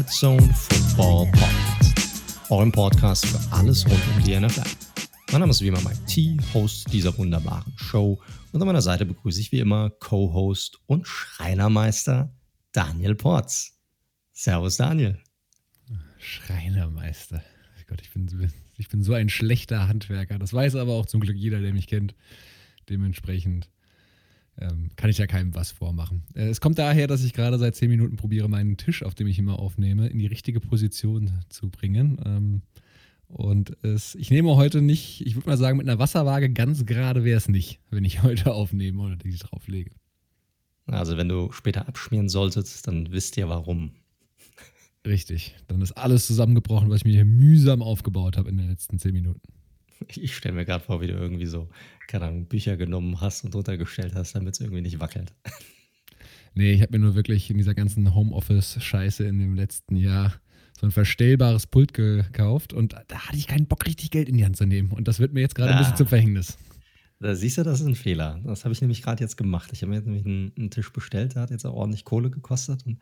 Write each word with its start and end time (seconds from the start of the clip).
Red 0.00 0.08
Zone 0.08 0.54
Football 0.54 1.26
Podcast. 1.26 2.50
Eurem 2.50 2.72
Podcast 2.72 3.26
für 3.26 3.52
alles 3.52 3.84
rund 3.84 4.00
um 4.16 4.24
die 4.24 4.34
NFL. 4.34 4.66
Mein 5.30 5.40
Name 5.40 5.50
ist 5.50 5.60
wie 5.60 5.66
immer 5.66 5.82
Mike 5.82 6.06
T, 6.06 6.38
Host 6.54 6.90
dieser 6.90 7.18
wunderbaren 7.18 7.70
Show. 7.76 8.18
Und 8.50 8.62
an 8.62 8.66
meiner 8.66 8.80
Seite 8.80 9.04
begrüße 9.04 9.38
ich 9.38 9.52
wie 9.52 9.58
immer 9.58 9.90
Co-Host 9.90 10.80
und 10.86 11.06
Schreinermeister 11.06 12.34
Daniel 12.72 13.14
Porz. 13.14 13.78
Servus 14.32 14.78
Daniel. 14.78 15.18
Schreinermeister. 16.16 17.44
Gott, 17.86 18.00
ich 18.00 18.10
bin, 18.10 18.50
ich 18.78 18.88
bin 18.88 19.02
so 19.02 19.12
ein 19.12 19.28
schlechter 19.28 19.86
Handwerker. 19.86 20.38
Das 20.38 20.54
weiß 20.54 20.76
aber 20.76 20.94
auch 20.94 21.04
zum 21.04 21.20
Glück 21.20 21.36
jeder, 21.36 21.60
der 21.60 21.74
mich 21.74 21.88
kennt. 21.88 22.14
Dementsprechend 22.88 23.68
ähm, 24.60 24.90
kann 24.96 25.10
ich 25.10 25.18
ja 25.18 25.26
keinem 25.26 25.54
was 25.54 25.70
vormachen. 25.70 26.22
Äh, 26.34 26.48
es 26.48 26.60
kommt 26.60 26.78
daher, 26.78 27.06
dass 27.06 27.24
ich 27.24 27.32
gerade 27.32 27.58
seit 27.58 27.76
zehn 27.76 27.90
Minuten 27.90 28.16
probiere, 28.16 28.48
meinen 28.48 28.76
Tisch, 28.76 29.02
auf 29.02 29.14
dem 29.14 29.26
ich 29.26 29.38
immer 29.38 29.58
aufnehme, 29.58 30.08
in 30.08 30.18
die 30.18 30.26
richtige 30.26 30.60
Position 30.60 31.30
zu 31.48 31.70
bringen. 31.70 32.20
Ähm, 32.24 32.62
und 33.26 33.76
es, 33.84 34.16
ich 34.16 34.30
nehme 34.30 34.56
heute 34.56 34.82
nicht, 34.82 35.24
ich 35.24 35.36
würde 35.36 35.48
mal 35.48 35.56
sagen, 35.56 35.78
mit 35.78 35.88
einer 35.88 35.98
Wasserwaage 35.98 36.50
ganz 36.50 36.84
gerade 36.84 37.24
wäre 37.24 37.38
es 37.38 37.48
nicht, 37.48 37.80
wenn 37.90 38.04
ich 38.04 38.22
heute 38.22 38.52
aufnehme 38.52 39.02
oder 39.02 39.16
die 39.16 39.36
drauflege. 39.36 39.92
Also 40.86 41.16
wenn 41.16 41.28
du 41.28 41.52
später 41.52 41.86
abschmieren 41.88 42.28
solltest, 42.28 42.86
dann 42.88 43.12
wisst 43.12 43.36
ihr 43.36 43.48
warum. 43.48 43.92
Richtig. 45.06 45.54
Dann 45.68 45.80
ist 45.80 45.92
alles 45.92 46.26
zusammengebrochen, 46.26 46.90
was 46.90 46.98
ich 46.98 47.04
mir 47.04 47.12
hier 47.12 47.24
mühsam 47.24 47.82
aufgebaut 47.82 48.36
habe 48.36 48.50
in 48.50 48.58
den 48.58 48.68
letzten 48.68 48.98
zehn 48.98 49.12
Minuten. 49.12 49.40
Ich 50.08 50.34
stelle 50.34 50.54
mir 50.54 50.64
gerade 50.64 50.84
vor, 50.84 51.00
wie 51.00 51.06
du 51.06 51.12
irgendwie 51.12 51.46
so, 51.46 51.68
keine 52.08 52.26
Ahnung, 52.26 52.46
Bücher 52.46 52.76
genommen 52.76 53.20
hast 53.20 53.44
und 53.44 53.54
runtergestellt 53.54 54.14
hast, 54.14 54.34
damit 54.34 54.54
es 54.54 54.60
irgendwie 54.60 54.82
nicht 54.82 55.00
wackelt. 55.00 55.32
Nee, 56.52 56.72
ich 56.72 56.82
habe 56.82 56.98
mir 56.98 57.04
nur 57.04 57.14
wirklich 57.14 57.48
in 57.48 57.58
dieser 57.58 57.74
ganzen 57.74 58.12
Homeoffice-Scheiße 58.12 59.22
in 59.22 59.38
dem 59.38 59.54
letzten 59.54 59.94
Jahr 59.94 60.34
so 60.80 60.86
ein 60.86 60.90
verstellbares 60.90 61.66
Pult 61.66 61.94
gekauft 61.94 62.72
und 62.72 62.96
da 63.06 63.18
hatte 63.20 63.36
ich 63.36 63.46
keinen 63.46 63.66
Bock, 63.66 63.86
richtig 63.86 64.10
Geld 64.10 64.28
in 64.28 64.36
die 64.36 64.44
Hand 64.44 64.56
zu 64.56 64.66
nehmen. 64.66 64.90
Und 64.90 65.06
das 65.06 65.20
wird 65.20 65.32
mir 65.32 65.42
jetzt 65.42 65.54
gerade 65.54 65.70
ah, 65.70 65.74
ein 65.74 65.78
bisschen 65.78 65.96
zum 65.96 66.08
Verhängnis. 66.08 66.58
Da 67.20 67.34
siehst 67.34 67.58
du, 67.58 67.62
das 67.62 67.80
ist 67.80 67.86
ein 67.86 67.94
Fehler. 67.94 68.40
Das 68.44 68.64
habe 68.64 68.72
ich 68.72 68.80
nämlich 68.80 69.02
gerade 69.02 69.22
jetzt 69.22 69.36
gemacht. 69.36 69.70
Ich 69.72 69.82
habe 69.82 69.90
mir 69.90 69.96
jetzt 69.96 70.06
nämlich 70.06 70.24
einen, 70.24 70.52
einen, 70.58 70.70
Tisch 70.70 70.90
bestellt, 70.90 71.34
der 71.34 71.42
hat 71.42 71.50
jetzt 71.50 71.66
auch 71.66 71.74
ordentlich 71.74 72.04
Kohle 72.04 72.30
gekostet. 72.30 72.86
Und 72.86 72.98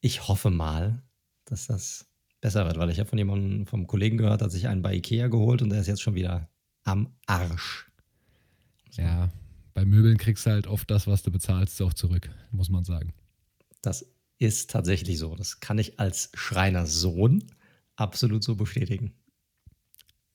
ich 0.00 0.28
hoffe 0.28 0.50
mal, 0.50 1.02
dass 1.44 1.66
das 1.66 2.06
besser 2.44 2.66
wird, 2.66 2.76
weil 2.76 2.90
ich 2.90 2.98
habe 2.98 3.08
von 3.08 3.16
jemandem, 3.16 3.66
vom 3.66 3.86
Kollegen 3.86 4.18
gehört, 4.18 4.42
hat 4.42 4.52
sich 4.52 4.68
einen 4.68 4.82
bei 4.82 4.94
Ikea 4.94 5.28
geholt 5.28 5.62
und 5.62 5.70
der 5.70 5.80
ist 5.80 5.86
jetzt 5.86 6.02
schon 6.02 6.14
wieder 6.14 6.50
am 6.82 7.08
Arsch. 7.24 7.90
So. 8.90 9.00
Ja, 9.00 9.32
bei 9.72 9.86
Möbeln 9.86 10.18
kriegst 10.18 10.44
du 10.44 10.50
halt 10.50 10.66
oft 10.66 10.90
das, 10.90 11.06
was 11.06 11.22
du 11.22 11.32
bezahlst, 11.32 11.80
auch 11.80 11.94
zurück, 11.94 12.28
muss 12.50 12.68
man 12.68 12.84
sagen. 12.84 13.14
Das 13.80 14.04
ist 14.38 14.70
tatsächlich 14.70 15.18
so. 15.18 15.34
Das 15.34 15.60
kann 15.60 15.78
ich 15.78 15.98
als 15.98 16.32
Schreinersohn 16.34 17.44
absolut 17.96 18.44
so 18.44 18.56
bestätigen. 18.56 19.14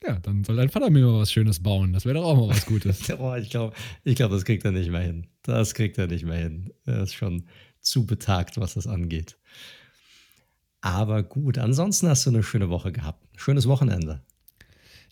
Ja, 0.04 0.18
dann 0.18 0.44
soll 0.44 0.56
dein 0.56 0.70
Vater 0.70 0.90
mir 0.90 1.06
mal 1.06 1.20
was 1.20 1.32
Schönes 1.32 1.62
bauen. 1.62 1.94
Das 1.94 2.06
wäre 2.06 2.16
doch 2.16 2.24
auch 2.24 2.36
mal 2.36 2.50
was 2.50 2.66
Gutes. 2.66 3.08
oh, 3.20 3.36
ich 3.36 3.52
glaube, 3.52 3.76
ich 4.04 4.16
glaub, 4.16 4.32
das 4.32 4.46
kriegt 4.46 4.66
er 4.66 4.72
nicht 4.72 4.90
mehr 4.90 5.02
hin. 5.02 5.28
Das 5.44 5.76
kriegt 5.76 6.00
er 6.00 6.08
nicht 6.08 6.26
mehr 6.26 6.40
hin. 6.40 6.74
Er 6.86 7.04
ist 7.04 7.14
schon 7.14 7.46
zu 7.82 8.08
betagt, 8.08 8.58
was 8.58 8.74
das 8.74 8.88
angeht. 8.88 9.38
Aber 10.81 11.23
gut, 11.23 11.58
ansonsten 11.58 12.08
hast 12.08 12.25
du 12.25 12.30
eine 12.30 12.44
schöne 12.44 12.69
Woche 12.69 12.91
gehabt. 12.91 13.25
Schönes 13.38 13.67
Wochenende. 13.67 14.22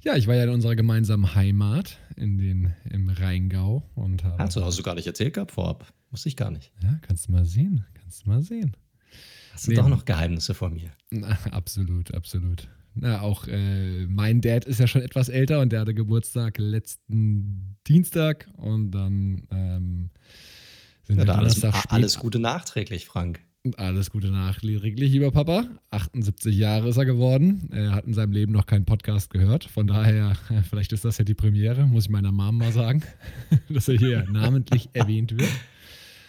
Ja, 0.03 0.15
ich 0.15 0.27
war 0.27 0.35
ja 0.35 0.43
in 0.43 0.49
unserer 0.49 0.75
gemeinsamen 0.75 1.35
Heimat 1.35 1.97
in 2.15 2.37
den, 2.37 2.73
im 2.89 3.09
Rheingau. 3.09 3.83
Und 3.95 4.23
habe 4.23 4.37
hast, 4.37 4.55
du, 4.55 4.63
hast 4.63 4.79
du 4.79 4.83
gar 4.83 4.95
nicht 4.95 5.07
erzählt 5.07 5.33
gehabt 5.33 5.51
vorab? 5.51 5.91
Wusste 6.11 6.29
ich 6.29 6.37
gar 6.37 6.51
nicht. 6.51 6.71
Ja, 6.81 6.97
kannst 7.01 7.27
du 7.27 7.31
mal 7.31 7.45
sehen. 7.45 7.85
Kannst 7.95 8.25
du 8.25 8.29
mal 8.29 8.41
sehen. 8.41 8.77
Hast 9.51 9.67
du 9.67 9.71
nee, 9.71 9.77
doch 9.77 9.89
noch 9.89 10.05
Geheimnisse 10.05 10.53
vor 10.53 10.69
mir? 10.69 10.91
Na, 11.09 11.37
absolut, 11.51 12.13
absolut. 12.13 12.69
Na, 12.93 13.21
auch 13.21 13.47
äh, 13.47 14.05
mein 14.07 14.41
Dad 14.41 14.65
ist 14.65 14.79
ja 14.79 14.87
schon 14.87 15.01
etwas 15.01 15.29
älter 15.29 15.59
und 15.61 15.71
der 15.71 15.81
hatte 15.81 15.93
Geburtstag 15.93 16.57
letzten 16.57 17.77
Dienstag 17.87 18.47
und 18.57 18.91
dann 18.91 19.47
ähm, 19.51 20.09
sind 21.03 21.19
ja, 21.19 21.25
wir 21.25 21.35
alles, 21.35 21.63
alles 21.89 22.19
Gute 22.19 22.39
nachträglich, 22.39 23.05
Frank. 23.05 23.41
Alles 23.75 24.11
Gute 24.11 24.31
nachträglich, 24.31 25.11
lieber 25.11 25.31
Papa. 25.31 25.65
78 25.91 26.55
Jahre 26.55 26.89
ist 26.89 26.97
er 26.97 27.05
geworden. 27.05 27.69
Er 27.71 27.91
hat 27.91 28.05
in 28.05 28.13
seinem 28.13 28.31
Leben 28.31 28.51
noch 28.51 28.65
keinen 28.65 28.85
Podcast 28.85 29.29
gehört. 29.29 29.65
Von 29.65 29.87
daher, 29.87 30.35
vielleicht 30.69 30.93
ist 30.93 31.05
das 31.05 31.17
ja 31.17 31.25
die 31.25 31.33
Premiere, 31.33 31.85
muss 31.85 32.05
ich 32.05 32.09
meiner 32.09 32.31
Mom 32.31 32.57
mal 32.57 32.71
sagen, 32.71 33.03
dass 33.69 33.87
er 33.87 33.97
hier 33.97 34.25
namentlich 34.29 34.89
erwähnt 34.93 35.37
wird. 35.37 35.49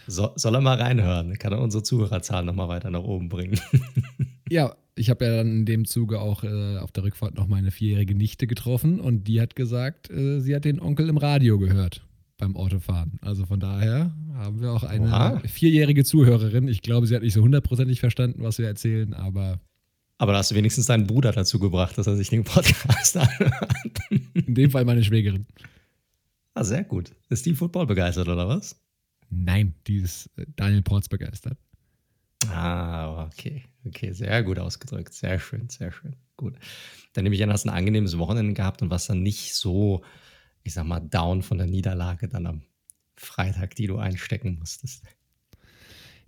So, 0.07 0.31
soll 0.35 0.55
er 0.55 0.61
mal 0.61 0.81
reinhören? 0.81 1.37
Kann 1.37 1.53
er 1.53 1.61
unsere 1.61 1.83
Zuhörerzahlen 1.83 2.45
nochmal 2.45 2.67
weiter 2.67 2.89
nach 2.89 3.03
oben 3.03 3.29
bringen? 3.29 3.59
ja, 4.49 4.75
ich 4.95 5.09
habe 5.09 5.25
ja 5.25 5.37
dann 5.37 5.47
in 5.47 5.65
dem 5.65 5.85
Zuge 5.85 6.19
auch 6.19 6.43
äh, 6.43 6.77
auf 6.77 6.91
der 6.91 7.03
Rückfahrt 7.03 7.35
noch 7.35 7.47
meine 7.47 7.71
vierjährige 7.71 8.15
Nichte 8.15 8.47
getroffen 8.47 8.99
und 8.99 9.27
die 9.27 9.39
hat 9.39 9.55
gesagt, 9.55 10.09
äh, 10.09 10.39
sie 10.39 10.55
hat 10.55 10.65
den 10.65 10.81
Onkel 10.81 11.09
im 11.09 11.17
Radio 11.17 11.59
gehört 11.59 12.01
beim 12.39 12.55
Autofahren. 12.55 13.19
Also 13.21 13.45
von 13.45 13.59
daher 13.59 14.15
haben 14.33 14.61
wir 14.61 14.71
auch 14.71 14.83
eine 14.83 15.07
Oha. 15.07 15.39
vierjährige 15.45 16.03
Zuhörerin. 16.03 16.67
Ich 16.67 16.81
glaube, 16.81 17.05
sie 17.05 17.15
hat 17.15 17.21
nicht 17.21 17.33
so 17.33 17.41
hundertprozentig 17.41 17.99
verstanden, 17.99 18.41
was 18.41 18.57
wir 18.57 18.65
erzählen, 18.65 19.13
aber. 19.13 19.59
Aber 20.17 20.33
da 20.33 20.39
hast 20.39 20.51
du 20.51 20.55
wenigstens 20.55 20.87
deinen 20.87 21.07
Bruder 21.07 21.31
dazu 21.31 21.59
gebracht, 21.59 21.97
dass 21.97 22.07
er 22.07 22.15
sich 22.15 22.29
den 22.29 22.43
Podcast 22.43 23.15
anhört. 23.17 23.99
In 24.33 24.55
dem 24.55 24.71
Fall 24.71 24.83
meine 24.83 25.03
Schwägerin. 25.03 25.45
Ah, 26.55 26.63
sehr 26.63 26.83
gut. 26.83 27.11
Ist 27.29 27.45
die 27.45 27.53
Football 27.53 27.85
begeistert 27.85 28.27
oder 28.27 28.47
was? 28.47 28.75
Nein, 29.29 29.75
die 29.87 29.97
ist 29.97 30.29
äh, 30.37 30.45
Daniel 30.55 30.81
Ports 30.81 31.07
begeistert. 31.07 31.57
Ah, 32.47 33.25
okay. 33.25 33.63
Okay, 33.85 34.11
sehr 34.11 34.43
gut 34.43 34.59
ausgedrückt. 34.59 35.13
Sehr 35.13 35.39
schön, 35.39 35.69
sehr 35.69 35.91
schön. 35.91 36.15
Gut. 36.35 36.55
Dann 37.13 37.23
nehme 37.23 37.35
ich 37.35 37.43
an, 37.43 37.51
hast 37.51 37.65
ein 37.65 37.69
angenehmes 37.69 38.17
Wochenende 38.17 38.53
gehabt 38.53 38.81
und 38.81 38.89
was 38.89 39.07
dann 39.07 39.23
nicht 39.23 39.53
so 39.55 40.03
ich 40.63 40.73
sag 40.73 40.85
mal, 40.85 40.99
down 40.99 41.41
von 41.41 41.57
der 41.57 41.67
Niederlage 41.67 42.27
dann 42.27 42.45
am 42.45 42.61
Freitag, 43.15 43.75
die 43.75 43.87
du 43.87 43.97
einstecken 43.97 44.57
musstest. 44.59 45.03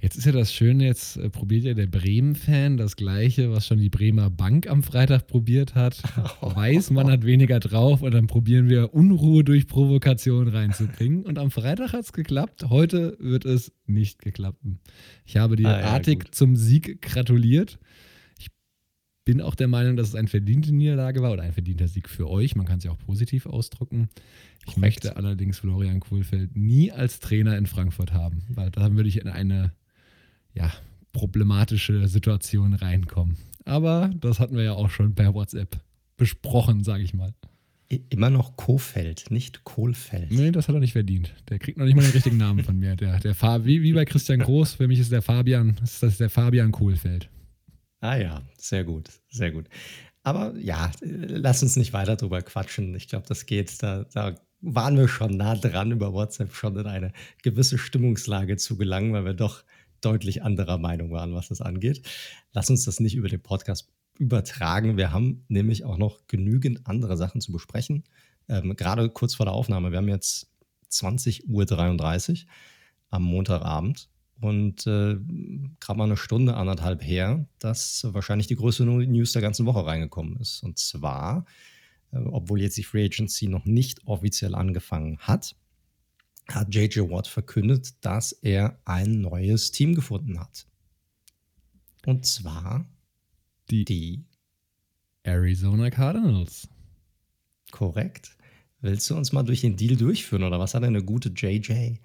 Jetzt 0.01 0.17
ist 0.17 0.25
ja 0.25 0.31
das 0.31 0.51
Schöne, 0.51 0.85
jetzt 0.85 1.17
äh, 1.17 1.29
probiert 1.29 1.63
ja 1.63 1.75
der 1.75 1.85
Bremen-Fan 1.85 2.75
das 2.75 2.95
Gleiche, 2.95 3.51
was 3.51 3.67
schon 3.67 3.77
die 3.77 3.89
Bremer 3.89 4.31
Bank 4.31 4.67
am 4.67 4.81
Freitag 4.81 5.27
probiert 5.27 5.75
hat. 5.75 6.01
Weiß, 6.41 6.89
man 6.89 7.11
hat 7.11 7.23
weniger 7.23 7.59
drauf 7.59 8.01
und 8.01 8.11
dann 8.11 8.25
probieren 8.25 8.67
wir 8.67 8.95
Unruhe 8.95 9.43
durch 9.43 9.67
Provokation 9.67 10.47
reinzubringen. 10.47 11.23
Und 11.23 11.37
am 11.37 11.51
Freitag 11.51 11.93
hat 11.93 12.05
es 12.05 12.13
geklappt, 12.13 12.65
heute 12.69 13.15
wird 13.19 13.45
es 13.45 13.73
nicht 13.85 14.23
geklappen. 14.23 14.79
Ich 15.23 15.37
habe 15.37 15.55
dir 15.55 15.67
ah, 15.67 15.79
ja, 15.79 15.85
artig 15.91 16.21
gut. 16.21 16.35
zum 16.35 16.55
Sieg 16.55 16.99
gratuliert 17.03 17.77
bin 19.23 19.41
auch 19.41 19.55
der 19.55 19.67
Meinung, 19.67 19.97
dass 19.97 20.09
es 20.09 20.15
eine 20.15 20.27
verdiente 20.27 20.73
Niederlage 20.73 21.21
war 21.21 21.31
oder 21.31 21.43
ein 21.43 21.53
verdienter 21.53 21.87
Sieg 21.87 22.09
für 22.09 22.29
euch. 22.29 22.55
Man 22.55 22.65
kann 22.65 22.79
es 22.79 22.83
ja 22.83 22.91
auch 22.91 22.97
positiv 22.97 23.45
ausdrucken. 23.45 24.09
Ich 24.59 24.65
Korrekt. 24.65 24.77
möchte 24.79 25.15
allerdings 25.15 25.59
Florian 25.59 25.99
Kohlfeld 25.99 26.55
nie 26.55 26.91
als 26.91 27.19
Trainer 27.19 27.57
in 27.57 27.67
Frankfurt 27.67 28.13
haben, 28.13 28.43
weil 28.49 28.71
da 28.71 28.93
würde 28.93 29.09
ich 29.09 29.21
in 29.21 29.27
eine 29.27 29.73
ja, 30.53 30.71
problematische 31.13 32.07
Situation 32.07 32.73
reinkommen. 32.73 33.37
Aber 33.65 34.09
das 34.19 34.39
hatten 34.39 34.55
wir 34.55 34.63
ja 34.63 34.73
auch 34.73 34.89
schon 34.89 35.13
per 35.13 35.33
WhatsApp 35.33 35.79
besprochen, 36.17 36.83
sage 36.83 37.03
ich 37.03 37.13
mal. 37.13 37.33
Immer 38.09 38.29
noch 38.29 38.55
Kofeld, 38.55 39.29
nicht 39.31 39.65
Kohlfeld. 39.65 40.31
Nee, 40.31 40.51
das 40.51 40.69
hat 40.69 40.75
er 40.75 40.79
nicht 40.79 40.93
verdient. 40.93 41.33
Der 41.49 41.59
kriegt 41.59 41.77
noch 41.77 41.85
nicht 41.85 41.95
mal 41.95 42.03
den 42.03 42.11
richtigen 42.11 42.37
Namen 42.37 42.63
von 42.63 42.79
mir. 42.79 42.95
Der, 42.95 43.19
der 43.19 43.35
wie, 43.65 43.81
wie 43.81 43.91
bei 43.91 44.05
Christian 44.05 44.39
Groß, 44.39 44.75
für 44.75 44.87
mich 44.87 44.99
ist 44.99 45.11
der 45.11 45.21
Fabian, 45.21 45.75
ist 45.83 46.01
das 46.01 46.17
der 46.17 46.29
Fabian 46.29 46.71
Kohlfeld. 46.71 47.29
Ah 48.01 48.15
ja, 48.15 48.41
sehr 48.57 48.83
gut, 48.83 49.09
sehr 49.29 49.51
gut. 49.51 49.67
Aber 50.23 50.55
ja, 50.57 50.91
lass 51.01 51.63
uns 51.63 51.75
nicht 51.75 51.93
weiter 51.93 52.15
drüber 52.15 52.41
quatschen. 52.41 52.95
Ich 52.95 53.07
glaube, 53.07 53.27
das 53.27 53.45
geht. 53.45 53.81
Da, 53.81 54.05
da 54.13 54.35
waren 54.61 54.97
wir 54.97 55.07
schon 55.07 55.37
nah 55.37 55.55
dran, 55.55 55.91
über 55.91 56.13
WhatsApp 56.13 56.53
schon 56.53 56.77
in 56.77 56.87
eine 56.87 57.13
gewisse 57.43 57.77
Stimmungslage 57.77 58.57
zu 58.57 58.77
gelangen, 58.77 59.13
weil 59.13 59.25
wir 59.25 59.33
doch 59.33 59.63
deutlich 60.01 60.43
anderer 60.43 60.77
Meinung 60.77 61.11
waren, 61.11 61.33
was 61.33 61.49
das 61.49 61.61
angeht. 61.61 62.01
Lass 62.53 62.69
uns 62.69 62.85
das 62.85 62.99
nicht 62.99 63.15
über 63.15 63.29
den 63.29 63.41
Podcast 63.41 63.89
übertragen. 64.17 64.97
Wir 64.97 65.11
haben 65.11 65.45
nämlich 65.47 65.83
auch 65.85 65.97
noch 65.97 66.27
genügend 66.27 66.87
andere 66.87 67.17
Sachen 67.17 67.39
zu 67.39 67.51
besprechen. 67.51 68.03
Ähm, 68.49 68.75
gerade 68.75 69.09
kurz 69.09 69.35
vor 69.35 69.45
der 69.45 69.53
Aufnahme. 69.53 69.91
Wir 69.91 69.99
haben 69.99 70.09
jetzt 70.09 70.51
20.33 70.91 72.31
Uhr 72.31 72.49
am 73.09 73.23
Montagabend 73.23 74.09
und 74.41 74.87
äh, 74.87 75.17
gerade 75.79 75.97
mal 75.97 76.05
eine 76.05 76.17
Stunde, 76.17 76.55
anderthalb 76.55 77.03
her, 77.03 77.45
dass 77.59 78.05
wahrscheinlich 78.09 78.47
die 78.47 78.55
größte 78.55 78.85
News 78.85 79.33
der 79.33 79.41
ganzen 79.41 79.65
Woche 79.65 79.85
reingekommen 79.85 80.35
ist. 80.37 80.63
Und 80.63 80.79
zwar, 80.79 81.45
äh, 82.11 82.17
obwohl 82.17 82.59
jetzt 82.59 82.77
die 82.77 82.83
Free 82.83 83.05
Agency 83.05 83.47
noch 83.47 83.65
nicht 83.65 84.05
offiziell 84.07 84.55
angefangen 84.55 85.19
hat, 85.19 85.55
hat 86.47 86.73
JJ 86.73 87.01
Watt 87.01 87.27
verkündet, 87.27 87.93
dass 88.01 88.31
er 88.31 88.79
ein 88.83 89.21
neues 89.21 89.71
Team 89.71 89.93
gefunden 89.93 90.39
hat. 90.39 90.65
Und 92.05 92.25
zwar 92.25 92.85
die, 93.69 93.85
die 93.85 94.25
Arizona 95.23 95.91
Cardinals. 95.91 96.67
Korrekt. 97.69 98.35
Willst 98.81 99.07
du 99.09 99.15
uns 99.15 99.31
mal 99.31 99.43
durch 99.43 99.61
den 99.61 99.77
Deal 99.77 99.95
durchführen 99.95 100.43
oder 100.43 100.59
was 100.59 100.73
hat 100.73 100.83
eine 100.83 101.03
gute 101.03 101.29
JJ? 101.29 101.99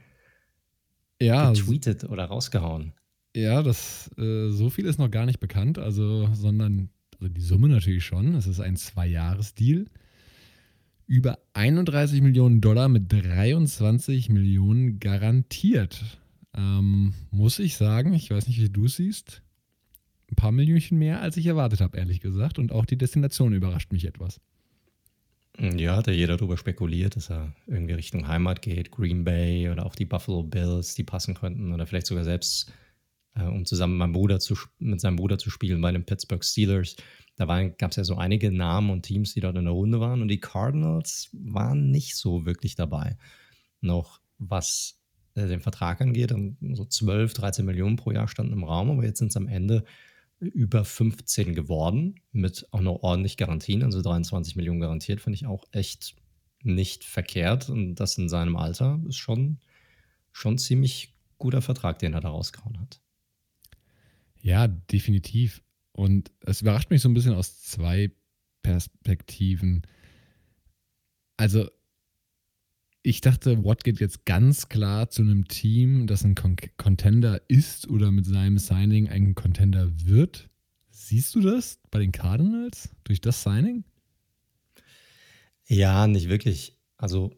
Ja, 1.21 1.51
getweetet 1.51 2.05
oder 2.05 2.25
rausgehauen. 2.25 2.93
Ja, 3.35 3.63
das, 3.63 4.11
äh, 4.19 4.51
so 4.51 4.71
viel 4.71 4.87
ist 4.87 4.99
noch 4.99 5.11
gar 5.11 5.27
nicht 5.27 5.41
bekannt, 5.41 5.79
also, 5.79 6.29
sondern 6.33 6.89
also 7.21 7.29
die 7.33 7.41
Summe 7.41 7.69
natürlich 7.69 8.05
schon. 8.05 8.35
Es 8.35 8.47
ist 8.47 8.61
ein 8.61 8.77
Zwei-Jahres-Deal. 8.77 9.87
Über 11.07 11.39
31 11.53 12.21
Millionen 12.21 12.61
Dollar 12.61 12.89
mit 12.89 13.13
23 13.13 14.29
Millionen 14.29 14.99
garantiert. 14.99 16.19
Ähm, 16.55 17.13
muss 17.31 17.59
ich 17.59 17.77
sagen, 17.77 18.13
ich 18.15 18.31
weiß 18.31 18.49
nicht, 18.49 18.61
wie 18.61 18.71
du 18.71 18.87
es 18.87 18.97
siehst, 18.97 19.43
ein 20.31 20.37
paar 20.37 20.53
Millionchen 20.53 20.99
mehr, 20.99 21.21
als 21.21 21.37
ich 21.37 21.47
erwartet 21.47 21.81
habe, 21.81 21.97
ehrlich 21.99 22.21
gesagt. 22.21 22.59
Und 22.59 22.73
auch 22.73 22.87
die 22.87 22.99
Destination 22.99 23.53
überrascht 23.53 23.93
mich 23.93 24.05
etwas. 24.07 24.41
Ja, 25.59 25.97
hat 25.97 26.07
ja 26.07 26.13
jeder 26.13 26.37
darüber 26.37 26.59
spekuliert, 26.59 27.17
dass 27.17 27.31
er 27.31 27.55
irgendwie 27.67 27.95
Richtung 27.95 28.29
Heimat 28.29 28.61
geht, 28.61 28.91
Green 28.91 29.25
Bay 29.25 29.71
oder 29.71 29.87
auch 29.87 29.95
die 29.95 30.05
Buffalo 30.05 30.43
Bills, 30.43 30.95
die 30.95 31.05
passen 31.05 31.35
könnten 31.35 31.73
oder 31.73 31.87
vielleicht 31.87 32.07
sogar 32.07 32.25
selbst, 32.25 32.73
äh, 33.35 33.45
um 33.45 33.65
zusammen 33.65 33.97
mit, 33.97 34.13
Bruder 34.13 34.39
zu, 34.39 34.55
mit 34.79 35.01
seinem 35.01 35.17
Bruder 35.17 35.39
zu 35.39 35.49
spielen 35.49 35.81
bei 35.81 35.93
den 35.93 36.05
Pittsburgh 36.05 36.45
Steelers. 36.45 36.97
Da 37.37 37.47
gab 37.69 37.91
es 37.91 37.97
ja 37.97 38.05
so 38.05 38.17
einige 38.17 38.51
Namen 38.51 38.91
und 38.91 39.03
Teams, 39.03 39.33
die 39.33 39.41
dort 39.41 39.57
in 39.57 39.65
der 39.65 39.73
Runde 39.73 39.99
waren 40.01 40.21
und 40.21 40.29
die 40.29 40.41
Cardinals 40.41 41.31
waren 41.33 41.91
nicht 41.91 42.17
so 42.17 42.45
wirklich 42.45 42.75
dabei. 42.75 43.17
Noch 43.81 44.21
was 44.39 45.01
äh, 45.35 45.47
den 45.47 45.61
Vertrag 45.61 46.03
angeht, 46.03 46.35
so 46.73 46.85
12, 46.85 47.33
13 47.33 47.65
Millionen 47.65 47.97
pro 47.97 48.11
Jahr 48.11 48.29
standen 48.29 48.53
im 48.53 48.65
Raum, 48.65 48.91
aber 48.91 49.05
jetzt 49.05 49.19
sind 49.19 49.29
es 49.29 49.37
am 49.37 49.49
Ende 49.49 49.85
über 50.39 50.85
15 50.85 51.55
geworden, 51.55 52.21
mit 52.33 52.67
auch 52.73 52.81
noch 52.81 53.03
ordentlich 53.03 53.37
Garantien, 53.37 53.83
also 53.83 54.03
23 54.03 54.57
Millionen 54.57 54.81
garantiert, 54.81 55.21
finde 55.21 55.37
ich 55.37 55.47
auch 55.47 55.65
echt 55.73 56.17
nicht 56.63 57.05
verkehrt. 57.05 57.71
Und 57.71 57.97
das 57.97 58.19
in 58.19 58.29
seinem 58.29 58.57
Alter 58.57 59.01
ist 59.09 59.17
schon, 59.17 59.59
schon 60.33 60.59
ziemlich 60.59 61.15
guter 61.39 61.63
Vertrag, 61.63 61.99
den 61.99 62.15
er 62.15 62.21
da 62.21 62.29
rausgehauen 62.29 62.79
hat. 62.81 63.01
Ja, 64.41 64.69
definitiv. 64.69 65.63
Und 65.93 66.31
es 66.41 66.61
überrascht 66.61 66.91
mich 66.91 67.01
so 67.01 67.09
ein 67.09 67.15
bisschen 67.15 67.35
aus 67.35 67.63
zwei 67.63 68.13
Perspektiven. 68.63 69.83
Also, 71.37 71.71
ich 73.07 73.21
dachte, 73.21 73.65
Watt 73.65 73.85
geht 73.85 74.01
jetzt 74.01 74.25
ganz 74.27 74.69
klar 74.69 75.09
zu 75.11 75.23
einem 75.23 75.47
Team, 75.47 76.09
das 76.09 76.25
ein 76.25 76.35
Con 76.35 76.57
Contender 76.77 77.41
ist 77.47 77.89
oder 77.89 78.11
mit 78.11 78.27
seinem 78.27 78.59
Signing 78.59 79.09
ein 79.09 79.37
Contender 79.37 79.89
wird. 80.05 80.51
Siehst 80.91 81.33
du 81.37 81.41
das 81.41 81.79
bei 81.93 82.01
den 82.01 82.11
Cardinals 82.11 82.91
durch 83.05 83.21
das 83.21 83.45
Signing? 83.45 83.85
Ja, 85.69 86.09
nicht 86.09 86.29
wirklich. 86.29 86.81
Also 86.97 87.33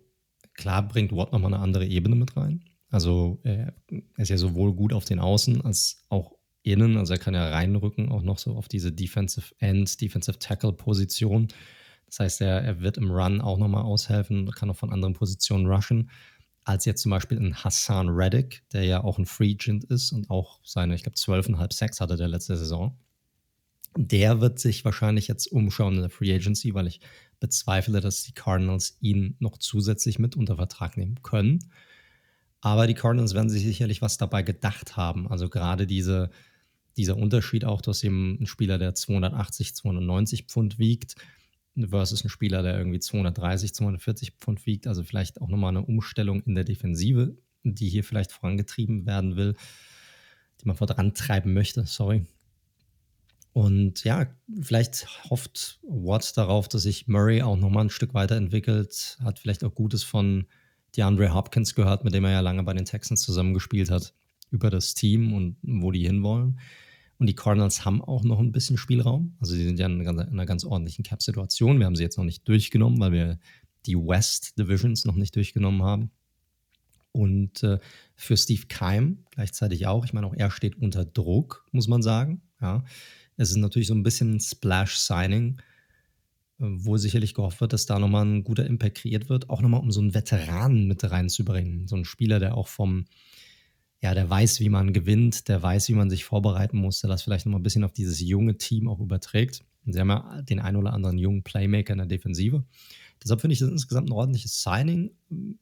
klar 0.55 0.89
bringt 0.89 1.13
Watt 1.13 1.33
nochmal 1.33 1.53
eine 1.53 1.63
andere 1.63 1.87
Ebene 1.87 2.17
mit 2.17 2.35
rein. 2.35 2.65
Also 2.89 3.39
er 3.43 3.75
ist 4.17 4.31
ja 4.31 4.39
sowohl 4.39 4.73
gut 4.75 4.95
auf 4.95 5.05
den 5.05 5.19
Außen 5.19 5.61
als 5.61 6.03
auch 6.09 6.33
innen. 6.63 6.97
Also 6.97 7.13
er 7.13 7.19
kann 7.19 7.35
ja 7.35 7.47
reinrücken, 7.47 8.09
auch 8.09 8.23
noch 8.23 8.39
so 8.39 8.55
auf 8.55 8.69
diese 8.69 8.91
Defensive 8.91 9.55
End, 9.59 10.01
Defensive 10.01 10.39
Tackle 10.39 10.73
Position. 10.73 11.49
Das 12.09 12.21
heißt, 12.21 12.41
er, 12.41 12.63
er 12.63 12.81
wird 12.81 12.97
im 12.97 13.11
Run 13.11 13.41
auch 13.41 13.59
nochmal 13.59 13.83
aushelfen, 13.83 14.51
kann 14.51 14.71
auch 14.71 14.77
von 14.77 14.93
anderen 14.93 15.15
Positionen 15.15 15.67
rushen, 15.67 16.11
als 16.65 16.85
jetzt 16.85 17.03
zum 17.03 17.11
Beispiel 17.11 17.39
ein 17.39 17.55
Hassan 17.55 18.09
Reddick, 18.09 18.63
der 18.73 18.85
ja 18.85 19.05
auch 19.05 19.19
ein 19.19 19.27
Free 19.27 19.53
Agent 19.53 19.85
ist 19.85 20.13
und 20.13 20.31
auch 20.31 20.61
seine, 20.65 20.95
ich 20.95 21.03
glaube, 21.03 21.17
12,5 21.17 21.73
Sacks 21.73 22.01
hatte 22.01 22.17
der 22.17 22.29
letzte 22.29 22.57
Saison. 22.57 22.97
Der 23.97 24.41
wird 24.41 24.59
sich 24.59 24.85
wahrscheinlich 24.85 25.29
jetzt 25.29 25.47
umschauen 25.47 25.95
in 25.95 26.01
der 26.01 26.11
Free 26.11 26.35
Agency, 26.35 26.75
weil 26.75 26.87
ich 26.87 27.01
bezweifle, 27.41 28.01
dass 28.01 28.23
die 28.23 28.33
Cardinals 28.33 28.99
ihn 29.01 29.37
noch 29.39 29.59
zusätzlich 29.59 30.19
mit 30.19 30.37
unter 30.37 30.57
Vertrag 30.57 30.97
nehmen 30.97 31.23
können. 31.23 31.71
Aber 32.61 32.87
die 32.87 32.95
Cardinals 32.95 33.35
werden 33.35 33.51
sich 33.51 33.65
sicherlich 33.65 34.03
was 34.03 34.19
dabei 34.19 34.43
gedacht 34.43 34.97
haben. 34.97 35.29
Also 35.29 35.49
gerade 35.49 35.87
diese, 35.87 36.31
dieser 36.97 37.17
Unterschied 37.17 37.65
auch, 37.65 37.81
dass 37.81 38.03
eben 38.03 38.39
ein 38.41 38.47
Spieler, 38.47 38.79
der 38.79 38.95
280, 38.95 39.75
290 39.75 40.45
Pfund 40.45 40.79
wiegt, 40.79 41.15
versus 41.77 42.25
ein 42.25 42.29
Spieler, 42.29 42.63
der 42.63 42.77
irgendwie 42.77 43.01
230, 43.01 43.75
240 43.75 44.33
Pfund 44.33 44.67
wiegt. 44.67 44.87
Also 44.87 45.03
vielleicht 45.03 45.41
auch 45.41 45.49
nochmal 45.49 45.71
eine 45.71 45.85
Umstellung 45.85 46.43
in 46.43 46.55
der 46.55 46.65
Defensive, 46.65 47.37
die 47.63 47.89
hier 47.89 48.05
vielleicht 48.05 48.33
vorangetrieben 48.33 49.07
werden 49.07 49.37
will, 49.37 49.55
die 50.61 50.67
man 50.67 50.77
vorantreiben 50.77 51.53
möchte, 51.53 51.85
sorry. 51.87 52.27
Und 53.53 54.05
ja, 54.05 54.27
vielleicht 54.61 55.09
hofft 55.31 55.81
Watt 55.83 56.37
darauf, 56.37 56.69
dass 56.69 56.83
sich 56.83 57.09
Murray 57.09 57.43
auch 57.43 57.57
nochmal 57.57 57.87
ein 57.87 57.91
Stück 57.91 58.15
weiterentwickelt, 58.15 59.19
hat 59.23 59.39
vielleicht 59.39 59.65
auch 59.65 59.75
Gutes 59.75 60.05
von 60.05 60.47
DeAndre 60.97 61.35
Hopkins 61.35 61.75
gehört, 61.75 62.05
mit 62.05 62.15
dem 62.15 62.25
er 62.25 62.33
ja 62.33 62.41
lange 62.41 62.63
bei 62.63 62.73
den 62.73 62.85
Texans 62.85 63.23
zusammengespielt 63.23 63.91
hat, 63.91 64.15
über 64.51 64.71
das 64.71 64.95
Team 64.95 65.33
und 65.33 65.57
wo 65.63 65.91
die 65.91 66.07
hinwollen. 66.07 66.61
Und 67.19 67.27
die 67.27 67.35
Cardinals 67.35 67.85
haben 67.85 68.01
auch 68.01 68.23
noch 68.23 68.39
ein 68.39 68.53
bisschen 68.53 68.77
Spielraum. 68.77 69.37
Also 69.41 69.55
sie 69.55 69.65
sind 69.65 69.79
ja 69.79 69.87
in 69.87 70.01
einer, 70.01 70.23
in 70.23 70.33
einer 70.33 70.47
ganz 70.47 70.65
ordentlichen 70.65 71.05
Cap-Situation. 71.05 71.79
Wir 71.79 71.87
haben 71.87 71.97
sie 71.97 72.05
jetzt 72.05 72.17
noch 72.17 72.25
nicht 72.25 72.47
durchgenommen, 72.47 73.01
weil 73.01 73.13
wir 73.13 73.39
die 73.87 73.97
West 73.97 74.59
Divisions 74.59 75.05
noch 75.05 75.17
nicht 75.17 75.35
durchgenommen 75.35 75.83
haben. 75.83 76.11
Und 77.11 77.65
äh, 77.65 77.79
für 78.15 78.37
Steve 78.37 78.67
Keim 78.69 79.25
gleichzeitig 79.33 79.87
auch. 79.87 80.05
Ich 80.05 80.13
meine, 80.13 80.27
auch 80.27 80.35
er 80.35 80.51
steht 80.51 80.77
unter 80.77 81.05
Druck, 81.05 81.67
muss 81.73 81.89
man 81.89 82.03
sagen. 82.03 82.43
Ja. 82.61 82.85
Es 83.37 83.51
ist 83.51 83.57
natürlich 83.57 83.89
so 83.89 83.95
ein 83.95 84.03
bisschen 84.03 84.37
ein 84.37 84.41
Splash-Signing, 84.41 85.59
äh, 86.61 86.65
wo 86.65 86.97
sicherlich 86.99 87.35
gehofft 87.35 87.61
wird, 87.61 87.73
dass 87.73 87.87
da 87.87 87.99
nochmal 87.99 88.27
ein 88.27 88.45
guter 88.45 88.67
Impact 88.67 88.99
kreiert 88.99 89.29
wird. 89.29 89.51
Auch 89.51 89.63
nochmal, 89.63 89.81
um 89.81 89.91
so 89.91 90.01
einen 90.01 90.15
Veteranen 90.15 90.87
mit 90.87 91.03
reinzubringen. 91.03 91.89
So 91.89 91.97
einen 91.97 92.05
Spieler, 92.05 92.39
der 92.39 92.57
auch 92.57 92.69
vom, 92.69 93.07
ja, 94.01 94.15
der 94.15 94.31
weiß, 94.31 94.61
wie 94.61 94.69
man 94.69 94.93
gewinnt, 94.93 95.49
der 95.49 95.63
weiß, 95.63 95.89
wie 95.89 95.95
man 95.95 96.09
sich 96.09 96.25
vorbereiten 96.25 96.79
muss, 96.79 97.01
der 97.01 97.11
das 97.11 97.23
vielleicht 97.23 97.47
nochmal 97.47 97.61
ein 97.61 97.65
bisschen 97.65 97.85
auf 97.85 97.93
dieses 97.93 98.21
junge 98.21 98.57
Team 98.57 98.89
auch 98.89 99.01
überträgt. 99.01 99.65
Und 99.85 99.93
sie 99.93 100.01
haben 100.01 100.11
ja 100.11 100.43
den 100.43 100.61
ein 100.61 100.77
oder 100.77 100.93
anderen 100.93 101.19
jungen 101.19 101.43
Playmaker 101.43 101.93
in 101.93 101.99
der 101.99 102.07
Defensive. 102.07 102.65
Deshalb 103.23 103.41
finde 103.41 103.55
ich 103.55 103.59
das 103.59 103.71
insgesamt 103.71 104.09
ein 104.09 104.13
ordentliches 104.13 104.63
Signing. 104.63 105.11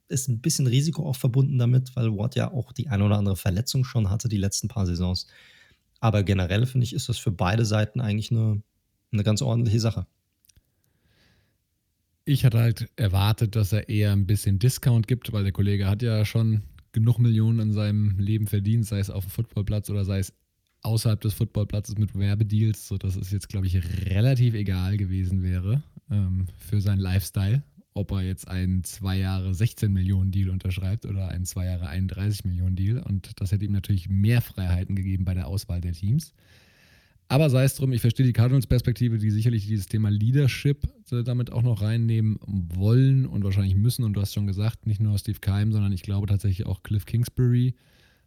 Ist 0.07 0.27
ein 0.27 0.41
bisschen 0.41 0.67
Risiko 0.67 1.07
auch 1.07 1.15
verbunden 1.15 1.57
damit, 1.57 1.95
weil 1.95 2.15
Watt 2.15 2.35
ja 2.35 2.51
auch 2.51 2.71
die 2.71 2.87
ein 2.89 3.01
oder 3.01 3.17
andere 3.17 3.35
Verletzung 3.35 3.83
schon 3.83 4.09
hatte 4.09 4.29
die 4.29 4.37
letzten 4.37 4.67
paar 4.67 4.85
Saisons. 4.85 5.27
Aber 5.99 6.21
generell 6.23 6.67
finde 6.67 6.83
ich, 6.83 6.93
ist 6.93 7.09
das 7.09 7.17
für 7.17 7.31
beide 7.31 7.65
Seiten 7.65 7.99
eigentlich 7.99 8.29
eine, 8.29 8.61
eine 9.11 9.23
ganz 9.23 9.41
ordentliche 9.41 9.79
Sache. 9.79 10.05
Ich 12.25 12.45
hatte 12.45 12.59
halt 12.59 12.89
erwartet, 12.97 13.55
dass 13.55 13.71
er 13.71 13.89
eher 13.89 14.11
ein 14.11 14.27
bisschen 14.27 14.59
Discount 14.59 15.07
gibt, 15.07 15.31
weil 15.31 15.43
der 15.43 15.53
Kollege 15.53 15.87
hat 15.87 16.03
ja 16.03 16.25
schon 16.25 16.61
genug 16.97 17.19
Millionen 17.19 17.59
in 17.59 17.73
seinem 17.73 18.17
Leben 18.17 18.47
verdient, 18.47 18.85
sei 18.87 18.97
es 18.97 19.11
auf 19.11 19.25
dem 19.25 19.29
Footballplatz 19.29 19.91
oder 19.91 20.03
sei 20.03 20.17
es 20.17 20.33
außerhalb 20.81 21.21
des 21.21 21.35
Footballplatzes 21.35 21.97
mit 21.97 22.17
Werbedeals, 22.17 22.87
sodass 22.87 23.15
es 23.15 23.31
jetzt, 23.31 23.49
glaube 23.49 23.67
ich, 23.67 23.75
relativ 24.07 24.55
egal 24.55 24.97
gewesen 24.97 25.43
wäre 25.43 25.83
ähm, 26.09 26.47
für 26.57 26.81
seinen 26.81 26.99
Lifestyle, 26.99 27.61
ob 27.93 28.11
er 28.11 28.23
jetzt 28.23 28.47
einen 28.47 28.83
zwei 28.83 29.17
Jahre 29.19 29.53
16 29.53 29.93
Millionen 29.93 30.31
Deal 30.31 30.49
unterschreibt 30.49 31.05
oder 31.05 31.29
einen 31.29 31.45
zwei 31.45 31.65
Jahre 31.65 31.87
31 31.87 32.45
Millionen 32.45 32.75
Deal. 32.75 32.99
Und 32.99 33.39
das 33.39 33.51
hätte 33.51 33.65
ihm 33.65 33.73
natürlich 33.73 34.09
mehr 34.09 34.41
Freiheiten 34.41 34.95
gegeben 34.95 35.23
bei 35.23 35.35
der 35.35 35.47
Auswahl 35.47 35.81
der 35.81 35.93
Teams. 35.93 36.33
Aber 37.29 37.49
sei 37.49 37.65
es 37.65 37.75
drum, 37.75 37.91
ich 37.91 37.99
verstehe 37.99 38.25
die 38.25 38.33
Cardinals-Perspektive, 38.33 39.17
die 39.17 39.31
sicherlich 39.31 39.67
dieses 39.67 39.87
Thema 39.87 40.09
Leadership 40.09 40.87
damit 41.09 41.51
auch 41.51 41.61
noch 41.61 41.81
reinnehmen 41.81 42.39
wollen 42.45 43.25
und 43.25 43.43
wahrscheinlich 43.43 43.75
müssen. 43.75 44.05
Und 44.05 44.13
du 44.13 44.21
hast 44.21 44.33
schon 44.33 44.47
gesagt, 44.47 44.87
nicht 44.87 45.01
nur 45.01 45.17
Steve 45.17 45.39
Keim, 45.39 45.73
sondern 45.73 45.91
ich 45.91 46.03
glaube 46.03 46.27
tatsächlich 46.27 46.65
auch 46.65 46.83
Cliff 46.83 47.05
Kingsbury. 47.05 47.75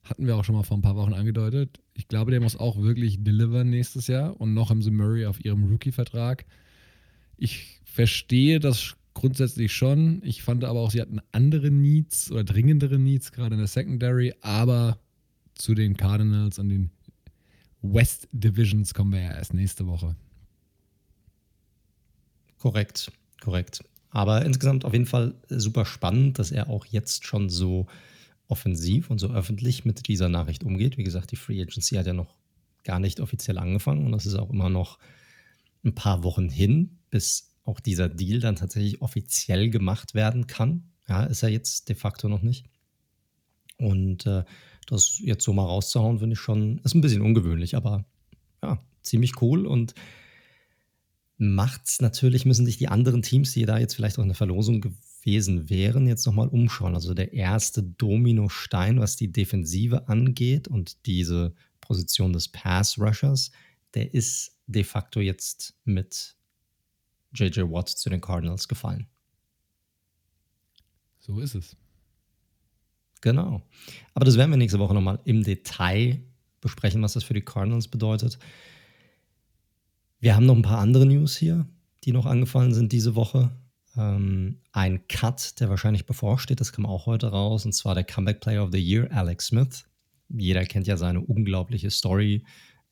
Hatten 0.05 0.27
wir 0.27 0.37
auch 0.37 0.45
schon 0.45 0.55
mal 0.55 0.65
vor 0.65 0.77
ein 0.77 0.83
paar 0.83 0.97
Wochen 0.97 1.15
angedeutet. 1.15 1.81
Ich 1.95 2.09
glaube, 2.09 2.31
der 2.31 2.41
muss 2.41 2.57
auch 2.57 2.81
wirklich 2.81 3.23
delivern 3.25 3.71
nächstes 3.71 4.07
Jahr 4.07 4.39
und 4.39 4.53
noch 4.55 4.71
haben 4.71 4.83
sie 4.83 4.91
Murray 4.91 5.27
auf 5.27 5.43
ihrem 5.45 5.65
Rookie-Vertrag. 5.65 6.45
Ich 7.39 7.81
verstehe 7.85 8.61
das 8.61 8.97
grundsätzlich 9.15 9.73
schon. 9.73 10.21
Ich 10.25 10.43
fand 10.43 10.65
aber 10.65 10.81
auch, 10.81 10.91
sie 10.91 11.01
hatten 11.01 11.21
andere 11.33 11.71
Needs 11.71 12.31
oder 12.31 12.45
dringendere 12.45 12.99
Needs, 12.99 13.33
gerade 13.33 13.55
in 13.55 13.61
der 13.61 13.67
Secondary. 13.67 14.35
Aber 14.43 14.99
zu 15.55 15.75
den 15.75 15.97
Cardinals 15.97 16.59
und 16.59 16.69
den 16.71 16.91
West 17.83 18.29
Divisions 18.33 18.95
kommen 18.95 19.13
wir 19.13 19.21
ja 19.21 19.33
erst 19.33 19.55
nächste 19.55 19.87
Woche. 19.87 20.17
Korrekt, 22.59 23.11
korrekt. 23.41 23.83
Aber 24.11 24.45
insgesamt 24.45 24.85
auf 24.85 24.93
jeden 24.93 25.07
Fall 25.07 25.35
super 25.49 25.87
spannend, 25.87 26.39
dass 26.39 26.51
er 26.51 26.69
auch 26.69 26.85
jetzt 26.87 27.25
schon 27.25 27.49
so 27.49 27.87
offensiv 28.49 29.11
und 29.11 29.19
so 29.19 29.29
öffentlich 29.29 29.85
mit 29.85 30.09
dieser 30.09 30.29
Nachricht 30.29 30.65
umgeht. 30.65 30.99
Wie 30.99 31.05
gesagt, 31.05 31.31
die 31.31 31.37
Free 31.37 31.63
Agency 31.63 31.95
hat 31.95 32.07
ja 32.07 32.13
noch 32.13 32.35
gar 32.85 32.99
nicht 32.99 33.21
offiziell 33.21 33.59
angefangen 33.59 34.05
und 34.07 34.13
das 34.13 34.27
ist 34.27 34.35
auch 34.35 34.51
immer 34.51 34.69
noch 34.69 34.99
ein 35.85 35.95
paar 35.95 36.25
Wochen 36.25 36.49
hin, 36.49 36.99
bis 37.11 37.55
auch 37.65 37.81
dieser 37.81 38.09
Deal 38.09 38.41
dann 38.41 38.57
tatsächlich 38.57 39.01
offiziell 39.01 39.71
gemacht 39.71 40.15
werden 40.15 40.47
kann. 40.47 40.91
Ja, 41.09 41.25
ist 41.25 41.43
er 41.43 41.51
jetzt 41.51 41.89
de 41.89 41.97
facto 41.97 42.29
noch 42.29 42.43
nicht. 42.43 42.67
Und 43.79 44.27
äh, 44.27 44.45
das 44.87 45.19
jetzt 45.21 45.45
so 45.45 45.53
mal 45.53 45.65
rauszuhauen, 45.65 46.19
finde 46.19 46.35
ich 46.35 46.41
schon, 46.41 46.79
ist 46.85 46.95
ein 46.95 47.01
bisschen 47.01 47.23
ungewöhnlich, 47.23 47.77
aber 47.77 48.05
ja, 48.63 48.79
ziemlich 49.03 49.41
cool 49.41 49.67
und 49.67 49.95
macht 51.39 51.87
es 51.87 52.01
natürlich, 52.01 52.45
müssen 52.45 52.67
sich 52.67 52.77
die 52.77 52.89
anderen 52.89 53.23
Teams, 53.23 53.53
die 53.53 53.65
da 53.65 53.79
jetzt 53.79 53.95
vielleicht 53.95 54.19
auch 54.19 54.23
in 54.23 54.29
der 54.29 54.37
Verlosung 54.37 54.81
gewesen 54.81 55.71
wären, 55.71 56.07
jetzt 56.07 56.27
nochmal 56.27 56.49
umschauen. 56.49 56.95
Also 56.95 57.15
der 57.15 57.33
erste 57.33 57.83
Dominostein, 57.83 59.01
was 59.01 59.17
die 59.17 59.33
Defensive 59.33 60.09
angeht 60.09 60.69
und 60.69 61.07
diese 61.07 61.55
Position 61.81 62.33
des 62.33 62.49
Pass-Rushers, 62.49 63.53
der 63.95 64.13
ist 64.13 64.57
de 64.67 64.85
facto 64.85 65.21
jetzt 65.21 65.75
mit 65.85 66.37
JJ 67.33 67.61
Watt 67.63 67.89
zu 67.89 68.11
den 68.11 68.21
Cardinals 68.21 68.69
gefallen. 68.69 69.07
So 71.21 71.41
ist 71.41 71.55
es. 71.55 71.77
Genau. 73.21 73.63
Aber 74.15 74.25
das 74.25 74.37
werden 74.37 74.51
wir 74.51 74.57
nächste 74.57 74.79
Woche 74.79 74.95
nochmal 74.95 75.21
im 75.25 75.43
Detail 75.43 76.21
besprechen, 76.61 77.03
was 77.03 77.15
das 77.15 77.25
für 77.25 77.35
die 77.35 77.43
Cardinals 77.43 77.89
bedeutet. 77.89 78.39
Wir 80.21 80.37
haben 80.37 80.47
noch 80.47 80.57
ein 80.57 80.63
paar 80.63 80.79
andere 80.79 81.07
News 81.07 81.37
hier, 81.37 81.67
die 82.05 82.13
noch 82.13 82.27
angefallen 82.27 82.75
sind 82.75 82.93
diese 82.93 83.15
Woche. 83.15 83.51
Ähm, 83.97 84.59
ein 84.73 85.07
Cut, 85.09 85.59
der 85.61 85.69
wahrscheinlich 85.69 86.07
bevorsteht, 86.07 86.61
das 86.61 86.73
kam 86.73 86.87
auch 86.87 87.07
heute 87.07 87.29
raus, 87.29 87.65
und 87.65 87.73
zwar 87.73 87.95
der 87.95 88.05
Comeback 88.05 88.41
Player 88.41 88.63
of 88.63 88.71
the 88.73 88.79
Year, 88.79 89.09
Alex 89.11 89.47
Smith. 89.47 89.85
Jeder 90.29 90.65
kennt 90.65 90.87
ja 90.87 90.97
seine 90.97 91.21
unglaubliche 91.21 91.91
Story, 91.91 92.45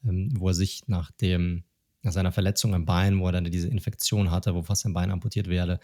ähm, 0.05 0.31
wo 0.37 0.49
er 0.49 0.55
sich 0.55 0.83
nach, 0.89 1.11
dem, 1.13 1.65
nach 2.03 2.13
seiner 2.13 2.33
Verletzung 2.33 2.75
am 2.75 2.85
Bein, 2.85 3.21
wo 3.21 3.27
er 3.27 3.33
dann 3.33 3.45
diese 3.45 3.69
Infektion 3.69 4.31
hatte, 4.31 4.55
wo 4.55 4.63
fast 4.63 4.83
sein 4.83 4.95
Bein 4.95 5.11
amputiert 5.11 5.49
werde, 5.49 5.79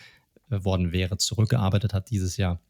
äh, 0.51 0.65
worden 0.65 0.93
wäre, 0.93 1.19
zurückgearbeitet 1.19 1.95
hat 1.95 2.11
dieses 2.11 2.37
Jahr 2.37 2.61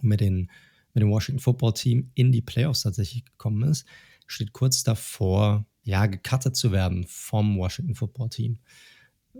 mit, 0.00 0.20
den, 0.20 0.50
mit 0.96 1.02
dem 1.02 1.10
Washington 1.10 1.40
Football 1.40 1.74
Team 1.74 2.10
in 2.14 2.32
die 2.32 2.40
Playoffs 2.40 2.80
tatsächlich 2.80 3.26
gekommen 3.26 3.68
ist, 3.68 3.86
steht 4.26 4.54
kurz 4.54 4.82
davor, 4.82 5.66
ja, 5.82 6.06
gecuttet 6.06 6.56
zu 6.56 6.72
werden 6.72 7.04
vom 7.06 7.58
Washington 7.58 7.94
Football 7.94 8.30
Team. 8.30 8.58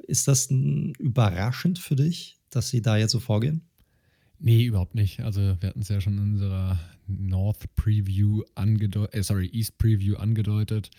Ist 0.06 0.28
das 0.28 0.50
überraschend 0.50 1.78
für 1.78 1.96
dich, 1.96 2.36
dass 2.50 2.68
sie 2.68 2.82
da 2.82 2.98
jetzt 2.98 3.12
so 3.12 3.20
vorgehen? 3.20 3.62
Nee, 4.38 4.66
überhaupt 4.66 4.94
nicht. 4.94 5.20
Also 5.20 5.40
wir 5.40 5.70
hatten 5.70 5.80
es 5.80 5.88
ja 5.88 5.98
schon 6.02 6.18
in 6.18 6.32
unserer 6.34 6.78
North 7.06 7.74
Preview 7.74 8.42
angedeutet, 8.54 9.14
äh, 9.14 9.22
sorry, 9.22 9.48
East 9.50 9.78
Preview 9.78 10.16
angedeutet, 10.16 10.90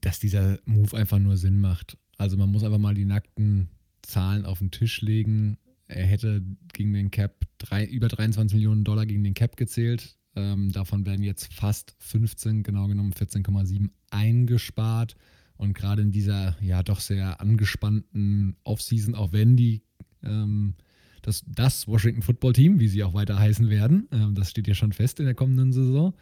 dass 0.00 0.18
dieser 0.18 0.58
Move 0.64 0.96
einfach 0.96 1.20
nur 1.20 1.36
Sinn 1.36 1.60
macht. 1.60 1.96
Also 2.18 2.36
man 2.36 2.50
muss 2.50 2.64
einfach 2.64 2.78
mal 2.78 2.94
die 2.94 3.04
nackten 3.04 3.68
Zahlen 4.02 4.44
auf 4.44 4.58
den 4.58 4.72
Tisch 4.72 5.02
legen. 5.02 5.56
Er 5.90 6.06
hätte 6.06 6.42
gegen 6.72 6.92
den 6.92 7.10
Cap 7.10 7.46
drei, 7.58 7.84
über 7.84 8.08
23 8.08 8.54
Millionen 8.54 8.84
Dollar 8.84 9.06
gegen 9.06 9.24
den 9.24 9.34
Cap 9.34 9.56
gezählt. 9.56 10.16
Ähm, 10.36 10.70
davon 10.72 11.04
werden 11.06 11.22
jetzt 11.22 11.52
fast 11.52 11.94
15, 11.98 12.62
genau 12.62 12.86
genommen 12.86 13.12
14,7 13.12 13.90
eingespart. 14.10 15.16
Und 15.56 15.74
gerade 15.74 16.02
in 16.02 16.12
dieser 16.12 16.56
ja 16.62 16.82
doch 16.82 17.00
sehr 17.00 17.40
angespannten 17.40 18.56
Offseason, 18.64 19.14
auch 19.14 19.32
wenn 19.32 19.56
die 19.56 19.82
ähm, 20.22 20.74
das, 21.22 21.44
das 21.46 21.86
Washington 21.86 22.22
Football 22.22 22.54
Team, 22.54 22.80
wie 22.80 22.88
sie 22.88 23.04
auch 23.04 23.14
weiter 23.14 23.38
heißen 23.38 23.68
werden, 23.68 24.08
ähm, 24.10 24.34
das 24.34 24.50
steht 24.50 24.68
ja 24.68 24.74
schon 24.74 24.92
fest 24.92 25.20
in 25.20 25.26
der 25.26 25.34
kommenden 25.34 25.72
Saison, 25.72 26.14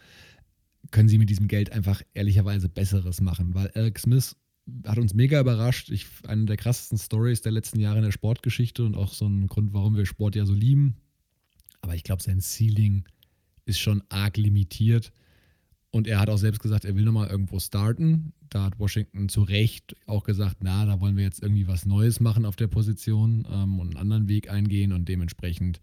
können 0.90 1.08
sie 1.08 1.18
mit 1.18 1.30
diesem 1.30 1.46
Geld 1.46 1.72
einfach 1.72 2.02
ehrlicherweise 2.14 2.68
Besseres 2.68 3.20
machen, 3.20 3.54
weil 3.54 3.70
Alex 3.74 4.02
Smith 4.02 4.36
hat 4.86 4.98
uns 4.98 5.14
mega 5.14 5.40
überrascht. 5.40 5.90
Ich, 5.90 6.06
eine 6.26 6.46
der 6.46 6.56
krassesten 6.56 6.98
Stories 6.98 7.42
der 7.42 7.52
letzten 7.52 7.80
Jahre 7.80 7.98
in 7.98 8.04
der 8.04 8.12
Sportgeschichte 8.12 8.84
und 8.84 8.96
auch 8.96 9.12
so 9.12 9.26
ein 9.26 9.46
Grund, 9.46 9.72
warum 9.72 9.96
wir 9.96 10.06
Sport 10.06 10.36
ja 10.36 10.44
so 10.44 10.54
lieben. 10.54 10.96
Aber 11.80 11.94
ich 11.94 12.02
glaube, 12.02 12.22
sein 12.22 12.40
Ceiling 12.40 13.04
ist 13.64 13.78
schon 13.78 14.02
arg 14.08 14.36
limitiert. 14.36 15.12
Und 15.90 16.06
er 16.06 16.20
hat 16.20 16.28
auch 16.28 16.36
selbst 16.36 16.60
gesagt, 16.60 16.84
er 16.84 16.94
will 16.96 17.04
nochmal 17.04 17.28
irgendwo 17.28 17.58
starten. 17.58 18.32
Da 18.50 18.64
hat 18.64 18.78
Washington 18.78 19.28
zu 19.28 19.42
Recht 19.42 19.96
auch 20.06 20.24
gesagt, 20.24 20.58
na, 20.60 20.84
da 20.84 21.00
wollen 21.00 21.16
wir 21.16 21.24
jetzt 21.24 21.42
irgendwie 21.42 21.66
was 21.66 21.86
Neues 21.86 22.20
machen 22.20 22.44
auf 22.44 22.56
der 22.56 22.66
Position 22.66 23.46
ähm, 23.50 23.78
und 23.78 23.88
einen 23.88 23.96
anderen 23.96 24.28
Weg 24.28 24.50
eingehen. 24.50 24.92
Und 24.92 25.08
dementsprechend 25.08 25.80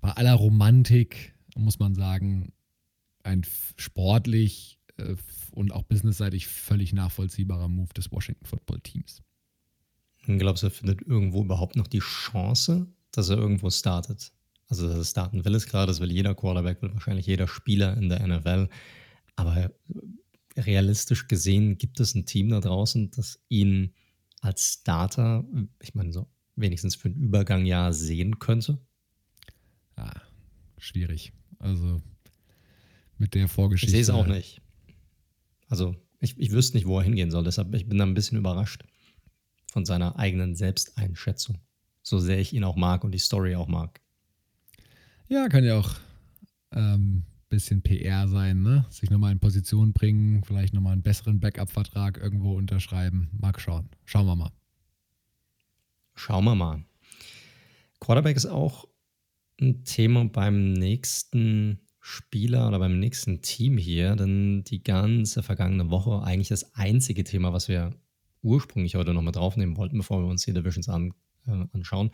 bei 0.00 0.10
aller 0.10 0.34
Romantik, 0.34 1.34
muss 1.56 1.78
man 1.78 1.94
sagen, 1.94 2.52
ein 3.22 3.42
sportlich 3.76 4.77
äh, 4.98 5.16
und 5.52 5.72
auch 5.72 5.82
businessseitig 5.84 6.46
völlig 6.46 6.92
nachvollziehbarer 6.92 7.68
Move 7.68 7.92
des 7.94 8.12
Washington 8.12 8.44
Football 8.44 8.80
Teams. 8.80 9.22
Glaubst 10.26 10.62
du, 10.62 10.66
er 10.66 10.70
findet 10.70 11.02
irgendwo 11.02 11.42
überhaupt 11.42 11.76
noch 11.76 11.86
die 11.86 12.00
Chance, 12.00 12.86
dass 13.12 13.30
er 13.30 13.38
irgendwo 13.38 13.70
startet? 13.70 14.32
Also, 14.68 14.86
dass 14.86 14.98
er 14.98 15.04
starten 15.04 15.44
will 15.44 15.54
es 15.54 15.66
gerade, 15.66 15.86
das 15.86 16.00
will 16.00 16.12
jeder 16.12 16.34
Quarterback, 16.34 16.82
will 16.82 16.92
wahrscheinlich 16.92 17.26
jeder 17.26 17.48
Spieler 17.48 17.96
in 17.96 18.10
der 18.10 18.26
NFL. 18.26 18.68
Aber 19.36 19.72
realistisch 20.56 21.28
gesehen 21.28 21.78
gibt 21.78 22.00
es 22.00 22.14
ein 22.14 22.26
Team 22.26 22.50
da 22.50 22.60
draußen, 22.60 23.10
das 23.12 23.40
ihn 23.48 23.94
als 24.40 24.74
Starter, 24.80 25.44
ich 25.80 25.94
meine, 25.94 26.12
so 26.12 26.28
wenigstens 26.56 26.94
für 26.94 27.08
einen 27.08 27.22
Übergang 27.22 27.64
ja 27.64 27.92
sehen 27.92 28.38
könnte? 28.38 28.78
Ja, 29.96 30.12
schwierig. 30.76 31.32
Also 31.58 32.02
mit 33.16 33.34
der 33.34 33.48
Vorgeschichte. 33.48 33.96
Ich 33.96 34.06
sehe 34.06 34.14
es 34.14 34.18
auch 34.18 34.26
nicht. 34.26 34.60
Also 35.68 35.94
ich, 36.20 36.38
ich 36.38 36.50
wüsste 36.50 36.76
nicht, 36.76 36.86
wo 36.86 36.98
er 36.98 37.04
hingehen 37.04 37.30
soll. 37.30 37.44
Deshalb 37.44 37.74
ich 37.74 37.88
bin 37.88 37.98
da 37.98 38.04
ein 38.04 38.14
bisschen 38.14 38.38
überrascht 38.38 38.84
von 39.70 39.84
seiner 39.84 40.18
eigenen 40.18 40.54
Selbsteinschätzung. 40.54 41.58
So 42.02 42.18
sehr 42.18 42.38
ich 42.38 42.52
ihn 42.52 42.64
auch 42.64 42.76
mag 42.76 43.04
und 43.04 43.12
die 43.12 43.18
Story 43.18 43.54
auch 43.54 43.68
mag. 43.68 44.00
Ja, 45.28 45.48
kann 45.48 45.64
ja 45.64 45.78
auch 45.78 45.94
ähm, 46.72 47.24
bisschen 47.48 47.82
PR 47.82 48.28
sein, 48.28 48.62
ne? 48.62 48.86
Sich 48.90 49.10
nochmal 49.10 49.32
in 49.32 49.40
Position 49.40 49.92
bringen, 49.92 50.42
vielleicht 50.44 50.74
nochmal 50.74 50.94
einen 50.94 51.02
besseren 51.02 51.40
Backup-Vertrag 51.40 52.18
irgendwo 52.18 52.56
unterschreiben. 52.56 53.30
Mag 53.38 53.60
schauen. 53.60 53.88
Schauen 54.04 54.26
wir 54.26 54.36
mal. 54.36 54.52
Schauen 56.14 56.44
wir 56.44 56.54
mal. 56.54 56.84
Quarterback 58.00 58.36
ist 58.36 58.46
auch 58.46 58.88
ein 59.60 59.84
Thema 59.84 60.24
beim 60.24 60.72
nächsten 60.72 61.80
Spieler 62.08 62.66
oder 62.68 62.78
beim 62.78 62.98
nächsten 62.98 63.42
Team 63.42 63.76
hier, 63.76 64.16
denn 64.16 64.64
die 64.64 64.82
ganze 64.82 65.42
vergangene 65.42 65.90
Woche 65.90 66.22
eigentlich 66.22 66.48
das 66.48 66.74
einzige 66.74 67.22
Thema, 67.22 67.52
was 67.52 67.68
wir 67.68 67.94
ursprünglich 68.40 68.94
heute 68.94 69.12
noch 69.12 69.20
mit 69.20 69.36
draufnehmen 69.36 69.76
wollten, 69.76 69.98
bevor 69.98 70.22
wir 70.22 70.26
uns 70.26 70.42
die 70.42 70.54
Divisions 70.54 70.88
an, 70.88 71.12
äh, 71.46 71.66
anschauen, 71.72 72.10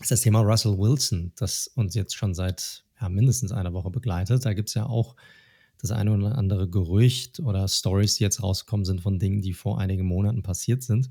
ist 0.00 0.10
das 0.10 0.20
Thema 0.20 0.40
Russell 0.40 0.76
Wilson, 0.76 1.32
das 1.36 1.68
uns 1.68 1.94
jetzt 1.94 2.14
schon 2.14 2.34
seit 2.34 2.84
ja, 3.00 3.08
mindestens 3.08 3.52
einer 3.52 3.72
Woche 3.72 3.90
begleitet. 3.90 4.44
Da 4.44 4.52
gibt 4.52 4.68
es 4.68 4.74
ja 4.74 4.84
auch 4.84 5.16
das 5.80 5.90
eine 5.90 6.12
oder 6.12 6.36
andere 6.36 6.68
Gerücht 6.68 7.40
oder 7.40 7.66
Stories, 7.68 8.16
die 8.16 8.24
jetzt 8.24 8.42
rausgekommen 8.42 8.84
sind 8.84 9.00
von 9.00 9.18
Dingen, 9.18 9.40
die 9.40 9.54
vor 9.54 9.80
einigen 9.80 10.04
Monaten 10.04 10.42
passiert 10.42 10.82
sind, 10.82 11.08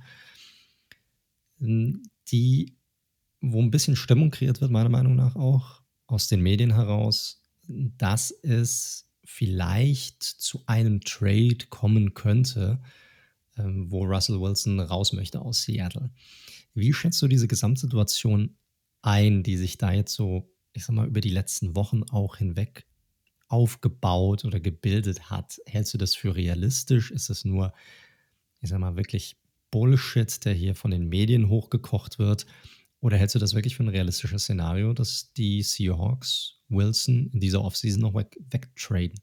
die, 1.59 2.75
wo 3.41 3.59
ein 3.59 3.71
bisschen 3.71 3.95
Stimmung 3.95 4.29
kreiert 4.29 4.61
wird, 4.61 4.69
meiner 4.69 4.89
Meinung 4.89 5.15
nach 5.15 5.35
auch 5.35 5.81
aus 6.05 6.27
den 6.27 6.41
Medien 6.41 6.73
heraus, 6.75 7.41
dass 7.67 8.31
es 8.31 9.09
vielleicht 9.23 10.23
zu 10.23 10.63
einem 10.67 11.01
Trade 11.01 11.67
kommen 11.69 12.13
könnte, 12.13 12.81
ähm, 13.57 13.91
wo 13.91 14.05
Russell 14.05 14.39
Wilson 14.39 14.79
raus 14.79 15.13
möchte 15.13 15.41
aus 15.41 15.63
Seattle. 15.63 16.11
Wie 16.73 16.93
schätzt 16.93 17.21
du 17.21 17.27
diese 17.27 17.47
Gesamtsituation 17.47 18.55
ein, 19.01 19.43
die 19.43 19.57
sich 19.57 19.77
da 19.77 19.91
jetzt 19.91 20.13
so 20.13 20.49
ich 20.77 20.85
sag 20.85 20.93
mal, 20.93 21.07
über 21.07 21.21
die 21.21 21.29
letzten 21.31 21.75
Wochen 21.75 22.03
auch 22.03 22.37
hinweg 22.37 22.85
aufgebaut 23.47 24.45
oder 24.45 24.59
gebildet 24.59 25.31
hat. 25.31 25.59
Hältst 25.65 25.93
du 25.93 25.97
das 25.97 26.13
für 26.13 26.35
realistisch? 26.35 27.09
Ist 27.09 27.29
es 27.29 27.45
nur, 27.45 27.73
ich 28.61 28.69
sag 28.69 28.79
mal, 28.79 28.95
wirklich 28.95 29.37
Bullshit, 29.71 30.45
der 30.45 30.53
hier 30.53 30.75
von 30.75 30.91
den 30.91 31.09
Medien 31.09 31.49
hochgekocht 31.49 32.19
wird? 32.19 32.45
Oder 32.99 33.17
hältst 33.17 33.33
du 33.33 33.39
das 33.39 33.55
wirklich 33.55 33.75
für 33.75 33.83
ein 33.83 33.89
realistisches 33.89 34.43
Szenario, 34.43 34.93
dass 34.93 35.33
die 35.33 35.63
Seahawks 35.63 36.56
Wilson 36.69 37.29
in 37.33 37.39
dieser 37.39 37.63
Offseason 37.63 38.01
noch 38.01 38.13
weg, 38.13 38.37
wegtraden? 38.49 39.19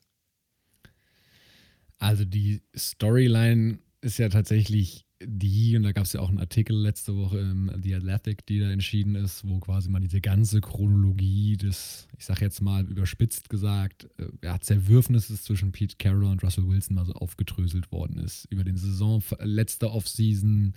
Also 1.99 2.25
die 2.25 2.63
Storyline 2.77 3.79
ist 4.01 4.19
ja 4.19 4.29
tatsächlich 4.29 5.07
die, 5.27 5.77
und 5.77 5.85
da 5.85 5.93
gab 5.93 6.05
es 6.05 6.13
ja 6.13 6.21
auch 6.21 6.29
einen 6.29 6.41
Artikel 6.41 6.77
letzte 6.77 7.17
Woche 7.17 7.39
im 7.39 7.71
The 7.83 7.95
Athletic, 7.95 8.45
die 8.47 8.61
da 8.61 8.71
entschieden 8.71 9.15
ist, 9.15 9.47
wo 9.49 9.59
quasi 9.59 9.89
mal 9.89 10.01
diese 10.01 10.21
ganze 10.21 10.61
Chronologie 10.61 11.57
des, 11.57 12.09
ich 12.19 12.25
sag 12.25 12.41
jetzt 12.41 12.61
mal 12.61 12.85
überspitzt 12.87 13.49
gesagt, 13.49 14.09
äh, 14.19 14.27
ja, 14.43 14.61
Zerwürfnisses 14.61 15.45
zwischen 15.45 15.73
Pete 15.73 15.97
Carroll 15.99 16.25
und 16.25 16.43
Russell 16.43 16.67
Wilson 16.69 16.97
mal 16.97 17.07
so 17.07 17.15
aufgedröselt 17.15 17.91
worden 17.93 18.19
ist. 18.19 18.47
Über 18.51 18.65
den 18.65 18.77
Saison, 18.77 19.23
letzte 19.41 19.91
Offseason, 19.91 20.75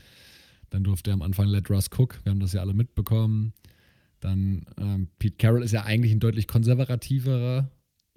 dann 0.69 0.83
durfte 0.83 1.11
er 1.11 1.15
am 1.15 1.21
Anfang 1.21 1.47
Let 1.47 1.69
Russ 1.69 1.89
Cook, 1.91 2.19
wir 2.23 2.31
haben 2.31 2.39
das 2.39 2.53
ja 2.53 2.61
alle 2.61 2.73
mitbekommen. 2.73 3.53
Dann 4.19 4.65
ähm, 4.79 5.09
Pete 5.19 5.37
Carroll 5.37 5.63
ist 5.63 5.71
ja 5.71 5.83
eigentlich 5.83 6.11
ein 6.11 6.19
deutlich 6.19 6.47
konservativerer 6.47 7.71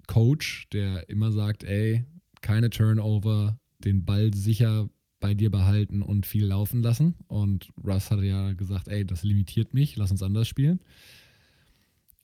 Coach, 0.07 0.67
der 0.73 1.09
immer 1.09 1.31
sagt, 1.31 1.63
ey, 1.63 2.05
keine 2.41 2.69
Turnover, 2.69 3.59
den 3.79 4.03
Ball 4.03 4.33
sicher 4.33 4.89
bei 5.19 5.33
dir 5.33 5.51
behalten 5.51 6.01
und 6.01 6.25
viel 6.25 6.45
laufen 6.45 6.81
lassen. 6.81 7.15
Und 7.27 7.69
Russ 7.85 8.11
hatte 8.11 8.25
ja 8.25 8.53
gesagt, 8.53 8.87
ey, 8.87 9.05
das 9.05 9.23
limitiert 9.23 9.73
mich, 9.73 9.95
lass 9.95 10.11
uns 10.11 10.23
anders 10.23 10.47
spielen. 10.47 10.79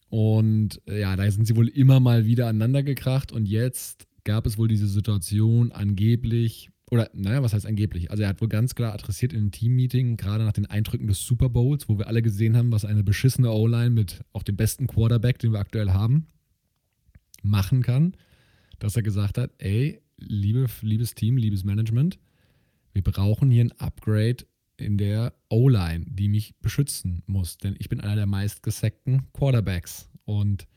Und 0.09 0.81
äh, 0.87 1.01
ja, 1.01 1.15
da 1.15 1.29
sind 1.29 1.45
sie 1.45 1.55
wohl 1.55 1.67
immer 1.67 1.99
mal 1.99 2.25
wieder 2.25 2.47
aneinander 2.47 2.83
gekracht 2.83 3.31
und 3.31 3.45
jetzt 3.45 4.07
gab 4.23 4.45
es 4.45 4.57
wohl 4.57 4.67
diese 4.67 4.87
Situation 4.87 5.71
angeblich, 5.71 6.69
oder 6.89 7.09
naja, 7.13 7.43
was 7.43 7.53
heißt 7.53 7.65
angeblich? 7.65 8.11
Also 8.11 8.23
er 8.23 8.29
hat 8.29 8.41
wohl 8.41 8.47
ganz 8.47 8.73
klar 8.75 8.93
adressiert 8.93 9.33
in 9.33 9.39
einem 9.39 9.51
Team-Meeting, 9.51 10.15
gerade 10.17 10.45
nach 10.45 10.53
den 10.53 10.65
Eindrücken 10.65 11.07
des 11.07 11.25
Super 11.25 11.49
Bowls, 11.49 11.89
wo 11.89 11.97
wir 11.97 12.07
alle 12.07 12.21
gesehen 12.21 12.55
haben, 12.55 12.71
was 12.71 12.85
eine 12.85 13.03
beschissene 13.03 13.51
O-Line 13.51 13.89
mit 13.89 14.23
auch 14.31 14.43
dem 14.43 14.55
besten 14.55 14.87
Quarterback, 14.87 15.39
den 15.39 15.51
wir 15.51 15.59
aktuell 15.59 15.91
haben, 15.91 16.27
machen 17.43 17.81
kann, 17.81 18.13
dass 18.79 18.95
er 18.95 19.03
gesagt 19.03 19.37
hat, 19.37 19.51
ey, 19.57 20.01
liebe, 20.17 20.67
liebes 20.81 21.13
Team, 21.13 21.37
liebes 21.37 21.63
Management, 21.63 22.19
wir 22.93 23.03
brauchen 23.03 23.51
hier 23.51 23.65
ein 23.65 23.73
Upgrade 23.73 24.45
in 24.77 24.97
der 24.97 25.33
O-Line, 25.49 26.05
die 26.07 26.29
mich 26.29 26.55
beschützen 26.61 27.23
muss. 27.25 27.57
Denn 27.57 27.75
ich 27.79 27.89
bin 27.89 27.99
einer 27.99 28.15
der 28.15 28.25
meistgesackten 28.25 29.31
Quarterbacks. 29.33 30.09
Und 30.25 30.67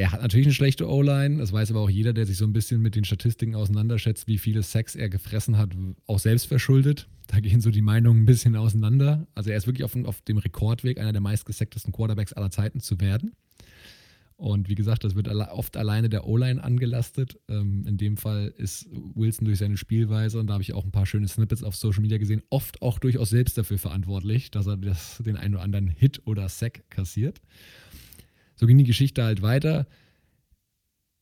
er 0.00 0.12
hat 0.12 0.22
natürlich 0.22 0.46
eine 0.46 0.54
schlechte 0.54 0.88
O-Line. 0.88 1.36
Das 1.36 1.52
weiß 1.52 1.70
aber 1.70 1.80
auch 1.80 1.90
jeder, 1.90 2.14
der 2.14 2.24
sich 2.24 2.38
so 2.38 2.46
ein 2.46 2.54
bisschen 2.54 2.80
mit 2.80 2.94
den 2.94 3.04
Statistiken 3.04 3.54
auseinanderschätzt, 3.54 4.28
wie 4.28 4.38
viele 4.38 4.62
Sacks 4.62 4.96
er 4.96 5.10
gefressen 5.10 5.58
hat, 5.58 5.72
auch 6.06 6.18
selbst 6.18 6.46
verschuldet. 6.46 7.06
Da 7.26 7.40
gehen 7.40 7.60
so 7.60 7.70
die 7.70 7.82
Meinungen 7.82 8.22
ein 8.22 8.26
bisschen 8.26 8.56
auseinander. 8.56 9.26
Also 9.34 9.50
er 9.50 9.58
ist 9.58 9.66
wirklich 9.66 9.84
auf, 9.84 9.94
auf 10.06 10.22
dem 10.22 10.38
Rekordweg, 10.38 10.98
einer 10.98 11.12
der 11.12 11.20
meistgesacktesten 11.20 11.92
Quarterbacks 11.92 12.32
aller 12.32 12.50
Zeiten 12.50 12.80
zu 12.80 12.98
werden. 12.98 13.32
Und 14.36 14.70
wie 14.70 14.74
gesagt, 14.74 15.04
das 15.04 15.16
wird 15.16 15.28
oft 15.28 15.76
alleine 15.76 16.08
der 16.08 16.26
O-Line 16.26 16.64
angelastet. 16.64 17.38
Ähm, 17.50 17.84
in 17.86 17.98
dem 17.98 18.16
Fall 18.16 18.54
ist 18.56 18.88
Wilson 19.14 19.44
durch 19.44 19.58
seine 19.58 19.76
Spielweise, 19.76 20.40
und 20.40 20.46
da 20.46 20.54
habe 20.54 20.62
ich 20.62 20.72
auch 20.72 20.86
ein 20.86 20.92
paar 20.92 21.04
schöne 21.04 21.28
Snippets 21.28 21.62
auf 21.62 21.76
Social 21.76 22.00
Media 22.00 22.16
gesehen, 22.16 22.42
oft 22.48 22.80
auch 22.80 22.98
durchaus 23.00 23.28
selbst 23.28 23.58
dafür 23.58 23.76
verantwortlich, 23.76 24.50
dass 24.50 24.66
er 24.66 24.78
das, 24.78 25.18
den 25.18 25.36
einen 25.36 25.56
oder 25.56 25.62
anderen 25.62 25.88
Hit 25.88 26.22
oder 26.24 26.48
Sack 26.48 26.88
kassiert. 26.88 27.42
So 28.60 28.66
ging 28.66 28.76
die 28.76 28.84
Geschichte 28.84 29.24
halt 29.24 29.40
weiter. 29.40 29.86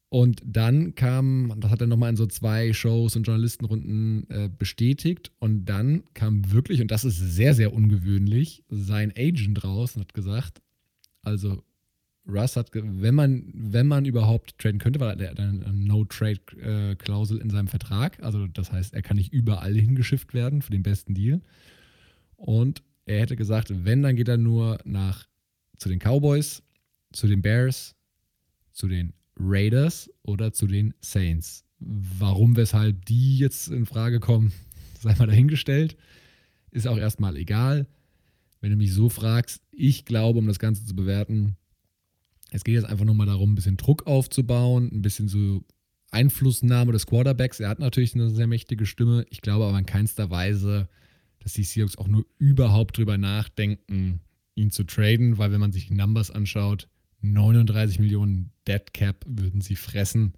Und 0.08 0.42
dann 0.44 0.96
kam, 0.96 1.54
das 1.58 1.70
hat 1.70 1.80
er 1.80 1.86
nochmal 1.86 2.10
in 2.10 2.16
so 2.16 2.26
zwei 2.26 2.72
Shows 2.72 3.14
und 3.14 3.28
Journalistenrunden 3.28 4.28
äh, 4.28 4.48
bestätigt. 4.48 5.30
Und 5.38 5.66
dann 5.66 6.02
kam 6.14 6.50
wirklich, 6.50 6.80
und 6.80 6.90
das 6.90 7.04
ist 7.04 7.16
sehr, 7.16 7.54
sehr 7.54 7.72
ungewöhnlich, 7.72 8.64
sein 8.68 9.12
Agent 9.16 9.62
raus 9.62 9.94
und 9.94 10.02
hat 10.02 10.14
gesagt, 10.14 10.62
also 11.22 11.62
Russ 12.26 12.56
hat, 12.56 12.70
wenn 12.72 13.14
man, 13.14 13.52
wenn 13.54 13.86
man 13.86 14.04
überhaupt 14.04 14.58
traden 14.58 14.80
könnte, 14.80 14.98
weil 14.98 15.20
er 15.20 15.30
hat 15.30 15.38
eine 15.38 15.72
No-Trade-Klausel 15.72 17.38
in 17.38 17.50
seinem 17.50 17.68
Vertrag. 17.68 18.20
Also 18.20 18.48
das 18.48 18.72
heißt, 18.72 18.94
er 18.94 19.02
kann 19.02 19.16
nicht 19.16 19.32
überall 19.32 19.74
hingeschifft 19.74 20.34
werden 20.34 20.60
für 20.60 20.72
den 20.72 20.82
besten 20.82 21.14
Deal. 21.14 21.40
Und 22.34 22.82
er 23.04 23.20
hätte 23.20 23.36
gesagt, 23.36 23.84
wenn, 23.84 24.02
dann 24.02 24.16
geht 24.16 24.28
er 24.28 24.38
nur 24.38 24.80
nach 24.84 25.28
zu 25.76 25.88
den 25.88 26.00
Cowboys, 26.00 26.64
zu 27.12 27.26
den 27.26 27.42
Bears, 27.42 27.94
zu 28.72 28.88
den 28.88 29.12
Raiders 29.38 30.10
oder 30.22 30.52
zu 30.52 30.66
den 30.66 30.94
Saints. 31.00 31.64
Warum, 31.78 32.56
weshalb 32.56 33.04
die 33.06 33.38
jetzt 33.38 33.68
in 33.68 33.86
Frage 33.86 34.20
kommen, 34.20 34.52
sei 35.00 35.14
mal 35.14 35.26
dahingestellt. 35.26 35.96
Ist 36.70 36.86
auch 36.86 36.98
erstmal 36.98 37.36
egal. 37.36 37.86
Wenn 38.60 38.70
du 38.70 38.76
mich 38.76 38.92
so 38.92 39.08
fragst, 39.08 39.62
ich 39.70 40.04
glaube, 40.04 40.38
um 40.38 40.46
das 40.46 40.58
Ganze 40.58 40.84
zu 40.84 40.94
bewerten, 40.94 41.56
es 42.50 42.64
geht 42.64 42.74
jetzt 42.74 42.86
einfach 42.86 43.04
nur 43.04 43.14
mal 43.14 43.26
darum, 43.26 43.52
ein 43.52 43.54
bisschen 43.54 43.76
Druck 43.76 44.06
aufzubauen, 44.06 44.90
ein 44.92 45.02
bisschen 45.02 45.28
so 45.28 45.64
Einflussnahme 46.10 46.92
des 46.92 47.06
Quarterbacks. 47.06 47.60
Er 47.60 47.68
hat 47.68 47.78
natürlich 47.78 48.14
eine 48.14 48.30
sehr 48.30 48.46
mächtige 48.46 48.86
Stimme. 48.86 49.26
Ich 49.30 49.42
glaube 49.42 49.66
aber 49.66 49.78
in 49.78 49.86
keinster 49.86 50.30
Weise, 50.30 50.88
dass 51.40 51.52
die 51.52 51.62
Seahawks 51.62 51.98
auch 51.98 52.08
nur 52.08 52.26
überhaupt 52.38 52.96
drüber 52.96 53.18
nachdenken, 53.18 54.20
ihn 54.54 54.70
zu 54.70 54.84
traden, 54.84 55.38
weil 55.38 55.52
wenn 55.52 55.60
man 55.60 55.72
sich 55.72 55.88
die 55.88 55.94
Numbers 55.94 56.30
anschaut, 56.30 56.88
39 57.20 57.98
Millionen 57.98 58.52
Dead 58.66 58.92
Cap 58.92 59.24
würden 59.26 59.60
sie 59.60 59.76
fressen. 59.76 60.34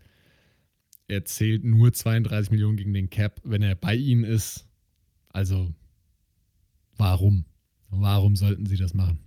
Er 1.08 1.25
zählt 1.25 1.64
nur 1.64 1.92
32 1.92 2.50
Millionen 2.50 2.76
gegen 2.76 2.94
den 2.94 3.10
Cap, 3.10 3.40
wenn 3.44 3.62
er 3.62 3.75
bei 3.75 3.96
ihnen 3.96 4.25
ist. 4.25 4.66
Also, 5.28 5.75
warum? 6.96 7.44
Warum 7.88 8.37
sollten 8.37 8.66
sie 8.66 8.76
das 8.76 8.94
machen? 8.94 9.18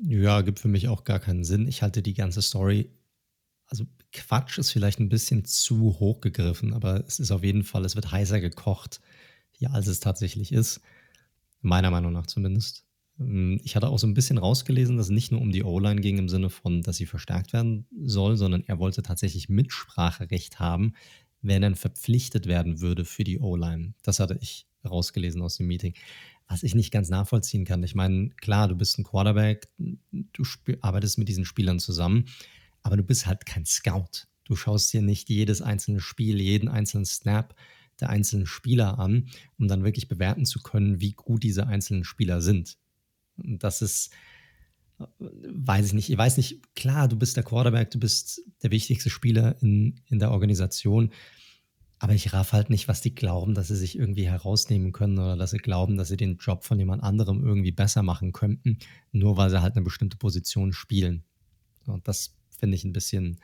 Ja, 0.00 0.40
gibt 0.42 0.60
für 0.60 0.68
mich 0.68 0.88
auch 0.88 1.04
gar 1.04 1.18
keinen 1.18 1.44
Sinn. 1.44 1.66
Ich 1.66 1.82
halte 1.82 2.02
die 2.02 2.14
ganze 2.14 2.40
Story, 2.40 2.90
also 3.68 3.86
Quatsch 4.12 4.58
ist 4.58 4.70
vielleicht 4.70 4.98
ein 4.98 5.10
bisschen 5.10 5.44
zu 5.44 5.98
hoch 6.00 6.20
gegriffen, 6.20 6.72
aber 6.72 7.04
es 7.06 7.18
ist 7.18 7.30
auf 7.30 7.44
jeden 7.44 7.64
Fall, 7.64 7.84
es 7.84 7.94
wird 7.94 8.10
heißer 8.10 8.40
gekocht, 8.40 9.00
ja, 9.58 9.70
als 9.70 9.86
es 9.86 10.00
tatsächlich 10.00 10.52
ist. 10.52 10.80
Meiner 11.60 11.90
Meinung 11.90 12.12
nach 12.12 12.26
zumindest. 12.26 12.86
Hm, 13.18 13.60
ich 13.62 13.76
hatte 13.76 13.88
auch 13.88 13.98
so 13.98 14.06
ein 14.06 14.14
bisschen 14.14 14.38
rausgelesen, 14.38 14.96
dass 14.96 15.06
es 15.06 15.12
nicht 15.12 15.32
nur 15.32 15.40
um 15.40 15.52
die 15.52 15.64
O-Line 15.64 16.00
ging 16.00 16.18
im 16.18 16.28
Sinne 16.28 16.50
von, 16.50 16.82
dass 16.82 16.96
sie 16.96 17.06
verstärkt 17.06 17.52
werden 17.52 17.86
soll, 18.04 18.36
sondern 18.36 18.64
er 18.66 18.78
wollte 18.78 19.02
tatsächlich 19.02 19.48
Mitspracherecht 19.48 20.58
haben, 20.60 20.94
wer 21.42 21.60
dann 21.60 21.74
verpflichtet 21.74 22.46
werden 22.46 22.80
würde 22.80 23.04
für 23.04 23.24
die 23.24 23.38
O-Line. 23.38 23.94
Das 24.02 24.20
hatte 24.20 24.38
ich 24.40 24.66
rausgelesen 24.84 25.42
aus 25.42 25.56
dem 25.56 25.66
Meeting 25.66 25.94
was 26.48 26.62
ich 26.62 26.74
nicht 26.74 26.90
ganz 26.90 27.10
nachvollziehen 27.10 27.64
kann. 27.64 27.82
Ich 27.82 27.94
meine, 27.94 28.30
klar, 28.30 28.68
du 28.68 28.74
bist 28.74 28.98
ein 28.98 29.04
Quarterback, 29.04 29.68
du 29.78 30.44
arbeitest 30.80 31.18
mit 31.18 31.28
diesen 31.28 31.44
Spielern 31.44 31.78
zusammen, 31.78 32.24
aber 32.82 32.96
du 32.96 33.02
bist 33.02 33.26
halt 33.26 33.44
kein 33.46 33.66
Scout. 33.66 34.26
Du 34.44 34.56
schaust 34.56 34.92
dir 34.92 35.02
nicht 35.02 35.28
jedes 35.28 35.60
einzelne 35.60 36.00
Spiel, 36.00 36.40
jeden 36.40 36.68
einzelnen 36.68 37.04
Snap 37.04 37.54
der 38.00 38.10
einzelnen 38.10 38.46
Spieler 38.46 38.98
an, 38.98 39.28
um 39.58 39.68
dann 39.68 39.84
wirklich 39.84 40.08
bewerten 40.08 40.46
zu 40.46 40.60
können, 40.60 41.00
wie 41.00 41.12
gut 41.12 41.42
diese 41.42 41.66
einzelnen 41.66 42.04
Spieler 42.04 42.40
sind. 42.40 42.78
Und 43.38 43.64
das 43.64 43.82
ist, 43.82 44.10
weiß 45.28 45.86
ich 45.86 45.92
nicht, 45.92 46.10
ich 46.10 46.18
weiß 46.18 46.36
nicht, 46.36 46.74
klar, 46.74 47.08
du 47.08 47.16
bist 47.16 47.36
der 47.36 47.44
Quarterback, 47.44 47.90
du 47.90 48.00
bist 48.00 48.42
der 48.62 48.70
wichtigste 48.70 49.10
Spieler 49.10 49.60
in, 49.62 50.00
in 50.06 50.18
der 50.18 50.32
Organisation, 50.32 51.10
aber 52.00 52.14
ich 52.14 52.32
raff 52.32 52.52
halt 52.52 52.70
nicht, 52.70 52.86
was 52.86 53.00
die 53.00 53.14
glauben, 53.14 53.54
dass 53.54 53.68
sie 53.68 53.76
sich 53.76 53.98
irgendwie 53.98 54.28
herausnehmen 54.28 54.92
können 54.92 55.18
oder 55.18 55.36
dass 55.36 55.50
sie 55.50 55.58
glauben, 55.58 55.96
dass 55.96 56.08
sie 56.08 56.16
den 56.16 56.36
Job 56.36 56.64
von 56.64 56.78
jemand 56.78 57.02
anderem 57.02 57.44
irgendwie 57.44 57.72
besser 57.72 58.02
machen 58.02 58.32
könnten, 58.32 58.78
nur 59.10 59.36
weil 59.36 59.50
sie 59.50 59.60
halt 59.60 59.74
eine 59.74 59.84
bestimmte 59.84 60.16
Position 60.16 60.72
spielen. 60.72 61.24
Und 61.86 62.06
das 62.06 62.36
finde 62.56 62.76
ich 62.76 62.84
ein 62.84 62.92
bisschen, 62.92 63.40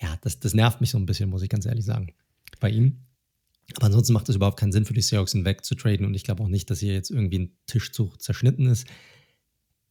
ja, 0.00 0.16
das, 0.22 0.40
das 0.40 0.54
nervt 0.54 0.80
mich 0.80 0.90
so 0.90 0.98
ein 0.98 1.06
bisschen, 1.06 1.30
muss 1.30 1.42
ich 1.42 1.48
ganz 1.48 1.66
ehrlich 1.66 1.84
sagen, 1.84 2.12
bei 2.58 2.70
ihm. 2.70 2.98
Aber 3.76 3.86
ansonsten 3.86 4.12
macht 4.12 4.28
es 4.28 4.36
überhaupt 4.36 4.58
keinen 4.58 4.72
Sinn 4.72 4.84
für 4.84 4.94
die 4.94 5.02
Seahawks, 5.02 5.34
ihn 5.34 5.44
wegzutraden 5.44 6.06
und 6.06 6.14
ich 6.14 6.24
glaube 6.24 6.42
auch 6.42 6.48
nicht, 6.48 6.70
dass 6.70 6.80
hier 6.80 6.94
jetzt 6.94 7.10
irgendwie 7.10 7.38
ein 7.38 7.52
Tischzug 7.66 8.20
zerschnitten 8.20 8.66
ist 8.66 8.86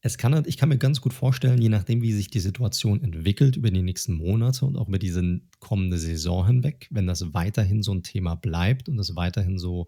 es 0.01 0.17
kann, 0.17 0.43
ich 0.45 0.57
kann 0.57 0.69
mir 0.69 0.77
ganz 0.77 1.01
gut 1.01 1.13
vorstellen, 1.13 1.61
je 1.61 1.69
nachdem, 1.69 2.01
wie 2.01 2.13
sich 2.13 2.29
die 2.29 2.39
Situation 2.39 3.03
entwickelt 3.03 3.57
über 3.57 3.69
die 3.69 3.81
nächsten 3.81 4.13
Monate 4.13 4.65
und 4.65 4.77
auch 4.77 4.87
über 4.87 4.99
diese 4.99 5.41
kommende 5.59 5.97
Saison 5.97 6.45
hinweg, 6.47 6.87
wenn 6.89 7.05
das 7.05 7.33
weiterhin 7.33 7.83
so 7.83 7.93
ein 7.93 8.03
Thema 8.03 8.35
bleibt 8.35 8.87
und 8.87 8.95
das 8.95 9.15
weiterhin 9.17 9.59
so, 9.59 9.87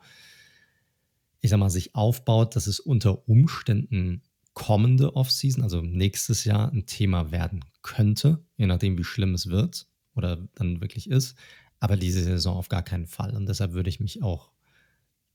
ich 1.40 1.50
sag 1.50 1.60
mal, 1.60 1.70
sich 1.70 1.96
aufbaut, 1.96 2.56
dass 2.56 2.68
es 2.68 2.80
unter 2.82 3.28
Umständen 3.30 4.22
kommende 4.54 5.16
Offseason, 5.16 5.64
also 5.64 5.82
nächstes 5.82 6.44
Jahr, 6.44 6.70
ein 6.74 6.86
Thema 6.86 7.32
werden 7.32 7.64
könnte, 7.82 8.44
je 8.58 8.66
nachdem, 8.66 8.98
wie 8.98 9.06
schlimm 9.06 9.34
es 9.34 9.48
wird 9.48 9.88
oder 10.14 10.46
dann 10.56 10.82
wirklich 10.82 11.10
ist. 11.10 11.38
Aber 11.82 11.98
diese 11.98 12.24
Saison 12.24 12.56
auf 12.56 12.70
gar 12.70 12.84
keinen 12.84 13.08
Fall. 13.08 13.36
Und 13.36 13.48
deshalb 13.48 13.74
würde 13.74 13.90
ich 13.90 14.00
mich 14.00 14.24
auch 14.24 14.52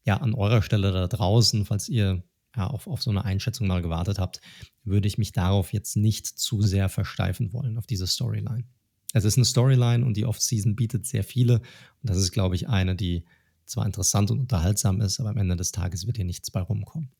ja 0.05 0.19
an 0.19 0.33
eurer 0.33 0.63
Stelle 0.63 0.93
da 0.93 1.09
draußen, 1.09 1.67
falls 1.67 1.89
ihr 1.89 2.23
ja, 2.57 2.69
auf, 2.69 2.87
auf 2.87 3.03
so 3.03 3.11
eine 3.11 3.25
Einschätzung 3.25 3.67
mal 3.67 3.83
gewartet 3.83 4.19
habt, 4.19 4.41
würde 4.85 5.09
ich 5.09 5.19
mich 5.19 5.33
darauf 5.33 5.73
jetzt 5.73 5.97
nicht 5.97 6.27
zu 6.27 6.63
sehr 6.63 6.89
versteifen 6.89 7.53
wollen, 7.53 7.77
auf 7.77 7.87
diese 7.87 8.07
Storyline. 8.07 8.65
Es 9.13 9.25
ist 9.25 9.37
eine 9.37 9.45
Storyline 9.45 10.07
und 10.07 10.17
die 10.17 10.25
Off-Season 10.25 10.77
bietet 10.77 11.05
sehr 11.05 11.25
viele. 11.25 11.57
Und 11.57 12.11
das 12.11 12.17
ist, 12.17 12.31
glaube 12.31 12.55
ich, 12.55 12.69
eine, 12.69 12.95
die 12.95 13.25
zwar 13.65 13.85
interessant 13.85 14.31
und 14.31 14.39
unterhaltsam 14.39 15.01
ist, 15.01 15.19
aber 15.19 15.31
am 15.31 15.39
Ende 15.39 15.57
des 15.57 15.73
Tages 15.73 16.07
wird 16.07 16.17
hier 16.17 16.25
nichts 16.25 16.51
bei 16.53 16.61
rumkommen. 16.61 17.11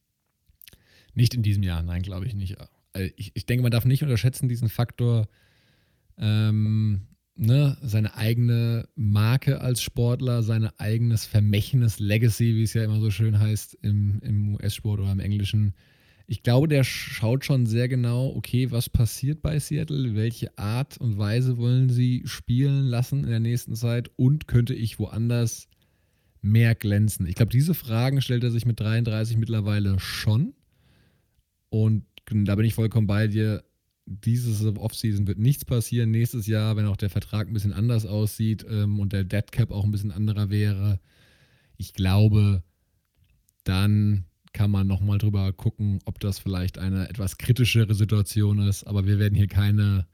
Nicht 1.15 1.35
in 1.35 1.43
diesem 1.43 1.65
Jahr, 1.65 1.83
nein, 1.83 2.03
glaube 2.03 2.27
ich 2.27 2.35
nicht. 2.35 2.57
Äh, 2.93 3.11
ich, 3.17 3.33
ich 3.35 3.45
denke, 3.47 3.63
man 3.63 3.73
darf 3.73 3.85
nicht 3.85 4.05
unterschätzen 4.05 4.49
diesen 4.49 4.69
Faktor, 4.69 5.29
ähm, 6.17 7.09
ne, 7.37 7.77
seine 7.83 8.15
eigene 8.17 8.89
Marke 8.95 9.61
als 9.61 9.83
Sportler, 9.83 10.43
sein 10.43 10.69
eigenes 10.79 11.27
Vermächtnis, 11.27 11.99
Legacy, 11.99 12.55
wie 12.57 12.63
es 12.63 12.75
ja 12.75 12.85
immer 12.85 13.01
so 13.01 13.11
schön 13.11 13.39
heißt 13.39 13.79
im, 13.83 14.21
im 14.23 14.55
US-Sport 14.55 15.01
oder 15.01 15.13
im 15.13 15.21
Englischen. 15.21 15.75
Ich 16.27 16.43
glaube, 16.43 16.67
der 16.67 16.83
schaut 16.83 17.45
schon 17.45 17.67
sehr 17.67 17.89
genau, 17.89 18.35
okay, 18.35 18.71
was 18.73 18.89
passiert 18.89 19.43
bei 19.43 19.59
Seattle, 19.61 20.15
welche 20.15 20.57
Art 20.59 20.99
und 20.99 21.19
Weise 21.19 21.57
wollen 21.57 21.89
sie 21.89 22.23
spielen 22.25 22.87
lassen 22.87 23.25
in 23.25 23.31
der 23.31 23.41
nächsten 23.41 23.77
Zeit 23.77 24.11
und 24.17 24.49
könnte 24.49 24.75
ich 24.75 24.99
woanders 24.99 25.69
mehr 26.43 26.75
glänzen? 26.75 27.27
Ich 27.27 27.37
glaube, 27.37 27.53
diese 27.53 27.75
Fragen 27.75 28.23
stellt 28.23 28.43
er 28.43 28.51
sich 28.51 28.67
mit 28.67 28.81
33 28.81 29.37
mittlerweile 29.37 30.01
schon. 30.01 30.55
Und 31.69 32.05
da 32.29 32.55
bin 32.57 32.65
ich 32.65 32.75
vollkommen 32.75 33.07
bei 33.07 33.29
dir 33.29 33.63
diese 34.07 34.77
Offseason 34.77 35.27
wird 35.27 35.39
nichts 35.39 35.65
passieren. 35.65 36.13
Nächstes 36.13 36.47
Jahr, 36.47 36.77
wenn 36.77 36.87
auch 36.87 36.97
der 36.97 37.11
Vertrag 37.11 37.49
ein 37.49 37.53
bisschen 37.53 37.73
anders 37.73 38.07
aussieht 38.07 38.65
ähm, 38.69 39.01
und 39.01 39.13
der 39.13 39.25
Dead 39.25 39.51
Cap 39.51 39.71
auch 39.71 39.85
ein 39.85 39.91
bisschen 39.91 40.13
anderer 40.13 40.49
wäre, 40.49 41.01
ich 41.77 41.93
glaube, 41.93 42.63
dann 43.65 44.25
kann 44.53 44.71
man 44.71 44.87
nochmal 44.87 45.19
drüber 45.19 45.53
gucken, 45.53 45.99
ob 46.07 46.21
das 46.21 46.39
vielleicht 46.39 46.79
eine 46.79 47.09
etwas 47.11 47.37
kritischere 47.37 47.95
Situation 47.95 48.61
ist. 48.61 48.85
Aber 48.85 49.07
wir 49.07 49.19
werden 49.19 49.35
hier 49.35 49.49
keine 49.49 50.07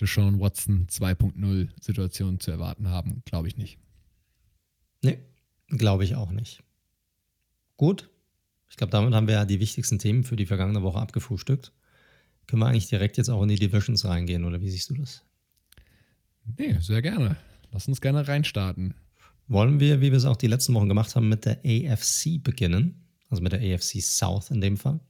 Deshaun 0.00 0.40
Watson 0.40 0.86
2.0 0.88 1.68
Situation 1.80 2.40
zu 2.40 2.50
erwarten 2.50 2.88
haben, 2.88 3.22
glaube 3.26 3.48
ich 3.48 3.56
nicht. 3.56 3.78
Nee, 5.02 5.18
glaube 5.68 6.04
ich 6.04 6.14
auch 6.14 6.30
nicht. 6.30 6.62
Gut, 7.76 8.08
ich 8.70 8.76
glaube, 8.76 8.92
damit 8.92 9.12
haben 9.12 9.26
wir 9.26 9.34
ja 9.34 9.44
die 9.44 9.60
wichtigsten 9.60 9.98
Themen 9.98 10.24
für 10.24 10.36
die 10.36 10.46
vergangene 10.46 10.82
Woche 10.82 10.98
abgefrühstückt. 10.98 11.72
Können 12.46 12.60
wir 12.60 12.66
eigentlich 12.66 12.88
direkt 12.88 13.16
jetzt 13.16 13.30
auch 13.30 13.42
in 13.42 13.48
die 13.48 13.58
Divisions 13.58 14.04
reingehen 14.04 14.44
oder 14.44 14.60
wie 14.60 14.70
siehst 14.70 14.90
du 14.90 14.94
das? 14.94 15.24
Nee, 16.58 16.76
sehr 16.80 17.02
gerne. 17.02 17.36
Lass 17.70 17.88
uns 17.88 18.00
gerne 18.00 18.26
reinstarten. 18.26 18.94
Wollen 19.48 19.80
wir, 19.80 20.00
wie 20.00 20.10
wir 20.10 20.18
es 20.18 20.24
auch 20.24 20.36
die 20.36 20.46
letzten 20.46 20.74
Wochen 20.74 20.88
gemacht 20.88 21.14
haben, 21.16 21.28
mit 21.28 21.44
der 21.44 21.60
AFC 21.64 22.42
beginnen? 22.42 23.06
Also 23.28 23.42
mit 23.42 23.52
der 23.52 23.60
AFC 23.60 24.00
South 24.00 24.50
in 24.50 24.60
dem 24.60 24.76
Fall? 24.76 25.00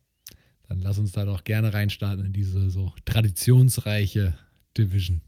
Dann 0.69 0.81
lass 0.81 0.99
uns 0.99 1.13
da 1.13 1.25
doch 1.25 1.45
gerne 1.45 1.75
reinstarten 1.75 2.27
in 2.27 2.33
diese 2.33 2.71
so 2.71 2.93
traditionsreiche 3.05 4.39
Division. 4.77 5.21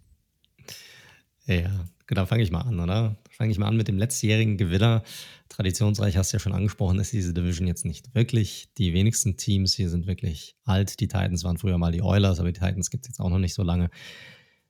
Ja, 1.46 1.86
genau, 2.06 2.26
fange 2.26 2.42
ich 2.42 2.50
mal 2.50 2.62
an, 2.62 2.80
oder? 2.80 3.16
Fange 3.30 3.50
ich 3.50 3.58
mal 3.58 3.66
an 3.66 3.76
mit 3.76 3.88
dem 3.88 3.98
letztjährigen 3.98 4.56
Gewinner. 4.56 5.02
Traditionsreich 5.48 6.16
hast 6.16 6.32
du 6.32 6.36
ja 6.36 6.40
schon 6.40 6.52
angesprochen, 6.52 6.98
ist 6.98 7.12
diese 7.12 7.34
Division 7.34 7.66
jetzt 7.66 7.84
nicht 7.84 8.14
wirklich. 8.14 8.68
Die 8.78 8.92
wenigsten 8.94 9.36
Teams 9.36 9.74
hier 9.74 9.90
sind 9.90 10.06
wirklich 10.06 10.56
alt. 10.64 11.00
Die 11.00 11.08
Titans 11.08 11.44
waren 11.44 11.58
früher 11.58 11.78
mal 11.78 11.92
die 11.92 12.02
Oilers, 12.02 12.40
aber 12.40 12.50
die 12.52 12.58
Titans 12.58 12.90
gibt 12.90 13.04
es 13.04 13.08
jetzt 13.10 13.20
auch 13.20 13.30
noch 13.30 13.38
nicht 13.38 13.54
so 13.54 13.62
lange. 13.62 13.90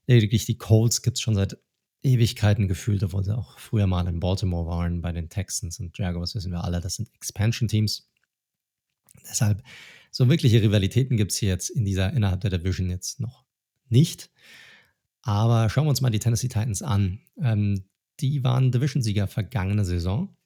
Lediglich 0.06 0.44
die 0.44 0.58
Colts 0.58 1.02
gibt 1.02 1.16
es 1.16 1.22
schon 1.22 1.34
seit 1.34 1.56
Ewigkeiten 2.02 2.68
gefühlt, 2.68 3.02
obwohl 3.02 3.24
sie 3.24 3.36
auch 3.36 3.58
früher 3.58 3.86
mal 3.86 4.06
in 4.06 4.20
Baltimore 4.20 4.66
waren, 4.66 5.00
bei 5.00 5.10
den 5.12 5.30
Texans 5.30 5.80
und 5.80 5.96
Jaguars 5.96 6.34
wissen 6.34 6.52
wir 6.52 6.62
alle, 6.62 6.80
das 6.80 6.96
sind 6.96 7.08
Expansion-Teams. 7.14 8.10
Deshalb, 9.28 9.62
so 10.10 10.28
wirkliche 10.28 10.60
Rivalitäten 10.60 11.16
gibt 11.16 11.32
es 11.32 11.38
hier 11.38 11.48
jetzt 11.48 11.70
in 11.70 11.84
dieser, 11.84 12.12
innerhalb 12.12 12.42
der 12.42 12.50
Division 12.50 12.90
jetzt 12.90 13.20
noch 13.20 13.46
nicht. 13.88 14.30
Aber 15.24 15.70
schauen 15.70 15.86
wir 15.86 15.90
uns 15.90 16.02
mal 16.02 16.10
die 16.10 16.18
Tennessee 16.18 16.48
Titans 16.48 16.82
an. 16.82 17.18
Ähm, 17.40 17.84
die 18.20 18.44
waren 18.44 18.70
Division-Sieger 18.70 19.26
vergangene 19.26 19.84
Saison. 19.84 20.36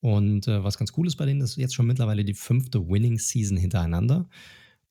Und 0.00 0.48
äh, 0.48 0.62
was 0.62 0.76
ganz 0.76 0.92
cool 0.96 1.06
ist 1.06 1.16
bei 1.16 1.24
denen, 1.24 1.40
ist 1.40 1.56
jetzt 1.56 1.74
schon 1.74 1.86
mittlerweile 1.86 2.24
die 2.24 2.34
fünfte 2.34 2.86
Winning-Season 2.86 3.56
hintereinander 3.56 4.28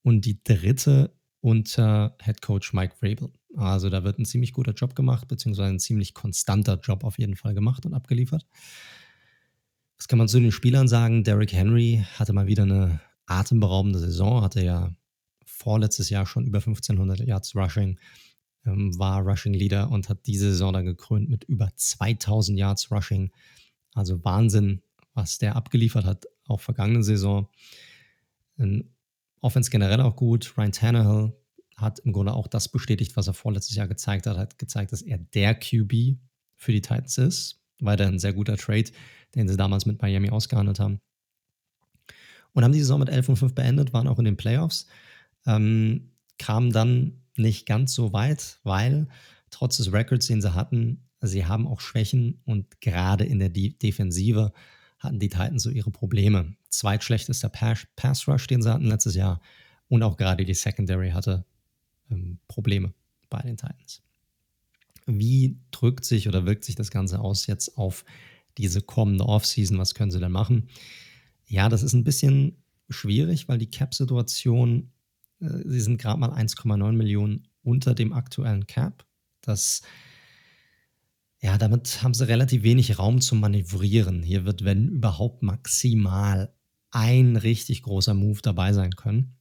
und 0.01 0.25
die 0.25 0.41
dritte 0.43 1.13
unter 1.41 2.15
Head 2.23 2.41
Coach 2.41 2.73
Mike 2.73 2.95
Vrabel. 2.99 3.29
Also 3.55 3.89
da 3.89 4.03
wird 4.03 4.17
ein 4.17 4.25
ziemlich 4.25 4.53
guter 4.53 4.71
Job 4.71 4.95
gemacht, 4.95 5.27
beziehungsweise 5.27 5.69
ein 5.69 5.79
ziemlich 5.79 6.13
konstanter 6.13 6.79
Job 6.81 7.03
auf 7.03 7.19
jeden 7.19 7.35
Fall 7.35 7.53
gemacht 7.53 7.85
und 7.85 7.93
abgeliefert. 7.93 8.47
Was 9.97 10.07
kann 10.07 10.17
man 10.17 10.29
zu 10.29 10.39
den 10.39 10.51
Spielern 10.51 10.87
sagen? 10.87 11.23
Derrick 11.23 11.53
Henry 11.53 12.03
hatte 12.15 12.33
mal 12.33 12.47
wieder 12.47 12.63
eine 12.63 13.01
atemberaubende 13.25 13.99
Saison, 13.99 14.41
hatte 14.41 14.63
ja 14.63 14.95
vorletztes 15.45 16.09
Jahr 16.09 16.25
schon 16.25 16.45
über 16.45 16.59
1500 16.59 17.19
Yards 17.19 17.55
Rushing, 17.55 17.99
ähm, 18.65 18.97
war 18.97 19.21
Rushing 19.21 19.53
Leader 19.53 19.91
und 19.91 20.09
hat 20.09 20.25
diese 20.25 20.51
Saison 20.51 20.73
dann 20.73 20.85
gekrönt 20.85 21.29
mit 21.29 21.43
über 21.45 21.69
2000 21.75 22.57
Yards 22.57 22.91
Rushing. 22.91 23.31
Also 23.93 24.23
Wahnsinn, 24.23 24.81
was 25.13 25.37
der 25.37 25.55
abgeliefert 25.55 26.05
hat, 26.05 26.25
auch 26.47 26.61
vergangene 26.61 27.03
Saison. 27.03 27.47
Ein 28.57 28.93
Offense 29.41 29.69
generell 29.69 30.01
auch 30.01 30.15
gut. 30.15 30.57
Ryan 30.57 30.71
Tannehill 30.71 31.33
hat 31.75 31.99
im 31.99 32.13
Grunde 32.13 32.33
auch 32.33 32.47
das 32.47 32.69
bestätigt, 32.69 33.15
was 33.15 33.27
er 33.27 33.33
vorletztes 33.33 33.75
Jahr 33.75 33.87
gezeigt 33.87 34.25
hat. 34.27 34.37
Hat 34.37 34.57
gezeigt, 34.57 34.91
dass 34.91 35.01
er 35.01 35.17
der 35.17 35.55
QB 35.55 36.17
für 36.55 36.71
die 36.71 36.81
Titans 36.81 37.17
ist. 37.17 37.61
Weiter 37.79 38.07
ein 38.07 38.19
sehr 38.19 38.33
guter 38.33 38.57
Trade, 38.57 38.91
den 39.35 39.47
sie 39.47 39.57
damals 39.57 39.85
mit 39.85 40.01
Miami 40.01 40.29
ausgehandelt 40.29 40.79
haben. 40.79 40.99
Und 42.53 42.63
haben 42.63 42.71
die 42.71 42.79
Saison 42.79 42.99
mit 42.99 43.09
11 43.09 43.29
und 43.29 43.35
5 43.37 43.55
beendet, 43.55 43.93
waren 43.93 44.07
auch 44.07 44.19
in 44.19 44.25
den 44.25 44.37
Playoffs. 44.37 44.87
Ähm, 45.45 46.11
kamen 46.37 46.71
dann 46.71 47.22
nicht 47.35 47.65
ganz 47.65 47.93
so 47.93 48.13
weit, 48.13 48.59
weil 48.63 49.07
trotz 49.49 49.77
des 49.77 49.91
Records, 49.91 50.27
den 50.27 50.41
sie 50.41 50.53
hatten, 50.53 51.01
sie 51.21 51.45
haben 51.45 51.67
auch 51.67 51.79
Schwächen 51.79 52.41
und 52.45 52.81
gerade 52.81 53.23
in 53.23 53.39
der 53.39 53.49
De 53.49 53.69
Defensive 53.69 54.51
hatten 54.99 55.19
die 55.19 55.29
Titans 55.29 55.63
so 55.63 55.69
ihre 55.69 55.91
Probleme. 55.91 56.55
Zweitschlechtester 56.69 57.49
Pass, 57.49 57.87
Pass 57.95 58.27
Rush, 58.27 58.47
den 58.47 58.61
sie 58.61 58.71
hatten 58.71 58.85
letztes 58.85 59.15
Jahr 59.15 59.41
und 59.89 60.03
auch 60.03 60.17
gerade 60.17 60.45
die 60.45 60.53
Secondary 60.53 61.11
hatte 61.11 61.45
ähm, 62.09 62.39
Probleme 62.47 62.93
bei 63.29 63.41
den 63.41 63.57
Titans. 63.57 64.01
Wie 65.05 65.57
drückt 65.71 66.05
sich 66.05 66.27
oder 66.27 66.45
wirkt 66.45 66.63
sich 66.63 66.75
das 66.75 66.91
Ganze 66.91 67.19
aus 67.19 67.47
jetzt 67.47 67.77
auf 67.77 68.05
diese 68.57 68.81
kommende 68.81 69.25
Offseason? 69.25 69.77
Was 69.77 69.95
können 69.95 70.11
sie 70.11 70.19
denn 70.19 70.31
machen? 70.31 70.69
Ja, 71.45 71.67
das 71.67 71.83
ist 71.83 71.93
ein 71.93 72.05
bisschen 72.05 72.63
schwierig, 72.89 73.49
weil 73.49 73.57
die 73.57 73.69
Cap-Situation, 73.69 74.91
sie 75.65 75.81
sind 75.81 75.97
gerade 75.97 76.19
mal 76.19 76.31
1,9 76.31 76.91
Millionen 76.93 77.47
unter 77.63 77.93
dem 77.95 78.13
aktuellen 78.13 78.67
Cap. 78.67 79.05
Das, 79.41 79.81
ja, 81.41 81.57
damit 81.57 82.01
haben 82.01 82.13
sie 82.13 82.27
relativ 82.27 82.63
wenig 82.63 82.97
Raum 82.99 83.21
zum 83.21 83.39
Manövrieren. 83.39 84.23
Hier 84.23 84.45
wird, 84.45 84.63
wenn 84.63 84.89
überhaupt, 84.89 85.43
maximal 85.43 86.53
ein 86.91 87.35
richtig 87.35 87.83
großer 87.83 88.13
Move 88.13 88.39
dabei 88.41 88.73
sein 88.73 88.95
können. 88.95 89.35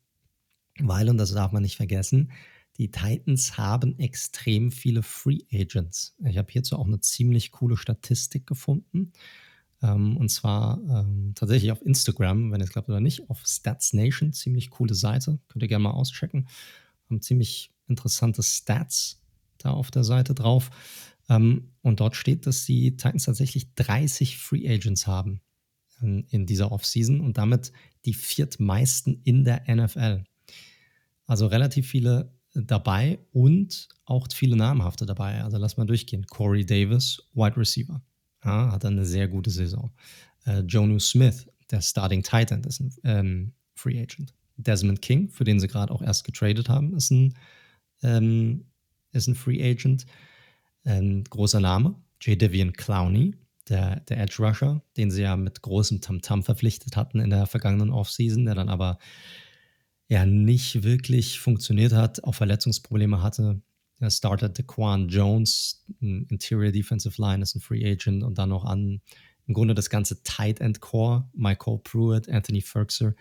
Weil, 0.78 1.08
und 1.08 1.18
das 1.18 1.32
darf 1.32 1.52
man 1.52 1.62
nicht 1.62 1.76
vergessen, 1.76 2.32
die 2.78 2.90
Titans 2.90 3.58
haben 3.58 3.98
extrem 3.98 4.72
viele 4.72 5.02
Free 5.02 5.40
Agents. 5.52 6.16
Ich 6.24 6.38
habe 6.38 6.50
hierzu 6.50 6.76
auch 6.76 6.86
eine 6.86 7.00
ziemlich 7.00 7.52
coole 7.52 7.76
Statistik 7.76 8.46
gefunden. 8.46 9.12
Ähm, 9.82 10.16
und 10.16 10.28
zwar 10.28 10.80
ähm, 10.88 11.32
tatsächlich 11.34 11.72
auf 11.72 11.82
Instagram, 11.82 12.52
wenn 12.52 12.60
ihr 12.60 12.64
es 12.64 12.72
glaubt 12.72 12.88
oder 12.88 13.00
nicht, 13.00 13.28
auf 13.28 13.42
Stats 13.46 13.92
Nation. 13.92 14.32
Ziemlich 14.32 14.70
coole 14.70 14.94
Seite. 14.94 15.38
Könnt 15.48 15.62
ihr 15.62 15.68
gerne 15.68 15.84
mal 15.84 15.90
auschecken. 15.90 16.48
Haben 17.08 17.20
ziemlich 17.20 17.72
interessante 17.88 18.42
Stats 18.42 19.20
da 19.58 19.70
auf 19.70 19.90
der 19.90 20.04
Seite 20.04 20.34
drauf. 20.34 20.70
Ähm, 21.28 21.72
und 21.82 22.00
dort 22.00 22.16
steht, 22.16 22.46
dass 22.46 22.64
die 22.64 22.96
Titans 22.96 23.24
tatsächlich 23.24 23.74
30 23.74 24.38
Free 24.38 24.68
Agents 24.68 25.06
haben 25.06 25.40
in, 26.00 26.24
in 26.30 26.46
dieser 26.46 26.72
Offseason 26.72 27.20
und 27.20 27.38
damit 27.38 27.72
die 28.04 28.14
viertmeisten 28.14 29.20
in 29.24 29.44
der 29.44 29.62
NFL. 29.68 30.24
Also 31.26 31.46
relativ 31.46 31.88
viele 31.88 32.32
dabei 32.54 33.18
und 33.32 33.88
auch 34.04 34.26
viele 34.32 34.56
namhafte 34.56 35.06
dabei. 35.06 35.42
Also 35.42 35.56
lass 35.56 35.76
mal 35.76 35.86
durchgehen. 35.86 36.26
Corey 36.26 36.66
Davis, 36.66 37.22
Wide 37.34 37.56
Receiver, 37.56 38.02
ja, 38.44 38.72
hat 38.72 38.84
eine 38.84 39.04
sehr 39.04 39.28
gute 39.28 39.50
Saison. 39.50 39.90
Äh, 40.46 40.60
Jonu 40.60 40.98
Smith, 40.98 41.46
der 41.70 41.80
Starting 41.80 42.22
Titan, 42.22 42.64
ist 42.64 42.80
ein 42.80 42.94
ähm, 43.04 43.52
Free 43.74 44.00
Agent. 44.00 44.34
Desmond 44.56 45.02
King, 45.02 45.28
für 45.28 45.44
den 45.44 45.60
sie 45.60 45.68
gerade 45.68 45.92
auch 45.92 46.02
erst 46.02 46.24
getradet 46.24 46.68
haben, 46.68 46.94
ist 46.94 47.10
ein, 47.10 47.34
ähm, 48.02 48.66
ist 49.12 49.28
ein 49.28 49.34
Free 49.34 49.62
Agent. 49.62 50.06
Ein 50.84 51.24
großer 51.24 51.60
Name. 51.60 51.94
J. 52.20 52.40
Devian 52.40 52.72
Clowney, 52.72 53.34
der, 53.68 54.00
der 54.00 54.20
Edge 54.20 54.36
Rusher, 54.38 54.82
den 54.96 55.10
sie 55.10 55.22
ja 55.22 55.36
mit 55.36 55.62
großem 55.62 56.00
Tamtam 56.00 56.40
-Tam 56.40 56.44
verpflichtet 56.44 56.96
hatten 56.96 57.20
in 57.20 57.30
der 57.30 57.46
vergangenen 57.46 57.90
Offseason, 57.90 58.44
der 58.44 58.54
dann 58.54 58.68
aber 58.68 58.98
ja 60.08 60.26
nicht 60.26 60.82
wirklich 60.82 61.40
funktioniert 61.40 61.92
hat, 61.92 62.22
auch 62.24 62.34
Verletzungsprobleme 62.34 63.22
hatte. 63.22 63.60
Er 64.02 64.10
startet 64.10 64.58
Daquan 64.58 65.08
Jones, 65.08 65.84
ein 66.00 66.26
Interior 66.28 66.72
Defensive 66.72 67.20
Line, 67.20 67.42
ist 67.42 67.54
ein 67.54 67.60
Free 67.60 67.88
Agent 67.88 68.22
und 68.22 68.36
dann 68.38 68.48
noch 68.48 68.64
an 68.64 69.00
im 69.46 69.54
Grunde 69.54 69.74
das 69.74 69.90
ganze 69.90 70.22
Tight 70.22 70.60
End 70.60 70.80
Core, 70.80 71.28
Michael 71.34 71.78
Pruitt, 71.82 72.28
Anthony 72.28 72.60
Ferkser 72.60 73.14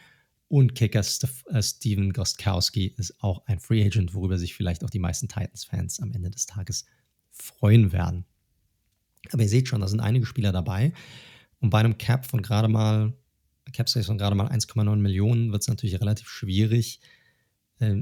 und 0.48 0.76
Kicker 0.76 1.02
St 1.02 1.28
äh, 1.48 1.64
Steven 1.64 2.12
Gostkowski 2.12 2.94
ist 2.98 3.24
auch 3.24 3.46
ein 3.46 3.60
Free 3.60 3.84
Agent, 3.86 4.14
worüber 4.14 4.38
sich 4.38 4.54
vielleicht 4.54 4.84
auch 4.84 4.90
die 4.90 5.00
meisten 5.00 5.28
Titans-Fans 5.28 6.00
am 6.02 6.12
Ende 6.12 6.30
des 6.30 6.46
Tages 6.46 6.86
freuen 7.32 7.92
werden. 7.92 8.26
Aber 9.32 9.44
ihr 9.44 9.50
seht 9.50 9.68
schon, 9.68 9.82
da 9.82 9.88
sind 9.88 10.00
einige 10.00 10.26
Spieler 10.26 10.52
dabei. 10.52 10.94
Und 11.60 11.70
bei 11.70 11.80
einem 11.80 11.98
Cap 11.98 12.26
von 12.26 12.42
gerade 12.42 12.68
mal 12.68 13.14
Capspace 13.72 14.08
von 14.08 14.18
gerade 14.18 14.36
mal 14.36 14.48
1,9 14.48 14.96
Millionen 14.98 15.52
wird 15.52 15.62
es 15.62 15.68
natürlich 15.68 16.02
relativ 16.02 16.28
schwierig, 16.28 17.00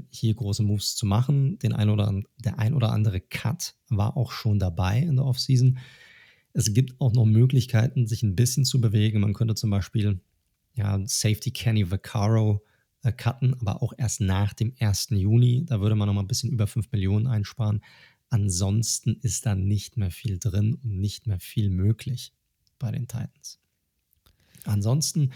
hier 0.10 0.34
große 0.34 0.64
Moves 0.64 0.96
zu 0.96 1.06
machen. 1.06 1.60
Den 1.60 1.74
ein 1.74 1.90
oder, 1.90 2.22
der 2.38 2.60
ein 2.60 2.74
oder 2.74 2.92
andere 2.92 3.20
Cut 3.20 3.76
war 3.90 4.18
auch 4.18 4.32
schon 4.32 4.60
dabei 4.60 5.00
in 5.00 5.16
der 5.16 5.26
Offseason. 5.26 5.78
Es 6.54 6.74
gibt 6.74 7.00
auch 7.00 7.14
noch 7.14 7.26
Möglichkeiten, 7.26 8.08
sich 8.08 8.24
ein 8.24 8.36
bisschen 8.36 8.66
zu 8.66 8.82
bewegen. 8.82 9.22
Man 9.22 9.34
könnte 9.34 9.56
zum 9.56 9.70
Beispiel 9.70 10.20
ja, 10.74 11.00
Safety 11.06 11.52
Kenny 11.52 11.90
Vaccaro 11.90 12.64
äh, 13.04 13.12
cutten, 13.12 13.54
aber 13.60 13.82
auch 13.82 13.94
erst 13.98 14.22
nach 14.22 14.54
dem 14.54 14.74
1. 14.80 15.10
Juni. 15.12 15.66
Da 15.66 15.80
würde 15.80 15.96
man 15.96 16.08
noch 16.08 16.14
mal 16.14 16.22
ein 16.22 16.28
bisschen 16.28 16.52
über 16.52 16.68
5 16.68 16.92
Millionen 16.92 17.28
einsparen. 17.28 17.82
Ansonsten 18.30 19.18
ist 19.22 19.46
da 19.46 19.56
nicht 19.56 19.98
mehr 19.98 20.12
viel 20.12 20.38
drin 20.38 20.76
und 20.76 21.00
nicht 21.00 21.28
mehr 21.28 21.40
viel 21.40 21.70
möglich 21.70 22.34
bei 22.78 22.92
den 22.92 23.08
Titans. 23.08 23.60
Ansonsten, 24.66 25.32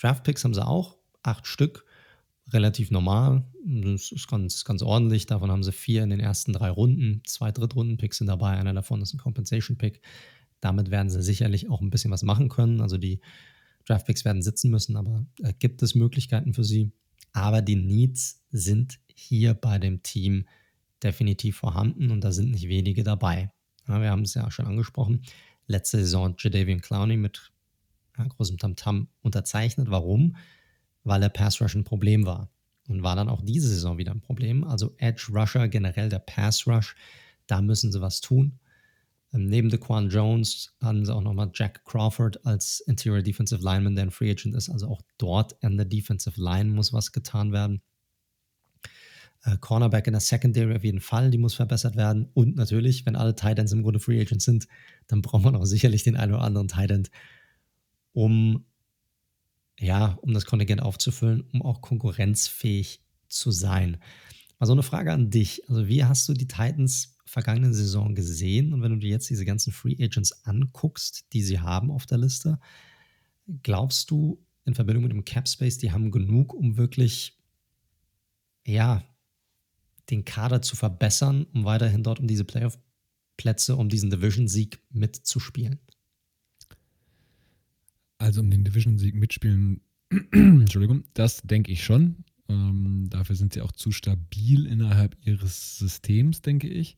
Draftpicks 0.00 0.44
haben 0.44 0.54
sie 0.54 0.66
auch, 0.66 0.96
acht 1.22 1.46
Stück, 1.46 1.84
relativ 2.52 2.90
normal. 2.90 3.44
Das 3.64 4.12
ist 4.12 4.28
ganz, 4.28 4.64
ganz 4.64 4.82
ordentlich. 4.82 5.26
Davon 5.26 5.50
haben 5.50 5.62
sie 5.62 5.72
vier 5.72 6.02
in 6.02 6.10
den 6.10 6.20
ersten 6.20 6.52
drei 6.52 6.70
Runden. 6.70 7.22
Zwei 7.26 7.52
Drittrunden-Picks 7.52 8.18
sind 8.18 8.26
dabei, 8.26 8.52
einer 8.52 8.74
davon 8.74 9.02
ist 9.02 9.14
ein 9.14 9.18
Compensation-Pick. 9.18 10.00
Damit 10.60 10.90
werden 10.90 11.10
sie 11.10 11.22
sicherlich 11.22 11.70
auch 11.70 11.80
ein 11.80 11.90
bisschen 11.90 12.10
was 12.10 12.22
machen 12.22 12.48
können. 12.48 12.80
Also 12.80 12.98
die 12.98 13.20
Draftpicks 13.84 14.24
werden 14.24 14.42
sitzen 14.42 14.70
müssen, 14.70 14.96
aber 14.96 15.26
äh, 15.42 15.52
gibt 15.58 15.82
es 15.82 15.94
Möglichkeiten 15.94 16.52
für 16.52 16.64
sie. 16.64 16.92
Aber 17.32 17.62
die 17.62 17.76
Needs 17.76 18.42
sind 18.50 18.98
hier 19.14 19.54
bei 19.54 19.78
dem 19.78 20.02
Team 20.02 20.46
definitiv 21.02 21.58
vorhanden 21.58 22.10
und 22.10 22.22
da 22.22 22.32
sind 22.32 22.50
nicht 22.50 22.68
wenige 22.68 23.04
dabei. 23.04 23.52
Ja, 23.86 24.00
wir 24.00 24.10
haben 24.10 24.22
es 24.22 24.34
ja 24.34 24.50
schon 24.50 24.66
angesprochen. 24.66 25.22
Letzte 25.66 25.98
Saison 25.98 26.34
Jadavian 26.38 26.80
Clowney 26.80 27.16
mit 27.16 27.52
ja, 28.16 28.24
großem 28.24 28.58
Tamtam 28.58 29.08
unterzeichnet. 29.22 29.90
Warum? 29.90 30.36
Weil 31.04 31.20
der 31.20 31.28
Pass 31.28 31.60
Rush 31.60 31.74
ein 31.74 31.84
Problem 31.84 32.26
war. 32.26 32.50
Und 32.88 33.02
war 33.02 33.16
dann 33.16 33.28
auch 33.28 33.42
diese 33.42 33.68
Saison 33.68 33.98
wieder 33.98 34.12
ein 34.12 34.22
Problem. 34.22 34.64
Also 34.64 34.94
Edge 34.96 35.28
Rusher, 35.32 35.68
generell 35.68 36.08
der 36.08 36.20
Pass 36.20 36.66
Rush, 36.66 36.96
da 37.46 37.60
müssen 37.60 37.92
sie 37.92 38.00
was 38.00 38.20
tun. 38.20 38.58
Ähm, 39.32 39.46
neben 39.46 39.68
Dequan 39.68 40.08
Jones 40.08 40.74
haben 40.80 41.04
sie 41.04 41.14
auch 41.14 41.20
nochmal 41.20 41.50
Jack 41.52 41.84
Crawford 41.84 42.44
als 42.46 42.80
Interior 42.80 43.22
Defensive 43.22 43.62
Lineman, 43.62 43.94
der 43.94 44.04
ein 44.06 44.10
Free 44.10 44.30
Agent 44.30 44.54
ist. 44.54 44.70
Also 44.70 44.88
auch 44.88 45.02
dort 45.18 45.62
an 45.62 45.76
der 45.76 45.86
Defensive 45.86 46.40
Line 46.40 46.70
muss 46.70 46.92
was 46.92 47.12
getan 47.12 47.52
werden. 47.52 47.82
Äh, 49.44 49.56
Cornerback 49.58 50.06
in 50.06 50.14
der 50.14 50.20
Secondary 50.20 50.74
auf 50.74 50.84
jeden 50.84 51.00
Fall, 51.00 51.30
die 51.30 51.38
muss 51.38 51.54
verbessert 51.54 51.96
werden. 51.96 52.28
Und 52.34 52.56
natürlich, 52.56 53.06
wenn 53.06 53.16
alle 53.16 53.34
Titans 53.34 53.72
im 53.72 53.82
Grunde 53.82 54.00
Free 54.00 54.20
Agents 54.20 54.44
sind, 54.44 54.66
dann 55.06 55.22
braucht 55.22 55.44
man 55.44 55.56
auch 55.56 55.64
sicherlich 55.64 56.02
den 56.02 56.16
einen 56.16 56.34
oder 56.34 56.42
anderen 56.42 56.68
Titan, 56.68 57.06
um 58.12 58.64
ja, 59.78 60.18
um 60.22 60.34
das 60.34 60.46
Kontingent 60.46 60.82
aufzufüllen, 60.82 61.44
um 61.52 61.62
auch 61.62 61.80
konkurrenzfähig 61.80 63.00
zu 63.28 63.50
sein. 63.50 63.98
Mal 64.58 64.66
so 64.66 64.72
eine 64.72 64.82
Frage 64.82 65.12
an 65.12 65.30
dich. 65.30 65.68
Also, 65.68 65.86
wie 65.86 66.04
hast 66.04 66.28
du 66.28 66.34
die 66.34 66.48
Titans 66.48 67.16
vergangenen 67.24 67.72
Saison 67.74 68.14
gesehen? 68.14 68.72
Und 68.72 68.82
wenn 68.82 68.92
du 68.92 68.98
dir 68.98 69.10
jetzt 69.10 69.30
diese 69.30 69.44
ganzen 69.44 69.72
Free 69.72 69.96
Agents 70.00 70.44
anguckst, 70.44 71.26
die 71.32 71.42
sie 71.42 71.60
haben 71.60 71.90
auf 71.90 72.06
der 72.06 72.18
Liste, 72.18 72.58
glaubst 73.62 74.10
du 74.10 74.44
in 74.64 74.74
Verbindung 74.74 75.04
mit 75.04 75.12
dem 75.12 75.24
Cap 75.24 75.48
Space, 75.48 75.78
die 75.78 75.92
haben 75.92 76.10
genug, 76.10 76.54
um 76.54 76.76
wirklich, 76.76 77.38
ja, 78.66 79.02
den 80.10 80.24
Kader 80.24 80.62
zu 80.62 80.74
verbessern, 80.74 81.46
um 81.52 81.64
weiterhin 81.64 82.02
dort 82.02 82.18
um 82.18 82.26
diese 82.26 82.44
Playoff-Plätze, 82.44 83.76
um 83.76 83.88
diesen 83.88 84.10
Division-Sieg 84.10 84.80
mitzuspielen? 84.90 85.78
Also 88.18 88.40
um 88.40 88.50
den 88.50 88.64
Division-Sieg 88.64 89.14
mitspielen, 89.14 89.80
Entschuldigung, 90.32 91.04
das 91.14 91.42
denke 91.42 91.72
ich 91.72 91.84
schon. 91.84 92.24
Ähm, 92.48 93.06
dafür 93.10 93.36
sind 93.36 93.52
sie 93.52 93.60
auch 93.60 93.72
zu 93.72 93.92
stabil 93.92 94.66
innerhalb 94.66 95.16
ihres 95.24 95.78
Systems, 95.78 96.42
denke 96.42 96.68
ich. 96.68 96.96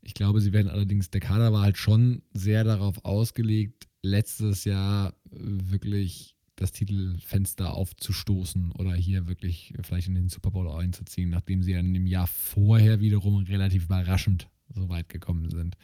Ich 0.00 0.14
glaube, 0.14 0.40
sie 0.40 0.52
werden 0.52 0.68
allerdings, 0.68 1.10
der 1.10 1.20
Kader 1.20 1.52
war 1.52 1.62
halt 1.62 1.76
schon 1.76 2.22
sehr 2.32 2.64
darauf 2.64 3.04
ausgelegt, 3.04 3.88
letztes 4.02 4.64
Jahr 4.64 5.14
wirklich 5.30 6.34
das 6.56 6.72
Titelfenster 6.72 7.74
aufzustoßen 7.74 8.72
oder 8.72 8.94
hier 8.94 9.28
wirklich 9.28 9.74
vielleicht 9.82 10.08
in 10.08 10.14
den 10.14 10.28
Super 10.28 10.50
Bowl 10.50 10.68
einzuziehen, 10.68 11.30
nachdem 11.30 11.62
sie 11.62 11.72
ja 11.72 11.78
in 11.78 11.94
dem 11.94 12.06
Jahr 12.06 12.26
vorher 12.26 13.00
wiederum 13.00 13.44
relativ 13.44 13.84
überraschend 13.84 14.48
so 14.74 14.88
weit 14.88 15.08
gekommen 15.08 15.50
sind. 15.50 15.76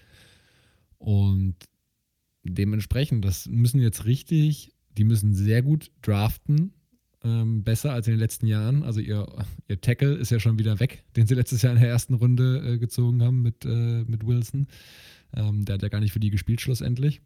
Und 0.99 1.57
dementsprechend, 2.45 3.25
das 3.25 3.47
müssen 3.47 3.81
jetzt 3.81 4.05
richtig, 4.05 4.73
die 4.97 5.05
müssen 5.05 5.35
sehr 5.35 5.63
gut 5.63 5.91
draften, 6.03 6.73
ähm, 7.25 7.65
besser 7.65 7.93
als 7.93 8.07
in 8.07 8.15
den 8.15 8.21
letzten 8.21 8.47
Jahren. 8.47 8.83
Also 8.83 9.01
ihr, 9.01 9.27
ihr 9.69 9.81
Tackle 9.81 10.15
ist 10.15 10.31
ja 10.31 10.39
schon 10.39 10.59
wieder 10.59 10.79
weg, 10.79 11.05
den 11.17 11.27
sie 11.27 11.35
letztes 11.35 11.63
Jahr 11.63 11.73
in 11.73 11.81
der 11.81 11.89
ersten 11.89 12.15
Runde 12.15 12.75
äh, 12.75 12.79
gezogen 12.79 13.23
haben 13.23 13.43
mit, 13.43 13.65
äh, 13.65 14.05
mit 14.05 14.27
Wilson. 14.27 14.69
Ähm, 15.35 15.65
der 15.65 15.75
hat 15.75 15.83
ja 15.83 15.89
gar 15.89 16.01
nicht 16.01 16.13
für 16.13 16.21
die 16.21 16.31
gespielt 16.31 16.61
schlussendlich. 16.61 17.21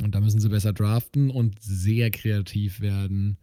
Und 0.00 0.14
da 0.14 0.20
müssen 0.20 0.40
sie 0.40 0.48
besser 0.48 0.72
draften 0.72 1.30
und 1.30 1.60
sehr 1.60 2.10
kreativ 2.10 2.80
werden 2.80 3.38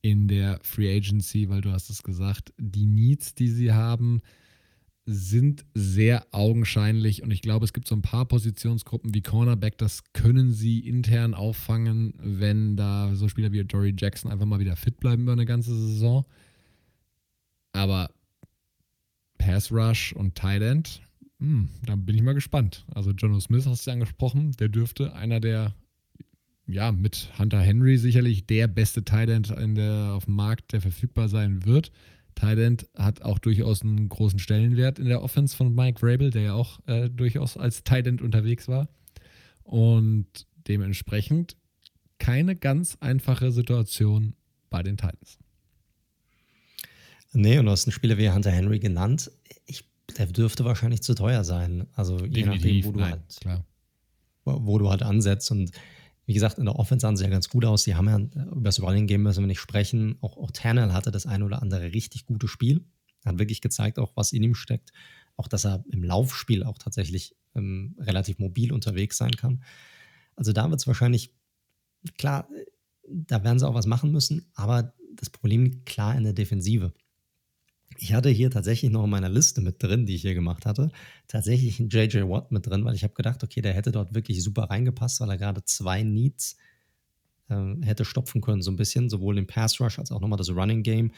in 0.00 0.28
der 0.28 0.58
Free 0.62 0.96
Agency, 0.96 1.48
weil 1.48 1.60
du 1.60 1.70
hast 1.70 1.90
es 1.90 2.02
gesagt, 2.02 2.52
die 2.58 2.86
Needs, 2.86 3.34
die 3.34 3.48
sie 3.48 3.72
haben, 3.72 4.20
sind 5.04 5.64
sehr 5.74 6.26
augenscheinlich 6.30 7.22
und 7.22 7.30
ich 7.32 7.42
glaube, 7.42 7.64
es 7.64 7.72
gibt 7.72 7.88
so 7.88 7.94
ein 7.94 8.02
paar 8.02 8.26
Positionsgruppen 8.26 9.14
wie 9.14 9.22
Cornerback, 9.22 9.76
das 9.78 10.02
können 10.12 10.52
sie 10.52 10.80
intern 10.80 11.34
auffangen, 11.34 12.14
wenn 12.18 12.76
da 12.76 13.14
so 13.14 13.28
Spieler 13.28 13.52
wie 13.52 13.64
Dory 13.64 13.94
Jackson 13.98 14.30
einfach 14.30 14.46
mal 14.46 14.60
wieder 14.60 14.76
fit 14.76 15.00
bleiben 15.00 15.22
über 15.22 15.32
eine 15.32 15.46
ganze 15.46 15.74
Saison. 15.74 16.24
Aber 17.72 18.10
Pass 19.38 19.72
Rush 19.72 20.12
und 20.12 20.36
Tight 20.36 20.62
End, 20.62 21.02
hm, 21.40 21.68
da 21.84 21.96
bin 21.96 22.14
ich 22.14 22.22
mal 22.22 22.34
gespannt. 22.34 22.84
Also 22.94 23.10
Jono 23.10 23.40
Smith 23.40 23.66
hast 23.66 23.86
du 23.86 23.90
angesprochen, 23.90 24.52
der 24.52 24.68
dürfte 24.68 25.14
einer 25.14 25.40
der 25.40 25.74
ja, 26.66 26.92
mit 26.92 27.30
Hunter 27.38 27.60
Henry 27.60 27.98
sicherlich 27.98 28.46
der 28.46 28.68
beste 28.68 29.04
Tight 29.04 29.28
End 29.28 29.50
auf 29.50 30.24
dem 30.26 30.34
Markt, 30.34 30.72
der 30.72 30.80
verfügbar 30.80 31.28
sein 31.28 31.64
wird. 31.64 31.90
Tight 32.34 32.88
hat 32.96 33.22
auch 33.22 33.38
durchaus 33.38 33.82
einen 33.82 34.08
großen 34.08 34.38
Stellenwert 34.38 34.98
in 34.98 35.06
der 35.06 35.22
Offense 35.22 35.56
von 35.56 35.74
Mike 35.74 36.00
Vrabel, 36.00 36.30
der 36.30 36.42
ja 36.42 36.54
auch 36.54 36.80
äh, 36.86 37.08
durchaus 37.08 37.56
als 37.56 37.84
Tight 37.84 38.06
unterwegs 38.20 38.68
war. 38.68 38.88
Und 39.62 40.26
dementsprechend 40.68 41.56
keine 42.18 42.56
ganz 42.56 42.96
einfache 43.00 43.50
Situation 43.52 44.34
bei 44.70 44.82
den 44.82 44.96
Titans. 44.96 45.38
Nee, 47.32 47.58
und 47.58 47.66
du 47.66 47.72
hast 47.72 47.86
einen 47.86 47.92
Spieler 47.92 48.18
wie 48.18 48.30
Hunter 48.30 48.50
Henry 48.50 48.78
genannt. 48.78 49.30
Ich, 49.66 49.84
der 50.16 50.26
dürfte 50.26 50.64
wahrscheinlich 50.64 51.02
zu 51.02 51.14
teuer 51.14 51.44
sein. 51.44 51.86
Also 51.94 52.18
je 52.20 52.42
Definitiv, 52.42 52.46
nachdem, 52.46 52.84
wo 52.84 52.92
du, 52.92 53.00
nein, 53.00 53.10
halt, 53.12 53.40
klar. 53.40 53.66
Wo, 54.44 54.78
du 54.78 54.90
halt 54.90 55.02
ansetzt. 55.02 55.50
Und 55.50 55.72
wie 56.26 56.34
gesagt, 56.34 56.58
in 56.58 56.66
der 56.66 56.76
Offense 56.76 57.02
sahen 57.02 57.16
sie 57.16 57.24
ja 57.24 57.30
ganz 57.30 57.48
gut 57.48 57.64
aus. 57.64 57.84
Die 57.84 57.94
haben 57.94 58.08
ja 58.08 58.18
über 58.18 58.62
das 58.62 58.80
Running 58.80 59.06
Game 59.06 59.22
müssen 59.22 59.42
wir 59.42 59.48
nicht 59.48 59.60
sprechen. 59.60 60.18
Auch, 60.20 60.36
auch 60.36 60.50
Tannell 60.52 60.92
hatte 60.92 61.10
das 61.10 61.26
ein 61.26 61.42
oder 61.42 61.62
andere 61.62 61.92
richtig 61.92 62.26
gute 62.26 62.48
Spiel. 62.48 62.84
Hat 63.24 63.38
wirklich 63.38 63.60
gezeigt, 63.60 63.98
auch 63.98 64.12
was 64.14 64.32
in 64.32 64.42
ihm 64.42 64.54
steckt. 64.54 64.92
Auch, 65.36 65.48
dass 65.48 65.64
er 65.64 65.84
im 65.90 66.04
Laufspiel 66.04 66.62
auch 66.62 66.78
tatsächlich 66.78 67.34
ähm, 67.54 67.96
relativ 67.98 68.38
mobil 68.38 68.72
unterwegs 68.72 69.16
sein 69.16 69.32
kann. 69.32 69.62
Also 70.36 70.52
da 70.52 70.70
wird 70.70 70.80
es 70.80 70.86
wahrscheinlich, 70.86 71.34
klar, 72.18 72.48
da 73.08 73.42
werden 73.42 73.58
sie 73.58 73.68
auch 73.68 73.74
was 73.74 73.86
machen 73.86 74.12
müssen, 74.12 74.50
aber 74.54 74.94
das 75.14 75.30
Problem 75.30 75.64
liegt 75.64 75.86
klar 75.86 76.16
in 76.16 76.24
der 76.24 76.32
Defensive. 76.32 76.92
Ich 78.02 78.14
hatte 78.14 78.30
hier 78.30 78.50
tatsächlich 78.50 78.90
noch 78.90 79.04
in 79.04 79.10
meiner 79.10 79.28
Liste 79.28 79.60
mit 79.60 79.80
drin, 79.80 80.06
die 80.06 80.16
ich 80.16 80.22
hier 80.22 80.34
gemacht 80.34 80.66
hatte, 80.66 80.90
tatsächlich 81.28 81.78
einen 81.78 81.88
JJ 81.88 82.22
Watt 82.22 82.50
mit 82.50 82.66
drin, 82.66 82.84
weil 82.84 82.96
ich 82.96 83.04
habe 83.04 83.14
gedacht, 83.14 83.44
okay, 83.44 83.62
der 83.62 83.74
hätte 83.74 83.92
dort 83.92 84.12
wirklich 84.12 84.42
super 84.42 84.64
reingepasst, 84.64 85.20
weil 85.20 85.30
er 85.30 85.38
gerade 85.38 85.64
zwei 85.64 86.02
Needs 86.02 86.56
äh, 87.48 87.76
hätte 87.82 88.04
stopfen 88.04 88.40
können, 88.40 88.60
so 88.60 88.72
ein 88.72 88.76
bisschen, 88.76 89.08
sowohl 89.08 89.36
den 89.36 89.46
Pass 89.46 89.80
Rush 89.80 90.00
als 90.00 90.10
auch 90.10 90.20
nochmal 90.20 90.36
das 90.36 90.50
Running 90.50 90.82
Game. 90.82 91.12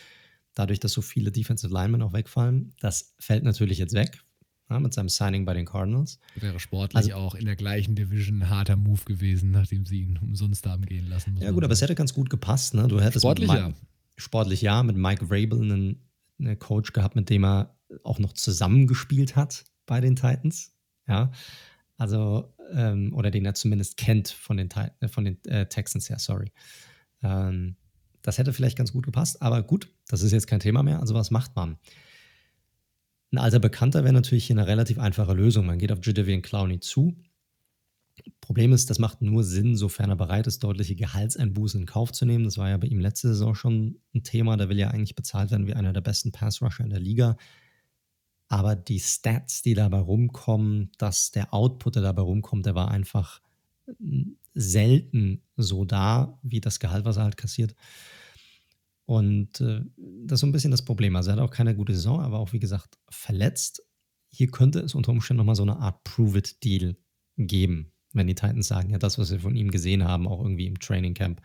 Dadurch, 0.53 0.79
dass 0.79 0.93
so 0.93 1.01
viele 1.01 1.33
Defensive 1.33 1.73
Linemen 1.73 2.03
auch 2.03 2.13
wegfallen, 2.13 2.75
das 2.81 3.15
fällt 3.19 3.45
natürlich 3.45 3.79
jetzt 3.79 3.95
weg. 3.95 4.23
Ja, 4.69 4.79
mit 4.79 4.93
seinem 4.93 5.09
Signing 5.09 5.47
bei 5.47 5.55
den 5.55 5.65
Cardinals. 5.65 6.19
Wäre 6.37 6.61
sportlich 6.61 6.97
also, 6.97 7.15
auch 7.15 7.35
in 7.35 7.47
der 7.47 7.57
gleichen 7.57 7.95
Division 7.95 8.43
ein 8.43 8.51
harter 8.51 8.77
Move 8.77 9.05
gewesen, 9.05 9.51
nachdem 9.51 9.87
sie 9.87 10.03
ihn 10.03 10.19
umsonst 10.19 10.67
haben 10.67 10.85
gehen 10.85 11.09
lassen. 11.09 11.39
Ja, 11.39 11.51
gut, 11.51 11.65
aber 11.65 11.73
es 11.73 11.81
hätte 11.81 11.95
ganz 11.95 12.13
gut 12.13 12.29
gepasst. 12.29 12.75
Ne? 12.75 12.89
Du 12.89 13.01
hättest 13.01 13.23
sportlich 13.23 13.51
ja. 13.51 13.73
Sportlich 14.17 14.63
ja, 14.63 14.83
mit 14.83 14.97
Mike 14.97 15.27
Vrabel 15.27 15.61
einen 15.61 15.99
einen 16.39 16.59
Coach 16.59 16.93
gehabt, 16.93 17.17
mit 17.17 17.31
dem 17.31 17.45
er 17.45 17.79
auch 18.03 18.19
noch 18.19 18.33
zusammengespielt 18.33 19.37
hat 19.37 19.65
bei 19.87 20.01
den 20.01 20.17
Titans. 20.17 20.73
Ja, 21.07 21.31
also, 21.97 22.55
ähm, 22.73 23.13
oder 23.15 23.31
den 23.31 23.45
er 23.45 23.55
zumindest 23.55 23.97
kennt 23.97 24.29
von 24.29 24.57
den, 24.57 24.71
äh, 24.71 25.09
von 25.09 25.25
den 25.25 25.45
äh, 25.45 25.67
Texans 25.67 26.09
her, 26.09 26.19
sorry. 26.19 26.53
Ähm, 27.23 27.77
das 28.23 28.39
hätte 28.39 28.53
vielleicht 28.53 28.79
ganz 28.79 28.93
gut 28.93 29.05
gepasst, 29.05 29.43
aber 29.43 29.63
gut, 29.63 29.89
das 30.09 30.23
ist 30.23 30.33
jetzt 30.33 30.47
kein 30.47 30.61
Thema 30.61 30.83
mehr. 30.83 31.01
Also, 31.01 31.15
was 31.15 31.31
macht 31.31 31.55
man? 31.57 31.79
Ein 33.33 33.39
alter 33.39 33.59
Bekannter 33.59 34.05
wäre 34.05 34.15
natürlich 34.15 34.47
hier 34.47 34.57
eine 34.57 34.67
relativ 34.67 34.99
einfache 34.99 35.35
Lösung. 35.35 35.67
Man 35.67 35.79
geht 35.79 35.93
auf 35.93 35.99
Jadavian 36.03 36.41
Clowney 36.41 36.81
zu, 36.81 37.17
Problem 38.41 38.73
ist, 38.73 38.91
das 38.91 38.99
macht 38.99 39.23
nur 39.23 39.43
Sinn, 39.43 39.77
sofern 39.77 40.11
er 40.11 40.17
bereit 40.17 40.47
ist, 40.47 40.63
deutliche 40.63 40.95
Gehaltseinbußen 40.95 41.81
in 41.81 41.87
Kauf 41.87 42.13
zu 42.13 42.27
nehmen. 42.27 42.45
Das 42.45 42.59
war 42.59 42.69
ja 42.69 42.77
bei 42.77 42.87
ihm 42.87 43.01
letzte 43.01 43.29
Saison 43.29 43.55
schon 43.55 44.01
ein 44.15 44.23
Thema. 44.23 44.57
Da 44.57 44.69
will 44.69 44.79
ja 44.79 44.89
eigentlich 44.89 45.15
bezahlt 45.15 45.51
werden 45.51 45.67
wie 45.67 45.75
einer 45.75 45.93
der 45.93 46.01
besten 46.01 46.31
Pass-Rusher 46.31 46.85
in 46.85 46.91
der 46.91 47.01
Liga. 47.01 47.37
Aber 48.49 48.77
die 48.77 49.01
Stats, 49.01 49.63
die 49.63 49.75
dabei 49.75 49.99
rumkommen, 49.99 50.93
dass 50.99 51.31
der 51.31 51.53
Output, 51.53 51.97
der 51.97 52.03
dabei 52.03 52.23
rumkommt, 52.23 52.67
der 52.67 52.75
war 52.75 52.91
einfach 52.91 53.41
selten 54.53 55.43
so 55.57 55.85
da, 55.85 56.39
wie 56.43 56.61
das 56.61 56.79
Gehalt, 56.79 57.05
was 57.05 57.17
er 57.17 57.25
halt 57.25 57.37
kassiert. 57.37 57.75
Und 59.07 59.61
äh, 59.61 59.81
das 59.97 60.37
ist 60.37 60.41
so 60.41 60.47
ein 60.47 60.53
bisschen 60.53 60.71
das 60.71 60.85
Problem. 60.85 61.17
Also 61.17 61.31
er 61.31 61.37
hat 61.37 61.43
auch 61.43 61.51
keine 61.51 61.75
gute 61.75 61.95
Saison, 61.95 62.21
aber 62.21 62.39
auch, 62.39 62.53
wie 62.53 62.61
gesagt, 62.61 62.99
verletzt. 63.09 63.83
Hier 64.29 64.49
könnte 64.51 64.81
es 64.81 64.95
unter 64.95 65.13
Umständen 65.13 65.39
nochmal 65.39 65.57
so 65.57 65.63
eine 65.63 65.79
Art 65.79 66.05
Prove-It-Deal 66.05 66.97
geben 67.37 67.94
wenn 68.15 68.27
die 68.27 68.35
Titans 68.35 68.69
sagen, 68.69 68.91
ja, 68.91 68.99
das, 68.99 69.19
was 69.19 69.31
wir 69.31 69.41
von 69.41 69.57
ihm 69.57 69.71
gesehen 69.71 70.05
haben, 70.05 70.27
auch 70.27 70.41
irgendwie 70.41 70.67
im 70.67 70.79
Training 70.79 71.15
Camp 71.15 71.41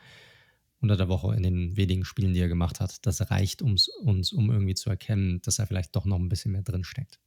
unter 0.79 0.95
der 0.95 1.09
Woche 1.09 1.35
in 1.35 1.43
den 1.43 1.75
wenigen 1.75 2.05
Spielen, 2.05 2.33
die 2.33 2.39
er 2.39 2.47
gemacht 2.47 2.79
hat, 2.79 3.05
das 3.05 3.29
reicht 3.29 3.61
uns, 3.61 3.89
uns 3.89 4.31
um 4.31 4.49
irgendwie 4.49 4.75
zu 4.75 4.89
erkennen, 4.89 5.41
dass 5.41 5.59
er 5.59 5.67
vielleicht 5.67 5.95
doch 5.95 6.05
noch 6.05 6.17
ein 6.17 6.29
bisschen 6.29 6.53
mehr 6.53 6.61
drin 6.61 6.83
steckt. 6.83 7.19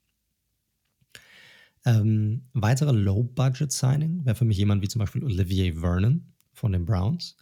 Ähm, 1.84 2.42
weitere 2.52 2.92
Low-Budget-Signing 2.92 4.24
wäre 4.24 4.36
für 4.36 4.44
mich 4.44 4.56
jemand 4.56 4.82
wie 4.82 4.88
zum 4.88 5.00
Beispiel 5.00 5.24
Olivier 5.24 5.80
Vernon 5.80 6.32
von 6.52 6.72
den 6.72 6.86
Browns. 6.86 7.36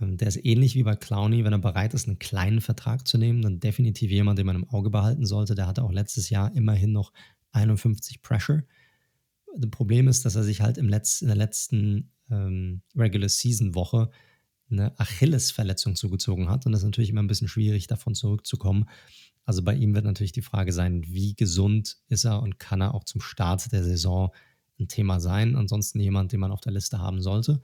Ähm, 0.00 0.16
der 0.16 0.28
ist 0.28 0.44
ähnlich 0.44 0.74
wie 0.74 0.82
bei 0.82 0.96
Clowney, 0.96 1.44
wenn 1.44 1.52
er 1.52 1.58
bereit 1.58 1.94
ist, 1.94 2.08
einen 2.08 2.18
kleinen 2.18 2.60
Vertrag 2.60 3.06
zu 3.06 3.18
nehmen, 3.18 3.42
dann 3.42 3.60
definitiv 3.60 4.10
jemand, 4.10 4.38
den 4.38 4.46
man 4.46 4.56
im 4.56 4.70
Auge 4.70 4.90
behalten 4.90 5.26
sollte. 5.26 5.54
Der 5.54 5.66
hatte 5.66 5.84
auch 5.84 5.92
letztes 5.92 6.30
Jahr 6.30 6.54
immerhin 6.54 6.92
noch 6.92 7.12
51 7.52 8.22
Pressure 8.22 8.64
das 9.56 9.70
Problem 9.70 10.08
ist, 10.08 10.24
dass 10.24 10.34
er 10.34 10.42
sich 10.42 10.60
halt 10.60 10.78
im 10.78 10.88
Letz-, 10.88 11.22
in 11.22 11.28
der 11.28 11.36
letzten 11.36 12.10
ähm, 12.30 12.82
Regular 12.96 13.28
Season 13.28 13.74
Woche 13.74 14.10
eine 14.70 14.98
Achillesverletzung 14.98 15.96
zugezogen 15.96 16.48
hat. 16.48 16.66
Und 16.66 16.72
das 16.72 16.80
ist 16.80 16.86
natürlich 16.86 17.10
immer 17.10 17.22
ein 17.22 17.26
bisschen 17.26 17.48
schwierig, 17.48 17.86
davon 17.86 18.14
zurückzukommen. 18.14 18.88
Also 19.44 19.62
bei 19.62 19.74
ihm 19.74 19.94
wird 19.94 20.04
natürlich 20.04 20.32
die 20.32 20.42
Frage 20.42 20.72
sein, 20.72 21.02
wie 21.06 21.34
gesund 21.34 21.98
ist 22.08 22.24
er 22.24 22.42
und 22.42 22.58
kann 22.58 22.80
er 22.80 22.94
auch 22.94 23.04
zum 23.04 23.20
Start 23.20 23.72
der 23.72 23.82
Saison 23.82 24.30
ein 24.78 24.88
Thema 24.88 25.20
sein. 25.20 25.56
Ansonsten 25.56 26.00
jemand, 26.00 26.32
den 26.32 26.40
man 26.40 26.52
auf 26.52 26.60
der 26.60 26.72
Liste 26.72 26.98
haben 26.98 27.20
sollte. 27.20 27.60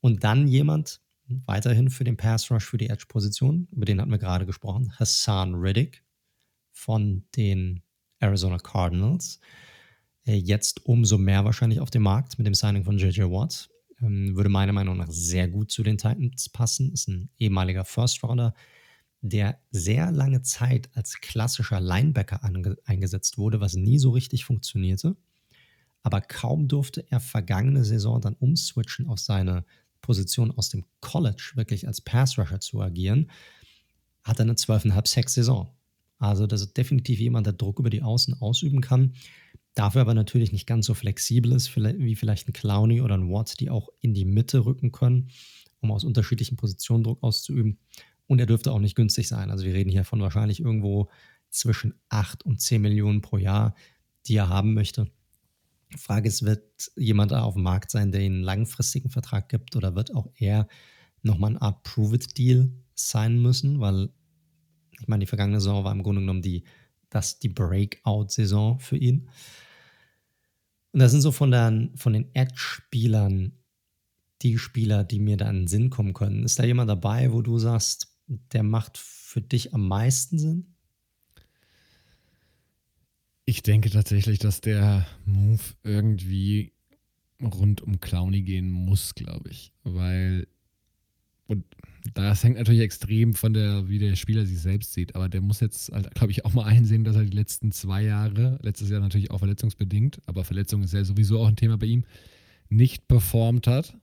Und 0.00 0.24
dann 0.24 0.48
jemand 0.48 1.00
weiterhin 1.46 1.90
für 1.90 2.04
den 2.04 2.16
Pass 2.16 2.50
Rush, 2.50 2.64
für 2.66 2.78
die 2.78 2.88
Edge-Position, 2.88 3.68
über 3.70 3.84
den 3.84 4.00
hatten 4.00 4.10
wir 4.10 4.18
gerade 4.18 4.46
gesprochen, 4.46 4.92
Hassan 4.98 5.54
Riddick 5.54 6.02
von 6.72 7.24
den 7.36 7.82
Arizona 8.18 8.58
Cardinals. 8.58 9.40
Äh, 10.24 10.36
jetzt 10.36 10.84
umso 10.86 11.18
mehr 11.18 11.44
wahrscheinlich 11.44 11.80
auf 11.80 11.90
dem 11.90 12.02
Markt 12.02 12.38
mit 12.38 12.46
dem 12.46 12.54
Signing 12.54 12.84
von 12.84 12.98
JJ 12.98 13.22
Watt. 13.22 13.68
Ähm, 14.00 14.36
würde 14.36 14.50
meiner 14.50 14.72
Meinung 14.72 14.96
nach 14.96 15.10
sehr 15.10 15.48
gut 15.48 15.70
zu 15.70 15.82
den 15.82 15.98
Titans 15.98 16.48
passen. 16.48 16.92
Ist 16.92 17.08
ein 17.08 17.30
ehemaliger 17.38 17.84
First 17.84 18.22
Rounder, 18.22 18.54
der 19.20 19.58
sehr 19.70 20.10
lange 20.12 20.42
Zeit 20.42 20.90
als 20.94 21.20
klassischer 21.20 21.80
Linebacker 21.80 22.42
eingesetzt 22.84 23.38
wurde, 23.38 23.60
was 23.60 23.74
nie 23.74 23.98
so 23.98 24.10
richtig 24.10 24.44
funktionierte. 24.44 25.16
Aber 26.02 26.20
kaum 26.20 26.68
durfte 26.68 27.06
er 27.10 27.20
vergangene 27.20 27.84
Saison 27.84 28.20
dann 28.20 28.34
umswitchen 28.34 29.08
auf 29.08 29.18
seine 29.18 29.64
Position 30.02 30.50
aus 30.50 30.68
dem 30.68 30.84
College, 31.00 31.52
wirklich 31.54 31.86
als 31.86 32.02
Pass 32.02 32.38
Rusher 32.38 32.60
zu 32.60 32.82
agieren, 32.82 33.30
hat 34.22 34.38
er 34.38 34.42
eine 34.42 34.52
12,5 34.52 35.06
Sex-Saison. 35.06 35.70
Also 36.18 36.46
das 36.46 36.60
ist 36.60 36.76
definitiv 36.76 37.18
jemand, 37.18 37.46
der 37.46 37.54
Druck 37.54 37.78
über 37.78 37.88
die 37.88 38.02
Außen 38.02 38.34
ausüben 38.34 38.82
kann. 38.82 39.14
Dafür 39.74 40.02
aber 40.02 40.14
natürlich 40.14 40.52
nicht 40.52 40.66
ganz 40.66 40.86
so 40.86 40.94
flexibel 40.94 41.52
ist, 41.52 41.74
wie 41.76 42.14
vielleicht 42.14 42.48
ein 42.48 42.52
Clowney 42.52 43.00
oder 43.00 43.16
ein 43.16 43.30
Watt, 43.30 43.58
die 43.58 43.70
auch 43.70 43.88
in 44.00 44.14
die 44.14 44.24
Mitte 44.24 44.64
rücken 44.64 44.92
können, 44.92 45.30
um 45.80 45.90
aus 45.90 46.04
unterschiedlichen 46.04 46.56
Positionen 46.56 47.02
Druck 47.02 47.22
auszuüben. 47.22 47.78
Und 48.26 48.38
er 48.38 48.46
dürfte 48.46 48.72
auch 48.72 48.78
nicht 48.78 48.94
günstig 48.94 49.28
sein. 49.28 49.50
Also 49.50 49.64
wir 49.64 49.74
reden 49.74 49.90
hier 49.90 50.04
von 50.04 50.20
wahrscheinlich 50.20 50.60
irgendwo 50.60 51.10
zwischen 51.50 51.94
8 52.08 52.44
und 52.44 52.60
10 52.60 52.82
Millionen 52.82 53.20
pro 53.20 53.36
Jahr, 53.36 53.74
die 54.26 54.36
er 54.36 54.48
haben 54.48 54.74
möchte. 54.74 55.10
Frage 55.96 56.28
ist, 56.28 56.44
wird 56.44 56.62
jemand 56.96 57.32
da 57.32 57.42
auf 57.42 57.54
dem 57.54 57.62
Markt 57.62 57.90
sein, 57.90 58.12
der 58.12 58.22
einen 58.22 58.42
langfristigen 58.42 59.10
Vertrag 59.10 59.48
gibt 59.48 59.76
oder 59.76 59.94
wird 59.94 60.14
auch 60.14 60.28
er 60.36 60.68
nochmal 61.22 61.52
ein 61.52 61.58
Art 61.58 61.82
Prove-It-Deal 61.82 62.72
sein 62.94 63.40
müssen? 63.40 63.80
Weil 63.80 64.10
ich 65.00 65.08
meine, 65.08 65.20
die 65.20 65.28
vergangene 65.28 65.60
Saison 65.60 65.84
war 65.84 65.92
im 65.92 66.02
Grunde 66.02 66.20
genommen 66.20 66.42
die, 66.42 66.64
die 67.42 67.48
Breakout-Saison 67.48 68.78
für 68.80 68.96
ihn. 68.96 69.28
Und 70.94 71.00
das 71.00 71.10
sind 71.10 71.22
so 71.22 71.32
von, 71.32 71.50
der, 71.50 71.90
von 71.96 72.12
den 72.12 72.32
Edge-Spielern 72.36 73.50
die 74.42 74.58
Spieler, 74.58 75.02
die 75.02 75.18
mir 75.18 75.36
da 75.36 75.50
in 75.50 75.62
den 75.62 75.66
Sinn 75.66 75.90
kommen 75.90 76.14
können. 76.14 76.44
Ist 76.44 76.60
da 76.60 76.64
jemand 76.64 76.88
dabei, 76.88 77.32
wo 77.32 77.42
du 77.42 77.58
sagst, 77.58 78.16
der 78.28 78.62
macht 78.62 78.96
für 78.96 79.40
dich 79.40 79.74
am 79.74 79.88
meisten 79.88 80.38
Sinn? 80.38 80.76
Ich 83.44 83.64
denke 83.64 83.90
tatsächlich, 83.90 84.38
dass 84.38 84.60
der 84.60 85.04
Move 85.24 85.64
irgendwie 85.82 86.72
rund 87.42 87.80
um 87.80 87.98
Clowny 87.98 88.42
gehen 88.42 88.70
muss, 88.70 89.16
glaube 89.16 89.50
ich. 89.50 89.72
Weil, 89.82 90.46
und 91.48 91.64
das 92.12 92.44
hängt 92.44 92.58
natürlich 92.58 92.82
extrem 92.82 93.32
von 93.32 93.54
der, 93.54 93.88
wie 93.88 93.98
der 93.98 94.14
Spieler 94.14 94.44
sich 94.44 94.60
selbst 94.60 94.92
sieht, 94.92 95.14
aber 95.14 95.28
der 95.30 95.40
muss 95.40 95.60
jetzt, 95.60 95.90
halt, 95.90 96.14
glaube 96.14 96.32
ich, 96.32 96.44
auch 96.44 96.52
mal 96.52 96.64
einsehen, 96.64 97.04
dass 97.04 97.16
er 97.16 97.24
die 97.24 97.36
letzten 97.36 97.72
zwei 97.72 98.02
Jahre, 98.02 98.58
letztes 98.62 98.90
Jahr 98.90 99.00
natürlich 99.00 99.30
auch 99.30 99.38
verletzungsbedingt, 99.38 100.20
aber 100.26 100.44
Verletzung 100.44 100.82
ist 100.82 100.92
ja 100.92 101.04
sowieso 101.04 101.40
auch 101.40 101.48
ein 101.48 101.56
Thema 101.56 101.78
bei 101.78 101.86
ihm, 101.86 102.04
nicht 102.68 103.08
performt 103.08 103.66
hat 103.66 103.96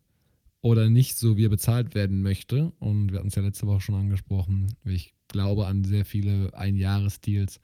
oder 0.62 0.90
nicht 0.90 1.18
so, 1.18 1.38
wie 1.38 1.46
er 1.46 1.50
bezahlt 1.50 1.94
werden 1.94 2.22
möchte. 2.22 2.72
Und 2.80 3.12
wir 3.12 3.20
hatten 3.20 3.28
es 3.28 3.36
ja 3.36 3.42
letzte 3.42 3.68
Woche 3.68 3.82
schon 3.82 3.96
angesprochen. 3.96 4.76
Ich 4.86 5.14
glaube 5.28 5.68
an 5.68 5.84
sehr 5.84 6.06
viele 6.06 6.54
Einjahresdeals, 6.54 7.60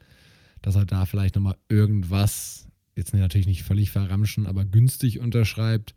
dass 0.62 0.76
er 0.76 0.86
da 0.86 1.06
vielleicht 1.06 1.36
nochmal 1.36 1.58
irgendwas, 1.70 2.68
jetzt 2.96 3.14
natürlich 3.14 3.48
nicht 3.48 3.64
völlig 3.64 3.92
verramschen, 3.92 4.48
aber 4.48 4.66
günstig 4.66 5.20
unterschreibt 5.20 5.96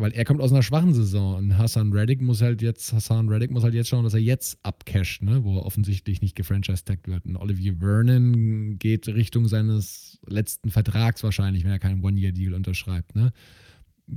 weil 0.00 0.12
er 0.12 0.24
kommt 0.24 0.40
aus 0.40 0.52
einer 0.52 0.62
schwachen 0.62 0.94
Saison 0.94 1.36
und 1.36 1.58
Hassan 1.58 1.92
Reddick 1.92 2.20
muss 2.20 2.42
halt 2.42 2.62
jetzt, 2.62 2.92
Hassan 2.92 3.28
Reddick 3.28 3.50
muss 3.50 3.62
halt 3.62 3.74
jetzt 3.74 3.88
schauen, 3.88 4.04
dass 4.04 4.14
er 4.14 4.20
jetzt 4.20 4.58
abcasht, 4.62 5.22
ne? 5.22 5.44
wo 5.44 5.58
er 5.58 5.66
offensichtlich 5.66 6.20
nicht 6.22 6.36
gefranchise-tagged 6.36 7.08
wird. 7.08 7.26
Und 7.26 7.36
Olivier 7.36 7.76
Vernon 7.78 8.78
geht 8.78 9.08
Richtung 9.08 9.46
seines 9.48 10.18
letzten 10.26 10.70
Vertrags 10.70 11.22
wahrscheinlich, 11.22 11.64
wenn 11.64 11.70
er 11.70 11.78
keinen 11.78 12.02
One-Year-Deal 12.02 12.54
unterschreibt, 12.54 13.14
ne? 13.14 13.32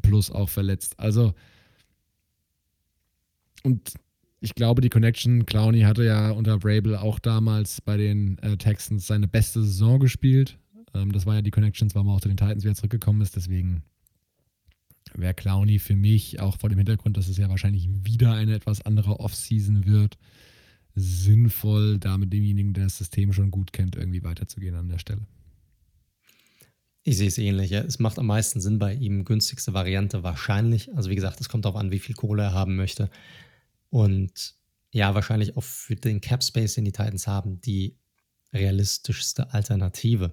Plus 0.02 0.32
auch 0.32 0.50
verletzt. 0.50 1.00
Also, 1.00 1.34
und 3.64 3.94
ich 4.40 4.56
glaube, 4.56 4.82
die 4.82 4.90
Connection, 4.90 5.46
Clowney 5.46 5.82
hatte 5.82 6.04
ja 6.04 6.32
unter 6.32 6.58
Brable 6.58 7.00
auch 7.00 7.20
damals 7.20 7.80
bei 7.80 7.98
den 7.98 8.38
äh, 8.40 8.58
Texans 8.58 9.08
seine 9.08 9.28
beste 9.28 9.62
Saison 9.62 10.00
gespielt. 10.00 10.58
Ähm, 10.94 11.12
das 11.12 11.26
war 11.26 11.36
ja 11.36 11.42
die 11.42 11.52
Connection, 11.52 11.90
warum 11.94 12.10
er 12.10 12.16
auch 12.16 12.22
zu 12.22 12.28
den 12.28 12.38
Titans 12.38 12.64
wieder 12.64 12.76
zurückgekommen 12.76 13.22
ist. 13.22 13.36
Deswegen 13.36 13.84
wäre 15.16 15.34
Clowny 15.34 15.80
für 15.80 15.96
mich, 15.96 16.40
auch 16.40 16.60
vor 16.60 16.70
dem 16.70 16.80
Hintergrund, 16.80 17.18
dass 17.18 17.28
es 17.28 17.38
ja 17.38 17.50
wahrscheinlich 17.50 17.88
wieder 18.04 18.34
eine 18.34 18.56
etwas 18.56 18.82
andere 18.82 19.20
Offseason 19.20 19.86
wird, 19.86 20.18
sinnvoll, 20.96 21.98
da 22.00 22.18
mit 22.18 22.32
demjenigen, 22.32 22.74
der 22.74 22.86
das 22.86 22.98
System 22.98 23.34
schon 23.34 23.52
gut 23.52 23.74
kennt, 23.74 23.96
irgendwie 23.96 24.24
weiterzugehen 24.24 24.76
an 24.76 24.90
der 24.90 25.00
Stelle. 25.00 25.26
Ich 27.04 27.18
sehe 27.18 27.28
es 27.28 27.38
ähnlich. 27.38 27.72
Ja. 27.72 27.82
Es 27.82 28.00
macht 28.00 28.18
am 28.18 28.28
meisten 28.28 28.62
Sinn 28.62 28.80
bei 28.80 28.94
ihm, 28.94 29.26
günstigste 29.26 29.74
Variante 29.74 30.24
wahrscheinlich. 30.24 30.96
Also 30.96 31.10
wie 31.10 31.16
gesagt, 31.16 31.42
es 31.42 31.50
kommt 31.50 31.66
darauf 31.66 31.80
an, 31.80 31.92
wie 31.92 32.00
viel 32.00 32.16
Kohle 32.16 32.44
er 32.44 32.54
haben 32.54 32.76
möchte. 32.76 33.10
Und 33.90 34.56
ja, 34.92 35.14
wahrscheinlich 35.14 35.58
auch 35.58 35.64
für 35.64 35.96
den 35.96 36.22
Cap 36.22 36.44
Space, 36.44 36.76
den 36.76 36.86
die 36.86 36.92
Titans 36.92 37.28
haben, 37.28 37.60
die 37.62 37.98
realistischste 38.54 39.54
Alternative. 39.54 40.32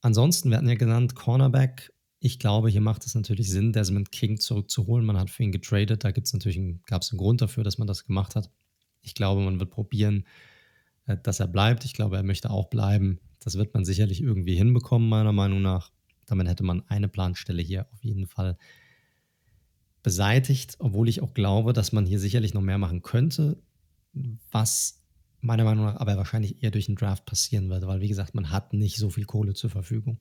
Ansonsten, 0.00 0.50
wir 0.50 0.56
hatten 0.56 0.68
ja 0.68 0.74
genannt, 0.74 1.14
Cornerback 1.14 1.92
ich 2.20 2.38
glaube, 2.38 2.68
hier 2.68 2.80
macht 2.80 3.06
es 3.06 3.14
natürlich 3.14 3.50
Sinn, 3.50 3.72
Desmond 3.72 4.10
King 4.10 4.40
zurückzuholen. 4.40 5.06
Man 5.06 5.18
hat 5.18 5.30
für 5.30 5.44
ihn 5.44 5.52
getradet. 5.52 6.02
Da 6.02 6.10
gibt's 6.10 6.32
natürlich 6.32 6.58
einen, 6.58 6.82
gab 6.86 7.02
es 7.02 7.12
einen 7.12 7.18
Grund 7.18 7.40
dafür, 7.40 7.62
dass 7.62 7.78
man 7.78 7.86
das 7.86 8.06
gemacht 8.06 8.34
hat. 8.34 8.50
Ich 9.02 9.14
glaube, 9.14 9.40
man 9.42 9.60
wird 9.60 9.70
probieren, 9.70 10.24
äh, 11.06 11.16
dass 11.22 11.38
er 11.40 11.46
bleibt. 11.46 11.84
Ich 11.84 11.92
glaube, 11.92 12.16
er 12.16 12.24
möchte 12.24 12.50
auch 12.50 12.68
bleiben. 12.68 13.20
Das 13.38 13.56
wird 13.56 13.72
man 13.72 13.84
sicherlich 13.84 14.20
irgendwie 14.20 14.56
hinbekommen, 14.56 15.08
meiner 15.08 15.32
Meinung 15.32 15.62
nach. 15.62 15.92
Damit 16.26 16.48
hätte 16.48 16.64
man 16.64 16.82
eine 16.88 17.08
Planstelle 17.08 17.62
hier 17.62 17.86
auf 17.92 18.02
jeden 18.02 18.26
Fall 18.26 18.58
beseitigt, 20.02 20.76
obwohl 20.80 21.08
ich 21.08 21.22
auch 21.22 21.34
glaube, 21.34 21.72
dass 21.72 21.92
man 21.92 22.04
hier 22.04 22.18
sicherlich 22.18 22.52
noch 22.52 22.62
mehr 22.62 22.78
machen 22.78 23.02
könnte, 23.02 23.62
was 24.50 25.02
meiner 25.40 25.64
Meinung 25.64 25.86
nach 25.86 25.96
aber 25.96 26.16
wahrscheinlich 26.16 26.62
eher 26.62 26.70
durch 26.70 26.86
den 26.86 26.96
Draft 26.96 27.24
passieren 27.26 27.68
wird, 27.68 27.86
weil 27.86 28.00
wie 28.00 28.08
gesagt, 28.08 28.34
man 28.34 28.50
hat 28.50 28.72
nicht 28.72 28.96
so 28.96 29.10
viel 29.10 29.24
Kohle 29.24 29.54
zur 29.54 29.70
Verfügung. 29.70 30.18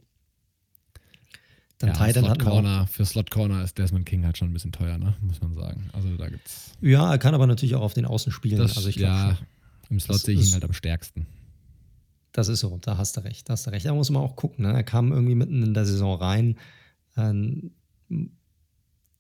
Dann 1.80 1.90
ja, 1.90 2.08
Titan 2.08 2.26
Slot 2.26 2.40
Corner, 2.40 2.88
für 2.88 3.06
Slot 3.06 3.30
Corner 3.30 3.64
ist 3.64 3.78
Desmond 3.78 4.06
King 4.06 4.26
halt 4.26 4.38
schon 4.38 4.50
ein 4.50 4.54
bisschen 4.54 4.72
teuer, 4.72 4.98
ne? 4.98 5.16
muss 5.22 5.40
man 5.42 5.54
sagen. 5.54 5.90
Also 5.94 6.16
da 6.18 6.28
gibt's. 6.28 6.72
Ja, 6.82 7.12
er 7.12 7.20
kann 7.20 7.36
aber 7.36 7.46
natürlich 7.46 7.76
auch 7.76 7.82
auf 7.82 7.94
den 7.94 8.06
Außen 8.06 8.32
spielen. 8.32 8.58
Das, 8.58 8.78
also 8.78 8.90
ich 8.90 8.96
ja, 8.96 9.36
schon, 9.36 9.48
im 9.92 10.00
Slot 10.00 10.22
sehe 10.22 10.40
ich 10.40 10.48
ihn 10.48 10.54
halt 10.54 10.66
am 10.66 10.74
stärksten. 10.74 11.28
Das 12.32 12.48
ist 12.48 12.62
so, 12.62 12.78
da 12.82 12.98
hast 12.98 13.16
du 13.18 13.22
recht, 13.22 13.48
da 13.48 13.54
hast 13.54 13.68
du 13.68 13.72
recht. 13.72 13.86
Da 13.86 13.94
muss 13.94 14.10
man 14.10 14.24
auch 14.24 14.36
gucken. 14.36 14.66
Ne? 14.66 14.74
Er 14.74 14.84
kam 14.84 15.12
irgendwie 15.12 15.36
mitten 15.36 15.62
in 15.62 15.76
der 15.76 15.86
Saison 15.86 16.18
rein. 16.20 16.58
Ähm, 17.16 17.72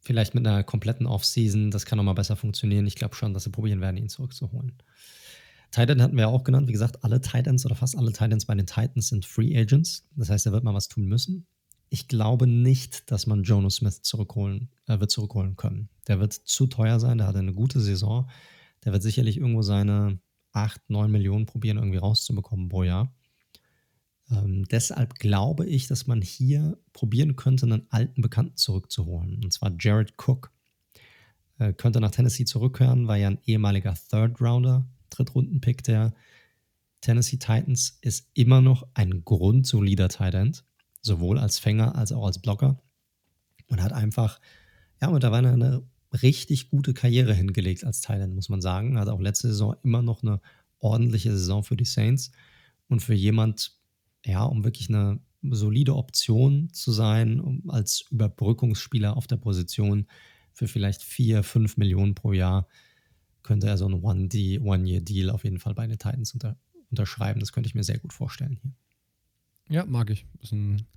vielleicht 0.02 0.34
mit 0.34 0.48
einer 0.48 0.64
kompletten 0.64 1.06
Offseason, 1.06 1.70
das 1.70 1.86
kann 1.86 1.98
nochmal 1.98 2.16
besser 2.16 2.36
funktionieren. 2.36 2.88
Ich 2.88 2.96
glaube 2.96 3.16
schon, 3.16 3.36
dass 3.36 3.44
sie 3.44 3.52
probieren 3.52 3.82
werden, 3.82 3.98
ihn 3.98 4.10
zurückzuholen. 4.10 4.74
Titan 5.70 6.02
hatten 6.02 6.16
wir 6.16 6.24
ja 6.24 6.28
auch 6.28 6.44
genannt. 6.44 6.68
Wie 6.68 6.74
gesagt, 6.74 7.04
alle 7.04 7.22
Titans 7.22 7.66
oder 7.68 7.76
fast 7.76 7.96
alle 7.98 8.14
Titans 8.14 8.46
bei 8.46 8.56
den 8.56 8.66
Titans 8.66 9.10
sind 9.10 9.26
Free 9.26 9.56
Agents. 9.56 10.08
Das 10.16 10.30
heißt, 10.30 10.48
er 10.48 10.54
wird 10.54 10.64
mal 10.64 10.74
was 10.74 10.88
tun 10.88 11.06
müssen 11.06 11.46
ich 11.90 12.08
glaube 12.08 12.48
nicht, 12.48 13.12
dass 13.12 13.28
man 13.28 13.44
Jonas 13.44 13.76
Smith 13.76 14.02
zurückholen, 14.02 14.70
äh, 14.88 15.00
wird 15.00 15.12
zurückholen 15.12 15.56
können. 15.56 15.90
Der 16.08 16.20
wird 16.20 16.34
zu 16.34 16.68
teuer 16.68 17.00
sein, 17.00 17.18
der 17.18 17.28
hat 17.28 17.36
eine 17.36 17.54
gute 17.54 17.80
Saison. 17.80 18.30
Der 18.84 18.94
wird 18.94 19.04
sicherlich 19.04 19.38
irgendwo 19.38 19.62
seine 19.62 20.20
8, 20.54 20.90
9 20.90 21.12
Millionen 21.12 21.46
probieren, 21.46 21.78
irgendwie 21.78 21.98
rauszubekommen 21.98 22.70
pro 22.70 22.84
Jahr. 22.84 23.14
Ähm, 24.30 24.66
deshalb 24.70 25.16
glaube 25.16 25.66
ich, 25.66 25.88
dass 25.88 26.08
man 26.08 26.22
hier 26.22 26.78
probieren 26.94 27.36
könnte, 27.36 27.66
einen 27.66 27.88
alten 27.90 28.22
Bekannten 28.22 28.58
zurückzuholen. 28.58 29.42
Und 29.44 29.54
zwar 29.54 29.72
Jared 29.80 30.14
Cook. 30.18 30.52
Äh, 31.60 31.74
könnte 31.74 32.02
nach 32.02 32.12
Tennessee 32.12 32.46
zurückkehren, 32.46 33.08
war 33.08 33.18
ja 33.18 33.30
ein 33.30 33.40
ehemaliger 33.46 33.96
Third 34.10 34.40
Rounder, 34.42 34.88
Drittrunden-Pick 35.10 35.84
der 35.84 36.14
Tennessee 37.02 37.38
Titans, 37.38 37.98
ist 38.02 38.30
immer 38.34 38.62
noch 38.62 38.88
ein 38.94 39.24
grundsolider 39.24 40.10
Tight 40.10 40.36
End 40.36 40.67
sowohl 41.02 41.40
als 41.40 41.60
Fänger 41.60 41.96
als 41.96 42.12
auch 42.12 42.26
als 42.26 42.40
Blocker. 42.40 42.82
Und 43.68 43.82
hat 43.82 43.94
einfach, 43.94 44.40
ja, 45.02 45.10
mittlerweile 45.10 45.52
eine 45.52 45.84
richtig 46.22 46.70
gute 46.70 46.94
Karriere 46.94 47.34
hingelegt 47.34 47.84
als 47.84 48.02
Thailand, 48.02 48.34
muss 48.34 48.50
man 48.50 48.62
sagen. 48.62 48.98
Hat 48.98 49.10
auch 49.10 49.20
letzte 49.20 49.50
Saison 49.50 49.76
immer 49.84 50.02
noch 50.02 50.24
eine 50.24 50.42
ordentliche 50.80 51.32
Saison 51.32 51.64
für 51.64 51.76
die 51.76 51.86
Saints. 51.86 52.32
Und 52.88 53.02
für 53.02 53.14
jemand, 53.14 53.74
ja, 54.26 54.44
um 54.44 54.64
wirklich 54.64 54.90
eine 54.90 55.20
solide 55.44 55.96
Option 55.96 56.70
zu 56.72 56.92
sein, 56.92 57.40
um 57.40 57.70
als 57.70 58.06
Überbrückungsspieler 58.10 59.16
auf 59.16 59.28
der 59.28 59.38
Position 59.38 60.08
für 60.54 60.68
vielleicht 60.68 61.04
4, 61.04 61.44
5 61.44 61.78
Millionen 61.78 62.16
pro 62.16 62.34
Jahr, 62.34 62.68
könnte 63.44 63.68
er 63.68 63.78
so 63.78 63.86
einen 63.86 64.02
One-Year-Deal 64.02 65.30
auf 65.30 65.44
jeden 65.44 65.60
Fall 65.60 65.74
bei 65.74 65.88
den 65.88 66.00
Titans 66.00 66.34
unter, 66.34 66.58
unterschreiben. 66.90 67.40
Das 67.40 67.54
könnte 67.54 67.68
ich 67.68 67.76
mir 67.76 67.84
sehr 67.84 68.00
gut 68.00 68.14
vorstellen 68.14 68.58
hier. 68.62 68.74
Ja, 69.70 69.86
mag 69.86 70.10
ich. 70.10 70.26
Ist 70.42 70.54
ein 70.54 70.88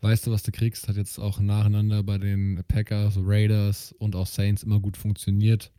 weißt 0.00 0.26
du, 0.26 0.30
was 0.30 0.42
du 0.42 0.52
kriegst. 0.52 0.88
Hat 0.88 0.96
jetzt 0.96 1.18
auch 1.18 1.40
nacheinander 1.40 2.02
bei 2.02 2.18
den 2.18 2.62
Packers, 2.68 3.14
Raiders 3.18 3.92
und 3.98 4.14
auch 4.14 4.26
Saints 4.26 4.62
immer 4.62 4.80
gut 4.80 4.96
funktioniert. 4.96 5.72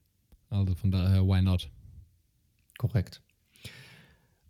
Also 0.50 0.76
von 0.76 0.92
daher, 0.92 1.26
why 1.26 1.42
not? 1.42 1.70
Korrekt. 2.78 3.22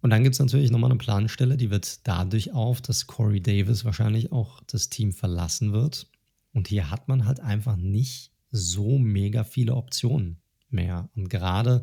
Und 0.02 0.12
dann 0.12 0.24
gibt 0.24 0.36
es 0.36 0.40
natürlich 0.40 0.72
nochmal 0.72 0.92
eine 0.92 1.00
Planstelle, 1.00 1.58
die 1.58 1.70
wird 1.70 2.08
dadurch 2.08 2.54
auf, 2.54 2.82
dass 2.82 3.08
Corey 3.08 3.42
Davis 3.42 3.84
wahrscheinlich 3.84 4.32
auch 4.32 4.62
das 4.68 4.90
Team 4.90 5.12
verlassen 5.12 5.74
wird. 5.74 6.08
Und 6.54 6.68
hier 6.68 6.92
hat 6.92 7.08
man 7.08 7.26
halt 7.26 7.40
einfach 7.40 7.76
nicht 7.76 8.32
so 8.52 8.98
mega 9.00 9.44
viele 9.44 9.76
Optionen 9.76 10.40
mehr. 10.70 11.10
Und 11.16 11.30
gerade 11.30 11.82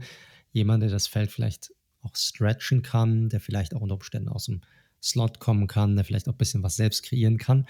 jemand, 0.53 0.83
der 0.83 0.91
das 0.91 1.07
Feld 1.07 1.31
vielleicht 1.31 1.73
auch 2.03 2.15
stretchen 2.15 2.83
kann, 2.83 3.29
der 3.29 3.41
vielleicht 3.41 3.75
auch 3.75 3.81
unter 3.81 3.97
Umständen 3.97 4.29
aus 4.29 4.47
dem 4.47 4.61
Slot 5.05 5.39
kommen 5.39 5.67
kann, 5.67 5.97
der 5.97 6.05
vielleicht 6.05 6.29
auch 6.29 6.33
ein 6.33 6.39
bisschen 6.39 6.63
was 6.63 6.77
selbst 6.77 7.05
kreieren 7.05 7.39
kann. 7.39 7.67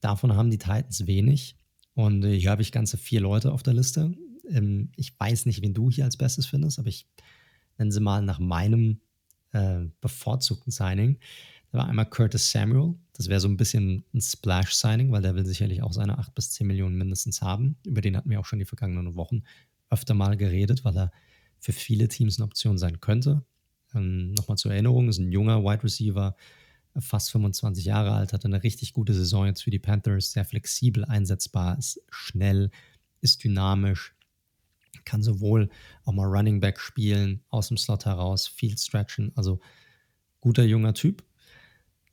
Davon 0.00 0.36
haben 0.36 0.50
die 0.50 0.58
Titans 0.58 1.06
wenig. 1.06 1.56
Und 1.94 2.24
hier 2.24 2.50
habe 2.50 2.62
ich 2.62 2.72
ganze 2.72 2.98
vier 2.98 3.20
Leute 3.20 3.52
auf 3.52 3.62
der 3.62 3.72
Liste. 3.72 4.14
Ähm, 4.50 4.90
ich 4.96 5.18
weiß 5.18 5.46
nicht, 5.46 5.62
wen 5.62 5.74
du 5.74 5.90
hier 5.90 6.04
als 6.04 6.16
Bestes 6.16 6.46
findest, 6.46 6.78
aber 6.78 6.88
ich 6.88 7.06
nenne 7.78 7.90
sie 7.90 8.00
mal 8.00 8.22
nach 8.22 8.38
meinem 8.38 9.00
äh, 9.52 9.80
bevorzugten 10.00 10.70
Signing. 10.70 11.18
Da 11.72 11.78
war 11.78 11.88
einmal 11.88 12.08
Curtis 12.08 12.50
Samuel. 12.50 12.94
Das 13.14 13.28
wäre 13.28 13.40
so 13.40 13.48
ein 13.48 13.56
bisschen 13.56 14.04
ein 14.14 14.20
Splash-Signing, 14.20 15.10
weil 15.10 15.22
der 15.22 15.34
will 15.34 15.46
sicherlich 15.46 15.82
auch 15.82 15.92
seine 15.92 16.18
8 16.18 16.34
bis 16.34 16.50
10 16.52 16.66
Millionen 16.66 16.96
mindestens 16.96 17.40
haben. 17.40 17.76
Über 17.86 18.02
den 18.02 18.16
hatten 18.16 18.30
wir 18.30 18.38
auch 18.38 18.44
schon 18.44 18.58
die 18.58 18.66
vergangenen 18.66 19.16
Wochen 19.16 19.42
öfter 19.88 20.14
mal 20.14 20.36
geredet, 20.36 20.84
weil 20.84 20.96
er 20.96 21.12
für 21.58 21.72
viele 21.72 22.08
Teams 22.08 22.38
eine 22.38 22.44
Option 22.44 22.78
sein 22.78 23.00
könnte. 23.00 23.44
Ähm, 23.94 24.32
Nochmal 24.32 24.58
zur 24.58 24.72
Erinnerung, 24.72 25.08
ist 25.08 25.18
ein 25.18 25.32
junger 25.32 25.64
Wide 25.64 25.82
Receiver, 25.82 26.36
fast 27.00 27.30
25 27.30 27.84
Jahre 27.84 28.12
alt, 28.12 28.32
hat 28.32 28.44
eine 28.44 28.62
richtig 28.62 28.92
gute 28.92 29.14
Saison 29.14 29.46
jetzt 29.46 29.62
für 29.62 29.70
die 29.70 29.78
Panthers, 29.78 30.32
sehr 30.32 30.44
flexibel 30.44 31.04
einsetzbar, 31.04 31.78
ist 31.78 32.00
schnell, 32.10 32.70
ist 33.20 33.44
dynamisch, 33.44 34.14
kann 35.04 35.22
sowohl 35.22 35.70
auch 36.04 36.12
mal 36.12 36.26
Running 36.26 36.60
Back 36.60 36.80
spielen, 36.80 37.42
aus 37.48 37.68
dem 37.68 37.76
Slot 37.76 38.04
heraus, 38.06 38.46
viel 38.46 38.76
stretchen, 38.76 39.32
also 39.36 39.60
guter 40.40 40.64
junger 40.64 40.94
Typ. 40.94 41.24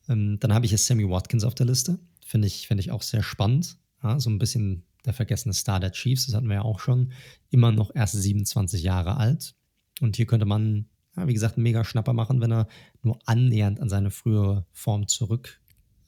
Ähm, 0.09 0.39
dann 0.39 0.53
habe 0.53 0.65
ich 0.65 0.71
jetzt 0.71 0.85
Sammy 0.85 1.09
Watkins 1.09 1.43
auf 1.43 1.55
der 1.55 1.65
Liste, 1.65 1.99
finde 2.25 2.47
ich, 2.47 2.67
find 2.67 2.79
ich 2.79 2.91
auch 2.91 3.01
sehr 3.01 3.23
spannend, 3.23 3.77
ja, 4.01 4.19
so 4.19 4.29
ein 4.29 4.39
bisschen 4.39 4.83
der 5.05 5.13
vergessene 5.13 5.53
Star 5.53 5.79
der 5.79 5.91
Chiefs, 5.91 6.25
das 6.25 6.35
hatten 6.35 6.47
wir 6.47 6.55
ja 6.55 6.61
auch 6.61 6.79
schon, 6.79 7.11
immer 7.49 7.71
noch 7.71 7.93
erst 7.93 8.13
27 8.13 8.83
Jahre 8.83 9.17
alt. 9.17 9.55
Und 10.01 10.15
hier 10.15 10.25
könnte 10.25 10.45
man, 10.45 10.89
ja, 11.15 11.27
wie 11.27 11.33
gesagt, 11.33 11.57
einen 11.57 11.63
mega 11.63 11.83
Schnapper 11.83 12.13
machen, 12.13 12.41
wenn 12.41 12.51
er 12.51 12.67
nur 13.01 13.19
annähernd 13.25 13.79
an 13.79 13.89
seine 13.89 14.11
frühere 14.11 14.65
Form 14.71 15.07
zurück, 15.07 15.59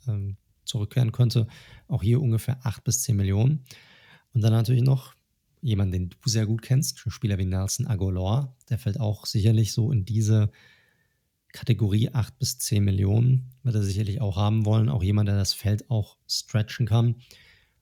ähm, 0.07 0.37
zurückkehren 0.65 1.11
könnte. 1.11 1.47
Auch 1.87 2.01
hier 2.03 2.21
ungefähr 2.21 2.65
8 2.65 2.83
bis 2.83 3.03
10 3.03 3.15
Millionen. 3.15 3.63
Und 4.33 4.41
dann 4.41 4.51
natürlich 4.51 4.83
noch 4.83 5.13
jemand, 5.61 5.93
den 5.93 6.09
du 6.09 6.29
sehr 6.29 6.45
gut 6.45 6.61
kennst, 6.61 7.05
ein 7.05 7.11
Spieler 7.11 7.37
wie 7.37 7.45
Nelson 7.45 7.87
Agolor. 7.87 8.55
Der 8.69 8.77
fällt 8.77 8.99
auch 8.99 9.25
sicherlich 9.25 9.73
so 9.73 9.91
in 9.91 10.05
diese 10.05 10.51
Kategorie 11.53 12.09
8 12.09 12.37
bis 12.37 12.57
10 12.59 12.83
Millionen, 12.83 13.51
wird 13.63 13.75
er 13.75 13.83
sicherlich 13.83 14.21
auch 14.21 14.35
haben 14.35 14.65
wollen. 14.65 14.89
Auch 14.89 15.03
jemand, 15.03 15.29
der 15.29 15.37
das 15.37 15.53
Feld 15.53 15.89
auch 15.89 16.17
stretchen 16.27 16.85
kann. 16.85 17.15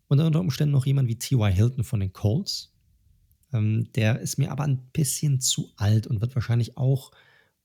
Und 0.07 0.19
unter 0.19 0.41
Umständen 0.41 0.73
noch 0.73 0.85
jemand 0.85 1.07
wie 1.09 1.17
T.Y. 1.17 1.51
Hilton 1.51 1.83
von 1.83 1.99
den 1.99 2.13
Colts. 2.13 2.72
Ähm, 3.53 3.91
der 3.93 4.19
ist 4.19 4.37
mir 4.37 4.51
aber 4.51 4.63
ein 4.63 4.79
bisschen 4.91 5.39
zu 5.39 5.71
alt 5.77 6.07
und 6.07 6.21
wird 6.21 6.35
wahrscheinlich 6.35 6.77
auch 6.77 7.11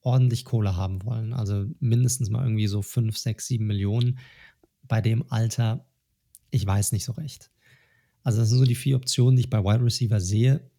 ordentlich 0.01 0.45
Kohle 0.45 0.77
haben 0.77 1.05
wollen. 1.05 1.33
Also 1.33 1.67
mindestens 1.81 2.31
mal 2.31 2.45
irgendwie 2.45 2.67
so 2.67 2.83
5, 2.83 3.17
6, 3.17 3.47
7 3.47 3.67
Millionen. 3.67 4.19
Bei 4.83 5.01
dem 5.01 5.31
Alter, 5.31 5.87
ich 6.51 6.65
weiß 6.65 6.93
nicht 6.93 7.05
so 7.05 7.13
recht. 7.13 7.51
Also 8.23 8.41
das 8.41 8.49
sind 8.49 8.59
so 8.59 8.65
die 8.65 8.75
vier 8.75 8.97
Optionen, 8.97 9.37
die 9.37 9.43
ich 9.43 9.51
bei 9.51 9.63
Wide 9.63 9.85
Receiver 9.85 10.21
sehe, 10.21 10.71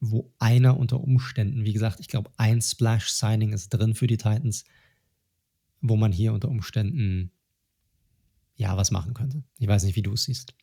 wo 0.00 0.32
einer 0.38 0.78
unter 0.78 1.00
Umständen, 1.00 1.64
wie 1.64 1.72
gesagt, 1.72 2.00
ich 2.00 2.08
glaube, 2.08 2.30
ein 2.36 2.62
Splash-Signing 2.62 3.52
ist 3.52 3.68
drin 3.70 3.94
für 3.94 4.06
die 4.06 4.16
Titans, 4.16 4.64
wo 5.80 5.96
man 5.96 6.12
hier 6.12 6.32
unter 6.32 6.48
Umständen 6.48 7.30
ja 8.56 8.76
was 8.76 8.90
machen 8.90 9.14
könnte. 9.14 9.42
Ich 9.58 9.68
weiß 9.68 9.84
nicht, 9.84 9.96
wie 9.96 10.02
du 10.02 10.12
es 10.12 10.24
siehst. 10.24 10.54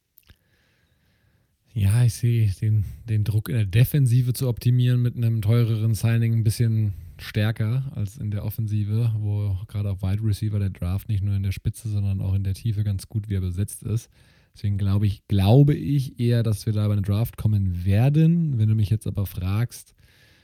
Ja, 1.78 2.04
ich 2.04 2.16
sehe 2.16 2.50
den, 2.60 2.86
den 3.08 3.24
Druck 3.24 3.50
in 3.50 3.56
der 3.56 3.68
Defensive 3.68 4.34
zu 4.34 4.48
optimieren 4.48 5.00
mit 5.00 5.16
einem 5.16 5.44
teureren 5.44 5.94
Signing 5.94 6.34
ein 6.34 6.44
bisschen 6.44 6.94
stärker 7.20 7.92
als 7.94 8.18
in 8.18 8.32
der 8.32 8.44
Offensive, 8.44 9.14
wo 9.20 9.56
gerade 9.68 9.92
auf 9.92 10.02
Wide 10.02 10.24
Receiver 10.24 10.58
der 10.58 10.72
Draft 10.72 11.08
nicht 11.08 11.24
nur 11.24 11.36
in 11.36 11.44
der 11.44 11.52
Spitze, 11.52 11.88
sondern 11.88 12.20
auch 12.20 12.34
in 12.34 12.44
der 12.44 12.56
Tiefe 12.56 12.84
ganz 12.84 13.08
gut 13.08 13.30
wieder 13.30 13.42
besetzt 13.42 13.84
ist. 13.84 14.10
Deswegen 14.56 14.80
glaube 14.80 15.06
ich, 15.06 15.28
glaube 15.28 15.76
ich 15.76 16.20
eher, 16.20 16.42
dass 16.42 16.66
wir 16.66 16.74
da 16.74 16.88
bei 16.88 16.94
einer 16.94 17.04
Draft 17.04 17.38
kommen 17.38 17.86
werden. 17.86 18.58
Wenn 18.58 18.70
du 18.70 18.74
mich 18.74 18.90
jetzt 18.90 19.06
aber 19.06 19.28
fragst, 19.28 19.94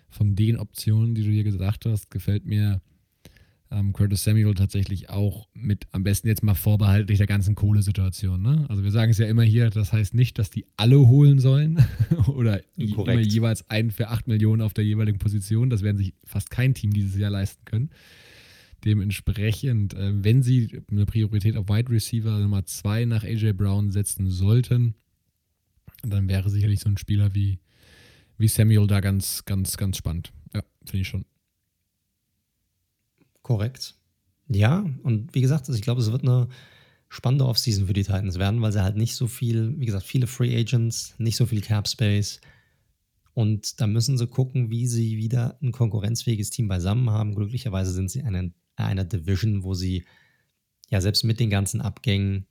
von 0.09 0.35
den 0.35 0.59
Optionen, 0.59 1.15
die 1.15 1.23
du 1.23 1.31
hier 1.31 1.43
gesagt 1.43 1.87
hast, 1.87 2.11
gefällt 2.11 2.45
mir 2.45 2.79
ähm, 3.73 3.91
Curtis 3.91 4.23
Samuel 4.23 4.53
tatsächlich 4.53 5.09
auch 5.09 5.47
mit 5.53 5.87
am 5.91 6.03
besten 6.03 6.27
jetzt 6.27 6.43
mal 6.43 6.53
vorbehaltlich 6.53 7.17
der 7.17 7.27
ganzen 7.27 7.55
Kohlesituation. 7.55 8.41
Ne? 8.41 8.65
Also 8.69 8.83
wir 8.83 8.91
sagen 8.91 9.11
es 9.11 9.17
ja 9.17 9.25
immer 9.25 9.43
hier, 9.43 9.69
das 9.69 9.91
heißt 9.91 10.13
nicht, 10.13 10.37
dass 10.37 10.49
die 10.49 10.65
alle 10.77 11.07
holen 11.07 11.39
sollen 11.39 11.83
oder 12.27 12.61
immer 12.77 13.19
jeweils 13.19 13.69
einen 13.69 13.91
für 13.91 14.09
8 14.09 14.27
Millionen 14.27 14.61
auf 14.61 14.73
der 14.73 14.85
jeweiligen 14.85 15.17
Position. 15.17 15.69
Das 15.69 15.81
werden 15.81 15.97
sich 15.97 16.13
fast 16.23 16.51
kein 16.51 16.73
Team 16.73 16.93
dieses 16.93 17.17
Jahr 17.17 17.31
leisten 17.31 17.65
können. 17.65 17.89
Dementsprechend, 18.85 19.95
äh, 19.95 20.23
wenn 20.23 20.43
sie 20.43 20.81
eine 20.91 21.05
Priorität 21.05 21.57
auf 21.57 21.67
Wide 21.67 21.89
Receiver 21.89 22.39
Nummer 22.39 22.65
2 22.65 23.05
nach 23.05 23.23
AJ 23.23 23.53
Brown 23.53 23.91
setzen 23.91 24.29
sollten, 24.29 24.93
dann 26.03 26.27
wäre 26.27 26.49
sicherlich 26.49 26.81
so 26.81 26.89
ein 26.89 26.97
Spieler 26.97 27.33
wie, 27.33 27.59
wie 28.37 28.47
Samuel 28.49 28.87
da 28.87 28.99
ganz, 28.99 29.45
ganz, 29.45 29.77
ganz 29.77 29.97
spannend. 29.97 30.31
Ja, 30.53 30.61
finde 30.85 31.01
ich 31.01 31.07
schon. 31.07 31.25
Korrekt. 33.43 33.95
Ja, 34.47 34.85
und 35.03 35.33
wie 35.35 35.41
gesagt, 35.41 35.67
also 35.67 35.77
ich 35.77 35.83
glaube, 35.83 36.01
es 36.01 36.11
wird 36.11 36.23
eine 36.23 36.47
spannende 37.09 37.45
Offseason 37.45 37.85
für 37.85 37.93
die 37.93 38.03
Titans 38.03 38.39
werden, 38.39 38.61
weil 38.61 38.71
sie 38.71 38.83
halt 38.83 38.97
nicht 38.97 39.15
so 39.15 39.27
viel, 39.27 39.79
wie 39.79 39.85
gesagt, 39.85 40.05
viele 40.05 40.25
Free 40.25 40.57
Agents, 40.59 41.13
nicht 41.19 41.35
so 41.35 41.45
viel 41.45 41.61
Cap 41.61 41.87
Space. 41.87 42.41
Und 43.35 43.79
da 43.79 43.87
müssen 43.87 44.17
sie 44.17 44.27
gucken, 44.27 44.71
wie 44.71 44.87
sie 44.87 45.17
wieder 45.17 45.57
ein 45.61 45.71
konkurrenzfähiges 45.71 46.49
Team 46.49 46.67
beisammen 46.67 47.09
haben. 47.09 47.35
Glücklicherweise 47.35 47.91
sind 47.91 48.09
sie 48.09 48.23
eine 48.23 48.51
einer 48.75 49.05
Division, 49.05 49.63
wo 49.63 49.73
sie 49.73 50.05
ja 50.89 51.01
selbst 51.01 51.23
mit 51.23 51.39
den 51.39 51.49
ganzen 51.49 51.81
Abgängen 51.81 52.47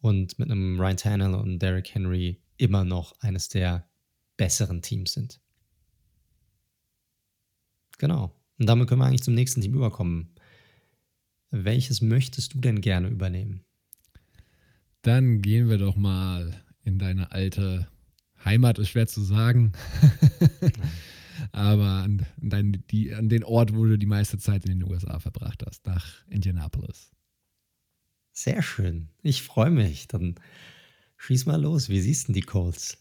und 0.00 0.38
mit 0.38 0.50
einem 0.50 0.78
Ryan 0.80 0.96
Tannehill 0.96 1.34
und 1.34 1.58
Derrick 1.58 1.94
Henry 1.94 2.42
immer 2.56 2.84
noch 2.84 3.18
eines 3.20 3.48
der 3.48 3.88
besseren 4.36 4.82
Teams 4.82 5.12
sind. 5.12 5.40
Genau. 7.98 8.34
Und 8.58 8.66
damit 8.66 8.88
können 8.88 9.00
wir 9.00 9.06
eigentlich 9.06 9.22
zum 9.22 9.34
nächsten 9.34 9.60
Team 9.60 9.74
überkommen. 9.74 10.34
Welches 11.50 12.00
möchtest 12.00 12.54
du 12.54 12.60
denn 12.60 12.80
gerne 12.80 13.08
übernehmen? 13.08 13.64
Dann 15.02 15.42
gehen 15.42 15.68
wir 15.68 15.78
doch 15.78 15.96
mal 15.96 16.64
in 16.82 16.98
deine 16.98 17.32
alte 17.32 17.88
Heimat, 18.44 18.78
ist 18.78 18.90
schwer 18.90 19.06
zu 19.06 19.22
sagen. 19.22 19.72
aber 21.52 21.84
an, 21.84 22.26
dein, 22.40 22.84
die, 22.90 23.14
an 23.14 23.28
den 23.28 23.44
Ort, 23.44 23.74
wo 23.74 23.84
du 23.84 23.98
die 23.98 24.06
meiste 24.06 24.38
Zeit 24.38 24.64
in 24.64 24.78
den 24.78 24.90
USA 24.90 25.18
verbracht 25.18 25.62
hast, 25.66 25.86
nach 25.86 26.26
Indianapolis. 26.28 27.10
Sehr 28.32 28.62
schön. 28.62 29.08
Ich 29.22 29.42
freue 29.42 29.70
mich. 29.70 30.08
Dann 30.08 30.34
schieß 31.16 31.46
mal 31.46 31.60
los. 31.60 31.88
Wie 31.88 32.00
siehst 32.00 32.28
du 32.28 32.32
die 32.32 32.40
Colts? 32.40 32.98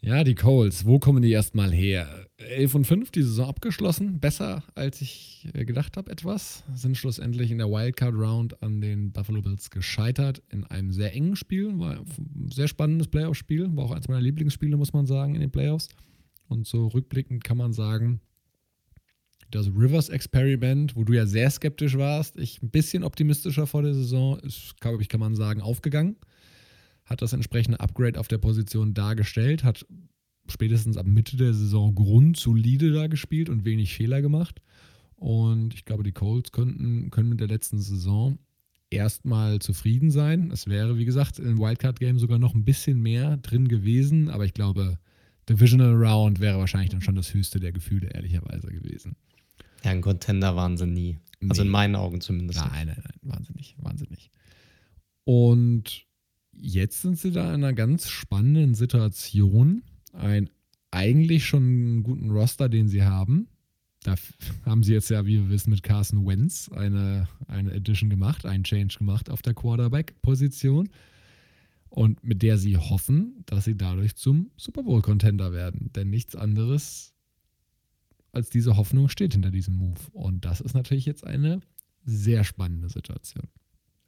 Ja, 0.00 0.22
die 0.22 0.36
Colts, 0.36 0.84
wo 0.86 1.00
kommen 1.00 1.22
die 1.22 1.32
erstmal 1.32 1.72
her? 1.72 2.26
11 2.36 2.74
und 2.76 2.86
5, 2.86 3.10
die 3.10 3.22
Saison 3.22 3.48
abgeschlossen. 3.48 4.20
Besser, 4.20 4.62
als 4.76 5.00
ich 5.00 5.48
äh, 5.54 5.64
gedacht 5.64 5.96
habe, 5.96 6.10
etwas. 6.10 6.62
Sind 6.74 6.96
schlussendlich 6.96 7.50
in 7.50 7.58
der 7.58 7.68
Wildcard-Round 7.68 8.62
an 8.62 8.80
den 8.80 9.10
Buffalo 9.10 9.42
Bills 9.42 9.70
gescheitert. 9.70 10.40
In 10.50 10.64
einem 10.64 10.92
sehr 10.92 11.12
engen 11.14 11.34
Spiel. 11.34 11.78
War 11.78 11.98
ein 11.98 12.50
sehr 12.50 12.68
spannendes 12.68 13.08
Playoff-Spiel. 13.08 13.76
War 13.76 13.86
auch 13.86 13.90
eins 13.90 14.06
meiner 14.06 14.20
Lieblingsspiele, 14.20 14.76
muss 14.76 14.92
man 14.92 15.06
sagen, 15.06 15.34
in 15.34 15.40
den 15.40 15.50
Playoffs. 15.50 15.88
Und 16.46 16.66
so 16.66 16.86
rückblickend 16.86 17.42
kann 17.42 17.56
man 17.56 17.72
sagen, 17.72 18.20
das 19.50 19.66
Rivers 19.66 20.10
Experiment, 20.10 20.94
wo 20.94 21.04
du 21.04 21.14
ja 21.14 21.26
sehr 21.26 21.50
skeptisch 21.50 21.96
warst, 21.98 22.38
ich 22.38 22.62
ein 22.62 22.70
bisschen 22.70 23.02
optimistischer 23.02 23.66
vor 23.66 23.82
der 23.82 23.94
Saison, 23.94 24.38
ist, 24.40 24.80
glaube 24.80 25.02
ich, 25.02 25.08
kann 25.08 25.20
man 25.20 25.34
sagen, 25.34 25.60
aufgegangen. 25.60 26.16
Hat 27.08 27.22
das 27.22 27.32
entsprechende 27.32 27.80
Upgrade 27.80 28.20
auf 28.20 28.28
der 28.28 28.38
Position 28.38 28.94
dargestellt, 28.94 29.64
hat 29.64 29.86
spätestens 30.48 30.96
ab 30.96 31.06
Mitte 31.06 31.36
der 31.36 31.54
Saison 31.54 31.94
grundsolide 31.94 32.92
da 32.92 33.06
gespielt 33.06 33.48
und 33.48 33.64
wenig 33.64 33.94
Fehler 33.94 34.22
gemacht. 34.22 34.60
Und 35.16 35.74
ich 35.74 35.84
glaube, 35.84 36.04
die 36.04 36.12
Colts 36.12 36.52
könnten, 36.52 37.10
können 37.10 37.30
mit 37.30 37.40
der 37.40 37.48
letzten 37.48 37.80
Saison 37.80 38.38
erstmal 38.90 39.58
zufrieden 39.58 40.10
sein. 40.10 40.50
Es 40.50 40.66
wäre, 40.66 40.96
wie 40.96 41.04
gesagt, 41.04 41.38
im 41.38 41.58
Wildcard-Game 41.58 42.18
sogar 42.18 42.38
noch 42.38 42.54
ein 42.54 42.64
bisschen 42.64 43.00
mehr 43.00 43.36
drin 43.38 43.68
gewesen, 43.68 44.30
aber 44.30 44.44
ich 44.44 44.54
glaube, 44.54 44.98
Divisional 45.48 45.94
Round 45.94 46.40
wäre 46.40 46.58
wahrscheinlich 46.58 46.90
dann 46.90 47.00
schon 47.00 47.16
das 47.16 47.32
höchste 47.32 47.58
der 47.58 47.72
Gefühle, 47.72 48.08
ehrlicherweise 48.08 48.68
gewesen. 48.68 49.16
Ja, 49.84 49.90
ein 49.92 50.02
Contender 50.02 50.56
waren 50.56 50.76
sie 50.76 50.86
nie. 50.86 51.18
Also 51.48 51.62
nee. 51.62 51.66
in 51.66 51.72
meinen 51.72 51.96
Augen 51.96 52.20
zumindest. 52.20 52.60
Nein, 52.60 52.88
nein, 52.88 53.02
nein, 53.02 53.18
wahnsinnig, 53.22 53.76
wahnsinnig. 53.78 54.30
Und 55.24 56.06
jetzt 56.60 57.02
sind 57.02 57.18
sie 57.18 57.30
da 57.30 57.48
in 57.48 57.64
einer 57.64 57.72
ganz 57.72 58.08
spannenden 58.08 58.74
Situation. 58.74 59.82
Ein 60.12 60.50
eigentlich 60.90 61.46
schon 61.46 62.02
guten 62.02 62.30
Roster, 62.30 62.68
den 62.68 62.88
sie 62.88 63.02
haben. 63.02 63.48
Da 64.02 64.14
haben 64.64 64.82
sie 64.82 64.92
jetzt 64.92 65.10
ja, 65.10 65.26
wie 65.26 65.36
wir 65.36 65.50
wissen, 65.50 65.70
mit 65.70 65.82
Carson 65.82 66.26
Wentz 66.26 66.70
eine, 66.70 67.28
eine 67.46 67.72
Edition 67.72 68.10
gemacht, 68.10 68.46
einen 68.46 68.64
Change 68.64 68.98
gemacht 68.98 69.30
auf 69.30 69.42
der 69.42 69.54
Quarterback-Position. 69.54 70.88
Und 71.90 72.22
mit 72.22 72.42
der 72.42 72.58
sie 72.58 72.76
hoffen, 72.76 73.42
dass 73.46 73.64
sie 73.64 73.76
dadurch 73.76 74.14
zum 74.16 74.50
Super 74.56 74.82
Bowl-Contender 74.82 75.52
werden. 75.52 75.90
Denn 75.94 76.10
nichts 76.10 76.36
anderes 76.36 77.14
als 78.32 78.50
diese 78.50 78.76
Hoffnung 78.76 79.08
steht 79.08 79.32
hinter 79.32 79.50
diesem 79.50 79.74
Move. 79.74 79.98
Und 80.12 80.44
das 80.44 80.60
ist 80.60 80.74
natürlich 80.74 81.06
jetzt 81.06 81.26
eine 81.26 81.60
sehr 82.04 82.44
spannende 82.44 82.88
Situation. 82.88 83.48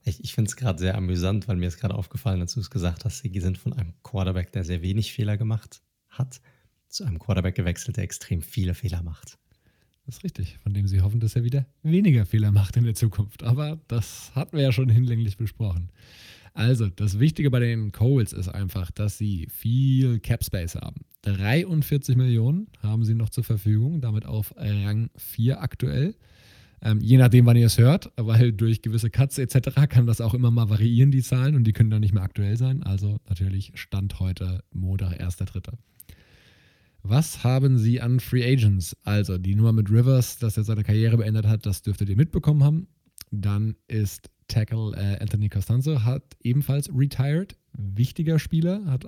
Ich, 0.04 0.24
ich 0.24 0.34
finde 0.34 0.48
es 0.48 0.56
gerade 0.56 0.78
sehr 0.78 0.96
amüsant, 0.96 1.46
weil 1.48 1.56
mir 1.56 1.66
ist 1.66 1.78
gerade 1.78 1.94
aufgefallen, 1.94 2.40
als 2.40 2.54
du 2.54 2.60
es 2.60 2.70
gesagt 2.70 3.04
hast, 3.04 3.18
sie 3.18 3.40
sind 3.40 3.58
von 3.58 3.72
einem 3.72 3.94
Quarterback, 4.02 4.52
der 4.52 4.64
sehr 4.64 4.82
wenig 4.82 5.12
Fehler 5.12 5.36
gemacht 5.36 5.82
hat, 6.08 6.40
zu 6.88 7.04
einem 7.04 7.18
Quarterback 7.18 7.54
gewechselt, 7.54 7.96
der 7.96 8.04
extrem 8.04 8.42
viele 8.42 8.74
Fehler 8.74 9.02
macht. 9.02 9.38
Das 10.06 10.16
ist 10.16 10.24
richtig, 10.24 10.58
von 10.58 10.74
dem 10.74 10.88
sie 10.88 11.02
hoffen, 11.02 11.20
dass 11.20 11.36
er 11.36 11.44
wieder 11.44 11.66
weniger 11.82 12.26
Fehler 12.26 12.50
macht 12.50 12.76
in 12.76 12.84
der 12.84 12.94
Zukunft. 12.94 13.44
Aber 13.44 13.78
das 13.86 14.32
hatten 14.34 14.56
wir 14.56 14.64
ja 14.64 14.72
schon 14.72 14.88
hinlänglich 14.88 15.36
besprochen. 15.36 15.92
Also, 16.52 16.88
das 16.88 17.20
Wichtige 17.20 17.50
bei 17.50 17.60
den 17.60 17.92
Coles 17.92 18.32
ist 18.32 18.48
einfach, 18.48 18.90
dass 18.90 19.18
sie 19.18 19.46
viel 19.50 20.18
Cap 20.18 20.44
Space 20.44 20.74
haben. 20.74 21.02
43 21.22 22.16
Millionen 22.16 22.68
haben 22.82 23.04
sie 23.04 23.14
noch 23.14 23.28
zur 23.28 23.44
Verfügung, 23.44 24.00
damit 24.00 24.26
auf 24.26 24.54
Rang 24.56 25.10
4 25.16 25.62
aktuell. 25.62 26.16
Ähm, 26.82 27.00
je 27.00 27.18
nachdem, 27.18 27.46
wann 27.46 27.56
ihr 27.56 27.66
es 27.66 27.78
hört, 27.78 28.10
weil 28.16 28.52
durch 28.52 28.82
gewisse 28.82 29.10
Cuts 29.10 29.38
etc. 29.38 29.86
kann 29.88 30.06
das 30.06 30.20
auch 30.20 30.34
immer 30.34 30.50
mal 30.50 30.70
variieren, 30.70 31.10
die 31.10 31.22
Zahlen, 31.22 31.54
und 31.54 31.64
die 31.64 31.72
können 31.72 31.90
dann 31.90 32.00
nicht 32.00 32.14
mehr 32.14 32.22
aktuell 32.22 32.56
sein. 32.56 32.82
Also 32.82 33.18
natürlich 33.28 33.72
Stand 33.74 34.18
heute 34.18 34.62
Montag, 34.72 35.20
1.3. 35.20 35.74
Was 37.02 37.44
haben 37.44 37.78
Sie 37.78 38.00
an 38.00 38.20
Free 38.20 38.44
Agents? 38.44 38.96
Also 39.04 39.38
die 39.38 39.54
Nummer 39.54 39.72
mit 39.72 39.90
Rivers, 39.90 40.38
dass 40.38 40.56
er 40.56 40.64
seine 40.64 40.84
Karriere 40.84 41.16
beendet 41.18 41.46
hat, 41.46 41.66
das 41.66 41.82
dürftet 41.82 42.08
ihr 42.08 42.16
mitbekommen 42.16 42.62
haben. 42.62 42.88
Dann 43.30 43.76
ist 43.88 44.30
Tackle 44.48 44.92
äh, 44.96 45.18
Anthony 45.20 45.48
Costanzo 45.48 46.04
hat 46.04 46.36
ebenfalls 46.42 46.90
retired. 46.94 47.56
Wichtiger 47.72 48.38
Spieler, 48.38 48.84
hat 48.86 49.06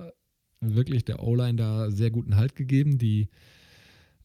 wirklich 0.61 1.05
der 1.05 1.23
O-Line 1.23 1.57
da 1.57 1.91
sehr 1.91 2.11
guten 2.11 2.37
Halt 2.37 2.55
gegeben. 2.55 2.99
Die 2.99 3.29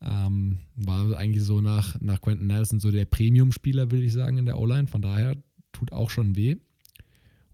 ähm, 0.01 0.59
war 0.75 1.17
eigentlich 1.17 1.43
so 1.43 1.61
nach, 1.61 1.99
nach 2.01 2.21
Quentin 2.21 2.47
Nelson 2.47 2.79
so 2.79 2.91
der 2.91 3.05
Premium-Spieler, 3.05 3.91
würde 3.91 4.05
ich 4.05 4.13
sagen, 4.13 4.37
in 4.37 4.45
der 4.45 4.59
O-Line. 4.59 4.87
Von 4.87 5.01
daher 5.01 5.35
tut 5.71 5.91
auch 5.91 6.09
schon 6.09 6.35
weh. 6.35 6.57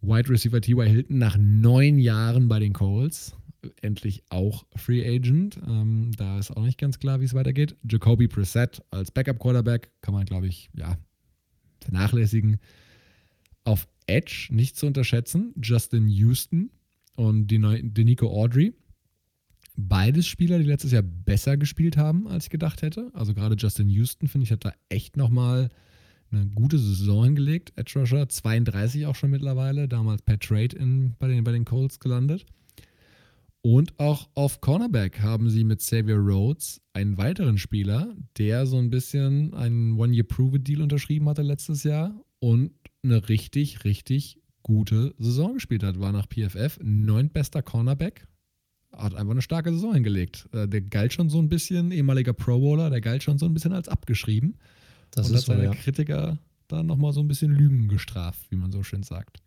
Wide 0.01 0.29
Receiver 0.29 0.59
T.Y. 0.59 0.87
Hilton 0.87 1.17
nach 1.17 1.37
neun 1.39 1.97
Jahren 1.97 2.47
bei 2.47 2.59
den 2.59 2.73
Coles. 2.73 3.35
Endlich 3.81 4.23
auch 4.29 4.65
Free 4.75 5.07
Agent. 5.07 5.57
Ähm, 5.65 6.11
da 6.17 6.37
ist 6.37 6.51
auch 6.51 6.63
nicht 6.63 6.77
ganz 6.77 6.99
klar, 6.99 7.21
wie 7.21 7.25
es 7.25 7.33
weitergeht. 7.33 7.77
Jacoby 7.89 8.27
Brissett 8.27 8.83
als 8.91 9.11
Backup-Quarterback 9.11 9.91
kann 10.01 10.13
man, 10.13 10.25
glaube 10.25 10.47
ich, 10.47 10.69
ja, 10.75 10.97
vernachlässigen. 11.79 12.59
Auf 13.63 13.87
Edge 14.07 14.47
nicht 14.51 14.75
zu 14.75 14.85
unterschätzen. 14.85 15.53
Justin 15.61 16.09
Houston 16.09 16.71
und 17.15 17.47
Denico 17.47 18.27
Audrey. 18.27 18.73
Beides 19.75 20.27
Spieler, 20.27 20.59
die 20.59 20.65
letztes 20.65 20.91
Jahr 20.91 21.01
besser 21.01 21.57
gespielt 21.57 21.97
haben, 21.97 22.27
als 22.27 22.45
ich 22.45 22.49
gedacht 22.51 22.81
hätte. 22.81 23.09
Also 23.13 23.33
gerade 23.33 23.55
Justin 23.55 23.89
Houston, 23.89 24.27
finde 24.27 24.45
ich, 24.45 24.51
hat 24.51 24.65
da 24.65 24.73
echt 24.89 25.17
nochmal 25.17 25.69
eine 26.31 26.45
gute 26.47 26.77
Saison 26.77 27.23
hingelegt. 27.23 27.73
Edge 27.75 27.99
Rusher, 27.99 28.29
32 28.29 29.07
auch 29.07 29.15
schon 29.15 29.31
mittlerweile, 29.31 29.87
damals 29.87 30.21
per 30.21 30.39
Trade 30.39 30.75
in, 30.75 31.15
bei, 31.17 31.27
den, 31.27 31.43
bei 31.43 31.51
den 31.51 31.65
Colts 31.65 31.99
gelandet. 31.99 32.45
Und 33.61 33.97
auch 33.97 34.29
auf 34.35 34.59
Cornerback 34.59 35.21
haben 35.21 35.49
sie 35.49 35.63
mit 35.63 35.79
Xavier 35.79 36.17
Rhodes 36.17 36.81
einen 36.91 37.17
weiteren 37.17 37.57
Spieler, 37.57 38.13
der 38.37 38.65
so 38.65 38.77
ein 38.77 38.89
bisschen 38.89 39.53
einen 39.53 39.97
One-Year-Prove-Deal 39.97 40.81
unterschrieben 40.81 41.29
hatte 41.29 41.43
letztes 41.43 41.83
Jahr 41.83 42.13
und 42.39 42.71
eine 43.03 43.29
richtig, 43.29 43.85
richtig 43.85 44.41
gute 44.63 45.15
Saison 45.17 45.53
gespielt 45.53 45.83
hat. 45.83 45.99
War 45.99 46.11
nach 46.11 46.27
PFF 46.27 46.77
neuntbester 46.83 47.61
Cornerback 47.61 48.27
hat 48.95 49.15
einfach 49.15 49.31
eine 49.31 49.41
starke 49.41 49.71
Saison 49.71 49.93
hingelegt. 49.93 50.47
Äh, 50.53 50.67
der 50.67 50.81
galt 50.81 51.13
schon 51.13 51.29
so 51.29 51.39
ein 51.39 51.49
bisschen, 51.49 51.91
ehemaliger 51.91 52.33
Pro 52.33 52.59
Bowler, 52.59 52.89
der 52.89 53.01
galt 53.01 53.23
schon 53.23 53.37
so 53.37 53.45
ein 53.45 53.53
bisschen 53.53 53.73
als 53.73 53.89
abgeschrieben. 53.89 54.57
Das 55.11 55.29
und 55.29 55.35
ist 55.35 55.41
hat 55.41 55.55
seine 55.57 55.67
so, 55.67 55.73
ja. 55.73 55.75
Kritiker 55.75 56.39
dann 56.67 56.85
nochmal 56.85 57.13
so 57.13 57.21
ein 57.21 57.27
bisschen 57.27 57.51
Lügen 57.51 57.87
gestraft, 57.87 58.49
wie 58.49 58.55
man 58.55 58.71
so 58.71 58.83
schön 58.83 59.03
sagt. 59.03 59.37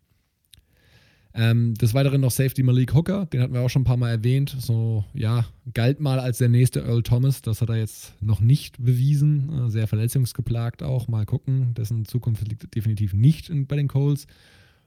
Ähm, 1.33 1.75
des 1.75 1.93
Weiteren 1.93 2.21
noch 2.21 2.31
Safety 2.31 2.63
Malik 2.63 2.95
Hooker, 2.95 3.27
den 3.27 3.41
hatten 3.41 3.53
wir 3.53 3.61
auch 3.61 3.69
schon 3.69 3.83
ein 3.83 3.85
paar 3.85 3.97
Mal 3.97 4.09
erwähnt. 4.09 4.55
So, 4.59 5.05
ja, 5.13 5.45
galt 5.73 5.99
mal 5.99 6.19
als 6.19 6.39
der 6.39 6.49
nächste 6.49 6.81
Earl 6.81 7.03
Thomas. 7.03 7.41
Das 7.41 7.61
hat 7.61 7.69
er 7.69 7.75
jetzt 7.75 8.13
noch 8.23 8.39
nicht 8.39 8.77
bewiesen. 8.83 9.67
Äh, 9.67 9.69
sehr 9.69 9.87
verletzungsgeplagt 9.87 10.81
auch. 10.81 11.07
Mal 11.07 11.25
gucken. 11.25 11.73
Dessen 11.75 12.05
Zukunft 12.05 12.47
liegt 12.47 12.73
definitiv 12.73 13.13
nicht 13.13 13.49
in, 13.49 13.67
bei 13.67 13.75
den 13.75 13.87
Coles. 13.87 14.25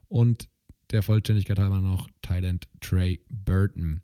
Und 0.08 0.48
der 0.90 1.02
Vollständigkeit 1.02 1.58
halber 1.58 1.80
noch 1.80 2.08
Thailand 2.20 2.66
Trey 2.80 3.20
Burton 3.28 4.00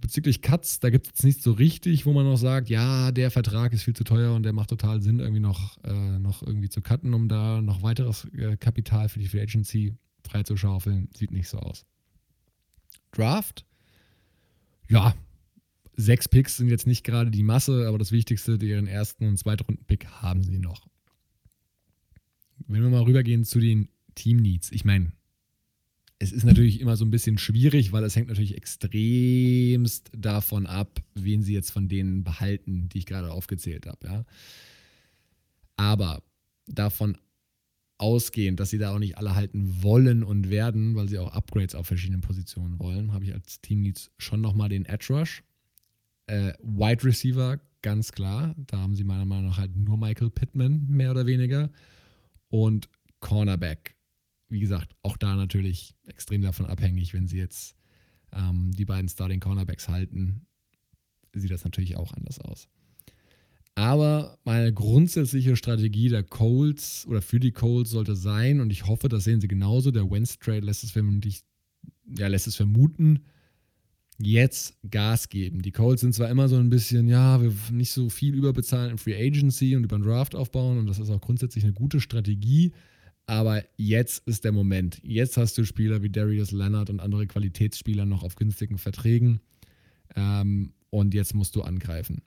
bezüglich 0.00 0.42
Cuts, 0.42 0.80
da 0.80 0.90
gibt 0.90 1.10
es 1.14 1.22
nicht 1.22 1.42
so 1.42 1.52
richtig, 1.52 2.06
wo 2.06 2.12
man 2.12 2.24
noch 2.24 2.36
sagt, 2.36 2.68
ja, 2.68 3.12
der 3.12 3.30
Vertrag 3.30 3.72
ist 3.72 3.82
viel 3.82 3.94
zu 3.94 4.04
teuer 4.04 4.34
und 4.34 4.42
der 4.42 4.52
macht 4.52 4.70
total 4.70 5.00
Sinn, 5.00 5.18
irgendwie 5.18 5.40
noch, 5.40 5.78
äh, 5.84 6.18
noch 6.18 6.42
irgendwie 6.42 6.68
zu 6.68 6.80
cutten, 6.80 7.14
um 7.14 7.28
da 7.28 7.60
noch 7.60 7.82
weiteres 7.82 8.26
äh, 8.36 8.56
Kapital 8.56 9.08
für 9.08 9.18
die 9.18 9.28
Free 9.28 9.42
Agency 9.42 9.94
freizuschaufeln. 10.26 11.08
Sieht 11.16 11.30
nicht 11.30 11.48
so 11.48 11.58
aus. 11.58 11.84
Draft, 13.12 13.64
ja, 14.88 15.14
sechs 15.96 16.28
Picks 16.28 16.56
sind 16.56 16.68
jetzt 16.68 16.86
nicht 16.86 17.04
gerade 17.04 17.30
die 17.30 17.42
Masse, 17.42 17.86
aber 17.86 17.98
das 17.98 18.12
Wichtigste, 18.12 18.54
ihren 18.54 18.86
ersten 18.86 19.26
und 19.26 19.38
zweiten 19.38 19.64
Runden-Pick 19.64 20.06
haben 20.06 20.42
sie 20.42 20.58
noch. 20.58 20.86
Wenn 22.66 22.82
wir 22.82 22.90
mal 22.90 23.02
rübergehen 23.02 23.44
zu 23.44 23.60
den 23.60 23.88
Team 24.14 24.38
Needs, 24.38 24.72
ich 24.72 24.84
meine, 24.84 25.12
es 26.24 26.32
ist 26.32 26.44
natürlich 26.44 26.80
immer 26.80 26.96
so 26.96 27.04
ein 27.04 27.10
bisschen 27.10 27.36
schwierig, 27.36 27.92
weil 27.92 28.02
es 28.02 28.16
hängt 28.16 28.28
natürlich 28.28 28.56
extremst 28.56 30.10
davon 30.16 30.66
ab, 30.66 31.02
wen 31.14 31.42
sie 31.42 31.52
jetzt 31.52 31.70
von 31.70 31.88
denen 31.88 32.24
behalten, 32.24 32.88
die 32.88 32.98
ich 32.98 33.06
gerade 33.06 33.30
aufgezählt 33.30 33.86
habe. 33.86 34.06
Ja. 34.06 34.24
Aber 35.76 36.22
davon 36.66 37.18
ausgehend, 37.98 38.58
dass 38.58 38.70
sie 38.70 38.78
da 38.78 38.94
auch 38.94 38.98
nicht 38.98 39.18
alle 39.18 39.34
halten 39.34 39.82
wollen 39.82 40.24
und 40.24 40.48
werden, 40.48 40.94
weil 40.94 41.08
sie 41.08 41.18
auch 41.18 41.32
Upgrades 41.32 41.74
auf 41.74 41.86
verschiedenen 41.86 42.22
Positionen 42.22 42.78
wollen, 42.78 43.12
habe 43.12 43.24
ich 43.24 43.34
als 43.34 43.60
Teamleads 43.60 44.10
schon 44.18 44.40
nochmal 44.40 44.70
den 44.70 44.86
Edge 44.86 45.06
Rush. 45.10 45.42
Äh, 46.26 46.54
Wide 46.62 47.04
Receiver, 47.04 47.60
ganz 47.82 48.12
klar. 48.12 48.54
Da 48.66 48.78
haben 48.78 48.96
sie 48.96 49.04
meiner 49.04 49.26
Meinung 49.26 49.48
nach 49.48 49.58
halt 49.58 49.76
nur 49.76 49.98
Michael 49.98 50.30
Pittman, 50.30 50.86
mehr 50.88 51.10
oder 51.10 51.26
weniger. 51.26 51.70
Und 52.48 52.88
Cornerback 53.20 53.94
wie 54.48 54.60
gesagt, 54.60 54.94
auch 55.02 55.16
da 55.16 55.36
natürlich 55.36 55.94
extrem 56.06 56.42
davon 56.42 56.66
abhängig, 56.66 57.14
wenn 57.14 57.26
sie 57.26 57.38
jetzt 57.38 57.76
ähm, 58.32 58.72
die 58.72 58.84
beiden 58.84 59.08
Starting 59.08 59.40
Cornerbacks 59.40 59.88
halten, 59.88 60.46
sieht 61.32 61.50
das 61.50 61.64
natürlich 61.64 61.96
auch 61.96 62.12
anders 62.12 62.38
aus. 62.40 62.68
Aber 63.76 64.38
meine 64.44 64.72
grundsätzliche 64.72 65.56
Strategie 65.56 66.08
der 66.08 66.22
Colts 66.22 67.06
oder 67.08 67.20
für 67.20 67.40
die 67.40 67.50
Colts 67.50 67.90
sollte 67.90 68.14
sein, 68.14 68.60
und 68.60 68.70
ich 68.70 68.86
hoffe, 68.86 69.08
das 69.08 69.24
sehen 69.24 69.40
sie 69.40 69.48
genauso, 69.48 69.90
der 69.90 70.08
Wentz 70.10 70.38
Trade 70.38 70.60
lässt 70.60 70.84
es, 70.84 70.94
ja, 72.16 72.28
lässt 72.28 72.46
es 72.46 72.54
vermuten, 72.54 73.24
jetzt 74.18 74.78
Gas 74.88 75.28
geben. 75.28 75.62
Die 75.62 75.72
Colts 75.72 76.02
sind 76.02 76.14
zwar 76.14 76.30
immer 76.30 76.48
so 76.48 76.56
ein 76.56 76.70
bisschen, 76.70 77.08
ja, 77.08 77.42
wir 77.42 77.52
nicht 77.72 77.90
so 77.90 78.08
viel 78.10 78.34
überbezahlen 78.34 78.92
in 78.92 78.98
Free 78.98 79.16
Agency 79.16 79.74
und 79.74 79.82
über 79.82 79.98
den 79.98 80.04
Draft 80.04 80.36
aufbauen, 80.36 80.78
und 80.78 80.86
das 80.86 81.00
ist 81.00 81.10
auch 81.10 81.20
grundsätzlich 81.20 81.64
eine 81.64 81.72
gute 81.72 82.00
Strategie, 82.00 82.72
aber 83.26 83.64
jetzt 83.76 84.26
ist 84.26 84.44
der 84.44 84.52
Moment. 84.52 85.00
Jetzt 85.02 85.36
hast 85.36 85.56
du 85.56 85.64
Spieler 85.64 86.02
wie 86.02 86.10
Darius 86.10 86.50
Leonard 86.50 86.90
und 86.90 87.00
andere 87.00 87.26
Qualitätsspieler 87.26 88.04
noch 88.04 88.22
auf 88.22 88.36
günstigen 88.36 88.78
Verträgen. 88.78 89.40
Ähm, 90.14 90.72
und 90.90 91.14
jetzt 91.14 91.34
musst 91.34 91.56
du 91.56 91.62
angreifen. 91.62 92.22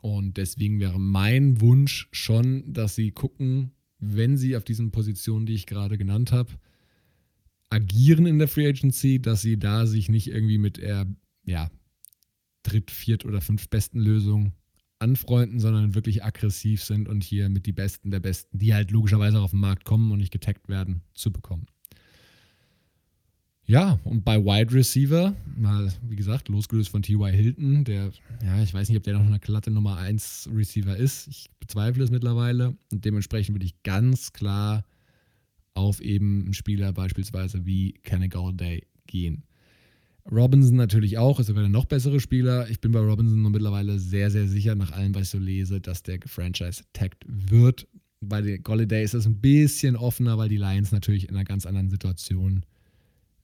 Und 0.00 0.36
deswegen 0.36 0.78
wäre 0.80 1.00
mein 1.00 1.60
Wunsch 1.60 2.08
schon, 2.12 2.72
dass 2.72 2.94
sie 2.94 3.10
gucken, 3.10 3.72
wenn 3.98 4.36
sie 4.36 4.56
auf 4.56 4.64
diesen 4.64 4.92
Positionen, 4.92 5.46
die 5.46 5.54
ich 5.54 5.66
gerade 5.66 5.98
genannt 5.98 6.30
habe, 6.30 6.52
agieren 7.68 8.26
in 8.26 8.38
der 8.38 8.48
Free 8.48 8.68
Agency, 8.68 9.20
dass 9.20 9.42
sie 9.42 9.58
da 9.58 9.86
sich 9.86 10.08
nicht 10.08 10.28
irgendwie 10.28 10.58
mit 10.58 10.78
der 10.78 11.06
ja, 11.44 11.70
dritt, 12.62 12.90
viert 12.90 13.24
oder 13.24 13.40
fünf 13.40 13.68
besten 13.68 13.98
Lösung 13.98 14.52
anfreunden, 14.98 15.60
sondern 15.60 15.94
wirklich 15.94 16.24
aggressiv 16.24 16.82
sind 16.82 17.08
und 17.08 17.22
hier 17.22 17.48
mit 17.48 17.66
die 17.66 17.72
Besten 17.72 18.10
der 18.10 18.20
Besten, 18.20 18.58
die 18.58 18.74
halt 18.74 18.90
logischerweise 18.90 19.38
auch 19.38 19.44
auf 19.44 19.50
den 19.52 19.60
Markt 19.60 19.84
kommen 19.84 20.10
und 20.10 20.18
nicht 20.18 20.32
getaggt 20.32 20.68
werden, 20.68 21.02
zu 21.14 21.32
bekommen. 21.32 21.66
Ja, 23.68 24.00
und 24.04 24.24
bei 24.24 24.42
Wide 24.42 24.72
Receiver, 24.72 25.36
mal, 25.54 25.92
wie 26.08 26.16
gesagt, 26.16 26.48
losgelöst 26.48 26.88
von 26.88 27.02
T.Y. 27.02 27.30
Hilton, 27.30 27.84
der, 27.84 28.12
ja, 28.42 28.62
ich 28.62 28.72
weiß 28.72 28.88
nicht, 28.88 28.96
ob 28.96 29.04
der 29.04 29.18
noch 29.18 29.26
eine 29.26 29.38
glatte 29.38 29.70
Nummer 29.70 29.98
1 29.98 30.48
Receiver 30.54 30.96
ist. 30.96 31.28
Ich 31.28 31.50
bezweifle 31.60 32.02
es 32.02 32.10
mittlerweile. 32.10 32.78
Und 32.90 33.04
dementsprechend 33.04 33.54
würde 33.54 33.66
ich 33.66 33.82
ganz 33.82 34.32
klar 34.32 34.86
auf 35.74 36.00
eben 36.00 36.44
einen 36.44 36.54
Spieler 36.54 36.94
beispielsweise 36.94 37.66
wie 37.66 37.92
Kenny 37.92 38.28
Galladay 38.28 38.86
gehen. 39.06 39.42
Robinson 40.30 40.76
natürlich 40.76 41.18
auch, 41.18 41.40
ist 41.40 41.46
sogar 41.46 41.62
der 41.62 41.70
noch 41.70 41.86
bessere 41.86 42.20
Spieler. 42.20 42.68
Ich 42.68 42.80
bin 42.80 42.92
bei 42.92 43.00
Robinson 43.00 43.40
nur 43.40 43.50
mittlerweile 43.50 43.98
sehr, 43.98 44.30
sehr 44.30 44.46
sicher, 44.46 44.74
nach 44.74 44.92
allem, 44.92 45.14
was 45.14 45.22
ich 45.22 45.28
so 45.30 45.38
lese, 45.38 45.80
dass 45.80 46.02
der 46.02 46.18
Franchise-tagged 46.24 47.24
wird. 47.26 47.86
Bei 48.20 48.42
den 48.42 48.62
Golladay 48.62 49.04
ist 49.04 49.14
das 49.14 49.26
ein 49.26 49.40
bisschen 49.40 49.96
offener, 49.96 50.36
weil 50.38 50.48
die 50.48 50.56
Lions 50.56 50.92
natürlich 50.92 51.28
in 51.28 51.34
einer 51.34 51.44
ganz 51.44 51.66
anderen 51.66 51.88
Situation 51.88 52.64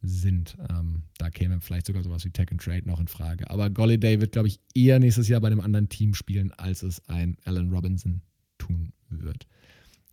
sind. 0.02 0.56
Ähm, 0.68 1.02
da 1.18 1.30
käme 1.30 1.60
vielleicht 1.60 1.86
sogar 1.86 2.02
sowas 2.02 2.24
wie 2.24 2.30
Tech 2.30 2.50
and 2.50 2.60
Trade 2.60 2.86
noch 2.86 3.00
in 3.00 3.08
Frage. 3.08 3.48
Aber 3.50 3.70
Golliday 3.70 4.20
wird, 4.20 4.32
glaube 4.32 4.48
ich, 4.48 4.60
eher 4.74 4.98
nächstes 4.98 5.28
Jahr 5.28 5.40
bei 5.40 5.46
einem 5.46 5.60
anderen 5.60 5.88
Team 5.88 6.14
spielen, 6.14 6.52
als 6.52 6.82
es 6.82 7.06
ein 7.08 7.36
Alan 7.44 7.70
Robinson 7.70 8.20
tun 8.58 8.92
wird. 9.08 9.46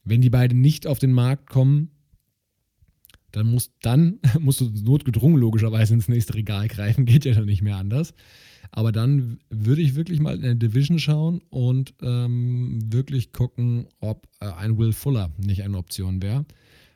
Wenn 0.04 0.22
die 0.22 0.30
beiden 0.30 0.62
nicht 0.62 0.88
auf 0.88 1.00
den 1.00 1.12
Markt 1.12 1.50
kommen, 1.50 1.92
dann 3.32 3.48
musst, 3.48 3.74
dann 3.82 4.20
musst 4.40 4.62
du 4.62 4.70
notgedrungen 4.70 5.40
logischerweise 5.40 5.94
ins 5.94 6.08
nächste 6.08 6.36
Regal 6.36 6.68
greifen, 6.68 7.06
geht 7.06 7.26
ja 7.26 7.34
dann 7.34 7.46
nicht 7.46 7.62
mehr 7.62 7.78
anders. 7.78 8.14
Aber 8.72 8.92
dann 8.92 9.40
würde 9.50 9.82
ich 9.82 9.96
wirklich 9.96 10.20
mal 10.20 10.36
in 10.36 10.42
der 10.42 10.56
Division 10.56 11.00
schauen 11.00 11.42
und 11.50 11.94
ähm, 12.02 12.80
wirklich 12.92 13.34
gucken, 13.34 13.88
ob 14.00 14.28
äh, 14.40 14.46
ein 14.46 14.78
Will 14.78 14.94
Fuller 14.94 15.32
nicht 15.38 15.64
eine 15.64 15.78
Option 15.78 16.22
wäre 16.22 16.46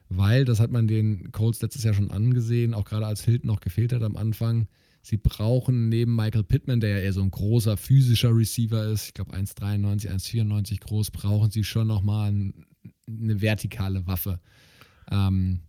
weil, 0.10 0.46
das 0.46 0.60
hat 0.60 0.72
man 0.72 0.88
den 0.88 1.32
Colts 1.32 1.62
letztes 1.62 1.84
Jahr 1.84 1.94
schon 1.94 2.12
angesehen, 2.12 2.74
auch 2.74 2.86
gerade 2.86 3.08
als 3.08 3.24
Hilton 3.24 3.48
noch 3.48 3.60
gefehlt 3.60 3.94
hat 3.94 4.04
am 4.04 4.16
Anfang, 4.16 4.68
sie 5.02 5.18
brauchen 5.18 5.90
neben 5.90 6.16
Michael 6.16 6.44
Pittman, 6.44 6.80
der 6.80 6.92
ja 6.92 6.98
eher 7.00 7.14
so 7.14 7.22
ein 7.22 7.32
großer 7.32 7.78
physischer 7.78 8.36
Receiver 8.36 8.86
ist, 8.86 9.08
ich 9.08 9.14
glaube 9.14 9.36
1,93, 9.36 10.10
1,94 10.10 10.80
groß, 10.82 11.12
brauchen 11.12 11.52
sie 11.52 11.64
schon 11.64 11.88
nochmal 11.88 12.32
ein, 12.32 12.66
eine 13.08 13.42
vertikale 13.42 14.06
Waffe, 14.06 14.40
ähm, 15.12 15.62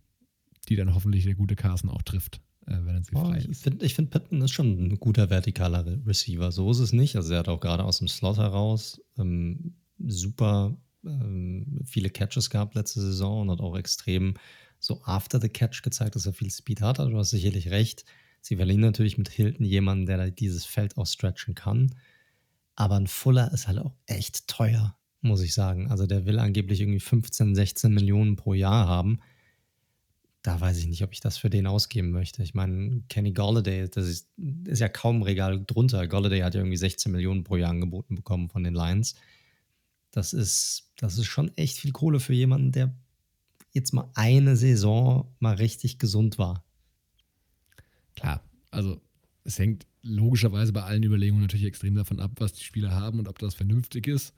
die 0.69 0.75
dann 0.75 0.93
hoffentlich 0.93 1.23
der 1.23 1.35
gute 1.35 1.55
Carson 1.55 1.89
auch 1.89 2.01
trifft. 2.01 2.41
Äh, 2.65 2.77
wenn 2.83 2.95
er 2.95 3.03
sie 3.03 3.15
oh, 3.15 3.23
frei 3.23 3.37
ist. 3.37 3.47
Ich 3.49 3.59
finde, 3.59 3.89
find, 3.89 4.09
Pittman 4.11 4.41
ist 4.41 4.51
schon 4.51 4.87
ein 4.87 4.99
guter 4.99 5.29
vertikaler 5.29 5.85
Receiver. 6.05 6.51
So 6.51 6.69
ist 6.71 6.79
es 6.79 6.93
nicht. 6.93 7.15
Also, 7.15 7.33
er 7.33 7.39
hat 7.39 7.47
auch 7.47 7.59
gerade 7.59 7.83
aus 7.83 7.99
dem 7.99 8.07
Slot 8.07 8.37
heraus 8.37 9.01
ähm, 9.17 9.75
super 9.99 10.77
ähm, 11.05 11.81
viele 11.85 12.09
Catches 12.09 12.49
gehabt 12.49 12.75
letzte 12.75 13.01
Saison 13.01 13.41
und 13.41 13.51
hat 13.51 13.61
auch 13.61 13.77
extrem 13.77 14.35
so 14.79 15.01
after 15.03 15.39
the 15.39 15.49
catch 15.49 15.81
gezeigt, 15.81 16.15
dass 16.15 16.25
er 16.25 16.33
viel 16.33 16.51
Speed 16.51 16.81
hat. 16.81 16.99
Also 16.99 17.11
du 17.11 17.17
hast 17.17 17.31
sicherlich 17.31 17.69
recht. 17.69 18.05
Sie 18.41 18.57
verlieren 18.57 18.81
natürlich 18.81 19.17
mit 19.17 19.29
Hilton 19.29 19.65
jemanden, 19.65 20.05
der 20.05 20.29
dieses 20.31 20.65
Feld 20.65 20.97
auch 20.97 21.07
stretchen 21.07 21.55
kann. 21.55 21.95
Aber 22.75 22.95
ein 22.95 23.07
Fuller 23.07 23.51
ist 23.53 23.67
halt 23.67 23.79
auch 23.79 23.95
echt 24.05 24.47
teuer, 24.47 24.97
muss 25.21 25.41
ich 25.41 25.53
sagen. 25.53 25.89
Also 25.89 26.05
der 26.05 26.25
will 26.25 26.37
angeblich 26.37 26.79
irgendwie 26.79 26.99
15, 26.99 27.55
16 27.55 27.93
Millionen 27.93 28.35
pro 28.35 28.53
Jahr 28.53 28.87
haben. 28.87 29.19
Da 30.47 30.61
weiß 30.61 30.77
ich 30.77 30.87
nicht, 30.87 31.03
ob 31.03 31.11
ich 31.11 31.19
das 31.19 31.37
für 31.37 31.49
den 31.49 31.67
ausgeben 31.67 32.11
möchte. 32.11 32.41
Ich 32.41 32.53
meine, 32.53 33.03
Kenny 33.09 33.33
Galladay, 33.33 33.89
das 33.89 34.07
ist, 34.07 34.29
ist 34.63 34.79
ja 34.79 34.87
kaum 34.87 35.21
Regal 35.21 35.61
drunter. 35.67 36.07
Galladay 36.07 36.39
hat 36.39 36.55
ja 36.55 36.61
irgendwie 36.61 36.77
16 36.77 37.11
Millionen 37.11 37.43
pro 37.43 37.57
Jahr 37.57 37.71
angeboten 37.71 38.15
bekommen 38.15 38.47
von 38.47 38.63
den 38.63 38.73
Lions. 38.73 39.15
Das 40.11 40.31
ist, 40.31 40.93
das 40.95 41.17
ist 41.17 41.25
schon 41.25 41.51
echt 41.57 41.79
viel 41.79 41.91
Kohle 41.91 42.21
für 42.21 42.31
jemanden, 42.31 42.71
der 42.71 42.95
jetzt 43.73 43.93
mal 43.93 44.09
eine 44.15 44.55
Saison 44.55 45.35
mal 45.39 45.55
richtig 45.55 45.99
gesund 45.99 46.37
war. 46.37 46.63
Klar, 48.15 48.41
also 48.71 49.01
es 49.43 49.59
hängt 49.59 49.85
logischerweise 50.01 50.71
bei 50.71 50.83
allen 50.83 51.03
Überlegungen 51.03 51.41
natürlich 51.41 51.65
extrem 51.65 51.95
davon 51.95 52.21
ab, 52.21 52.31
was 52.37 52.53
die 52.53 52.63
Spieler 52.63 52.91
haben 52.91 53.19
und 53.19 53.27
ob 53.27 53.37
das 53.39 53.53
vernünftig 53.53 54.07
ist, 54.07 54.33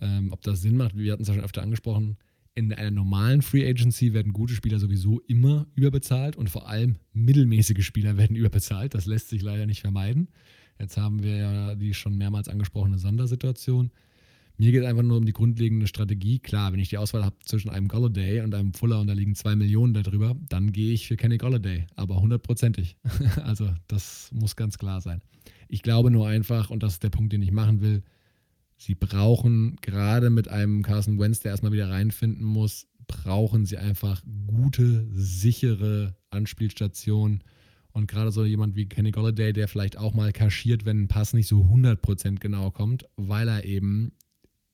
ähm, 0.00 0.32
ob 0.32 0.42
das 0.42 0.62
Sinn 0.62 0.76
macht. 0.76 0.96
Wir 0.96 1.12
hatten 1.12 1.22
es 1.22 1.28
ja 1.28 1.34
schon 1.34 1.44
öfter 1.44 1.62
angesprochen. 1.62 2.16
In 2.58 2.72
einer 2.72 2.90
normalen 2.90 3.40
Free 3.40 3.64
Agency 3.70 4.14
werden 4.14 4.32
gute 4.32 4.52
Spieler 4.52 4.80
sowieso 4.80 5.20
immer 5.28 5.68
überbezahlt 5.76 6.34
und 6.34 6.50
vor 6.50 6.68
allem 6.68 6.96
mittelmäßige 7.12 7.86
Spieler 7.86 8.16
werden 8.16 8.34
überbezahlt. 8.34 8.94
Das 8.94 9.06
lässt 9.06 9.28
sich 9.28 9.42
leider 9.42 9.64
nicht 9.64 9.80
vermeiden. 9.82 10.26
Jetzt 10.76 10.96
haben 10.96 11.22
wir 11.22 11.36
ja 11.36 11.74
die 11.76 11.94
schon 11.94 12.18
mehrmals 12.18 12.48
angesprochene 12.48 12.98
Sondersituation. 12.98 13.92
Mir 14.56 14.72
geht 14.72 14.80
es 14.80 14.88
einfach 14.88 15.04
nur 15.04 15.18
um 15.18 15.24
die 15.24 15.32
grundlegende 15.32 15.86
Strategie. 15.86 16.40
Klar, 16.40 16.72
wenn 16.72 16.80
ich 16.80 16.88
die 16.88 16.98
Auswahl 16.98 17.24
habe 17.24 17.36
zwischen 17.44 17.70
einem 17.70 17.86
Golladay 17.86 18.40
und 18.40 18.52
einem 18.52 18.74
Fuller 18.74 19.00
und 19.00 19.06
da 19.06 19.12
liegen 19.12 19.36
zwei 19.36 19.54
Millionen 19.54 19.94
darüber, 19.94 20.34
dann 20.48 20.72
gehe 20.72 20.92
ich 20.92 21.06
für 21.06 21.16
Kenny 21.16 21.38
Golladay, 21.38 21.86
aber 21.94 22.20
hundertprozentig. 22.20 22.96
also 23.44 23.72
das 23.86 24.32
muss 24.32 24.56
ganz 24.56 24.78
klar 24.78 25.00
sein. 25.00 25.22
Ich 25.68 25.82
glaube 25.82 26.10
nur 26.10 26.26
einfach, 26.26 26.70
und 26.70 26.82
das 26.82 26.94
ist 26.94 27.04
der 27.04 27.10
Punkt, 27.10 27.32
den 27.32 27.42
ich 27.42 27.52
machen 27.52 27.82
will, 27.82 28.02
sie 28.78 28.94
brauchen 28.94 29.76
gerade 29.82 30.30
mit 30.30 30.48
einem 30.48 30.82
Carson 30.82 31.18
Wentz, 31.18 31.40
der 31.40 31.50
erstmal 31.50 31.72
wieder 31.72 31.90
reinfinden 31.90 32.44
muss, 32.44 32.86
brauchen 33.06 33.66
sie 33.66 33.76
einfach 33.76 34.22
gute, 34.46 35.06
sichere 35.12 36.16
Anspielstationen. 36.30 37.44
Und 37.92 38.06
gerade 38.06 38.30
so 38.30 38.44
jemand 38.44 38.76
wie 38.76 38.86
Kenny 38.86 39.10
Golladay, 39.10 39.52
der 39.52 39.66
vielleicht 39.66 39.96
auch 39.96 40.14
mal 40.14 40.32
kaschiert, 40.32 40.84
wenn 40.84 41.02
ein 41.02 41.08
Pass 41.08 41.32
nicht 41.32 41.48
so 41.48 41.62
100% 41.62 42.38
genau 42.38 42.70
kommt, 42.70 43.06
weil 43.16 43.48
er 43.48 43.64
eben 43.64 44.12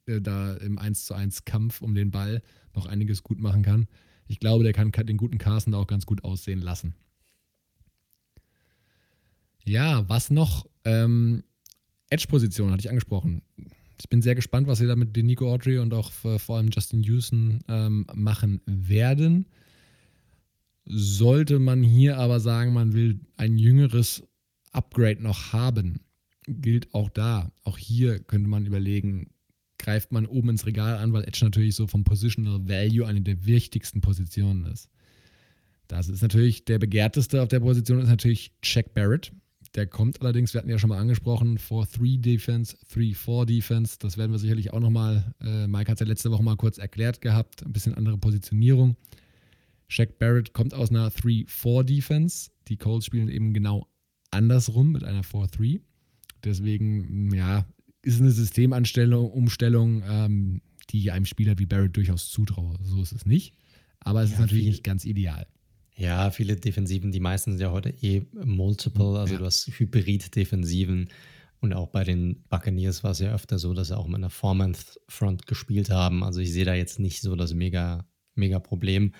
äh, 0.06 0.20
da 0.20 0.54
im 0.54 0.78
1 0.78 1.06
zu 1.06 1.14
1 1.14 1.44
Kampf 1.44 1.80
um 1.80 1.94
den 1.94 2.10
Ball 2.10 2.42
noch 2.74 2.86
einiges 2.86 3.22
gut 3.22 3.40
machen 3.40 3.62
kann. 3.62 3.86
Ich 4.26 4.40
glaube, 4.40 4.64
der 4.64 4.72
kann 4.72 4.90
den 4.92 5.16
guten 5.16 5.38
Carsten 5.38 5.72
da 5.72 5.78
auch 5.78 5.86
ganz 5.86 6.06
gut 6.06 6.24
aussehen 6.24 6.60
lassen. 6.60 6.94
Ja, 9.64 10.06
was 10.08 10.30
noch? 10.30 10.66
Ähm, 10.84 11.44
Edge-Position 12.10 12.70
hatte 12.70 12.80
ich 12.80 12.90
angesprochen. 12.90 13.42
Ich 14.00 14.08
bin 14.08 14.22
sehr 14.22 14.34
gespannt, 14.34 14.66
was 14.66 14.78
sie 14.78 14.86
da 14.86 14.96
mit 14.96 15.16
Nico 15.16 15.52
Audrey 15.52 15.78
und 15.78 15.94
auch 15.94 16.10
äh, 16.24 16.38
vor 16.38 16.56
allem 16.56 16.70
Justin 16.70 17.02
Houston 17.02 17.60
ähm, 17.68 18.06
machen 18.14 18.60
werden. 18.66 19.46
Sollte 20.84 21.58
man 21.58 21.82
hier 21.82 22.18
aber 22.18 22.40
sagen, 22.40 22.72
man 22.74 22.92
will 22.92 23.20
ein 23.36 23.56
jüngeres 23.56 24.22
Upgrade 24.72 25.22
noch 25.22 25.52
haben, 25.52 26.00
gilt 26.46 26.92
auch 26.92 27.08
da. 27.08 27.50
Auch 27.62 27.78
hier 27.78 28.18
könnte 28.18 28.48
man 28.48 28.66
überlegen, 28.66 29.30
greift 29.78 30.12
man 30.12 30.26
oben 30.26 30.50
ins 30.50 30.66
Regal 30.66 30.98
an, 30.98 31.12
weil 31.12 31.24
Edge 31.24 31.40
natürlich 31.42 31.74
so 31.74 31.86
vom 31.86 32.04
Positional 32.04 32.68
Value 32.68 33.06
eine 33.06 33.22
der 33.22 33.46
wichtigsten 33.46 34.00
Positionen 34.00 34.66
ist. 34.66 34.90
Das 35.88 36.08
ist 36.08 36.22
natürlich 36.22 36.64
der 36.64 36.78
begehrteste 36.78 37.42
auf 37.42 37.48
der 37.48 37.60
Position, 37.60 38.00
ist 38.00 38.08
natürlich 38.08 38.52
Jack 38.62 38.94
Barrett. 38.94 39.32
Der 39.74 39.86
kommt 39.88 40.20
allerdings, 40.20 40.54
wir 40.54 40.60
hatten 40.60 40.70
ja 40.70 40.78
schon 40.78 40.90
mal 40.90 40.98
angesprochen, 40.98 41.58
4-3 41.58 42.20
Defense, 42.20 42.76
3-4 42.92 43.44
Defense. 43.44 43.96
Das 43.98 44.16
werden 44.16 44.30
wir 44.30 44.38
sicherlich 44.38 44.72
auch 44.72 44.80
nochmal, 44.80 45.34
äh, 45.40 45.66
Mike 45.66 45.90
hat 45.90 45.96
es 45.96 46.00
ja 46.00 46.06
letzte 46.06 46.30
Woche 46.30 46.44
mal 46.44 46.56
kurz 46.56 46.78
erklärt 46.78 47.20
gehabt, 47.20 47.64
ein 47.64 47.72
bisschen 47.72 47.94
andere 47.94 48.16
Positionierung. 48.16 48.96
Jack 49.88 50.18
Barrett 50.18 50.52
kommt 50.52 50.74
aus 50.74 50.90
einer 50.90 51.10
3-4 51.10 51.82
Defense. 51.82 52.50
Die 52.68 52.76
Colts 52.76 53.06
spielen 53.06 53.28
eben 53.28 53.52
genau 53.52 53.88
andersrum 54.30 54.92
mit 54.92 55.02
einer 55.02 55.22
4-3. 55.22 55.80
Deswegen, 56.44 57.34
ja, 57.34 57.66
ist 58.02 58.20
eine 58.20 58.30
Systemanstellung, 58.30 59.30
Umstellung, 59.30 60.02
ähm, 60.06 60.60
die 60.90 61.10
einem 61.10 61.24
Spieler 61.24 61.58
wie 61.58 61.66
Barrett 61.66 61.96
durchaus 61.96 62.30
zutraue. 62.30 62.76
So 62.82 63.02
ist 63.02 63.12
es 63.12 63.26
nicht. 63.26 63.54
Aber 64.00 64.22
es 64.22 64.30
ja, 64.30 64.34
ist 64.34 64.40
natürlich 64.40 64.64
viel, 64.64 64.72
nicht 64.72 64.84
ganz 64.84 65.04
ideal. 65.04 65.46
Ja, 65.96 66.30
viele 66.30 66.56
Defensiven, 66.56 67.12
die 67.12 67.20
meisten 67.20 67.52
sind 67.52 67.60
ja 67.60 67.70
heute 67.70 67.90
eh 67.90 68.26
multiple, 68.32 69.18
also 69.18 69.34
ja. 69.34 69.38
du 69.38 69.46
hast 69.46 69.66
Hybrid-Defensiven. 69.66 71.08
Und 71.60 71.72
auch 71.72 71.88
bei 71.88 72.04
den 72.04 72.42
Buccaneers 72.48 73.04
war 73.04 73.12
es 73.12 73.20
ja 73.20 73.32
öfter 73.32 73.58
so, 73.58 73.72
dass 73.72 73.88
sie 73.88 73.96
auch 73.96 74.06
mit 74.06 74.16
einer 74.16 74.28
Four-Month-Front 74.28 75.46
gespielt 75.46 75.88
haben. 75.88 76.22
Also 76.22 76.40
ich 76.40 76.52
sehe 76.52 76.64
da 76.64 76.74
jetzt 76.74 76.98
nicht 76.98 77.22
so 77.22 77.36
das 77.36 77.54
mega, 77.54 78.06
mega 78.34 78.58
Problem. 78.58 79.12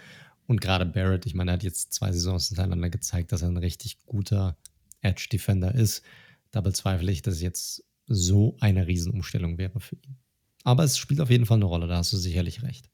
Und 0.46 0.60
gerade 0.60 0.84
Barrett, 0.84 1.26
ich 1.26 1.34
meine, 1.34 1.52
er 1.52 1.54
hat 1.54 1.62
jetzt 1.62 1.94
zwei 1.94 2.12
Saisons 2.12 2.48
hintereinander 2.48 2.90
gezeigt, 2.90 3.32
dass 3.32 3.42
er 3.42 3.48
ein 3.48 3.56
richtig 3.56 4.04
guter 4.04 4.58
Edge-Defender 5.00 5.74
ist. 5.74 6.02
Da 6.50 6.60
bezweifle 6.60 7.10
ich, 7.10 7.22
dass 7.22 7.40
jetzt 7.40 7.84
so 8.06 8.56
eine 8.60 8.86
Riesenumstellung 8.86 9.56
wäre 9.56 9.80
für 9.80 9.96
ihn. 9.96 10.18
Aber 10.64 10.84
es 10.84 10.98
spielt 10.98 11.20
auf 11.20 11.30
jeden 11.30 11.46
Fall 11.46 11.58
eine 11.58 11.64
Rolle, 11.64 11.86
da 11.86 11.96
hast 11.96 12.12
du 12.12 12.16
sicherlich 12.16 12.62
recht. 12.62 12.90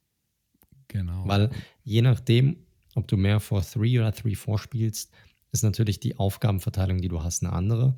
Genau. 0.88 1.26
Weil 1.26 1.50
je 1.82 2.02
nachdem, 2.02 2.56
ob 2.94 3.08
du 3.08 3.16
mehr 3.16 3.40
4-3 3.40 4.00
oder 4.00 4.10
3-4 4.10 4.58
spielst, 4.58 5.12
ist 5.52 5.62
natürlich 5.62 6.00
die 6.00 6.16
Aufgabenverteilung, 6.16 7.00
die 7.00 7.08
du 7.08 7.22
hast, 7.22 7.42
eine 7.42 7.52
andere. 7.52 7.96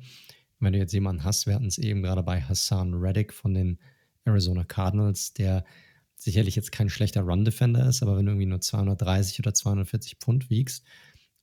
Wenn 0.59 0.73
du 0.73 0.79
jetzt 0.79 0.93
jemanden 0.93 1.23
hast, 1.23 1.45
wir 1.45 1.55
hatten 1.55 1.67
es 1.67 1.77
eben 1.77 2.01
gerade 2.01 2.23
bei 2.23 2.41
Hassan 2.41 2.93
Reddick 2.93 3.33
von 3.33 3.53
den 3.53 3.79
Arizona 4.25 4.63
Cardinals, 4.63 5.33
der 5.33 5.65
sicherlich 6.15 6.55
jetzt 6.55 6.71
kein 6.71 6.89
schlechter 6.89 7.21
Run-Defender 7.21 7.87
ist, 7.87 8.01
aber 8.01 8.17
wenn 8.17 8.25
du 8.25 8.31
irgendwie 8.31 8.45
nur 8.45 8.61
230 8.61 9.39
oder 9.39 9.53
240 9.53 10.17
Pfund 10.19 10.49
wiegst 10.49 10.85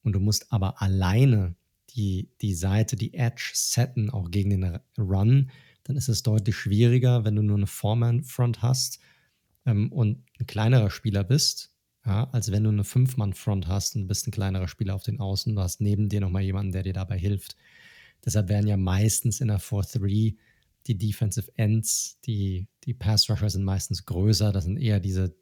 und 0.02 0.12
du 0.12 0.20
musst 0.20 0.52
aber 0.52 0.80
alleine 0.80 1.54
die, 1.90 2.30
die 2.40 2.54
Seite, 2.54 2.96
die 2.96 3.14
Edge 3.14 3.50
setten, 3.54 4.10
auch 4.10 4.30
gegen 4.30 4.50
den 4.50 4.78
Run, 4.96 5.50
dann 5.84 5.96
ist 5.96 6.08
es 6.08 6.22
deutlich 6.22 6.56
schwieriger, 6.56 7.24
wenn 7.24 7.36
du 7.36 7.42
nur 7.42 7.56
eine 7.56 7.66
Four-Man-Front 7.66 8.62
hast 8.62 9.00
ähm, 9.66 9.92
und 9.92 10.24
ein 10.38 10.46
kleinerer 10.46 10.90
Spieler 10.90 11.24
bist, 11.24 11.72
ja, 12.06 12.28
als 12.30 12.50
wenn 12.50 12.64
du 12.64 12.70
eine 12.70 12.84
Fünf-Mann-Front 12.84 13.68
hast 13.68 13.96
und 13.96 14.06
bist 14.06 14.26
ein 14.26 14.30
kleinerer 14.30 14.68
Spieler 14.68 14.94
auf 14.94 15.02
den 15.02 15.20
Außen. 15.20 15.54
Du 15.54 15.60
hast 15.60 15.80
neben 15.80 16.08
dir 16.08 16.20
nochmal 16.20 16.42
jemanden, 16.42 16.72
der 16.72 16.82
dir 16.82 16.92
dabei 16.92 17.18
hilft. 17.18 17.56
Deshalb 18.24 18.48
werden 18.48 18.66
ja 18.66 18.76
meistens 18.76 19.40
in 19.40 19.48
der 19.48 19.60
4-3 19.60 20.36
die 20.86 20.98
Defensive 20.98 21.50
Ends, 21.56 22.18
die, 22.24 22.66
die 22.84 22.94
Pass-Rusher 22.94 23.50
sind 23.50 23.64
meistens 23.64 24.06
größer. 24.06 24.52
Das 24.52 24.64
sind 24.64 24.78
eher 24.78 24.98
diese 25.00 25.36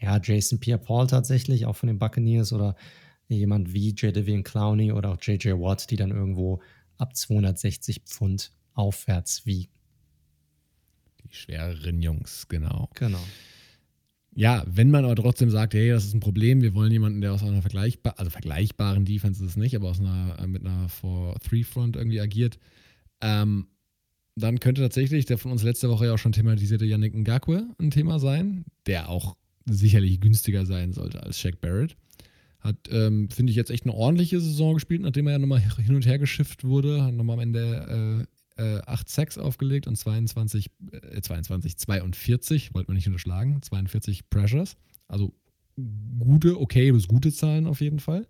Ja, 0.00 0.20
Jason 0.22 0.58
Pierre-Paul 0.58 1.06
tatsächlich, 1.06 1.66
auch 1.66 1.76
von 1.76 1.86
den 1.86 1.98
Buccaneers 1.98 2.52
oder 2.52 2.76
jemand 3.28 3.72
wie 3.72 3.90
J. 3.90 4.14
Divian 4.14 4.42
Clowney 4.42 4.92
oder 4.92 5.10
auch 5.10 5.22
J.J. 5.22 5.60
Watt, 5.60 5.90
die 5.90 5.96
dann 5.96 6.10
irgendwo 6.10 6.60
ab 6.96 7.14
260 7.14 8.02
Pfund 8.02 8.52
aufwärts 8.74 9.46
wiegen. 9.46 9.72
Die 11.24 11.34
schwereren 11.34 12.00
Jungs, 12.00 12.48
genau. 12.48 12.88
Genau. 12.94 13.22
Ja, 14.38 14.62
wenn 14.68 14.92
man 14.92 15.04
aber 15.04 15.16
trotzdem 15.16 15.50
sagt, 15.50 15.74
hey, 15.74 15.88
das 15.88 16.04
ist 16.04 16.14
ein 16.14 16.20
Problem, 16.20 16.62
wir 16.62 16.72
wollen 16.72 16.92
jemanden, 16.92 17.20
der 17.20 17.32
aus 17.32 17.42
einer 17.42 17.60
vergleichbar, 17.60 18.14
also 18.18 18.30
vergleichbaren 18.30 19.04
Defense 19.04 19.42
ist 19.42 19.50
es 19.50 19.56
nicht, 19.56 19.74
aber 19.74 19.88
aus 19.88 19.98
einer, 19.98 20.38
äh, 20.38 20.46
mit 20.46 20.64
einer 20.64 20.88
4-3-Front 20.88 21.96
irgendwie 21.96 22.20
agiert, 22.20 22.60
ähm, 23.20 23.66
dann 24.36 24.60
könnte 24.60 24.80
tatsächlich 24.80 25.24
der 25.24 25.38
von 25.38 25.50
uns 25.50 25.64
letzte 25.64 25.88
Woche 25.90 26.06
ja 26.06 26.14
auch 26.14 26.18
schon 26.18 26.30
thematisierte 26.30 26.84
Yannick 26.84 27.16
Ngakwe 27.16 27.66
ein 27.80 27.90
Thema 27.90 28.20
sein, 28.20 28.64
der 28.86 29.08
auch 29.08 29.36
sicherlich 29.66 30.20
günstiger 30.20 30.66
sein 30.66 30.92
sollte 30.92 31.20
als 31.20 31.40
Shaq 31.40 31.60
Barrett. 31.60 31.96
Hat, 32.60 32.76
ähm, 32.92 33.30
finde 33.30 33.50
ich, 33.50 33.56
jetzt 33.56 33.72
echt 33.72 33.86
eine 33.86 33.94
ordentliche 33.94 34.40
Saison 34.40 34.74
gespielt, 34.74 35.02
nachdem 35.02 35.26
er 35.26 35.32
ja 35.32 35.38
nochmal 35.40 35.64
hin 35.78 35.96
und 35.96 36.06
her 36.06 36.20
geschifft 36.20 36.62
wurde. 36.62 37.02
Hat 37.02 37.14
nochmal 37.14 37.34
am 37.34 37.40
Ende 37.40 38.24
äh, 38.58 38.78
äh, 38.78 38.82
8 38.86 39.08
Sacks 39.08 39.38
aufgelegt 39.38 39.86
und 39.86 39.96
22, 39.96 40.70
äh, 40.92 41.20
22, 41.20 41.76
42, 41.76 42.74
wollte 42.74 42.90
man 42.90 42.96
nicht 42.96 43.06
unterschlagen, 43.06 43.62
42 43.62 44.28
Pressures. 44.30 44.76
Also 45.06 45.34
gute, 46.18 46.60
okay 46.60 46.90
bis 46.92 47.08
gute 47.08 47.32
Zahlen 47.32 47.66
auf 47.66 47.80
jeden 47.80 48.00
Fall. 48.00 48.26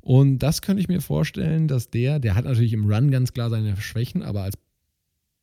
Und 0.00 0.38
das 0.38 0.62
könnte 0.62 0.80
ich 0.80 0.88
mir 0.88 1.00
vorstellen, 1.00 1.66
dass 1.66 1.90
der, 1.90 2.20
der 2.20 2.36
hat 2.36 2.44
natürlich 2.44 2.72
im 2.72 2.86
Run 2.86 3.10
ganz 3.10 3.32
klar 3.32 3.50
seine 3.50 3.76
Schwächen, 3.76 4.22
aber 4.22 4.42
als 4.42 4.56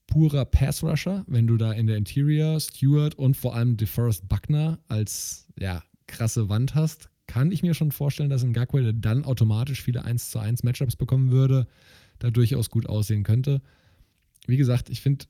purer 0.07 0.45
Pass-Rusher, 0.45 1.25
wenn 1.27 1.47
du 1.47 1.57
da 1.57 1.73
in 1.73 1.87
der 1.87 1.97
Interior 1.97 2.59
Stewart 2.59 3.15
und 3.15 3.35
vor 3.35 3.55
allem 3.55 3.75
DeForest 3.75 4.29
Buckner 4.29 4.79
als 4.87 5.47
ja, 5.59 5.83
krasse 6.07 6.47
Wand 6.47 6.75
hast, 6.75 7.09
kann 7.27 7.51
ich 7.51 7.61
mir 7.61 7.73
schon 7.73 7.91
vorstellen, 7.91 8.29
dass 8.29 8.43
ein 8.43 8.51
Ngakwe 8.51 8.93
dann 8.93 9.25
automatisch 9.25 9.81
viele 9.81 10.05
1 10.05 10.29
zu 10.29 10.39
1 10.39 10.63
Matchups 10.63 10.95
bekommen 10.95 11.31
würde, 11.31 11.67
da 12.23 12.31
durchaus 12.31 12.69
gut 12.69 12.87
aussehen 12.87 13.23
könnte. 13.23 13.61
Wie 14.47 14.57
gesagt, 14.57 14.89
ich 14.89 15.01
finde 15.01 15.25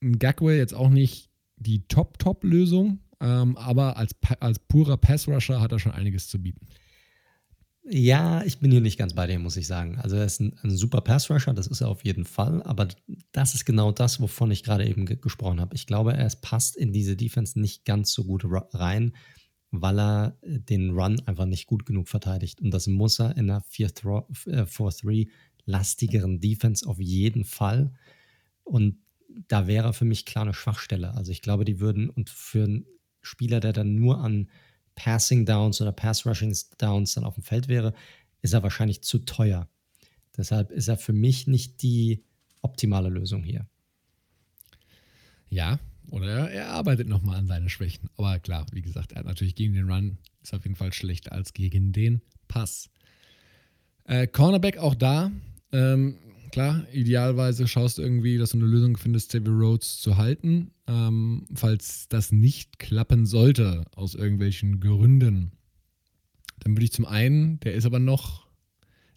ein 0.00 0.12
Ngakwe 0.12 0.56
jetzt 0.56 0.74
auch 0.74 0.88
nicht 0.88 1.30
die 1.56 1.86
Top-Top-Lösung, 1.88 3.00
ähm, 3.20 3.56
aber 3.56 3.96
als, 3.96 4.14
als 4.38 4.60
purer 4.60 4.96
Pass-Rusher 4.96 5.60
hat 5.60 5.72
er 5.72 5.80
schon 5.80 5.92
einiges 5.92 6.28
zu 6.28 6.40
bieten. 6.40 6.66
Ja, 7.90 8.44
ich 8.44 8.60
bin 8.60 8.70
hier 8.70 8.80
nicht 8.80 8.98
ganz 8.98 9.14
bei 9.14 9.26
dir, 9.26 9.38
muss 9.40 9.56
ich 9.56 9.66
sagen. 9.66 9.98
Also 9.98 10.14
er 10.14 10.26
ist 10.26 10.40
ein, 10.40 10.56
ein 10.62 10.70
super 10.70 11.00
Pass-Rusher, 11.00 11.54
das 11.54 11.66
ist 11.66 11.80
er 11.80 11.88
auf 11.88 12.04
jeden 12.04 12.24
Fall, 12.24 12.62
aber 12.62 12.86
das 13.32 13.54
ist 13.54 13.64
genau 13.64 13.90
das, 13.90 14.20
wovon 14.20 14.52
ich 14.52 14.62
gerade 14.62 14.86
eben 14.86 15.06
ge 15.06 15.16
gesprochen 15.16 15.60
habe. 15.60 15.74
Ich 15.74 15.86
glaube, 15.86 16.12
er 16.12 16.30
passt 16.40 16.76
in 16.76 16.92
diese 16.92 17.16
Defense 17.16 17.58
nicht 17.58 17.84
ganz 17.84 18.12
so 18.12 18.22
gut 18.24 18.44
rein, 18.74 19.12
weil 19.72 19.98
er 19.98 20.38
äh, 20.42 20.60
den 20.60 20.90
Run 20.90 21.20
einfach 21.26 21.46
nicht 21.46 21.66
gut 21.66 21.84
genug 21.84 22.08
verteidigt. 22.08 22.60
Und 22.60 22.70
das 22.70 22.86
muss 22.86 23.18
er 23.18 23.36
in 23.36 23.50
einer 23.50 23.62
4-3-lastigeren 23.62 25.28
äh, 25.68 26.38
Defense 26.38 26.86
auf 26.86 26.98
jeden 26.98 27.44
Fall. 27.44 27.92
Und 28.64 28.98
da 29.48 29.66
wäre 29.66 29.92
für 29.92 30.04
mich 30.04 30.24
klar 30.24 30.44
eine 30.44 30.54
Schwachstelle. 30.54 31.14
Also 31.14 31.32
ich 31.32 31.42
glaube, 31.42 31.64
die 31.64 31.80
würden, 31.80 32.10
und 32.10 32.30
für 32.30 32.64
einen 32.64 32.86
Spieler, 33.22 33.60
der 33.60 33.72
dann 33.72 33.94
nur 33.94 34.18
an 34.18 34.48
Passing 34.94 35.46
Downs 35.46 35.80
oder 35.80 35.92
Pass 35.92 36.26
Rushing 36.26 36.56
Downs 36.78 37.14
dann 37.14 37.24
auf 37.24 37.34
dem 37.34 37.44
Feld 37.44 37.68
wäre, 37.68 37.94
ist 38.42 38.52
er 38.52 38.62
wahrscheinlich 38.62 39.02
zu 39.02 39.20
teuer. 39.20 39.68
Deshalb 40.36 40.70
ist 40.70 40.88
er 40.88 40.96
für 40.96 41.12
mich 41.12 41.46
nicht 41.46 41.82
die 41.82 42.24
optimale 42.62 43.08
Lösung 43.08 43.42
hier. 43.42 43.66
Ja, 45.50 45.78
oder 46.10 46.50
er 46.50 46.70
arbeitet 46.70 47.08
nochmal 47.08 47.38
an 47.38 47.46
seine 47.46 47.68
Schwächen. 47.68 48.08
Aber 48.16 48.38
klar, 48.38 48.66
wie 48.72 48.82
gesagt, 48.82 49.12
er 49.12 49.20
hat 49.20 49.26
natürlich 49.26 49.54
gegen 49.54 49.74
den 49.74 49.90
Run, 49.90 50.18
ist 50.42 50.54
auf 50.54 50.64
jeden 50.64 50.76
Fall 50.76 50.92
schlechter 50.92 51.32
als 51.32 51.52
gegen 51.52 51.92
den 51.92 52.22
Pass. 52.46 52.90
Äh, 54.04 54.26
Cornerback 54.26 54.78
auch 54.78 54.94
da. 54.94 55.30
Ähm, 55.72 56.16
klar, 56.50 56.86
idealweise 56.92 57.68
schaust 57.68 57.98
du 57.98 58.02
irgendwie, 58.02 58.38
dass 58.38 58.50
du 58.50 58.58
eine 58.58 58.66
Lösung 58.66 58.96
findest, 58.96 59.30
Xavier 59.30 59.52
Rhodes 59.52 60.00
zu 60.00 60.16
halten. 60.16 60.70
Ähm, 60.86 61.46
falls 61.54 62.08
das 62.08 62.32
nicht 62.32 62.78
klappen 62.78 63.26
sollte, 63.26 63.84
aus 63.94 64.14
irgendwelchen 64.14 64.80
Gründen, 64.80 65.52
dann 66.60 66.74
würde 66.74 66.84
ich 66.84 66.92
zum 66.92 67.06
einen, 67.06 67.60
der 67.60 67.74
ist 67.74 67.86
aber 67.86 67.98
noch 67.98 68.48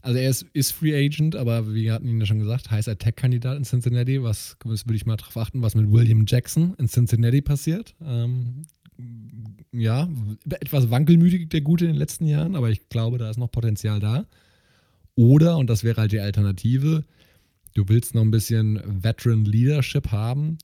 also 0.01 0.17
er 0.17 0.29
ist, 0.29 0.47
ist, 0.53 0.71
Free 0.71 0.95
Agent, 0.95 1.35
aber 1.35 1.73
wir 1.73 1.93
hatten 1.93 2.07
ihn 2.07 2.19
ja 2.19 2.25
schon 2.25 2.39
gesagt, 2.39 2.71
heißer 2.71 2.97
Tech-Kandidat 2.97 3.57
in 3.57 3.63
Cincinnati. 3.63 4.23
Was 4.23 4.57
würde 4.63 4.95
ich 4.95 5.05
mal 5.05 5.15
darauf 5.15 5.37
achten, 5.37 5.61
was 5.61 5.75
mit 5.75 5.91
William 5.91 6.25
Jackson 6.27 6.73
in 6.79 6.87
Cincinnati 6.87 7.41
passiert. 7.41 7.95
Ähm, 8.03 8.65
ja, 9.71 10.09
etwas 10.49 10.89
wankelmütig 10.89 11.49
der 11.49 11.61
Gute 11.61 11.85
in 11.85 11.91
den 11.91 11.99
letzten 11.99 12.25
Jahren, 12.25 12.55
aber 12.55 12.69
ich 12.71 12.89
glaube, 12.89 13.17
da 13.17 13.29
ist 13.29 13.37
noch 13.37 13.51
Potenzial 13.51 13.99
da. 13.99 14.25
Oder, 15.15 15.57
und 15.57 15.69
das 15.69 15.83
wäre 15.83 16.01
halt 16.01 16.11
die 16.11 16.19
Alternative, 16.19 17.03
du 17.73 17.87
willst 17.87 18.15
noch 18.15 18.21
ein 18.21 18.31
bisschen 18.31 18.81
Veteran 18.85 19.45
Leadership 19.45 20.11
haben 20.11 20.57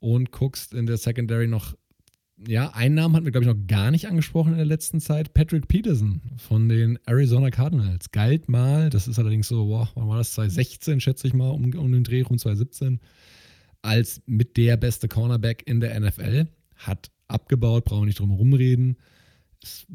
und 0.00 0.30
guckst 0.30 0.74
in 0.74 0.86
der 0.86 0.96
Secondary 0.96 1.46
noch 1.46 1.74
ja, 2.46 2.70
einen 2.70 2.96
Namen 2.96 3.14
hatten 3.14 3.24
wir, 3.24 3.32
glaube 3.32 3.46
ich, 3.46 3.52
noch 3.52 3.66
gar 3.66 3.90
nicht 3.90 4.08
angesprochen 4.08 4.52
in 4.52 4.58
der 4.58 4.66
letzten 4.66 5.00
Zeit. 5.00 5.34
Patrick 5.34 5.68
Peterson 5.68 6.20
von 6.36 6.68
den 6.68 6.98
Arizona 7.06 7.50
Cardinals. 7.50 8.10
Galt 8.10 8.48
mal, 8.48 8.90
das 8.90 9.08
ist 9.08 9.18
allerdings 9.18 9.48
so, 9.48 9.66
boah, 9.66 9.88
wann 9.94 10.08
war 10.08 10.18
das? 10.18 10.32
2016, 10.34 11.00
schätze 11.00 11.26
ich 11.26 11.34
mal, 11.34 11.50
um, 11.50 11.72
um 11.74 11.92
den 11.92 12.04
Dreh 12.04 12.22
rum 12.22 12.38
2017, 12.38 13.00
als 13.82 14.20
mit 14.26 14.56
der 14.56 14.76
beste 14.76 15.08
Cornerback 15.08 15.62
in 15.66 15.80
der 15.80 15.98
NFL. 15.98 16.48
Hat 16.74 17.10
abgebaut, 17.28 17.84
brauchen 17.84 18.02
wir 18.02 18.06
nicht 18.06 18.18
drum 18.18 18.30
herum 18.30 18.52
reden. 18.52 18.96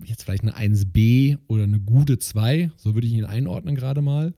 Jetzt 0.03 0.24
vielleicht 0.24 0.43
eine 0.43 0.55
1B 0.55 1.38
oder 1.47 1.63
eine 1.63 1.80
gute 1.80 2.17
2, 2.17 2.72
so 2.76 2.95
würde 2.95 3.07
ich 3.07 3.13
ihn 3.13 3.26
einordnen 3.26 3.76
gerade 3.76 4.01
mal. 4.01 4.34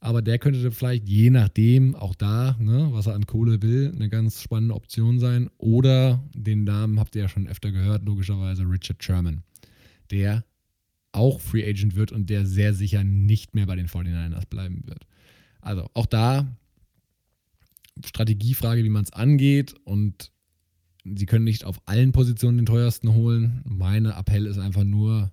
Aber 0.00 0.20
der 0.20 0.38
könnte 0.38 0.72
vielleicht 0.72 1.08
je 1.08 1.30
nachdem, 1.30 1.94
auch 1.94 2.16
da, 2.16 2.56
ne, 2.58 2.88
was 2.90 3.06
er 3.06 3.14
an 3.14 3.26
Kohle 3.26 3.62
will, 3.62 3.92
eine 3.94 4.08
ganz 4.08 4.42
spannende 4.42 4.74
Option 4.74 5.20
sein. 5.20 5.48
Oder 5.58 6.28
den 6.34 6.64
Namen 6.64 6.98
habt 6.98 7.14
ihr 7.14 7.22
ja 7.22 7.28
schon 7.28 7.46
öfter 7.46 7.70
gehört, 7.70 8.04
logischerweise 8.04 8.64
Richard 8.64 9.02
Sherman, 9.02 9.44
der 10.10 10.44
auch 11.12 11.40
Free 11.40 11.64
Agent 11.68 11.94
wird 11.94 12.10
und 12.10 12.30
der 12.30 12.46
sehr 12.46 12.74
sicher 12.74 13.04
nicht 13.04 13.54
mehr 13.54 13.66
bei 13.66 13.76
den 13.76 13.86
49ers 13.86 14.46
bleiben 14.46 14.82
wird. 14.86 15.06
Also 15.60 15.88
auch 15.94 16.06
da 16.06 16.56
Strategiefrage, 18.04 18.82
wie 18.82 18.88
man 18.88 19.04
es 19.04 19.12
angeht 19.12 19.74
und 19.84 20.32
sie 21.04 21.26
können 21.26 21.44
nicht 21.44 21.64
auf 21.64 21.80
allen 21.86 22.12
Positionen 22.12 22.58
den 22.58 22.66
teuersten 22.66 23.14
holen. 23.14 23.62
Meine 23.64 24.14
Appell 24.16 24.46
ist 24.46 24.58
einfach 24.58 24.84
nur, 24.84 25.32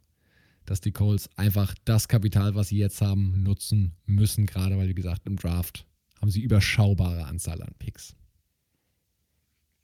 dass 0.66 0.82
die 0.82 0.92
Colts 0.92 1.30
einfach 1.36 1.74
das 1.86 2.08
Kapital, 2.08 2.56
was 2.56 2.70
sie 2.70 2.78
jetzt 2.78 3.02
haben, 3.02 3.44
nutzen 3.44 3.96
müssen, 4.06 4.46
gerade 4.46 4.78
weil, 4.78 4.90
wie 4.90 4.96
gesagt, 4.96 5.26
im 5.26 5.36
Draft 5.36 5.86
haben 6.20 6.32
sie 6.32 6.42
überschaubare 6.42 7.26
Anzahl 7.26 7.62
an 7.62 7.74
Picks. 7.80 8.16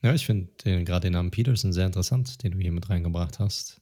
Ja, 0.01 0.13
ich 0.13 0.25
finde 0.25 0.49
gerade 0.83 1.07
den 1.07 1.13
Namen 1.13 1.31
Peterson 1.31 1.73
sehr 1.73 1.88
interessant, 1.88 2.43
den 2.43 2.51
du 2.51 2.59
hier 2.59 2.71
mit 2.71 2.89
reingebracht 2.89 3.39
hast. 3.39 3.81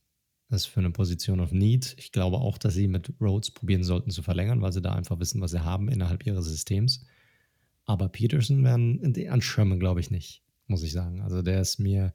Das 0.50 0.62
ist 0.62 0.68
für 0.68 0.80
eine 0.80 0.92
Position 0.92 1.40
of 1.40 1.52
Need. 1.52 1.96
Ich 1.98 2.12
glaube 2.12 2.38
auch, 2.38 2.58
dass 2.58 2.76
sie 2.76 2.88
mit 2.88 3.12
Rhodes 3.20 3.52
probieren 3.52 3.84
sollten 3.84 4.12
zu 4.12 4.22
verlängern, 4.22 4.62
weil 4.62 4.72
sie 4.72 4.82
da 4.82 4.94
einfach 4.94 5.20
wissen, 5.20 5.42
was 5.42 5.52
sie 5.52 5.64
haben 5.64 5.90
innerhalb 5.90 6.26
ihres 6.26 6.46
Systems. 6.46 7.06
Aber 7.86 8.08
Peterson 8.08 8.64
werden 8.64 9.02
an 9.30 9.42
Sherman, 9.42 9.80
glaube 9.80 10.00
ich, 10.00 10.12
nicht, 10.12 10.44
muss 10.74 10.84
ich 10.84 10.92
sagen. 10.92 11.22
Also 11.22 11.44
der 11.44 11.62
ist 11.62 11.78
mir, 11.78 12.14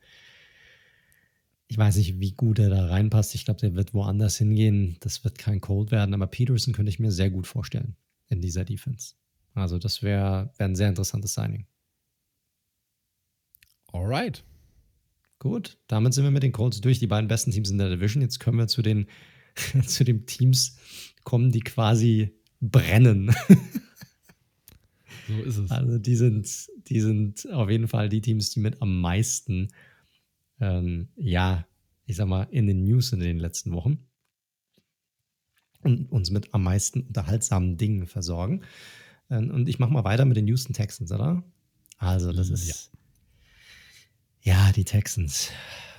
ich 1.69 1.79
weiß 1.79 1.97
nicht, 1.97 2.19
wie 2.19 2.33
gut 2.33 2.59
er 2.59 2.71
da 2.71 2.87
reinpasst. 2.87 3.37
Ich 3.37 3.45
glaube, 3.45 3.61
der 3.61 3.77
wird 3.77 3.95
woanders 3.95 4.37
hingehen. 4.37 4.97
Das 4.99 5.23
wird 5.23 5.39
kein 5.39 5.61
Cold 5.61 5.93
werden, 5.93 6.13
aber 6.13 6.27
Peterson 6.27 6.75
könnte 6.75 6.91
ich 6.91 6.99
mir 6.99 7.13
sehr 7.13 7.31
gut 7.31 7.47
vorstellen 7.47 7.95
in 8.29 8.41
dieser 8.41 8.65
Defense. 8.65 9.15
Also, 9.55 9.79
das 9.79 10.03
wäre 10.03 10.53
wär 10.57 10.67
ein 10.67 10.75
sehr 10.75 10.89
interessantes 10.89 11.35
Signing. 11.35 11.67
Alright. 13.93 14.45
Gut, 15.39 15.79
damit 15.87 16.15
sind 16.15 16.25
wir 16.25 16.33
mit 16.33 16.43
den 16.43 16.53
Colts 16.53 16.81
durch. 16.81 16.99
Die 16.99 17.07
beiden 17.07 17.29
besten 17.29 17.53
Teams 17.53 17.71
in 17.71 17.79
der 17.79 17.91
Division. 17.91 18.23
Jetzt 18.23 18.41
können 18.41 18.59
wir 18.59 18.67
zu 18.67 18.83
den, 18.83 19.07
zu 19.87 20.03
den 20.03 20.27
Teams 20.27 20.77
kommen, 21.23 21.53
die 21.53 21.61
quasi 21.61 22.35
brennen. 22.61 23.33
so 25.29 25.43
ist 25.43 25.57
es. 25.59 25.71
Also, 25.71 25.99
die 25.99 26.17
sind, 26.17 26.69
die 26.89 27.01
sind 27.01 27.49
auf 27.53 27.71
jeden 27.71 27.87
Fall 27.87 28.09
die 28.09 28.21
Teams, 28.21 28.51
die 28.51 28.61
mit 28.61 28.83
am 28.83 29.01
meisten 29.01 29.69
ähm, 30.61 31.09
ja, 31.17 31.67
ich 32.07 32.17
sag 32.17 32.27
mal, 32.27 32.49
in 32.51 32.67
den 32.67 32.85
News 32.85 33.13
in 33.13 33.21
den 33.21 33.39
letzten 33.39 33.73
Wochen 33.73 33.99
und 35.83 36.11
uns 36.11 36.31
mit 36.31 36.53
am 36.55 36.65
meisten 36.65 37.03
unterhaltsamen 37.03 37.77
Dingen 37.77 38.07
versorgen. 38.07 38.63
Ähm, 39.31 39.51
und 39.51 39.69
ich 39.69 39.79
mache 39.79 39.93
mal 39.93 40.05
weiter 40.05 40.25
mit 40.25 40.37
den 40.37 40.49
Houston 40.49 40.73
Texans, 40.73 41.13
oder? 41.13 41.45
Also, 41.99 42.33
das 42.33 42.51
ist. 42.51 42.91
Ja, 44.43 44.67
ja 44.67 44.73
die 44.73 44.85
Texans. 44.85 45.51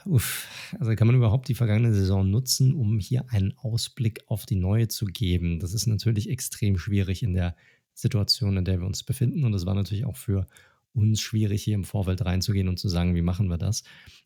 Uff. 0.06 0.48
Also 0.80 0.96
kann 0.96 1.08
man 1.08 1.16
überhaupt 1.16 1.48
die 1.50 1.56
vergangene 1.56 1.94
Saison 1.94 2.30
nutzen, 2.30 2.74
um 2.74 3.00
hier 3.00 3.30
einen 3.30 3.58
Ausblick 3.58 4.22
auf 4.28 4.46
die 4.46 4.56
neue 4.56 4.88
zu 4.88 5.06
geben? 5.06 5.60
Das 5.60 5.74
ist 5.74 5.88
natürlich 5.88 6.30
extrem 6.30 6.78
schwierig 6.78 7.22
in 7.22 7.34
der 7.34 7.56
Situation, 8.02 8.58
in 8.58 8.66
der 8.66 8.80
wir 8.80 8.88
uns 8.88 9.04
befinden. 9.04 9.44
Und 9.44 9.52
das 9.52 9.66
war 9.66 9.76
natürlich 9.76 10.06
auch 10.06 10.18
für 10.18 10.48
uns 10.94 11.22
schwierig, 11.22 11.64
hier 11.64 11.76
im 11.76 11.84
Vorfeld 11.84 12.26
reinzugehen 12.26 12.68
und 12.68 12.80
zu 12.80 12.90
sagen, 12.90 13.16
wie 13.16 13.22
machen 13.22 13.50
wir 13.50 13.58
das. 13.58 13.84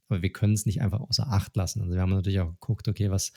Aber 0.07 0.21
wir 0.21 0.31
können 0.31 0.53
es 0.53 0.65
nicht 0.65 0.81
einfach 0.81 1.01
außer 1.01 1.27
Acht 1.27 1.55
lassen. 1.55 1.81
Also 1.81 1.93
wir 1.93 2.01
haben 2.01 2.11
natürlich 2.11 2.39
auch 2.39 2.51
geguckt, 2.51 2.87
okay, 2.87 3.09
was, 3.09 3.33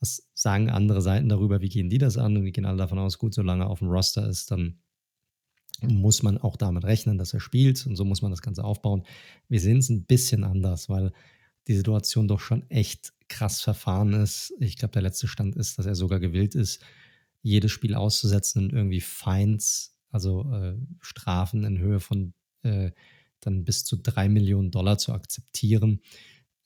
was 0.00 0.28
sagen 0.34 0.70
andere 0.70 1.02
Seiten 1.02 1.28
darüber, 1.28 1.60
wie 1.60 1.68
gehen 1.68 1.90
die 1.90 1.98
das 1.98 2.16
an? 2.16 2.36
Und 2.36 2.44
wir 2.44 2.52
gehen 2.52 2.64
alle 2.64 2.78
davon 2.78 2.98
aus, 2.98 3.18
gut, 3.18 3.34
solange 3.34 3.64
er 3.64 3.70
auf 3.70 3.80
dem 3.80 3.88
Roster 3.88 4.28
ist, 4.28 4.50
dann 4.50 4.78
muss 5.82 6.22
man 6.22 6.38
auch 6.38 6.56
damit 6.56 6.84
rechnen, 6.84 7.18
dass 7.18 7.34
er 7.34 7.40
spielt 7.40 7.84
und 7.86 7.96
so 7.96 8.04
muss 8.04 8.22
man 8.22 8.30
das 8.30 8.42
Ganze 8.42 8.64
aufbauen. 8.64 9.02
Wir 9.48 9.60
sehen 9.60 9.78
es 9.78 9.90
ein 9.90 10.04
bisschen 10.04 10.44
anders, 10.44 10.88
weil 10.88 11.12
die 11.66 11.74
Situation 11.74 12.28
doch 12.28 12.40
schon 12.40 12.68
echt 12.70 13.12
krass 13.28 13.60
verfahren 13.60 14.12
ist. 14.12 14.54
Ich 14.60 14.76
glaube, 14.76 14.92
der 14.92 15.02
letzte 15.02 15.28
Stand 15.28 15.56
ist, 15.56 15.78
dass 15.78 15.86
er 15.86 15.94
sogar 15.94 16.20
gewillt 16.20 16.54
ist, 16.54 16.80
jedes 17.44 17.70
Spiel 17.70 17.94
auszusetzen 17.94 18.64
und 18.64 18.72
irgendwie 18.72 19.02
Fines, 19.02 19.94
also 20.10 20.50
äh, 20.50 20.76
Strafen 21.00 21.64
in 21.64 21.78
Höhe 21.78 22.00
von 22.00 22.32
äh, 22.62 22.90
dann 23.40 23.64
bis 23.64 23.84
zu 23.84 23.96
drei 23.96 24.30
Millionen 24.30 24.70
Dollar 24.70 24.96
zu 24.96 25.12
akzeptieren, 25.12 26.00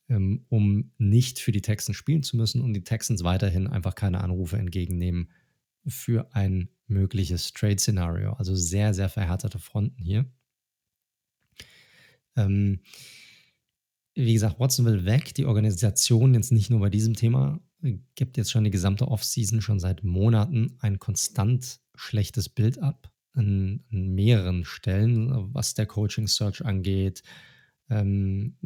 ähm, 0.08 0.46
um 0.48 0.92
nicht 0.96 1.40
für 1.40 1.50
die 1.50 1.62
Texans 1.62 1.96
spielen 1.96 2.22
zu 2.22 2.36
müssen 2.36 2.62
und 2.62 2.74
die 2.74 2.84
Texans 2.84 3.24
weiterhin 3.24 3.66
einfach 3.66 3.96
keine 3.96 4.20
Anrufe 4.20 4.56
entgegennehmen 4.56 5.32
für 5.84 6.32
ein 6.32 6.68
mögliches 6.86 7.52
Trade-Szenario. 7.52 8.34
Also 8.34 8.54
sehr, 8.54 8.94
sehr 8.94 9.08
verhärtete 9.08 9.58
Fronten 9.58 10.00
hier. 10.00 10.30
Ähm, 12.36 12.80
wie 14.14 14.32
gesagt, 14.32 14.60
Watson 14.60 14.86
will 14.86 15.04
weg. 15.04 15.34
Die 15.34 15.46
Organisation 15.46 16.34
jetzt 16.34 16.52
nicht 16.52 16.70
nur 16.70 16.78
bei 16.80 16.90
diesem 16.90 17.14
Thema, 17.14 17.60
gibt 18.14 18.36
jetzt 18.36 18.50
schon 18.50 18.64
die 18.64 18.70
gesamte 18.70 19.08
Offseason 19.08 19.60
schon 19.60 19.78
seit 19.78 20.04
Monaten 20.04 20.76
ein 20.80 20.98
konstant 20.98 21.80
schlechtes 21.94 22.48
Bild 22.48 22.78
ab 22.78 23.12
an, 23.34 23.84
an 23.90 24.14
mehreren 24.14 24.64
Stellen, 24.64 25.54
was 25.54 25.74
der 25.74 25.86
Coaching-Search 25.86 26.64
angeht. 26.64 27.22
Ähm, 27.90 28.56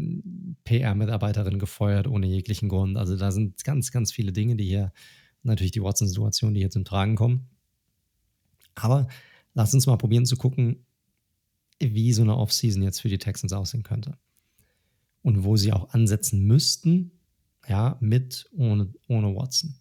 PR-Mitarbeiterin 0.64 1.58
gefeuert 1.58 2.08
ohne 2.08 2.26
jeglichen 2.26 2.68
Grund. 2.68 2.96
Also 2.96 3.16
da 3.16 3.30
sind 3.30 3.62
ganz, 3.64 3.92
ganz 3.92 4.10
viele 4.10 4.32
Dinge, 4.32 4.56
die 4.56 4.64
hier, 4.64 4.92
natürlich 5.42 5.72
die 5.72 5.82
Watson-Situation, 5.82 6.54
die 6.54 6.60
hier 6.60 6.70
zum 6.70 6.84
Tragen 6.84 7.14
kommen. 7.14 7.48
Aber 8.74 9.06
lass 9.54 9.74
uns 9.74 9.86
mal 9.86 9.98
probieren 9.98 10.26
zu 10.26 10.36
gucken, 10.36 10.86
wie 11.78 12.12
so 12.12 12.22
eine 12.22 12.36
Offseason 12.36 12.82
jetzt 12.82 13.00
für 13.00 13.08
die 13.08 13.18
Texans 13.18 13.52
aussehen 13.52 13.82
könnte. 13.82 14.16
Und 15.20 15.44
wo 15.44 15.56
sie 15.56 15.72
auch 15.72 15.90
ansetzen 15.90 16.44
müssten, 16.44 17.12
ja, 17.68 17.96
mit, 18.00 18.48
ohne, 18.52 18.92
ohne 19.08 19.34
Watson. 19.34 19.74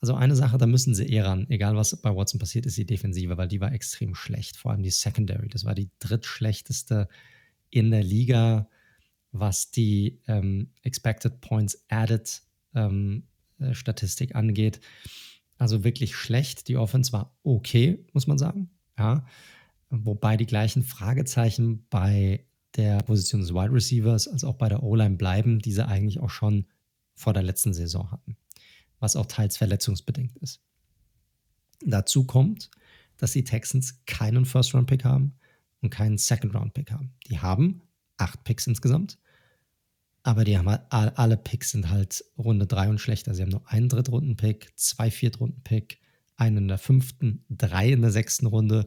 Also 0.00 0.14
eine 0.14 0.34
Sache, 0.34 0.56
da 0.56 0.66
müssen 0.66 0.94
sie 0.94 1.06
eher 1.06 1.26
ran, 1.26 1.46
egal 1.50 1.76
was 1.76 1.94
bei 2.00 2.14
Watson 2.14 2.40
passiert, 2.40 2.64
ist 2.64 2.78
die 2.78 2.86
Defensive, 2.86 3.36
weil 3.36 3.48
die 3.48 3.60
war 3.60 3.72
extrem 3.72 4.14
schlecht, 4.14 4.56
vor 4.56 4.72
allem 4.72 4.82
die 4.82 4.90
Secondary. 4.90 5.48
Das 5.48 5.64
war 5.64 5.74
die 5.74 5.90
drittschlechteste 5.98 7.08
in 7.68 7.90
der 7.90 8.02
Liga, 8.02 8.68
was 9.32 9.70
die 9.70 10.20
ähm, 10.26 10.70
Expected 10.82 11.40
Points 11.40 11.84
Added 11.88 12.42
ähm, 12.74 13.24
äh, 13.58 13.74
Statistik 13.74 14.34
angeht. 14.34 14.80
Also 15.58 15.84
wirklich 15.84 16.16
schlecht. 16.16 16.68
Die 16.68 16.78
Offense 16.78 17.12
war 17.12 17.36
okay, 17.42 18.04
muss 18.12 18.26
man 18.26 18.38
sagen. 18.38 18.70
Ja. 18.98 19.26
Wobei 19.90 20.36
die 20.36 20.46
gleichen 20.46 20.82
Fragezeichen 20.82 21.86
bei 21.90 22.46
der 22.76 23.02
Position 23.02 23.40
des 23.40 23.52
Wide 23.52 23.72
Receivers 23.72 24.28
als 24.28 24.44
auch 24.44 24.54
bei 24.54 24.68
der 24.68 24.82
O-Line 24.82 25.16
bleiben, 25.16 25.58
die 25.58 25.72
sie 25.72 25.86
eigentlich 25.86 26.20
auch 26.20 26.30
schon 26.30 26.66
vor 27.20 27.32
der 27.32 27.42
letzten 27.42 27.74
Saison 27.74 28.10
hatten. 28.10 28.36
Was 28.98 29.16
auch 29.16 29.26
teils 29.26 29.56
verletzungsbedingt 29.56 30.36
ist. 30.38 30.60
Dazu 31.82 32.24
kommt, 32.24 32.70
dass 33.16 33.32
die 33.32 33.44
Texans 33.44 34.04
keinen 34.06 34.44
First-Round-Pick 34.44 35.04
haben 35.04 35.34
und 35.80 35.90
keinen 35.90 36.18
Second-Round-Pick 36.18 36.90
haben. 36.90 37.14
Die 37.26 37.38
haben 37.38 37.82
acht 38.18 38.44
Picks 38.44 38.66
insgesamt 38.66 39.18
aber 40.22 40.44
die 40.44 40.58
haben 40.58 40.68
halt, 40.68 40.82
alle 40.90 41.36
Picks 41.36 41.70
sind 41.70 41.90
halt 41.90 42.24
Runde 42.36 42.66
3 42.66 42.90
und 42.90 43.00
schlechter. 43.00 43.34
Sie 43.34 43.42
haben 43.42 43.50
nur 43.50 43.66
einen 43.66 43.88
Drittrunden-Pick, 43.88 44.72
zwei 44.76 45.10
Viertrunden-Pick, 45.10 45.98
einen 46.36 46.58
in 46.58 46.68
der 46.68 46.78
fünften, 46.78 47.44
drei 47.48 47.90
in 47.90 48.02
der 48.02 48.10
sechsten 48.10 48.46
Runde 48.46 48.86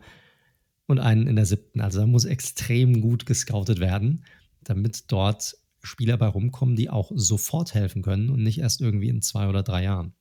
und 0.86 1.00
einen 1.00 1.28
in 1.28 1.36
der 1.36 1.46
siebten. 1.46 1.82
Also 1.82 2.00
da 2.02 2.08
muss 2.08 2.26
extrem 2.26 3.02
gut 3.02 3.26
gescoutet 3.26 3.80
werden, 3.80 4.26
damit 4.62 5.12
dort 5.12 5.58
Spieler 5.84 6.18
bei 6.18 6.28
rumkommen, 6.28 6.76
die 6.76 6.90
auch 6.90 7.12
sofort 7.14 7.74
helfen 7.74 8.02
können 8.02 8.30
und 8.30 8.42
nicht 8.42 8.60
erst 8.60 8.82
irgendwie 8.82 9.10
in 9.10 9.22
zwei 9.22 9.48
oder 9.48 9.64
drei 9.64 9.84
Jahren. 9.84 10.14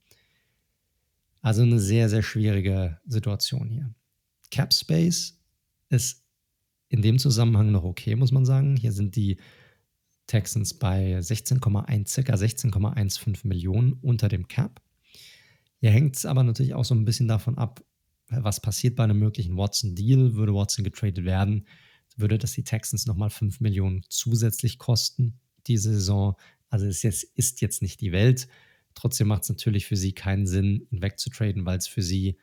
Also 1.40 1.62
eine 1.62 1.78
sehr, 1.78 2.08
sehr 2.08 2.22
schwierige 2.22 2.98
Situation 3.06 3.68
hier. 3.68 3.94
Cap 4.50 4.74
Space 4.74 5.40
ist 5.88 6.24
in 6.88 7.02
dem 7.02 7.18
Zusammenhang 7.18 7.72
noch 7.72 7.84
okay, 7.84 8.16
muss 8.16 8.32
man 8.32 8.44
sagen. 8.44 8.76
Hier 8.76 8.92
sind 8.92 9.16
die 9.16 9.38
Texans 10.26 10.74
bei 10.74 11.18
16,1, 11.18 12.22
ca. 12.22 12.34
16,15 12.34 13.46
Millionen 13.46 13.94
unter 13.94 14.28
dem 14.28 14.46
Cap. 14.46 14.82
Hier 15.80 15.90
hängt 15.90 16.16
es 16.16 16.26
aber 16.26 16.42
natürlich 16.42 16.74
auch 16.74 16.84
so 16.84 16.94
ein 16.94 17.04
bisschen 17.04 17.28
davon 17.28 17.58
ab, 17.58 17.84
was 18.28 18.60
passiert 18.60 18.96
bei 18.96 19.04
einem 19.04 19.18
möglichen 19.18 19.56
Watson-Deal. 19.56 20.34
Würde 20.34 20.54
Watson 20.54 20.84
getradet 20.84 21.24
werden, 21.24 21.66
würde 22.16 22.38
das 22.38 22.52
die 22.52 22.64
Texans 22.64 23.06
nochmal 23.06 23.30
5 23.30 23.60
Millionen 23.60 24.02
zusätzlich 24.08 24.78
kosten, 24.78 25.40
diese 25.66 25.92
Saison. 25.92 26.36
Also 26.68 26.86
es 26.86 27.02
jetzt, 27.02 27.24
ist 27.34 27.60
jetzt 27.60 27.82
nicht 27.82 28.00
die 28.00 28.12
Welt. 28.12 28.48
Trotzdem 28.94 29.28
macht 29.28 29.44
es 29.44 29.48
natürlich 29.48 29.86
für 29.86 29.96
sie 29.96 30.12
keinen 30.12 30.46
Sinn, 30.46 30.86
ihn 30.90 31.02
wegzutraden, 31.02 31.64
weil 31.64 31.78
es 31.78 31.86
für 31.86 32.02
sie 32.02 32.36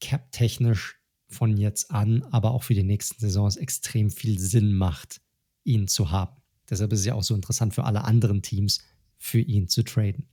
cap-technisch 0.00 0.96
von 1.28 1.56
jetzt 1.56 1.90
an, 1.90 2.22
aber 2.24 2.52
auch 2.52 2.62
für 2.62 2.74
die 2.74 2.82
nächsten 2.82 3.20
Saisons 3.20 3.56
extrem 3.56 4.10
viel 4.10 4.38
Sinn 4.38 4.74
macht, 4.74 5.20
ihn 5.64 5.88
zu 5.88 6.10
haben. 6.10 6.40
Deshalb 6.68 6.92
ist 6.92 7.00
es 7.00 7.06
ja 7.06 7.14
auch 7.14 7.22
so 7.22 7.34
interessant 7.34 7.74
für 7.74 7.84
alle 7.84 8.04
anderen 8.04 8.42
Teams, 8.42 8.82
für 9.18 9.40
ihn 9.40 9.68
zu 9.68 9.82
traden. 9.82 10.26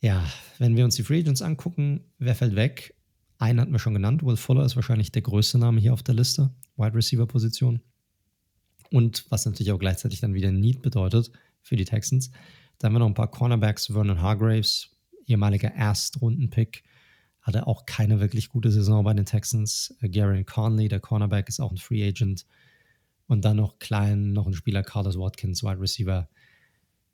Ja, 0.00 0.24
wenn 0.58 0.76
wir 0.76 0.84
uns 0.84 0.96
die 0.96 1.02
Free 1.02 1.20
Agents 1.20 1.42
angucken, 1.42 2.04
wer 2.18 2.34
fällt 2.34 2.54
weg? 2.54 2.94
Einen 3.38 3.60
hatten 3.60 3.72
wir 3.72 3.78
schon 3.78 3.94
genannt. 3.94 4.22
Will 4.22 4.36
Fuller 4.36 4.64
ist 4.64 4.76
wahrscheinlich 4.76 5.12
der 5.12 5.22
größte 5.22 5.58
Name 5.58 5.80
hier 5.80 5.92
auf 5.92 6.02
der 6.02 6.14
Liste. 6.14 6.50
Wide 6.76 6.94
Receiver 6.94 7.26
Position. 7.26 7.80
Und 8.90 9.24
was 9.30 9.46
natürlich 9.46 9.72
auch 9.72 9.78
gleichzeitig 9.78 10.20
dann 10.20 10.34
wieder 10.34 10.52
Need 10.52 10.82
bedeutet 10.82 11.30
für 11.62 11.76
die 11.76 11.84
Texans. 11.84 12.30
Da 12.78 12.86
haben 12.86 12.94
wir 12.94 12.98
noch 13.00 13.06
ein 13.06 13.14
paar 13.14 13.30
Cornerbacks. 13.30 13.86
Vernon 13.86 14.20
Hargraves, 14.20 14.90
ehemaliger 15.26 15.72
Erstrunden-Pick, 15.72 16.84
hatte 17.42 17.66
auch 17.66 17.86
keine 17.86 18.20
wirklich 18.20 18.48
gute 18.48 18.70
Saison 18.70 19.04
bei 19.04 19.14
den 19.14 19.24
Texans. 19.24 19.94
Garen 20.00 20.46
Conley, 20.46 20.88
der 20.88 21.00
Cornerback, 21.00 21.48
ist 21.48 21.60
auch 21.60 21.70
ein 21.70 21.78
Free 21.78 22.06
Agent. 22.06 22.46
Und 23.26 23.44
dann 23.44 23.56
noch 23.56 23.78
klein, 23.78 24.32
noch 24.32 24.46
ein 24.46 24.54
Spieler, 24.54 24.82
Carlos 24.82 25.18
Watkins, 25.18 25.62
Wide 25.62 25.80
Receiver. 25.80 26.28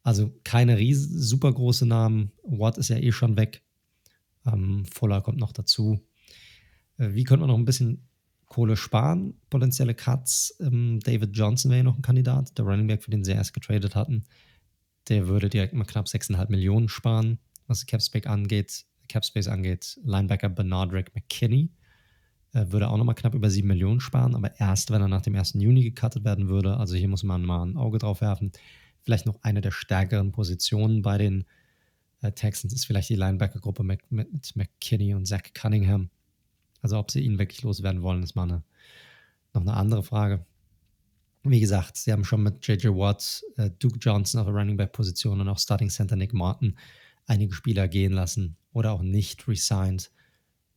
Also 0.02 0.34
keine 0.44 0.78
riesen, 0.78 1.18
super 1.18 1.52
große 1.52 1.86
Namen. 1.86 2.32
Watt 2.42 2.76
ist 2.76 2.88
ja 2.88 2.96
eh 2.96 3.12
schon 3.12 3.36
weg. 3.36 3.62
Ähm, 4.44 4.84
Fuller 4.92 5.20
kommt 5.20 5.38
noch 5.38 5.52
dazu. 5.52 6.00
Äh, 6.98 7.14
wie 7.14 7.24
könnte 7.24 7.40
man 7.40 7.50
noch 7.50 7.58
ein 7.58 7.64
bisschen 7.64 8.08
Kohle 8.52 8.76
sparen? 8.76 9.34
Potenzielle 9.48 9.94
Cuts. 9.94 10.56
Ähm, 10.60 11.00
David 11.00 11.34
Johnson 11.34 11.70
wäre 11.70 11.78
ja 11.78 11.84
noch 11.84 11.96
ein 11.96 12.02
Kandidat, 12.02 12.56
der 12.58 12.66
Running 12.66 12.86
Back, 12.86 13.02
für 13.02 13.10
den 13.10 13.24
sie 13.24 13.32
erst 13.32 13.54
getradet 13.54 13.94
hatten. 13.94 14.24
Der 15.08 15.26
würde 15.26 15.48
direkt 15.48 15.72
mal 15.72 15.84
knapp 15.84 16.06
6,5 16.06 16.50
Millionen 16.50 16.88
sparen, 16.88 17.38
was 17.66 17.86
Capspace 17.86 18.26
angeht. 18.26 18.84
Capspace 19.08 19.48
angeht. 19.48 19.98
Linebacker 20.04 20.50
Bernardrick 20.50 21.14
McKinney 21.14 21.70
würde 22.52 22.88
auch 22.90 22.98
nochmal 22.98 23.14
knapp 23.14 23.34
über 23.34 23.48
7 23.48 23.66
Millionen 23.66 24.00
sparen, 24.00 24.34
aber 24.34 24.58
erst, 24.60 24.90
wenn 24.90 25.00
er 25.00 25.08
nach 25.08 25.22
dem 25.22 25.34
1. 25.34 25.54
Juni 25.54 25.82
gecuttet 25.82 26.22
werden 26.22 26.48
würde. 26.48 26.76
Also 26.76 26.94
hier 26.94 27.08
muss 27.08 27.22
man 27.22 27.42
mal 27.42 27.64
ein 27.64 27.78
Auge 27.78 27.98
drauf 27.98 28.20
werfen. 28.20 28.52
Vielleicht 29.00 29.24
noch 29.24 29.42
eine 29.42 29.62
der 29.62 29.70
stärkeren 29.70 30.32
Positionen 30.32 31.00
bei 31.00 31.16
den 31.16 31.44
äh, 32.20 32.32
Texans 32.32 32.74
ist 32.74 32.84
vielleicht 32.84 33.08
die 33.08 33.16
Linebacker-Gruppe 33.16 33.82
mit, 33.82 34.00
mit 34.12 34.54
McKinney 34.54 35.14
und 35.14 35.26
Zach 35.26 35.42
Cunningham. 35.54 36.10
Also 36.82 36.98
ob 36.98 37.10
sie 37.10 37.20
ihn 37.20 37.38
wirklich 37.38 37.62
loswerden 37.62 38.02
wollen, 38.02 38.22
ist 38.22 38.34
mal 38.34 38.42
eine, 38.42 38.62
noch 39.54 39.62
eine 39.62 39.74
andere 39.74 40.02
Frage. 40.02 40.44
Wie 41.44 41.60
gesagt, 41.60 41.96
sie 41.96 42.12
haben 42.12 42.24
schon 42.24 42.42
mit 42.42 42.66
J.J. 42.66 42.94
Watt, 42.96 43.42
äh, 43.56 43.70
Duke 43.78 43.98
Johnson 43.98 44.40
auf 44.40 44.46
der 44.46 44.54
Running 44.54 44.76
Back-Position 44.76 45.40
und 45.40 45.48
auch 45.48 45.58
Starting 45.58 45.88
Center 45.88 46.16
Nick 46.16 46.32
Martin 46.32 46.76
einige 47.26 47.54
Spieler 47.54 47.88
gehen 47.88 48.12
lassen 48.12 48.56
oder 48.72 48.92
auch 48.92 49.02
nicht 49.02 49.48
resigned, 49.48 50.10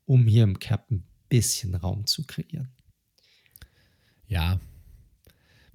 um 0.06 0.28
hier 0.28 0.44
im 0.44 0.60
Captain 0.60 1.04
bisschen 1.30 1.76
Raum 1.76 2.06
zu 2.06 2.24
kreieren. 2.24 2.70
Ja. 4.28 4.60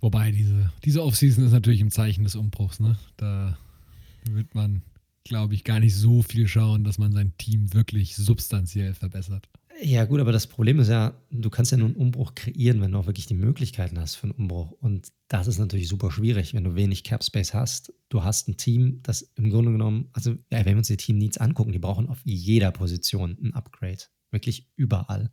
Wobei 0.01 0.31
diese, 0.31 0.73
diese 0.85 1.03
Offseason 1.03 1.45
ist 1.45 1.53
natürlich 1.53 1.81
im 1.81 1.91
Zeichen 1.91 2.25
des 2.25 2.35
Umbruchs. 2.35 2.81
Ne? 2.81 2.99
Da 3.17 3.59
wird 4.25 4.55
man, 4.55 4.83
glaube 5.25 5.55
ich, 5.55 5.65
gar 5.65 5.81
nicht 5.81 5.95
so 5.95 6.23
viel 6.23 6.49
schauen, 6.49 6.85
dass 6.85 6.99
man 6.99 7.13
sein 7.13 7.37
Team 7.37 7.75
wirklich 7.75 8.17
substanziell 8.17 8.95
verbessert. 8.95 9.49
Ja, 9.83 10.05
gut, 10.05 10.21
aber 10.21 10.33
das 10.33 10.47
Problem 10.47 10.79
ist 10.79 10.89
ja, 10.89 11.15
du 11.31 11.49
kannst 11.49 11.73
ja 11.73 11.79
nur 11.79 11.89
einen 11.89 11.97
Umbruch 11.97 12.35
kreieren, 12.35 12.83
wenn 12.83 12.93
du 12.93 12.99
auch 12.99 13.07
wirklich 13.07 13.27
die 13.27 13.35
Möglichkeiten 13.35 13.99
hast 13.99 14.17
für 14.17 14.25
einen 14.25 14.33
Umbruch. 14.33 14.73
Und 14.73 15.11
das 15.29 15.47
ist 15.47 15.59
natürlich 15.59 15.89
super 15.89 16.11
schwierig, 16.11 16.53
wenn 16.53 16.65
du 16.65 16.75
wenig 16.75 17.03
Cap 17.03 17.25
Space 17.25 17.55
hast. 17.55 17.93
Du 18.11 18.23
hast 18.23 18.49
ein 18.49 18.59
Team, 18.59 19.01
das 19.03 19.23
im 19.37 19.49
Grunde 19.49 19.73
genommen, 19.73 20.11
also 20.13 20.33
ja, 20.51 20.65
wenn 20.67 20.75
wir 20.75 20.79
uns 20.79 20.89
die 20.89 20.99
Team 20.99 21.17
Needs 21.17 21.39
angucken, 21.39 21.73
die 21.73 21.79
brauchen 21.79 22.09
auf 22.09 22.19
jeder 22.25 22.73
Position 22.73 23.39
ein 23.43 23.55
Upgrade 23.55 24.03
wirklich 24.31 24.69
überall. 24.77 25.31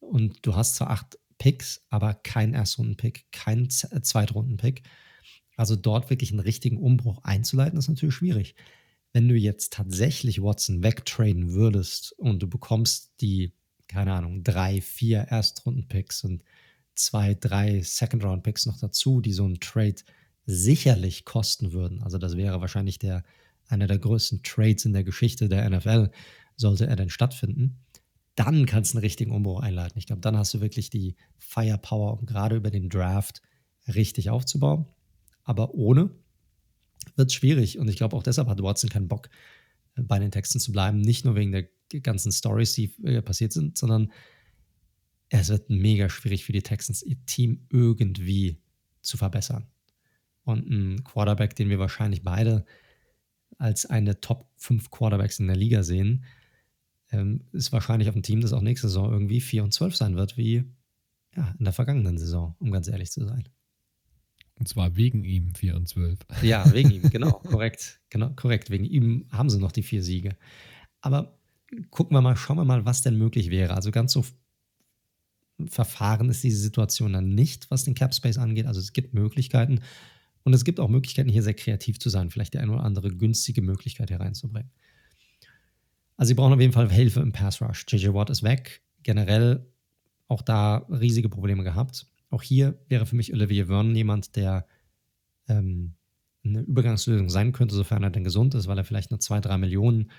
Und 0.00 0.38
du 0.46 0.56
hast 0.56 0.76
zwar 0.76 0.90
acht 0.90 1.18
Picks, 1.38 1.84
aber 1.90 2.14
kein 2.14 2.54
Erstrunden-Pick, 2.54 3.30
kein 3.30 3.64
äh, 3.64 4.00
Zweitrunden-Pick. 4.00 4.82
Also 5.56 5.76
dort 5.76 6.10
wirklich 6.10 6.30
einen 6.30 6.40
richtigen 6.40 6.78
Umbruch 6.78 7.22
einzuleiten, 7.24 7.78
ist 7.78 7.88
natürlich 7.88 8.14
schwierig. 8.14 8.54
Wenn 9.12 9.28
du 9.28 9.34
jetzt 9.34 9.72
tatsächlich 9.72 10.42
Watson 10.42 10.82
wegtraden 10.82 11.52
würdest 11.52 12.12
und 12.18 12.42
du 12.42 12.48
bekommst 12.48 13.12
die, 13.20 13.52
keine 13.88 14.12
Ahnung, 14.14 14.42
drei, 14.42 14.80
vier 14.80 15.20
Erstrunden-Picks 15.20 16.24
und 16.24 16.42
zwei, 16.94 17.34
drei 17.34 17.80
Second-Round-Picks 17.82 18.66
noch 18.66 18.78
dazu, 18.78 19.20
die 19.20 19.32
so 19.32 19.44
einen 19.44 19.60
Trade 19.60 19.96
sicherlich 20.46 21.24
kosten 21.24 21.72
würden. 21.72 22.02
Also 22.02 22.18
das 22.18 22.36
wäre 22.36 22.60
wahrscheinlich 22.60 22.98
der, 22.98 23.22
einer 23.68 23.86
der 23.86 23.98
größten 23.98 24.42
Trades 24.42 24.84
in 24.84 24.92
der 24.92 25.04
Geschichte 25.04 25.48
der 25.48 25.68
NFL, 25.68 26.10
sollte 26.56 26.86
er 26.86 26.96
denn 26.96 27.10
stattfinden 27.10 27.78
dann 28.36 28.66
kannst 28.66 28.92
du 28.92 28.98
einen 28.98 29.04
richtigen 29.04 29.32
Umbruch 29.32 29.60
einleiten. 29.60 29.98
Ich 29.98 30.06
glaube, 30.06 30.20
dann 30.20 30.36
hast 30.36 30.54
du 30.54 30.60
wirklich 30.60 30.90
die 30.90 31.16
Firepower, 31.38 32.12
um 32.12 32.26
gerade 32.26 32.56
über 32.56 32.70
den 32.70 32.90
Draft 32.90 33.42
richtig 33.88 34.30
aufzubauen. 34.30 34.86
Aber 35.42 35.74
ohne 35.74 36.10
wird 37.16 37.30
es 37.30 37.34
schwierig. 37.34 37.78
Und 37.78 37.88
ich 37.88 37.96
glaube, 37.96 38.14
auch 38.14 38.22
deshalb 38.22 38.48
hat 38.48 38.62
Watson 38.62 38.90
keinen 38.90 39.08
Bock, 39.08 39.30
bei 39.96 40.18
den 40.18 40.30
Texten 40.30 40.60
zu 40.60 40.70
bleiben. 40.70 41.00
Nicht 41.00 41.24
nur 41.24 41.34
wegen 41.34 41.52
der 41.52 41.66
ganzen 42.02 42.32
Stories, 42.32 42.72
die 42.72 42.92
äh, 43.04 43.22
passiert 43.22 43.52
sind, 43.52 43.78
sondern 43.78 44.12
es 45.28 45.48
wird 45.48 45.70
mega 45.70 46.08
schwierig 46.08 46.44
für 46.44 46.52
die 46.52 46.62
Texans, 46.62 47.02
ihr 47.02 47.16
Team 47.26 47.66
irgendwie 47.70 48.58
zu 49.00 49.16
verbessern. 49.16 49.66
Und 50.44 50.68
ein 50.70 51.04
Quarterback, 51.04 51.56
den 51.56 51.68
wir 51.68 51.78
wahrscheinlich 51.78 52.22
beide 52.22 52.64
als 53.58 53.86
eine 53.86 54.20
Top 54.20 54.48
5 54.56 54.90
Quarterbacks 54.90 55.38
in 55.40 55.48
der 55.48 55.56
Liga 55.56 55.82
sehen, 55.82 56.24
ähm, 57.10 57.44
ist 57.52 57.72
wahrscheinlich 57.72 58.08
auf 58.08 58.16
ein 58.16 58.22
Team, 58.22 58.40
das 58.40 58.52
auch 58.52 58.60
nächste 58.60 58.88
Saison 58.88 59.10
irgendwie 59.10 59.40
4 59.40 59.64
und 59.64 59.72
12 59.72 59.96
sein 59.96 60.16
wird, 60.16 60.36
wie 60.36 60.64
ja, 61.36 61.54
in 61.58 61.64
der 61.64 61.72
vergangenen 61.72 62.18
Saison, 62.18 62.54
um 62.58 62.70
ganz 62.70 62.88
ehrlich 62.88 63.10
zu 63.10 63.24
sein. 63.24 63.48
Und 64.58 64.68
zwar 64.68 64.96
wegen 64.96 65.24
ihm 65.24 65.54
4 65.54 65.76
und 65.76 65.88
12. 65.88 66.18
Ja, 66.42 66.72
wegen 66.72 66.90
ihm, 66.90 67.02
genau, 67.10 67.32
korrekt. 67.32 68.00
Genau, 68.08 68.30
korrekt. 68.30 68.70
Wegen 68.70 68.84
ihm 68.84 69.26
haben 69.30 69.50
sie 69.50 69.58
noch 69.58 69.72
die 69.72 69.82
vier 69.82 70.02
Siege. 70.02 70.36
Aber 71.00 71.38
gucken 71.90 72.16
wir 72.16 72.20
mal, 72.20 72.36
schauen 72.36 72.56
wir 72.56 72.64
mal, 72.64 72.84
was 72.84 73.02
denn 73.02 73.16
möglich 73.16 73.50
wäre. 73.50 73.74
Also 73.74 73.90
ganz 73.90 74.12
so 74.12 74.24
verfahren 75.66 76.28
ist 76.28 76.44
diese 76.44 76.60
Situation 76.60 77.12
dann 77.12 77.30
nicht, 77.30 77.70
was 77.70 77.84
den 77.84 77.94
Cap 77.94 78.14
Space 78.14 78.38
angeht. 78.38 78.66
Also 78.66 78.80
es 78.80 78.92
gibt 78.92 79.14
Möglichkeiten. 79.14 79.80
Und 80.42 80.54
es 80.54 80.64
gibt 80.64 80.78
auch 80.78 80.88
Möglichkeiten, 80.88 81.28
hier 81.28 81.42
sehr 81.42 81.54
kreativ 81.54 81.98
zu 81.98 82.08
sein, 82.08 82.30
vielleicht 82.30 82.54
die 82.54 82.58
eine 82.58 82.72
oder 82.72 82.84
andere 82.84 83.08
günstige 83.08 83.62
Möglichkeit 83.62 84.10
hereinzubringen. 84.10 84.70
Also 86.16 86.28
sie 86.28 86.34
brauchen 86.34 86.52
auf 86.52 86.60
jeden 86.60 86.72
Fall 86.72 86.90
Hilfe 86.90 87.20
im 87.20 87.32
Pass 87.32 87.60
Rush. 87.60 87.84
JJ 87.88 88.08
Watt 88.14 88.30
ist 88.30 88.42
weg. 88.42 88.82
Generell 89.02 89.66
auch 90.28 90.42
da 90.42 90.86
riesige 90.88 91.28
Probleme 91.28 91.64
gehabt. 91.64 92.06
Auch 92.30 92.42
hier 92.42 92.78
wäre 92.88 93.06
für 93.06 93.16
mich 93.16 93.32
Olivier 93.32 93.66
Vernon 93.66 93.94
jemand, 93.94 94.36
der 94.36 94.66
ähm, 95.48 95.94
eine 96.44 96.60
Übergangslösung 96.60 97.28
sein 97.28 97.52
könnte, 97.52 97.74
sofern 97.74 98.02
er 98.02 98.10
denn 98.10 98.24
gesund 98.24 98.54
ist, 98.54 98.66
weil 98.66 98.78
er 98.78 98.84
vielleicht 98.84 99.10
nur 99.10 99.20
zwei, 99.20 99.40
drei 99.40 99.58
Millionen 99.58 100.10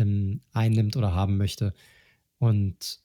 ähm, 0.00 0.40
einnimmt 0.52 0.96
oder 0.96 1.14
haben 1.14 1.36
möchte. 1.36 1.74
Und 2.38 3.00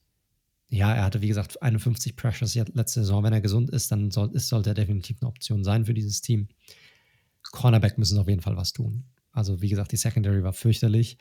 ja, 0.69 0.93
er 0.93 1.03
hatte, 1.03 1.21
wie 1.21 1.27
gesagt, 1.27 1.61
51 1.61 2.15
Pressures 2.15 2.55
letzte 2.55 3.01
Saison. 3.01 3.23
Wenn 3.23 3.33
er 3.33 3.41
gesund 3.41 3.69
ist, 3.69 3.91
dann 3.91 4.11
soll, 4.11 4.31
ist, 4.33 4.49
sollte 4.49 4.71
er 4.71 4.73
definitiv 4.73 5.17
eine 5.21 5.29
Option 5.29 5.63
sein 5.63 5.85
für 5.85 5.93
dieses 5.93 6.21
Team. 6.21 6.47
Cornerback 7.51 7.97
müssen 7.97 8.17
auf 8.17 8.27
jeden 8.27 8.41
Fall 8.41 8.57
was 8.57 8.73
tun. 8.73 9.05
Also, 9.31 9.61
wie 9.61 9.69
gesagt, 9.69 9.91
die 9.91 9.97
Secondary 9.97 10.43
war 10.43 10.53
fürchterlich. 10.53 11.17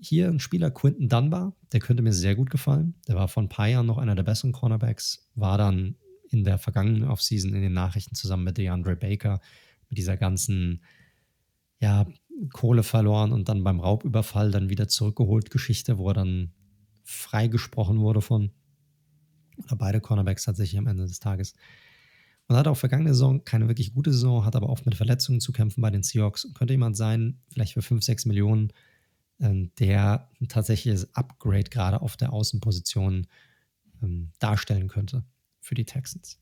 Hier 0.00 0.28
ein 0.28 0.38
Spieler, 0.38 0.70
Quinton 0.70 1.08
Dunbar, 1.08 1.54
der 1.72 1.80
könnte 1.80 2.02
mir 2.02 2.12
sehr 2.12 2.36
gut 2.36 2.50
gefallen. 2.50 2.94
Der 3.08 3.16
war 3.16 3.28
vor 3.28 3.42
ein 3.42 3.48
paar 3.48 3.66
Jahren 3.66 3.86
noch 3.86 3.98
einer 3.98 4.14
der 4.14 4.22
besseren 4.22 4.52
Cornerbacks, 4.52 5.28
war 5.34 5.58
dann 5.58 5.96
in 6.30 6.44
der 6.44 6.58
vergangenen 6.58 7.04
Offseason 7.04 7.54
in 7.54 7.62
den 7.62 7.72
Nachrichten 7.72 8.14
zusammen 8.14 8.44
mit 8.44 8.58
DeAndre 8.58 8.94
Baker, 8.94 9.40
mit 9.88 9.98
dieser 9.98 10.16
ganzen, 10.16 10.82
ja, 11.80 12.06
Kohle 12.52 12.82
verloren 12.82 13.32
und 13.32 13.48
dann 13.48 13.64
beim 13.64 13.80
Raubüberfall 13.80 14.50
dann 14.50 14.70
wieder 14.70 14.88
zurückgeholt 14.88 15.50
Geschichte, 15.50 15.98
wo 15.98 16.08
er 16.08 16.14
dann 16.14 16.52
freigesprochen 17.04 18.00
wurde 18.00 18.20
von, 18.20 18.50
oder 19.64 19.76
beide 19.76 20.00
Cornerbacks 20.00 20.44
tatsächlich 20.44 20.78
am 20.78 20.86
Ende 20.86 21.06
des 21.06 21.20
Tages. 21.20 21.54
Und 22.46 22.56
hat 22.56 22.68
auch 22.68 22.76
vergangene 22.76 23.10
Saison 23.10 23.44
keine 23.44 23.68
wirklich 23.68 23.92
gute 23.92 24.12
Saison, 24.12 24.44
hat 24.44 24.56
aber 24.56 24.70
oft 24.70 24.86
mit 24.86 24.94
Verletzungen 24.94 25.40
zu 25.40 25.52
kämpfen 25.52 25.82
bei 25.82 25.90
den 25.90 26.02
Seahawks. 26.02 26.44
Und 26.44 26.54
könnte 26.54 26.74
jemand 26.74 26.96
sein, 26.96 27.40
vielleicht 27.52 27.74
für 27.74 27.82
5, 27.82 28.02
6 28.02 28.26
Millionen, 28.26 28.72
ähm, 29.40 29.70
der 29.78 30.30
ein 30.40 30.48
tatsächliches 30.48 31.14
Upgrade 31.14 31.70
gerade 31.70 32.00
auf 32.00 32.16
der 32.16 32.32
Außenposition 32.32 33.26
ähm, 34.02 34.32
darstellen 34.38 34.88
könnte 34.88 35.24
für 35.60 35.74
die 35.74 35.84
Texans. 35.84 36.40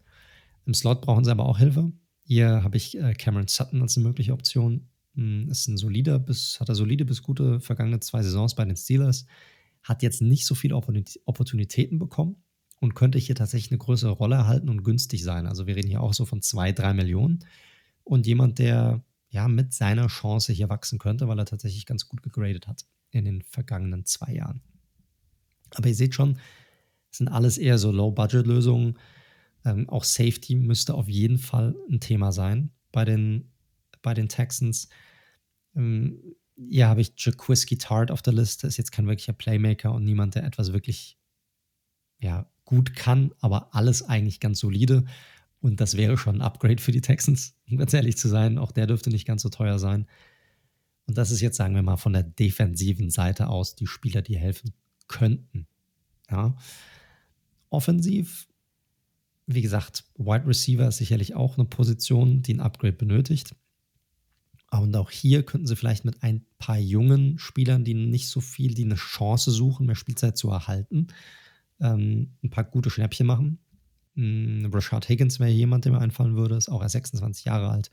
Im 0.64 0.74
Slot 0.74 1.00
brauchen 1.00 1.24
sie 1.24 1.30
aber 1.30 1.46
auch 1.46 1.58
Hilfe. 1.58 1.92
Hier 2.22 2.62
habe 2.62 2.76
ich 2.76 2.98
äh, 2.98 3.14
Cameron 3.14 3.48
Sutton 3.48 3.82
als 3.82 3.96
eine 3.96 4.06
mögliche 4.06 4.32
Option. 4.32 4.88
Hm, 5.16 5.48
ist 5.50 5.66
ein 5.68 5.76
solider 5.76 6.18
bis, 6.18 6.60
hat 6.60 6.68
er 6.68 6.74
solide 6.74 7.04
bis 7.04 7.22
gute 7.22 7.60
vergangene 7.60 8.00
zwei 8.00 8.22
Saisons 8.22 8.54
bei 8.54 8.64
den 8.64 8.76
Steelers. 8.76 9.26
Hat 9.82 10.02
jetzt 10.02 10.22
nicht 10.22 10.46
so 10.46 10.54
viele 10.54 10.76
Opportunitäten 10.76 11.98
bekommen 11.98 12.36
und 12.80 12.94
könnte 12.94 13.18
hier 13.18 13.34
tatsächlich 13.34 13.72
eine 13.72 13.78
größere 13.78 14.10
Rolle 14.10 14.36
erhalten 14.36 14.68
und 14.68 14.82
günstig 14.82 15.22
sein. 15.22 15.46
Also 15.46 15.66
wir 15.66 15.76
reden 15.76 15.88
hier 15.88 16.02
auch 16.02 16.14
so 16.14 16.24
von 16.26 16.42
zwei, 16.42 16.72
drei 16.72 16.92
Millionen. 16.92 17.44
Und 18.04 18.26
jemand, 18.26 18.58
der 18.58 19.04
ja, 19.30 19.48
mit 19.48 19.72
seiner 19.72 20.06
Chance 20.06 20.52
hier 20.52 20.68
wachsen 20.68 20.98
könnte, 20.98 21.28
weil 21.28 21.38
er 21.38 21.44
tatsächlich 21.44 21.86
ganz 21.86 22.08
gut 22.08 22.22
gegradet 22.22 22.66
hat 22.66 22.86
in 23.10 23.24
den 23.24 23.42
vergangenen 23.42 24.04
zwei 24.04 24.32
Jahren. 24.32 24.62
Aber 25.74 25.88
ihr 25.88 25.94
seht 25.94 26.14
schon, 26.14 26.38
es 27.10 27.18
sind 27.18 27.28
alles 27.28 27.58
eher 27.58 27.78
so 27.78 27.90
Low-Budget-Lösungen. 27.90 28.98
Ähm, 29.64 29.88
auch 29.88 30.04
Safety 30.04 30.54
müsste 30.54 30.94
auf 30.94 31.08
jeden 31.08 31.38
Fall 31.38 31.74
ein 31.90 32.00
Thema 32.00 32.32
sein 32.32 32.70
bei 32.92 33.04
den, 33.04 33.50
bei 34.06 34.14
den 34.14 34.28
Texans. 34.28 34.88
Ähm, 35.74 36.22
hier 36.56 36.86
habe 36.86 37.00
ich 37.00 37.12
Jaquiski 37.16 37.76
Tart 37.76 38.12
auf 38.12 38.22
der 38.22 38.34
Liste, 38.34 38.68
ist 38.68 38.76
jetzt 38.76 38.92
kein 38.92 39.08
wirklicher 39.08 39.32
Playmaker 39.32 39.92
und 39.92 40.04
niemand, 40.04 40.36
der 40.36 40.44
etwas 40.44 40.72
wirklich 40.72 41.18
ja, 42.20 42.48
gut 42.64 42.94
kann, 42.94 43.32
aber 43.40 43.74
alles 43.74 44.04
eigentlich 44.04 44.38
ganz 44.38 44.60
solide. 44.60 45.04
Und 45.60 45.80
das 45.80 45.96
wäre 45.96 46.16
schon 46.16 46.36
ein 46.36 46.40
Upgrade 46.40 46.80
für 46.80 46.92
die 46.92 47.00
Texans, 47.00 47.56
um 47.68 47.78
ganz 47.78 47.92
ehrlich 47.94 48.16
zu 48.16 48.28
sein. 48.28 48.58
Auch 48.58 48.70
der 48.70 48.86
dürfte 48.86 49.10
nicht 49.10 49.26
ganz 49.26 49.42
so 49.42 49.48
teuer 49.48 49.80
sein. 49.80 50.06
Und 51.06 51.18
das 51.18 51.32
ist 51.32 51.40
jetzt, 51.40 51.56
sagen 51.56 51.74
wir 51.74 51.82
mal, 51.82 51.96
von 51.96 52.12
der 52.12 52.22
defensiven 52.22 53.10
Seite 53.10 53.48
aus 53.48 53.74
die 53.74 53.88
Spieler, 53.88 54.22
die 54.22 54.38
helfen 54.38 54.72
könnten. 55.08 55.66
Ja. 56.30 56.56
Offensiv, 57.70 58.46
wie 59.46 59.62
gesagt, 59.62 60.04
Wide 60.16 60.46
Receiver 60.46 60.86
ist 60.86 60.98
sicherlich 60.98 61.34
auch 61.34 61.58
eine 61.58 61.64
Position, 61.64 62.42
die 62.42 62.54
ein 62.54 62.60
Upgrade 62.60 62.92
benötigt. 62.92 63.56
Und 64.78 64.96
auch 64.96 65.10
hier 65.10 65.44
könnten 65.44 65.66
sie 65.66 65.76
vielleicht 65.76 66.04
mit 66.04 66.22
ein 66.22 66.44
paar 66.58 66.78
jungen 66.78 67.38
Spielern, 67.38 67.84
die 67.84 67.94
nicht 67.94 68.28
so 68.28 68.40
viel, 68.40 68.74
die 68.74 68.84
eine 68.84 68.96
Chance 68.96 69.50
suchen, 69.50 69.86
mehr 69.86 69.96
Spielzeit 69.96 70.36
zu 70.36 70.50
erhalten, 70.50 71.08
ähm, 71.80 72.32
ein 72.42 72.50
paar 72.50 72.64
gute 72.64 72.90
Schnäppchen 72.90 73.26
machen. 73.26 73.58
Hm, 74.14 74.70
Rashad 74.72 75.08
Higgins 75.08 75.38
wäre 75.40 75.50
jemand, 75.50 75.84
der 75.84 75.92
mir 75.92 76.00
einfallen 76.00 76.36
würde, 76.36 76.56
ist 76.56 76.70
auch 76.70 76.82
erst 76.82 76.94
26 76.94 77.44
Jahre 77.44 77.70
alt. 77.70 77.90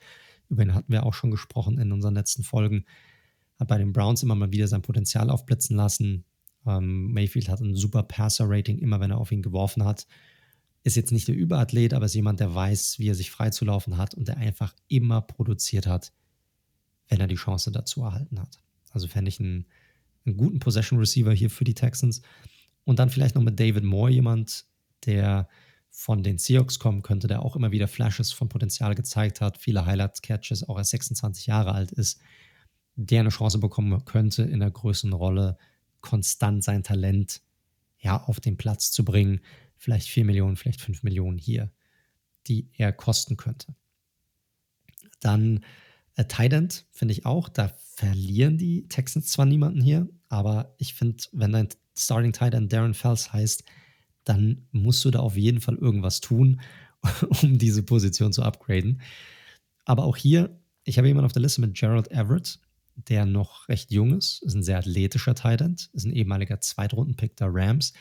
Über 0.49 0.63
ihn 0.63 0.73
hatten 0.73 0.91
wir 0.91 1.05
auch 1.05 1.13
schon 1.13 1.31
gesprochen 1.31 1.77
in 1.79 1.91
unseren 1.91 2.15
letzten 2.15 2.43
Folgen. 2.43 2.85
Hat 3.59 3.67
bei 3.67 3.77
den 3.77 3.93
Browns 3.93 4.23
immer 4.23 4.35
mal 4.35 4.51
wieder 4.51 4.67
sein 4.67 4.81
Potenzial 4.81 5.29
aufblitzen 5.29 5.75
lassen. 5.75 6.25
Ähm, 6.65 7.11
Mayfield 7.11 7.49
hat 7.49 7.59
ein 7.59 7.75
super 7.75 8.03
Passer-Rating, 8.03 8.79
immer 8.79 8.99
wenn 8.99 9.11
er 9.11 9.17
auf 9.17 9.31
ihn 9.31 9.41
geworfen 9.41 9.83
hat. 9.83 10.07
Ist 10.83 10.95
jetzt 10.95 11.11
nicht 11.11 11.27
der 11.27 11.35
Überathlet, 11.35 11.93
aber 11.93 12.05
ist 12.05 12.15
jemand, 12.15 12.39
der 12.39 12.53
weiß, 12.53 12.99
wie 12.99 13.09
er 13.09 13.15
sich 13.15 13.31
freizulaufen 13.31 13.97
hat 13.97 14.15
und 14.15 14.27
der 14.27 14.37
einfach 14.37 14.75
immer 14.87 15.21
produziert 15.21 15.87
hat, 15.87 16.11
wenn 17.13 17.21
er 17.21 17.27
die 17.27 17.35
Chance 17.35 17.71
dazu 17.71 18.01
erhalten 18.01 18.39
hat. 18.39 18.59
Also 18.89 19.07
fände 19.07 19.29
ich 19.29 19.39
einen, 19.39 19.67
einen 20.25 20.35
guten 20.35 20.57
Possession-Receiver 20.57 21.31
hier 21.31 21.51
für 21.51 21.63
die 21.63 21.75
Texans. 21.75 22.23
Und 22.85 22.97
dann 22.97 23.11
vielleicht 23.11 23.35
noch 23.35 23.43
mit 23.43 23.59
David 23.59 23.83
Moore 23.83 24.09
jemand, 24.09 24.65
der 25.05 25.47
von 25.91 26.23
den 26.23 26.39
Seahawks 26.39 26.79
kommen 26.79 27.03
könnte, 27.03 27.27
der 27.27 27.43
auch 27.43 27.55
immer 27.55 27.71
wieder 27.71 27.87
Flashes 27.87 28.31
von 28.31 28.49
Potenzial 28.49 28.95
gezeigt 28.95 29.41
hat, 29.41 29.59
viele 29.59 29.85
Highlights-Catches, 29.85 30.67
auch 30.67 30.79
erst 30.79 30.89
26 30.89 31.45
Jahre 31.45 31.73
alt 31.73 31.91
ist, 31.91 32.19
der 32.95 33.19
eine 33.19 33.29
Chance 33.29 33.59
bekommen 33.59 34.03
könnte, 34.05 34.41
in 34.41 34.59
der 34.59 34.71
größeren 34.71 35.13
Rolle 35.13 35.59
konstant 36.01 36.63
sein 36.63 36.81
Talent 36.81 37.41
ja, 37.99 38.23
auf 38.23 38.39
den 38.39 38.57
Platz 38.57 38.91
zu 38.91 39.05
bringen. 39.05 39.39
Vielleicht 39.77 40.09
4 40.09 40.25
Millionen, 40.25 40.55
vielleicht 40.55 40.81
5 40.81 41.03
Millionen 41.03 41.37
hier, 41.37 41.71
die 42.47 42.71
er 42.75 42.91
kosten 42.91 43.37
könnte. 43.37 43.75
Dann 45.19 45.63
äh, 46.15 46.25
Tident 46.25 46.85
finde 46.91 47.13
ich 47.13 47.25
auch, 47.25 47.49
da 47.49 47.71
verlieren 47.95 48.57
die 48.57 48.87
Texans 48.87 49.27
zwar 49.27 49.45
niemanden 49.45 49.81
hier, 49.81 50.07
aber 50.29 50.75
ich 50.77 50.93
finde, 50.93 51.23
wenn 51.31 51.51
dein 51.51 51.69
Starting 51.97 52.33
Tight 52.33 52.55
Darren 52.71 52.93
Fells 52.93 53.31
heißt, 53.33 53.63
dann 54.23 54.67
musst 54.71 55.03
du 55.05 55.11
da 55.11 55.19
auf 55.19 55.35
jeden 55.37 55.61
Fall 55.61 55.75
irgendwas 55.75 56.21
tun, 56.21 56.61
um 57.43 57.57
diese 57.57 57.83
Position 57.83 58.33
zu 58.33 58.43
upgraden. 58.43 59.01
Aber 59.85 60.05
auch 60.05 60.17
hier, 60.17 60.57
ich 60.85 60.97
habe 60.97 61.07
jemanden 61.07 61.25
auf 61.25 61.33
der 61.33 61.41
Liste 61.41 61.61
mit 61.61 61.75
Gerald 61.75 62.09
Everett, 62.11 62.59
der 62.95 63.25
noch 63.25 63.67
recht 63.69 63.91
jung 63.91 64.17
ist, 64.17 64.41
ist 64.43 64.53
ein 64.53 64.63
sehr 64.63 64.77
athletischer 64.77 65.35
Tight 65.35 65.61
End, 65.61 65.89
ist 65.93 66.05
ein 66.05 66.13
ehemaliger 66.13 66.61
Zweitrunden-Pick 66.61 67.35
der 67.35 67.49
Rams, 67.51 67.93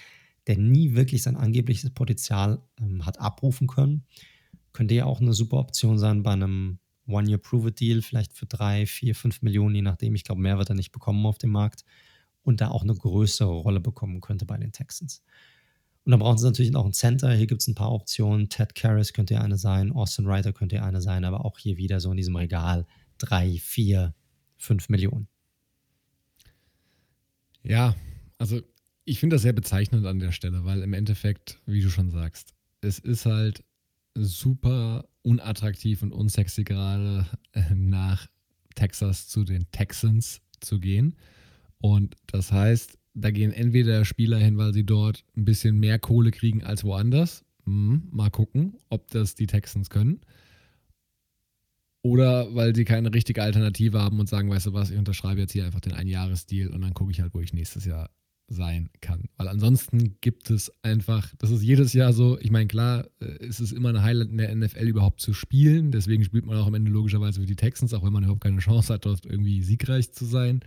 der 0.46 0.58
nie 0.58 0.94
wirklich 0.94 1.22
sein 1.22 1.36
angebliches 1.36 1.90
Potenzial 1.90 2.62
ähm, 2.80 3.04
hat 3.06 3.18
abrufen 3.18 3.66
können. 3.66 4.04
Könnte 4.72 4.94
ja 4.94 5.04
auch 5.04 5.20
eine 5.20 5.34
super 5.34 5.58
Option 5.58 5.98
sein 5.98 6.22
bei 6.22 6.32
einem 6.32 6.78
One-Year-Prove-It-Deal, 7.06 8.02
vielleicht 8.02 8.32
für 8.32 8.46
drei, 8.46 8.86
vier, 8.86 9.14
fünf 9.14 9.42
Millionen, 9.42 9.74
je 9.74 9.82
nachdem. 9.82 10.14
Ich 10.14 10.24
glaube, 10.24 10.40
mehr 10.40 10.58
wird 10.58 10.70
er 10.70 10.74
nicht 10.74 10.92
bekommen 10.92 11.24
auf 11.26 11.38
dem 11.38 11.50
Markt 11.50 11.84
und 12.42 12.60
da 12.60 12.68
auch 12.68 12.82
eine 12.82 12.94
größere 12.94 13.52
Rolle 13.52 13.80
bekommen 13.80 14.20
könnte 14.20 14.46
bei 14.46 14.56
den 14.56 14.72
Texans. 14.72 15.22
Und 16.04 16.10
dann 16.10 16.20
brauchen 16.20 16.38
sie 16.38 16.46
natürlich 16.46 16.72
noch 16.72 16.84
einen 16.84 16.92
Center. 16.92 17.32
Hier 17.32 17.46
gibt 17.46 17.60
es 17.60 17.68
ein 17.68 17.76
paar 17.76 17.92
Optionen. 17.92 18.48
Ted 18.48 18.74
Karras 18.74 19.12
könnte 19.12 19.40
eine 19.40 19.56
sein, 19.56 19.92
Austin 19.92 20.26
Reiter 20.26 20.52
könnte 20.52 20.82
eine 20.82 21.00
sein, 21.00 21.24
aber 21.24 21.44
auch 21.44 21.58
hier 21.58 21.76
wieder 21.76 22.00
so 22.00 22.10
in 22.10 22.16
diesem 22.16 22.34
Regal 22.34 22.86
drei, 23.18 23.58
vier, 23.58 24.14
fünf 24.56 24.88
Millionen. 24.88 25.28
Ja, 27.62 27.94
also 28.38 28.60
ich 29.04 29.20
finde 29.20 29.36
das 29.36 29.42
sehr 29.42 29.52
bezeichnend 29.52 30.04
an 30.06 30.18
der 30.18 30.32
Stelle, 30.32 30.64
weil 30.64 30.82
im 30.82 30.92
Endeffekt, 30.92 31.60
wie 31.66 31.82
du 31.82 31.90
schon 31.90 32.10
sagst, 32.10 32.54
es 32.80 32.98
ist 32.98 33.26
halt 33.26 33.62
super 34.14 35.08
unattraktiv 35.22 36.02
und 36.02 36.12
unsexy 36.12 36.64
gerade 36.64 37.26
äh, 37.52 37.74
nach 37.74 38.28
Texas 38.74 39.28
zu 39.28 39.44
den 39.44 39.70
Texans 39.70 40.40
zu 40.60 40.80
gehen. 40.80 41.16
Und 41.78 42.16
das 42.26 42.52
heißt, 42.52 42.98
da 43.14 43.30
gehen 43.30 43.52
entweder 43.52 44.04
Spieler 44.04 44.38
hin, 44.38 44.56
weil 44.56 44.72
sie 44.72 44.84
dort 44.84 45.24
ein 45.36 45.44
bisschen 45.44 45.78
mehr 45.78 45.98
Kohle 45.98 46.30
kriegen 46.30 46.62
als 46.62 46.84
woanders. 46.84 47.44
Hm, 47.64 48.08
mal 48.10 48.30
gucken, 48.30 48.78
ob 48.88 49.10
das 49.10 49.34
die 49.34 49.46
Texans 49.46 49.90
können. 49.90 50.20
Oder 52.02 52.52
weil 52.54 52.74
sie 52.74 52.84
keine 52.84 53.14
richtige 53.14 53.42
Alternative 53.42 54.00
haben 54.00 54.18
und 54.18 54.28
sagen, 54.28 54.50
weißt 54.50 54.66
du 54.66 54.72
was, 54.72 54.90
ich 54.90 54.98
unterschreibe 54.98 55.40
jetzt 55.40 55.52
hier 55.52 55.64
einfach 55.64 55.80
den 55.80 55.92
Einjahresdeal 55.92 56.70
und 56.70 56.80
dann 56.80 56.94
gucke 56.94 57.12
ich 57.12 57.20
halt, 57.20 57.32
wo 57.32 57.40
ich 57.40 57.52
nächstes 57.52 57.84
Jahr 57.84 58.10
sein 58.52 58.90
kann. 59.00 59.24
Weil 59.36 59.48
ansonsten 59.48 60.16
gibt 60.20 60.50
es 60.50 60.72
einfach, 60.82 61.34
das 61.38 61.50
ist 61.50 61.62
jedes 61.62 61.92
Jahr 61.92 62.12
so, 62.12 62.38
ich 62.38 62.50
meine, 62.50 62.66
klar, 62.66 63.06
äh, 63.20 63.44
ist 63.44 63.60
es 63.60 63.72
immer 63.72 63.90
ein 63.90 64.02
Highlight 64.02 64.30
in 64.30 64.38
der 64.38 64.54
NFL 64.54 64.86
überhaupt 64.86 65.20
zu 65.20 65.32
spielen, 65.32 65.90
deswegen 65.90 66.24
spielt 66.24 66.46
man 66.46 66.56
auch 66.56 66.66
am 66.66 66.74
Ende 66.74 66.90
logischerweise 66.90 67.40
für 67.40 67.46
die 67.46 67.56
Texans, 67.56 67.94
auch 67.94 68.04
wenn 68.04 68.12
man 68.12 68.24
überhaupt 68.24 68.42
keine 68.42 68.58
Chance 68.58 68.92
hat, 68.92 69.06
dort 69.06 69.26
irgendwie 69.26 69.62
siegreich 69.62 70.12
zu 70.12 70.24
sein. 70.24 70.60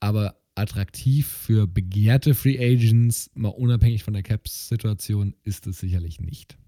Aber 0.00 0.40
attraktiv 0.54 1.26
für 1.26 1.66
begehrte 1.66 2.34
Free 2.34 2.58
Agents, 2.58 3.30
mal 3.34 3.48
unabhängig 3.48 4.02
von 4.02 4.14
der 4.14 4.22
Caps-Situation, 4.22 5.34
ist 5.42 5.66
es 5.66 5.78
sicherlich 5.78 6.20
nicht. 6.20 6.58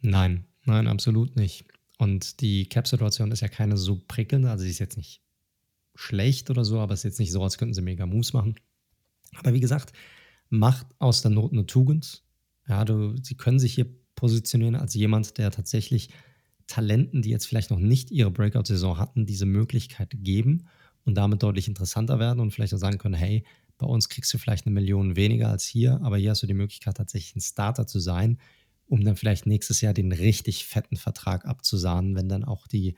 Nein, 0.00 0.44
nein, 0.64 0.86
absolut 0.86 1.36
nicht. 1.36 1.64
Und 1.98 2.40
die 2.40 2.68
Cap-Situation 2.68 3.32
ist 3.32 3.40
ja 3.40 3.48
keine 3.48 3.76
so 3.76 3.96
prickelnde, 4.06 4.50
also 4.50 4.64
sie 4.64 4.70
ist 4.70 4.78
jetzt 4.78 4.96
nicht 4.96 5.22
schlecht 5.94 6.50
oder 6.50 6.64
so, 6.64 6.78
aber 6.78 6.94
es 6.94 7.00
ist 7.00 7.04
jetzt 7.04 7.18
nicht 7.20 7.32
so, 7.32 7.42
als 7.42 7.58
könnten 7.58 7.74
sie 7.74 7.82
mega 7.82 8.06
Moves 8.06 8.32
machen. 8.32 8.56
Aber 9.34 9.54
wie 9.54 9.60
gesagt, 9.60 9.92
macht 10.48 10.86
aus 10.98 11.22
der 11.22 11.30
Not 11.30 11.52
eine 11.52 11.66
Tugend. 11.66 12.24
Ja, 12.68 12.84
du, 12.84 13.16
sie 13.22 13.36
können 13.36 13.58
sich 13.58 13.74
hier 13.74 13.86
positionieren 14.14 14.74
als 14.74 14.94
jemand, 14.94 15.38
der 15.38 15.50
tatsächlich 15.50 16.08
Talenten, 16.66 17.22
die 17.22 17.30
jetzt 17.30 17.46
vielleicht 17.46 17.70
noch 17.70 17.78
nicht 17.78 18.10
ihre 18.10 18.30
Breakout-Saison 18.30 18.98
hatten, 18.98 19.26
diese 19.26 19.46
Möglichkeit 19.46 20.10
geben 20.18 20.66
und 21.04 21.14
damit 21.14 21.42
deutlich 21.42 21.68
interessanter 21.68 22.18
werden 22.18 22.40
und 22.40 22.52
vielleicht 22.52 22.74
auch 22.74 22.78
sagen 22.78 22.98
können, 22.98 23.14
hey, 23.14 23.44
bei 23.78 23.86
uns 23.86 24.08
kriegst 24.08 24.32
du 24.34 24.38
vielleicht 24.38 24.66
eine 24.66 24.74
Million 24.74 25.16
weniger 25.16 25.50
als 25.50 25.64
hier, 25.64 26.00
aber 26.02 26.16
hier 26.16 26.30
hast 26.30 26.42
du 26.42 26.46
die 26.46 26.54
Möglichkeit, 26.54 26.96
tatsächlich 26.96 27.36
ein 27.36 27.40
Starter 27.40 27.86
zu 27.86 28.00
sein, 28.00 28.38
um 28.86 29.04
dann 29.04 29.16
vielleicht 29.16 29.46
nächstes 29.46 29.80
Jahr 29.80 29.92
den 29.92 30.12
richtig 30.12 30.66
fetten 30.66 30.96
Vertrag 30.96 31.44
abzusahnen, 31.44 32.16
wenn 32.16 32.28
dann 32.28 32.42
auch 32.42 32.66
die, 32.66 32.96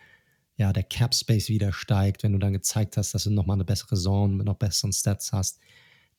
ja, 0.57 0.72
der 0.72 0.85
Cap 0.85 1.14
Space 1.14 1.49
wieder 1.49 1.72
steigt, 1.72 2.22
wenn 2.22 2.33
du 2.33 2.39
dann 2.39 2.53
gezeigt 2.53 2.97
hast, 2.97 3.12
dass 3.12 3.24
du 3.24 3.31
nochmal 3.31 3.57
eine 3.57 3.64
bessere 3.64 3.97
Saison 3.97 4.37
mit 4.37 4.47
noch 4.47 4.57
besseren 4.57 4.93
Stats 4.93 5.33
hast 5.33 5.59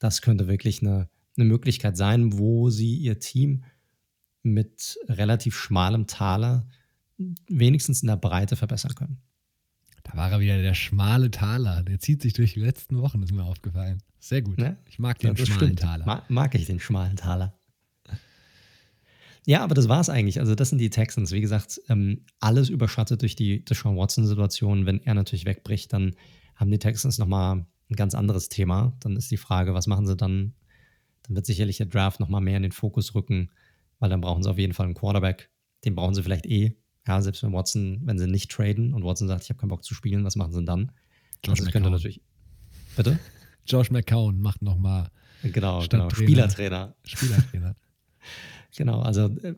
das 0.00 0.22
könnte 0.22 0.48
wirklich 0.48 0.82
eine, 0.82 1.08
eine 1.36 1.44
Möglichkeit 1.44 1.96
sein, 1.96 2.36
wo 2.36 2.70
sie 2.70 2.96
ihr 2.96 3.20
Team 3.20 3.62
mit 4.42 4.98
relativ 5.08 5.56
schmalem 5.56 6.08
Taler 6.08 6.66
wenigstens 7.48 8.02
in 8.02 8.08
der 8.08 8.16
Breite 8.16 8.56
verbessern 8.56 8.94
können. 8.94 9.18
Da 10.02 10.16
war 10.16 10.32
er 10.32 10.40
wieder 10.40 10.60
der 10.60 10.74
schmale 10.74 11.30
Taler. 11.30 11.82
Der 11.82 12.00
zieht 12.00 12.22
sich 12.22 12.32
durch 12.32 12.54
die 12.54 12.60
letzten 12.60 12.98
Wochen, 13.00 13.22
ist 13.22 13.32
mir 13.32 13.44
aufgefallen. 13.44 14.02
Sehr 14.18 14.42
gut. 14.42 14.58
Ne? 14.58 14.78
Ich 14.88 14.98
mag 14.98 15.18
den 15.18 15.36
ja, 15.36 15.44
schmalen 15.44 15.56
stimmt. 15.56 15.80
Taler. 15.80 16.06
Ma 16.06 16.24
mag 16.28 16.54
ich 16.54 16.66
den 16.66 16.80
schmalen 16.80 17.16
Taler. 17.16 17.54
Ja, 19.46 19.62
aber 19.62 19.74
das 19.74 19.88
war 19.88 20.00
es 20.00 20.08
eigentlich. 20.08 20.38
Also, 20.40 20.54
das 20.54 20.70
sind 20.70 20.78
die 20.78 20.90
Texans. 20.90 21.32
Wie 21.32 21.40
gesagt, 21.40 21.80
ähm, 21.88 22.24
alles 22.40 22.68
überschattet 22.68 23.22
durch 23.22 23.36
die 23.36 23.64
Deshaun 23.64 23.96
Watson-Situation. 23.96 24.86
Wenn 24.86 25.02
er 25.02 25.14
natürlich 25.14 25.44
wegbricht, 25.44 25.92
dann 25.92 26.14
haben 26.56 26.70
die 26.70 26.78
Texans 26.78 27.18
nochmal 27.18 27.66
ein 27.90 27.96
ganz 27.96 28.14
anderes 28.14 28.48
Thema. 28.48 28.96
Dann 29.00 29.16
ist 29.16 29.30
die 29.30 29.36
Frage, 29.36 29.74
was 29.74 29.86
machen 29.86 30.06
sie 30.06 30.16
dann? 30.16 30.54
Dann 31.24 31.36
wird 31.36 31.46
sicherlich 31.46 31.76
der 31.76 31.86
Draft 31.86 32.20
nochmal 32.20 32.40
mehr 32.40 32.56
in 32.56 32.62
den 32.62 32.72
Fokus 32.72 33.14
rücken, 33.14 33.50
weil 33.98 34.10
dann 34.10 34.20
brauchen 34.20 34.42
sie 34.42 34.50
auf 34.50 34.58
jeden 34.58 34.72
Fall 34.72 34.86
einen 34.86 34.94
Quarterback. 34.94 35.50
Den 35.84 35.94
brauchen 35.94 36.14
sie 36.14 36.22
vielleicht 36.22 36.46
eh. 36.46 36.76
Ja, 37.06 37.20
selbst 37.22 37.42
wenn 37.42 37.52
Watson, 37.52 38.00
wenn 38.04 38.18
sie 38.18 38.26
nicht 38.26 38.50
traden 38.50 38.94
und 38.94 39.04
Watson 39.04 39.28
sagt, 39.28 39.44
ich 39.44 39.50
habe 39.50 39.58
keinen 39.58 39.70
Bock 39.70 39.84
zu 39.84 39.94
spielen, 39.94 40.24
was 40.24 40.36
machen 40.36 40.52
sie 40.52 40.64
dann? 40.64 40.92
Josh 41.44 41.60
also 41.60 41.70
könnte 41.70 41.90
natürlich. 41.90 42.22
Bitte? 42.96 43.18
Josh 43.66 43.90
McCown 43.90 44.40
macht 44.40 44.62
nochmal. 44.62 45.10
Genau, 45.42 45.84
genau. 45.88 46.10
Spielertrainer. 46.10 46.94
Spielertrainer. 47.04 47.76
genau, 48.76 49.00
also 49.00 49.26
äh, 49.42 49.54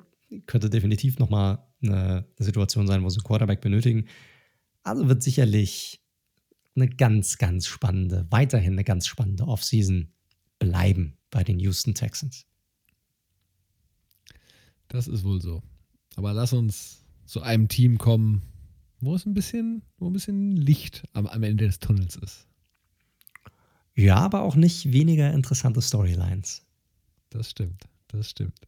könnte 0.46 0.70
definitiv 0.70 1.18
nochmal 1.18 1.58
eine 1.82 2.26
Situation 2.38 2.86
sein, 2.86 3.02
wo 3.02 3.08
sie 3.08 3.18
einen 3.18 3.24
Quarterback 3.24 3.60
benötigen. 3.60 4.06
Also 4.82 5.08
wird 5.08 5.22
sicherlich 5.22 6.01
eine 6.74 6.88
ganz, 6.88 7.38
ganz 7.38 7.66
spannende, 7.66 8.26
weiterhin 8.30 8.72
eine 8.72 8.84
ganz 8.84 9.06
spannende 9.06 9.46
Offseason 9.46 10.08
bleiben 10.58 11.18
bei 11.30 11.44
den 11.44 11.58
Houston 11.58 11.94
Texans. 11.94 12.46
Das 14.88 15.08
ist 15.08 15.24
wohl 15.24 15.40
so. 15.40 15.62
Aber 16.16 16.32
lass 16.32 16.52
uns 16.52 17.04
zu 17.24 17.42
einem 17.42 17.68
Team 17.68 17.98
kommen, 17.98 18.42
wo 19.00 19.14
es 19.14 19.26
ein 19.26 19.34
bisschen, 19.34 19.82
wo 19.98 20.08
ein 20.08 20.12
bisschen 20.12 20.56
Licht 20.56 21.02
am, 21.12 21.26
am 21.26 21.42
Ende 21.42 21.66
des 21.66 21.78
Tunnels 21.78 22.16
ist. 22.16 22.46
Ja, 23.94 24.16
aber 24.16 24.42
auch 24.42 24.56
nicht 24.56 24.92
weniger 24.92 25.32
interessante 25.32 25.82
Storylines. 25.82 26.64
Das 27.30 27.50
stimmt, 27.50 27.88
das 28.08 28.30
stimmt. 28.30 28.58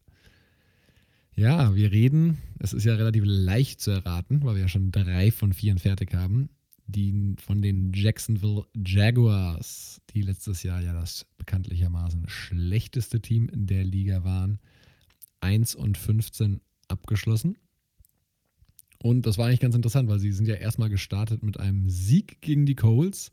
Ja, 1.35 1.75
wir 1.75 1.91
reden, 1.91 2.37
es 2.59 2.73
ist 2.73 2.85
ja 2.85 2.95
relativ 2.95 3.23
leicht 3.25 3.81
zu 3.81 3.91
erraten, 3.91 4.43
weil 4.43 4.55
wir 4.55 4.61
ja 4.61 4.67
schon 4.67 4.91
drei 4.91 5.31
von 5.31 5.53
vier 5.53 5.75
fertig 5.77 6.13
haben 6.13 6.49
die 6.87 7.35
von 7.39 7.61
den 7.61 7.91
Jacksonville 7.93 8.65
Jaguars, 8.75 10.01
die 10.11 10.21
letztes 10.21 10.63
Jahr 10.63 10.81
ja 10.81 10.93
das 10.93 11.25
bekanntlichermaßen 11.37 12.27
schlechteste 12.27 13.21
Team 13.21 13.49
in 13.49 13.65
der 13.67 13.83
Liga 13.83 14.23
waren, 14.23 14.59
1 15.41 15.75
und 15.75 15.97
15 15.97 16.61
abgeschlossen. 16.87 17.57
Und 19.01 19.25
das 19.25 19.37
war 19.37 19.47
eigentlich 19.47 19.59
ganz 19.59 19.75
interessant, 19.75 20.09
weil 20.09 20.19
sie 20.19 20.31
sind 20.31 20.47
ja 20.47 20.55
erstmal 20.55 20.89
gestartet 20.89 21.43
mit 21.43 21.59
einem 21.59 21.89
Sieg 21.89 22.41
gegen 22.41 22.65
die 22.65 22.75
Coles 22.75 23.31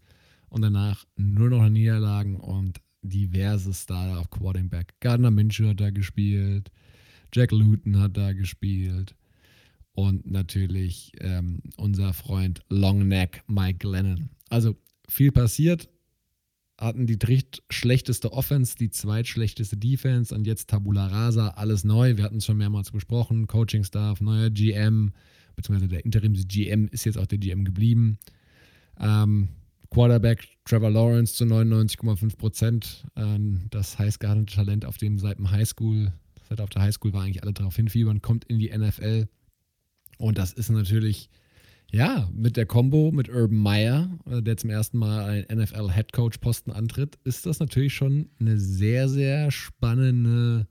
und 0.49 0.63
danach 0.63 1.07
nur 1.17 1.49
noch 1.49 1.67
Niederlagen 1.69 2.37
und 2.37 2.81
diverse 3.03 3.73
Star 3.73 4.19
auf 4.19 4.31
Quarterback. 4.31 4.95
Gardner 5.01 5.31
Minshew 5.31 5.69
hat 5.69 5.81
da 5.81 5.91
gespielt, 5.91 6.71
Jack 7.35 7.53
Luton 7.53 7.99
hat 7.99 8.17
da 8.17 8.33
gespielt, 8.33 9.15
und 9.95 10.31
natürlich 10.31 11.13
ähm, 11.21 11.61
unser 11.77 12.13
Freund 12.13 12.63
Longneck 12.69 13.43
Mike 13.47 13.87
Lennon. 13.89 14.31
Also 14.49 14.77
viel 15.09 15.33
passiert, 15.33 15.89
hatten 16.79 17.07
die 17.07 17.19
drittschlechteste 17.19 18.33
Offense, 18.33 18.77
die 18.77 18.91
zweitschlechteste 18.91 19.77
Defense 19.77 20.35
und 20.35 20.47
jetzt 20.47 20.69
Tabula 20.69 21.07
Rasa, 21.07 21.49
alles 21.51 21.85
neu. 21.85 22.17
Wir 22.17 22.25
hatten 22.25 22.39
es 22.39 22.47
schon 22.47 22.57
mehrmals 22.57 22.91
besprochen, 22.91 23.47
Coaching-Staff, 23.47 24.21
neuer 24.21 24.51
GM, 24.51 25.13
beziehungsweise 25.55 25.89
der 25.89 26.05
Interims-GM 26.05 26.89
ist 26.89 27.05
jetzt 27.05 27.19
auch 27.19 27.27
der 27.27 27.39
GM 27.39 27.65
geblieben. 27.65 28.19
Ähm, 28.99 29.49
Quarterback 29.91 30.49
Trevor 30.65 30.91
Lawrence 30.91 31.35
zu 31.35 31.45
99,5 31.45 32.37
Prozent. 32.37 33.05
Ähm, 33.15 33.67
das 33.71 33.99
heißgehandelte 33.99 34.55
Talent 34.55 34.85
auf 34.87 34.97
dem 34.97 35.19
seit 35.19 35.39
dem 35.39 35.51
Highschool, 35.51 36.13
seit 36.49 36.61
auf 36.61 36.71
der 36.71 36.83
Highschool 36.83 37.13
war 37.13 37.23
eigentlich 37.23 37.43
alle 37.43 37.53
darauf 37.53 37.77
hinfiebern, 37.77 38.23
kommt 38.23 38.45
in 38.47 38.59
die 38.59 38.77
NFL. 38.77 39.29
Und 40.23 40.39
das 40.39 40.53
ist 40.53 40.71
natürlich, 40.71 41.29
ja, 41.91 42.31
mit 42.33 42.57
der 42.57 42.65
Combo 42.65 43.11
mit 43.11 43.29
Urban 43.29 43.59
Meyer, 43.59 44.09
äh, 44.31 44.41
der 44.41 44.57
zum 44.57 44.71
ersten 44.71 44.97
Mal 44.97 45.25
einen 45.49 45.61
NFL-Headcoach-Posten 45.61 46.71
antritt, 46.71 47.19
ist 47.25 47.45
das 47.45 47.59
natürlich 47.59 47.93
schon 47.93 48.29
eine 48.39 48.57
sehr, 48.57 49.09
sehr 49.09 49.51
spannende, 49.51 50.69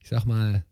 ich 0.00 0.08
sag 0.08 0.26
mal, 0.26 0.64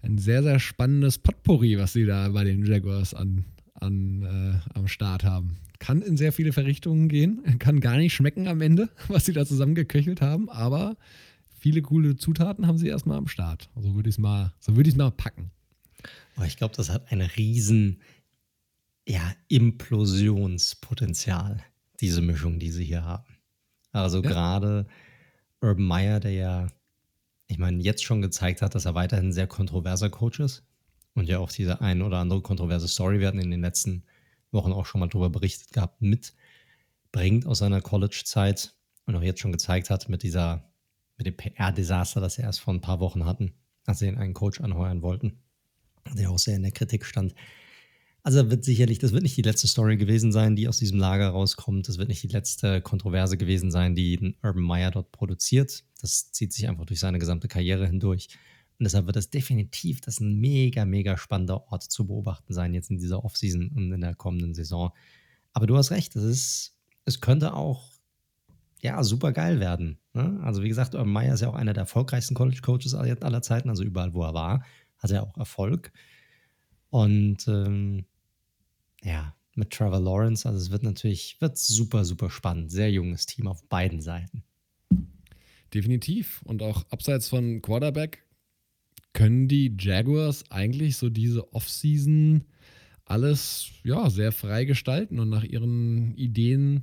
ein 0.00 0.16
sehr, 0.18 0.44
sehr 0.44 0.60
spannendes 0.60 1.18
Potpourri, 1.18 1.76
was 1.76 1.92
sie 1.92 2.06
da 2.06 2.28
bei 2.28 2.44
den 2.44 2.64
Jaguars 2.64 3.14
an, 3.14 3.44
an, 3.74 4.22
äh, 4.22 4.78
am 4.78 4.86
Start 4.86 5.24
haben. 5.24 5.56
Kann 5.80 6.02
in 6.02 6.16
sehr 6.16 6.32
viele 6.32 6.52
Verrichtungen 6.52 7.08
gehen, 7.08 7.42
kann 7.58 7.80
gar 7.80 7.96
nicht 7.96 8.14
schmecken 8.14 8.46
am 8.46 8.60
Ende, 8.60 8.90
was 9.08 9.26
sie 9.26 9.32
da 9.32 9.44
zusammengeköchelt 9.44 10.20
haben, 10.20 10.48
aber 10.50 10.96
viele 11.48 11.82
coole 11.82 12.14
Zutaten 12.14 12.68
haben 12.68 12.78
sie 12.78 12.86
erstmal 12.86 13.18
am 13.18 13.26
Start. 13.26 13.70
So 13.74 13.96
würde 13.96 14.08
ich 14.08 14.14
es 14.14 14.18
mal, 14.20 14.54
so 14.60 14.76
würde 14.76 14.88
ich 14.88 14.94
es 14.94 14.98
mal 14.98 15.10
packen. 15.10 15.50
Aber 16.36 16.46
ich 16.46 16.56
glaube, 16.56 16.74
das 16.76 16.88
hat 16.90 17.12
ein 17.12 17.20
riesen 17.20 18.00
ja, 19.06 19.34
Implosionspotenzial, 19.48 21.62
diese 22.00 22.22
Mischung, 22.22 22.58
die 22.58 22.70
sie 22.70 22.84
hier 22.84 23.04
haben. 23.04 23.36
Also 23.92 24.22
ja. 24.22 24.28
gerade 24.28 24.86
Urban 25.60 25.84
Meyer, 25.84 26.20
der 26.20 26.32
ja 26.32 26.68
ich 27.48 27.58
meine, 27.58 27.82
jetzt 27.82 28.04
schon 28.04 28.22
gezeigt 28.22 28.62
hat, 28.62 28.74
dass 28.74 28.84
er 28.84 28.94
weiterhin 28.94 29.28
ein 29.28 29.32
sehr 29.32 29.46
kontroverser 29.46 30.10
Coach 30.10 30.40
ist 30.40 30.64
und 31.14 31.28
ja 31.28 31.38
auch 31.38 31.50
diese 31.50 31.80
ein 31.80 32.02
oder 32.02 32.18
andere 32.18 32.42
kontroverse 32.42 32.88
Story 32.88 33.20
werden 33.20 33.40
in 33.40 33.50
den 33.50 33.60
letzten 33.60 34.04
Wochen 34.50 34.72
auch 34.72 34.86
schon 34.86 35.00
mal 35.00 35.08
darüber 35.08 35.30
berichtet 35.30 35.72
gehabt, 35.72 36.02
mitbringt 36.02 37.46
aus 37.46 37.58
seiner 37.58 37.80
College-Zeit 37.80 38.74
und 39.06 39.16
auch 39.16 39.22
jetzt 39.22 39.40
schon 39.40 39.52
gezeigt 39.52 39.90
hat 39.90 40.08
mit 40.08 40.22
dieser, 40.22 40.68
mit 41.16 41.26
dem 41.26 41.36
PR-Desaster, 41.36 42.20
das 42.20 42.34
sie 42.34 42.42
erst 42.42 42.60
vor 42.60 42.74
ein 42.74 42.80
paar 42.80 43.00
Wochen 43.00 43.24
hatten, 43.24 43.54
als 43.84 44.00
sie 44.00 44.08
einen 44.08 44.34
Coach 44.34 44.60
anheuern 44.60 45.02
wollten, 45.02 45.38
der 46.14 46.30
auch 46.30 46.38
sehr 46.38 46.56
in 46.56 46.62
der 46.62 46.72
Kritik 46.72 47.04
stand. 47.04 47.34
Also 48.22 48.50
wird 48.50 48.64
sicherlich, 48.64 48.98
das 48.98 49.12
wird 49.12 49.22
nicht 49.22 49.36
die 49.36 49.42
letzte 49.42 49.68
Story 49.68 49.96
gewesen 49.96 50.32
sein, 50.32 50.56
die 50.56 50.66
aus 50.66 50.78
diesem 50.78 50.98
Lager 50.98 51.28
rauskommt. 51.28 51.88
Das 51.88 51.98
wird 51.98 52.08
nicht 52.08 52.24
die 52.24 52.28
letzte 52.28 52.80
Kontroverse 52.80 53.36
gewesen 53.36 53.70
sein, 53.70 53.94
die 53.94 54.34
Urban 54.42 54.64
Meyer 54.64 54.90
dort 54.90 55.12
produziert. 55.12 55.84
Das 56.00 56.32
zieht 56.32 56.52
sich 56.52 56.68
einfach 56.68 56.86
durch 56.86 56.98
seine 56.98 57.20
gesamte 57.20 57.46
Karriere 57.46 57.86
hindurch. 57.86 58.28
Und 58.78 58.84
deshalb 58.84 59.06
wird 59.06 59.14
das 59.14 59.30
definitiv 59.30 60.00
das 60.00 60.18
ein 60.18 60.40
mega, 60.40 60.84
mega 60.84 61.16
spannender 61.16 61.70
Ort 61.70 61.84
zu 61.84 62.06
beobachten 62.06 62.52
sein, 62.52 62.74
jetzt 62.74 62.90
in 62.90 62.98
dieser 62.98 63.24
Offseason 63.24 63.68
und 63.68 63.92
in 63.92 64.00
der 64.00 64.16
kommenden 64.16 64.54
Saison. 64.54 64.90
Aber 65.52 65.68
du 65.68 65.76
hast 65.76 65.92
recht, 65.92 66.16
es, 66.16 66.24
ist, 66.24 66.76
es 67.04 67.20
könnte 67.20 67.54
auch 67.54 67.92
ja, 68.82 69.02
super 69.02 69.32
geil 69.32 69.60
werden. 69.60 69.98
Ne? 70.12 70.40
Also, 70.42 70.62
wie 70.62 70.68
gesagt, 70.68 70.94
Urban 70.94 71.12
Meyer 71.12 71.34
ist 71.34 71.40
ja 71.40 71.48
auch 71.48 71.54
einer 71.54 71.72
der 71.72 71.82
erfolgreichsten 71.82 72.34
College 72.34 72.60
Coaches 72.60 72.94
aller 72.94 73.42
Zeiten, 73.42 73.70
also 73.70 73.82
überall, 73.82 74.12
wo 74.14 74.22
er 74.22 74.34
war, 74.34 74.64
hat 74.98 75.10
er 75.10 75.22
auch 75.22 75.36
Erfolg. 75.36 75.92
Und 76.90 77.46
ähm, 77.48 78.04
ja, 79.02 79.34
mit 79.54 79.70
Trevor 79.70 80.00
Lawrence. 80.00 80.46
Also 80.46 80.60
es 80.60 80.70
wird 80.70 80.82
natürlich, 80.82 81.36
wird 81.40 81.58
super, 81.58 82.04
super 82.04 82.30
spannend. 82.30 82.70
Sehr 82.70 82.90
junges 82.90 83.26
Team 83.26 83.48
auf 83.48 83.66
beiden 83.68 84.00
Seiten. 84.00 84.44
Definitiv. 85.74 86.42
Und 86.44 86.62
auch 86.62 86.84
abseits 86.90 87.28
von 87.28 87.62
Quarterback 87.62 88.24
können 89.12 89.48
die 89.48 89.74
Jaguars 89.78 90.50
eigentlich 90.50 90.96
so 90.96 91.08
diese 91.08 91.52
Offseason 91.52 92.44
alles 93.06 93.70
ja, 93.84 94.10
sehr 94.10 94.32
frei 94.32 94.64
gestalten 94.64 95.18
und 95.18 95.30
nach 95.30 95.44
ihren 95.44 96.14
Ideen 96.16 96.82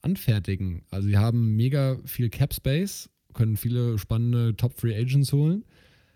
anfertigen. 0.00 0.84
Also 0.90 1.08
sie 1.08 1.18
haben 1.18 1.56
mega 1.56 1.98
viel 2.04 2.30
Cap 2.30 2.54
Space, 2.54 3.10
können 3.34 3.56
viele 3.56 3.98
spannende 3.98 4.56
Top 4.56 4.78
Free 4.78 4.94
Agents 4.94 5.32
holen, 5.32 5.64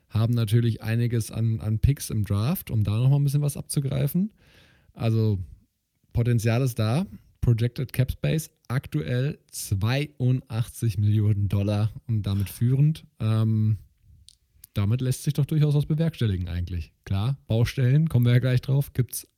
haben 0.09 0.35
natürlich 0.35 0.83
einiges 0.83 1.31
an, 1.31 1.61
an 1.61 1.79
Picks 1.79 2.11
im 2.11 2.25
Draft, 2.25 2.71
um 2.71 2.85
da 2.85 2.97
nochmal 2.97 3.21
ein 3.21 3.25
bisschen 3.25 3.43
was 3.43 3.57
abzugreifen. 3.57 4.33
Also 4.95 5.39
Potenzial 6.13 6.63
ist 6.63 6.79
da. 6.79 7.07
Projected 7.41 7.93
Cap 7.93 8.13
Space 8.13 8.51
aktuell 8.69 9.39
82 9.51 10.99
Millionen 10.99 11.49
Dollar 11.49 11.93
und 12.07 12.23
damit 12.23 12.51
führend. 12.51 13.05
Ähm, 13.21 13.79
damit 14.75 15.01
lässt 15.01 15.25
sich 15.25 15.35
doch 15.35 15.47
durchaus 15.47 15.75
was 15.75 15.87
bewerkstelligen 15.87 16.49
eigentlich. 16.49 16.93
Klar, 17.05 17.39
Baustellen, 17.47 18.09
kommen 18.09 18.27
wir 18.27 18.33
ja 18.33 18.39
gleich 18.39 18.61
drauf, 18.61 18.93
gibt 18.93 19.15
es 19.15 19.29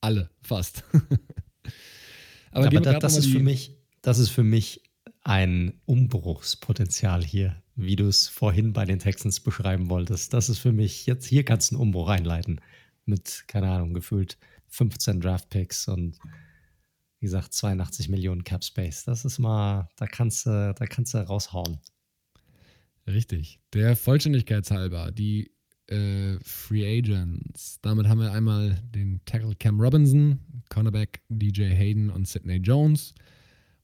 alle 0.00 0.30
fast. 0.42 0.84
Aber, 2.50 2.66
Aber 2.66 2.80
da, 2.80 2.98
das, 2.98 3.16
ist 3.16 3.28
für 3.28 3.40
mich, 3.40 3.76
das 4.02 4.18
ist 4.18 4.28
für 4.30 4.42
mich 4.42 4.82
ein 5.24 5.80
Umbruchspotenzial 5.86 7.24
hier, 7.24 7.62
wie 7.74 7.96
du 7.96 8.08
es 8.08 8.28
vorhin 8.28 8.72
bei 8.72 8.84
den 8.84 8.98
Texans 8.98 9.40
beschreiben 9.40 9.88
wolltest. 9.88 10.32
Das 10.32 10.48
ist 10.48 10.58
für 10.58 10.72
mich, 10.72 11.06
jetzt 11.06 11.26
hier 11.26 11.44
kannst 11.44 11.70
du 11.70 11.76
einen 11.76 11.82
Umbruch 11.82 12.08
einleiten. 12.08 12.60
Mit, 13.04 13.44
keine 13.46 13.70
Ahnung, 13.70 13.94
gefühlt 13.94 14.38
15 14.68 15.20
Draft-Picks 15.20 15.88
und 15.88 16.18
wie 17.20 17.26
gesagt 17.26 17.52
82 17.52 18.08
Millionen 18.08 18.44
Cap 18.44 18.64
Space. 18.64 19.04
Das 19.04 19.24
ist 19.24 19.38
mal, 19.38 19.88
da 19.96 20.06
kannst 20.06 20.46
du, 20.46 20.74
da 20.76 20.86
kannst 20.86 21.14
du 21.14 21.18
raushauen. 21.18 21.78
Richtig. 23.06 23.60
Der 23.72 23.96
Vollständigkeit 23.96 24.68
halber, 24.70 25.10
die 25.12 25.52
äh, 25.88 26.38
Free 26.42 26.98
Agents. 26.98 27.80
Damit 27.82 28.08
haben 28.08 28.20
wir 28.20 28.32
einmal 28.32 28.80
den 28.94 29.20
Tackle 29.24 29.54
Cam 29.56 29.80
Robinson, 29.80 30.38
Cornerback 30.68 31.20
DJ 31.28 31.64
Hayden 31.64 32.10
und 32.10 32.26
Sidney 32.26 32.56
Jones, 32.56 33.14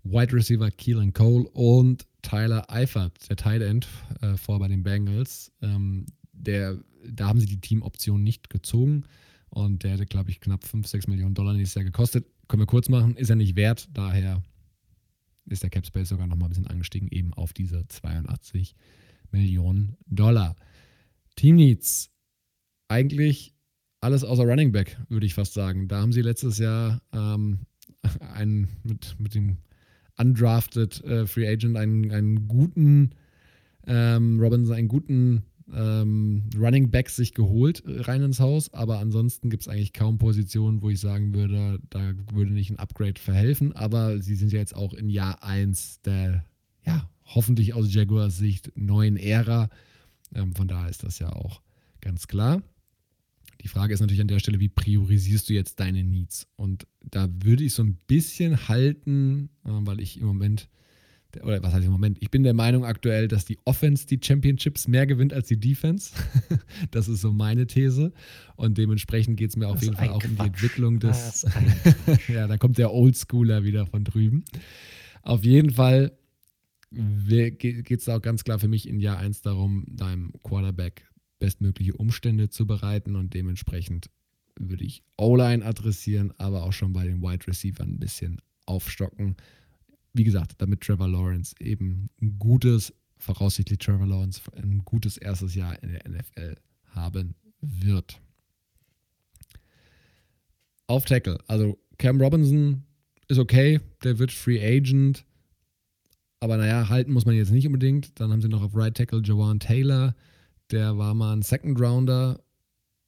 Wide 0.05 0.33
Receiver 0.33 0.71
Keelan 0.71 1.13
Cole 1.13 1.49
und 1.51 2.07
Tyler 2.23 2.71
Eifert, 2.71 3.29
der 3.29 3.37
Tight 3.37 3.63
End, 3.63 3.87
äh, 4.21 4.37
vor 4.37 4.59
bei 4.59 4.69
den 4.69 4.83
Bengals. 4.83 5.53
Ähm, 5.63 6.07
der, 6.33 6.79
da 7.07 7.29
haben 7.29 7.41
sie 7.41 7.47
die 7.47 7.61
Teamoption 7.61 8.23
nicht 8.23 8.51
gezogen. 8.51 9.05
Und 9.51 9.83
der 9.83 9.93
hätte, 9.93 10.07
glaube 10.07 10.31
ich, 10.31 10.41
knapp 10.41 10.65
5, 10.65 10.87
6 10.87 11.07
Millionen 11.09 11.35
Dollar 11.35 11.55
nächstes 11.55 11.77
Jahr 11.77 11.85
gekostet. 11.85 12.27
Können 12.49 12.63
wir 12.63 12.67
kurz 12.67 12.89
machen, 12.89 13.17
ist 13.17 13.31
er 13.31 13.37
nicht 13.37 13.57
wert. 13.57 13.89
Daher 13.93 14.43
ist 15.47 15.63
der 15.63 15.71
Cap 15.71 15.87
Space 15.87 16.09
sogar 16.09 16.27
noch 16.27 16.37
mal 16.37 16.47
ein 16.47 16.51
bisschen 16.51 16.67
angestiegen, 16.67 17.09
eben 17.11 17.33
auf 17.35 17.53
diese 17.53 17.87
82 17.89 18.75
Millionen 19.31 19.97
Dollar. 20.07 20.57
Team 21.37 21.57
Needs, 21.57 22.11
eigentlich 22.89 23.55
alles 24.01 24.25
außer 24.25 24.45
Running 24.45 24.73
Back, 24.73 24.99
würde 25.09 25.27
ich 25.27 25.35
fast 25.35 25.55
sagen. 25.55 25.89
Da 25.89 26.01
haben 26.01 26.13
sie 26.13 26.23
letztes 26.23 26.59
Jahr 26.59 27.01
ähm, 27.13 27.61
einen 28.35 28.69
mit, 28.83 29.17
mit 29.19 29.35
dem 29.35 29.59
undrafted 30.19 31.03
äh, 31.05 31.27
Free 31.27 31.49
Agent 31.49 31.77
einen, 31.77 32.11
einen 32.11 32.49
guten 32.49 33.11
ähm, 33.87 34.39
Robinson, 34.41 34.75
einen 34.75 34.89
guten 34.89 35.43
ähm, 35.75 36.45
Running 36.57 36.91
Backs 36.91 37.17
sich 37.17 37.35
geholt 37.35 37.85
äh, 37.87 38.01
rein 38.03 38.23
ins 38.23 38.41
Haus, 38.41 38.73
aber 38.73 38.99
ansonsten 38.99 39.51
gibt 39.51 39.63
es 39.63 39.69
eigentlich 39.69 39.93
kaum 39.93 40.19
Positionen, 40.19 40.83
wo 40.83 40.91
ich 40.91 41.01
sagen 41.01 41.35
würde, 41.35 41.79
da 41.91 42.13
würde 42.33 42.53
nicht 42.53 42.71
ein 42.71 42.79
Upgrade 42.79 43.21
verhelfen. 43.21 43.75
Aber 43.75 44.21
sie 44.21 44.35
sind 44.35 44.53
ja 44.53 44.59
jetzt 44.59 44.77
auch 44.77 44.95
in 44.95 45.09
Jahr 45.09 45.43
1 45.43 46.03
der, 46.03 46.45
ja, 46.85 47.09
hoffentlich 47.25 47.75
aus 47.75 47.93
Jaguars 47.93 48.39
Sicht 48.39 48.73
neuen 48.75 49.17
Ära. 49.17 49.69
Ähm, 50.35 50.55
von 50.55 50.69
daher 50.69 50.89
ist 50.89 51.03
das 51.03 51.19
ja 51.19 51.31
auch 51.33 51.61
ganz 52.01 52.29
klar. 52.29 52.63
Die 53.61 53.69
Frage 53.69 53.95
ist 53.95 54.01
natürlich 54.01 54.21
an 54.21 54.29
der 54.29 54.39
Stelle, 54.39 54.61
wie 54.61 54.69
priorisierst 54.69 55.49
du 55.49 55.55
jetzt 55.55 55.81
deine 55.81 56.05
Needs? 56.05 56.47
Und 56.57 56.87
da 57.03 57.29
würde 57.43 57.65
ich 57.65 57.75
so 57.75 57.83
ein 57.83 57.99
bisschen 58.07 58.69
halten, 58.69 59.51
äh, 59.65 59.71
weil 59.71 60.01
ich 60.01 60.21
im 60.21 60.27
Moment 60.27 60.69
oder 61.43 61.63
was 61.63 61.75
heißt 61.75 61.85
im 61.85 61.93
Moment? 61.93 62.19
Ich 62.21 62.31
bin 62.31 62.43
der 62.43 62.55
Meinung 62.55 62.85
aktuell, 62.85 63.29
dass 63.29 63.45
die 63.45 63.59
Offense 63.65 64.07
die 64.07 64.19
Championships 64.23 64.89
mehr 64.89 65.07
gewinnt 65.07 65.33
als 65.35 65.49
die 65.49 65.61
Defense. 65.61 66.13
das 66.91 67.09
ist 67.09 67.21
so 67.21 67.33
meine 67.33 67.67
These. 67.67 68.13
Und 68.57 68.79
dementsprechend 68.79 69.37
geht 69.37 69.51
es 69.51 69.57
mir 69.57 69.69
auf 69.69 69.83
jeden 69.83 69.97
Fall 69.97 70.09
auch 70.09 70.21
Quatsch. 70.21 70.31
um 70.31 70.37
die 70.37 70.47
Entwicklung 70.47 71.01
des. 71.01 71.47
ja, 72.29 72.47
da 72.47 72.57
kommt 72.57 72.79
der 72.79 72.93
Oldschooler 72.93 73.63
wieder 73.65 73.87
von 73.87 74.05
drüben. 74.05 74.45
Auf 75.23 75.45
jeden 75.45 75.71
Fall 75.71 76.13
geht 76.91 77.91
es 77.91 78.09
auch 78.09 78.23
ganz 78.23 78.45
klar 78.45 78.59
für 78.59 78.69
mich 78.69 78.89
in 78.89 78.99
Jahr 78.99 79.19
1 79.19 79.43
darum, 79.43 79.85
deinem 79.87 80.33
Quarterback 80.43 81.07
bestmögliche 81.39 81.95
Umstände 81.95 82.49
zu 82.51 82.67
bereiten 82.67 83.17
und 83.17 83.35
dementsprechend 83.35 84.11
würde 84.59 84.85
ich 84.85 85.03
O-Line 85.17 85.65
adressieren, 85.65 86.33
aber 86.39 86.65
auch 86.65 86.73
schon 86.73 86.93
bei 86.93 87.05
den 87.05 87.23
Wide 87.23 87.47
Receivers 87.47 87.87
ein 87.87 88.01
bisschen 88.01 88.41
aufstocken 88.67 89.37
wie 90.19 90.25
gesagt, 90.25 90.55
damit 90.59 90.81
Trevor 90.81 91.09
Lawrence 91.09 91.55
eben 91.61 92.11
ein 92.21 92.39
gutes, 92.39 92.93
voraussichtlich 93.19 93.79
Trevor 93.79 94.07
Lawrence 94.07 94.41
ein 94.57 94.83
gutes 94.85 95.17
erstes 95.17 95.55
Jahr 95.55 95.81
in 95.83 95.91
der 95.93 96.09
NFL 96.09 96.57
haben 96.91 97.35
wird. 97.61 98.21
Auf 100.87 101.05
Tackle, 101.05 101.39
also 101.47 101.79
Cam 101.99 102.21
Robinson 102.21 102.85
ist 103.29 103.39
okay, 103.39 103.81
der 104.03 104.19
wird 104.19 104.33
Free 104.33 104.61
Agent, 104.61 105.25
aber 106.41 106.57
naja, 106.57 106.89
halten 106.89 107.13
muss 107.13 107.27
man 107.27 107.35
jetzt 107.35 107.51
nicht 107.51 107.67
unbedingt. 107.67 108.19
Dann 108.19 108.33
haben 108.33 108.41
sie 108.41 108.49
noch 108.49 108.63
auf 108.63 108.75
Right 108.75 108.97
Tackle 108.97 109.23
Jawan 109.23 109.61
Taylor, 109.61 110.15
der 110.71 110.99
war 110.99 111.15
mal 111.15 111.33
ein 111.33 111.43
Second 111.43 111.81
Rounder 111.81 112.41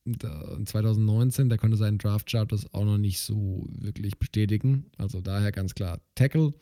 in 0.04 0.66
2019, 0.66 1.48
der 1.48 1.58
konnte 1.58 1.76
seinen 1.76 1.98
Draft 1.98 2.30
Chart 2.30 2.50
das 2.50 2.72
auch 2.72 2.84
noch 2.84 2.98
nicht 2.98 3.20
so 3.20 3.66
wirklich 3.68 4.18
bestätigen. 4.18 4.86
Also 4.96 5.20
daher 5.20 5.52
ganz 5.52 5.74
klar 5.74 6.00
Tackle. 6.14 6.52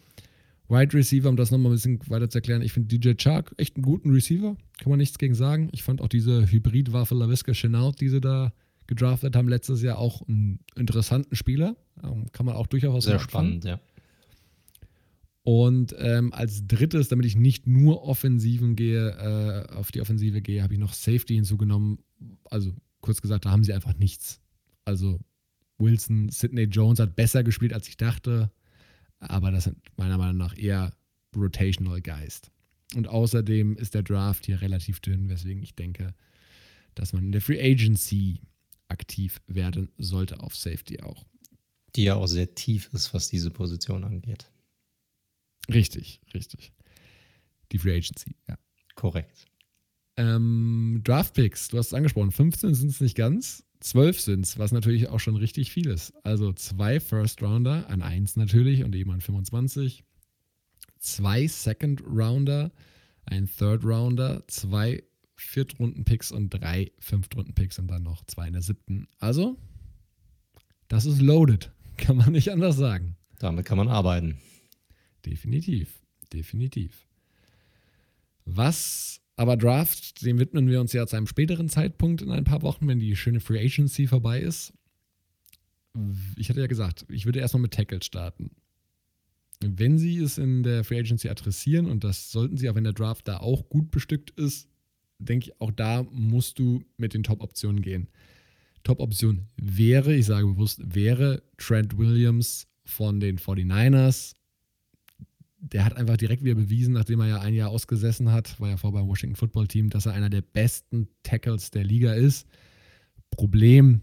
Wide 0.68 0.92
Receiver, 0.92 1.28
um 1.30 1.36
das 1.36 1.50
nochmal 1.50 1.72
ein 1.72 1.76
bisschen 1.76 2.00
weiter 2.08 2.28
zu 2.28 2.38
erklären, 2.38 2.60
ich 2.60 2.72
finde 2.74 2.88
DJ 2.88 3.14
Chark 3.14 3.54
echt 3.56 3.76
einen 3.76 3.84
guten 3.84 4.10
Receiver, 4.10 4.54
kann 4.78 4.90
man 4.90 4.98
nichts 4.98 5.16
gegen 5.16 5.34
sagen. 5.34 5.70
Ich 5.72 5.82
fand 5.82 6.02
auch 6.02 6.08
diese 6.08 6.50
Hybridwaffe 6.50 7.14
LaVisca 7.14 7.52
Chenault, 7.52 8.00
die 8.00 8.08
sie 8.08 8.20
da 8.20 8.52
gedraftet 8.86 9.34
haben 9.34 9.48
letztes 9.48 9.82
Jahr, 9.82 9.98
auch 9.98 10.26
einen 10.28 10.60
interessanten 10.76 11.36
Spieler. 11.36 11.76
Ähm, 12.02 12.26
kann 12.32 12.44
man 12.44 12.54
auch 12.54 12.66
durchaus 12.66 13.04
Sehr 13.04 13.18
spannend, 13.18 13.64
ja. 13.64 13.80
Und 15.48 15.94
ähm, 15.98 16.32
als 16.34 16.66
drittes, 16.66 17.08
damit 17.08 17.24
ich 17.24 17.36
nicht 17.36 17.66
nur 17.66 18.02
Offensiven 18.02 18.76
gehe, 18.76 19.10
äh, 19.10 19.72
auf 19.72 19.90
die 19.90 20.02
Offensive 20.02 20.42
gehe, 20.42 20.62
habe 20.62 20.74
ich 20.74 20.80
noch 20.80 20.92
Safety 20.92 21.36
hinzugenommen. 21.36 22.00
Also 22.50 22.74
kurz 23.00 23.22
gesagt, 23.22 23.46
da 23.46 23.50
haben 23.50 23.64
sie 23.64 23.72
einfach 23.72 23.94
nichts. 23.94 24.40
Also 24.84 25.20
Wilson, 25.78 26.28
Sidney 26.28 26.64
Jones 26.64 27.00
hat 27.00 27.16
besser 27.16 27.44
gespielt, 27.44 27.72
als 27.72 27.88
ich 27.88 27.96
dachte 27.96 28.50
aber 29.20 29.50
das 29.50 29.64
sind 29.64 29.78
meiner 29.96 30.18
Meinung 30.18 30.36
nach 30.36 30.56
eher 30.56 30.92
Rotational 31.36 32.00
Geist. 32.00 32.50
Und 32.94 33.08
außerdem 33.08 33.76
ist 33.76 33.94
der 33.94 34.02
Draft 34.02 34.46
hier 34.46 34.60
relativ 34.60 35.00
dünn, 35.00 35.28
weswegen 35.28 35.62
ich 35.62 35.74
denke, 35.74 36.14
dass 36.94 37.12
man 37.12 37.24
in 37.24 37.32
der 37.32 37.42
Free 37.42 37.60
Agency 37.60 38.40
aktiv 38.88 39.40
werden 39.46 39.90
sollte 39.98 40.40
auf 40.40 40.56
Safety 40.56 41.00
auch. 41.00 41.26
Die 41.96 42.04
ja 42.04 42.14
auch 42.14 42.26
sehr 42.26 42.54
tief 42.54 42.88
ist, 42.92 43.12
was 43.12 43.28
diese 43.28 43.50
Position 43.50 44.04
angeht. 44.04 44.50
Richtig, 45.72 46.20
richtig. 46.34 46.72
Die 47.72 47.78
Free 47.78 47.96
Agency, 47.96 48.36
ja. 48.48 48.58
Korrekt. 48.94 49.46
Ähm, 50.16 51.00
Draftpicks, 51.04 51.68
du 51.68 51.78
hast 51.78 51.88
es 51.88 51.94
angesprochen, 51.94 52.32
15 52.32 52.74
sind 52.74 52.90
es 52.90 53.00
nicht 53.00 53.16
ganz, 53.16 53.64
12 53.80 54.20
sind 54.20 54.44
es, 54.44 54.58
was 54.58 54.72
natürlich 54.72 55.08
auch 55.08 55.20
schon 55.20 55.36
richtig 55.36 55.70
viel 55.70 55.86
ist. 55.88 56.12
Also 56.24 56.52
zwei 56.52 56.98
First 56.98 57.42
Rounder, 57.42 57.88
an 57.88 58.02
1 58.02 58.36
natürlich 58.36 58.82
und 58.82 58.94
eben 58.96 59.12
an 59.12 59.20
25, 59.20 60.02
zwei 60.98 61.46
Second 61.46 62.02
Rounder, 62.04 62.72
ein 63.26 63.46
Third 63.46 63.84
Rounder, 63.84 64.42
zwei 64.48 65.04
Viertrunden-Picks 65.36 66.32
und 66.32 66.50
drei 66.50 66.90
Fünftrunden-Picks 66.98 67.78
und 67.78 67.86
dann 67.88 68.02
noch 68.02 68.24
zwei 68.26 68.48
in 68.48 68.54
der 68.54 68.62
siebten. 68.62 69.06
Also, 69.20 69.56
das 70.88 71.06
ist 71.06 71.20
loaded, 71.20 71.70
kann 71.96 72.16
man 72.16 72.32
nicht 72.32 72.50
anders 72.50 72.76
sagen. 72.76 73.16
Damit 73.38 73.66
kann 73.66 73.78
man 73.78 73.88
arbeiten. 73.88 74.38
Definitiv, 75.28 76.00
definitiv. 76.32 77.06
Was 78.44 79.20
aber 79.36 79.56
Draft, 79.56 80.24
dem 80.24 80.38
widmen 80.38 80.68
wir 80.68 80.80
uns 80.80 80.92
ja 80.92 81.06
zu 81.06 81.16
einem 81.16 81.26
späteren 81.26 81.68
Zeitpunkt 81.68 82.22
in 82.22 82.30
ein 82.30 82.44
paar 82.44 82.62
Wochen, 82.62 82.88
wenn 82.88 82.98
die 82.98 83.14
schöne 83.14 83.40
Free 83.40 83.60
Agency 83.64 84.06
vorbei 84.06 84.40
ist. 84.40 84.72
Ich 86.36 86.48
hatte 86.48 86.60
ja 86.60 86.66
gesagt, 86.66 87.06
ich 87.08 87.24
würde 87.24 87.38
erstmal 87.38 87.62
mit 87.62 87.74
Tackle 87.74 88.02
starten. 88.02 88.50
Wenn 89.60 89.98
sie 89.98 90.18
es 90.18 90.38
in 90.38 90.62
der 90.62 90.82
Free 90.82 90.98
Agency 90.98 91.28
adressieren, 91.28 91.86
und 91.86 92.04
das 92.04 92.32
sollten 92.32 92.56
sie, 92.56 92.68
auch 92.68 92.74
wenn 92.74 92.84
der 92.84 92.92
Draft 92.94 93.28
da 93.28 93.38
auch 93.38 93.68
gut 93.68 93.90
bestückt 93.90 94.30
ist, 94.30 94.66
denke 95.18 95.50
ich, 95.50 95.60
auch 95.60 95.72
da 95.72 96.04
musst 96.10 96.58
du 96.58 96.82
mit 96.96 97.14
den 97.14 97.22
Top-Optionen 97.22 97.82
gehen. 97.82 98.08
Top-Option 98.82 99.46
wäre, 99.56 100.14
ich 100.14 100.26
sage 100.26 100.46
bewusst, 100.46 100.80
wäre 100.82 101.42
Trent 101.58 101.98
Williams 101.98 102.66
von 102.84 103.20
den 103.20 103.38
49ers 103.38 104.34
der 105.60 105.84
hat 105.84 105.96
einfach 105.96 106.16
direkt 106.16 106.44
wieder 106.44 106.54
bewiesen, 106.54 106.94
nachdem 106.94 107.20
er 107.20 107.26
ja 107.26 107.40
ein 107.40 107.54
Jahr 107.54 107.70
ausgesessen 107.70 108.30
hat, 108.30 108.58
war 108.60 108.68
ja 108.68 108.76
vor 108.76 108.92
beim 108.92 109.08
Washington 109.08 109.36
Football 109.36 109.66
Team, 109.66 109.90
dass 109.90 110.06
er 110.06 110.12
einer 110.12 110.30
der 110.30 110.42
besten 110.42 111.08
Tackles 111.22 111.70
der 111.70 111.84
Liga 111.84 112.12
ist. 112.12 112.46
Problem, 113.30 114.00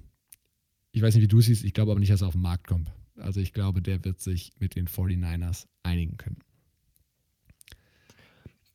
ich 0.92 1.02
weiß 1.02 1.16
nicht, 1.16 1.24
wie 1.24 1.28
du 1.28 1.40
es 1.40 1.46
siehst, 1.46 1.64
ich 1.64 1.74
glaube 1.74 1.92
aber 1.92 2.00
nicht, 2.00 2.12
dass 2.12 2.22
er 2.22 2.28
auf 2.28 2.34
den 2.34 2.42
Markt 2.42 2.68
kommt. 2.68 2.92
Also 3.18 3.40
ich 3.40 3.54
glaube, 3.54 3.82
der 3.82 4.04
wird 4.04 4.20
sich 4.20 4.52
mit 4.60 4.76
den 4.76 4.88
49ers 4.88 5.68
einigen 5.84 6.18
können. 6.18 6.40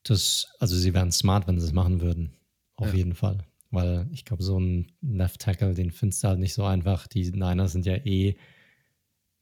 Das, 0.03 0.49
also 0.59 0.77
sie 0.77 0.95
wären 0.95 1.13
smart, 1.13 1.47
wenn 1.47 1.61
sie 1.61 1.67
es 1.67 1.73
machen 1.73 2.01
würden. 2.01 2.33
Auf 2.77 2.89
ja. 2.89 2.95
jeden 2.95 3.15
Fall. 3.15 3.45
Weil 3.71 4.09
ich 4.11 4.25
glaube, 4.25 4.43
so 4.43 4.59
ein 4.59 4.91
Left 5.03 5.41
Tackle, 5.41 5.75
den 5.75 5.91
findest 5.91 6.25
du 6.25 6.29
halt 6.29 6.41
nicht 6.41 6.55
so 6.55 6.65
einfach. 6.65 7.07
Die 7.07 7.31
Niners 7.31 7.73
sind 7.73 7.85
ja 7.85 7.97
eh 7.97 8.37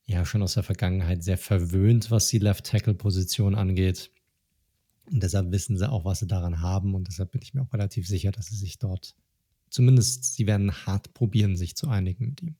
ja 0.08 0.24
schon 0.24 0.42
aus 0.42 0.54
der 0.54 0.62
Vergangenheit 0.62 1.22
sehr 1.22 1.38
verwöhnt, 1.38 2.10
was 2.10 2.28
die 2.28 2.38
Left-Tackle-Position 2.38 3.54
angeht. 3.54 4.10
Und 5.12 5.22
deshalb 5.22 5.52
wissen 5.52 5.76
sie 5.76 5.88
auch, 5.88 6.04
was 6.04 6.20
sie 6.20 6.26
daran 6.26 6.60
haben. 6.60 6.94
Und 6.94 7.08
deshalb 7.08 7.32
bin 7.32 7.42
ich 7.42 7.54
mir 7.54 7.62
auch 7.62 7.72
relativ 7.72 8.08
sicher, 8.08 8.32
dass 8.32 8.46
sie 8.46 8.56
sich 8.56 8.78
dort, 8.78 9.14
zumindest, 9.68 10.34
sie 10.34 10.46
werden 10.46 10.72
hart 10.86 11.12
probieren, 11.12 11.56
sich 11.56 11.76
zu 11.76 11.88
einigen 11.88 12.30
mit 12.30 12.42
ihm. 12.42 12.56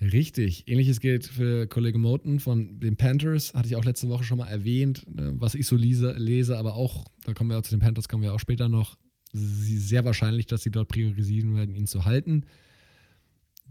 Richtig. 0.00 0.66
Ähnliches 0.66 0.98
gilt 0.98 1.26
für 1.26 1.66
Kollege 1.66 1.98
Moten 1.98 2.40
von 2.40 2.80
den 2.80 2.96
Panthers. 2.96 3.52
Hatte 3.52 3.68
ich 3.68 3.76
auch 3.76 3.84
letzte 3.84 4.08
Woche 4.08 4.24
schon 4.24 4.38
mal 4.38 4.48
erwähnt, 4.48 5.04
ne, 5.14 5.34
was 5.36 5.54
ich 5.54 5.66
so 5.66 5.76
lese, 5.76 6.12
lese 6.12 6.56
aber 6.56 6.74
auch, 6.74 7.04
da 7.24 7.34
kommen 7.34 7.50
wir 7.50 7.58
auch 7.58 7.62
zu 7.62 7.70
den 7.70 7.80
Panthers, 7.80 8.08
kommen 8.08 8.22
wir 8.22 8.34
auch 8.34 8.40
später 8.40 8.68
noch. 8.68 8.96
Sehr 9.32 10.04
wahrscheinlich, 10.04 10.46
dass 10.46 10.62
sie 10.62 10.70
dort 10.70 10.88
priorisieren 10.88 11.54
werden, 11.54 11.74
ihn 11.74 11.86
zu 11.86 12.04
halten 12.04 12.46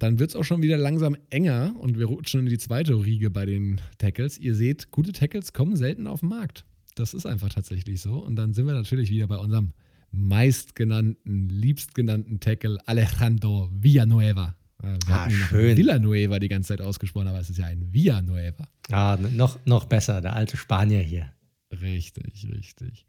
dann 0.01 0.17
wird 0.17 0.31
es 0.31 0.35
auch 0.35 0.43
schon 0.43 0.63
wieder 0.63 0.79
langsam 0.79 1.15
enger 1.29 1.75
und 1.77 1.99
wir 1.99 2.07
rutschen 2.07 2.39
in 2.39 2.47
die 2.47 2.57
zweite 2.57 2.95
Riege 2.95 3.29
bei 3.29 3.45
den 3.45 3.79
Tackles. 3.99 4.39
Ihr 4.39 4.55
seht, 4.55 4.89
gute 4.89 5.11
Tackles 5.11 5.53
kommen 5.53 5.75
selten 5.75 6.07
auf 6.07 6.21
den 6.21 6.29
Markt. 6.29 6.65
Das 6.95 7.13
ist 7.13 7.27
einfach 7.27 7.49
tatsächlich 7.49 8.01
so. 8.01 8.15
Und 8.15 8.35
dann 8.35 8.53
sind 8.53 8.65
wir 8.65 8.73
natürlich 8.73 9.11
wieder 9.11 9.27
bei 9.27 9.37
unserem 9.37 9.73
meistgenannten, 10.11 11.49
liebstgenannten 11.49 12.39
Tackle 12.39 12.79
Alejandro 12.87 13.69
Villanueva. 13.71 14.55
Wir 14.81 14.97
ah, 15.07 15.29
schön. 15.29 15.77
Villanueva 15.77 16.39
die 16.39 16.49
ganze 16.49 16.69
Zeit 16.69 16.81
ausgesprochen, 16.81 17.27
aber 17.27 17.39
es 17.39 17.51
ist 17.51 17.59
ja 17.59 17.65
ein 17.65 17.93
Villanueva. 17.93 18.67
Ah, 18.89 19.19
noch, 19.21 19.63
noch 19.67 19.85
besser, 19.85 20.19
der 20.19 20.35
alte 20.35 20.57
Spanier 20.57 21.01
hier. 21.01 21.31
Richtig, 21.79 22.47
richtig. 22.51 23.05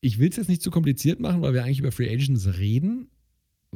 Ich 0.00 0.18
will 0.18 0.30
es 0.30 0.36
jetzt 0.36 0.48
nicht 0.48 0.60
zu 0.60 0.72
kompliziert 0.72 1.20
machen, 1.20 1.40
weil 1.40 1.54
wir 1.54 1.62
eigentlich 1.62 1.78
über 1.78 1.92
Free 1.92 2.12
Agents 2.12 2.58
reden 2.58 3.10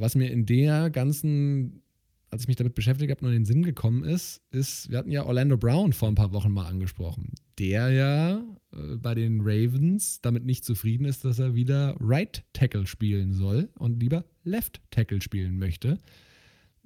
was 0.00 0.14
mir 0.14 0.30
in 0.30 0.46
der 0.46 0.90
ganzen, 0.90 1.82
als 2.30 2.42
ich 2.42 2.48
mich 2.48 2.56
damit 2.56 2.74
beschäftigt 2.74 3.10
habe, 3.10 3.24
nur 3.24 3.32
in 3.32 3.40
den 3.40 3.46
Sinn 3.46 3.62
gekommen 3.62 4.04
ist, 4.04 4.42
ist, 4.50 4.90
wir 4.90 4.98
hatten 4.98 5.10
ja 5.10 5.24
Orlando 5.24 5.56
Brown 5.56 5.92
vor 5.92 6.08
ein 6.08 6.14
paar 6.14 6.32
Wochen 6.32 6.52
mal 6.52 6.66
angesprochen, 6.66 7.32
der 7.58 7.90
ja 7.90 8.44
äh, 8.72 8.96
bei 8.96 9.14
den 9.14 9.40
Ravens 9.40 10.20
damit 10.20 10.44
nicht 10.44 10.64
zufrieden 10.64 11.04
ist, 11.04 11.24
dass 11.24 11.38
er 11.38 11.54
wieder 11.54 11.96
Right 12.00 12.44
Tackle 12.52 12.86
spielen 12.86 13.32
soll 13.32 13.68
und 13.78 14.00
lieber 14.00 14.24
Left 14.44 14.80
Tackle 14.90 15.20
spielen 15.22 15.58
möchte. 15.58 15.98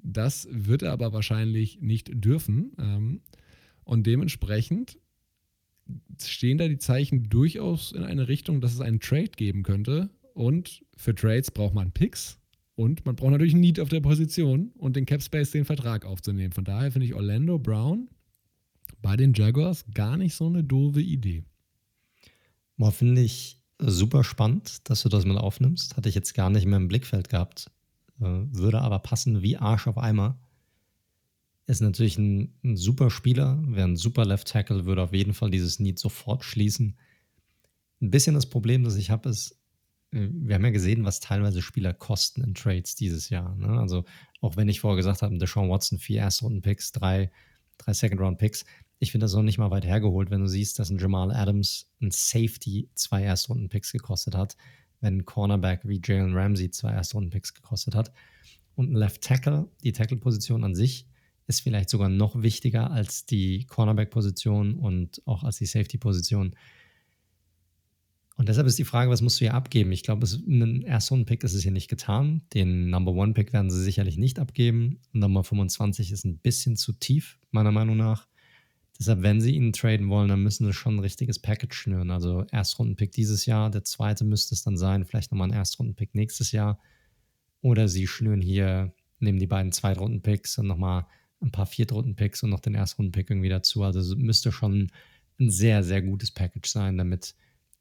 Das 0.02 0.48
wird 0.50 0.82
er 0.82 0.92
aber 0.92 1.12
wahrscheinlich 1.12 1.80
nicht 1.80 2.10
dürfen. 2.12 2.72
Ähm, 2.78 3.20
und 3.84 4.06
dementsprechend 4.06 4.98
stehen 6.20 6.58
da 6.58 6.68
die 6.68 6.78
Zeichen 6.78 7.28
durchaus 7.28 7.92
in 7.92 8.04
eine 8.04 8.28
Richtung, 8.28 8.60
dass 8.60 8.72
es 8.72 8.80
einen 8.80 9.00
Trade 9.00 9.30
geben 9.36 9.62
könnte. 9.62 10.10
Und 10.34 10.84
für 10.96 11.14
Trades 11.14 11.50
braucht 11.50 11.74
man 11.74 11.92
Picks. 11.92 12.38
Und 12.82 13.06
man 13.06 13.14
braucht 13.14 13.30
natürlich 13.30 13.54
Need 13.54 13.78
auf 13.78 13.90
der 13.90 14.00
Position 14.00 14.72
und 14.76 14.96
den 14.96 15.06
Cap 15.06 15.22
Space, 15.22 15.52
den 15.52 15.64
Vertrag 15.64 16.04
aufzunehmen. 16.04 16.52
Von 16.52 16.64
daher 16.64 16.90
finde 16.90 17.06
ich 17.06 17.14
Orlando 17.14 17.56
Brown 17.56 18.08
bei 19.00 19.16
den 19.16 19.34
Jaguars 19.34 19.84
gar 19.94 20.16
nicht 20.16 20.34
so 20.34 20.48
eine 20.48 20.64
doofe 20.64 21.00
Idee. 21.00 21.44
Boah, 22.76 22.90
finde 22.90 23.22
ich 23.22 23.60
super 23.78 24.24
spannend, 24.24 24.90
dass 24.90 25.02
du 25.02 25.08
das 25.08 25.24
mal 25.24 25.38
aufnimmst. 25.38 25.96
Hatte 25.96 26.08
ich 26.08 26.16
jetzt 26.16 26.34
gar 26.34 26.50
nicht 26.50 26.66
mehr 26.66 26.78
im 26.78 26.88
Blickfeld 26.88 27.28
gehabt. 27.28 27.70
Äh, 28.20 28.24
würde 28.24 28.80
aber 28.80 28.98
passen 28.98 29.42
wie 29.42 29.56
Arsch 29.56 29.86
auf 29.86 29.96
Eimer. 29.96 30.40
Ist 31.68 31.82
natürlich 31.82 32.18
ein, 32.18 32.52
ein 32.64 32.76
super 32.76 33.10
Spieler, 33.10 33.62
wäre 33.64 33.86
ein 33.86 33.96
super 33.96 34.24
Left 34.24 34.48
Tackle, 34.48 34.86
würde 34.86 35.02
auf 35.02 35.14
jeden 35.14 35.34
Fall 35.34 35.52
dieses 35.52 35.78
Need 35.78 36.00
sofort 36.00 36.42
schließen. 36.42 36.96
Ein 38.00 38.10
bisschen 38.10 38.34
das 38.34 38.46
Problem, 38.46 38.82
das 38.82 38.96
ich 38.96 39.10
habe, 39.10 39.28
ist, 39.28 39.52
äh, 39.52 39.61
wir 40.12 40.54
haben 40.54 40.64
ja 40.64 40.70
gesehen, 40.70 41.04
was 41.04 41.20
teilweise 41.20 41.62
Spieler 41.62 41.94
kosten 41.94 42.42
in 42.44 42.54
Trades 42.54 42.94
dieses 42.94 43.30
Jahr. 43.30 43.56
Ne? 43.56 43.80
Also 43.80 44.04
auch 44.42 44.56
wenn 44.56 44.68
ich 44.68 44.80
vorher 44.80 44.96
gesagt 44.96 45.22
habe, 45.22 45.36
Deshaun 45.38 45.70
Watson, 45.70 45.98
vier 45.98 46.20
Erstrunden-Picks, 46.20 46.92
drei, 46.92 47.30
drei 47.78 47.94
Second-Round-Picks. 47.94 48.64
Ich 48.98 49.10
finde 49.10 49.24
das 49.24 49.34
noch 49.34 49.42
nicht 49.42 49.58
mal 49.58 49.70
weit 49.70 49.86
hergeholt, 49.86 50.30
wenn 50.30 50.42
du 50.42 50.46
siehst, 50.46 50.78
dass 50.78 50.90
ein 50.90 50.98
Jamal 50.98 51.32
Adams 51.32 51.90
ein 52.00 52.10
Safety 52.10 52.90
zwei 52.94 53.22
Erstrunden-Picks 53.22 53.90
gekostet 53.92 54.34
hat, 54.34 54.56
wenn 55.00 55.18
ein 55.18 55.24
Cornerback 55.24 55.80
wie 55.84 56.00
Jalen 56.04 56.34
Ramsey 56.34 56.70
zwei 56.70 56.92
Erstrunden-Picks 56.92 57.54
gekostet 57.54 57.94
hat. 57.94 58.12
Und 58.74 58.92
ein 58.92 58.96
Left 58.96 59.22
Tackle, 59.22 59.68
die 59.82 59.92
Tackle-Position 59.92 60.62
an 60.62 60.74
sich, 60.74 61.06
ist 61.46 61.60
vielleicht 61.60 61.88
sogar 61.88 62.08
noch 62.08 62.40
wichtiger 62.42 62.90
als 62.90 63.24
die 63.24 63.64
Cornerback-Position 63.66 64.76
und 64.76 65.22
auch 65.26 65.42
als 65.42 65.56
die 65.56 65.66
Safety-Position. 65.66 66.54
Und 68.36 68.48
deshalb 68.48 68.66
ist 68.66 68.78
die 68.78 68.84
Frage, 68.84 69.10
was 69.10 69.20
musst 69.20 69.40
du 69.40 69.44
hier 69.44 69.54
abgeben? 69.54 69.92
Ich 69.92 70.02
glaube, 70.02 70.26
einen 70.46 70.82
Erstrunden-Pick 70.82 71.44
ist 71.44 71.52
es 71.52 71.62
hier 71.62 71.70
nicht 71.70 71.88
getan. 71.88 72.42
Den 72.54 72.88
Number 72.88 73.12
One-Pick 73.12 73.52
werden 73.52 73.70
sie 73.70 73.82
sicherlich 73.82 74.16
nicht 74.16 74.38
abgeben. 74.38 75.00
Nummer 75.12 75.44
25 75.44 76.12
ist 76.12 76.24
ein 76.24 76.38
bisschen 76.38 76.76
zu 76.76 76.92
tief, 76.92 77.38
meiner 77.50 77.72
Meinung 77.72 77.96
nach. 77.96 78.26
Deshalb, 78.98 79.22
wenn 79.22 79.40
sie 79.40 79.54
ihn 79.54 79.72
traden 79.72 80.08
wollen, 80.08 80.28
dann 80.28 80.42
müssen 80.42 80.66
sie 80.66 80.72
schon 80.72 80.96
ein 80.96 81.00
richtiges 81.00 81.38
Package 81.38 81.74
schnüren. 81.74 82.10
Also 82.10 82.44
Erstrunden-Pick 82.50 83.12
dieses 83.12 83.46
Jahr, 83.46 83.70
der 83.70 83.84
zweite 83.84 84.24
müsste 84.24 84.54
es 84.54 84.62
dann 84.62 84.76
sein, 84.76 85.04
vielleicht 85.04 85.30
nochmal 85.30 85.48
ein 85.48 85.54
Erstrunden-Pick 85.54 86.14
nächstes 86.14 86.52
Jahr. 86.52 86.78
Oder 87.60 87.88
sie 87.88 88.06
schnüren 88.06 88.40
hier, 88.40 88.94
nehmen 89.18 89.38
die 89.38 89.46
beiden 89.46 89.72
Zweitrunden-Picks 89.72 90.58
und 90.58 90.66
nochmal 90.66 91.06
ein 91.40 91.50
paar 91.50 91.66
Viertrunden-Picks 91.66 92.42
und 92.44 92.50
noch 92.50 92.60
den 92.60 92.74
Erstrunden-Pick 92.74 93.30
irgendwie 93.30 93.48
dazu. 93.48 93.82
Also 93.82 94.00
es 94.00 94.14
müsste 94.16 94.52
schon 94.52 94.90
ein 95.38 95.50
sehr, 95.50 95.82
sehr 95.82 96.02
gutes 96.02 96.30
Package 96.30 96.70
sein, 96.70 96.96
damit 96.96 97.34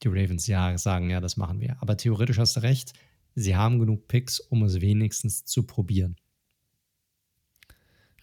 die 0.03 0.07
Ravens 0.07 0.47
ja 0.47 0.77
sagen, 0.77 1.09
ja, 1.09 1.21
das 1.21 1.37
machen 1.37 1.59
wir. 1.59 1.77
Aber 1.81 1.97
theoretisch 1.97 2.37
hast 2.37 2.55
du 2.55 2.61
recht, 2.61 2.93
sie 3.35 3.55
haben 3.55 3.79
genug 3.79 4.07
Picks, 4.07 4.39
um 4.39 4.63
es 4.63 4.81
wenigstens 4.81 5.45
zu 5.45 5.63
probieren. 5.63 6.15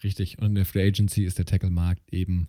Richtig. 0.03 0.37
Und 0.39 0.47
in 0.47 0.55
der 0.55 0.65
Free 0.65 0.87
Agency 0.87 1.25
ist 1.25 1.37
der 1.37 1.45
Tackle-Markt 1.45 2.13
eben, 2.13 2.47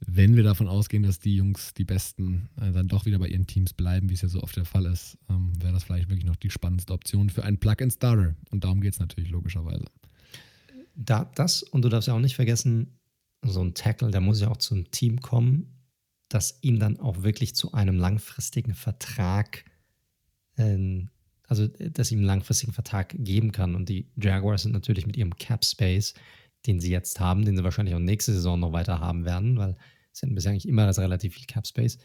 wenn 0.00 0.36
wir 0.36 0.42
davon 0.42 0.68
ausgehen, 0.68 1.02
dass 1.02 1.20
die 1.20 1.36
Jungs, 1.36 1.72
die 1.74 1.84
Besten, 1.84 2.48
äh, 2.60 2.70
dann 2.72 2.88
doch 2.88 3.06
wieder 3.06 3.18
bei 3.18 3.28
ihren 3.28 3.46
Teams 3.46 3.72
bleiben, 3.72 4.10
wie 4.10 4.14
es 4.14 4.22
ja 4.22 4.28
so 4.28 4.42
oft 4.42 4.56
der 4.56 4.64
Fall 4.64 4.86
ist, 4.86 5.18
ähm, 5.28 5.52
wäre 5.60 5.72
das 5.72 5.84
vielleicht 5.84 6.08
wirklich 6.08 6.26
noch 6.26 6.36
die 6.36 6.50
spannendste 6.50 6.92
Option 6.92 7.30
für 7.30 7.44
einen 7.44 7.58
Plug-and-Starter. 7.58 8.34
Und 8.50 8.64
darum 8.64 8.80
geht 8.80 8.92
es 8.92 8.98
natürlich 8.98 9.30
logischerweise. 9.30 9.86
Da, 10.94 11.30
das, 11.34 11.62
und 11.62 11.82
du 11.82 11.88
darfst 11.88 12.08
ja 12.08 12.14
auch 12.14 12.20
nicht 12.20 12.36
vergessen, 12.36 12.98
so 13.42 13.62
ein 13.62 13.74
Tackle, 13.74 14.10
der 14.10 14.20
muss 14.20 14.40
ja 14.40 14.48
auch 14.48 14.56
zum 14.56 14.90
Team 14.90 15.20
kommen, 15.20 15.75
das 16.28 16.58
ihn 16.62 16.78
dann 16.80 16.98
auch 16.98 17.22
wirklich 17.22 17.54
zu 17.54 17.72
einem 17.72 17.96
langfristigen 17.98 18.74
Vertrag, 18.74 19.64
äh, 20.56 21.06
also 21.48 21.68
dass 21.68 22.10
ihm 22.10 22.18
einen 22.18 22.26
langfristigen 22.26 22.72
Vertrag 22.72 23.14
geben 23.18 23.52
kann. 23.52 23.74
Und 23.74 23.88
die 23.88 24.10
Jaguars 24.16 24.62
sind 24.62 24.72
natürlich 24.72 25.06
mit 25.06 25.16
ihrem 25.16 25.36
Cap 25.36 25.64
Space, 25.64 26.14
den 26.66 26.80
sie 26.80 26.90
jetzt 26.90 27.20
haben, 27.20 27.44
den 27.44 27.56
sie 27.56 27.64
wahrscheinlich 27.64 27.94
auch 27.94 28.00
nächste 28.00 28.32
Saison 28.32 28.58
noch 28.58 28.72
weiter 28.72 28.98
haben 29.00 29.24
werden, 29.24 29.56
weil 29.56 29.76
sie 30.12 30.26
hatten 30.26 30.34
bisher 30.34 30.50
eigentlich 30.52 30.68
immer 30.68 30.86
das 30.86 30.98
relativ 30.98 31.34
viel 31.34 31.46
Cap 31.46 31.66
Space. 31.66 31.98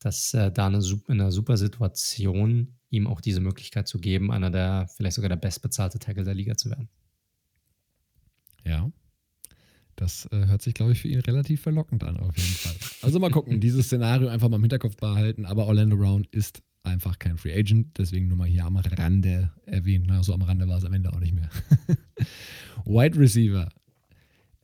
dass 0.00 0.34
äh, 0.34 0.50
da 0.50 0.66
eine, 0.66 0.78
in 0.78 1.20
einer 1.20 1.30
super 1.32 1.56
Situation 1.56 2.76
ihm 2.90 3.06
auch 3.06 3.20
diese 3.20 3.40
Möglichkeit 3.40 3.88
zu 3.88 3.98
geben, 4.00 4.32
einer 4.32 4.50
der, 4.50 4.88
vielleicht 4.96 5.14
sogar 5.16 5.28
der 5.28 5.36
bestbezahlte 5.36 5.98
Tackle 5.98 6.24
der 6.24 6.34
Liga 6.34 6.56
zu 6.56 6.70
werden. 6.70 6.88
Ja. 8.64 8.90
Das 10.02 10.26
äh, 10.32 10.46
hört 10.46 10.62
sich, 10.62 10.74
glaube 10.74 10.90
ich, 10.90 11.00
für 11.00 11.06
ihn 11.06 11.20
relativ 11.20 11.60
verlockend 11.60 12.02
an, 12.02 12.16
auf 12.16 12.36
jeden 12.36 12.54
Fall. 12.54 12.74
Also 13.02 13.20
mal 13.20 13.30
gucken, 13.30 13.60
dieses 13.60 13.86
Szenario 13.86 14.28
einfach 14.28 14.48
mal 14.48 14.56
im 14.56 14.62
Hinterkopf 14.62 14.96
behalten, 14.96 15.46
aber 15.46 15.66
Orlando 15.66 15.96
Brown 15.96 16.26
ist 16.32 16.60
einfach 16.82 17.20
kein 17.20 17.38
Free 17.38 17.54
Agent, 17.56 17.96
deswegen 17.98 18.26
nur 18.26 18.36
mal 18.36 18.48
hier 18.48 18.64
am 18.64 18.76
Rande 18.76 19.52
erwähnt. 19.64 20.06
Na, 20.08 20.24
so 20.24 20.34
am 20.34 20.42
Rande 20.42 20.66
war 20.66 20.78
es 20.78 20.84
am 20.84 20.92
Ende 20.92 21.12
auch 21.12 21.20
nicht 21.20 21.34
mehr. 21.34 21.48
Wide 22.84 23.16
Receiver. 23.16 23.68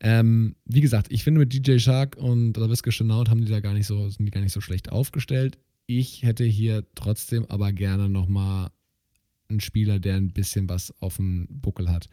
Ähm, 0.00 0.56
wie 0.64 0.80
gesagt, 0.80 1.06
ich 1.12 1.22
finde 1.22 1.38
mit 1.38 1.52
DJ 1.52 1.78
Shark 1.78 2.16
und 2.16 2.56
LaVisca 2.56 2.90
Chenault 2.90 3.30
haben 3.30 3.44
die 3.44 3.50
da 3.50 3.60
gar 3.60 3.74
nicht 3.74 3.86
so, 3.86 4.08
sind 4.08 4.26
die 4.26 4.32
gar 4.32 4.40
nicht 4.40 4.52
so 4.52 4.60
schlecht 4.60 4.90
aufgestellt. 4.90 5.56
Ich 5.86 6.24
hätte 6.24 6.42
hier 6.44 6.84
trotzdem 6.96 7.46
aber 7.46 7.72
gerne 7.72 8.08
nochmal 8.08 8.70
einen 9.48 9.60
Spieler, 9.60 10.00
der 10.00 10.16
ein 10.16 10.32
bisschen 10.32 10.68
was 10.68 10.92
auf 11.00 11.16
dem 11.16 11.46
Buckel 11.48 11.88
hat. 11.88 12.08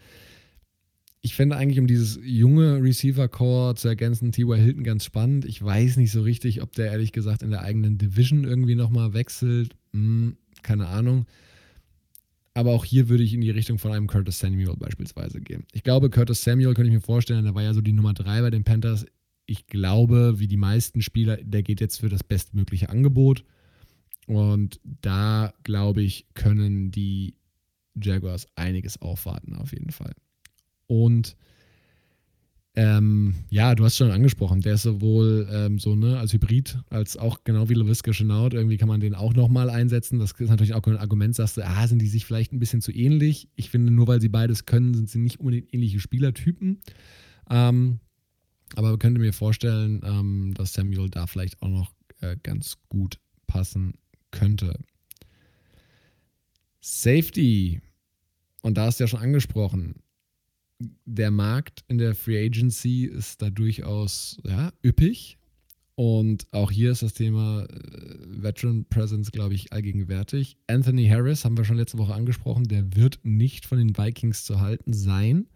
Ich 1.26 1.34
fände 1.34 1.58
eigentlich, 1.58 1.80
um 1.80 1.88
dieses 1.88 2.20
junge 2.22 2.84
Receiver-Core 2.84 3.74
zu 3.74 3.88
ergänzen, 3.88 4.32
T.Y. 4.32 4.60
Hilton 4.60 4.84
ganz 4.84 5.06
spannend. 5.06 5.46
Ich 5.46 5.60
weiß 5.60 5.98
nicht 5.98 6.12
so 6.12 6.22
richtig, 6.22 6.62
ob 6.62 6.74
der 6.74 6.92
ehrlich 6.92 7.14
gesagt 7.14 7.42
in 7.42 7.50
der 7.50 7.64
eigenen 7.64 7.98
Division 7.98 8.44
irgendwie 8.44 8.76
nochmal 8.76 9.16
wechselt. 9.16 9.76
Hm, 9.92 10.38
keine 10.62 10.86
Ahnung. 10.86 11.26
Aber 12.54 12.74
auch 12.74 12.86
hier 12.86 13.10
würde 13.10 13.24
ich 13.24 13.34
in 13.34 13.42
die 13.42 13.50
Richtung 13.50 13.80
von 13.80 13.92
einem 13.92 14.06
Curtis 14.06 14.38
Samuel 14.38 14.76
beispielsweise 14.78 15.42
gehen. 15.42 15.66
Ich 15.72 15.82
glaube, 15.82 16.12
Curtis 16.12 16.44
Samuel 16.44 16.76
könnte 16.76 16.90
ich 16.90 16.94
mir 16.94 17.02
vorstellen, 17.02 17.44
der 17.44 17.56
war 17.56 17.64
ja 17.64 17.74
so 17.74 17.82
die 17.82 17.94
Nummer 17.94 18.14
drei 18.14 18.42
bei 18.42 18.52
den 18.52 18.64
Panthers. 18.64 19.08
Ich 19.48 19.66
glaube, 19.66 20.36
wie 20.38 20.48
die 20.48 20.58
meisten 20.58 21.02
Spieler, 21.02 21.38
der 21.38 21.64
geht 21.64 21.82
jetzt 21.82 22.02
für 22.02 22.10
das 22.10 22.24
bestmögliche 22.24 22.90
Angebot. 22.90 23.44
Und 24.28 24.80
da, 24.84 25.56
glaube 25.64 26.04
ich, 26.04 26.28
können 26.36 26.92
die 26.92 27.34
Jaguars 28.00 28.46
einiges 28.56 29.02
aufwarten, 29.02 29.56
auf 29.56 29.74
jeden 29.74 29.90
Fall. 29.90 30.14
Und 30.88 31.36
ähm, 32.78 33.36
ja, 33.50 33.74
du 33.74 33.86
hast 33.86 33.96
schon 33.96 34.12
angesprochen, 34.12 34.60
der 34.60 34.74
ist 34.74 34.84
sowohl 34.84 35.48
ähm, 35.50 35.80
so 35.80 35.96
ne, 35.96 36.20
als 36.20 36.34
Hybrid, 36.34 36.78
als 36.90 37.16
auch 37.16 37.46
genau 37.46 37.70
wie 37.70 37.74
LaVisca 37.74 38.12
Chenault. 38.12 38.54
Irgendwie 38.54 38.76
kann 38.76 38.90
man 38.90 39.00
den 39.00 39.16
auch 39.16 39.34
nochmal 39.34 39.70
einsetzen. 39.70 40.20
Das 40.20 40.34
ist 40.34 40.50
natürlich 40.50 40.74
auch 40.74 40.84
ein 40.84 40.98
Argument, 40.98 41.34
sagst 41.36 41.56
du, 41.56 41.66
ah, 41.66 41.88
sind 41.88 42.02
die 42.02 42.08
sich 42.08 42.26
vielleicht 42.26 42.52
ein 42.52 42.60
bisschen 42.60 42.82
zu 42.82 42.92
ähnlich. 42.92 43.48
Ich 43.56 43.70
finde, 43.70 43.92
nur 43.92 44.08
weil 44.08 44.20
sie 44.20 44.28
beides 44.28 44.66
können, 44.66 44.94
sind 44.94 45.10
sie 45.10 45.20
nicht 45.20 45.40
unbedingt 45.40 45.74
ähnliche 45.74 46.02
Spielertypen. 46.02 46.82
Ähm, 47.50 48.00
aber 48.76 48.98
könnte 49.00 49.22
mir 49.22 49.32
vorstellen, 49.32 50.02
ähm, 50.04 50.54
dass 50.56 50.74
Samuel 50.74 51.10
da 51.10 51.28
vielleicht 51.28 51.62
auch 51.62 51.70
noch 51.70 51.94
äh, 52.20 52.36
ganz 52.44 52.76
gut 52.90 53.20
passen 53.48 53.94
könnte. 54.32 54.78
Safety. 56.82 57.82
Und 58.64 58.78
da 58.78 58.88
hast 58.88 59.00
du 59.00 59.06
ja 59.06 59.08
schon 59.08 59.22
angesprochen 59.22 59.96
der 60.80 61.32
Markt 61.32 61.84
in 61.88 61.98
der 61.98 62.16
Free 62.16 62.46
Agency 62.46 63.06
ist 63.06 63.42
da 63.42 63.50
durchaus 63.50 64.38
ja, 64.44 64.72
üppig. 64.84 65.38
Und 65.96 66.46
auch 66.52 66.72
hier 66.72 66.92
ist 66.92 67.04
das 67.04 67.14
Thema 67.14 67.64
äh, 67.64 68.44
Veteran 68.44 68.86
Presence, 68.90 69.32
glaube 69.32 69.54
ich, 69.54 69.72
allgegenwärtig. 69.72 70.58
Anthony 70.68 71.08
Harris 71.08 71.46
haben 71.46 71.58
wir 71.58 71.64
schon 71.64 71.78
letzte 71.78 71.98
Woche 71.98 72.14
angesprochen, 72.14 72.66
der 72.66 72.96
wird 72.96 73.20
nicht 73.24 73.66
von 73.66 73.78
den 73.78 73.98
Vikings 73.98 74.44
zu 74.44 74.60
halten 74.60 74.92
sein. 74.92 75.48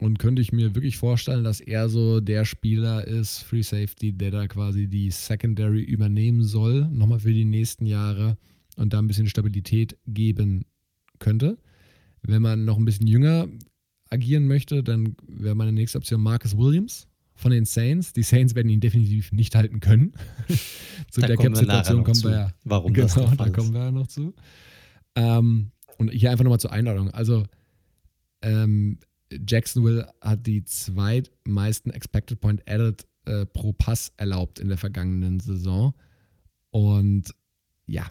Und 0.00 0.18
könnte 0.18 0.42
ich 0.42 0.52
mir 0.52 0.74
wirklich 0.76 0.96
vorstellen, 0.96 1.42
dass 1.42 1.60
er 1.60 1.88
so 1.88 2.20
der 2.20 2.44
Spieler 2.44 3.06
ist, 3.06 3.38
Free 3.38 3.62
Safety, 3.62 4.12
der 4.12 4.30
da 4.30 4.46
quasi 4.46 4.86
die 4.86 5.10
Secondary 5.10 5.82
übernehmen 5.82 6.44
soll, 6.44 6.86
nochmal 6.88 7.20
für 7.20 7.32
die 7.32 7.44
nächsten 7.44 7.84
Jahre 7.84 8.38
und 8.76 8.92
da 8.92 9.00
ein 9.00 9.08
bisschen 9.08 9.26
Stabilität 9.28 9.96
geben 10.06 10.66
könnte. 11.18 11.58
Wenn 12.22 12.42
man 12.42 12.64
noch 12.64 12.78
ein 12.78 12.84
bisschen 12.84 13.08
jünger 13.08 13.48
agieren 14.10 14.46
möchte, 14.46 14.82
dann 14.82 15.16
wäre 15.26 15.54
meine 15.54 15.72
nächste 15.72 15.98
Option 15.98 16.20
Marcus 16.20 16.56
Williams 16.56 17.08
von 17.34 17.52
den 17.52 17.64
Saints. 17.64 18.12
Die 18.12 18.22
Saints 18.22 18.54
werden 18.54 18.68
ihn 18.68 18.80
definitiv 18.80 19.32
nicht 19.32 19.54
halten 19.54 19.80
können. 19.80 20.12
zu 21.10 21.20
da 21.20 21.28
der 21.28 21.36
Cap-Situation 21.36 22.04
kommen 22.04 22.22
wir 22.24 22.30
ja. 22.30 22.50
Warum 22.64 22.92
genau, 22.94 23.06
das 23.06 23.36
da 23.36 23.48
kommen 23.50 23.72
wir 23.72 23.80
ja 23.80 23.90
noch 23.90 24.08
zu. 24.08 24.34
Ähm, 25.14 25.70
und 25.98 26.10
hier 26.10 26.30
einfach 26.30 26.44
nochmal 26.44 26.60
zur 26.60 26.72
Einladung. 26.72 27.10
Also 27.10 27.44
ähm, 28.42 28.98
Jacksonville 29.30 30.10
hat 30.20 30.46
die 30.46 30.64
zweitmeisten 30.64 31.92
Expected 31.92 32.40
Point 32.40 32.68
Added 32.68 33.06
äh, 33.26 33.46
pro 33.46 33.72
Pass 33.72 34.12
erlaubt 34.16 34.58
in 34.58 34.68
der 34.68 34.78
vergangenen 34.78 35.40
Saison. 35.40 35.94
Und 36.70 37.34
ja, 37.86 38.10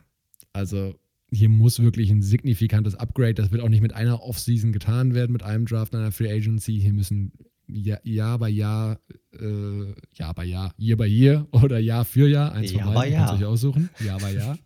also 0.54 0.96
hier 1.32 1.50
muss 1.50 1.80
wirklich 1.80 2.10
ein 2.10 2.22
signifikantes 2.22 2.96
Upgrade, 2.96 3.36
das 3.36 3.52
wird 3.52 3.62
auch 3.62 3.70
nicht 3.70 3.82
mit 3.82 3.94
einer 3.94 4.24
Offseason 4.24 4.72
getan 4.72 5.14
werden, 5.14 5.34
mit 5.34 5.44
einem 5.44 5.66
Draft, 5.66 5.94
einer 5.96 6.12
Free 6.12 6.32
Agency. 6.32 6.80
Hier 6.80 6.94
müssen 6.94 7.34
Jahr, 7.68 8.00
Jahr 8.04 8.40
bei 8.40 8.50
Jahr, 8.50 9.00
äh, 9.34 9.94
Jahr 10.14 10.34
bei 10.34 10.46
Jahr, 10.46 10.74
Year 10.78 10.96
by 10.96 11.06
Year 11.06 11.48
oder 11.52 11.80
Jahr 11.80 12.06
für 12.06 12.30
Jahr, 12.30 12.54
eins 12.54 12.72
Jahr 12.72 12.86
von 12.86 12.94
beiden, 12.94 13.14
Jahr. 13.14 13.36
euch 13.36 13.44
aussuchen, 13.44 13.90
Jahr 14.00 14.20
bei 14.20 14.34
Jahr, 14.34 14.58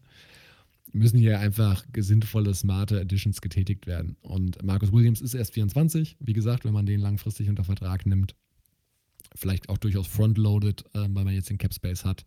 müssen 0.94 1.18
hier 1.18 1.40
einfach 1.40 1.84
sinnvolle, 1.98 2.54
smarte 2.54 3.02
Additions 3.02 3.42
getätigt 3.42 3.88
werden. 3.88 4.18
Und 4.22 4.62
Marcus 4.64 4.92
Williams 4.92 5.22
ist 5.22 5.34
erst 5.34 5.54
24, 5.54 6.18
wie 6.20 6.34
gesagt, 6.34 6.64
wenn 6.64 6.74
man 6.74 6.86
den 6.86 7.00
langfristig 7.00 7.50
unter 7.50 7.64
Vertrag 7.64 8.06
nimmt, 8.06 8.36
vielleicht 9.34 9.70
auch 9.70 9.80
durchaus 9.80 10.06
frontloaded, 10.06 10.86
äh, 10.94 11.00
weil 11.00 11.24
man 11.24 11.34
jetzt 11.34 11.50
den 11.50 11.58
Cap 11.58 11.74
Space 11.74 12.06
hat, 12.06 12.24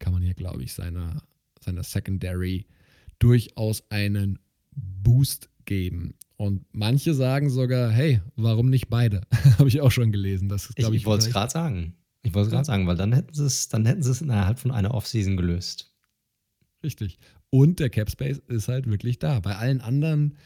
kann 0.00 0.12
man 0.12 0.22
hier, 0.22 0.34
glaube 0.34 0.64
ich, 0.64 0.72
seine, 0.72 1.22
seine 1.60 1.84
Secondary 1.84 2.66
durchaus 3.18 3.82
einen 3.90 4.38
Boost 4.74 5.50
geben. 5.64 6.14
Und 6.36 6.64
manche 6.72 7.14
sagen 7.14 7.50
sogar, 7.50 7.90
hey, 7.90 8.20
warum 8.36 8.70
nicht 8.70 8.88
beide? 8.88 9.22
Habe 9.58 9.68
ich 9.68 9.80
auch 9.80 9.90
schon 9.90 10.12
gelesen. 10.12 10.48
Das 10.48 10.70
ich, 10.76 10.86
ich, 10.86 10.94
ich 10.94 11.06
wollte 11.06 11.26
es 11.26 11.32
gerade 11.32 11.50
sagen. 11.50 11.94
Ich 12.22 12.34
wollte 12.34 12.46
es 12.46 12.52
gerade 12.52 12.64
sagen, 12.64 12.86
weil 12.86 12.96
dann 12.96 13.12
hätten 13.12 13.34
sie 13.34 13.44
es, 13.44 13.68
dann 13.68 13.86
hätten 13.86 14.02
sie 14.02 14.10
es 14.10 14.20
innerhalb 14.20 14.58
von 14.58 14.70
einer 14.70 14.94
Offseason 14.94 15.36
gelöst. 15.36 15.92
Richtig. 16.82 17.18
Und 17.50 17.80
der 17.80 17.90
Cap 17.90 18.10
Space 18.10 18.38
ist 18.46 18.68
halt 18.68 18.86
wirklich 18.88 19.18
da. 19.18 19.40
Bei 19.40 19.56
allen 19.56 19.80
anderen 19.80 20.36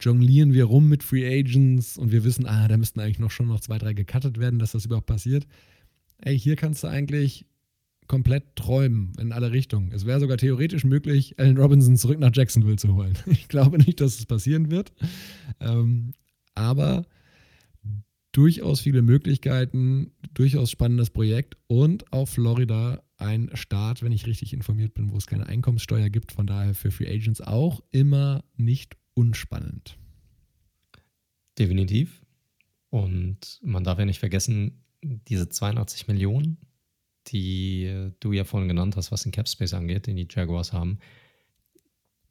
jonglieren 0.00 0.52
wir 0.52 0.64
rum 0.64 0.88
mit 0.88 1.02
Free 1.02 1.26
Agents 1.26 1.98
und 1.98 2.12
wir 2.12 2.24
wissen, 2.24 2.46
ah, 2.46 2.68
da 2.68 2.76
müssten 2.76 3.00
eigentlich 3.00 3.18
noch 3.18 3.30
schon 3.30 3.48
noch 3.48 3.60
zwei, 3.60 3.78
drei 3.78 3.94
gecuttet 3.94 4.38
werden, 4.38 4.58
dass 4.58 4.72
das 4.72 4.84
überhaupt 4.84 5.06
passiert. 5.06 5.46
Ey, 6.18 6.38
hier 6.38 6.56
kannst 6.56 6.82
du 6.82 6.88
eigentlich 6.88 7.46
komplett 8.08 8.56
träumen 8.56 9.12
in 9.20 9.32
alle 9.32 9.52
Richtungen. 9.52 9.92
Es 9.92 10.06
wäre 10.06 10.20
sogar 10.20 10.36
theoretisch 10.36 10.84
möglich, 10.84 11.38
Allen 11.38 11.58
Robinson 11.58 11.96
zurück 11.96 12.18
nach 12.18 12.34
Jacksonville 12.34 12.76
zu 12.76 12.94
holen. 12.94 13.16
Ich 13.26 13.48
glaube 13.48 13.78
nicht, 13.78 14.00
dass 14.00 14.18
es 14.18 14.26
passieren 14.26 14.70
wird. 14.70 14.92
Ähm, 15.60 16.12
aber 16.54 17.06
durchaus 18.32 18.80
viele 18.80 19.02
Möglichkeiten, 19.02 20.12
durchaus 20.34 20.70
spannendes 20.70 21.10
Projekt 21.10 21.56
und 21.66 22.12
auf 22.12 22.30
Florida 22.30 23.02
ein 23.16 23.50
Staat, 23.54 24.02
wenn 24.02 24.12
ich 24.12 24.26
richtig 24.26 24.52
informiert 24.52 24.94
bin, 24.94 25.10
wo 25.10 25.16
es 25.16 25.26
keine 25.26 25.46
Einkommenssteuer 25.46 26.08
gibt. 26.08 26.32
Von 26.32 26.46
daher 26.46 26.74
für 26.74 26.90
Free 26.90 27.08
Agents 27.08 27.40
auch 27.40 27.82
immer 27.90 28.44
nicht 28.56 28.96
unspannend. 29.14 29.98
Definitiv. 31.58 32.22
Und 32.90 33.58
man 33.62 33.84
darf 33.84 33.98
ja 33.98 34.04
nicht 34.04 34.20
vergessen, 34.20 34.84
diese 35.02 35.48
82 35.48 36.08
Millionen, 36.08 36.58
die 37.32 38.10
du 38.20 38.32
ja 38.32 38.44
vorhin 38.44 38.68
genannt 38.68 38.96
hast, 38.96 39.12
was 39.12 39.22
den 39.22 39.32
Cap 39.32 39.48
Space 39.48 39.74
angeht, 39.74 40.06
den 40.06 40.16
die 40.16 40.28
Jaguars 40.30 40.72
haben, 40.72 40.98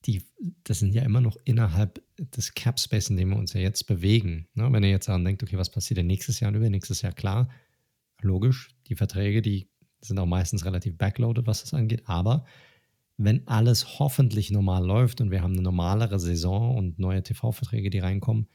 die, 0.06 0.24
das 0.64 0.80
sind 0.80 0.94
ja 0.94 1.02
immer 1.04 1.22
noch 1.22 1.38
innerhalb 1.44 2.02
des 2.18 2.54
Cap 2.54 2.80
Space, 2.80 3.10
in 3.10 3.18
dem 3.18 3.30
wir 3.30 3.38
uns 3.38 3.54
ja 3.54 3.60
jetzt 3.60 3.88
bewegen. 3.88 4.48
Ne? 4.54 4.72
Wenn 4.72 4.84
ihr 4.84 4.90
jetzt 4.90 5.08
daran 5.08 5.26
denkt, 5.26 5.44
okay, 5.44 5.58
was 5.58 5.70
passiert 5.70 5.98
denn 5.98 6.08
nächstes 6.08 6.40
Jahr 6.40 6.50
und 6.50 6.56
übernächstes 6.56 7.02
Jahr, 7.02 7.14
klar, 7.14 7.50
logisch, 8.22 8.70
die 8.88 8.96
Verträge, 8.96 9.42
die 9.42 9.70
sind 10.02 10.18
auch 10.20 10.26
meistens 10.26 10.66
relativ 10.66 10.98
backloaded, 10.98 11.48
was 11.48 11.62
das 11.62 11.74
angeht, 11.74 12.04
aber 12.06 12.46
wenn 13.18 13.48
alles 13.48 14.00
hoffentlich 14.00 14.52
normal 14.52 14.86
läuft 14.86 15.22
und 15.22 15.32
wir 15.32 15.42
haben 15.42 15.54
eine 15.54 15.64
normalere 15.64 16.20
Saison 16.20 16.76
und 16.76 17.00
neue 17.00 17.24
TV-Verträge, 17.24 17.90
die 17.90 18.00
reinkommen, 18.00 18.48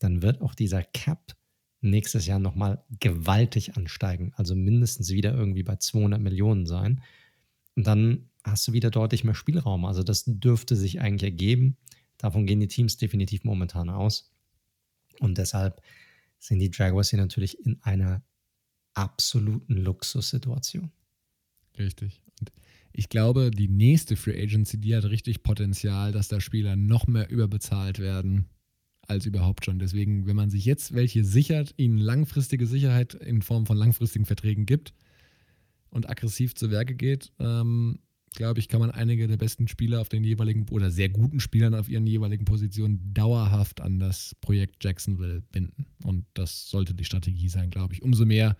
dann 0.00 0.22
wird 0.22 0.40
auch 0.40 0.54
dieser 0.54 0.82
Cap 0.82 1.36
nächstes 1.80 2.26
Jahr 2.26 2.38
nochmal 2.38 2.84
gewaltig 3.00 3.76
ansteigen. 3.76 4.32
Also 4.36 4.54
mindestens 4.54 5.10
wieder 5.10 5.34
irgendwie 5.34 5.62
bei 5.62 5.76
200 5.76 6.20
Millionen 6.20 6.66
sein. 6.66 7.02
Und 7.76 7.86
dann 7.86 8.30
hast 8.42 8.66
du 8.66 8.72
wieder 8.72 8.90
deutlich 8.90 9.24
mehr 9.24 9.34
Spielraum. 9.34 9.84
Also 9.84 10.02
das 10.02 10.24
dürfte 10.26 10.76
sich 10.76 11.00
eigentlich 11.00 11.30
ergeben. 11.30 11.76
Davon 12.16 12.46
gehen 12.46 12.60
die 12.60 12.68
Teams 12.68 12.96
definitiv 12.96 13.44
momentan 13.44 13.90
aus. 13.90 14.32
Und 15.20 15.38
deshalb 15.38 15.82
sind 16.38 16.58
die 16.58 16.70
Jaguars 16.72 17.10
hier 17.10 17.18
natürlich 17.18 17.64
in 17.64 17.80
einer 17.82 18.22
absoluten 18.94 19.74
Luxussituation. 19.74 20.90
Richtig. 21.78 22.22
Und 22.40 22.52
ich 22.92 23.08
glaube, 23.08 23.50
die 23.52 23.68
nächste 23.68 24.16
Free 24.16 24.40
Agency, 24.42 24.80
die 24.80 24.96
hat 24.96 25.04
richtig 25.04 25.44
Potenzial, 25.44 26.10
dass 26.10 26.28
da 26.28 26.40
Spieler 26.40 26.74
noch 26.74 27.06
mehr 27.06 27.30
überbezahlt 27.30 28.00
werden 28.00 28.48
als 29.08 29.26
überhaupt 29.26 29.64
schon. 29.64 29.78
Deswegen, 29.78 30.26
wenn 30.26 30.36
man 30.36 30.50
sich 30.50 30.64
jetzt 30.64 30.94
welche 30.94 31.24
sichert, 31.24 31.74
ihnen 31.76 31.98
langfristige 31.98 32.66
Sicherheit 32.66 33.14
in 33.14 33.42
Form 33.42 33.66
von 33.66 33.76
langfristigen 33.76 34.26
Verträgen 34.26 34.66
gibt 34.66 34.92
und 35.90 36.08
aggressiv 36.08 36.54
zu 36.54 36.70
Werke 36.70 36.94
geht, 36.94 37.32
ähm, 37.38 37.98
glaube 38.34 38.60
ich, 38.60 38.68
kann 38.68 38.80
man 38.80 38.90
einige 38.90 39.26
der 39.26 39.38
besten 39.38 39.68
Spieler 39.68 40.00
auf 40.00 40.08
den 40.08 40.22
jeweiligen 40.24 40.66
oder 40.70 40.90
sehr 40.90 41.08
guten 41.08 41.40
Spielern 41.40 41.74
auf 41.74 41.88
ihren 41.88 42.06
jeweiligen 42.06 42.44
Positionen 42.44 43.12
dauerhaft 43.14 43.80
an 43.80 43.98
das 43.98 44.36
Projekt 44.40 44.84
Jacksonville 44.84 45.42
binden. 45.50 45.86
Und 46.04 46.26
das 46.34 46.68
sollte 46.68 46.94
die 46.94 47.04
Strategie 47.04 47.48
sein, 47.48 47.70
glaube 47.70 47.94
ich. 47.94 48.02
Umso 48.02 48.26
mehr, 48.26 48.56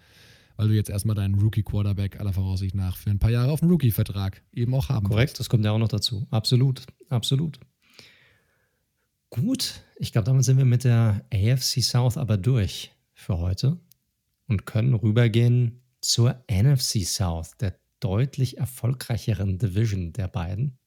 weil 0.57 0.69
du 0.69 0.75
jetzt 0.75 0.91
erstmal 0.91 1.17
deinen 1.17 1.35
Rookie-Quarterback 1.37 2.19
aller 2.19 2.33
Voraussicht 2.33 2.75
nach 2.75 2.97
für 2.97 3.11
ein 3.11 3.19
paar 3.19 3.31
Jahre 3.31 3.53
auf 3.53 3.61
dem 3.61 3.69
Rookie-Vertrag 3.69 4.43
eben 4.53 4.75
auch 4.75 4.89
haben 4.89 5.07
Korrekt, 5.07 5.31
willst. 5.31 5.41
das 5.41 5.49
kommt 5.49 5.65
ja 5.65 5.73
auch 5.73 5.79
noch 5.79 5.89
dazu. 5.89 6.27
Absolut, 6.31 6.87
absolut. 7.11 7.61
Gut, 9.31 9.83
ich 9.97 10.13
glaube, 10.13 10.25
damit 10.25 10.45
sind 10.45 10.57
wir 10.57 10.65
mit 10.65 10.85
der 10.85 11.25
AFC 11.33 11.83
South 11.83 12.17
aber 12.17 12.37
durch 12.37 12.93
für 13.15 13.39
heute 13.39 13.79
und 14.47 14.65
können 14.65 14.95
rübergehen 14.95 15.83
zur 16.01 16.43
NFC 16.51 17.05
South, 17.05 17.57
der 17.59 17.79
deutlich 18.01 18.59
erfolgreicheren 18.59 19.59
Division 19.59 20.13
der 20.13 20.29
beiden. 20.29 20.79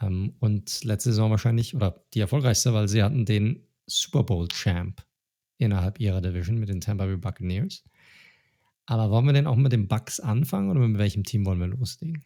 Ähm, 0.00 0.34
und 0.38 0.84
letzte 0.84 1.10
Saison 1.10 1.30
wahrscheinlich, 1.30 1.74
oder 1.74 2.02
die 2.14 2.20
erfolgreichste, 2.20 2.72
weil 2.72 2.88
sie 2.88 3.02
hatten 3.02 3.26
den 3.26 3.66
Super 3.86 4.22
Bowl 4.22 4.48
Champ 4.48 5.04
innerhalb 5.58 6.00
ihrer 6.00 6.20
Division 6.20 6.58
mit 6.58 6.68
den 6.68 6.80
Tampa 6.80 7.04
Bay 7.04 7.16
Buccaneers. 7.16 7.84
Aber 8.86 9.10
wollen 9.10 9.26
wir 9.26 9.32
denn 9.32 9.46
auch 9.46 9.56
mit 9.56 9.72
den 9.72 9.88
Bucks 9.88 10.20
anfangen 10.20 10.70
oder 10.70 10.80
mit 10.80 10.98
welchem 10.98 11.24
Team 11.24 11.44
wollen 11.44 11.60
wir 11.60 11.66
loslegen? 11.66 12.22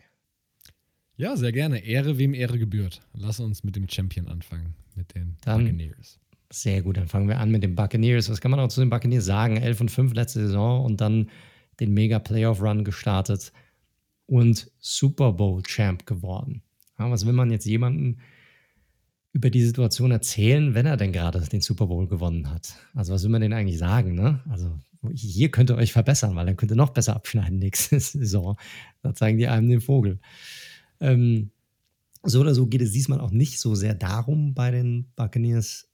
Ja, 1.22 1.36
sehr 1.36 1.52
gerne. 1.52 1.78
Ehre, 1.84 2.18
wem 2.18 2.34
Ehre 2.34 2.58
gebührt. 2.58 3.00
Lass 3.14 3.38
uns 3.38 3.62
mit 3.62 3.76
dem 3.76 3.88
Champion 3.88 4.26
anfangen, 4.26 4.74
mit 4.96 5.14
den 5.14 5.36
dann, 5.42 5.60
Buccaneers. 5.60 6.18
Sehr 6.50 6.82
gut, 6.82 6.96
dann 6.96 7.06
fangen 7.06 7.28
wir 7.28 7.38
an 7.38 7.52
mit 7.52 7.62
den 7.62 7.76
Buccaneers. 7.76 8.28
Was 8.28 8.40
kann 8.40 8.50
man 8.50 8.58
auch 8.58 8.66
zu 8.66 8.80
den 8.80 8.90
Buccaneers 8.90 9.24
sagen? 9.24 9.56
11 9.56 9.82
und 9.82 9.90
5 9.92 10.14
letzte 10.14 10.40
Saison 10.40 10.84
und 10.84 11.00
dann 11.00 11.30
den 11.78 11.94
Mega 11.94 12.18
Playoff 12.18 12.60
Run 12.60 12.82
gestartet 12.82 13.52
und 14.26 14.68
Super 14.80 15.32
Bowl 15.34 15.62
Champ 15.62 16.06
geworden. 16.06 16.60
Ja, 16.98 17.08
was 17.08 17.24
will 17.24 17.34
man 17.34 17.52
jetzt 17.52 17.66
jemandem 17.66 18.18
über 19.32 19.48
die 19.48 19.62
Situation 19.62 20.10
erzählen, 20.10 20.74
wenn 20.74 20.86
er 20.86 20.96
denn 20.96 21.12
gerade 21.12 21.38
den 21.38 21.60
Super 21.60 21.86
Bowl 21.86 22.08
gewonnen 22.08 22.50
hat? 22.50 22.74
Also 22.94 23.14
was 23.14 23.22
will 23.22 23.30
man 23.30 23.42
denn 23.42 23.52
eigentlich 23.52 23.78
sagen? 23.78 24.16
Ne? 24.16 24.40
Also 24.50 24.76
hier 25.14 25.52
könnt 25.52 25.70
ihr 25.70 25.76
euch 25.76 25.92
verbessern, 25.92 26.34
weil 26.34 26.46
dann 26.46 26.56
könnt 26.56 26.72
ihr 26.72 26.76
noch 26.76 26.90
besser 26.90 27.14
abschneiden 27.14 27.60
nächste 27.60 28.00
Saison. 28.00 28.56
Da 29.02 29.14
zeigen 29.14 29.38
die 29.38 29.46
einem 29.46 29.68
den 29.68 29.80
Vogel. 29.80 30.18
Ähm, 31.02 31.50
so 32.22 32.40
oder 32.40 32.54
so 32.54 32.66
geht 32.66 32.80
es 32.80 32.92
diesmal 32.92 33.20
auch 33.20 33.32
nicht 33.32 33.58
so 33.58 33.74
sehr 33.74 33.94
darum 33.94 34.54
bei 34.54 34.70
den 34.70 35.08
Buccaneers, 35.16 35.90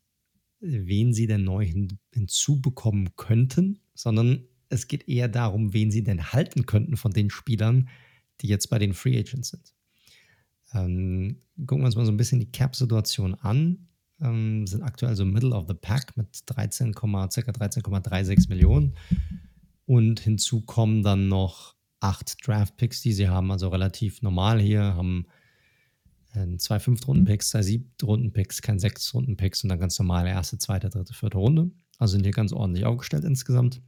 wen 0.60 1.14
sie 1.14 1.26
denn 1.26 1.44
neu 1.44 1.64
hin, 1.64 1.98
hinzubekommen 2.12 3.16
könnten, 3.16 3.80
sondern 3.94 4.44
es 4.68 4.86
geht 4.86 5.08
eher 5.08 5.28
darum, 5.28 5.72
wen 5.72 5.90
sie 5.90 6.04
denn 6.04 6.32
halten 6.32 6.66
könnten 6.66 6.98
von 6.98 7.12
den 7.12 7.30
Spielern, 7.30 7.88
die 8.42 8.48
jetzt 8.48 8.68
bei 8.68 8.78
den 8.78 8.92
Free 8.92 9.18
Agents 9.18 9.48
sind. 9.48 9.72
Ähm, 10.74 11.38
gucken 11.56 11.78
wir 11.78 11.86
uns 11.86 11.96
mal 11.96 12.04
so 12.04 12.12
ein 12.12 12.18
bisschen 12.18 12.40
die 12.40 12.52
Cap-Situation 12.52 13.34
an. 13.34 13.88
Ähm, 14.20 14.66
sind 14.66 14.82
aktuell 14.82 15.16
so 15.16 15.24
Middle 15.24 15.54
of 15.54 15.66
the 15.68 15.74
Pack 15.74 16.16
mit 16.18 16.28
13, 16.44 16.92
ca. 16.92 17.06
13,36 17.06 18.50
Millionen. 18.50 18.94
Und 19.86 20.20
hinzu 20.20 20.60
kommen 20.60 21.02
dann 21.02 21.28
noch 21.28 21.77
acht 22.00 22.46
Draft-Picks, 22.46 23.02
die 23.02 23.12
sie 23.12 23.28
haben, 23.28 23.50
also 23.50 23.68
relativ 23.68 24.22
normal 24.22 24.60
hier, 24.60 24.82
haben 24.82 25.26
äh, 26.34 26.56
zwei 26.58 26.78
Fünft-Runden-Picks, 26.78 27.50
zwei 27.50 27.62
Siebtrunden-Picks, 27.62 28.62
kein 28.62 28.78
Sechs-Runden-Picks 28.78 29.64
und 29.64 29.70
dann 29.70 29.80
ganz 29.80 29.98
normale 29.98 30.30
erste, 30.30 30.58
zweite, 30.58 30.90
dritte, 30.90 31.14
vierte 31.14 31.38
Runde. 31.38 31.70
Also 31.98 32.12
sind 32.12 32.24
hier 32.24 32.32
ganz 32.32 32.52
ordentlich 32.52 32.84
aufgestellt 32.84 33.24
insgesamt. 33.24 33.82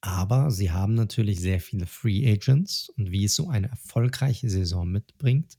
Aber 0.00 0.50
sie 0.50 0.70
haben 0.70 0.94
natürlich 0.94 1.40
sehr 1.40 1.60
viele 1.60 1.86
Free 1.86 2.30
Agents 2.30 2.88
und 2.90 3.10
wie 3.10 3.24
es 3.24 3.34
so 3.34 3.48
eine 3.48 3.68
erfolgreiche 3.68 4.48
Saison 4.48 4.88
mitbringt, 4.88 5.58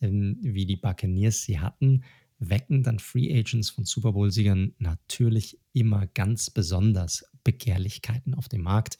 ähm, 0.00 0.38
wie 0.40 0.66
die 0.66 0.76
Buccaneers 0.76 1.42
sie 1.42 1.60
hatten, 1.60 2.02
wecken 2.40 2.82
dann 2.82 2.98
Free 2.98 3.30
Agents 3.38 3.70
von 3.70 3.84
Super 3.84 4.12
Bowl-Siegern 4.12 4.74
natürlich 4.78 5.60
immer 5.72 6.06
ganz 6.06 6.50
besonders 6.50 7.24
Begehrlichkeiten 7.44 8.34
auf 8.34 8.48
dem 8.48 8.62
Markt. 8.62 8.98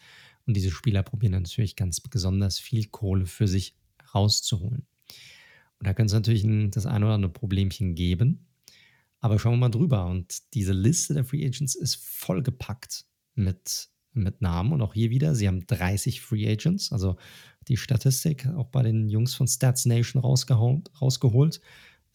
Und 0.50 0.54
diese 0.54 0.72
Spieler 0.72 1.04
probieren 1.04 1.32
natürlich 1.32 1.76
ganz 1.76 2.00
besonders 2.00 2.58
viel 2.58 2.86
Kohle 2.88 3.26
für 3.26 3.46
sich 3.46 3.76
rauszuholen. 4.12 4.84
Und 5.78 5.86
da 5.86 5.94
könnte 5.94 6.10
es 6.10 6.12
natürlich 6.12 6.44
das 6.72 6.86
ein 6.86 7.04
oder 7.04 7.14
andere 7.14 7.32
Problemchen 7.32 7.94
geben. 7.94 8.48
Aber 9.20 9.38
schauen 9.38 9.52
wir 9.52 9.58
mal 9.58 9.68
drüber. 9.68 10.06
Und 10.06 10.52
diese 10.54 10.72
Liste 10.72 11.14
der 11.14 11.24
Free 11.24 11.46
Agents 11.46 11.76
ist 11.76 11.94
vollgepackt 11.94 13.04
mit 13.36 13.90
mit 14.12 14.40
Namen. 14.40 14.72
Und 14.72 14.82
auch 14.82 14.92
hier 14.92 15.10
wieder, 15.10 15.36
sie 15.36 15.46
haben 15.46 15.68
30 15.68 16.20
Free 16.20 16.50
Agents, 16.50 16.90
also 16.90 17.14
die 17.68 17.76
Statistik 17.76 18.44
auch 18.48 18.66
bei 18.66 18.82
den 18.82 19.08
Jungs 19.08 19.34
von 19.34 19.46
Stats 19.46 19.86
Nation 19.86 20.20
rausgeholt. 20.20 21.60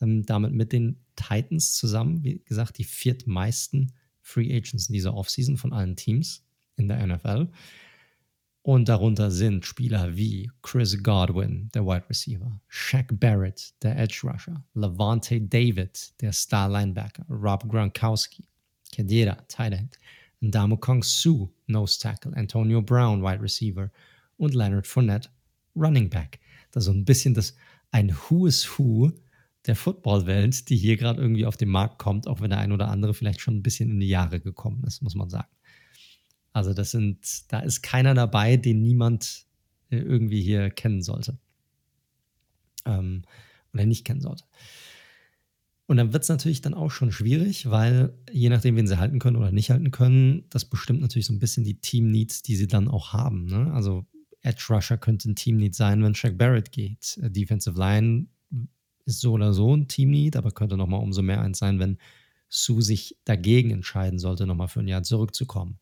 Ähm, 0.01 0.25
damit 0.25 0.51
mit 0.51 0.73
den 0.73 0.99
Titans 1.15 1.73
zusammen, 1.73 2.21
wie 2.21 2.41
gesagt, 2.43 2.79
die 2.79 2.83
viertmeisten 2.83 3.93
Free 4.19 4.53
Agents 4.53 4.89
in 4.89 4.93
dieser 4.93 5.13
Offseason 5.13 5.55
von 5.55 5.71
allen 5.71 5.95
Teams 5.95 6.45
in 6.75 6.89
der 6.89 7.05
NFL. 7.07 7.47
Und 8.65 8.89
darunter 8.89 9.29
sind 9.29 9.63
Spieler 9.63 10.17
wie 10.17 10.49
Chris 10.63 11.03
Godwin, 11.03 11.69
der 11.75 11.85
Wide 11.85 12.09
Receiver, 12.09 12.59
Shaq 12.67 13.19
Barrett, 13.19 13.75
der 13.83 13.95
Edge 13.95 14.21
Rusher, 14.23 14.65
Levante 14.73 15.39
David, 15.39 16.19
der 16.19 16.33
Star 16.33 16.67
Linebacker, 16.67 17.23
Rob 17.29 17.69
Gronkowski, 17.69 18.43
Kedera, 18.91 19.35
Tight 19.49 19.73
End, 19.73 19.99
Ndamo 20.41 20.77
Kong 20.77 21.03
Su, 21.03 21.47
Nose 21.67 21.99
Tackle, 21.99 22.35
Antonio 22.35 22.81
Brown, 22.81 23.21
Wide 23.21 23.39
Receiver 23.39 23.91
und 24.37 24.55
Leonard 24.55 24.87
Fournette, 24.87 25.29
Running 25.75 26.09
Back. 26.09 26.39
Das 26.71 26.85
ist 26.85 26.87
so 26.87 26.91
ein 26.91 27.05
bisschen 27.05 27.35
das, 27.35 27.55
ein 27.91 28.15
Who 28.15 28.47
is 28.47 28.67
Who 28.79 29.11
der 29.67 29.75
Footballwelt, 29.75 30.69
die 30.69 30.77
hier 30.77 30.97
gerade 30.97 31.21
irgendwie 31.21 31.45
auf 31.45 31.57
den 31.57 31.69
Markt 31.69 31.99
kommt, 31.99 32.25
auch 32.25 32.41
wenn 32.41 32.49
der 32.49 32.61
ein 32.61 32.71
oder 32.71 32.87
andere 32.87 33.13
vielleicht 33.13 33.41
schon 33.41 33.57
ein 33.57 33.63
bisschen 33.63 33.91
in 33.91 33.99
die 33.99 34.09
Jahre 34.09 34.39
gekommen 34.39 34.83
ist, 34.87 35.03
muss 35.03 35.13
man 35.13 35.29
sagen. 35.29 35.54
Also 36.55 36.73
das 36.73 36.91
sind, 36.91 37.51
da 37.51 37.59
ist 37.59 37.81
keiner 37.81 38.13
dabei, 38.13 38.55
den 38.55 38.81
niemand 38.81 39.45
äh, 39.89 39.97
irgendwie 39.97 40.41
hier 40.41 40.69
kennen 40.69 41.01
sollte. 41.01 41.37
Ähm, 42.85 43.23
oder 43.73 43.85
nicht 43.85 44.05
kennen 44.05 44.21
sollte. 44.21 44.45
Und 45.85 45.97
dann 45.97 46.13
wird 46.13 46.23
es 46.23 46.29
natürlich 46.29 46.61
dann 46.61 46.73
auch 46.73 46.91
schon 46.91 47.11
schwierig, 47.11 47.69
weil 47.69 48.17
je 48.31 48.47
nachdem, 48.47 48.77
wen 48.77 48.87
sie 48.87 48.97
halten 48.97 49.19
können 49.19 49.35
oder 49.35 49.51
nicht 49.51 49.69
halten 49.69 49.91
können, 49.91 50.45
das 50.49 50.63
bestimmt 50.63 51.01
natürlich 51.01 51.25
so 51.25 51.33
ein 51.33 51.39
bisschen 51.39 51.65
die 51.65 51.81
Team-Needs, 51.81 52.41
die 52.43 52.55
sie 52.55 52.67
dann 52.67 52.87
auch 52.87 53.11
haben. 53.11 53.47
Ne? 53.47 53.73
Also 53.73 54.05
Edge 54.41 54.65
Rusher 54.69 54.97
könnte 54.97 55.29
ein 55.29 55.35
Team-Need 55.35 55.75
sein, 55.75 56.01
wenn 56.03 56.15
Shaq 56.15 56.37
Barrett 56.37 56.71
geht. 56.71 57.19
Äh, 57.21 57.31
Defensive 57.31 57.77
Line 57.77 58.27
ist 59.03 59.19
so 59.19 59.33
oder 59.33 59.53
so 59.53 59.75
ein 59.75 59.89
Team-Need, 59.89 60.37
aber 60.37 60.51
könnte 60.51 60.77
nochmal 60.77 61.01
umso 61.01 61.21
mehr 61.21 61.41
eins 61.41 61.59
sein, 61.59 61.79
wenn 61.79 61.97
Sue 62.47 62.81
sich 62.81 63.17
dagegen 63.25 63.71
entscheiden 63.71 64.19
sollte, 64.19 64.47
nochmal 64.47 64.69
für 64.69 64.79
ein 64.79 64.87
Jahr 64.87 65.03
zurückzukommen. 65.03 65.79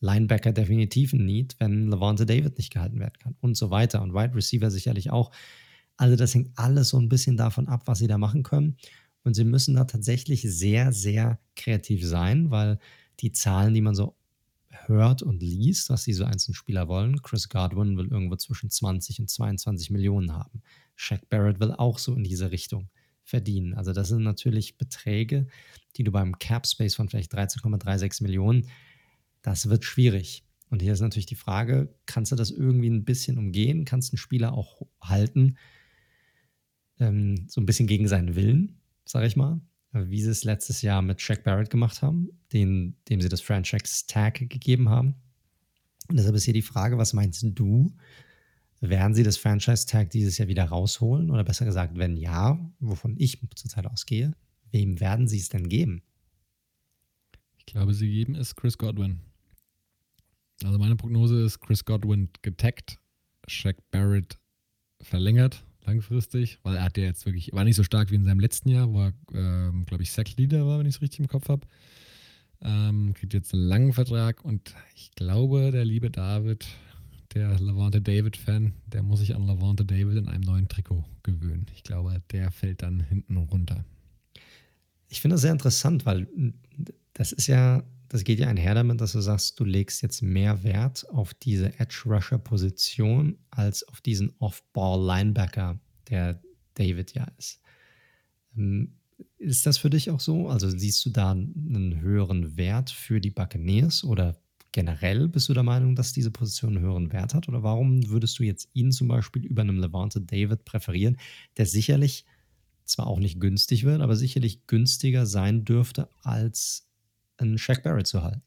Linebacker 0.00 0.52
definitiv 0.52 1.12
ein 1.12 1.24
Need, 1.24 1.56
wenn 1.58 1.88
Levante 1.90 2.26
David 2.26 2.58
nicht 2.58 2.72
gehalten 2.72 2.98
werden 3.00 3.18
kann 3.18 3.36
und 3.40 3.56
so 3.56 3.70
weiter. 3.70 4.02
Und 4.02 4.12
Wide 4.12 4.34
Receiver 4.34 4.70
sicherlich 4.70 5.10
auch. 5.10 5.30
Also 5.96 6.16
das 6.16 6.34
hängt 6.34 6.50
alles 6.56 6.90
so 6.90 6.98
ein 6.98 7.08
bisschen 7.08 7.36
davon 7.36 7.68
ab, 7.68 7.82
was 7.86 7.98
sie 7.98 8.06
da 8.06 8.18
machen 8.18 8.42
können. 8.42 8.76
Und 9.24 9.34
sie 9.34 9.44
müssen 9.44 9.74
da 9.74 9.84
tatsächlich 9.84 10.42
sehr, 10.42 10.92
sehr 10.92 11.40
kreativ 11.56 12.06
sein, 12.06 12.50
weil 12.50 12.78
die 13.20 13.32
Zahlen, 13.32 13.74
die 13.74 13.80
man 13.80 13.94
so 13.94 14.14
hört 14.70 15.22
und 15.22 15.42
liest, 15.42 15.90
was 15.90 16.04
diese 16.04 16.26
einzelnen 16.26 16.54
Spieler 16.54 16.86
wollen, 16.88 17.22
Chris 17.22 17.48
Godwin 17.48 17.96
will 17.96 18.08
irgendwo 18.08 18.36
zwischen 18.36 18.70
20 18.70 19.20
und 19.20 19.30
22 19.30 19.90
Millionen 19.90 20.32
haben. 20.32 20.62
Shaq 20.94 21.28
Barrett 21.28 21.60
will 21.60 21.72
auch 21.72 21.98
so 21.98 22.14
in 22.14 22.24
diese 22.24 22.50
Richtung 22.50 22.88
verdienen. 23.24 23.74
Also 23.74 23.92
das 23.92 24.08
sind 24.08 24.22
natürlich 24.22 24.76
Beträge, 24.76 25.46
die 25.96 26.04
du 26.04 26.12
beim 26.12 26.38
Cap 26.38 26.66
Space 26.66 26.94
von 26.94 27.08
vielleicht 27.08 27.34
13,36 27.34 28.22
Millionen, 28.22 28.68
das 29.46 29.68
wird 29.68 29.84
schwierig. 29.84 30.44
Und 30.68 30.82
hier 30.82 30.92
ist 30.92 31.00
natürlich 31.00 31.26
die 31.26 31.36
Frage, 31.36 31.94
kannst 32.06 32.32
du 32.32 32.36
das 32.36 32.50
irgendwie 32.50 32.90
ein 32.90 33.04
bisschen 33.04 33.38
umgehen? 33.38 33.84
Kannst 33.84 34.10
du 34.10 34.14
einen 34.14 34.18
Spieler 34.18 34.52
auch 34.52 34.82
halten, 35.00 35.56
ähm, 36.98 37.46
so 37.48 37.60
ein 37.60 37.66
bisschen 37.66 37.86
gegen 37.86 38.08
seinen 38.08 38.34
Willen? 38.34 38.80
sage 39.08 39.28
ich 39.28 39.36
mal, 39.36 39.60
wie 39.92 40.20
sie 40.20 40.30
es 40.30 40.42
letztes 40.42 40.82
Jahr 40.82 41.00
mit 41.00 41.20
Shaq 41.20 41.44
Barrett 41.44 41.70
gemacht 41.70 42.02
haben, 42.02 42.28
den, 42.52 42.96
dem 43.08 43.20
sie 43.20 43.28
das 43.28 43.40
Franchise 43.40 44.06
Tag 44.08 44.34
gegeben 44.34 44.88
haben. 44.88 45.14
Und 46.08 46.16
deshalb 46.16 46.34
ist 46.34 46.44
hier 46.44 46.54
die 46.54 46.62
Frage, 46.62 46.98
was 46.98 47.12
meinst 47.12 47.44
du? 47.44 47.94
Werden 48.80 49.14
sie 49.14 49.22
das 49.22 49.36
Franchise 49.36 49.86
Tag 49.86 50.10
dieses 50.10 50.38
Jahr 50.38 50.48
wieder 50.48 50.64
rausholen? 50.64 51.30
Oder 51.30 51.44
besser 51.44 51.64
gesagt, 51.64 51.96
wenn 51.96 52.16
ja, 52.16 52.58
wovon 52.80 53.14
ich 53.16 53.40
zurzeit 53.54 53.86
ausgehe, 53.86 54.32
wem 54.72 54.98
werden 54.98 55.28
sie 55.28 55.38
es 55.38 55.48
denn 55.48 55.68
geben? 55.68 56.02
Ich 57.58 57.66
glaube, 57.66 57.94
sie 57.94 58.08
geben 58.08 58.34
es 58.34 58.56
Chris 58.56 58.76
Godwin. 58.76 59.20
Also 60.64 60.78
meine 60.78 60.96
Prognose 60.96 61.42
ist 61.42 61.60
Chris 61.60 61.84
Godwin 61.84 62.30
getaggt, 62.42 62.98
Shaq 63.46 63.76
Barrett 63.90 64.38
verlängert 65.00 65.64
langfristig, 65.86 66.58
weil 66.62 66.76
er 66.76 66.84
hat 66.84 66.98
ja 66.98 67.04
jetzt 67.04 67.24
wirklich, 67.26 67.52
war 67.52 67.64
nicht 67.64 67.76
so 67.76 67.84
stark 67.84 68.10
wie 68.10 68.16
in 68.16 68.24
seinem 68.24 68.40
letzten 68.40 68.68
Jahr, 68.68 68.92
wo 68.92 69.02
er, 69.02 69.12
ähm, 69.32 69.84
glaube 69.86 70.02
ich, 70.02 70.12
Sack-Leader 70.12 70.66
war, 70.66 70.78
wenn 70.78 70.86
ich 70.86 70.96
es 70.96 71.02
richtig 71.02 71.20
im 71.20 71.28
Kopf 71.28 71.48
habe. 71.48 71.66
Ähm, 72.60 73.14
kriegt 73.14 73.34
jetzt 73.34 73.54
einen 73.54 73.62
langen 73.64 73.92
Vertrag 73.92 74.44
und 74.44 74.74
ich 74.94 75.12
glaube, 75.12 75.70
der 75.70 75.84
liebe 75.84 76.10
David, 76.10 76.66
der 77.34 77.58
Lavante 77.60 78.00
David-Fan, 78.00 78.72
der 78.86 79.02
muss 79.02 79.20
sich 79.20 79.34
an 79.34 79.46
Lavante 79.46 79.84
David 79.84 80.16
in 80.16 80.28
einem 80.28 80.42
neuen 80.42 80.68
Trikot 80.68 81.04
gewöhnen. 81.22 81.66
Ich 81.74 81.82
glaube, 81.82 82.22
der 82.32 82.50
fällt 82.50 82.82
dann 82.82 83.00
hinten 83.00 83.36
runter. 83.36 83.84
Ich 85.08 85.20
finde 85.20 85.34
das 85.34 85.42
sehr 85.42 85.52
interessant, 85.52 86.06
weil 86.06 86.26
das 87.12 87.32
ist 87.32 87.46
ja, 87.46 87.84
das 88.08 88.24
geht 88.24 88.38
ja 88.38 88.48
einher 88.48 88.74
damit, 88.74 89.00
dass 89.00 89.12
du 89.12 89.20
sagst, 89.20 89.58
du 89.58 89.64
legst 89.64 90.02
jetzt 90.02 90.22
mehr 90.22 90.62
Wert 90.62 91.08
auf 91.10 91.34
diese 91.34 91.78
Edge-Rusher-Position 91.78 93.38
als 93.50 93.86
auf 93.88 94.00
diesen 94.00 94.32
Off-Ball-Linebacker, 94.38 95.78
der 96.08 96.40
David 96.74 97.14
ja 97.14 97.26
ist. 97.38 97.60
Ähm, 98.56 98.92
ist 99.38 99.66
das 99.66 99.78
für 99.78 99.90
dich 99.90 100.10
auch 100.10 100.20
so? 100.20 100.48
Also 100.48 100.68
siehst 100.68 101.04
du 101.06 101.10
da 101.10 101.30
einen 101.30 102.00
höheren 102.00 102.56
Wert 102.56 102.90
für 102.90 103.20
die 103.20 103.30
Buccaneers 103.30 104.04
oder 104.04 104.36
generell 104.72 105.28
bist 105.28 105.48
du 105.48 105.54
der 105.54 105.62
Meinung, 105.62 105.96
dass 105.96 106.12
diese 106.12 106.30
Position 106.30 106.76
einen 106.76 106.84
höheren 106.84 107.12
Wert 107.12 107.34
hat? 107.34 107.48
Oder 107.48 107.62
warum 107.62 108.08
würdest 108.10 108.38
du 108.38 108.42
jetzt 108.42 108.68
ihn 108.74 108.92
zum 108.92 109.08
Beispiel 109.08 109.44
über 109.46 109.62
einem 109.62 109.78
Levante 109.78 110.20
David 110.20 110.64
präferieren, 110.64 111.16
der 111.56 111.66
sicherlich 111.66 112.26
zwar 112.84 113.06
auch 113.06 113.18
nicht 113.18 113.40
günstig 113.40 113.84
wird, 113.84 114.00
aber 114.00 114.16
sicherlich 114.16 114.66
günstiger 114.66 115.26
sein 115.26 115.64
dürfte, 115.64 116.08
als 116.22 116.88
einen 117.38 117.58
Shaq 117.58 117.82
Barrett 117.82 118.06
zu 118.06 118.22
halten? 118.22 118.42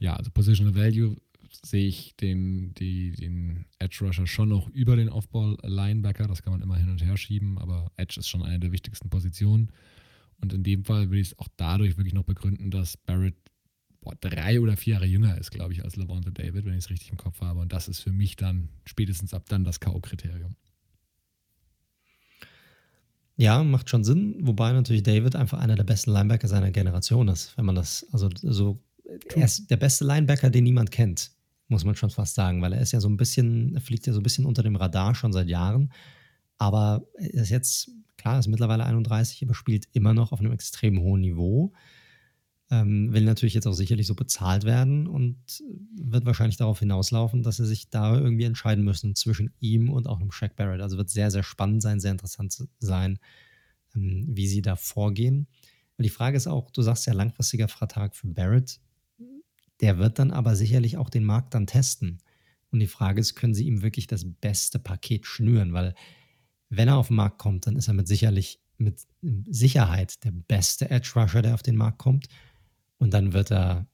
Ja, 0.00 0.14
also 0.14 0.30
Positional 0.30 0.74
Value 0.74 1.16
sehe 1.64 1.86
ich 1.86 2.14
den, 2.16 2.74
die, 2.74 3.12
den 3.12 3.66
Edge 3.78 3.98
Rusher 4.02 4.26
schon 4.26 4.50
noch 4.50 4.68
über 4.70 4.96
den 4.96 5.08
Off-Ball-Linebacker. 5.08 6.26
Das 6.26 6.42
kann 6.42 6.52
man 6.52 6.62
immer 6.62 6.76
hin 6.76 6.90
und 6.90 7.04
her 7.04 7.16
schieben, 7.16 7.58
aber 7.58 7.90
Edge 7.96 8.20
ist 8.20 8.28
schon 8.28 8.42
eine 8.42 8.60
der 8.60 8.72
wichtigsten 8.72 9.08
Positionen. 9.08 9.72
Und 10.40 10.52
in 10.52 10.62
dem 10.62 10.84
Fall 10.84 11.08
würde 11.10 11.20
ich 11.20 11.28
es 11.28 11.38
auch 11.38 11.48
dadurch 11.56 11.96
wirklich 11.96 12.14
noch 12.14 12.24
begründen, 12.24 12.70
dass 12.70 12.96
Barrett 12.96 13.34
boah, 14.00 14.14
drei 14.20 14.60
oder 14.60 14.76
vier 14.76 14.94
Jahre 14.94 15.06
jünger 15.06 15.36
ist, 15.38 15.50
glaube 15.50 15.72
ich, 15.72 15.84
als 15.84 15.96
Levante 15.96 16.30
David, 16.30 16.64
wenn 16.64 16.74
ich 16.74 16.84
es 16.84 16.90
richtig 16.90 17.10
im 17.10 17.16
Kopf 17.16 17.40
habe. 17.40 17.60
Und 17.60 17.72
das 17.72 17.88
ist 17.88 18.00
für 18.00 18.12
mich 18.12 18.36
dann 18.36 18.68
spätestens 18.84 19.34
ab 19.34 19.46
dann 19.48 19.64
das 19.64 19.80
K.O.-Kriterium. 19.80 20.54
Ja, 23.38 23.62
macht 23.62 23.88
schon 23.88 24.02
Sinn, 24.02 24.34
wobei 24.40 24.72
natürlich 24.72 25.04
David 25.04 25.36
einfach 25.36 25.60
einer 25.60 25.76
der 25.76 25.84
besten 25.84 26.10
Linebacker 26.10 26.48
seiner 26.48 26.72
Generation 26.72 27.28
ist, 27.28 27.56
wenn 27.56 27.66
man 27.66 27.76
das, 27.76 28.04
also 28.10 28.28
so, 28.42 28.80
er 29.32 29.44
ist 29.44 29.70
der 29.70 29.76
beste 29.76 30.04
Linebacker, 30.04 30.50
den 30.50 30.64
niemand 30.64 30.90
kennt, 30.90 31.30
muss 31.68 31.84
man 31.84 31.94
schon 31.94 32.10
fast 32.10 32.34
sagen, 32.34 32.60
weil 32.62 32.72
er 32.72 32.80
ist 32.80 32.90
ja 32.90 32.98
so 32.98 33.08
ein 33.08 33.16
bisschen, 33.16 33.76
er 33.76 33.80
fliegt 33.80 34.08
ja 34.08 34.12
so 34.12 34.18
ein 34.18 34.24
bisschen 34.24 34.44
unter 34.44 34.64
dem 34.64 34.74
Radar 34.74 35.14
schon 35.14 35.32
seit 35.32 35.48
Jahren, 35.48 35.92
aber 36.58 37.06
er 37.14 37.42
ist 37.42 37.50
jetzt, 37.50 37.92
klar, 38.16 38.40
ist 38.40 38.48
mittlerweile 38.48 38.84
31, 38.84 39.44
aber 39.44 39.54
spielt 39.54 39.86
immer 39.92 40.14
noch 40.14 40.32
auf 40.32 40.40
einem 40.40 40.50
extrem 40.50 41.00
hohen 41.00 41.20
Niveau 41.20 41.72
ähm, 42.70 43.12
will 43.12 43.24
natürlich 43.24 43.54
jetzt 43.54 43.66
auch 43.66 43.72
sicherlich 43.72 44.06
so 44.06 44.14
bezahlt 44.14 44.64
werden 44.64 45.06
und 45.06 45.36
wird 45.96 46.26
wahrscheinlich 46.26 46.58
darauf 46.58 46.80
hinauslaufen, 46.80 47.42
dass 47.42 47.56
sie 47.56 47.66
sich 47.66 47.88
da 47.88 48.16
irgendwie 48.18 48.44
entscheiden 48.44 48.84
müssen 48.84 49.14
zwischen 49.14 49.52
ihm 49.58 49.90
und 49.90 50.06
auch 50.06 50.20
einem 50.20 50.32
Shaq 50.32 50.54
Barrett. 50.56 50.82
Also 50.82 50.98
wird 50.98 51.08
sehr, 51.08 51.30
sehr 51.30 51.42
spannend 51.42 51.82
sein, 51.82 52.00
sehr 52.00 52.12
interessant 52.12 52.68
sein, 52.78 53.18
ähm, 53.94 54.26
wie 54.28 54.46
sie 54.46 54.60
da 54.60 54.76
vorgehen. 54.76 55.46
Und 55.96 56.04
die 56.04 56.10
Frage 56.10 56.36
ist 56.36 56.46
auch, 56.46 56.70
du 56.70 56.82
sagst 56.82 57.06
ja 57.06 57.14
langfristiger 57.14 57.68
Vertrag 57.68 58.14
für 58.14 58.28
Barrett, 58.28 58.80
der 59.80 59.98
wird 59.98 60.18
dann 60.18 60.30
aber 60.30 60.54
sicherlich 60.56 60.96
auch 60.96 61.10
den 61.10 61.24
Markt 61.24 61.54
dann 61.54 61.66
testen. 61.66 62.18
Und 62.70 62.80
die 62.80 62.86
Frage 62.86 63.20
ist, 63.20 63.34
können 63.34 63.54
sie 63.54 63.66
ihm 63.66 63.82
wirklich 63.82 64.06
das 64.06 64.24
beste 64.24 64.78
Paket 64.78 65.26
schnüren? 65.26 65.72
Weil 65.72 65.94
wenn 66.68 66.88
er 66.88 66.98
auf 66.98 67.08
den 67.08 67.16
Markt 67.16 67.38
kommt, 67.38 67.66
dann 67.66 67.76
ist 67.76 67.88
er 67.88 67.94
mit 67.94 68.08
sicherlich 68.08 68.60
mit 68.76 69.00
Sicherheit 69.22 70.22
der 70.24 70.30
beste 70.30 70.90
Edge 70.90 71.12
Rusher, 71.16 71.42
der 71.42 71.54
auf 71.54 71.62
den 71.62 71.76
Markt 71.76 71.98
kommt. 71.98 72.28
Und 72.98 73.14
dann 73.14 73.32
wird 73.32 73.50
er, 73.50 73.86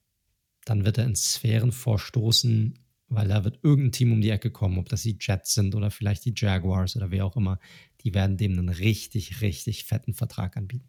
dann 0.65 0.85
wird 0.85 0.99
er 0.99 1.05
in 1.05 1.15
Sphären 1.15 1.73
vorstoßen, 1.73 2.79
weil 3.09 3.29
da 3.29 3.45
wird 3.45 3.61
irgendein 3.63 3.93
Team 3.93 4.13
um 4.13 4.21
die 4.21 4.31
Ecke 4.31 4.51
kommen, 4.51 4.79
ob 4.79 4.89
das 4.89 5.03
die 5.03 5.19
Jets 5.21 5.55
sind 5.55 5.75
oder 5.75 5.91
vielleicht 5.91 6.25
die 6.25 6.35
Jaguars 6.37 6.97
oder 6.97 7.11
wer 7.11 7.27
auch 7.27 7.37
immer. 7.37 7.59
Die 8.03 8.15
werden 8.15 8.37
dem 8.37 8.53
einen 8.53 8.69
richtig, 8.69 9.41
richtig 9.41 9.85
fetten 9.85 10.15
Vertrag 10.15 10.57
anbieten. 10.57 10.89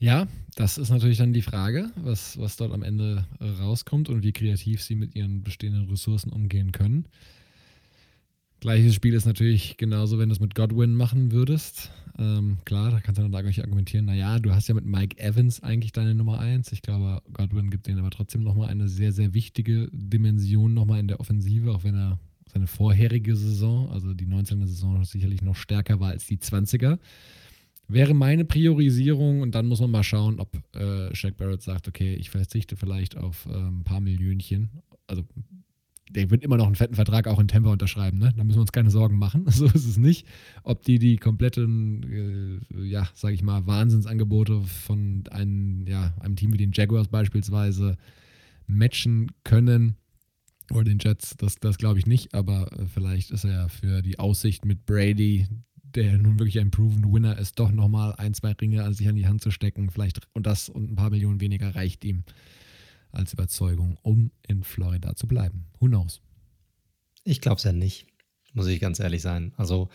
Ja, 0.00 0.28
das 0.54 0.78
ist 0.78 0.90
natürlich 0.90 1.18
dann 1.18 1.32
die 1.32 1.42
Frage, 1.42 1.90
was, 1.96 2.38
was 2.38 2.56
dort 2.56 2.72
am 2.72 2.84
Ende 2.84 3.26
rauskommt 3.40 4.08
und 4.08 4.22
wie 4.22 4.32
kreativ 4.32 4.82
sie 4.82 4.94
mit 4.94 5.16
ihren 5.16 5.42
bestehenden 5.42 5.88
Ressourcen 5.88 6.30
umgehen 6.30 6.70
können. 6.70 7.08
Gleiches 8.60 8.94
Spiel 8.94 9.14
ist 9.14 9.24
natürlich 9.24 9.76
genauso, 9.76 10.18
wenn 10.18 10.30
du 10.30 10.34
es 10.34 10.40
mit 10.40 10.56
Godwin 10.56 10.94
machen 10.94 11.30
würdest. 11.30 11.92
Ähm, 12.18 12.58
klar, 12.64 12.90
da 12.90 13.00
kannst 13.00 13.20
du 13.20 13.22
dann 13.22 13.34
argumentieren, 13.34 14.06
naja, 14.06 14.40
du 14.40 14.52
hast 14.52 14.66
ja 14.66 14.74
mit 14.74 14.84
Mike 14.84 15.16
Evans 15.18 15.62
eigentlich 15.62 15.92
deine 15.92 16.16
Nummer 16.16 16.40
1. 16.40 16.72
Ich 16.72 16.82
glaube, 16.82 17.22
Godwin 17.32 17.70
gibt 17.70 17.86
denen 17.86 18.00
aber 18.00 18.10
trotzdem 18.10 18.42
nochmal 18.42 18.68
eine 18.68 18.88
sehr, 18.88 19.12
sehr 19.12 19.32
wichtige 19.32 19.88
Dimension 19.92 20.74
nochmal 20.74 20.98
in 20.98 21.06
der 21.06 21.20
Offensive, 21.20 21.70
auch 21.70 21.84
wenn 21.84 21.94
er 21.94 22.18
seine 22.52 22.66
vorherige 22.66 23.36
Saison, 23.36 23.90
also 23.90 24.12
die 24.12 24.26
19er 24.26 24.66
Saison, 24.66 25.04
sicherlich 25.04 25.42
noch 25.42 25.54
stärker 25.54 26.00
war 26.00 26.10
als 26.10 26.26
die 26.26 26.38
20er. 26.38 26.98
Wäre 27.86 28.14
meine 28.14 28.44
Priorisierung 28.44 29.40
und 29.40 29.54
dann 29.54 29.66
muss 29.66 29.80
man 29.80 29.92
mal 29.92 30.02
schauen, 30.02 30.40
ob 30.40 30.60
äh, 30.74 31.14
Shaq 31.14 31.36
Barrett 31.36 31.62
sagt, 31.62 31.86
okay, 31.86 32.14
ich 32.14 32.30
verzichte 32.30 32.76
vielleicht 32.76 33.16
auf 33.16 33.46
äh, 33.46 33.54
ein 33.54 33.84
paar 33.84 34.00
Millionchen, 34.00 34.70
also 35.06 35.22
der 36.10 36.30
wird 36.30 36.42
immer 36.42 36.56
noch 36.56 36.66
einen 36.66 36.74
fetten 36.74 36.94
Vertrag 36.94 37.26
auch 37.26 37.38
in 37.38 37.48
Tampa 37.48 37.70
unterschreiben, 37.70 38.18
ne? 38.18 38.32
Da 38.36 38.44
müssen 38.44 38.58
wir 38.58 38.62
uns 38.62 38.72
keine 38.72 38.90
Sorgen 38.90 39.18
machen. 39.18 39.44
So 39.58 39.66
ist 39.66 39.86
es 39.86 39.96
nicht. 39.96 40.26
Ob 40.62 40.82
die 40.84 40.98
die 40.98 41.16
kompletten, 41.16 42.62
äh, 42.72 42.84
ja, 42.84 43.08
sage 43.14 43.34
ich 43.34 43.42
mal, 43.42 43.66
Wahnsinnsangebote 43.66 44.62
von 44.62 45.24
einem, 45.30 45.84
ja, 45.86 46.14
einem 46.20 46.36
Team 46.36 46.52
wie 46.52 46.58
den 46.58 46.70
Jaguars 46.72 47.08
beispielsweise 47.08 47.96
matchen 48.68 49.32
können 49.42 49.96
oder 50.70 50.84
den 50.84 50.98
Jets, 51.00 51.34
das, 51.36 51.56
das 51.56 51.78
glaube 51.78 51.98
ich 51.98 52.06
nicht, 52.06 52.34
aber 52.34 52.70
äh, 52.72 52.86
vielleicht 52.86 53.30
ist 53.30 53.44
er 53.44 53.50
ja 53.50 53.68
für 53.68 54.02
die 54.02 54.18
Aussicht 54.18 54.64
mit 54.64 54.86
Brady, 54.86 55.48
der 55.82 56.18
nun 56.18 56.38
wirklich 56.38 56.60
ein 56.60 56.70
proven 56.70 57.12
Winner 57.12 57.38
ist, 57.38 57.58
doch 57.58 57.72
nochmal 57.72 58.14
ein, 58.16 58.34
zwei 58.34 58.52
Ringe 58.52 58.84
an 58.84 58.94
sich 58.94 59.08
an 59.08 59.16
die 59.16 59.26
Hand 59.26 59.40
zu 59.40 59.50
stecken, 59.50 59.90
vielleicht 59.90 60.20
und 60.34 60.46
das 60.46 60.68
und 60.68 60.90
ein 60.90 60.96
paar 60.96 61.10
Millionen 61.10 61.40
weniger 61.40 61.74
reicht 61.74 62.04
ihm 62.04 62.24
als 63.12 63.32
Überzeugung, 63.32 63.98
um 64.02 64.30
in 64.46 64.62
Florida 64.62 65.14
zu 65.16 65.26
bleiben. 65.26 65.66
Who 65.78 65.86
knows? 65.86 66.20
Ich 67.24 67.40
glaube 67.40 67.56
es 67.56 67.64
ja 67.64 67.72
nicht, 67.72 68.06
muss 68.52 68.66
ich 68.66 68.80
ganz 68.80 69.00
ehrlich 69.00 69.22
sein. 69.22 69.52
Also, 69.56 69.88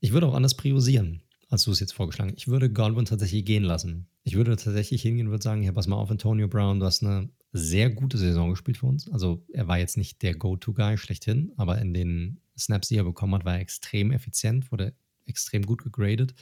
ich 0.00 0.12
würde 0.12 0.26
auch 0.26 0.34
anders 0.34 0.56
priorisieren, 0.56 1.22
als 1.48 1.64
du 1.64 1.70
es 1.70 1.80
jetzt 1.80 1.92
vorgeschlagen. 1.92 2.32
Ich 2.36 2.48
würde 2.48 2.72
Godwin 2.72 3.04
tatsächlich 3.04 3.44
gehen 3.44 3.62
lassen. 3.62 4.08
Ich 4.24 4.34
würde 4.34 4.56
tatsächlich 4.56 5.02
hingehen 5.02 5.26
und 5.26 5.32
würde 5.32 5.44
sagen: 5.44 5.62
Ja, 5.62 5.72
pass 5.72 5.86
mal 5.86 5.96
auf, 5.96 6.10
Antonio 6.10 6.48
Brown, 6.48 6.80
du 6.80 6.86
hast 6.86 7.02
eine 7.02 7.28
sehr 7.52 7.90
gute 7.90 8.18
Saison 8.18 8.50
gespielt 8.50 8.78
für 8.78 8.86
uns. 8.86 9.10
Also, 9.10 9.44
er 9.52 9.68
war 9.68 9.78
jetzt 9.78 9.96
nicht 9.96 10.22
der 10.22 10.34
Go-To-Guy 10.34 10.96
schlechthin, 10.96 11.52
aber 11.56 11.78
in 11.78 11.92
den 11.92 12.40
Snaps, 12.56 12.88
die 12.88 12.96
er 12.96 13.04
bekommen 13.04 13.34
hat, 13.34 13.44
war 13.44 13.54
er 13.54 13.60
extrem 13.60 14.12
effizient, 14.12 14.72
wurde 14.72 14.94
extrem 15.26 15.64
gut 15.64 15.82
gegradet. 15.82 16.34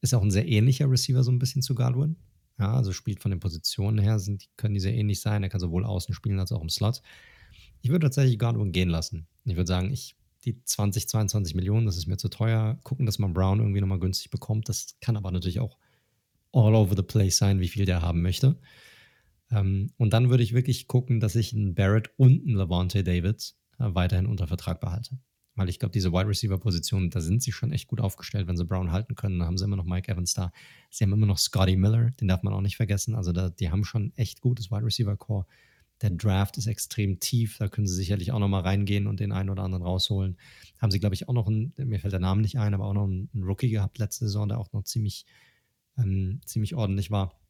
Ist 0.00 0.14
auch 0.14 0.22
ein 0.22 0.30
sehr 0.30 0.48
ähnlicher 0.48 0.90
Receiver, 0.90 1.22
so 1.24 1.32
ein 1.32 1.38
bisschen 1.38 1.62
zu 1.62 1.74
Godwin. 1.74 2.16
Ja, 2.58 2.74
also 2.74 2.92
spielt 2.92 3.20
von 3.20 3.30
den 3.30 3.40
Positionen 3.40 3.98
her, 3.98 4.18
sind, 4.18 4.48
können 4.56 4.74
die 4.74 4.80
sehr 4.80 4.94
ähnlich 4.94 5.20
sein. 5.20 5.42
Er 5.42 5.48
kann 5.48 5.60
sowohl 5.60 5.84
außen 5.84 6.14
spielen 6.14 6.40
als 6.40 6.50
auch 6.52 6.60
im 6.60 6.68
Slot. 6.68 7.02
Ich 7.82 7.90
würde 7.90 8.06
tatsächlich 8.06 8.38
Godwin 8.38 8.72
gehen 8.72 8.88
lassen. 8.88 9.28
Ich 9.44 9.56
würde 9.56 9.68
sagen, 9.68 9.92
ich, 9.92 10.16
die 10.44 10.62
20, 10.62 11.08
22 11.08 11.54
Millionen, 11.54 11.86
das 11.86 11.96
ist 11.96 12.06
mir 12.06 12.16
zu 12.16 12.28
teuer. 12.28 12.78
Gucken, 12.82 13.06
dass 13.06 13.18
man 13.18 13.32
Brown 13.32 13.60
irgendwie 13.60 13.80
nochmal 13.80 14.00
günstig 14.00 14.30
bekommt. 14.30 14.68
Das 14.68 14.96
kann 15.00 15.16
aber 15.16 15.30
natürlich 15.30 15.60
auch 15.60 15.78
all 16.52 16.74
over 16.74 16.96
the 16.96 17.02
place 17.02 17.38
sein, 17.38 17.60
wie 17.60 17.68
viel 17.68 17.84
der 17.84 18.02
haben 18.02 18.22
möchte. 18.22 18.58
Ähm, 19.50 19.92
und 19.96 20.12
dann 20.12 20.30
würde 20.30 20.42
ich 20.42 20.52
wirklich 20.52 20.88
gucken, 20.88 21.20
dass 21.20 21.36
ich 21.36 21.54
einen 21.54 21.74
Barrett 21.74 22.10
und 22.16 22.46
einen 22.46 22.56
Levante 22.56 23.04
David 23.04 23.54
äh, 23.78 23.94
weiterhin 23.94 24.26
unter 24.26 24.48
Vertrag 24.48 24.80
behalte. 24.80 25.18
Weil 25.58 25.68
ich 25.68 25.80
glaube, 25.80 25.92
diese 25.92 26.12
Wide 26.12 26.28
Receiver-Position, 26.28 27.10
da 27.10 27.20
sind 27.20 27.42
sie 27.42 27.50
schon 27.50 27.72
echt 27.72 27.88
gut 27.88 28.00
aufgestellt. 28.00 28.46
Wenn 28.46 28.56
sie 28.56 28.64
Brown 28.64 28.92
halten 28.92 29.16
können, 29.16 29.40
dann 29.40 29.48
haben 29.48 29.58
sie 29.58 29.64
immer 29.64 29.76
noch 29.76 29.84
Mike 29.84 30.10
Evans 30.10 30.32
da. 30.32 30.52
Sie 30.88 31.02
haben 31.02 31.12
immer 31.12 31.26
noch 31.26 31.38
Scotty 31.38 31.76
Miller, 31.76 32.12
den 32.12 32.28
darf 32.28 32.44
man 32.44 32.52
auch 32.54 32.60
nicht 32.60 32.76
vergessen. 32.76 33.16
Also 33.16 33.32
da, 33.32 33.50
die 33.50 33.70
haben 33.70 33.84
schon 33.84 34.12
echt 34.16 34.40
gutes 34.40 34.70
Wide 34.70 34.84
Receiver-Core. 34.84 35.46
Der 36.00 36.10
Draft 36.10 36.58
ist 36.58 36.68
extrem 36.68 37.18
tief, 37.18 37.58
da 37.58 37.66
können 37.66 37.88
sie 37.88 37.96
sicherlich 37.96 38.30
auch 38.30 38.38
noch 38.38 38.46
mal 38.46 38.60
reingehen 38.60 39.08
und 39.08 39.18
den 39.18 39.32
einen 39.32 39.50
oder 39.50 39.64
anderen 39.64 39.82
rausholen. 39.82 40.38
Haben 40.80 40.92
sie, 40.92 41.00
glaube 41.00 41.16
ich, 41.16 41.28
auch 41.28 41.32
noch 41.32 41.48
einen, 41.48 41.72
mir 41.76 41.98
fällt 41.98 42.12
der 42.12 42.20
Name 42.20 42.40
nicht 42.40 42.56
ein, 42.56 42.72
aber 42.72 42.84
auch 42.84 42.94
noch 42.94 43.04
einen, 43.04 43.28
einen 43.34 43.42
Rookie 43.42 43.68
gehabt 43.68 43.98
letzte 43.98 44.26
Saison, 44.26 44.48
der 44.48 44.58
auch 44.58 44.72
noch 44.72 44.84
ziemlich, 44.84 45.26
ähm, 45.96 46.40
ziemlich 46.44 46.76
ordentlich 46.76 47.10
war. 47.10 47.40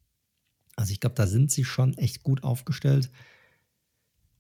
Also 0.77 0.93
ich 0.93 1.01
glaube, 1.01 1.15
da 1.15 1.27
sind 1.27 1.51
sie 1.51 1.65
schon 1.65 1.93
echt 1.99 2.23
gut 2.23 2.43
aufgestellt. 2.43 3.11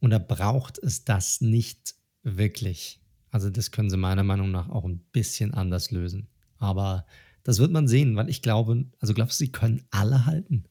Und 0.01 0.09
da 0.09 0.19
braucht 0.19 0.78
es 0.78 1.05
das 1.05 1.43
nicht 1.43 1.97
wirklich. 2.23 3.01
Also 3.30 3.50
das 3.50 3.70
können 3.70 3.90
sie 3.90 3.96
meiner 3.96 4.24
Meinung 4.24 4.50
nach 4.50 4.68
auch 4.68 4.84
ein 4.84 5.00
bisschen 5.12 5.55
anders 5.55 5.90
lösen. 5.90 6.28
Aber 6.59 7.06
das 7.44 7.59
wird 7.59 7.70
man 7.70 7.88
sehen, 7.88 8.16
weil 8.16 8.28
ich 8.28 8.42
glaube, 8.42 8.86
also 9.00 9.14
glaubst 9.14 9.40
du, 9.40 9.44
sie 9.44 9.52
können 9.52 9.84
alle 9.90 10.26
halten? 10.26 10.64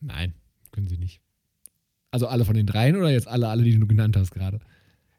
Nein, 0.00 0.34
können 0.72 0.88
sie 0.88 0.98
nicht. 0.98 1.20
Also 2.10 2.26
alle 2.26 2.44
von 2.44 2.54
den 2.54 2.66
dreien 2.66 2.96
oder 2.96 3.10
jetzt 3.10 3.28
alle, 3.28 3.48
alle, 3.48 3.62
die 3.62 3.78
du 3.78 3.86
genannt 3.86 4.16
hast 4.16 4.32
gerade? 4.32 4.60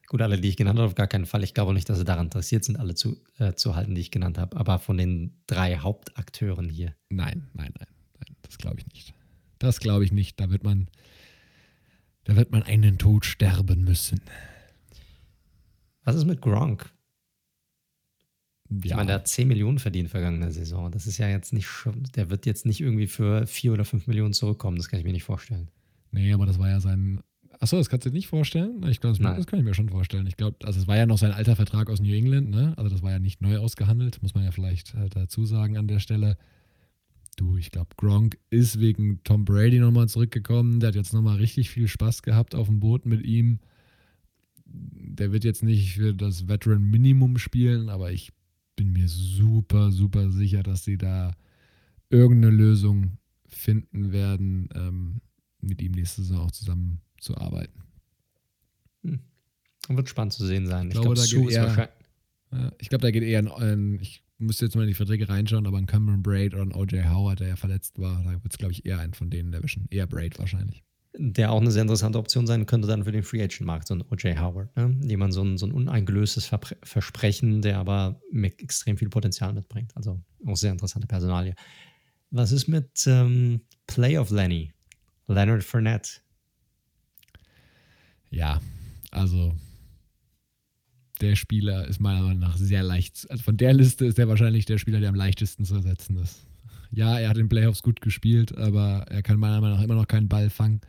Gut, 0.07 0.21
alle, 0.21 0.39
die 0.39 0.49
ich 0.49 0.57
genannt 0.57 0.77
habe, 0.77 0.87
auf 0.87 0.95
gar 0.95 1.07
keinen 1.07 1.25
Fall. 1.25 1.43
Ich 1.43 1.53
glaube 1.53 1.73
nicht, 1.73 1.89
dass 1.89 1.97
sie 1.97 2.05
daran 2.05 2.27
interessiert 2.27 2.63
sind, 2.63 2.75
alle 2.77 2.93
zu, 2.93 3.17
äh, 3.39 3.53
zu 3.53 3.75
halten, 3.75 3.95
die 3.95 4.01
ich 4.01 4.11
genannt 4.11 4.37
habe. 4.37 4.57
Aber 4.57 4.77
von 4.77 4.97
den 4.97 5.41
drei 5.47 5.77
Hauptakteuren 5.77 6.69
hier. 6.69 6.93
Nein, 7.09 7.47
nein, 7.53 7.73
nein, 7.79 7.87
nein. 8.19 8.35
Das 8.43 8.57
glaube 8.57 8.79
ich 8.79 8.87
nicht. 8.93 9.13
Das 9.57 9.79
glaube 9.79 10.03
ich 10.03 10.11
nicht. 10.11 10.39
Da 10.39 10.51
wird 10.51 10.63
man 10.63 10.87
Da 12.25 12.35
wird 12.35 12.51
man 12.51 12.63
einen 12.63 12.97
Tod 12.97 13.25
sterben 13.25 13.83
müssen. 13.83 14.21
Was 16.03 16.15
ist 16.15 16.25
mit 16.25 16.41
Gronk? 16.41 16.91
Ich 18.84 18.89
Ja. 18.89 18.95
meine, 18.95 19.07
der 19.07 19.15
hat 19.17 19.27
10 19.27 19.47
Millionen 19.47 19.80
verdient 19.80 20.09
vergangene 20.09 20.51
Saison. 20.51 20.91
Das 20.91 21.05
ist 21.05 21.17
ja 21.17 21.27
jetzt 21.30 21.53
nicht 21.53 21.67
schon, 21.67 22.03
der 22.15 22.30
wird 22.30 22.45
jetzt 22.45 22.65
nicht 22.65 22.81
irgendwie 22.81 23.07
für 23.07 23.45
4 23.45 23.73
oder 23.73 23.85
5 23.85 24.07
Millionen 24.07 24.34
zurückkommen. 24.34 24.77
Das 24.77 24.88
kann 24.89 24.99
ich 24.99 25.05
mir 25.05 25.11
nicht 25.11 25.23
vorstellen. 25.23 25.69
Nee, 26.11 26.34
aber 26.34 26.45
das 26.45 26.59
war 26.59 26.69
ja 26.69 26.80
sein. 26.80 27.21
Achso, 27.59 27.77
das 27.77 27.89
kannst 27.89 28.05
du 28.05 28.09
dir 28.09 28.15
nicht 28.15 28.27
vorstellen? 28.27 28.84
Ich 28.89 28.99
glaube, 28.99 29.17
das, 29.17 29.35
das 29.38 29.47
kann 29.47 29.59
ich 29.59 29.65
mir 29.65 29.73
schon 29.73 29.89
vorstellen. 29.89 30.25
Ich 30.27 30.38
glaube, 30.38 30.57
also 30.65 30.80
es 30.80 30.88
war 30.88 30.97
ja 30.97 31.05
noch 31.05 31.17
sein 31.17 31.31
alter 31.31 31.55
Vertrag 31.55 31.89
aus 31.89 32.01
New 32.01 32.13
England, 32.13 32.49
ne? 32.49 32.73
Also 32.77 32.89
das 32.89 33.01
war 33.03 33.11
ja 33.11 33.19
nicht 33.19 33.41
neu 33.41 33.57
ausgehandelt, 33.57 34.21
muss 34.21 34.34
man 34.34 34.43
ja 34.43 34.51
vielleicht 34.51 34.93
äh, 34.95 35.09
dazu 35.09 35.45
sagen 35.45 35.77
an 35.77 35.88
der 35.88 35.99
Stelle. 35.99 36.38
Du, 37.38 37.57
ich 37.57 37.71
glaube, 37.71 37.89
Gronk 37.97 38.38
ist 38.49 38.80
wegen 38.80 39.21
Tom 39.23 39.45
Brady 39.45 39.80
nochmal 39.80 40.07
zurückgekommen. 40.07 40.80
Der 40.80 40.89
hat 40.89 40.95
jetzt 40.95 41.13
nochmal 41.13 41.38
richtig 41.38 41.69
viel 41.69 41.88
Spaß 41.88 42.21
gehabt 42.21 42.53
auf 42.53 42.67
dem 42.67 42.80
Boot 42.80 43.05
mit 43.05 43.23
ihm. 43.23 43.59
Der 44.73 45.31
wird 45.31 45.43
jetzt 45.43 45.63
nicht 45.63 45.93
für 45.93 46.13
das 46.13 46.47
Veteran 46.47 46.83
Minimum 46.83 47.37
spielen, 47.37 47.89
aber 47.89 48.11
ich 48.11 48.31
bin 48.75 48.91
mir 48.91 49.07
super, 49.07 49.91
super 49.91 50.31
sicher, 50.31 50.63
dass 50.63 50.83
sie 50.83 50.97
da 50.97 51.35
irgendeine 52.09 52.55
Lösung 52.55 53.17
finden 53.47 54.11
werden, 54.11 54.69
ähm, 54.73 55.21
mit 55.61 55.81
ihm 55.81 55.91
nächste 55.91 56.23
Saison 56.23 56.39
auch 56.39 56.51
zusammen 56.51 57.01
zu 57.19 57.37
arbeiten. 57.37 57.83
Wird 59.89 60.09
spannend 60.09 60.33
zu 60.33 60.45
sehen 60.45 60.65
sein. 60.65 60.87
Ich 60.87 60.93
glaube, 60.93 61.13
glaube, 61.13 61.21
da 61.21 61.25
geht 61.25 61.51
eher-. 61.51 61.89
Ja, 62.51 62.71
ich 62.79 62.89
glaube, 62.89 63.01
da 63.01 63.11
geht 63.11 63.23
eher 63.23 63.39
ein, 63.39 63.47
ein, 63.47 63.99
ich 63.99 64.23
müsste 64.37 64.65
jetzt 64.65 64.75
mal 64.75 64.83
in 64.83 64.87
die 64.87 64.93
Verträge 64.93 65.27
reinschauen, 65.27 65.67
aber 65.67 65.77
ein 65.77 65.85
Cameron 65.85 66.23
Braid 66.23 66.53
oder 66.53 66.63
ein 66.63 66.73
OJ 66.73 67.03
Howard, 67.05 67.39
der 67.39 67.49
ja 67.49 67.55
verletzt 67.55 67.99
war, 67.99 68.23
da 68.23 68.31
wird 68.31 68.53
es, 68.53 68.57
glaube 68.57 68.73
ich, 68.73 68.85
eher 68.85 68.99
einen 68.99 69.13
von 69.13 69.29
denen 69.29 69.53
erwischen. 69.53 69.87
Eher 69.89 70.07
Braid 70.07 70.39
wahrscheinlich. 70.39 70.83
Der 71.15 71.52
auch 71.52 71.61
eine 71.61 71.72
sehr 71.72 71.84
interessante 71.84 72.18
Option 72.18 72.48
sein 72.48 72.65
könnte 72.65 72.88
dann 72.88 73.03
für 73.03 73.11
den 73.11 73.23
Free 73.23 73.44
Agent 73.44 73.61
Markt, 73.61 73.88
so 73.88 73.94
ein 73.94 74.02
O.J. 74.10 74.40
Howard. 74.40 74.76
Ne? 74.76 74.98
Jemand, 75.03 75.34
so 75.34 75.44
ein, 75.44 75.57
so 75.57 75.68
ein 75.68 75.72
uneingelöstes 75.72 76.45
Verpre 76.45 76.76
Versprechen, 76.81 77.61
der 77.61 77.77
aber 77.77 78.19
mit 78.31 78.61
extrem 78.61 78.98
viel 78.98 79.10
Potenzial 79.10 79.53
mitbringt. 79.53 79.95
Also 79.95 80.22
auch 80.45 80.56
sehr 80.56 80.72
interessante 80.72 81.07
Personalie. 81.07 81.53
Was 82.31 82.52
ist 82.52 82.68
mit 82.68 83.06
ähm, 83.06 83.61
Play 83.85 84.18
of 84.18 84.31
Lenny? 84.31 84.73
Leonard 85.27 85.64
Fournette. 85.64 86.22
Ja, 88.31 88.60
also 89.11 89.56
der 91.22 91.35
Spieler 91.35 91.88
ist 91.88 91.99
meiner 91.99 92.22
Meinung 92.22 92.40
nach 92.40 92.57
sehr 92.57 92.84
leicht. 92.84 93.30
Also 93.30 93.44
von 93.44 93.57
der 93.57 93.73
Liste 93.73 94.06
ist 94.06 94.18
der 94.18 94.27
wahrscheinlich 94.27 94.65
der 94.65 94.80
Spieler, 94.80 94.99
der 94.99 95.10
am 95.10 95.15
leichtesten 95.15 95.64
zu 95.64 95.76
ersetzen 95.76 96.18
ist. 96.18 96.45
Ja, 96.91 97.19
er 97.19 97.30
hat 97.30 97.38
in 97.38 97.49
Playoffs 97.49 97.81
gut 97.81 98.02
gespielt, 98.02 98.57
aber 98.57 99.06
er 99.10 99.23
kann 99.23 99.40
meiner 99.40 99.61
Meinung 99.61 99.77
nach 99.77 99.84
immer 99.84 99.95
noch 99.95 100.07
keinen 100.07 100.27
Ball 100.27 100.49
fangen. 100.49 100.81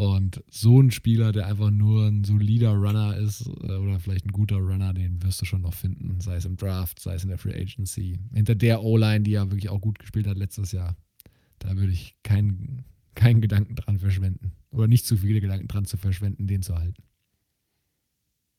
Und 0.00 0.42
so 0.48 0.80
ein 0.80 0.90
Spieler, 0.90 1.30
der 1.30 1.46
einfach 1.46 1.70
nur 1.70 2.06
ein 2.06 2.24
solider 2.24 2.70
Runner 2.70 3.18
ist 3.18 3.46
äh, 3.46 3.72
oder 3.72 4.00
vielleicht 4.00 4.24
ein 4.24 4.32
guter 4.32 4.56
Runner, 4.56 4.94
den 4.94 5.22
wirst 5.22 5.42
du 5.42 5.44
schon 5.44 5.60
noch 5.60 5.74
finden, 5.74 6.22
sei 6.22 6.36
es 6.36 6.46
im 6.46 6.56
Draft, 6.56 7.00
sei 7.00 7.16
es 7.16 7.22
in 7.22 7.28
der 7.28 7.36
Free 7.36 7.52
Agency. 7.52 8.18
Hinter 8.32 8.54
der 8.54 8.82
O-Line, 8.82 9.24
die 9.24 9.32
ja 9.32 9.50
wirklich 9.50 9.68
auch 9.68 9.82
gut 9.82 9.98
gespielt 9.98 10.26
hat 10.26 10.38
letztes 10.38 10.72
Jahr, 10.72 10.96
da 11.58 11.76
würde 11.76 11.92
ich 11.92 12.16
keinen 12.22 12.86
keinen 13.14 13.42
Gedanken 13.42 13.74
dran 13.74 13.98
verschwenden. 13.98 14.52
Oder 14.70 14.88
nicht 14.88 15.04
zu 15.04 15.18
viele 15.18 15.42
Gedanken 15.42 15.68
dran 15.68 15.84
zu 15.84 15.98
verschwenden, 15.98 16.46
den 16.46 16.62
zu 16.62 16.76
halten. 16.76 17.02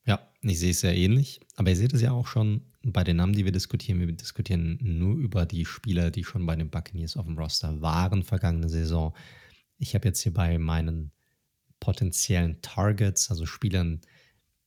Ja, 0.06 0.20
ich 0.42 0.60
sehe 0.60 0.70
es 0.70 0.78
sehr 0.78 0.96
ähnlich. 0.96 1.40
Aber 1.56 1.70
ihr 1.70 1.76
seht 1.76 1.92
es 1.92 2.02
ja 2.02 2.12
auch 2.12 2.28
schon 2.28 2.60
bei 2.84 3.02
den 3.02 3.16
Namen, 3.16 3.32
die 3.32 3.44
wir 3.44 3.50
diskutieren. 3.50 3.98
Wir 3.98 4.12
diskutieren 4.12 4.78
nur 4.80 5.16
über 5.16 5.44
die 5.44 5.64
Spieler, 5.64 6.12
die 6.12 6.22
schon 6.22 6.46
bei 6.46 6.54
den 6.54 6.70
Buccaneers 6.70 7.16
auf 7.16 7.26
dem 7.26 7.36
Roster 7.36 7.80
waren 7.80 8.22
vergangene 8.22 8.68
Saison. 8.68 9.12
Ich 9.78 9.96
habe 9.96 10.06
jetzt 10.06 10.20
hier 10.20 10.32
bei 10.32 10.56
meinen 10.58 11.10
potenziellen 11.82 12.62
Targets, 12.62 13.28
also 13.28 13.44
Spielern, 13.44 14.02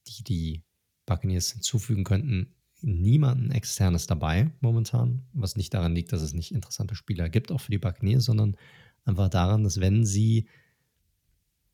die 0.05 0.23
die 0.25 0.63
Buccaneers 1.05 1.51
hinzufügen 1.53 2.03
könnten, 2.03 2.53
niemanden 2.81 3.51
externes 3.51 4.05
dabei 4.05 4.51
momentan, 4.59 5.23
was 5.31 5.55
nicht 5.55 5.73
daran 5.73 5.95
liegt, 5.95 6.11
dass 6.11 6.21
es 6.21 6.33
nicht 6.33 6.51
interessante 6.51 6.93
Spieler 6.93 7.29
gibt, 7.29 7.53
auch 7.53 7.61
für 7.61 7.71
die 7.71 7.77
Buccaneers, 7.77 8.25
sondern 8.25 8.57
einfach 9.05 9.29
daran, 9.29 9.63
dass 9.63 9.79
wenn 9.79 10.05
sie 10.05 10.49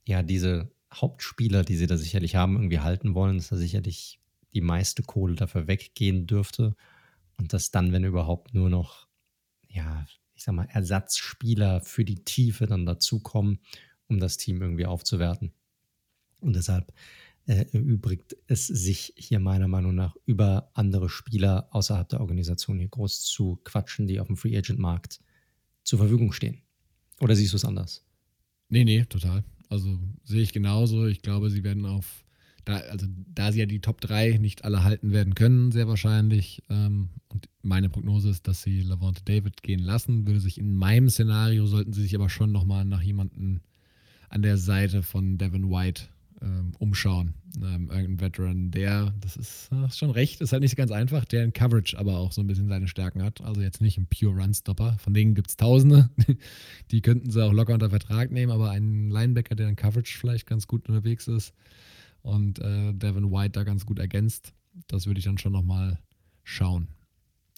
ja 0.05 0.21
diese 0.21 0.71
Hauptspieler, 0.93 1.63
die 1.63 1.75
sie 1.75 1.87
da 1.87 1.97
sicherlich 1.97 2.35
haben, 2.35 2.57
irgendwie 2.57 2.79
halten 2.79 3.15
wollen, 3.15 3.37
dass 3.37 3.49
da 3.49 3.55
sicherlich 3.55 4.19
die 4.53 4.61
meiste 4.61 5.01
Kohle 5.01 5.33
dafür 5.33 5.65
weggehen 5.65 6.27
dürfte. 6.27 6.75
Und 7.37 7.51
dass 7.51 7.71
dann, 7.71 7.93
wenn 7.93 8.03
überhaupt, 8.03 8.53
nur 8.53 8.69
noch, 8.69 9.07
ja, 9.67 10.05
ich 10.35 10.43
sag 10.43 10.53
mal, 10.53 10.67
Ersatzspieler 10.69 11.81
für 11.81 12.05
die 12.05 12.23
Tiefe 12.23 12.67
dann 12.67 12.85
dazukommen, 12.85 13.59
um 14.11 14.19
das 14.19 14.37
Team 14.37 14.61
irgendwie 14.61 14.85
aufzuwerten. 14.85 15.53
Und 16.41 16.55
deshalb 16.55 16.93
äh, 17.47 17.65
erübrigt 17.71 18.35
es 18.47 18.67
sich 18.67 19.13
hier 19.15 19.39
meiner 19.39 19.67
Meinung 19.67 19.95
nach 19.95 20.15
über 20.25 20.69
andere 20.73 21.09
Spieler 21.09 21.69
außerhalb 21.71 22.09
der 22.09 22.19
Organisation 22.19 22.77
hier 22.77 22.89
groß 22.89 23.23
zu 23.23 23.59
quatschen, 23.63 24.05
die 24.05 24.19
auf 24.19 24.27
dem 24.27 24.37
Free 24.37 24.55
Agent 24.57 24.79
Markt 24.79 25.21
zur 25.83 25.97
Verfügung 25.97 26.33
stehen. 26.33 26.61
Oder 27.21 27.35
siehst 27.35 27.53
du 27.53 27.57
es 27.57 27.65
anders? 27.65 28.03
Nee, 28.69 28.83
nee, 28.83 29.05
total. 29.05 29.43
Also 29.69 29.97
sehe 30.23 30.41
ich 30.41 30.53
genauso. 30.53 31.07
Ich 31.07 31.21
glaube, 31.21 31.49
sie 31.49 31.63
werden 31.63 31.85
auf, 31.85 32.25
da, 32.65 32.77
also 32.77 33.07
da 33.33 33.51
sie 33.51 33.59
ja 33.59 33.65
die 33.65 33.79
Top 33.79 34.01
3 34.01 34.37
nicht 34.37 34.65
alle 34.65 34.83
halten 34.83 35.11
werden 35.11 35.35
können, 35.35 35.71
sehr 35.71 35.87
wahrscheinlich. 35.87 36.63
Ähm, 36.69 37.09
und 37.29 37.47
meine 37.61 37.89
Prognose 37.89 38.29
ist, 38.29 38.47
dass 38.47 38.61
sie 38.61 38.81
Lavonte 38.81 39.23
David 39.23 39.63
gehen 39.63 39.79
lassen. 39.79 40.27
Würde 40.27 40.41
sich 40.41 40.57
in 40.57 40.75
meinem 40.75 41.09
Szenario, 41.09 41.65
sollten 41.65 41.93
sie 41.93 42.01
sich 42.01 42.15
aber 42.15 42.29
schon 42.29 42.51
nochmal 42.51 42.83
nach 42.83 43.01
jemandem 43.01 43.61
an 44.31 44.41
der 44.41 44.57
Seite 44.57 45.03
von 45.03 45.37
Devin 45.37 45.69
White 45.69 46.03
ähm, 46.41 46.73
umschauen. 46.79 47.35
Ähm, 47.57 47.89
irgendein 47.89 48.19
Veteran, 48.19 48.71
der, 48.71 49.13
das 49.19 49.35
ist, 49.35 49.69
äh, 49.71 49.85
ist 49.85 49.99
schon 49.99 50.09
recht, 50.09 50.41
ist 50.41 50.53
halt 50.53 50.63
nicht 50.63 50.75
ganz 50.75 50.91
einfach, 50.91 51.25
der 51.25 51.43
in 51.43 51.53
Coverage 51.53 51.97
aber 51.97 52.17
auch 52.17 52.31
so 52.31 52.41
ein 52.41 52.47
bisschen 52.47 52.67
seine 52.67 52.87
Stärken 52.87 53.21
hat. 53.23 53.41
Also 53.41 53.61
jetzt 53.61 53.81
nicht 53.81 53.97
ein 53.97 54.07
Pure 54.07 54.41
Run-Stopper, 54.41 54.97
von 54.99 55.13
denen 55.13 55.35
gibt 55.35 55.49
es 55.49 55.57
Tausende. 55.57 56.09
Die 56.91 57.01
könnten 57.01 57.29
sie 57.29 57.43
auch 57.43 57.53
locker 57.53 57.73
unter 57.73 57.89
Vertrag 57.89 58.31
nehmen, 58.31 58.51
aber 58.51 58.71
ein 58.71 59.09
Linebacker, 59.09 59.55
der 59.55 59.69
in 59.69 59.75
Coverage 59.75 60.17
vielleicht 60.17 60.47
ganz 60.47 60.65
gut 60.67 60.87
unterwegs 60.87 61.27
ist 61.27 61.53
und 62.21 62.59
äh, 62.59 62.93
Devin 62.93 63.31
White 63.31 63.51
da 63.51 63.63
ganz 63.63 63.85
gut 63.85 63.99
ergänzt, 63.99 64.53
das 64.87 65.05
würde 65.05 65.19
ich 65.19 65.25
dann 65.25 65.37
schon 65.37 65.51
nochmal 65.51 65.99
schauen, 66.43 66.87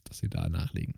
dass 0.06 0.18
sie 0.18 0.30
da 0.30 0.50
nachlegen. 0.50 0.96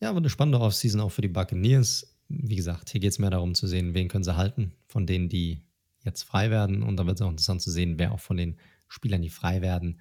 Ja, 0.00 0.10
aber 0.10 0.18
eine 0.18 0.30
spannende 0.30 0.60
Offseason 0.60 1.00
auch 1.00 1.12
für 1.12 1.22
die 1.22 1.28
Buccaneers. 1.28 2.13
Wie 2.28 2.56
gesagt, 2.56 2.90
hier 2.90 3.00
geht 3.00 3.12
es 3.12 3.18
mehr 3.18 3.30
darum 3.30 3.54
zu 3.54 3.66
sehen, 3.66 3.94
wen 3.94 4.08
können 4.08 4.24
sie 4.24 4.36
halten 4.36 4.72
von 4.86 5.06
denen, 5.06 5.28
die 5.28 5.62
jetzt 6.04 6.22
frei 6.22 6.50
werden. 6.50 6.82
Und 6.82 6.96
da 6.96 7.06
wird 7.06 7.18
es 7.18 7.22
auch 7.22 7.30
interessant 7.30 7.62
zu 7.62 7.70
sehen, 7.70 7.98
wer 7.98 8.12
auch 8.12 8.20
von 8.20 8.36
den 8.36 8.56
Spielern, 8.88 9.22
die 9.22 9.30
frei 9.30 9.62
werden, 9.62 10.00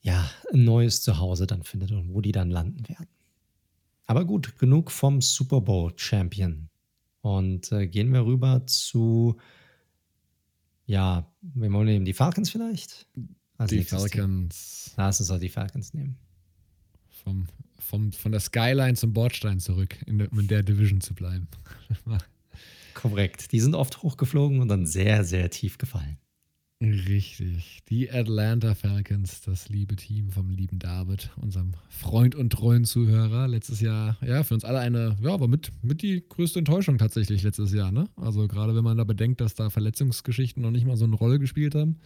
ja, 0.00 0.28
ein 0.52 0.64
neues 0.64 1.02
Zuhause 1.02 1.46
dann 1.46 1.62
findet 1.62 1.92
und 1.92 2.12
wo 2.12 2.20
die 2.20 2.32
dann 2.32 2.50
landen 2.50 2.88
werden. 2.88 3.08
Aber 4.06 4.24
gut, 4.24 4.58
genug 4.58 4.90
vom 4.90 5.20
Super 5.20 5.60
Bowl 5.60 5.92
Champion. 5.96 6.68
Und 7.20 7.70
äh, 7.70 7.86
gehen 7.86 8.12
wir 8.12 8.26
rüber 8.26 8.66
zu, 8.66 9.36
ja, 10.86 11.32
wir 11.40 11.72
wollen 11.72 11.86
nehmen 11.86 12.04
die 12.04 12.12
Falcons 12.12 12.50
vielleicht? 12.50 13.06
Als 13.56 13.70
Die 13.70 13.76
nächstes 13.76 14.02
Team. 14.02 14.10
Falcons 14.10 14.92
Lass 14.96 15.20
uns 15.20 15.28
doch 15.28 15.38
die 15.38 15.48
Falcons 15.48 15.94
nehmen. 15.94 16.18
vom, 17.10 17.46
vom, 17.82 18.12
von 18.12 18.32
der 18.32 18.40
Skyline 18.40 18.94
zum 18.94 19.12
Bordstein 19.12 19.60
zurück, 19.60 19.96
in 20.06 20.18
der, 20.18 20.32
in 20.32 20.48
der 20.48 20.62
Division 20.62 21.00
zu 21.00 21.14
bleiben. 21.14 21.48
Korrekt. 22.94 23.52
Die 23.52 23.60
sind 23.60 23.74
oft 23.74 24.02
hochgeflogen 24.02 24.60
und 24.60 24.68
dann 24.68 24.86
sehr, 24.86 25.24
sehr 25.24 25.50
tief 25.50 25.78
gefallen. 25.78 26.18
Richtig. 26.82 27.82
Die 27.88 28.10
Atlanta 28.10 28.74
Falcons, 28.74 29.40
das 29.42 29.68
liebe 29.68 29.94
Team 29.94 30.30
vom 30.30 30.50
lieben 30.50 30.80
David, 30.80 31.30
unserem 31.36 31.74
Freund 31.88 32.34
und 32.34 32.50
treuen 32.50 32.84
Zuhörer. 32.84 33.46
Letztes 33.46 33.80
Jahr, 33.80 34.16
ja, 34.20 34.42
für 34.42 34.54
uns 34.54 34.64
alle 34.64 34.80
eine, 34.80 35.16
ja, 35.22 35.32
aber 35.32 35.46
mit, 35.46 35.70
mit 35.82 36.02
die 36.02 36.24
größte 36.28 36.58
Enttäuschung 36.58 36.98
tatsächlich 36.98 37.44
letztes 37.44 37.72
Jahr, 37.72 37.92
ne? 37.92 38.08
Also 38.16 38.48
gerade 38.48 38.74
wenn 38.74 38.82
man 38.82 38.96
da 38.96 39.04
bedenkt, 39.04 39.40
dass 39.40 39.54
da 39.54 39.70
Verletzungsgeschichten 39.70 40.60
noch 40.60 40.72
nicht 40.72 40.84
mal 40.84 40.96
so 40.96 41.04
eine 41.04 41.14
Rolle 41.14 41.38
gespielt 41.38 41.76
haben, 41.76 42.00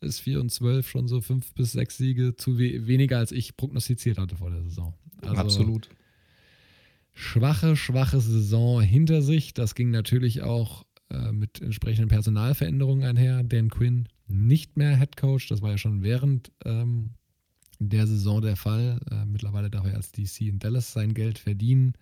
ist 0.00 0.20
4 0.20 0.40
und 0.40 0.50
12 0.50 0.88
schon 0.88 1.08
so 1.08 1.20
5 1.20 1.54
bis 1.54 1.72
6 1.72 1.96
Siege 1.96 2.36
zu 2.36 2.58
we 2.58 2.86
weniger, 2.86 3.18
als 3.18 3.32
ich 3.32 3.56
prognostiziert 3.56 4.18
hatte 4.18 4.36
vor 4.36 4.50
der 4.50 4.62
Saison. 4.62 4.94
Also, 5.22 5.80
schwache, 7.12 7.76
schwache 7.76 8.20
Saison 8.20 8.80
hinter 8.80 9.22
sich. 9.22 9.54
Das 9.54 9.74
ging 9.74 9.90
natürlich 9.90 10.42
auch 10.42 10.84
äh, 11.10 11.32
mit 11.32 11.60
entsprechenden 11.62 12.08
Personalveränderungen 12.08 13.04
einher. 13.04 13.42
Dan 13.44 13.70
Quinn 13.70 14.08
nicht 14.26 14.76
mehr 14.76 14.98
Head 14.98 15.16
Coach, 15.16 15.48
das 15.48 15.62
war 15.62 15.70
ja 15.70 15.78
schon 15.78 16.02
während 16.02 16.50
ähm, 16.64 17.10
der 17.78 18.06
Saison 18.06 18.40
der 18.40 18.56
Fall. 18.56 19.00
Äh, 19.10 19.24
mittlerweile 19.26 19.70
darf 19.70 19.86
er 19.86 19.96
als 19.96 20.12
DC 20.12 20.42
in 20.42 20.58
Dallas 20.58 20.92
sein 20.92 21.14
Geld 21.14 21.38
verdienen. 21.38 21.94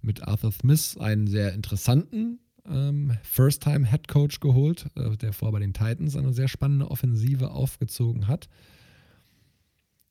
Mit 0.00 0.22
Arthur 0.22 0.52
Smith 0.52 0.96
einen 0.98 1.26
sehr 1.26 1.52
interessanten 1.54 2.38
ähm, 2.70 3.16
First-Time-Head 3.22 4.08
Coach 4.08 4.40
geholt, 4.40 4.86
äh, 4.96 5.16
der 5.16 5.32
vorher 5.32 5.52
bei 5.52 5.60
den 5.60 5.72
Titans 5.72 6.16
eine 6.16 6.32
sehr 6.32 6.48
spannende 6.48 6.90
Offensive 6.90 7.50
aufgezogen 7.50 8.28
hat 8.28 8.48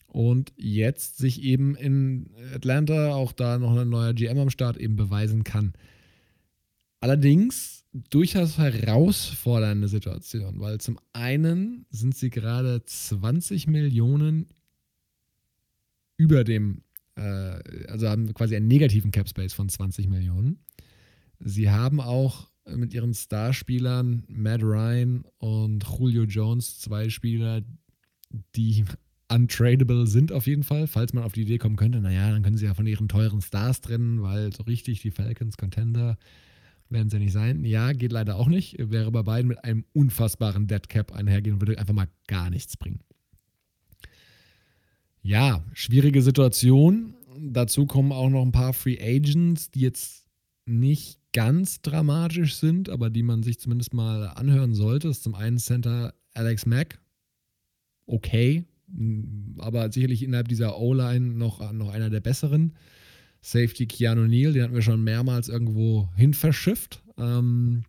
und 0.07 0.53
jetzt 0.55 1.17
sich 1.17 1.43
eben 1.43 1.75
in 1.75 2.31
Atlanta 2.53 3.13
auch 3.13 3.31
da 3.31 3.59
noch 3.59 3.77
ein 3.77 3.89
neuer 3.89 4.13
GM 4.13 4.39
am 4.39 4.49
Start 4.49 4.77
eben 4.77 4.95
beweisen 4.95 5.43
kann. 5.43 5.73
Allerdings 6.99 7.85
durchaus 8.09 8.57
herausfordernde 8.57 9.88
Situation, 9.88 10.59
weil 10.59 10.79
zum 10.79 10.99
einen 11.13 11.85
sind 11.89 12.15
sie 12.15 12.29
gerade 12.29 12.84
20 12.84 13.67
Millionen 13.67 14.47
über 16.15 16.43
dem, 16.43 16.81
äh, 17.15 17.21
also 17.88 18.09
haben 18.09 18.34
quasi 18.34 18.55
einen 18.55 18.67
negativen 18.67 19.11
Cap 19.11 19.29
Space 19.29 19.53
von 19.53 19.69
20 19.69 20.07
Millionen. 20.07 20.59
Sie 21.39 21.69
haben 21.69 22.01
auch 22.01 22.49
mit 22.76 22.93
ihren 22.93 23.14
Starspielern 23.14 24.23
Matt 24.27 24.61
Ryan 24.61 25.23
und 25.38 25.85
Julio 25.97 26.23
Jones 26.23 26.80
zwei 26.80 27.09
Spieler, 27.09 27.61
die 28.55 28.85
untradable 29.31 30.07
sind 30.07 30.31
auf 30.31 30.47
jeden 30.47 30.64
Fall, 30.64 30.88
falls 30.88 31.14
man 31.14 31.23
auf 31.23 31.34
die 31.34 31.41
Idee 31.41 31.57
kommen 31.57 31.76
könnte, 31.76 31.99
naja, 31.99 32.31
dann 32.31 32.43
können 32.43 32.57
sie 32.57 32.65
ja 32.65 32.73
von 32.73 32.88
ihren 32.88 33.09
teuren 33.09 33.41
Stars 33.41 33.81
trennen, 33.81 34.22
weil 34.22 34.53
so 34.53 34.64
richtig 34.64 35.01
die 35.01 35.11
Falcons 35.11 35.57
Contender 35.57 36.18
werden 36.89 37.09
sie 37.09 37.19
nicht 37.19 37.34
sein. 37.34 37.65
Ja, 37.65 37.91
geht 37.91 38.14
leider 38.14 38.38
auch 38.38 38.47
nicht. 38.47 38.77
Wäre 38.80 39.11
bei 39.11 39.23
beiden 39.23 39.49
mit 39.49 39.64
einem 39.64 39.84
unfassbaren 39.93 40.68
Dead 40.68 40.88
Cap 40.88 41.11
einhergehen 41.11 41.55
und 41.55 41.61
würde 41.61 41.77
einfach 41.77 41.93
mal 41.93 42.07
gar 42.27 42.49
nichts 42.49 42.77
bringen. 42.77 43.01
Ja, 45.22 45.64
schwierige 45.73 46.22
Situation. 46.22 47.14
Dazu 47.39 47.85
kommen 47.85 48.14
auch 48.14 48.30
noch 48.30 48.41
ein 48.41 48.53
paar 48.53 48.73
Free 48.73 48.97
Agents, 49.01 49.69
die 49.69 49.81
jetzt 49.81 50.26
nicht 50.68 51.19
ganz 51.34 51.81
dramatisch 51.81 52.56
sind, 52.56 52.89
aber 52.89 53.10
die 53.10 53.23
man 53.23 53.44
sich 53.44 53.60
zumindest 53.60 53.94
mal 53.94 54.27
anhören 54.27 54.73
sollte. 54.73 55.07
Ist 55.07 55.23
zum 55.23 55.35
einen 55.35 55.57
Center 55.57 56.14
Alex 56.34 56.65
Mack. 56.65 56.99
Okay, 58.06 58.65
aber 59.57 59.91
sicherlich 59.91 60.23
innerhalb 60.23 60.48
dieser 60.48 60.80
O-Line 60.80 61.34
noch, 61.34 61.72
noch 61.73 61.89
einer 61.89 62.10
der 62.10 62.22
besseren. 62.22 62.73
Safety 63.41 63.85
Keanu 63.85 64.27
Neal, 64.27 64.53
den 64.53 64.64
hatten 64.64 64.73
wir 64.73 64.81
schon 64.81 65.03
mehrmals 65.03 65.49
irgendwo 65.49 66.10
hin 66.15 66.34
verschifft. 66.34 67.03
Ähm, 67.18 67.84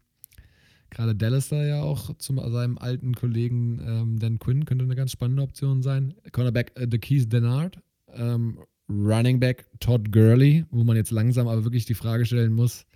Gerade 0.90 1.14
Dallas 1.14 1.48
da 1.48 1.64
ja 1.64 1.82
auch 1.82 2.16
zu 2.16 2.34
seinem 2.50 2.78
alten 2.78 3.14
Kollegen 3.14 3.80
ähm, 3.84 4.18
Dan 4.18 4.38
Quinn 4.38 4.64
könnte 4.64 4.84
eine 4.84 4.96
ganz 4.96 5.12
spannende 5.12 5.42
Option 5.42 5.82
sein. 5.82 6.14
Cornerback 6.32 6.72
äh, 6.76 6.88
DeKeys 6.88 7.28
Denard. 7.28 7.80
Ähm, 8.12 8.58
Running 8.88 9.40
Back 9.40 9.66
Todd 9.80 10.12
Gurley, 10.12 10.64
wo 10.70 10.84
man 10.84 10.96
jetzt 10.96 11.10
langsam 11.10 11.48
aber 11.48 11.64
wirklich 11.64 11.84
die 11.84 11.94
Frage 11.94 12.24
stellen 12.26 12.52
muss, 12.52 12.86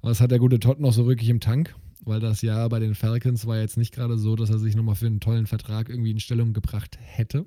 was 0.00 0.20
hat 0.20 0.30
der 0.30 0.38
gute 0.38 0.58
Todd 0.58 0.80
noch 0.80 0.92
so 0.92 1.06
wirklich 1.06 1.28
im 1.28 1.40
Tank? 1.40 1.74
Weil 2.04 2.20
das 2.20 2.42
Jahr 2.42 2.68
bei 2.68 2.78
den 2.78 2.94
Falcons 2.94 3.46
war 3.46 3.58
jetzt 3.58 3.76
nicht 3.76 3.92
gerade 3.92 4.18
so, 4.18 4.36
dass 4.36 4.50
er 4.50 4.58
sich 4.58 4.76
nochmal 4.76 4.94
für 4.94 5.06
einen 5.06 5.20
tollen 5.20 5.46
Vertrag 5.46 5.88
irgendwie 5.88 6.12
in 6.12 6.20
Stellung 6.20 6.52
gebracht 6.52 6.96
hätte. 7.00 7.46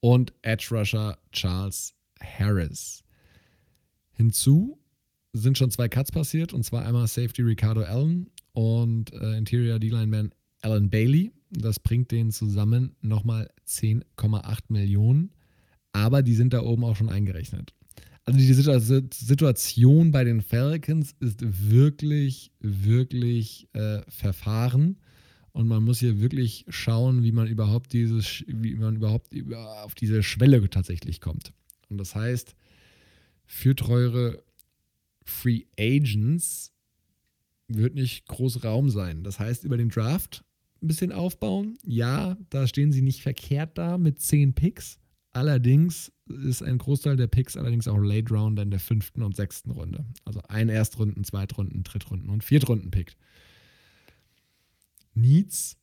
Und 0.00 0.32
Edge 0.42 0.68
Rusher 0.70 1.18
Charles 1.32 1.94
Harris. 2.20 3.02
Hinzu 4.12 4.78
sind 5.32 5.58
schon 5.58 5.70
zwei 5.70 5.88
Cuts 5.88 6.12
passiert, 6.12 6.52
und 6.52 6.62
zwar 6.62 6.86
einmal 6.86 7.08
Safety 7.08 7.42
Ricardo 7.42 7.82
Allen 7.82 8.30
und 8.52 9.12
äh, 9.12 9.36
Interior 9.36 9.80
D-Lineman 9.80 10.32
Alan 10.62 10.88
Bailey. 10.88 11.32
Das 11.50 11.80
bringt 11.80 12.12
denen 12.12 12.30
zusammen 12.30 12.94
nochmal 13.00 13.50
10,8 13.66 14.58
Millionen, 14.68 15.30
aber 15.94 16.22
die 16.22 16.34
sind 16.34 16.52
da 16.52 16.60
oben 16.60 16.84
auch 16.84 16.96
schon 16.96 17.08
eingerechnet. 17.08 17.72
Also 18.24 18.38
die 18.38 18.52
Situation 19.12 20.10
bei 20.10 20.24
den 20.24 20.42
Falcons 20.42 21.14
ist 21.20 21.40
wirklich, 21.70 22.50
wirklich 22.60 23.68
äh, 23.74 24.00
verfahren. 24.08 24.98
Und 25.52 25.68
man 25.68 25.84
muss 25.84 26.00
hier 26.00 26.20
wirklich 26.20 26.64
schauen, 26.68 27.22
wie 27.22 27.30
man 27.30 27.46
überhaupt 27.46 27.92
dieses, 27.92 28.42
wie 28.48 28.74
man 28.74 28.96
überhaupt 28.96 29.28
auf 29.84 29.94
diese 29.94 30.22
Schwelle 30.22 30.68
tatsächlich 30.68 31.20
kommt. 31.20 31.52
Und 31.88 31.98
das 31.98 32.16
heißt, 32.16 32.56
für 33.46 33.76
teure 33.76 34.42
Free 35.22 35.64
Agents 35.78 36.72
wird 37.68 37.94
nicht 37.94 38.26
groß 38.26 38.64
Raum 38.64 38.90
sein. 38.90 39.22
Das 39.22 39.38
heißt, 39.38 39.62
über 39.64 39.76
den 39.76 39.90
Draft 39.90 40.44
ein 40.82 40.88
bisschen 40.88 41.12
aufbauen. 41.12 41.78
Ja, 41.84 42.36
da 42.50 42.66
stehen 42.66 42.90
sie 42.90 43.02
nicht 43.02 43.22
verkehrt 43.22 43.78
da 43.78 43.96
mit 43.96 44.20
10 44.20 44.54
Picks. 44.54 44.98
Allerdings 45.34 46.12
ist 46.28 46.62
ein 46.62 46.78
Großteil 46.78 47.16
der 47.16 47.26
Picks 47.26 47.56
allerdings 47.56 47.88
auch 47.88 47.98
Late 47.98 48.32
Rounder 48.32 48.62
in 48.62 48.70
der 48.70 48.78
fünften 48.78 49.20
und 49.22 49.34
sechsten 49.34 49.72
Runde. 49.72 50.04
Also 50.24 50.40
ein 50.48 50.68
Erstrunden, 50.68 51.24
Zweitrunden, 51.24 51.82
Drittrunden 51.82 52.30
und 52.30 52.44
Viertrunden-Pick. 52.44 53.16
Needs, 55.14 55.76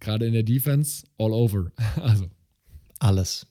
gerade 0.00 0.26
in 0.26 0.32
der 0.32 0.42
Defense, 0.42 1.06
all 1.18 1.32
over. 1.32 1.70
Also. 1.96 2.28
Alles. 2.98 3.46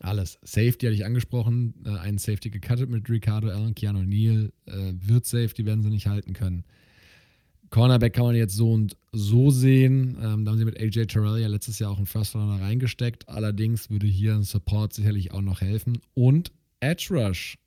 Alles. 0.00 0.38
Safety 0.42 0.86
hatte 0.86 0.94
ich 0.94 1.06
angesprochen. 1.06 1.74
Äh, 1.86 1.96
einen 1.96 2.18
Safety 2.18 2.50
gecuttet 2.50 2.90
mit 2.90 3.08
Ricardo 3.08 3.48
Allen, 3.48 3.74
Keanu 3.74 4.02
Neal. 4.02 4.52
Äh, 4.66 4.92
wird 4.94 5.24
Safety, 5.24 5.64
werden 5.64 5.82
sie 5.82 5.88
nicht 5.88 6.06
halten 6.06 6.34
können. 6.34 6.64
Cornerback 7.72 8.12
kann 8.12 8.26
man 8.26 8.36
jetzt 8.36 8.54
so 8.54 8.70
und 8.70 8.96
so 9.12 9.50
sehen. 9.50 10.18
Ähm, 10.22 10.44
da 10.44 10.50
haben 10.52 10.58
sie 10.58 10.64
mit 10.66 10.78
AJ 10.78 11.06
Terrell 11.06 11.40
ja 11.40 11.48
letztes 11.48 11.78
Jahr 11.78 11.90
auch 11.90 11.96
einen 11.96 12.06
First 12.06 12.34
Runner 12.34 12.60
reingesteckt. 12.60 13.28
Allerdings 13.28 13.88
würde 13.88 14.06
hier 14.06 14.34
ein 14.34 14.42
Support 14.42 14.92
sicherlich 14.92 15.32
auch 15.32 15.40
noch 15.40 15.62
helfen. 15.62 15.98
Und 16.14 16.52
Edge 16.80 17.08
Rush. 17.10 17.58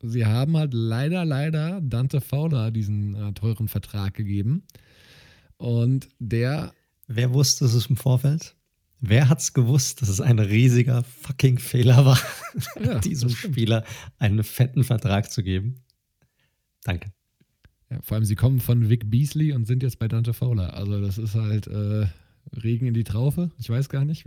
Sie 0.00 0.24
haben 0.24 0.56
halt 0.56 0.72
leider, 0.72 1.24
leider 1.24 1.80
Dante 1.82 2.20
Fowler 2.20 2.70
diesen 2.70 3.14
äh, 3.14 3.32
teuren 3.34 3.68
Vertrag 3.68 4.14
gegeben. 4.14 4.64
Und 5.58 6.08
der. 6.18 6.72
Wer 7.06 7.34
wusste 7.34 7.66
es 7.66 7.86
im 7.86 7.96
Vorfeld? 7.96 8.56
Wer 9.00 9.28
hat's 9.28 9.52
gewusst, 9.52 10.00
dass 10.00 10.08
es 10.08 10.20
ein 10.20 10.38
riesiger 10.38 11.04
fucking 11.04 11.58
Fehler 11.58 12.06
war, 12.06 12.18
ja, 12.82 12.98
diesem 13.00 13.28
Spieler 13.28 13.84
einen 14.18 14.44
fetten 14.44 14.82
Vertrag 14.82 15.30
zu 15.30 15.42
geben? 15.42 15.82
Danke. 16.84 17.12
Ja, 17.92 17.98
vor 18.02 18.14
allem, 18.14 18.24
sie 18.24 18.36
kommen 18.36 18.60
von 18.60 18.88
Vic 18.88 19.10
Beasley 19.10 19.52
und 19.52 19.66
sind 19.66 19.82
jetzt 19.82 19.98
bei 19.98 20.08
Dante 20.08 20.32
Fowler. 20.32 20.74
Also, 20.74 21.00
das 21.00 21.18
ist 21.18 21.34
halt 21.34 21.66
äh, 21.66 22.06
Regen 22.56 22.86
in 22.86 22.94
die 22.94 23.04
Traufe. 23.04 23.50
Ich 23.58 23.68
weiß 23.68 23.90
gar 23.90 24.04
nicht. 24.04 24.24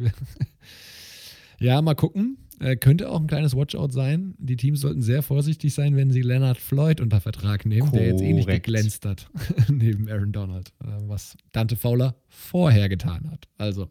ja, 1.59 1.81
mal 1.81 1.95
gucken. 1.95 2.37
Äh, 2.59 2.75
könnte 2.75 3.09
auch 3.09 3.19
ein 3.19 3.27
kleines 3.27 3.55
Watchout 3.55 3.89
sein. 3.89 4.35
Die 4.37 4.55
Teams 4.55 4.81
sollten 4.81 5.01
sehr 5.01 5.23
vorsichtig 5.23 5.73
sein, 5.73 5.95
wenn 5.95 6.11
sie 6.11 6.21
Leonard 6.21 6.57
Floyd 6.57 7.01
unter 7.01 7.19
Vertrag 7.19 7.65
nehmen, 7.65 7.89
Korrekt. 7.89 7.95
der 7.95 8.07
jetzt 8.07 8.21
eh 8.21 8.33
nicht 8.33 8.47
geglänzt 8.47 9.05
hat 9.05 9.29
neben 9.69 10.07
Aaron 10.09 10.31
Donald, 10.31 10.69
äh, 10.83 10.87
was 11.07 11.35
Dante 11.51 11.75
Fowler 11.75 12.15
vorher 12.27 12.87
getan 12.87 13.31
hat. 13.31 13.47
Also, 13.57 13.89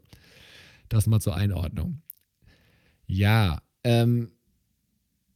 das 0.89 1.09
mal 1.09 1.21
zur 1.21 1.35
Einordnung. 1.35 2.01
Ja, 3.07 3.61
ähm, 3.83 4.31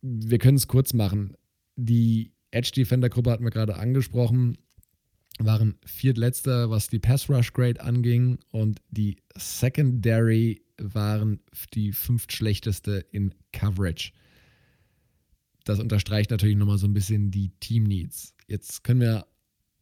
wir 0.00 0.38
können 0.38 0.56
es 0.56 0.68
kurz 0.68 0.94
machen. 0.94 1.34
Die 1.74 2.32
Edge 2.50 2.72
Defender 2.74 3.08
Gruppe 3.08 3.30
hatten 3.30 3.44
wir 3.44 3.50
gerade 3.50 3.76
angesprochen, 3.76 4.56
waren 5.38 5.76
viertletzter, 5.84 6.70
was 6.70 6.88
die 6.88 6.98
Pass 6.98 7.28
Rush 7.28 7.52
Grade 7.52 7.80
anging 7.80 8.38
und 8.50 8.80
die 8.90 9.16
Secondary 9.36 10.62
waren 10.78 11.40
die 11.74 11.92
fünftschlechteste 11.92 13.04
in 13.10 13.34
Coverage. 13.52 14.12
Das 15.64 15.80
unterstreicht 15.80 16.30
natürlich 16.30 16.56
nochmal 16.56 16.78
so 16.78 16.86
ein 16.86 16.94
bisschen 16.94 17.30
die 17.30 17.50
Team 17.60 17.84
Needs. 17.84 18.34
Jetzt 18.46 18.84
können 18.84 19.00
wir 19.00 19.26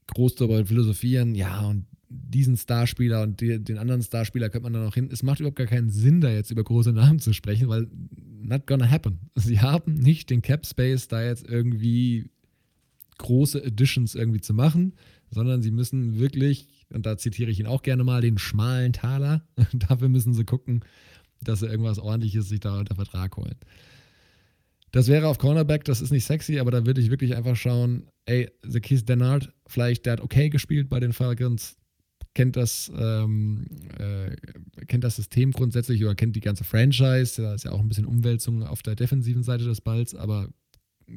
groß 0.08 0.34
darüber 0.34 0.64
philosophieren, 0.66 1.34
ja, 1.34 1.60
und 1.66 1.86
diesen 2.08 2.56
Starspieler 2.56 3.22
und 3.22 3.40
die, 3.40 3.62
den 3.62 3.78
anderen 3.78 4.02
Starspieler 4.02 4.48
könnte 4.48 4.64
man 4.64 4.72
da 4.72 4.80
noch 4.80 4.94
hin. 4.94 5.08
Es 5.12 5.22
macht 5.22 5.40
überhaupt 5.40 5.56
gar 5.56 5.66
keinen 5.66 5.90
Sinn, 5.90 6.20
da 6.20 6.30
jetzt 6.30 6.50
über 6.50 6.62
große 6.62 6.92
Namen 6.92 7.18
zu 7.18 7.32
sprechen, 7.32 7.68
weil 7.68 7.88
not 8.40 8.66
gonna 8.66 8.88
happen. 8.88 9.30
Sie 9.34 9.60
haben 9.60 9.94
nicht 9.94 10.30
den 10.30 10.42
Cap 10.42 10.66
Space, 10.66 11.08
da 11.08 11.22
jetzt 11.24 11.46
irgendwie 11.48 12.30
große 13.18 13.62
Editions 13.62 14.14
irgendwie 14.14 14.40
zu 14.40 14.54
machen, 14.54 14.94
sondern 15.30 15.62
sie 15.62 15.70
müssen 15.70 16.18
wirklich, 16.18 16.68
und 16.92 17.06
da 17.06 17.16
zitiere 17.16 17.50
ich 17.50 17.60
ihn 17.60 17.66
auch 17.66 17.82
gerne 17.82 18.04
mal, 18.04 18.20
den 18.20 18.38
schmalen 18.38 18.92
Taler. 18.92 19.46
Dafür 19.72 20.08
müssen 20.08 20.34
sie 20.34 20.44
gucken, 20.44 20.84
dass 21.40 21.60
sie 21.60 21.66
irgendwas 21.66 21.98
ordentliches 21.98 22.48
sich 22.48 22.60
da 22.60 22.78
unter 22.78 22.94
Vertrag 22.94 23.36
holen. 23.36 23.56
Das 24.92 25.08
wäre 25.08 25.28
auf 25.28 25.38
Cornerback, 25.38 25.84
das 25.84 26.00
ist 26.00 26.10
nicht 26.10 26.24
sexy, 26.24 26.58
aber 26.58 26.70
da 26.70 26.86
würde 26.86 27.00
ich 27.00 27.10
wirklich 27.10 27.36
einfach 27.36 27.56
schauen, 27.56 28.08
ey, 28.24 28.48
The 28.62 28.80
Keith 28.80 29.06
Denard, 29.08 29.52
vielleicht 29.66 30.06
der 30.06 30.14
hat 30.14 30.20
okay 30.20 30.48
gespielt 30.48 30.88
bei 30.88 31.00
den 31.00 31.12
Falcons, 31.12 31.76
kennt 32.34 32.56
das, 32.56 32.90
ähm, 32.96 33.66
äh, 33.98 34.36
kennt 34.86 35.04
das 35.04 35.16
System 35.16 35.52
grundsätzlich 35.52 36.04
oder 36.04 36.14
kennt 36.14 36.36
die 36.36 36.40
ganze 36.40 36.64
Franchise. 36.64 37.42
Da 37.42 37.54
ist 37.54 37.64
ja 37.64 37.72
auch 37.72 37.80
ein 37.80 37.88
bisschen 37.88 38.06
Umwälzung 38.06 38.62
auf 38.62 38.82
der 38.82 38.94
defensiven 38.94 39.42
Seite 39.42 39.64
des 39.64 39.80
Balls, 39.80 40.14
aber 40.14 40.50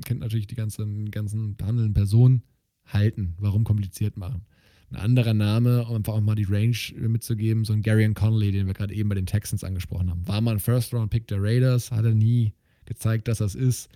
kennt 0.06 0.20
natürlich 0.20 0.48
die 0.48 0.56
ganzen, 0.56 1.12
ganzen 1.12 1.56
behandelnden 1.56 1.94
Personen. 1.94 2.44
Halten, 2.86 3.36
warum 3.38 3.64
kompliziert 3.64 4.18
machen? 4.18 4.46
Ein 4.92 4.96
anderer 4.96 5.36
Name, 5.36 5.86
um 5.86 5.98
einfach 5.98 6.14
auch 6.14 6.22
mal 6.22 6.36
die 6.36 6.46
Range 6.46 6.76
mitzugeben, 6.96 7.64
so 7.64 7.74
ein 7.74 7.84
Gary 7.84 8.12
Connolly, 8.14 8.52
den 8.52 8.66
wir 8.66 8.74
gerade 8.74 8.96
eben 8.96 9.10
bei 9.10 9.16
den 9.16 9.28
Texans 9.28 9.64
angesprochen 9.64 10.10
haben. 10.10 10.28
War 10.28 10.42
mal 10.42 10.54
ein 10.54 10.60
First-Round-Pick 10.60 11.28
der 11.28 11.42
Raiders, 11.42 11.92
hat 11.92 12.06
er 12.06 12.16
nie 12.16 12.54
gezeigt, 12.86 13.28
dass 13.28 13.38
das 13.38 13.54
ist. 13.54 13.90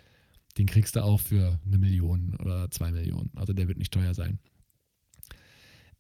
Den 0.60 0.68
kriegst 0.68 0.96
du 0.96 1.04
auch 1.04 1.20
für 1.20 1.60
eine 1.66 1.80
Million 1.80 2.36
oder 2.40 2.70
zwei 2.70 2.92
Millionen. 2.92 3.32
Also 3.36 3.54
der 3.54 3.68
wird 3.68 3.80
nicht 3.80 3.92
teuer 3.92 4.14
sein. 4.14 4.38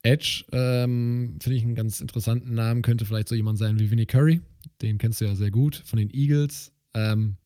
Edge 0.03 0.43
ähm, 0.51 1.37
finde 1.41 1.57
ich 1.57 1.63
einen 1.63 1.75
ganz 1.75 2.01
interessanten 2.01 2.53
Namen. 2.53 2.83
Könnte 2.83 3.05
vielleicht 3.05 3.29
so 3.29 3.35
jemand 3.35 3.57
sein 3.57 3.79
wie 3.79 3.89
Vinnie 3.89 4.05
Curry. 4.05 4.41
Den 4.81 4.99
kennst 4.99 5.21
du 5.21 5.25
ja 5.25 5.33
sehr 5.33 5.49
gut 5.49 5.81
von 5.85 5.97
den 5.97 6.13
Eagles. 6.13 6.71
Ähm, 6.93 7.37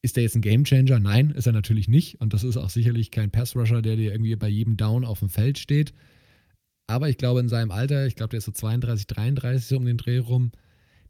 Ist 0.00 0.16
der 0.16 0.22
jetzt 0.22 0.36
ein 0.36 0.42
Gamechanger? 0.42 1.00
Nein, 1.00 1.30
ist 1.30 1.46
er 1.46 1.52
natürlich 1.52 1.88
nicht. 1.88 2.20
Und 2.20 2.32
das 2.32 2.44
ist 2.44 2.56
auch 2.56 2.70
sicherlich 2.70 3.10
kein 3.10 3.30
Pass-Rusher, 3.30 3.82
der 3.82 3.96
dir 3.96 4.12
irgendwie 4.12 4.36
bei 4.36 4.48
jedem 4.48 4.76
Down 4.76 5.04
auf 5.04 5.18
dem 5.18 5.28
Feld 5.28 5.58
steht. 5.58 5.92
Aber 6.86 7.08
ich 7.08 7.18
glaube, 7.18 7.40
in 7.40 7.48
seinem 7.48 7.70
Alter, 7.70 8.06
ich 8.06 8.14
glaube, 8.14 8.30
der 8.30 8.38
ist 8.38 8.44
so 8.44 8.52
32, 8.52 9.06
33 9.06 9.66
so 9.66 9.76
um 9.76 9.84
den 9.84 9.98
Dreh 9.98 10.18
rum, 10.18 10.52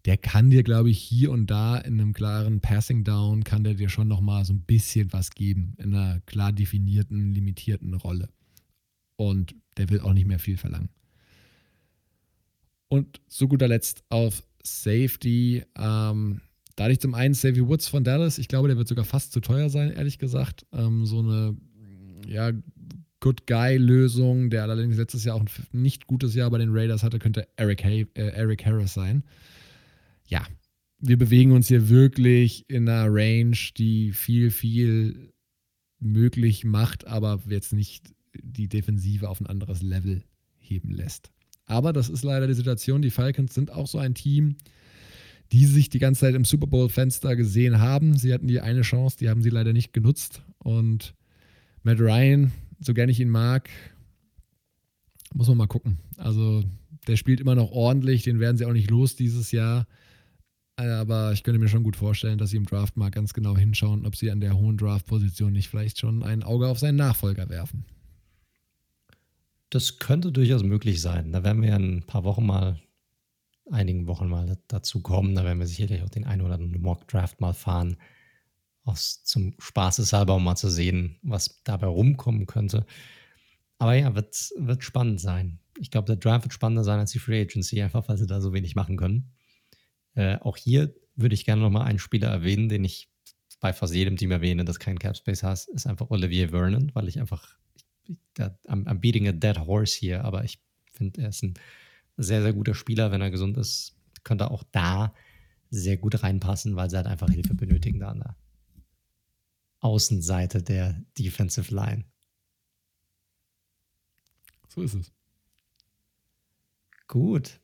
der 0.06 0.16
kann 0.16 0.50
dir, 0.50 0.62
glaube 0.62 0.90
ich, 0.90 0.98
hier 0.98 1.30
und 1.30 1.48
da 1.48 1.76
in 1.76 2.00
einem 2.00 2.14
klaren 2.14 2.60
Passing 2.60 3.04
Down, 3.04 3.44
kann 3.44 3.62
der 3.62 3.74
dir 3.74 3.88
schon 3.88 4.08
nochmal 4.08 4.44
so 4.44 4.54
ein 4.54 4.62
bisschen 4.62 5.12
was 5.12 5.30
geben, 5.30 5.74
in 5.76 5.94
einer 5.94 6.20
klar 6.20 6.52
definierten, 6.52 7.34
limitierten 7.34 7.94
Rolle. 7.94 8.28
Und 9.16 9.54
der 9.76 9.90
will 9.90 10.00
auch 10.00 10.14
nicht 10.14 10.26
mehr 10.26 10.38
viel 10.38 10.56
verlangen. 10.56 10.88
Und 12.88 13.20
zu 13.28 13.48
guter 13.48 13.68
Letzt 13.68 14.02
auf 14.08 14.42
Safety. 14.62 15.64
Ähm, 15.76 16.40
da 16.78 16.84
hatte 16.84 16.92
ich 16.92 17.00
zum 17.00 17.14
einen 17.14 17.34
Savvy 17.34 17.66
Woods 17.66 17.88
von 17.88 18.04
Dallas. 18.04 18.38
Ich 18.38 18.46
glaube, 18.46 18.68
der 18.68 18.76
wird 18.76 18.86
sogar 18.86 19.04
fast 19.04 19.32
zu 19.32 19.40
teuer 19.40 19.68
sein, 19.68 19.90
ehrlich 19.90 20.20
gesagt. 20.20 20.64
Ähm, 20.72 21.06
so 21.06 21.18
eine, 21.18 21.56
ja, 22.24 22.52
Good 23.18 23.48
Guy-Lösung, 23.48 24.48
der 24.48 24.62
allerdings 24.62 24.96
letztes 24.96 25.24
Jahr 25.24 25.34
auch 25.34 25.40
ein 25.40 25.48
nicht 25.72 26.06
gutes 26.06 26.36
Jahr 26.36 26.48
bei 26.52 26.58
den 26.58 26.70
Raiders 26.70 27.02
hatte, 27.02 27.18
könnte 27.18 27.48
Eric, 27.56 27.82
Hay 27.82 28.06
äh, 28.14 28.28
Eric 28.28 28.64
Harris 28.64 28.94
sein. 28.94 29.24
Ja, 30.24 30.46
wir 31.00 31.18
bewegen 31.18 31.50
uns 31.50 31.66
hier 31.66 31.88
wirklich 31.88 32.64
in 32.70 32.88
einer 32.88 33.12
Range, 33.12 33.58
die 33.76 34.12
viel, 34.12 34.52
viel 34.52 35.32
möglich 35.98 36.64
macht, 36.64 37.08
aber 37.08 37.42
jetzt 37.48 37.72
nicht 37.72 38.14
die 38.40 38.68
Defensive 38.68 39.28
auf 39.28 39.40
ein 39.40 39.48
anderes 39.48 39.82
Level 39.82 40.22
heben 40.58 40.92
lässt. 40.92 41.32
Aber 41.66 41.92
das 41.92 42.08
ist 42.08 42.22
leider 42.22 42.46
die 42.46 42.54
Situation. 42.54 43.02
Die 43.02 43.10
Falcons 43.10 43.52
sind 43.52 43.72
auch 43.72 43.88
so 43.88 43.98
ein 43.98 44.14
Team, 44.14 44.58
die 45.52 45.64
sich 45.66 45.88
die 45.88 45.98
ganze 45.98 46.20
Zeit 46.22 46.34
im 46.34 46.44
Super 46.44 46.66
Bowl-Fenster 46.66 47.36
gesehen 47.36 47.80
haben. 47.80 48.16
Sie 48.16 48.32
hatten 48.32 48.48
die 48.48 48.60
eine 48.60 48.82
Chance, 48.82 49.16
die 49.18 49.28
haben 49.28 49.42
sie 49.42 49.50
leider 49.50 49.72
nicht 49.72 49.92
genutzt. 49.92 50.42
Und 50.58 51.14
Matt 51.82 52.00
Ryan, 52.00 52.52
so 52.80 52.94
gerne 52.94 53.12
ich 53.12 53.20
ihn 53.20 53.30
mag, 53.30 53.70
muss 55.34 55.48
man 55.48 55.56
mal 55.56 55.66
gucken. 55.66 55.98
Also 56.16 56.64
der 57.06 57.16
spielt 57.16 57.40
immer 57.40 57.54
noch 57.54 57.70
ordentlich, 57.70 58.22
den 58.22 58.40
werden 58.40 58.56
sie 58.58 58.66
auch 58.66 58.72
nicht 58.72 58.90
los 58.90 59.16
dieses 59.16 59.52
Jahr. 59.52 59.86
Aber 60.76 61.32
ich 61.32 61.42
könnte 61.42 61.58
mir 61.58 61.68
schon 61.68 61.82
gut 61.82 61.96
vorstellen, 61.96 62.38
dass 62.38 62.50
sie 62.50 62.56
im 62.56 62.66
Draft 62.66 62.96
mal 62.96 63.10
ganz 63.10 63.32
genau 63.32 63.56
hinschauen, 63.56 64.06
ob 64.06 64.14
sie 64.14 64.30
an 64.30 64.40
der 64.40 64.56
hohen 64.56 64.76
Draft-Position 64.76 65.52
nicht 65.52 65.68
vielleicht 65.68 65.98
schon 65.98 66.22
ein 66.22 66.44
Auge 66.44 66.68
auf 66.68 66.78
seinen 66.78 66.96
Nachfolger 66.96 67.48
werfen. 67.48 67.84
Das 69.70 69.98
könnte 69.98 70.30
durchaus 70.30 70.62
möglich 70.62 71.00
sein. 71.00 71.32
Da 71.32 71.42
werden 71.42 71.62
wir 71.62 71.74
in 71.74 71.96
ein 71.96 72.02
paar 72.04 72.24
Wochen 72.24 72.46
mal, 72.46 72.80
einigen 73.70 74.06
Wochen 74.06 74.28
mal 74.28 74.58
dazu 74.68 75.00
kommen. 75.02 75.34
Da 75.34 75.44
werden 75.44 75.58
wir 75.58 75.66
sicherlich 75.66 76.02
auch 76.02 76.08
den 76.08 76.24
einen 76.24 76.42
oder 76.42 76.54
anderen 76.54 76.82
Mock-Draft 76.82 77.40
mal 77.40 77.54
fahren, 77.54 77.96
aus, 78.84 79.22
zum 79.24 79.54
Spaßeshalber, 79.58 80.34
um 80.34 80.44
mal 80.44 80.56
zu 80.56 80.70
sehen, 80.70 81.18
was 81.22 81.62
dabei 81.64 81.86
rumkommen 81.86 82.46
könnte. 82.46 82.86
Aber 83.78 83.94
ja, 83.94 84.14
wird, 84.14 84.50
wird 84.56 84.82
spannend 84.82 85.20
sein. 85.20 85.60
Ich 85.78 85.90
glaube, 85.90 86.06
der 86.06 86.16
Draft 86.16 86.44
wird 86.44 86.54
spannender 86.54 86.84
sein 86.84 86.98
als 86.98 87.12
die 87.12 87.18
Free 87.18 87.40
Agency, 87.40 87.82
einfach 87.82 88.08
weil 88.08 88.16
sie 88.16 88.26
da 88.26 88.40
so 88.40 88.52
wenig 88.52 88.74
machen 88.74 88.96
können. 88.96 89.32
Äh, 90.14 90.38
auch 90.38 90.56
hier 90.56 90.94
würde 91.14 91.34
ich 91.34 91.44
gerne 91.44 91.62
nochmal 91.62 91.86
einen 91.86 91.98
Spieler 91.98 92.28
erwähnen, 92.28 92.68
den 92.68 92.84
ich 92.84 93.08
bei 93.60 93.72
fast 93.72 93.94
jedem 93.94 94.16
Team 94.16 94.30
erwähne, 94.30 94.64
das 94.64 94.78
keinen 94.78 94.98
Cap 94.98 95.16
Space 95.16 95.42
hat, 95.42 95.66
ist 95.68 95.86
einfach 95.86 96.10
Olivier 96.10 96.50
Vernon, 96.50 96.90
weil 96.94 97.08
ich 97.08 97.18
einfach, 97.18 97.56
ich, 98.06 98.16
I'm, 98.38 98.84
I'm 98.86 98.98
beating 98.98 99.28
a 99.28 99.32
dead 99.32 99.58
horse 99.58 99.98
hier, 99.98 100.24
aber 100.24 100.44
ich 100.44 100.60
finde, 100.92 101.22
er 101.22 101.28
ist 101.28 101.42
ein 101.42 101.54
sehr, 102.18 102.42
sehr 102.42 102.52
guter 102.52 102.74
Spieler, 102.74 103.10
wenn 103.10 103.22
er 103.22 103.30
gesund 103.30 103.56
ist, 103.56 103.96
könnte 104.24 104.50
auch 104.50 104.64
da 104.64 105.14
sehr 105.70 105.96
gut 105.96 106.22
reinpassen, 106.22 106.76
weil 106.76 106.90
sie 106.90 106.96
halt 106.96 107.06
einfach 107.06 107.30
Hilfe 107.30 107.54
benötigen 107.54 108.00
da 108.00 108.10
an 108.10 108.18
der 108.18 108.36
Außenseite 109.80 110.62
der 110.62 111.00
Defensive 111.16 111.72
Line. 111.74 112.04
So 114.68 114.82
ist 114.82 114.94
es. 114.94 115.12
Gut. 117.06 117.60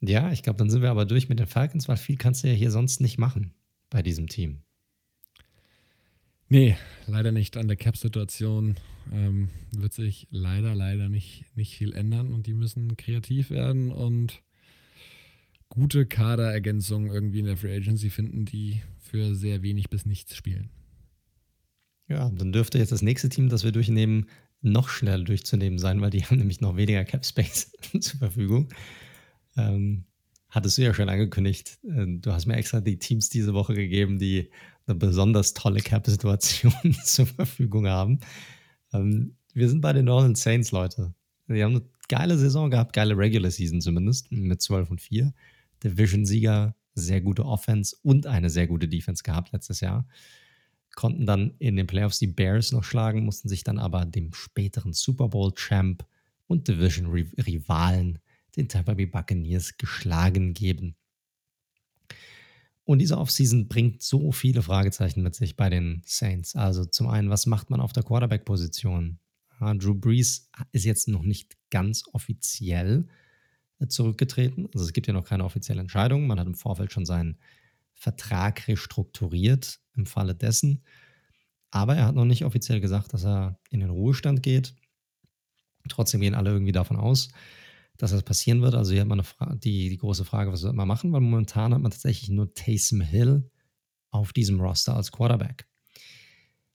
Ja, 0.00 0.32
ich 0.32 0.42
glaube, 0.42 0.58
dann 0.58 0.68
sind 0.68 0.82
wir 0.82 0.90
aber 0.90 1.06
durch 1.06 1.28
mit 1.28 1.38
den 1.38 1.46
Falcons, 1.46 1.88
weil 1.88 1.96
viel 1.96 2.16
kannst 2.16 2.42
du 2.42 2.48
ja 2.48 2.54
hier 2.54 2.70
sonst 2.70 3.00
nicht 3.00 3.16
machen 3.16 3.54
bei 3.88 4.02
diesem 4.02 4.26
Team. 4.26 4.63
Nee, 6.54 6.76
leider 7.08 7.32
nicht. 7.32 7.56
An 7.56 7.66
der 7.66 7.76
Cap-Situation 7.76 8.76
ähm, 9.12 9.48
wird 9.72 9.92
sich 9.92 10.28
leider, 10.30 10.76
leider 10.76 11.08
nicht, 11.08 11.46
nicht 11.56 11.74
viel 11.74 11.92
ändern 11.92 12.32
und 12.32 12.46
die 12.46 12.54
müssen 12.54 12.96
kreativ 12.96 13.50
werden 13.50 13.90
und 13.90 14.40
gute 15.68 16.06
Kaderergänzungen 16.06 17.10
irgendwie 17.10 17.40
in 17.40 17.46
der 17.46 17.56
Free 17.56 17.74
Agency 17.74 18.08
finden, 18.08 18.44
die 18.44 18.82
für 19.00 19.34
sehr 19.34 19.62
wenig 19.62 19.90
bis 19.90 20.06
nichts 20.06 20.36
spielen. 20.36 20.70
Ja, 22.06 22.30
dann 22.30 22.52
dürfte 22.52 22.78
jetzt 22.78 22.92
das 22.92 23.02
nächste 23.02 23.30
Team, 23.30 23.48
das 23.48 23.64
wir 23.64 23.72
durchnehmen, 23.72 24.28
noch 24.60 24.88
schneller 24.88 25.24
durchzunehmen 25.24 25.80
sein, 25.80 26.00
weil 26.02 26.10
die 26.10 26.24
haben 26.24 26.36
nämlich 26.38 26.60
noch 26.60 26.76
weniger 26.76 27.04
Cap 27.04 27.26
Space 27.26 27.72
zur 28.00 28.20
Verfügung. 28.20 28.68
Ähm, 29.56 30.04
hattest 30.50 30.78
du 30.78 30.82
ja 30.82 30.94
schon 30.94 31.08
angekündigt. 31.08 31.80
Äh, 31.82 32.06
du 32.20 32.30
hast 32.30 32.46
mir 32.46 32.54
extra 32.54 32.80
die 32.80 33.00
Teams 33.00 33.28
diese 33.28 33.54
Woche 33.54 33.74
gegeben, 33.74 34.20
die 34.20 34.50
eine 34.86 34.96
besonders 34.96 35.54
tolle 35.54 35.80
Cap-Situation 35.80 36.94
zur 37.04 37.26
Verfügung 37.26 37.86
haben. 37.86 38.20
Ähm, 38.92 39.36
wir 39.54 39.68
sind 39.68 39.80
bei 39.80 39.92
den 39.92 40.06
New 40.06 40.34
Saints, 40.34 40.72
Leute. 40.72 41.14
Die 41.48 41.62
haben 41.62 41.76
eine 41.76 41.84
geile 42.08 42.38
Saison 42.38 42.70
gehabt, 42.70 42.92
geile 42.92 43.16
Regular 43.16 43.50
Season 43.50 43.80
zumindest, 43.80 44.30
mit 44.32 44.60
12 44.60 44.90
und 44.90 45.00
4. 45.00 45.32
Division-Sieger, 45.82 46.74
sehr 46.94 47.20
gute 47.20 47.44
Offense 47.44 47.96
und 48.02 48.26
eine 48.26 48.50
sehr 48.50 48.66
gute 48.66 48.88
Defense 48.88 49.22
gehabt 49.22 49.52
letztes 49.52 49.80
Jahr. 49.80 50.06
Konnten 50.94 51.26
dann 51.26 51.54
in 51.58 51.76
den 51.76 51.86
Playoffs 51.86 52.18
die 52.20 52.28
Bears 52.28 52.72
noch 52.72 52.84
schlagen, 52.84 53.24
mussten 53.24 53.48
sich 53.48 53.64
dann 53.64 53.78
aber 53.78 54.04
dem 54.04 54.32
späteren 54.32 54.92
Super 54.92 55.28
Bowl-Champ 55.28 56.06
und 56.46 56.68
Division-Rivalen 56.68 58.18
den 58.56 58.68
Tampa 58.68 58.94
Bay 58.94 59.06
Buccaneers 59.06 59.76
geschlagen 59.76 60.54
geben. 60.54 60.94
Und 62.84 62.98
diese 62.98 63.18
Offseason 63.18 63.68
bringt 63.68 64.02
so 64.02 64.30
viele 64.30 64.62
Fragezeichen 64.62 65.22
mit 65.22 65.34
sich 65.34 65.56
bei 65.56 65.70
den 65.70 66.02
Saints. 66.04 66.54
Also 66.54 66.84
zum 66.84 67.08
einen, 67.08 67.30
was 67.30 67.46
macht 67.46 67.70
man 67.70 67.80
auf 67.80 67.92
der 67.92 68.02
Quarterback-Position? 68.02 69.18
Drew 69.60 69.94
Brees 69.94 70.50
ist 70.72 70.84
jetzt 70.84 71.08
noch 71.08 71.22
nicht 71.22 71.56
ganz 71.70 72.04
offiziell 72.12 73.08
äh, 73.78 73.86
zurückgetreten. 73.86 74.68
Also 74.74 74.84
es 74.84 74.92
gibt 74.92 75.06
ja 75.06 75.14
noch 75.14 75.24
keine 75.24 75.44
offizielle 75.44 75.80
Entscheidung. 75.80 76.26
Man 76.26 76.38
hat 76.38 76.46
im 76.46 76.54
Vorfeld 76.54 76.92
schon 76.92 77.06
seinen 77.06 77.38
Vertrag 77.94 78.68
restrukturiert 78.68 79.80
im 79.94 80.04
Falle 80.04 80.34
dessen. 80.34 80.82
Aber 81.70 81.96
er 81.96 82.06
hat 82.06 82.14
noch 82.14 82.24
nicht 82.24 82.44
offiziell 82.44 82.80
gesagt, 82.80 83.14
dass 83.14 83.24
er 83.24 83.58
in 83.70 83.80
den 83.80 83.90
Ruhestand 83.90 84.42
geht. 84.42 84.74
Trotzdem 85.88 86.20
gehen 86.20 86.34
alle 86.34 86.50
irgendwie 86.50 86.72
davon 86.72 86.96
aus, 86.96 87.30
dass 87.96 88.10
das 88.10 88.22
passieren 88.22 88.62
wird. 88.62 88.74
Also 88.74 88.92
hier 88.92 89.02
hat 89.02 89.08
man 89.08 89.22
die, 89.60 89.88
die 89.88 89.98
große 89.98 90.24
Frage, 90.24 90.52
was 90.52 90.62
wird 90.62 90.74
man 90.74 90.88
machen? 90.88 91.12
Weil 91.12 91.20
momentan 91.20 91.72
hat 91.74 91.80
man 91.80 91.90
tatsächlich 91.90 92.30
nur 92.30 92.52
Taysom 92.54 93.00
Hill 93.00 93.50
auf 94.10 94.32
diesem 94.32 94.60
Roster 94.60 94.96
als 94.96 95.12
Quarterback. 95.12 95.68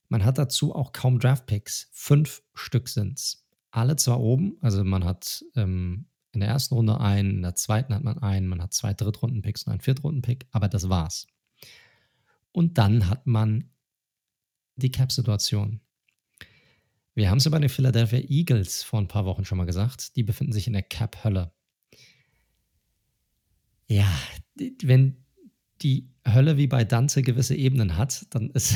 Man 0.08 0.26
hat 0.26 0.38
dazu 0.38 0.74
auch 0.74 0.92
kaum 0.92 1.20
Draftpicks. 1.20 1.90
Fünf 1.92 2.42
Stück 2.54 2.90
sind 2.90 3.20
es. 3.20 3.46
Alle 3.72 3.96
zwar 3.96 4.20
oben, 4.20 4.58
also 4.62 4.84
man 4.84 5.06
hat 5.06 5.46
ähm, 5.56 6.08
in 6.32 6.40
der 6.40 6.50
ersten 6.50 6.74
Runde 6.74 7.00
einen, 7.00 7.36
in 7.38 7.42
der 7.44 7.56
zweiten 7.56 7.94
hat 7.94 8.04
man 8.04 8.18
einen, 8.18 8.48
man 8.48 8.62
hat 8.62 8.74
zwei 8.74 8.94
Drittrunden-Picks 8.94 9.64
und 9.64 9.72
einen 9.72 9.82
Viertrunden-Pick, 9.82 10.48
aber 10.52 10.68
das 10.68 10.90
war's. 10.90 11.28
Und 12.52 12.78
dann 12.80 13.08
hat 13.08 13.28
man 13.28 13.70
die 14.76 14.92
Cap-Situation. 14.92 15.82
Wir 17.16 17.30
haben 17.30 17.40
es 17.40 17.46
ja 17.46 17.52
bei 17.52 17.60
den 17.60 17.70
Philadelphia 17.70 18.20
Eagles 18.20 18.84
vor 18.84 19.00
ein 19.00 19.08
paar 19.08 19.26
Wochen 19.26 19.46
schon 19.46 19.58
mal 19.58 19.66
gesagt. 19.66 20.16
Die 20.16 20.24
befinden 20.24 20.54
sich 20.54 20.68
in 20.68 20.74
der 20.74 20.84
Cap-Hölle. 20.84 21.52
Ja, 23.88 24.08
wenn 24.84 25.18
die 25.82 26.10
Hölle 26.26 26.58
wie 26.58 26.68
bei 26.68 26.84
Dante 26.84 27.22
gewisse 27.22 27.56
Ebenen 27.56 27.98
hat, 27.98 28.26
dann 28.30 28.50
ist. 28.52 28.76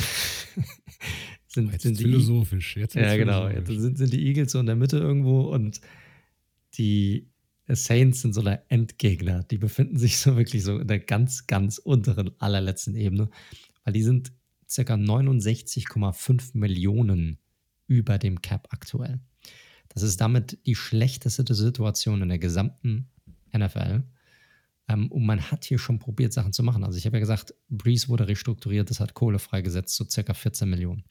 sind, 1.46 1.72
jetzt 1.72 1.82
sind 1.82 1.98
die, 1.98 2.04
philosophisch. 2.04 2.76
Jetzt 2.76 2.94
ja, 2.96 3.16
genau. 3.16 3.48
Jetzt 3.48 3.68
sind, 3.68 3.96
sind 3.96 4.12
die 4.12 4.26
Eagles 4.26 4.52
so 4.52 4.58
in 4.58 4.66
der 4.66 4.76
Mitte 4.76 4.98
irgendwo 4.98 5.42
und 5.42 5.80
die 6.76 7.30
Saints 7.68 8.22
sind 8.22 8.34
so 8.34 8.42
der 8.42 8.64
Endgegner. 8.70 9.44
Die 9.44 9.58
befinden 9.58 9.96
sich 9.96 10.18
so 10.18 10.36
wirklich 10.36 10.64
so 10.64 10.78
in 10.78 10.88
der 10.88 10.98
ganz, 10.98 11.46
ganz 11.46 11.78
unteren, 11.78 12.32
allerletzten 12.38 12.96
Ebene, 12.96 13.30
weil 13.84 13.92
die 13.92 14.02
sind 14.02 14.32
ca. 14.74 14.94
69,5 14.94 16.50
Millionen 16.58 17.38
über 17.86 18.18
dem 18.18 18.42
Cap 18.42 18.68
aktuell. 18.70 19.20
Das 19.88 20.02
ist 20.02 20.20
damit 20.20 20.58
die 20.66 20.74
schlechteste 20.74 21.54
Situation 21.54 22.22
in 22.22 22.28
der 22.28 22.38
gesamten 22.38 23.10
NFL. 23.56 24.02
Ähm, 24.88 25.10
und 25.10 25.24
man 25.24 25.50
hat 25.50 25.64
hier 25.64 25.78
schon 25.78 25.98
probiert, 25.98 26.32
Sachen 26.32 26.52
zu 26.52 26.62
machen. 26.62 26.84
Also 26.84 26.98
ich 26.98 27.06
habe 27.06 27.16
ja 27.16 27.20
gesagt, 27.20 27.54
Breeze 27.68 28.08
wurde 28.08 28.28
restrukturiert, 28.28 28.90
das 28.90 29.00
hat 29.00 29.14
Kohle 29.14 29.38
freigesetzt, 29.38 29.96
so 29.96 30.04
circa 30.04 30.34
14 30.34 30.68
Millionen. 30.68 31.04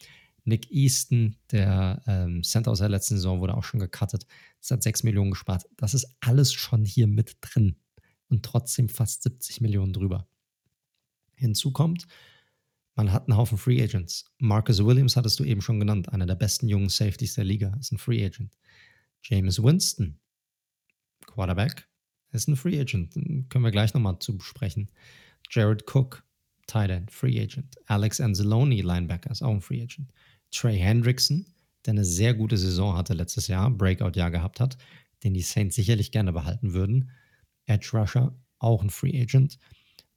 Nick 0.45 0.70
Easton, 0.72 1.38
der 1.52 2.04
ähm, 2.06 2.44
Center 2.44 2.72
aus 2.72 2.80
der 2.80 2.90
letzten 2.90 3.16
Saison, 3.16 3.40
wurde 3.40 3.56
auch 3.56 3.64
schon 3.64 3.80
gecuttet. 3.80 4.26
Das 4.60 4.72
hat 4.72 4.84
6 4.84 5.04
Millionen 5.04 5.32
gespart. 5.32 5.64
Das 5.78 5.94
ist 5.94 6.18
alles 6.20 6.52
schon 6.54 6.84
hier 6.84 7.08
mit 7.08 7.38
drin. 7.40 7.78
Und 8.28 8.44
trotzdem 8.44 8.90
fast 8.90 9.24
70 9.24 9.62
Millionen 9.62 9.94
drüber. 9.94 10.28
Hinzu 11.36 11.72
kommt, 11.72 12.08
Man 12.95 13.11
hat 13.11 13.28
einen 13.28 13.38
Haufen 13.38 13.57
Free 13.57 13.82
Agents. 13.82 14.26
Marcus 14.38 14.84
Williams 14.84 15.15
hattest 15.15 15.40
du 15.40 15.44
eben 15.44 15.61
schon 15.61 15.80
genannt, 15.80 16.10
einer 16.10 16.26
der 16.26 16.36
besten 16.36 16.68
jungen 16.68 16.90
Safeties 16.90 17.34
der 17.36 17.44
Liga, 17.44 17.76
ist 17.80 17.91
ein 17.91 17.98
Free 17.98 18.24
Agent. 18.24 18.56
James 19.24 19.61
Winston, 19.61 20.20
Quarterback, 21.26 21.88
ist 22.32 22.48
ein 22.48 22.56
Free 22.56 22.80
Agent. 22.80 23.14
Können 23.49 23.64
wir 23.64 23.72
gleich 23.72 23.94
nochmal 23.94 24.20
zu 24.20 24.38
besprechen. 24.38 24.91
Jared 25.49 25.84
Cook, 25.88 26.24
Tight 26.68 26.90
End, 26.90 27.11
Free 27.11 27.40
Agent. 27.41 27.76
Alex 27.86 28.22
Anzalone, 28.22 28.82
Linebacker, 28.82 29.32
ist 29.32 29.41
auch 29.41 29.52
ein 29.53 29.61
Free 29.61 29.82
Agent. 29.82 30.11
Trey 30.52 30.78
Hendrickson, 30.78 31.45
der 31.86 31.94
eine 31.94 32.06
sehr 32.06 32.34
gute 32.34 32.57
Saison 32.57 32.95
hatte 32.95 33.14
letztes 33.14 33.48
Jahr, 33.48 33.72
Breakout-Jahr 33.72 34.32
gehabt 34.32 34.60
hat, 34.60 34.78
den 35.24 35.34
die 35.34 35.41
Saints 35.41 35.76
sicherlich 35.76 36.11
gerne 36.11 36.32
behalten 36.32 36.74
würden. 36.74 37.10
Edge 37.65 37.90
Rusher, 37.94 38.38
auch 38.60 38.84
ein 38.84 38.90
Free 38.90 39.20
Agent. 39.22 39.57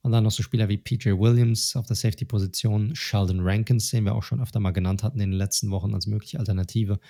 Und 0.06 0.12
dann 0.12 0.22
noch 0.22 0.30
so 0.30 0.44
Spieler 0.44 0.68
wie 0.68 0.76
PJ 0.76 1.08
Williams 1.18 1.74
auf 1.74 1.88
der 1.88 1.96
Safety-Position, 1.96 2.94
Sheldon 2.94 3.40
Rankins, 3.40 3.90
den 3.90 4.04
wir 4.04 4.14
auch 4.14 4.22
schon 4.22 4.40
öfter 4.40 4.60
mal 4.60 4.70
genannt 4.70 5.02
hatten 5.02 5.18
in 5.18 5.32
den 5.32 5.36
letzten 5.36 5.72
Wochen 5.72 5.94
als 5.94 6.06
mögliche 6.06 6.38
Alternative 6.38 7.00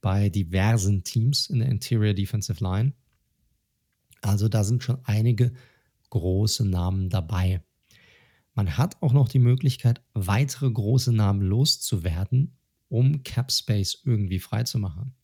bei 0.00 0.28
diversen 0.28 1.02
Teams 1.02 1.50
in 1.50 1.58
der 1.58 1.68
Interior 1.68 2.14
Defensive 2.14 2.62
Line. 2.62 2.92
Also 4.22 4.46
da 4.48 4.62
sind 4.62 4.84
schon 4.84 5.00
einige 5.02 5.52
große 6.10 6.64
Namen 6.64 7.08
dabei. 7.08 7.64
Man 8.54 8.78
hat 8.78 9.02
auch 9.02 9.12
noch 9.12 9.26
die 9.26 9.40
Möglichkeit, 9.40 10.00
weitere 10.14 10.70
große 10.70 11.12
Namen 11.12 11.42
loszuwerden, 11.42 12.56
um 12.88 13.24
Cap 13.24 13.50
Space 13.50 14.02
irgendwie 14.04 14.38
freizumachen. 14.38 15.16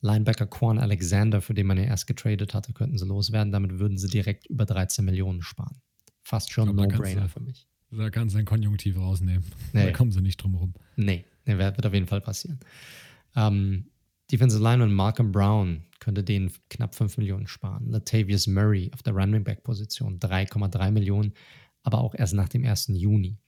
Linebacker 0.00 0.46
Quan 0.46 0.78
Alexander, 0.78 1.42
für 1.42 1.52
den 1.52 1.66
man 1.66 1.76
ja 1.76 1.84
erst 1.84 2.06
getradet 2.06 2.54
hatte, 2.54 2.72
könnten 2.72 2.96
sie 2.96 3.04
loswerden. 3.04 3.52
Damit 3.52 3.78
würden 3.78 3.98
sie 3.98 4.08
direkt 4.08 4.46
über 4.46 4.64
13 4.64 5.04
Millionen 5.04 5.42
sparen. 5.42 5.82
Fast 6.26 6.50
schon 6.50 6.68
ein 6.68 6.74
No-Brainer 6.74 7.28
für 7.28 7.38
mich. 7.38 7.68
Da 7.92 8.10
kannst 8.10 8.34
du 8.34 8.40
ein 8.40 8.44
Konjunktiv 8.44 8.96
rausnehmen. 8.96 9.44
Nee. 9.72 9.84
Da 9.84 9.92
kommen 9.92 10.10
sie 10.10 10.20
nicht 10.20 10.42
drum 10.42 10.54
herum. 10.54 10.74
Nee, 10.96 11.24
nee 11.44 11.56
wird 11.56 11.86
auf 11.86 11.94
jeden 11.94 12.08
Fall 12.08 12.20
passieren. 12.20 12.58
Ähm, 13.36 13.90
Defensive 14.32 14.60
Lineman 14.60 14.92
Malcolm 14.92 15.30
Brown 15.30 15.84
könnte 16.00 16.24
den 16.24 16.50
knapp 16.68 16.96
5 16.96 17.18
Millionen 17.18 17.46
sparen. 17.46 17.88
Latavius 17.90 18.48
Murray 18.48 18.90
auf 18.92 19.04
der 19.04 19.12
Running 19.12 19.44
Back 19.44 19.62
Position 19.62 20.18
3,3 20.18 20.90
Millionen, 20.90 21.32
aber 21.84 21.98
auch 21.98 22.12
erst 22.12 22.34
nach 22.34 22.48
dem 22.48 22.64
1. 22.64 22.88
Juni. 22.88 23.38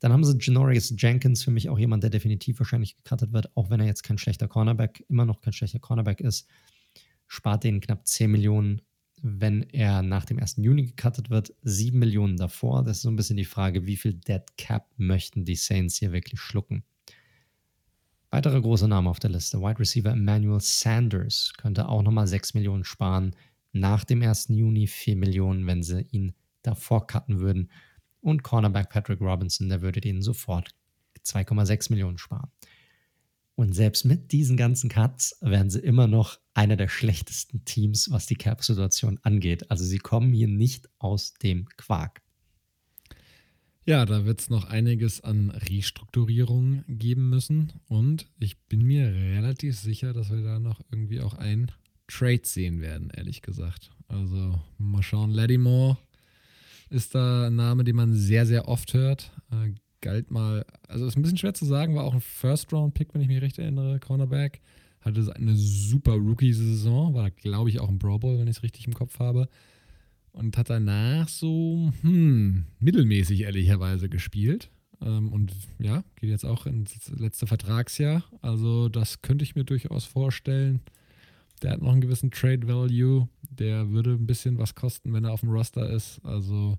Dann 0.00 0.12
haben 0.12 0.24
sie 0.24 0.36
Janoris 0.40 0.92
Jenkins, 0.98 1.44
für 1.44 1.52
mich 1.52 1.68
auch 1.68 1.78
jemand, 1.78 2.02
der 2.02 2.10
definitiv 2.10 2.58
wahrscheinlich 2.58 2.96
gecuttet 2.96 3.32
wird, 3.32 3.56
auch 3.56 3.70
wenn 3.70 3.78
er 3.78 3.86
jetzt 3.86 4.02
kein 4.02 4.18
schlechter 4.18 4.48
Cornerback, 4.48 5.04
immer 5.08 5.26
noch 5.26 5.40
kein 5.40 5.52
schlechter 5.52 5.78
Cornerback 5.78 6.20
ist. 6.20 6.48
Spart 7.28 7.62
den 7.62 7.80
knapp 7.80 8.04
10 8.04 8.32
Millionen, 8.32 8.82
wenn 9.22 9.62
er 9.62 10.02
nach 10.02 10.24
dem 10.24 10.38
1. 10.38 10.56
Juni 10.58 10.86
gecuttet 10.86 11.30
wird. 11.30 11.54
7 11.62 11.98
Millionen 11.98 12.36
davor. 12.36 12.82
Das 12.82 12.98
ist 12.98 13.02
so 13.02 13.10
ein 13.10 13.16
bisschen 13.16 13.36
die 13.36 13.44
Frage, 13.44 13.86
wie 13.86 13.96
viel 13.96 14.14
Dead 14.14 14.42
Cap 14.56 14.86
möchten 14.96 15.44
die 15.44 15.56
Saints 15.56 15.96
hier 15.98 16.12
wirklich 16.12 16.40
schlucken. 16.40 16.84
Weitere 18.30 18.60
große 18.60 18.88
Namen 18.88 19.08
auf 19.08 19.18
der 19.18 19.30
Liste. 19.30 19.60
Wide 19.60 19.78
Receiver 19.78 20.10
Emmanuel 20.10 20.60
Sanders 20.60 21.52
könnte 21.56 21.88
auch 21.88 22.02
nochmal 22.02 22.26
6 22.26 22.54
Millionen 22.54 22.84
sparen. 22.84 23.34
Nach 23.72 24.04
dem 24.04 24.22
1. 24.22 24.48
Juni 24.48 24.86
4 24.86 25.16
Millionen, 25.16 25.66
wenn 25.66 25.82
sie 25.82 26.02
ihn 26.10 26.34
davor 26.62 27.06
cutten 27.06 27.40
würden. 27.40 27.70
Und 28.20 28.42
Cornerback 28.42 28.90
Patrick 28.90 29.20
Robinson, 29.20 29.68
der 29.68 29.80
würde 29.80 30.00
denen 30.00 30.22
sofort 30.22 30.74
2,6 31.24 31.90
Millionen 31.90 32.18
sparen. 32.18 32.50
Und 33.58 33.74
selbst 33.74 34.04
mit 34.04 34.30
diesen 34.30 34.56
ganzen 34.56 34.88
Cuts 34.88 35.36
wären 35.40 35.68
sie 35.68 35.80
immer 35.80 36.06
noch 36.06 36.38
einer 36.54 36.76
der 36.76 36.86
schlechtesten 36.86 37.64
Teams, 37.64 38.08
was 38.08 38.26
die 38.26 38.36
Cap-Situation 38.36 39.18
angeht. 39.24 39.68
Also 39.68 39.82
sie 39.82 39.98
kommen 39.98 40.32
hier 40.32 40.46
nicht 40.46 40.88
aus 41.00 41.34
dem 41.34 41.68
Quark. 41.76 42.22
Ja, 43.84 44.06
da 44.06 44.24
wird 44.24 44.38
es 44.38 44.48
noch 44.48 44.66
einiges 44.66 45.22
an 45.22 45.50
Restrukturierung 45.50 46.84
geben 46.86 47.30
müssen. 47.30 47.72
Und 47.88 48.30
ich 48.38 48.62
bin 48.66 48.84
mir 48.84 49.12
relativ 49.12 49.76
sicher, 49.76 50.12
dass 50.12 50.30
wir 50.30 50.44
da 50.44 50.60
noch 50.60 50.80
irgendwie 50.92 51.20
auch 51.20 51.34
ein 51.34 51.72
Trade 52.06 52.42
sehen 52.44 52.80
werden, 52.80 53.10
ehrlich 53.10 53.42
gesagt. 53.42 53.90
Also 54.06 54.60
Marshawn 54.78 55.32
Lattimore 55.32 55.98
ist 56.90 57.16
da 57.16 57.48
ein 57.48 57.56
Name, 57.56 57.82
den 57.82 57.96
man 57.96 58.14
sehr, 58.14 58.46
sehr 58.46 58.68
oft 58.68 58.94
hört. 58.94 59.32
Galt 60.00 60.30
mal, 60.30 60.64
also 60.86 61.06
ist 61.06 61.16
ein 61.16 61.22
bisschen 61.22 61.38
schwer 61.38 61.54
zu 61.54 61.64
sagen, 61.64 61.94
war 61.94 62.04
auch 62.04 62.14
ein 62.14 62.20
First-Round-Pick, 62.20 63.14
wenn 63.14 63.20
ich 63.20 63.28
mich 63.28 63.42
recht 63.42 63.58
erinnere, 63.58 63.98
Cornerback. 64.00 64.60
Hatte 65.00 65.32
eine 65.34 65.54
super 65.54 66.12
Rookie-Saison, 66.14 67.14
war, 67.14 67.30
glaube 67.30 67.70
ich, 67.70 67.80
auch 67.80 67.88
ein 67.88 67.98
Pro 67.98 68.18
Bowl, 68.18 68.38
wenn 68.38 68.48
ich 68.48 68.56
es 68.56 68.62
richtig 68.62 68.86
im 68.86 68.94
Kopf 68.94 69.18
habe. 69.18 69.48
Und 70.32 70.56
hat 70.56 70.70
danach 70.70 71.28
so, 71.28 71.92
hm, 72.02 72.66
mittelmäßig 72.78 73.42
ehrlicherweise 73.42 74.08
gespielt. 74.08 74.70
Ähm, 75.00 75.32
und 75.32 75.52
ja, 75.78 76.04
geht 76.16 76.30
jetzt 76.30 76.44
auch 76.44 76.66
ins 76.66 77.10
letzte 77.10 77.46
Vertragsjahr. 77.46 78.24
Also, 78.42 78.88
das 78.88 79.22
könnte 79.22 79.44
ich 79.44 79.54
mir 79.54 79.64
durchaus 79.64 80.04
vorstellen. 80.04 80.80
Der 81.62 81.72
hat 81.72 81.82
noch 81.82 81.92
einen 81.92 82.00
gewissen 82.00 82.30
Trade 82.30 82.66
Value. 82.68 83.28
Der 83.42 83.90
würde 83.90 84.12
ein 84.12 84.26
bisschen 84.26 84.58
was 84.58 84.74
kosten, 84.74 85.12
wenn 85.12 85.24
er 85.24 85.32
auf 85.32 85.40
dem 85.40 85.50
Roster 85.50 85.90
ist. 85.90 86.20
Also 86.24 86.78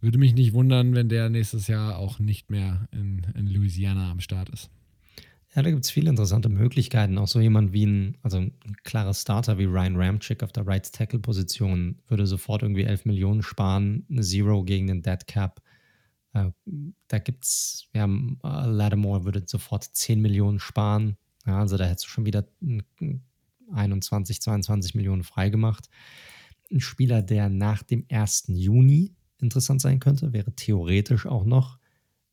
würde 0.00 0.18
mich 0.18 0.34
nicht 0.34 0.52
wundern, 0.52 0.94
wenn 0.94 1.08
der 1.08 1.28
nächstes 1.28 1.66
Jahr 1.66 1.98
auch 1.98 2.18
nicht 2.18 2.50
mehr 2.50 2.88
in, 2.92 3.26
in 3.34 3.46
Louisiana 3.46 4.10
am 4.10 4.20
Start 4.20 4.48
ist. 4.48 4.70
Ja, 5.54 5.62
da 5.62 5.70
gibt 5.70 5.84
es 5.84 5.90
viele 5.90 6.10
interessante 6.10 6.48
Möglichkeiten. 6.48 7.18
Auch 7.18 7.26
so 7.26 7.40
jemand 7.40 7.72
wie 7.72 7.84
ein, 7.84 8.16
also 8.22 8.38
ein 8.38 8.52
klarer 8.84 9.14
Starter 9.14 9.58
wie 9.58 9.64
Ryan 9.64 9.96
Ramchick 9.96 10.44
auf 10.44 10.52
der 10.52 10.66
Right 10.66 10.90
Tackle 10.92 11.18
Position 11.18 11.98
würde 12.06 12.26
sofort 12.26 12.62
irgendwie 12.62 12.84
11 12.84 13.04
Millionen 13.04 13.42
sparen, 13.42 14.06
eine 14.08 14.22
Zero 14.22 14.62
gegen 14.62 14.86
den 14.86 15.02
Dead 15.02 15.26
Cap. 15.26 15.60
Äh, 16.34 16.50
da 17.08 17.18
gibt 17.18 17.44
es, 17.44 17.88
ja, 17.92 18.06
Lattimore 18.42 19.24
würde 19.24 19.42
sofort 19.44 19.84
10 19.84 20.20
Millionen 20.20 20.60
sparen. 20.60 21.16
Ja, 21.44 21.58
also 21.58 21.76
da 21.76 21.84
hättest 21.84 22.06
du 22.06 22.10
schon 22.10 22.26
wieder 22.26 22.46
21, 23.72 24.40
22 24.40 24.94
Millionen 24.94 25.24
freigemacht. 25.24 25.88
Ein 26.70 26.80
Spieler, 26.80 27.22
der 27.22 27.48
nach 27.48 27.82
dem 27.82 28.04
1. 28.08 28.44
Juni 28.48 29.16
interessant 29.42 29.80
sein 29.80 30.00
könnte, 30.00 30.32
wäre 30.32 30.54
theoretisch 30.54 31.26
auch 31.26 31.44
noch 31.44 31.78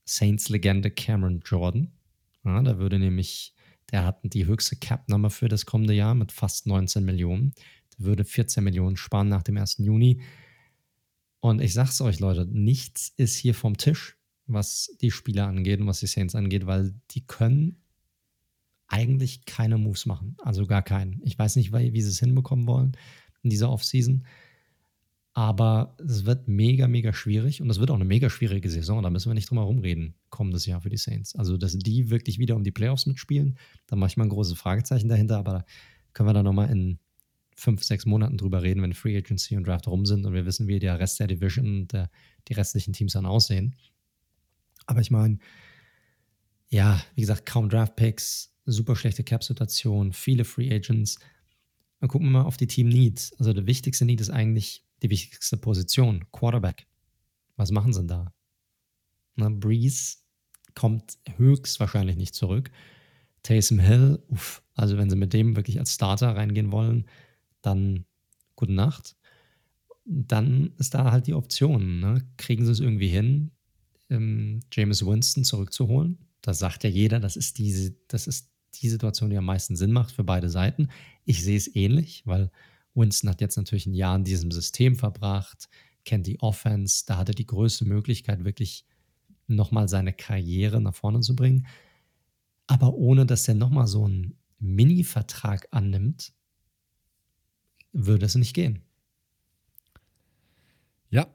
Saints-Legende 0.06 0.92
Cameron 0.92 1.42
Jordan. 1.46 1.92
Ja, 2.44 2.62
da 2.62 2.78
würde 2.78 3.00
nämlich, 3.00 3.54
der 3.92 4.06
hat 4.06 4.20
die 4.24 4.46
höchste 4.46 4.76
Cap-Nummer 4.76 5.30
für 5.30 5.50
das 5.50 5.66
kommende 5.66 5.94
Jahr 5.94 6.16
mit 6.16 6.32
fast 6.32 6.66
19 6.66 7.04
Millionen. 7.04 7.54
Der 7.98 8.06
würde 8.06 8.24
14 8.24 8.64
Millionen 8.64 8.98
sparen 8.98 9.30
nach 9.30 9.44
dem 9.44 9.58
1. 9.58 9.78
Juni. 9.80 10.22
Und 11.40 11.62
ich 11.62 11.74
sag's 11.74 12.02
euch, 12.02 12.20
Leute, 12.20 12.46
nichts 12.46 13.14
ist 13.18 13.36
hier 13.36 13.54
vom 13.54 13.78
Tisch, 13.78 14.18
was 14.46 14.96
die 15.02 15.12
Spieler 15.12 15.48
angeht 15.48 15.80
und 15.80 15.88
was 15.88 16.00
die 16.00 16.08
Saints 16.08 16.36
angeht, 16.36 16.66
weil 16.66 16.94
die 17.12 17.26
können 17.26 17.82
eigentlich 18.88 19.46
keine 19.46 19.78
Moves 19.78 20.06
machen. 20.06 20.38
Also 20.40 20.66
gar 20.66 20.82
keinen. 20.82 21.22
Ich 21.24 21.38
weiß 21.38 21.58
nicht, 21.58 21.74
wie, 21.74 21.94
wie 21.94 22.02
sie 22.02 22.10
es 22.10 22.20
hinbekommen 22.20 22.68
wollen 22.68 22.94
in 23.44 23.50
dieser 23.50 23.70
Offseason. 23.70 24.26
Aber 25.38 25.96
es 26.00 26.26
wird 26.26 26.48
mega, 26.48 26.88
mega 26.88 27.14
schwierig 27.14 27.62
und 27.62 27.70
es 27.70 27.80
wird 27.80 27.92
auch 27.92 27.96
eine 27.96 28.06
mega 28.06 28.28
schwierige 28.28 28.72
Saison. 28.72 29.04
Da 29.04 29.12
müssen 29.12 29.30
wir 29.30 29.36
nicht 29.36 29.52
drum 29.52 29.60
herum 29.60 29.78
reden, 29.78 30.16
kommendes 30.32 30.66
Jahr 30.66 30.82
für 30.82 30.90
die 30.90 30.98
Saints. 30.98 31.36
Also, 31.36 31.58
dass 31.58 31.78
die 31.78 32.10
wirklich 32.10 32.40
wieder 32.40 32.56
um 32.56 32.64
die 32.64 32.72
Playoffs 32.72 33.06
mitspielen, 33.06 33.56
da 33.86 33.96
mache 33.96 34.10
ich 34.10 34.18
mal 34.18 34.24
ein 34.24 34.30
großes 34.30 34.58
Fragezeichen 34.58 35.10
dahinter, 35.10 35.38
aber 35.38 35.52
da 35.52 35.66
können 36.14 36.28
wir 36.28 36.34
dann 36.34 36.46
nochmal 36.46 36.72
in 36.72 36.98
fünf, 37.56 37.84
sechs 37.84 38.08
Monaten 38.08 38.38
drüber 38.38 38.64
reden, 38.64 38.82
wenn 38.82 38.94
Free 38.94 39.16
Agency 39.16 39.56
und 39.56 39.68
Draft 39.68 39.88
rum 39.88 40.08
sind 40.08 40.26
und 40.26 40.34
wir 40.34 40.48
wissen, 40.48 40.68
wie 40.68 40.80
der 40.80 41.00
Rest 41.00 41.20
der 41.20 41.28
Division 41.28 41.82
und 41.82 41.94
der, 41.94 42.10
die 42.48 42.54
restlichen 42.54 42.94
Teams 42.94 43.14
dann 43.14 43.28
aussehen. 43.28 43.76
Aber 44.88 45.02
ich 45.02 45.12
meine, 45.12 45.38
ja, 46.70 47.00
wie 47.14 47.22
gesagt, 47.22 47.46
kaum 47.46 47.70
Draft 47.70 47.96
Picks, 47.96 48.56
super 48.66 48.96
schlechte 48.96 49.24
Cap-Situation, 49.24 50.14
viele 50.14 50.46
Free 50.46 50.74
Agents. 50.74 51.20
Dann 52.00 52.10
gucken 52.10 52.26
wir 52.26 52.40
mal 52.40 52.46
auf 52.46 52.58
die 52.58 52.66
Team 52.66 52.90
Needs. 52.90 53.34
Also 53.38 53.54
der 53.54 53.68
wichtigste 53.68 54.04
Need 54.04 54.20
ist 54.20 54.32
eigentlich 54.32 54.87
die 55.02 55.10
wichtigste 55.10 55.57
Position, 55.57 56.26
Quarterback. 56.32 56.88
Was 57.56 57.72
machen 57.72 57.94
sie 57.94 57.99
denn 57.99 58.07
da? 58.07 58.34
Na, 59.36 59.49
Breeze 59.49 60.18
kommt 60.76 61.18
höchstwahrscheinlich 61.38 62.18
nicht 62.18 62.36
zurück. 62.36 62.72
Taysom 63.44 63.80
Hill, 63.80 64.24
uff, 64.28 64.61
also 64.76 64.98
wenn 64.98 65.10
sie 65.10 65.15
mit 65.15 65.34
dem 65.34 65.56
wirklich 65.56 65.80
als 65.80 65.94
Starter 65.94 66.36
reingehen 66.36 66.72
wollen, 66.72 67.07
dann 67.61 68.06
gute 68.56 68.74
Nacht. 68.74 69.15
Dann 70.06 70.74
ist 70.78 70.94
da 70.94 71.11
halt 71.11 71.28
die 71.28 71.34
Option. 71.34 71.99
Ne? 71.99 72.28
Kriegen 72.38 72.65
sie 72.65 72.72
es 72.72 72.80
irgendwie 72.80 73.07
hin, 73.07 73.52
ähm, 74.10 74.61
James 74.72 75.06
Winston 75.06 75.44
zurückzuholen? 75.44 76.19
Da 76.41 76.53
sagt 76.53 76.84
ja 76.84 76.90
jeder, 76.90 77.19
das 77.19 77.36
ist 77.36 77.57
diese, 77.57 77.95
das 78.07 78.28
ist 78.28 78.52
die 78.76 78.90
Situation, 78.90 79.30
die 79.30 79.38
am 79.38 79.45
meisten 79.45 79.76
Sinn 79.76 79.91
macht 79.91 80.11
für 80.11 80.24
beide 80.24 80.49
Seiten. 80.49 80.90
Ich 81.26 81.44
sehe 81.44 81.57
es 81.57 81.74
ähnlich, 81.76 82.24
weil 82.26 82.52
Winston 82.98 83.30
hat 83.30 83.41
jetzt 83.41 83.57
natürlich 83.57 83.86
ein 83.86 83.94
Jahr 83.94 84.15
in 84.15 84.24
diesem 84.24 84.52
System 84.52 84.95
verbracht, 84.95 85.69
kennt 86.03 86.28
die 86.28 86.40
Offense, 86.41 87.03
da 87.06 87.18
hat 87.18 87.30
er 87.30 87.36
die 87.36 87.45
größte 87.45 87.86
Möglichkeit, 87.86 88.44
wirklich 88.44 88.86
nochmal 89.48 89.88
seine 89.88 90.14
Karriere 90.14 90.82
nach 90.82 90.95
vorne 90.95 91.22
zu 91.22 91.36
bringen. 91.36 91.68
Aber 92.68 92.95
ohne 92.95 93.26
dass 93.26 93.48
er 93.48 93.56
nochmal 93.56 93.88
so 93.88 94.06
einen 94.06 94.38
Mini-Vertrag 94.60 95.68
annimmt, 95.72 96.34
würde 97.94 98.26
es 98.26 98.36
nicht 98.36 98.53
gehen. 98.53 98.82
Ja, 101.10 101.28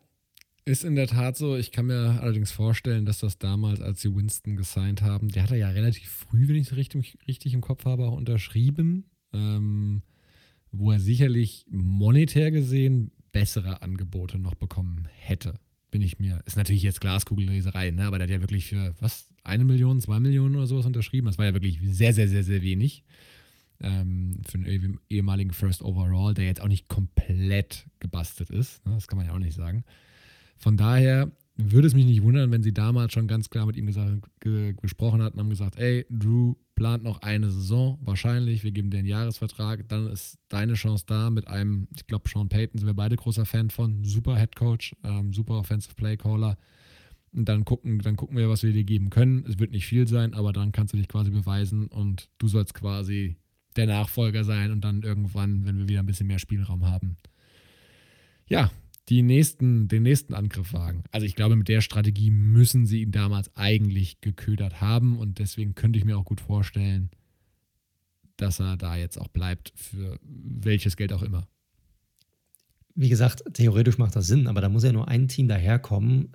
Ist 0.65 0.85
in 0.85 0.95
der 0.95 1.09
Tat 1.09 1.37
so. 1.37 1.57
Ich 1.57 1.73
kann 1.73 1.87
mir 1.87 2.21
allerdings 2.21 2.53
vorstellen, 2.53 3.05
dass 3.07 3.21
das 3.21 3.39
damals, 3.39 3.81
als 3.81 4.01
sie 4.03 4.15
Winston 4.15 4.57
gesigned 4.57 5.03
haben, 5.03 5.29
der 5.29 5.45
hat 5.45 5.51
er 5.51 5.57
ja 5.57 5.69
relativ 5.71 6.09
früh, 6.11 6.49
wenn 6.49 6.57
ich 6.57 6.69
es 6.69 6.77
richtig, 6.77 7.19
richtig 7.27 7.55
im 7.55 7.61
Kopf 7.63 7.85
habe, 7.85 8.05
auch 8.07 8.17
unterschrieben, 8.17 9.11
ähm, 9.33 10.03
wo 10.73 10.91
er 10.91 11.01
sicherlich 11.01 11.67
monetär 11.71 12.51
gesehen 12.51 13.13
bessere 13.31 13.83
Angebote 13.83 14.39
noch 14.39 14.55
bekommen 14.55 15.09
hätte. 15.19 15.55
Bin 15.91 16.03
ich 16.03 16.19
mir. 16.19 16.41
Ist 16.47 16.57
natürlich 16.57 16.83
jetzt 16.83 17.01
Glaskugelleserei, 17.01 17.91
ne? 17.91 18.05
aber 18.05 18.19
der 18.19 18.27
hat 18.27 18.33
ja 18.35 18.41
wirklich 18.41 18.67
für 18.67 18.95
was? 19.01 19.29
Eine 19.45 19.65
Million, 19.65 20.01
zwei 20.01 20.21
Millionen 20.21 20.55
oder 20.55 20.69
sowas 20.69 20.87
unterschrieben. 20.87 21.27
Das 21.27 21.37
war 21.37 21.47
ja 21.47 21.53
wirklich 21.53 21.81
sehr, 21.83 22.15
sehr, 22.15 22.29
sehr, 22.29 22.45
sehr 22.45 22.63
wenig. 22.63 23.03
Ähm, 23.81 24.41
für 24.47 24.59
einen 24.59 25.01
ehemaligen 25.11 25.53
First 25.53 25.83
Overall, 25.83 26.33
der 26.33 26.45
jetzt 26.45 26.61
auch 26.61 26.69
nicht 26.69 26.89
komplett 26.89 27.87
gebastelt 27.99 28.51
ist. 28.51 28.87
Ne? 28.87 28.95
Das 28.95 29.09
kann 29.09 29.19
man 29.19 29.27
ja 29.27 29.33
auch 29.33 29.41
nicht 29.41 29.55
sagen. 29.55 29.85
Von 30.59 30.77
daher 30.77 31.33
würde 31.57 31.89
es 31.89 31.95
mich 31.95 32.07
nicht 32.07 32.23
wundern, 32.23 32.53
wenn 32.53 32.63
sie 32.63 32.73
damals 32.73 33.13
schon 33.13 33.27
ganz 33.27 33.51
klar 33.51 33.67
mit 33.67 33.77
ihm 33.77 33.87
gesagt, 33.87 34.23
ge 34.41 34.75
gesprochen 34.81 35.23
hatten, 35.23 35.39
haben 35.39 35.51
gesagt, 35.51 35.77
ey, 35.77 36.07
Drew 36.09 36.55
plant 36.83 37.05
noch 37.05 37.23
eine 37.23 37.49
Saison, 37.49 37.97
wahrscheinlich, 38.03 38.65
wir 38.65 38.73
geben 38.73 38.91
dir 38.91 38.99
einen 38.99 39.07
Jahresvertrag, 39.07 39.87
dann 39.87 40.09
ist 40.09 40.41
deine 40.49 40.75
Chance 40.75 41.05
da 41.07 41.31
mit 41.31 41.47
einem, 41.47 41.87
ich 41.95 42.09
glaube, 42.09 42.29
Sean 42.29 42.49
Payton 42.49 42.81
sind 42.81 42.89
wir 42.89 42.95
beide 42.95 43.15
großer 43.15 43.47
Fan 43.47 43.71
von, 43.71 44.03
super 44.05 44.37
Head 44.37 44.57
Coach, 44.57 44.93
ähm, 45.05 45.33
super 45.33 45.59
Offensive 45.59 45.95
Play 45.95 46.17
Caller. 46.17 46.59
Und 47.33 47.49
dann 47.49 47.65
gucken, 47.65 48.01
dann 48.01 48.17
gucken 48.17 48.37
wir, 48.37 48.49
was 48.49 48.65
wir 48.65 48.73
dir 48.73 48.83
geben 48.83 49.11
können. 49.11 49.45
Es 49.47 49.61
wird 49.61 49.71
nicht 49.71 49.87
viel 49.87 50.09
sein, 50.09 50.35
aber 50.35 50.53
dann 50.53 50.73
kannst 50.73 50.93
du 50.93 50.99
dich 50.99 51.07
quasi 51.07 51.31
beweisen 51.31 51.87
und 51.87 52.29
du 52.39 52.49
sollst 52.49 52.75
quasi 52.75 53.37
der 53.77 53.87
Nachfolger 53.87 54.43
sein 54.43 54.73
und 54.73 54.81
dann 54.81 55.03
irgendwann, 55.03 55.65
wenn 55.65 55.79
wir 55.79 55.89
wieder 55.89 56.01
ein 56.01 56.07
bisschen 56.07 56.27
mehr 56.27 56.41
Spielraum 56.41 56.85
haben. 56.85 57.17
Ja, 58.49 58.73
die 59.09 59.23
nächsten, 59.23 59.89
den 59.89 60.05
nächsten 60.05 60.35
Angriff 60.35 60.73
wagen. 60.73 61.05
Also 61.11 61.27
ich 61.27 61.35
glaube, 61.35 61.57
mit 61.57 61.69
der 61.69 61.81
Strategie 61.81 62.31
müssen 62.31 62.87
sie 62.87 63.03
ihn 63.03 63.11
damals 63.11 63.55
eigentlich 63.57 64.21
geködert 64.21 64.81
haben 64.81 65.19
und 65.19 65.39
deswegen 65.39 65.75
könnte 65.75 65.99
ich 65.99 66.05
mir 66.05 66.17
auch 66.17 66.25
gut 66.25 66.41
vorstellen, 66.41 67.11
dass 68.37 68.61
er 68.61 68.77
da 68.77 68.97
jetzt 68.97 69.19
auch 69.19 69.29
bleibt, 69.29 69.73
für 69.75 70.19
welches 70.23 70.97
Geld 70.97 71.13
auch 71.13 71.23
immer. 71.23 71.49
Wie 72.95 73.09
gesagt, 73.09 73.43
theoretisch 73.55 73.99
macht 73.99 74.17
das 74.17 74.27
Sinn, 74.27 74.47
aber 74.47 74.61
da 74.61 74.69
muss 74.69 74.85
ja 74.85 74.93
nur 74.93 75.09
ein 75.09 75.29
Team 75.29 75.49
daherkommen. 75.49 76.33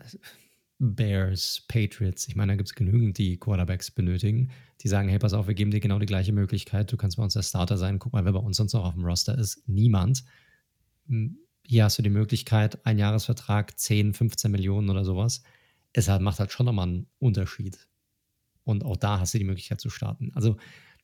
Bears, 0.79 1.65
Patriots, 1.67 2.27
ich 2.27 2.35
meine, 2.35 2.51
da 2.51 2.55
gibt 2.55 2.69
es 2.69 2.75
genügend, 2.75 3.17
die 3.17 3.37
Quarterbacks 3.37 3.89
benötigen, 3.89 4.51
die 4.81 4.87
sagen, 4.87 5.09
hey, 5.09 5.17
pass 5.17 5.33
auf, 5.33 5.47
wir 5.47 5.55
geben 5.55 5.71
dir 5.71 5.79
genau 5.79 5.97
die 5.97 6.05
gleiche 6.05 6.33
Möglichkeit, 6.33 6.91
du 6.91 6.97
kannst 6.97 7.17
bei 7.17 7.23
uns 7.23 7.33
der 7.33 7.41
Starter 7.41 7.77
sein, 7.77 7.97
guck 7.97 8.13
mal, 8.13 8.25
wer 8.25 8.33
bei 8.33 8.39
uns 8.39 8.57
sonst 8.57 8.73
noch 8.73 8.85
auf 8.85 8.93
dem 8.93 9.03
Roster 9.03 9.37
ist. 9.37 9.63
Niemand 9.67 10.23
hm, 11.07 11.37
hier 11.67 11.83
hast 11.83 11.97
du 11.97 12.01
die 12.01 12.09
Möglichkeit, 12.09 12.85
ein 12.85 12.97
Jahresvertrag, 12.97 13.77
10, 13.77 14.13
15 14.13 14.49
Millionen 14.49 14.89
oder 14.89 15.03
sowas. 15.03 15.43
Es 15.91 16.07
macht 16.07 16.39
halt 16.39 16.51
schon 16.51 16.65
nochmal 16.65 16.87
einen 16.87 17.07
Unterschied. 17.19 17.77
Und 18.63 18.85
auch 18.85 18.95
da 18.95 19.19
hast 19.19 19.33
du 19.33 19.37
die 19.37 19.43
Möglichkeit 19.43 19.81
zu 19.81 19.89
starten. 19.89 20.31
Also, 20.33 20.57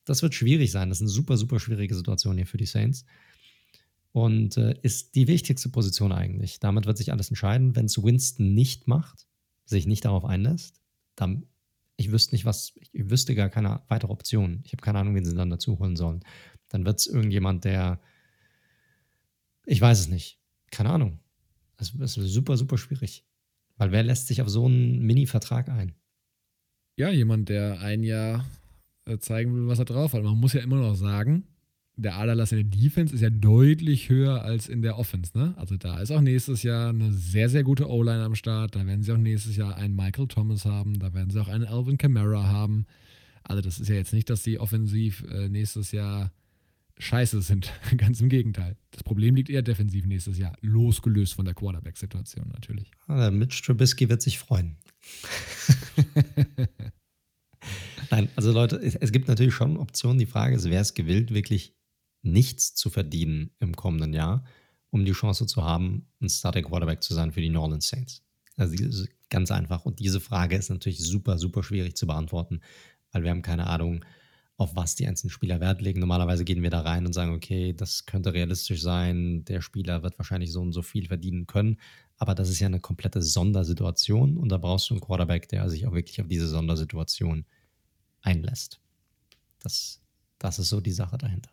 das 0.04 0.22
wird 0.22 0.34
schwierig 0.34 0.70
sein. 0.70 0.88
Das 0.88 0.98
ist 0.98 1.02
eine 1.02 1.10
super, 1.10 1.36
super 1.36 1.60
schwierige 1.60 1.94
Situation 1.94 2.36
hier 2.36 2.46
für 2.46 2.56
die 2.56 2.66
Saints. 2.66 3.04
Und 4.12 4.56
äh, 4.56 4.78
ist 4.82 5.14
die 5.14 5.26
wichtigste 5.28 5.68
Position 5.68 6.12
eigentlich. 6.12 6.60
Damit 6.60 6.86
wird 6.86 6.96
sich 6.96 7.12
alles 7.12 7.28
entscheiden. 7.28 7.76
Wenn 7.76 7.86
es 7.86 8.02
Winston 8.02 8.54
nicht 8.54 8.86
macht, 8.86 9.26
sich 9.66 9.86
nicht 9.86 10.04
darauf 10.04 10.24
einlässt, 10.24 10.80
dann, 11.14 11.46
ich 11.96 12.10
wüsste 12.10 12.34
nicht, 12.34 12.44
was, 12.44 12.74
ich 12.92 13.10
wüsste 13.10 13.34
gar 13.34 13.50
keine 13.50 13.82
weitere 13.88 14.12
Option. 14.12 14.62
Ich 14.64 14.72
habe 14.72 14.82
keine 14.82 14.98
Ahnung, 14.98 15.14
wen 15.14 15.24
sie 15.24 15.34
dann 15.34 15.50
dazu 15.50 15.78
holen 15.78 15.96
sollen. 15.96 16.20
Dann 16.68 16.86
wird 16.86 17.00
es 17.00 17.06
irgendjemand, 17.06 17.64
der, 17.64 18.00
ich 19.66 19.80
weiß 19.80 20.00
es 20.00 20.08
nicht 20.08 20.38
keine 20.74 20.90
Ahnung. 20.90 21.18
Das, 21.76 21.92
das 21.96 22.16
ist 22.16 22.32
super, 22.32 22.56
super 22.56 22.78
schwierig. 22.78 23.24
Weil 23.76 23.92
wer 23.92 24.02
lässt 24.02 24.28
sich 24.28 24.40
auf 24.42 24.48
so 24.48 24.66
einen 24.66 25.00
Mini-Vertrag 25.00 25.68
ein? 25.68 25.92
Ja, 26.96 27.10
jemand, 27.10 27.48
der 27.48 27.80
ein 27.80 28.04
Jahr 28.04 28.44
äh, 29.06 29.18
zeigen 29.18 29.54
will, 29.54 29.66
was 29.66 29.80
er 29.80 29.84
drauf 29.84 30.12
hat. 30.12 30.22
Man 30.22 30.38
muss 30.38 30.52
ja 30.52 30.60
immer 30.60 30.76
noch 30.76 30.94
sagen, 30.94 31.44
der 31.96 32.16
Aderlass 32.16 32.52
in 32.52 32.58
der 32.58 32.80
Defense 32.80 33.14
ist 33.14 33.20
ja 33.20 33.30
deutlich 33.30 34.08
höher 34.08 34.42
als 34.42 34.68
in 34.68 34.82
der 34.82 34.98
Offense. 34.98 35.36
Ne? 35.36 35.54
Also 35.56 35.76
da 35.76 35.98
ist 36.00 36.10
auch 36.10 36.20
nächstes 36.20 36.62
Jahr 36.62 36.90
eine 36.90 37.12
sehr, 37.12 37.48
sehr 37.48 37.62
gute 37.62 37.88
O-Line 37.88 38.24
am 38.24 38.34
Start. 38.34 38.74
Da 38.74 38.86
werden 38.86 39.02
sie 39.02 39.12
auch 39.12 39.18
nächstes 39.18 39.56
Jahr 39.56 39.76
einen 39.76 39.94
Michael 39.94 40.26
Thomas 40.26 40.64
haben. 40.64 40.98
Da 40.98 41.12
werden 41.14 41.30
sie 41.30 41.40
auch 41.40 41.48
einen 41.48 41.64
Alvin 41.64 41.98
Kamara 41.98 42.44
haben. 42.44 42.86
Also 43.44 43.62
das 43.62 43.78
ist 43.78 43.88
ja 43.88 43.94
jetzt 43.94 44.12
nicht, 44.12 44.30
dass 44.30 44.42
sie 44.42 44.58
offensiv 44.58 45.24
äh, 45.30 45.48
nächstes 45.48 45.92
Jahr 45.92 46.32
scheiße 46.98 47.42
sind. 47.42 47.72
Ganz 47.96 48.20
im 48.20 48.28
Gegenteil. 48.28 48.76
Das 48.90 49.02
Problem 49.02 49.34
liegt 49.34 49.50
eher 49.50 49.62
defensiv 49.62 50.06
nächstes 50.06 50.38
Jahr, 50.38 50.56
losgelöst 50.60 51.34
von 51.34 51.44
der 51.44 51.54
Quarterback-Situation 51.54 52.48
natürlich. 52.48 52.90
Ah, 53.06 53.16
der 53.16 53.30
Mitch 53.30 53.62
Trubisky 53.62 54.08
wird 54.08 54.22
sich 54.22 54.38
freuen. 54.38 54.76
Nein, 58.10 58.28
also 58.36 58.52
Leute, 58.52 58.76
es 58.76 59.12
gibt 59.12 59.28
natürlich 59.28 59.54
schon 59.54 59.76
Optionen. 59.76 60.18
Die 60.18 60.26
Frage 60.26 60.54
ist, 60.54 60.68
wer 60.70 60.80
ist 60.80 60.94
gewillt, 60.94 61.32
wirklich 61.32 61.74
nichts 62.22 62.74
zu 62.74 62.90
verdienen 62.90 63.50
im 63.58 63.74
kommenden 63.74 64.12
Jahr, 64.12 64.44
um 64.90 65.04
die 65.04 65.12
Chance 65.12 65.46
zu 65.46 65.64
haben, 65.64 66.06
ein 66.20 66.28
Starting 66.28 66.64
Quarterback 66.64 67.02
zu 67.02 67.14
sein 67.14 67.32
für 67.32 67.40
die 67.40 67.50
New 67.50 67.60
Orleans 67.60 67.88
Saints? 67.88 68.22
Also 68.56 68.76
ganz 69.30 69.50
einfach. 69.50 69.84
Und 69.84 69.98
diese 69.98 70.20
Frage 70.20 70.56
ist 70.56 70.70
natürlich 70.70 71.00
super, 71.00 71.38
super 71.38 71.62
schwierig 71.62 71.96
zu 71.96 72.06
beantworten, 72.06 72.60
weil 73.12 73.24
wir 73.24 73.30
haben 73.30 73.42
keine 73.42 73.66
Ahnung, 73.66 74.04
auf 74.56 74.76
was 74.76 74.94
die 74.94 75.06
einzelnen 75.06 75.30
Spieler 75.30 75.60
Wert 75.60 75.82
legen. 75.82 76.00
Normalerweise 76.00 76.44
gehen 76.44 76.62
wir 76.62 76.70
da 76.70 76.80
rein 76.80 77.06
und 77.06 77.12
sagen, 77.12 77.34
okay, 77.34 77.72
das 77.72 78.06
könnte 78.06 78.32
realistisch 78.32 78.80
sein, 78.80 79.44
der 79.44 79.60
Spieler 79.60 80.02
wird 80.02 80.18
wahrscheinlich 80.18 80.52
so 80.52 80.60
und 80.60 80.72
so 80.72 80.82
viel 80.82 81.06
verdienen 81.06 81.46
können. 81.46 81.78
Aber 82.16 82.34
das 82.34 82.48
ist 82.48 82.60
ja 82.60 82.68
eine 82.68 82.80
komplette 82.80 83.20
Sondersituation 83.20 84.36
und 84.36 84.50
da 84.50 84.58
brauchst 84.58 84.90
du 84.90 84.94
einen 84.94 85.00
Quarterback, 85.00 85.48
der 85.48 85.68
sich 85.68 85.86
auch 85.86 85.92
wirklich 85.92 86.20
auf 86.20 86.28
diese 86.28 86.46
Sondersituation 86.46 87.44
einlässt. 88.22 88.80
Das, 89.58 90.00
das 90.38 90.60
ist 90.60 90.68
so 90.68 90.80
die 90.80 90.92
Sache 90.92 91.18
dahinter. 91.18 91.50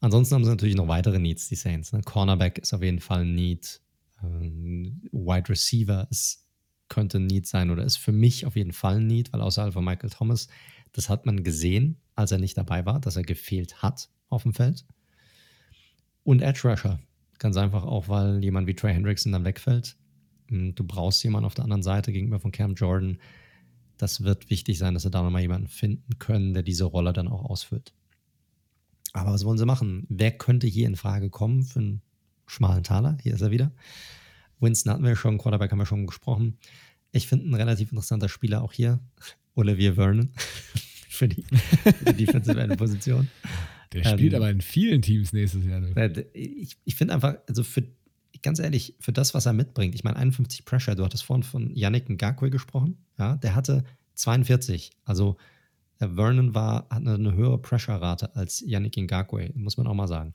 Ansonsten 0.00 0.34
haben 0.34 0.44
sie 0.44 0.50
natürlich 0.50 0.74
noch 0.74 0.88
weitere 0.88 1.18
Needs, 1.18 1.48
die 1.48 1.54
Saints. 1.54 1.92
Ne? 1.92 2.02
Cornerback 2.02 2.58
ist 2.58 2.74
auf 2.74 2.82
jeden 2.82 3.00
Fall 3.00 3.22
ein 3.22 3.34
Need. 3.34 3.80
Ähm, 4.22 5.00
Wide 5.12 5.48
Receiver 5.48 6.08
ist, 6.10 6.46
könnte 6.88 7.18
ein 7.18 7.26
Need 7.26 7.46
sein 7.46 7.70
oder 7.70 7.84
ist 7.84 7.96
für 7.96 8.12
mich 8.12 8.44
auf 8.44 8.56
jeden 8.56 8.72
Fall 8.72 8.96
ein 8.96 9.06
Need, 9.06 9.32
weil 9.32 9.40
außerhalb 9.40 9.72
von 9.72 9.84
Michael 9.84 10.10
Thomas 10.10 10.48
das 10.92 11.08
hat 11.08 11.26
man 11.26 11.42
gesehen, 11.42 11.96
als 12.14 12.32
er 12.32 12.38
nicht 12.38 12.56
dabei 12.56 12.84
war, 12.86 13.00
dass 13.00 13.16
er 13.16 13.22
gefehlt 13.22 13.82
hat 13.82 14.08
auf 14.28 14.42
dem 14.42 14.54
Feld. 14.54 14.84
Und 16.24 16.42
Edge 16.42 16.68
Rusher. 16.68 17.00
Ganz 17.38 17.56
einfach 17.56 17.84
auch, 17.84 18.08
weil 18.08 18.42
jemand 18.42 18.66
wie 18.66 18.74
Trey 18.74 18.94
Hendrickson 18.94 19.32
dann 19.32 19.44
wegfällt. 19.44 19.96
Hm, 20.48 20.74
du 20.74 20.84
brauchst 20.84 21.22
jemanden 21.24 21.46
auf 21.46 21.54
der 21.54 21.64
anderen 21.64 21.82
Seite 21.82 22.12
gegenüber 22.12 22.38
von 22.38 22.52
Cam 22.52 22.74
Jordan. 22.74 23.18
Das 23.96 24.22
wird 24.22 24.50
wichtig 24.50 24.78
sein, 24.78 24.94
dass 24.94 25.02
sie 25.02 25.10
da 25.10 25.22
nochmal 25.22 25.42
jemanden 25.42 25.68
finden 25.68 26.18
können, 26.18 26.54
der 26.54 26.62
diese 26.62 26.84
Rolle 26.84 27.12
dann 27.12 27.28
auch 27.28 27.44
ausfüllt. 27.44 27.92
Aber 29.12 29.32
was 29.32 29.44
wollen 29.44 29.58
sie 29.58 29.66
machen? 29.66 30.06
Wer 30.08 30.30
könnte 30.32 30.66
hier 30.66 30.86
in 30.86 30.96
Frage 30.96 31.30
kommen 31.30 31.62
für 31.62 31.80
einen 31.80 32.02
schmalen 32.46 32.84
Taler? 32.84 33.18
Hier 33.22 33.34
ist 33.34 33.42
er 33.42 33.50
wieder. 33.50 33.72
Winston 34.60 34.92
hatten 34.92 35.04
wir 35.04 35.16
schon, 35.16 35.38
Quarterback 35.38 35.70
haben 35.72 35.78
wir 35.78 35.86
schon 35.86 36.06
gesprochen. 36.06 36.58
Ich 37.10 37.26
finde 37.26 37.48
ein 37.48 37.54
relativ 37.54 37.90
interessanter 37.90 38.28
Spieler 38.28 38.62
auch 38.62 38.72
hier. 38.72 39.00
Olivier 39.54 39.94
Vernon 39.94 40.32
für 41.12 41.28
die, 41.28 41.42
für 41.42 42.12
die 42.12 42.24
Defensive 42.24 42.60
End 42.60 42.76
Position. 42.76 43.28
Der 43.92 44.04
spielt 44.04 44.32
ähm, 44.32 44.36
aber 44.36 44.50
in 44.50 44.60
vielen 44.60 45.02
Teams 45.02 45.32
nächstes 45.32 45.64
Jahr. 45.64 45.82
Ich, 46.32 46.76
ich 46.84 46.94
finde 46.94 47.14
einfach, 47.14 47.36
also 47.46 47.62
für, 47.62 47.84
ganz 48.42 48.58
ehrlich, 48.58 48.94
für 49.00 49.12
das, 49.12 49.34
was 49.34 49.46
er 49.46 49.52
mitbringt, 49.52 49.94
ich 49.94 50.04
meine 50.04 50.16
51 50.16 50.64
Pressure, 50.64 50.94
du 50.94 51.04
hattest 51.04 51.24
vorhin 51.24 51.42
von 51.42 51.74
Yannick 51.74 52.08
Ngakwe 52.08 52.50
gesprochen, 52.50 52.96
ja, 53.18 53.36
der 53.36 53.54
hatte 53.54 53.84
42, 54.14 54.92
also 55.04 55.36
Vernon 55.98 56.54
war, 56.54 56.88
hat 56.90 57.06
eine 57.06 57.34
höhere 57.34 57.58
Pressure-Rate 57.58 58.34
als 58.34 58.62
Yannick 58.66 58.96
Ngakwe, 58.96 59.50
muss 59.54 59.76
man 59.76 59.86
auch 59.86 59.94
mal 59.94 60.08
sagen. 60.08 60.32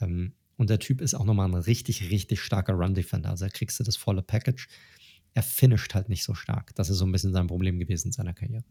Ähm, 0.00 0.32
und 0.56 0.70
der 0.70 0.78
Typ 0.78 1.02
ist 1.02 1.14
auch 1.14 1.24
nochmal 1.24 1.48
ein 1.48 1.54
richtig, 1.54 2.10
richtig 2.10 2.40
starker 2.40 2.72
Run-Defender. 2.72 3.28
Also 3.28 3.44
da 3.44 3.50
kriegst 3.50 3.78
du 3.78 3.84
das 3.84 3.96
volle 3.96 4.22
Package 4.22 4.68
er 5.36 5.42
finisht 5.42 5.94
halt 5.94 6.08
nicht 6.08 6.24
so 6.24 6.32
stark. 6.32 6.74
Das 6.76 6.88
ist 6.88 6.96
so 6.96 7.04
ein 7.04 7.12
bisschen 7.12 7.34
sein 7.34 7.46
Problem 7.46 7.78
gewesen 7.78 8.08
in 8.08 8.12
seiner 8.12 8.32
Karriere. 8.32 8.64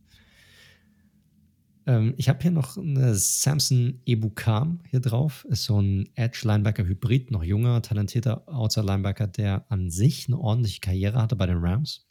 Ähm, 1.86 2.14
ich 2.18 2.30
habe 2.30 2.42
hier 2.42 2.52
noch 2.52 2.78
eine 2.78 3.16
Samson 3.16 4.02
Ebukam 4.06 4.80
hier 4.90 5.00
drauf. 5.00 5.46
Ist 5.46 5.66
so 5.66 5.82
ein 5.82 6.10
Edge-Linebacker-Hybrid, 6.16 7.32
noch 7.32 7.44
junger, 7.44 7.82
talentierter 7.82 8.48
Outside-Linebacker, 8.48 9.28
der 9.28 9.66
an 9.70 9.90
sich 9.90 10.28
eine 10.28 10.40
ordentliche 10.40 10.82
Karriere 10.82 11.22
hatte 11.22 11.36
bei 11.36 11.46
den 11.46 11.58
Rams. 11.58 12.08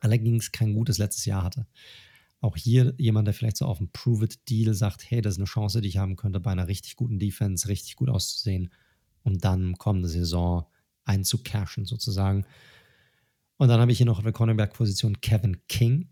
Allerdings 0.00 0.52
kein 0.52 0.72
gutes 0.72 0.98
letztes 0.98 1.24
Jahr 1.24 1.44
hatte. 1.44 1.66
Auch 2.40 2.56
hier 2.56 2.94
jemand, 2.96 3.26
der 3.26 3.34
vielleicht 3.34 3.58
so 3.58 3.66
auf 3.66 3.78
dem 3.78 3.90
Prove-It-Deal 3.92 4.72
sagt, 4.72 5.10
hey, 5.10 5.20
das 5.20 5.34
ist 5.34 5.38
eine 5.38 5.44
Chance, 5.44 5.82
die 5.82 5.88
ich 5.88 5.98
haben 5.98 6.16
könnte, 6.16 6.40
bei 6.40 6.50
einer 6.50 6.68
richtig 6.68 6.96
guten 6.96 7.18
Defense 7.18 7.68
richtig 7.68 7.96
gut 7.96 8.08
auszusehen 8.08 8.70
und 9.24 9.44
dann 9.44 9.76
kommende 9.76 10.08
Saison 10.08 10.66
einzucashen 11.04 11.84
sozusagen. 11.84 12.46
Und 13.58 13.68
dann 13.68 13.80
habe 13.80 13.92
ich 13.92 13.98
hier 13.98 14.06
noch 14.06 14.16
auf 14.16 14.24
der 14.24 14.32
Cornerback-Position 14.32 15.20
Kevin 15.20 15.58
King, 15.68 16.08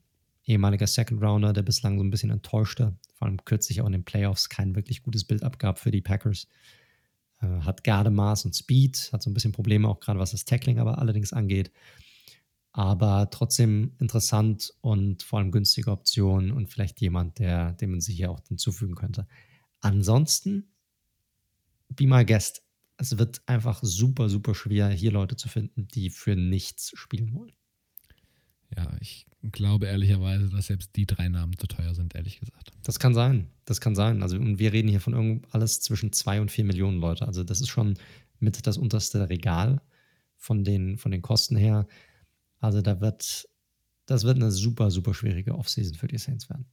ehemaliger 0.49 0.87
Second 0.87 1.23
Rounder, 1.23 1.53
der 1.53 1.63
bislang 1.63 1.99
so 1.99 2.05
ein 2.05 2.11
bisschen 2.11 2.31
enttäuschte, 2.31 2.97
vor 3.15 3.27
allem 3.29 3.45
kürzlich 3.45 3.81
auch 3.81 3.87
in 3.87 3.93
den 3.93 4.05
Playoffs 4.05 4.49
kein 4.49 4.75
wirklich 4.75 5.03
gutes 5.03 5.25
Bild 5.25 5.43
abgab 5.43 5.79
für 5.79 5.91
die 5.91 6.01
Packers. 6.01 6.49
Äh, 7.41 7.61
hat 7.61 7.85
Gardemaß 7.85 8.47
und 8.47 8.57
Speed, 8.57 9.11
hat 9.13 9.23
so 9.23 9.31
ein 9.31 9.35
bisschen 9.35 9.53
Probleme 9.53 9.89
auch 9.89 10.01
gerade 10.01 10.19
was 10.19 10.33
das 10.33 10.45
Tackling 10.45 10.79
aber 10.79 10.99
allerdings 10.99 11.33
angeht. 11.33 11.71
Aber 12.73 13.29
trotzdem 13.31 13.95
interessant 13.99 14.73
und 14.81 15.23
vor 15.23 15.39
allem 15.39 15.51
günstige 15.51 15.91
Option 15.91 16.53
und 16.53 16.69
vielleicht 16.69 17.01
jemand, 17.01 17.39
der, 17.39 17.73
dem 17.73 17.91
man 17.91 18.01
sich 18.01 18.17
hier 18.17 18.31
auch 18.31 18.41
hinzufügen 18.47 18.95
könnte. 18.95 19.27
Ansonsten, 19.81 20.71
be 21.89 22.07
my 22.07 22.25
guest. 22.25 22.63
Es 22.97 23.17
wird 23.17 23.43
einfach 23.47 23.81
super, 23.83 24.29
super 24.29 24.55
schwer, 24.55 24.89
hier 24.89 25.13
Leute 25.13 25.37
zu 25.37 25.49
finden, 25.49 25.89
die 25.89 26.11
für 26.11 26.35
nichts 26.35 26.93
spielen 26.95 27.33
wollen. 27.33 27.53
Ja, 28.77 28.97
ich 29.01 29.28
glaube 29.43 29.87
ehrlicherweise, 29.87 30.49
dass 30.49 30.67
selbst 30.67 30.97
die 30.97 31.07
drei 31.07 31.29
Namen 31.29 31.57
zu 31.59 31.67
teuer 31.67 31.95
sind, 31.95 32.15
ehrlich 32.15 32.41
gesagt. 32.41 32.73
Das 32.83 32.99
kann 32.99 33.15
sein. 33.15 33.49
Das 33.65 33.81
kann 33.81 33.95
sein. 33.95 34.23
Also, 34.23 34.37
und 34.37 34.59
wir 34.59 34.73
reden 34.73 34.89
hier 34.89 35.01
von 35.01 35.13
irgend 35.13 35.47
alles 35.55 35.81
zwischen 35.81 36.13
zwei 36.13 36.41
und 36.41 36.51
vier 36.51 36.65
Millionen 36.65 36.99
Leute. 36.99 37.27
Also, 37.27 37.45
das 37.45 37.61
ist 37.61 37.69
schon 37.69 37.95
mit 38.41 38.67
das 38.67 38.77
unterste 38.77 39.29
Regal 39.29 39.81
von 40.37 40.65
den, 40.65 40.99
von 40.99 41.13
den 41.13 41.23
Kosten 41.23 41.57
her. 41.57 41.87
Also, 42.61 42.83
da 42.83 43.01
wird, 43.01 43.49
das 44.07 44.25
wird 44.25 44.37
eine 44.37 44.51
super, 44.51 44.91
super 44.91 45.15
schwierige 45.15 45.55
Offseason 45.55 45.95
für 45.95 46.09
die 46.09 46.19
Saints 46.19 46.51
werden. 46.51 46.67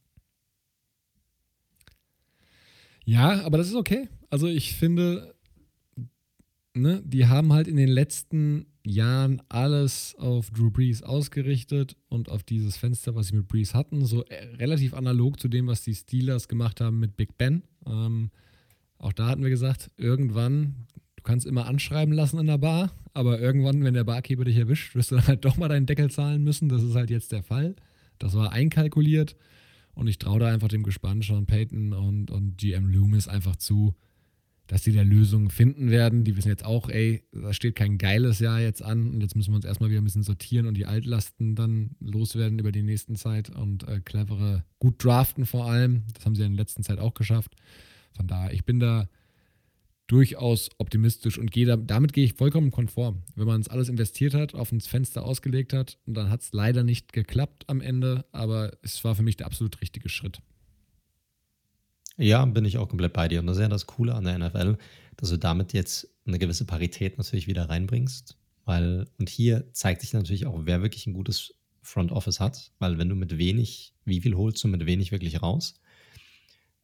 Ja, 3.04 3.44
aber 3.44 3.58
das 3.58 3.68
ist 3.68 3.76
okay. 3.76 4.08
Also, 4.30 4.48
ich 4.48 4.74
finde, 4.74 5.36
ne, 6.74 7.02
die 7.04 7.26
haben 7.26 7.52
halt 7.52 7.68
in 7.68 7.76
den 7.76 7.88
letzten 7.88 8.66
Jahren 8.86 9.42
alles 9.48 10.14
auf 10.18 10.50
Drew 10.50 10.70
Brees 10.70 11.02
ausgerichtet 11.02 11.96
und 12.08 12.30
auf 12.30 12.42
dieses 12.42 12.76
Fenster, 12.76 13.14
was 13.14 13.28
sie 13.28 13.36
mit 13.36 13.48
Brees 13.48 13.74
hatten, 13.74 14.04
so 14.04 14.24
äh, 14.24 14.44
relativ 14.56 14.94
analog 14.94 15.40
zu 15.40 15.48
dem, 15.48 15.66
was 15.66 15.82
die 15.82 15.94
Steelers 15.94 16.48
gemacht 16.48 16.80
haben 16.80 16.98
mit 16.98 17.16
Big 17.16 17.36
Ben. 17.36 17.62
Ähm, 17.86 18.30
auch 18.98 19.12
da 19.12 19.28
hatten 19.28 19.42
wir 19.42 19.50
gesagt, 19.50 19.90
irgendwann, 19.96 20.86
du 21.16 21.22
kannst 21.22 21.46
immer 21.46 21.66
anschreiben 21.66 22.14
lassen 22.14 22.38
in 22.38 22.46
der 22.46 22.58
Bar, 22.58 22.92
aber 23.12 23.40
irgendwann, 23.40 23.84
wenn 23.84 23.94
der 23.94 24.04
Barkeeper 24.04 24.44
dich 24.44 24.56
erwischt, 24.56 24.94
wirst 24.94 25.10
du 25.10 25.16
dann 25.16 25.26
halt 25.26 25.44
doch 25.44 25.56
mal 25.56 25.68
deinen 25.68 25.86
Deckel 25.86 26.10
zahlen 26.10 26.44
müssen. 26.44 26.68
Das 26.68 26.82
ist 26.82 26.94
halt 26.94 27.10
jetzt 27.10 27.32
der 27.32 27.42
Fall. 27.42 27.76
Das 28.18 28.34
war 28.34 28.52
einkalkuliert 28.52 29.36
und 29.94 30.06
ich 30.06 30.18
traue 30.18 30.40
da 30.40 30.52
einfach 30.52 30.68
dem 30.68 30.82
Gespann 30.82 31.22
Sean 31.22 31.46
Payton 31.46 31.92
und, 31.92 32.30
und 32.30 32.56
GM 32.56 32.86
Loomis 32.86 33.28
einfach 33.28 33.56
zu, 33.56 33.94
dass 34.66 34.82
die 34.82 34.92
da 34.92 35.02
Lösungen 35.02 35.50
finden 35.50 35.90
werden. 35.90 36.24
Die 36.24 36.36
wissen 36.36 36.48
jetzt 36.48 36.64
auch, 36.64 36.88
ey, 36.88 37.22
da 37.32 37.52
steht 37.52 37.76
kein 37.76 37.98
geiles 37.98 38.40
Jahr 38.40 38.60
jetzt 38.60 38.82
an 38.82 39.10
und 39.10 39.20
jetzt 39.20 39.36
müssen 39.36 39.52
wir 39.52 39.56
uns 39.56 39.64
erstmal 39.64 39.90
wieder 39.90 40.00
ein 40.00 40.04
bisschen 40.04 40.22
sortieren 40.22 40.66
und 40.66 40.74
die 40.74 40.86
Altlasten 40.86 41.54
dann 41.54 41.96
loswerden 42.00 42.58
über 42.58 42.72
die 42.72 42.82
nächsten 42.82 43.16
Zeit 43.16 43.50
und 43.50 43.86
äh, 43.88 44.00
clevere, 44.00 44.64
gut 44.78 45.02
draften 45.02 45.46
vor 45.46 45.66
allem. 45.70 46.04
Das 46.14 46.26
haben 46.26 46.34
sie 46.34 46.42
in 46.42 46.52
der 46.52 46.64
letzten 46.64 46.82
Zeit 46.82 46.98
auch 46.98 47.14
geschafft. 47.14 47.54
Von 48.12 48.26
daher, 48.26 48.52
ich 48.52 48.64
bin 48.64 48.80
da 48.80 49.08
durchaus 50.06 50.70
optimistisch 50.78 51.38
und 51.38 51.50
gehe 51.50 51.66
da, 51.66 51.76
damit 51.76 52.12
gehe 52.12 52.24
ich 52.24 52.34
vollkommen 52.34 52.70
konform. 52.70 53.22
Wenn 53.34 53.46
man 53.46 53.60
es 53.60 53.68
alles 53.68 53.88
investiert 53.88 54.34
hat, 54.34 54.54
auf 54.54 54.72
ins 54.72 54.86
Fenster 54.86 55.24
ausgelegt 55.24 55.72
hat 55.72 55.98
und 56.06 56.14
dann 56.14 56.30
hat 56.30 56.42
es 56.42 56.52
leider 56.52 56.84
nicht 56.84 57.12
geklappt 57.12 57.64
am 57.68 57.80
Ende, 57.80 58.24
aber 58.32 58.72
es 58.82 59.02
war 59.04 59.14
für 59.14 59.22
mich 59.22 59.36
der 59.36 59.46
absolut 59.46 59.80
richtige 59.80 60.08
Schritt. 60.08 60.40
Ja, 62.18 62.44
bin 62.44 62.64
ich 62.64 62.78
auch 62.78 62.88
komplett 62.88 63.12
bei 63.12 63.28
dir. 63.28 63.40
Und 63.40 63.46
das 63.46 63.56
ist 63.56 63.62
ja 63.62 63.68
das 63.68 63.86
Coole 63.86 64.14
an 64.14 64.24
der 64.24 64.38
NFL, 64.38 64.78
dass 65.16 65.30
du 65.30 65.36
damit 65.36 65.72
jetzt 65.72 66.08
eine 66.26 66.38
gewisse 66.38 66.64
Parität 66.64 67.18
natürlich 67.18 67.46
wieder 67.46 67.68
reinbringst. 67.68 68.36
Weil, 68.64 69.06
und 69.18 69.28
hier 69.28 69.72
zeigt 69.72 70.00
sich 70.00 70.12
natürlich 70.12 70.46
auch, 70.46 70.60
wer 70.64 70.82
wirklich 70.82 71.06
ein 71.06 71.12
gutes 71.12 71.54
Front 71.82 72.12
Office 72.12 72.40
hat. 72.40 72.72
Weil, 72.78 72.98
wenn 72.98 73.08
du 73.08 73.14
mit 73.14 73.38
wenig, 73.38 73.92
wie 74.04 74.20
viel 74.20 74.34
holst 74.34 74.64
du 74.64 74.68
mit 74.68 74.86
wenig 74.86 75.12
wirklich 75.12 75.42
raus? 75.42 75.74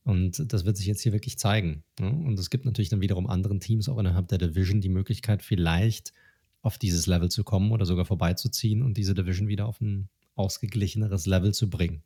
Und 0.05 0.53
das 0.53 0.65
wird 0.65 0.77
sich 0.77 0.87
jetzt 0.87 1.01
hier 1.01 1.13
wirklich 1.13 1.39
zeigen. 1.39 1.85
Ne? 1.99 2.11
Und 2.11 2.39
es 2.39 2.51
gibt 2.51 2.65
natürlich 2.65 2.89
dann 2.89 3.01
wiederum 3.01 3.27
anderen 3.27 3.61
Teams 3.61 3.89
auch 3.89 3.99
innerhalb 3.99 4.29
der 4.29 4.39
Division 4.39 4.81
die 4.81 4.89
Möglichkeit, 4.89 5.43
vielleicht 5.43 6.13
auf 6.61 6.79
dieses 6.79 7.07
Level 7.07 7.31
zu 7.31 7.45
kommen 7.45 7.73
oder 7.73 7.87
sogar 7.87 8.05
vorbeizuziehen 8.05 8.83
und 8.83 8.97
diese 8.97 9.15
Division 9.15 9.49
wieder 9.49 9.67
auf 9.67 9.81
ein 9.81 10.09
ausgeglicheneres 10.35 11.27
Level 11.27 11.55
zu 11.55 11.71
bringen. 11.71 12.03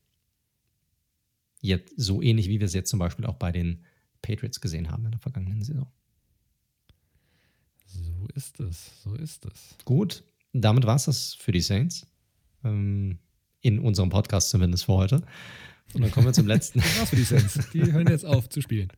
Jetzt, 1.60 1.94
so 1.96 2.22
ähnlich 2.22 2.48
wie 2.48 2.60
wir 2.60 2.66
es 2.66 2.74
jetzt 2.74 2.90
zum 2.90 2.98
Beispiel 2.98 3.26
auch 3.26 3.36
bei 3.36 3.52
den 3.52 3.84
Patriots 4.22 4.60
gesehen 4.60 4.90
haben 4.90 5.04
in 5.04 5.12
der 5.12 5.20
vergangenen 5.20 5.62
Saison. 5.62 5.90
So 7.86 8.28
ist 8.34 8.60
es, 8.60 9.02
so 9.02 9.14
ist 9.14 9.46
es. 9.46 9.76
Gut, 9.84 10.24
damit 10.52 10.84
war 10.84 10.96
es 10.96 11.04
das 11.04 11.34
für 11.34 11.52
die 11.52 11.60
Saints. 11.60 12.06
Ähm, 12.64 13.18
in 13.60 13.78
unserem 13.78 14.10
Podcast 14.10 14.50
zumindest 14.50 14.84
für 14.84 14.92
heute. 14.92 15.22
Und 15.94 16.02
dann 16.02 16.10
kommen 16.10 16.26
wir 16.26 16.32
zum 16.32 16.46
letzten. 16.46 16.78
das 16.80 16.98
war's 16.98 17.10
für 17.10 17.16
die 17.16 17.22
Saints. 17.22 17.58
Die 17.72 17.92
hören 17.92 18.08
jetzt 18.08 18.24
auf 18.24 18.48
zu 18.48 18.60
spielen. 18.60 18.92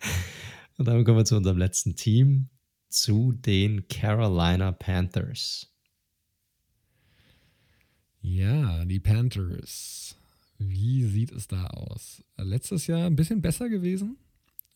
Und 0.78 0.86
dann 0.86 1.04
kommen 1.04 1.18
wir 1.18 1.24
zu 1.24 1.36
unserem 1.36 1.56
letzten 1.56 1.96
Team, 1.96 2.50
zu 2.88 3.32
den 3.32 3.88
Carolina 3.88 4.72
Panthers. 4.72 5.72
Ja, 8.20 8.84
die 8.84 9.00
Panthers. 9.00 10.16
Wie 10.58 11.04
sieht 11.04 11.32
es 11.32 11.48
da 11.48 11.66
aus? 11.66 12.22
Letztes 12.36 12.86
Jahr 12.86 13.06
ein 13.06 13.16
bisschen 13.16 13.42
besser 13.42 13.68
gewesen, 13.68 14.16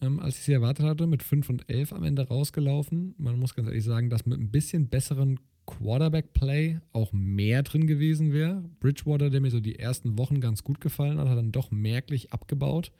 ähm, 0.00 0.20
als 0.20 0.38
ich 0.38 0.44
sie 0.44 0.52
erwartet 0.52 0.86
hatte, 0.86 1.06
mit 1.06 1.22
5 1.22 1.48
und 1.48 1.68
11 1.68 1.92
am 1.92 2.04
Ende 2.04 2.26
rausgelaufen. 2.26 3.14
Man 3.18 3.38
muss 3.38 3.54
ganz 3.54 3.68
ehrlich 3.68 3.84
sagen, 3.84 4.10
dass 4.10 4.26
mit 4.26 4.38
ein 4.38 4.50
bisschen 4.50 4.88
besseren 4.88 5.40
Quarterback-Play 5.66 6.80
auch 6.92 7.12
mehr 7.12 7.62
drin 7.62 7.86
gewesen 7.86 8.32
wäre. 8.32 8.64
Bridgewater, 8.80 9.30
der 9.30 9.40
mir 9.40 9.50
so 9.50 9.60
die 9.60 9.78
ersten 9.78 10.18
Wochen 10.18 10.40
ganz 10.40 10.64
gut 10.64 10.80
gefallen 10.80 11.18
hat, 11.18 11.28
hat 11.28 11.38
dann 11.38 11.52
doch 11.52 11.70
merklich 11.70 12.32
abgebaut. 12.32 12.92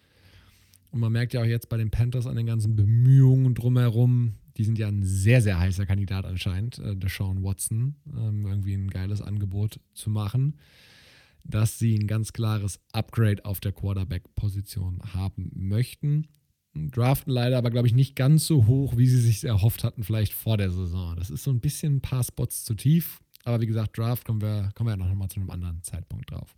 Und 0.91 1.01
man 1.01 1.13
merkt 1.13 1.35
ja 1.35 1.43
auch 1.43 1.47
jetzt 1.47 1.69
bei 1.69 1.77
den 1.77 1.91
Panthers 1.91 2.27
an 2.27 2.37
den 2.37 2.47
ganzen 2.47 2.77
Bemühungen 2.77 3.55
drumherum, 3.55 4.35
die 4.57 4.65
sind 4.65 4.79
ja 4.79 4.89
ein 4.89 5.05
sehr, 5.05 5.41
sehr 5.41 5.59
heißer 5.59 5.87
Kandidat 5.87 6.27
anscheinend, 6.27 6.79
äh, 6.81 6.97
Deshaun 6.97 7.43
Watson, 7.43 7.95
ähm, 8.13 8.45
irgendwie 8.47 8.75
ein 8.75 8.91
geiles 8.91 9.23
Angebot 9.23 9.81
zu 9.95 10.11
machen 10.11 10.55
dass 11.45 11.79
sie 11.79 11.97
ein 11.97 12.07
ganz 12.07 12.33
klares 12.33 12.81
Upgrade 12.93 13.45
auf 13.45 13.61
der 13.61 13.73
Quarterback-Position 13.73 15.01
haben 15.15 15.51
möchten. 15.55 16.29
Draften 16.75 17.33
leider 17.33 17.59
aber, 17.59 17.71
glaube 17.71 17.89
ich, 17.89 17.95
nicht 17.95 18.15
ganz 18.15 18.47
so 18.47 18.67
hoch, 18.67 18.97
wie 18.97 19.07
sie 19.07 19.21
sich 19.21 19.45
erhofft 19.45 19.83
hatten, 19.83 20.05
vielleicht 20.05 20.33
vor 20.33 20.57
der 20.57 20.71
Saison. 20.71 21.17
Das 21.17 21.31
ist 21.31 21.43
so 21.43 21.51
ein 21.51 21.61
bisschen 21.61 21.97
ein 21.97 22.01
paar 22.01 22.23
Spots 22.23 22.65
zu 22.65 22.75
tief. 22.75 23.21
Aber 23.45 23.61
wie 23.61 23.67
gesagt, 23.67 23.99
Draft 23.99 24.25
kommen 24.25 24.41
wir, 24.41 24.71
kommen 24.75 24.89
wir 24.89 24.93
ja 24.93 24.97
noch 24.97 25.13
mal 25.15 25.29
zu 25.29 25.41
einem 25.41 25.51
anderen 25.51 25.83
Zeitpunkt 25.83 26.31
drauf. 26.31 26.55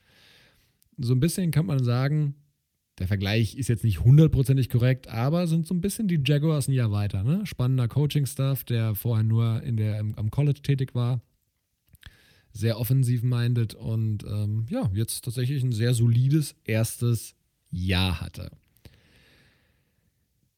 So 0.98 1.14
ein 1.14 1.20
bisschen 1.20 1.50
kann 1.50 1.66
man 1.66 1.82
sagen, 1.82 2.34
der 2.98 3.08
Vergleich 3.08 3.54
ist 3.54 3.68
jetzt 3.68 3.84
nicht 3.84 4.04
hundertprozentig 4.04 4.68
korrekt, 4.68 5.08
aber 5.08 5.46
sind 5.46 5.66
so 5.66 5.74
ein 5.74 5.80
bisschen 5.80 6.08
die 6.08 6.20
Jaguars 6.22 6.68
ein 6.68 6.72
Jahr 6.72 6.92
weiter. 6.92 7.24
Ne? 7.24 7.46
Spannender 7.46 7.88
Coaching-Stuff, 7.88 8.64
der 8.64 8.94
vorher 8.94 9.24
nur 9.24 9.62
in 9.62 9.76
der, 9.76 10.00
am 10.00 10.30
College 10.30 10.60
tätig 10.60 10.94
war 10.94 11.22
sehr 12.52 12.78
offensiv-minded 12.78 13.74
und 13.74 14.24
ähm, 14.24 14.66
ja, 14.68 14.90
jetzt 14.94 15.24
tatsächlich 15.24 15.62
ein 15.62 15.72
sehr 15.72 15.94
solides 15.94 16.54
erstes 16.64 17.34
Jahr 17.70 18.20
hatte. 18.20 18.50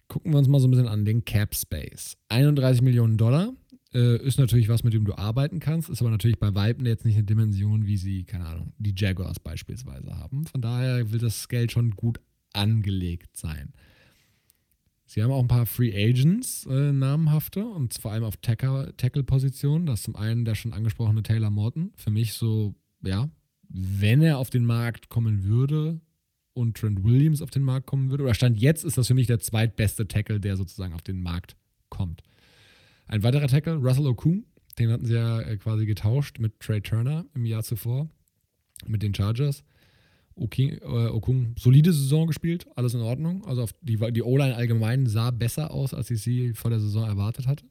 Gucken 0.09 0.33
wir 0.33 0.39
uns 0.39 0.49
mal 0.49 0.61
so 0.61 0.69
ein 0.69 0.71
bisschen 0.71 0.89
an 0.89 1.05
den 1.05 1.25
Cap 1.25 1.55
Space. 1.55 2.17
31 2.29 2.83
Millionen 2.83 3.17
Dollar 3.17 3.53
äh, 3.95 4.17
ist 4.23 4.39
natürlich 4.39 4.69
was, 4.69 4.85
mit 4.85 4.93
dem 4.93 5.05
du 5.05 5.15
arbeiten 5.15 5.61
kannst, 5.61 5.89
ist 5.89 6.01
aber 6.01 6.11
natürlich 6.11 6.39
bei 6.39 6.55
Weitem 6.55 6.85
jetzt 6.87 7.05
nicht 7.05 7.15
eine 7.15 7.25
Dimension, 7.25 7.87
wie 7.87 7.97
sie, 7.97 8.25
keine 8.25 8.47
Ahnung, 8.47 8.73
die 8.79 8.95
Jaguars 8.97 9.39
beispielsweise 9.39 10.17
haben. 10.19 10.47
Von 10.47 10.61
daher 10.61 11.13
will 11.13 11.21
das 11.21 11.49
Geld 11.49 11.73
schon 11.73 11.93
gut 11.93 12.21
angelegt 12.53 13.37
sein. 13.37 13.73
Sie 15.07 15.23
haben 15.23 15.31
auch 15.31 15.41
ein 15.41 15.49
paar 15.49 15.67
Free 15.67 15.93
Agents, 15.95 16.67
äh, 16.67 16.93
namhafte, 16.93 17.65
und 17.65 17.95
vor 17.95 18.13
allem 18.13 18.25
auf 18.25 18.37
Tackle-Positionen. 18.39 19.87
Das 19.87 20.01
ist 20.01 20.05
zum 20.05 20.17
einen 20.17 20.45
der 20.45 20.55
schon 20.55 20.73
angesprochene 20.73 21.23
Taylor 21.23 21.51
Morton. 21.51 21.93
Für 21.95 22.11
mich 22.11 22.33
so, 22.33 22.75
ja, 23.03 23.29
wenn 23.69 24.23
er 24.23 24.39
auf 24.39 24.51
den 24.51 24.65
Markt 24.65 25.09
kommen 25.09 25.45
würde 25.45 26.01
und 26.55 26.77
Trent 26.77 27.05
Williams 27.05 27.43
auf 27.43 27.51
den 27.51 27.63
Markt 27.63 27.87
kommen 27.87 28.11
würde, 28.11 28.25
oder 28.25 28.35
Stand 28.35 28.59
jetzt 28.59 28.85
ist 28.85 28.97
das 28.97 29.09
für 29.09 29.15
mich 29.15 29.27
der 29.27 29.41
zweitbeste 29.41 30.09
Tackle, 30.09 30.41
der 30.41 30.57
sozusagen 30.57 30.95
auf 30.95 31.03
den 31.03 31.23
Markt 31.23 31.57
kommt. 31.91 32.23
Ein 33.07 33.23
weiterer 33.23 33.49
Tackle, 33.49 33.77
Russell 33.77 34.07
Okung, 34.07 34.45
den 34.79 34.91
hatten 34.91 35.05
sie 35.05 35.15
ja 35.15 35.41
äh, 35.41 35.57
quasi 35.59 35.85
getauscht 35.87 36.39
mit 36.39 36.61
Trey 36.61 36.81
Turner 36.81 37.27
im 37.35 37.45
Jahr 37.45 37.63
zuvor, 37.63 38.09
mit 38.87 39.03
den 39.03 39.15
Chargers. 39.15 39.65
Okay, 40.37 40.79
äh, 40.83 41.09
Okung 41.09 41.55
solide 41.59 41.93
Saison 41.93 42.27
gespielt, 42.27 42.67
alles 42.75 42.95
in 42.95 43.01
Ordnung. 43.01 43.45
Also 43.47 43.69
die, 43.83 43.99
die 44.13 44.23
O-Line 44.23 44.57
allgemein 44.57 45.07
sah 45.07 45.31
besser 45.31 45.71
aus, 45.71 45.95
als 45.95 46.11
ich 46.11 46.23
sie 46.23 46.55
vor 46.55 46.71
der 46.71 46.81
Saison 46.81 47.05
erwartet 47.05 47.47
hatte. 47.47 47.65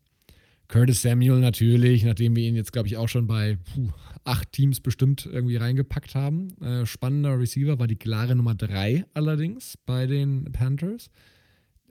Curtis 0.70 1.02
Samuel 1.02 1.40
natürlich, 1.40 2.04
nachdem 2.04 2.36
wir 2.36 2.48
ihn 2.48 2.56
jetzt, 2.56 2.72
glaube 2.72 2.88
ich, 2.88 2.98
auch 2.98 3.10
schon 3.10 3.28
bei 3.28 3.58
puh, 3.58 3.90
acht 4.24 4.52
Teams 4.54 4.80
bestimmt 4.80 5.30
irgendwie 5.32 5.58
reingepackt 5.58 6.16
haben. 6.16 6.50
Äh, 6.62 6.86
spannender 6.86 7.38
Receiver 7.38 7.80
war 7.80 7.88
die 7.88 7.98
klare 7.98 8.36
Nummer 8.36 8.56
drei 8.56 9.06
allerdings 9.14 9.78
bei 9.86 10.08
den 10.08 10.46
Panthers. 10.52 11.10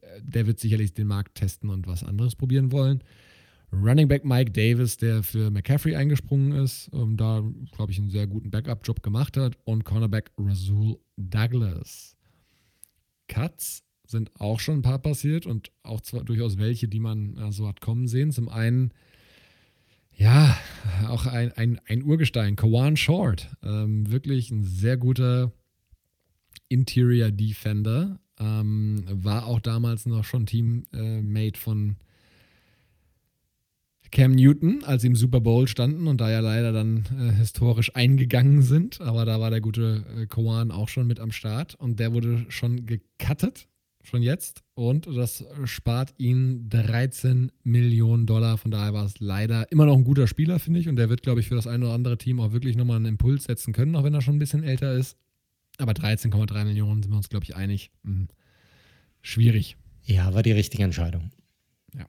Äh, 0.00 0.20
der 0.22 0.46
wird 0.46 0.58
sicherlich 0.58 0.94
den 0.94 1.06
Markt 1.06 1.34
testen 1.34 1.70
und 1.70 1.86
was 1.86 2.02
anderes 2.02 2.34
probieren 2.34 2.72
wollen. 2.72 3.04
Running 3.72 4.06
Back 4.06 4.24
Mike 4.24 4.52
Davis, 4.52 4.98
der 4.98 5.22
für 5.22 5.50
McCaffrey 5.50 5.96
eingesprungen 5.96 6.52
ist, 6.52 6.90
ähm, 6.92 7.16
da, 7.16 7.42
glaube 7.72 7.92
ich, 7.92 7.98
einen 7.98 8.10
sehr 8.10 8.26
guten 8.26 8.50
Backup-Job 8.50 9.02
gemacht 9.02 9.36
hat. 9.36 9.56
Und 9.64 9.84
Cornerback 9.84 10.30
Rasul 10.38 10.98
Douglas. 11.16 12.16
Cuts 13.28 13.82
sind 14.06 14.30
auch 14.38 14.60
schon 14.60 14.78
ein 14.78 14.82
paar 14.82 14.98
passiert 14.98 15.46
und 15.46 15.72
auch 15.82 16.02
zwar 16.02 16.22
durchaus 16.22 16.58
welche, 16.58 16.86
die 16.86 17.00
man 17.00 17.36
äh, 17.38 17.50
so 17.50 17.66
hat 17.66 17.80
kommen 17.80 18.08
sehen. 18.08 18.30
Zum 18.30 18.50
einen, 18.50 18.92
ja, 20.12 20.56
auch 21.08 21.24
ein, 21.24 21.52
ein, 21.52 21.80
ein 21.86 22.02
Urgestein, 22.02 22.56
Kawan 22.56 22.96
Short. 22.96 23.48
Ähm, 23.62 24.10
wirklich 24.10 24.50
ein 24.50 24.64
sehr 24.64 24.98
guter 24.98 25.50
Interior 26.68 27.30
Defender. 27.30 28.20
Ähm, 28.38 29.04
war 29.06 29.46
auch 29.46 29.60
damals 29.60 30.04
noch 30.04 30.24
schon 30.24 30.44
Teammate 30.44 31.58
von 31.58 31.96
Cam 34.12 34.32
Newton, 34.32 34.84
als 34.84 35.02
sie 35.02 35.08
im 35.08 35.16
Super 35.16 35.40
Bowl 35.40 35.66
standen 35.66 36.06
und 36.06 36.20
da 36.20 36.30
ja 36.30 36.40
leider 36.40 36.70
dann 36.72 37.04
äh, 37.18 37.32
historisch 37.32 37.96
eingegangen 37.96 38.62
sind. 38.62 39.00
Aber 39.00 39.24
da 39.24 39.40
war 39.40 39.50
der 39.50 39.62
gute 39.62 40.04
äh, 40.16 40.26
Koan 40.26 40.70
auch 40.70 40.88
schon 40.88 41.06
mit 41.06 41.18
am 41.18 41.32
Start 41.32 41.74
und 41.76 41.98
der 41.98 42.12
wurde 42.12 42.44
schon 42.50 42.84
gecuttet, 42.84 43.68
schon 44.02 44.22
jetzt. 44.22 44.62
Und 44.74 45.06
das 45.06 45.44
spart 45.64 46.12
ihn 46.18 46.68
13 46.68 47.52
Millionen 47.64 48.26
Dollar. 48.26 48.58
Von 48.58 48.70
daher 48.70 48.92
war 48.92 49.06
es 49.06 49.18
leider 49.18 49.72
immer 49.72 49.86
noch 49.86 49.96
ein 49.96 50.04
guter 50.04 50.26
Spieler, 50.26 50.58
finde 50.58 50.80
ich. 50.80 50.88
Und 50.88 50.96
der 50.96 51.08
wird, 51.08 51.22
glaube 51.22 51.40
ich, 51.40 51.48
für 51.48 51.54
das 51.54 51.66
eine 51.66 51.86
oder 51.86 51.94
andere 51.94 52.18
Team 52.18 52.38
auch 52.38 52.52
wirklich 52.52 52.76
nochmal 52.76 52.96
einen 52.96 53.06
Impuls 53.06 53.44
setzen 53.44 53.72
können, 53.72 53.96
auch 53.96 54.04
wenn 54.04 54.14
er 54.14 54.20
schon 54.20 54.36
ein 54.36 54.40
bisschen 54.40 54.62
älter 54.62 54.92
ist. 54.92 55.16
Aber 55.78 55.92
13,3 55.92 56.64
Millionen 56.64 57.02
sind 57.02 57.12
wir 57.12 57.16
uns, 57.16 57.30
glaube 57.30 57.44
ich, 57.44 57.56
einig. 57.56 57.90
Hm. 58.04 58.28
Schwierig. 59.22 59.78
Ja, 60.04 60.34
war 60.34 60.42
die 60.42 60.52
richtige 60.52 60.82
Entscheidung. 60.82 61.30
Ja. 61.96 62.06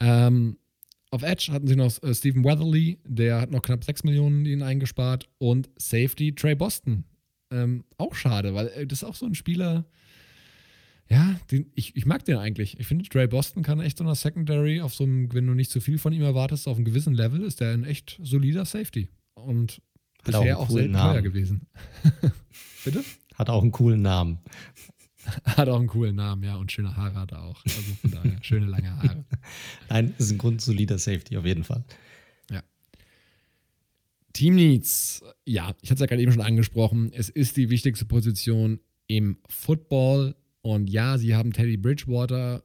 Ähm, 0.00 0.56
auf 1.12 1.22
Edge 1.22 1.52
hatten 1.52 1.66
sie 1.66 1.76
noch 1.76 2.02
äh, 2.02 2.14
Stephen 2.14 2.42
Weatherly, 2.42 2.98
der 3.06 3.40
hat 3.40 3.50
noch 3.50 3.62
knapp 3.62 3.84
6 3.84 4.04
Millionen 4.04 4.46
ihnen 4.46 4.62
eingespart. 4.62 5.28
Und 5.38 5.68
Safety 5.76 6.34
Trey 6.34 6.54
Boston. 6.54 7.04
Ähm, 7.50 7.84
auch 7.98 8.14
schade, 8.14 8.54
weil 8.54 8.68
äh, 8.68 8.86
das 8.86 9.02
ist 9.02 9.04
auch 9.04 9.14
so 9.14 9.26
ein 9.26 9.34
Spieler, 9.34 9.84
ja, 11.10 11.38
den, 11.50 11.70
ich, 11.74 11.94
ich 11.96 12.06
mag 12.06 12.24
den 12.24 12.38
eigentlich. 12.38 12.80
Ich 12.80 12.86
finde, 12.86 13.04
Trey 13.04 13.26
Boston 13.26 13.62
kann 13.62 13.80
echt 13.80 13.98
so 13.98 14.04
einer 14.04 14.14
Secondary 14.14 14.80
auf 14.80 14.94
so 14.94 15.04
einem, 15.04 15.32
wenn 15.34 15.46
du 15.46 15.52
nicht 15.52 15.70
zu 15.70 15.82
viel 15.82 15.98
von 15.98 16.14
ihm 16.14 16.22
erwartest, 16.22 16.66
auf 16.66 16.76
einem 16.76 16.86
gewissen 16.86 17.12
Level, 17.12 17.42
ist 17.42 17.60
der 17.60 17.72
ein 17.74 17.84
echt 17.84 18.18
solider 18.22 18.64
Safety. 18.64 19.08
Und 19.34 19.82
hat 20.18 20.24
bisher 20.24 20.58
auch, 20.58 20.70
auch 20.70 20.70
sehr 20.70 20.90
teuer 20.90 21.20
gewesen. 21.20 21.66
Bitte? 22.84 23.04
Hat 23.34 23.50
auch 23.50 23.60
einen 23.60 23.72
coolen 23.72 24.00
Namen. 24.00 24.38
Hat 25.44 25.68
auch 25.68 25.78
einen 25.78 25.88
coolen 25.88 26.16
Namen, 26.16 26.42
ja, 26.42 26.56
und 26.56 26.72
schöne 26.72 26.96
Haare 26.96 27.14
hat 27.14 27.32
er 27.32 27.42
auch. 27.42 27.62
Also 27.64 27.94
von 28.00 28.10
daher, 28.10 28.38
schöne 28.42 28.66
lange 28.66 28.96
Haare. 28.96 29.24
Nein, 29.88 30.14
ist 30.18 30.32
ein 30.32 30.38
grundsolider 30.38 30.98
Safety 30.98 31.36
auf 31.36 31.44
jeden 31.44 31.64
Fall. 31.64 31.84
Ja. 32.50 32.62
Team 34.32 34.56
Needs, 34.56 35.22
ja, 35.44 35.74
ich 35.80 35.90
hatte 35.90 35.94
es 35.94 36.00
ja 36.00 36.06
gerade 36.06 36.22
eben 36.22 36.32
schon 36.32 36.42
angesprochen. 36.42 37.12
Es 37.12 37.28
ist 37.28 37.56
die 37.56 37.70
wichtigste 37.70 38.04
Position 38.04 38.80
im 39.06 39.38
Football. 39.48 40.34
Und 40.62 40.88
ja, 40.88 41.18
sie 41.18 41.34
haben 41.34 41.52
Teddy 41.52 41.76
Bridgewater 41.76 42.62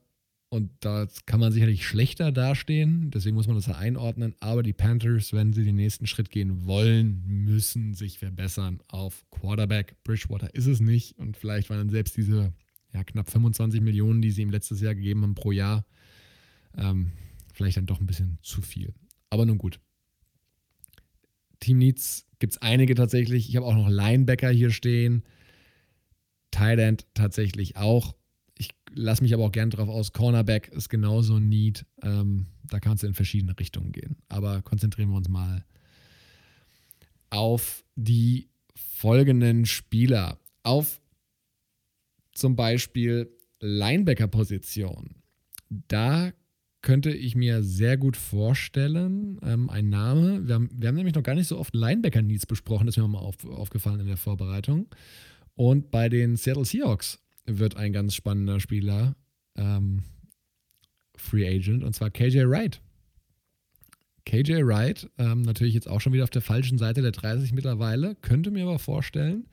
und 0.50 0.72
da 0.80 1.08
kann 1.26 1.42
man 1.42 1.52
sicherlich 1.52 1.86
schlechter 1.86 2.32
dastehen, 2.32 3.12
deswegen 3.12 3.36
muss 3.36 3.48
man 3.48 3.58
das 3.58 3.68
einordnen. 3.68 4.34
Aber 4.40 4.64
die 4.64 4.74
Panthers, 4.74 5.34
wenn 5.34 5.52
sie 5.52 5.66
den 5.66 5.76
nächsten 5.76 6.08
Schritt 6.08 6.30
gehen 6.30 6.66
wollen, 6.66 7.22
müssen 7.26 7.94
sich 7.94 8.20
verbessern 8.20 8.80
auf 8.88 9.26
Quarterback. 9.30 10.02
Bridgewater 10.04 10.54
ist 10.56 10.68
es 10.68 10.80
nicht 10.80 11.18
und 11.18 11.36
vielleicht 11.36 11.70
waren 11.70 11.80
dann 11.80 11.90
selbst 11.90 12.16
diese 12.16 12.54
ja, 12.94 13.04
knapp 13.04 13.30
25 13.30 13.82
Millionen, 13.82 14.22
die 14.22 14.32
sie 14.32 14.42
ihm 14.42 14.50
letztes 14.50 14.80
Jahr 14.80 14.96
gegeben 14.96 15.24
haben 15.24 15.36
pro 15.36 15.52
Jahr, 15.52 15.86
ähm, 16.78 17.12
vielleicht 17.54 17.76
dann 17.76 17.86
doch 17.86 18.00
ein 18.00 18.08
bisschen 18.08 18.40
zu 18.42 18.62
viel. 18.62 18.94
Aber 19.30 19.46
nun 19.46 19.58
gut. 19.58 19.82
Team 21.60 21.80
Needs 21.80 22.26
gibt 22.40 22.54
es 22.54 22.62
einige 22.62 22.96
tatsächlich. 22.96 23.50
Ich 23.50 23.56
habe 23.58 23.66
auch 23.66 23.76
noch 23.76 23.90
Linebacker 23.90 24.50
hier 24.50 24.70
stehen. 24.70 25.24
Thailand 26.52 27.06
tatsächlich 27.14 27.76
auch 27.76 28.16
lass 28.98 29.22
mich 29.22 29.34
aber 29.34 29.46
auch 29.46 29.52
gerne 29.52 29.70
drauf 29.70 29.88
aus. 29.88 30.12
Cornerback 30.12 30.70
ist 30.70 30.90
genauso 30.90 31.40
neat. 31.40 31.86
Ähm, 32.02 32.48
da 32.64 32.80
kannst 32.80 33.04
du 33.04 33.08
in 33.08 33.14
verschiedene 33.14 33.58
Richtungen 33.58 33.92
gehen. 33.92 34.18
Aber 34.28 34.62
konzentrieren 34.62 35.10
wir 35.10 35.18
uns 35.18 35.30
mal 35.30 35.64
auf 37.30 37.84
die 37.96 38.50
folgenden 38.76 39.66
Spieler. 39.66 40.40
Auf 40.64 41.00
zum 42.34 42.56
Beispiel 42.56 43.30
Linebacker-Position. 43.62 45.16
Da 45.70 46.32
könnte 46.82 47.12
ich 47.12 47.36
mir 47.36 47.64
sehr 47.64 47.98
gut 47.98 48.16
vorstellen, 48.16 49.40
ähm, 49.44 49.70
ein 49.70 49.90
Name. 49.90 50.48
Wir 50.48 50.56
haben, 50.56 50.70
wir 50.74 50.88
haben 50.88 50.96
nämlich 50.96 51.16
noch 51.16 51.24
gar 51.24 51.36
nicht 51.36 51.48
so 51.48 51.58
oft 51.58 51.74
Linebacker-Needs 51.74 52.46
besprochen, 52.46 52.86
das 52.86 52.96
ist 52.96 53.02
mir 53.02 53.08
mal 53.08 53.20
auf, 53.20 53.44
aufgefallen 53.46 54.00
in 54.00 54.08
der 54.08 54.18
Vorbereitung. 54.18 54.88
Und 55.56 55.90
bei 55.90 56.08
den 56.08 56.36
Seattle 56.36 56.66
Seahawks 56.66 57.20
wird 57.48 57.78
ein 57.78 57.94
ganz 57.94 58.14
spannender 58.14 58.60
Spieler 58.60 59.16
ähm, 59.56 60.04
Free 61.16 61.48
Agent 61.48 61.84
und 61.84 61.94
zwar 61.94 62.12
KJ 62.12 62.46
Wright. 62.48 62.82
KJ 64.26 64.66
Wright, 64.66 65.10
ähm, 65.18 65.42
natürlich 65.44 65.74
jetzt 65.74 65.88
auch 65.88 66.02
schon 66.02 66.12
wieder 66.12 66.26
auf 66.26 66.30
der 66.30 66.42
falschen 66.42 66.78
Seite 66.78 67.02
der 67.02 67.12
30 67.12 67.54
mittlerweile, 67.54 68.16
könnte 68.16 68.52
mir 68.52 68.64
aber 68.64 68.78
vorstellen, 68.78 69.48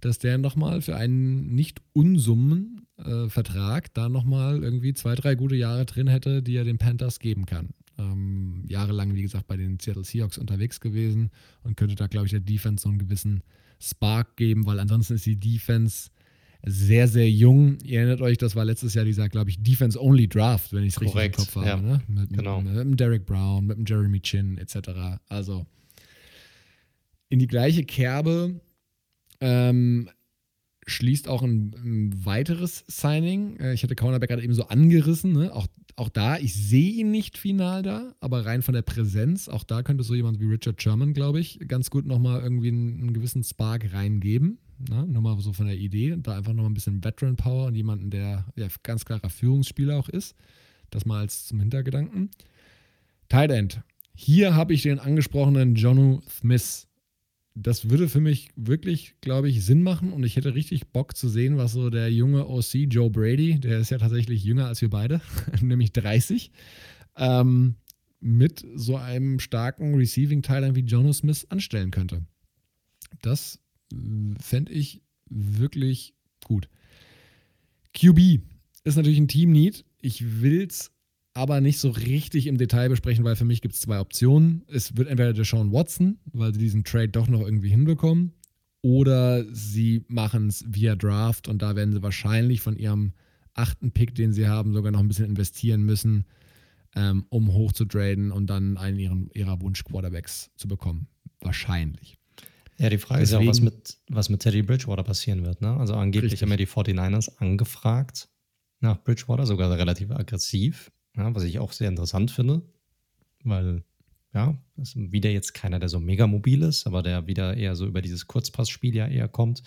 dass 0.00 0.18
der 0.18 0.38
nochmal 0.38 0.82
für 0.82 0.94
einen 0.94 1.54
nicht 1.54 1.80
unsummen 1.92 2.86
äh, 2.98 3.28
Vertrag 3.28 3.92
da 3.94 4.08
nochmal 4.08 4.62
irgendwie 4.62 4.92
zwei, 4.92 5.14
drei 5.14 5.34
gute 5.34 5.56
Jahre 5.56 5.86
drin 5.86 6.06
hätte, 6.06 6.42
die 6.42 6.56
er 6.56 6.64
den 6.64 6.78
Panthers 6.78 7.18
geben 7.18 7.46
kann. 7.46 7.70
Ähm, 7.98 8.62
jahrelang, 8.66 9.14
wie 9.14 9.22
gesagt, 9.22 9.46
bei 9.46 9.56
den 9.56 9.78
Seattle 9.78 10.04
Seahawks 10.04 10.38
unterwegs 10.38 10.80
gewesen 10.80 11.30
und 11.62 11.76
könnte 11.76 11.94
da, 11.94 12.06
glaube 12.06 12.26
ich, 12.26 12.32
der 12.32 12.40
Defense 12.40 12.82
so 12.82 12.88
einen 12.88 12.98
gewissen 12.98 13.42
Spark 13.78 14.36
geben, 14.36 14.66
weil 14.66 14.80
ansonsten 14.80 15.14
ist 15.14 15.26
die 15.26 15.40
Defense 15.40 16.10
sehr, 16.64 17.08
sehr 17.08 17.30
jung. 17.30 17.78
Ihr 17.84 18.00
erinnert 18.00 18.20
euch, 18.20 18.38
das 18.38 18.54
war 18.54 18.64
letztes 18.64 18.94
Jahr 18.94 19.04
dieser, 19.04 19.28
glaube 19.28 19.50
ich, 19.50 19.62
Defense-Only-Draft, 19.62 20.72
wenn 20.72 20.84
ich 20.84 20.94
es 20.94 21.00
richtig 21.00 21.24
im 21.24 21.32
Kopf 21.32 21.56
habe. 21.56 21.66
Ja. 21.66 21.76
Ne? 21.76 22.02
Mit, 22.08 22.32
genau. 22.32 22.60
mit, 22.60 22.74
mit 22.74 22.84
dem 22.84 22.96
Derek 22.96 23.26
Brown, 23.26 23.66
mit 23.66 23.78
dem 23.78 23.84
Jeremy 23.86 24.20
Chin 24.20 24.58
etc. 24.58 25.18
Also 25.28 25.66
in 27.28 27.38
die 27.38 27.46
gleiche 27.46 27.84
Kerbe 27.84 28.60
ähm, 29.40 30.10
schließt 30.86 31.28
auch 31.28 31.42
ein, 31.42 31.74
ein, 31.82 32.24
weiteres 32.26 32.84
Signing. 32.88 33.56
Äh, 33.58 33.72
ich 33.72 33.82
hatte 33.82 33.94
Cornerback 33.94 34.28
gerade 34.28 34.42
eben 34.42 34.54
so 34.54 34.66
angerissen. 34.66 35.32
Ne? 35.32 35.54
Auch, 35.54 35.66
auch 35.96 36.08
da, 36.08 36.36
ich 36.38 36.54
sehe 36.54 36.92
ihn 36.92 37.10
nicht 37.10 37.38
final 37.38 37.82
da, 37.82 38.14
aber 38.20 38.44
rein 38.44 38.62
von 38.62 38.74
der 38.74 38.82
Präsenz, 38.82 39.48
auch 39.48 39.64
da 39.64 39.82
könnte 39.82 40.04
so 40.04 40.14
jemand 40.14 40.40
wie 40.40 40.46
Richard 40.46 40.82
Sherman, 40.82 41.14
glaube 41.14 41.40
ich, 41.40 41.60
ganz 41.68 41.90
gut 41.90 42.06
nochmal 42.06 42.42
irgendwie 42.42 42.68
einen, 42.68 43.00
einen 43.00 43.12
gewissen 43.14 43.44
Spark 43.44 43.92
reingeben. 43.92 44.58
Ne? 44.88 45.06
Nur 45.06 45.22
mal 45.22 45.38
so 45.40 45.52
von 45.52 45.66
der 45.66 45.76
Idee. 45.76 46.16
Da 46.18 46.36
einfach 46.36 46.52
noch 46.52 46.66
ein 46.66 46.74
bisschen 46.74 47.04
Veteran 47.04 47.36
Power 47.36 47.66
und 47.66 47.74
jemanden, 47.74 48.10
der 48.10 48.46
ja, 48.56 48.68
ganz 48.82 49.04
klarer 49.04 49.30
Führungsspieler 49.30 49.98
auch 49.98 50.08
ist. 50.08 50.34
Das 50.90 51.06
mal 51.06 51.20
als 51.20 51.46
zum 51.46 51.60
Hintergedanken. 51.60 52.30
Tight 53.28 53.50
End. 53.50 53.82
Hier 54.14 54.54
habe 54.54 54.74
ich 54.74 54.82
den 54.82 54.98
angesprochenen 54.98 55.74
Jonu 55.74 56.20
Smith. 56.28 56.88
Das 57.54 57.90
würde 57.90 58.08
für 58.08 58.20
mich 58.20 58.48
wirklich, 58.56 59.14
glaube 59.20 59.48
ich, 59.48 59.64
Sinn 59.64 59.82
machen 59.82 60.12
und 60.12 60.24
ich 60.24 60.36
hätte 60.36 60.54
richtig 60.54 60.88
Bock 60.88 61.16
zu 61.16 61.28
sehen, 61.28 61.56
was 61.56 61.72
so 61.72 61.90
der 61.90 62.12
junge 62.12 62.46
OC 62.46 62.74
Joe 62.88 63.10
Brady, 63.10 63.58
der 63.58 63.78
ist 63.78 63.90
ja 63.90 63.98
tatsächlich 63.98 64.44
jünger 64.44 64.66
als 64.66 64.80
wir 64.80 64.90
beide, 64.90 65.20
nämlich 65.60 65.92
30, 65.92 66.52
ähm, 67.16 67.74
mit 68.20 68.64
so 68.74 68.96
einem 68.96 69.40
starken 69.40 69.94
Receiving 69.94 70.42
Thailand 70.42 70.76
wie 70.76 70.80
Jono 70.80 71.12
Smith 71.12 71.46
anstellen 71.50 71.90
könnte. 71.90 72.24
Das 73.22 73.60
fände 74.40 74.72
ich 74.72 75.02
wirklich 75.28 76.14
gut. 76.44 76.68
QB 77.94 78.40
ist 78.84 78.96
natürlich 78.96 79.18
ein 79.18 79.28
Team-Need. 79.28 79.84
Ich 80.00 80.40
will 80.40 80.66
es 80.68 80.92
aber 81.34 81.60
nicht 81.60 81.78
so 81.78 81.90
richtig 81.90 82.46
im 82.46 82.58
Detail 82.58 82.88
besprechen, 82.88 83.24
weil 83.24 83.36
für 83.36 83.44
mich 83.44 83.60
gibt 83.60 83.74
es 83.74 83.80
zwei 83.80 84.00
Optionen. 84.00 84.62
Es 84.66 84.96
wird 84.96 85.08
entweder 85.08 85.32
der 85.32 85.44
Sean 85.44 85.72
Watson, 85.72 86.18
weil 86.32 86.52
sie 86.52 86.60
diesen 86.60 86.84
Trade 86.84 87.08
doch 87.08 87.28
noch 87.28 87.40
irgendwie 87.40 87.70
hinbekommen, 87.70 88.32
oder 88.82 89.44
sie 89.54 90.04
machen 90.08 90.48
es 90.48 90.64
via 90.66 90.96
Draft 90.96 91.48
und 91.48 91.62
da 91.62 91.76
werden 91.76 91.92
sie 91.92 92.02
wahrscheinlich 92.02 92.62
von 92.62 92.76
ihrem 92.76 93.12
achten 93.54 93.92
Pick, 93.92 94.14
den 94.14 94.32
sie 94.32 94.48
haben, 94.48 94.72
sogar 94.72 94.90
noch 94.90 95.00
ein 95.00 95.08
bisschen 95.08 95.26
investieren 95.26 95.82
müssen, 95.82 96.24
ähm, 96.94 97.26
um 97.28 97.52
hoch 97.52 97.72
und 97.78 98.46
dann 98.46 98.76
einen 98.76 98.98
ihren, 98.98 99.30
ihrer 99.34 99.60
Wunsch-Quarterbacks 99.60 100.50
zu 100.56 100.66
bekommen. 100.66 101.08
Wahrscheinlich. 101.40 102.19
Ja, 102.80 102.88
die 102.88 102.96
Frage 102.96 103.20
Deswegen, 103.20 103.42
ist 103.42 103.44
ja 103.44 103.50
auch, 103.50 103.50
was 103.50 103.60
mit, 103.60 103.98
was 104.08 104.28
mit 104.30 104.40
Teddy 104.40 104.62
Bridgewater 104.62 105.02
passieren 105.02 105.44
wird. 105.44 105.60
Ne? 105.60 105.76
Also 105.76 105.94
angeblich 105.94 106.32
richtig. 106.32 106.42
haben 106.42 106.50
ja 106.50 106.56
die 106.56 106.66
49ers 106.66 107.36
angefragt 107.36 108.30
nach 108.80 109.02
Bridgewater, 109.04 109.44
sogar 109.44 109.70
relativ 109.76 110.10
aggressiv, 110.10 110.90
ja, 111.14 111.34
was 111.34 111.42
ich 111.42 111.58
auch 111.58 111.72
sehr 111.72 111.90
interessant 111.90 112.30
finde, 112.30 112.62
weil 113.44 113.84
ja, 114.32 114.56
ist 114.76 114.96
wieder 114.96 115.28
jetzt 115.28 115.52
keiner, 115.52 115.78
der 115.78 115.90
so 115.90 116.00
mega 116.00 116.26
mobil 116.26 116.62
ist, 116.62 116.86
aber 116.86 117.02
der 117.02 117.26
wieder 117.26 117.54
eher 117.54 117.76
so 117.76 117.86
über 117.86 118.00
dieses 118.00 118.26
Kurzpassspiel 118.26 118.94
ja 118.94 119.06
eher 119.06 119.28
kommt. 119.28 119.62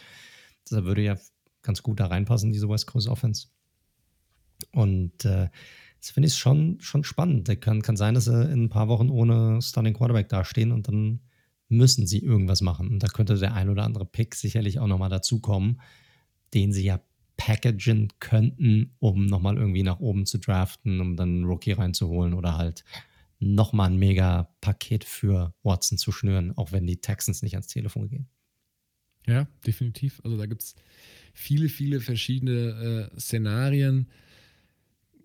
Das 0.68 0.84
würde 0.84 1.04
ja 1.04 1.18
ganz 1.62 1.84
gut 1.84 2.00
da 2.00 2.08
reinpassen, 2.08 2.52
diese 2.52 2.68
West 2.68 2.88
Coast 2.88 3.08
Offense. 3.08 3.48
Und 4.72 5.24
äh, 5.26 5.50
das 6.00 6.10
finde 6.10 6.28
ich 6.28 6.36
schon, 6.36 6.80
schon 6.80 7.04
spannend. 7.04 7.48
Der 7.48 7.58
kann, 7.58 7.84
kann 7.84 7.98
sein, 7.98 8.16
dass 8.16 8.26
sie 8.26 8.52
in 8.52 8.64
ein 8.64 8.70
paar 8.70 8.88
Wochen 8.88 9.10
ohne 9.10 9.62
Stunning 9.62 9.94
Quarterback 9.94 10.30
dastehen 10.30 10.72
und 10.72 10.88
dann 10.88 11.20
müssen 11.70 12.08
sie 12.08 12.20
irgendwas 12.20 12.62
machen. 12.62 12.90
Und 12.90 13.04
da 13.04 13.08
könnte 13.08 13.38
der 13.38 13.54
ein 13.54 13.70
oder 13.70 13.84
andere 13.84 14.06
Pick 14.06 14.36
sicherlich 14.36 14.80
auch 14.80 14.88
nochmal 14.88 15.10
dazukommen, 15.10 15.82
den 16.54 16.72
sie 16.72 16.86
ja 16.86 17.02
packagen 17.38 18.10
könnten, 18.20 18.96
um 19.00 19.26
nochmal 19.26 19.58
irgendwie 19.58 19.84
nach 19.84 20.00
oben 20.00 20.26
zu 20.26 20.38
draften, 20.38 21.00
um 21.02 21.16
dann 21.16 21.30
einen 21.30 21.46
Rookie 21.46 21.72
reinzuholen 21.72 22.34
oder 22.34 22.58
halt 22.58 22.84
nochmal 23.40 23.90
ein 23.90 23.98
mega 23.98 24.54
Paket 24.62 25.04
für 25.04 25.54
Watson 25.64 25.98
zu 25.98 26.12
schnüren, 26.12 26.56
auch 26.58 26.72
wenn 26.72 26.88
die 26.88 27.02
Texans 27.02 27.42
nicht 27.42 27.56
ans 27.56 27.68
Telefon 27.68 28.08
gehen. 28.08 28.28
Ja, 29.28 29.48
definitiv. 29.66 30.22
Also 30.24 30.38
da 30.38 30.46
gibt 30.46 30.64
es 30.64 30.76
viele, 31.34 31.70
viele 31.70 32.00
verschiedene 32.00 33.10
äh, 33.14 33.20
Szenarien. 33.20 34.10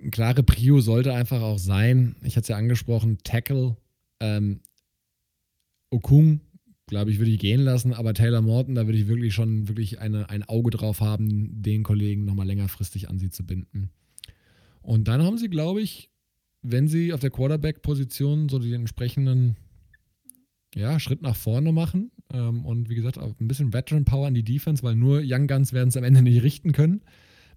Eine 0.00 0.10
klare 0.10 0.42
Prio 0.42 0.80
sollte 0.80 1.12
einfach 1.12 1.42
auch 1.42 1.58
sein, 1.58 2.16
ich 2.22 2.36
hatte 2.36 2.42
es 2.42 2.48
ja 2.48 2.56
angesprochen, 2.56 3.18
Tackle. 3.24 3.76
Ähm, 4.20 4.60
Okung, 5.90 6.40
glaube 6.86 7.10
ich, 7.10 7.18
würde 7.18 7.30
ich 7.30 7.38
gehen 7.38 7.60
lassen, 7.60 7.92
aber 7.92 8.14
Taylor 8.14 8.42
Morton, 8.42 8.74
da 8.74 8.86
würde 8.86 8.98
ich 8.98 9.08
wirklich 9.08 9.34
schon 9.34 9.68
wirklich 9.68 10.00
eine, 10.00 10.30
ein 10.30 10.42
Auge 10.42 10.70
drauf 10.70 11.00
haben, 11.00 11.62
den 11.62 11.82
Kollegen 11.82 12.24
nochmal 12.24 12.46
längerfristig 12.46 13.08
an 13.08 13.18
sie 13.18 13.30
zu 13.30 13.44
binden. 13.46 13.90
Und 14.80 15.08
dann 15.08 15.22
haben 15.22 15.38
sie, 15.38 15.48
glaube 15.48 15.82
ich, 15.82 16.10
wenn 16.62 16.88
sie 16.88 17.12
auf 17.12 17.20
der 17.20 17.30
Quarterback-Position 17.30 18.48
so 18.48 18.58
die 18.58 18.72
entsprechenden 18.72 19.56
ja, 20.74 20.98
Schritt 20.98 21.22
nach 21.22 21.36
vorne 21.36 21.72
machen 21.72 22.10
ähm, 22.32 22.64
und 22.64 22.88
wie 22.88 22.94
gesagt 22.94 23.18
auch 23.18 23.38
ein 23.40 23.48
bisschen 23.48 23.72
Veteran 23.72 24.04
Power 24.04 24.28
in 24.28 24.34
die 24.34 24.44
Defense, 24.44 24.82
weil 24.82 24.96
nur 24.96 25.20
Young 25.24 25.46
Guns 25.46 25.72
werden 25.72 25.88
es 25.88 25.96
am 25.96 26.04
Ende 26.04 26.22
nicht 26.22 26.42
richten 26.42 26.72
können, 26.72 27.02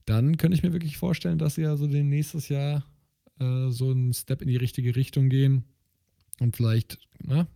dann 0.05 0.37
könnte 0.37 0.55
ich 0.55 0.63
mir 0.63 0.73
wirklich 0.73 0.97
vorstellen, 0.97 1.37
dass 1.37 1.55
sie 1.55 1.61
ja 1.61 1.75
so 1.75 1.87
den 1.87 2.09
nächstes 2.09 2.49
Jahr 2.49 2.85
äh, 3.39 3.69
so 3.69 3.91
einen 3.91 4.13
Step 4.13 4.41
in 4.41 4.47
die 4.47 4.57
richtige 4.57 4.95
Richtung 4.95 5.29
gehen 5.29 5.65
und 6.39 6.55
vielleicht 6.55 6.99
na, 7.23 7.47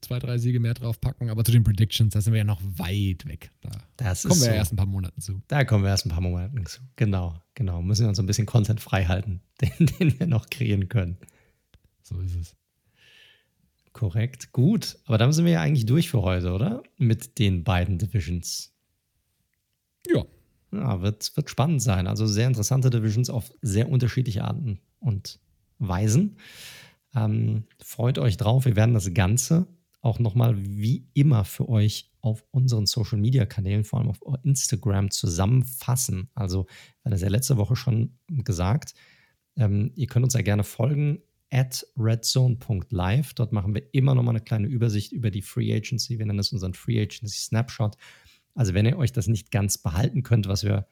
zwei, 0.00 0.18
drei 0.18 0.38
Siege 0.38 0.60
mehr 0.60 0.74
drauf 0.74 1.00
packen. 1.00 1.30
Aber 1.30 1.44
zu 1.44 1.52
den 1.52 1.64
Predictions, 1.64 2.12
da 2.14 2.20
sind 2.20 2.32
wir 2.32 2.38
ja 2.38 2.44
noch 2.44 2.60
weit 2.62 3.26
weg. 3.26 3.50
Da 3.60 3.70
das 3.96 4.22
kommen 4.22 4.40
wir 4.40 4.46
so. 4.46 4.52
erst 4.52 4.72
ein 4.72 4.76
paar 4.76 4.86
Monate 4.86 5.18
zu. 5.20 5.42
Da 5.48 5.64
kommen 5.64 5.84
wir 5.84 5.90
erst 5.90 6.06
ein 6.06 6.10
paar 6.10 6.20
Monate 6.20 6.62
zu. 6.64 6.80
Genau, 6.96 7.40
genau. 7.54 7.82
Müssen 7.82 8.02
wir 8.02 8.08
uns 8.08 8.18
ein 8.18 8.26
bisschen 8.26 8.46
Content 8.46 8.80
frei 8.80 9.04
halten, 9.04 9.40
den, 9.60 9.86
den 9.86 10.18
wir 10.18 10.26
noch 10.26 10.50
kreieren 10.50 10.88
können. 10.88 11.16
So 12.02 12.20
ist 12.20 12.36
es. 12.36 12.56
Korrekt, 13.92 14.52
gut. 14.52 14.98
Aber 15.06 15.18
dann 15.18 15.32
sind 15.32 15.46
wir 15.46 15.52
ja 15.52 15.62
eigentlich 15.62 15.86
durch 15.86 16.10
für 16.10 16.22
heute, 16.22 16.52
oder? 16.52 16.82
Mit 16.98 17.38
den 17.38 17.64
beiden 17.64 17.98
Divisions. 17.98 18.74
Ja. 20.06 20.24
Ja, 20.72 21.00
wird, 21.00 21.34
wird 21.36 21.48
spannend 21.48 21.80
sein. 21.80 22.06
Also 22.06 22.26
sehr 22.26 22.46
interessante 22.46 22.90
Divisions 22.90 23.30
auf 23.30 23.50
sehr 23.62 23.88
unterschiedliche 23.88 24.44
Arten 24.44 24.80
und 25.00 25.40
Weisen. 25.78 26.36
Ähm, 27.14 27.64
freut 27.82 28.18
euch 28.18 28.36
drauf. 28.36 28.66
Wir 28.66 28.76
werden 28.76 28.94
das 28.94 29.12
Ganze 29.14 29.66
auch 30.06 30.20
nochmal 30.20 30.56
wie 30.56 31.08
immer 31.14 31.44
für 31.44 31.68
euch 31.68 32.12
auf 32.20 32.44
unseren 32.52 32.86
Social 32.86 33.18
Media 33.18 33.44
Kanälen, 33.44 33.82
vor 33.82 33.98
allem 33.98 34.08
auf 34.08 34.20
Instagram, 34.44 35.10
zusammenfassen. 35.10 36.30
Also, 36.34 36.66
wir 37.02 37.10
das 37.10 37.22
ja 37.22 37.28
letzte 37.28 37.56
Woche 37.56 37.74
schon 37.74 38.16
gesagt. 38.28 38.94
Ähm, 39.56 39.90
ihr 39.96 40.06
könnt 40.06 40.24
uns 40.24 40.34
ja 40.34 40.42
gerne 40.42 40.62
folgen 40.62 41.22
at 41.50 41.84
redzone.live. 41.98 43.34
Dort 43.34 43.52
machen 43.52 43.74
wir 43.74 43.82
immer 43.92 44.14
nochmal 44.14 44.36
eine 44.36 44.44
kleine 44.44 44.68
Übersicht 44.68 45.10
über 45.10 45.30
die 45.30 45.42
Free 45.42 45.74
Agency. 45.74 46.18
Wir 46.18 46.26
nennen 46.26 46.38
es 46.38 46.52
unseren 46.52 46.74
Free 46.74 47.00
Agency 47.02 47.38
Snapshot. 47.38 47.96
Also, 48.54 48.74
wenn 48.74 48.86
ihr 48.86 48.96
euch 48.98 49.12
das 49.12 49.26
nicht 49.26 49.50
ganz 49.50 49.76
behalten 49.76 50.22
könnt, 50.22 50.46
was 50.46 50.62
wir 50.62 50.86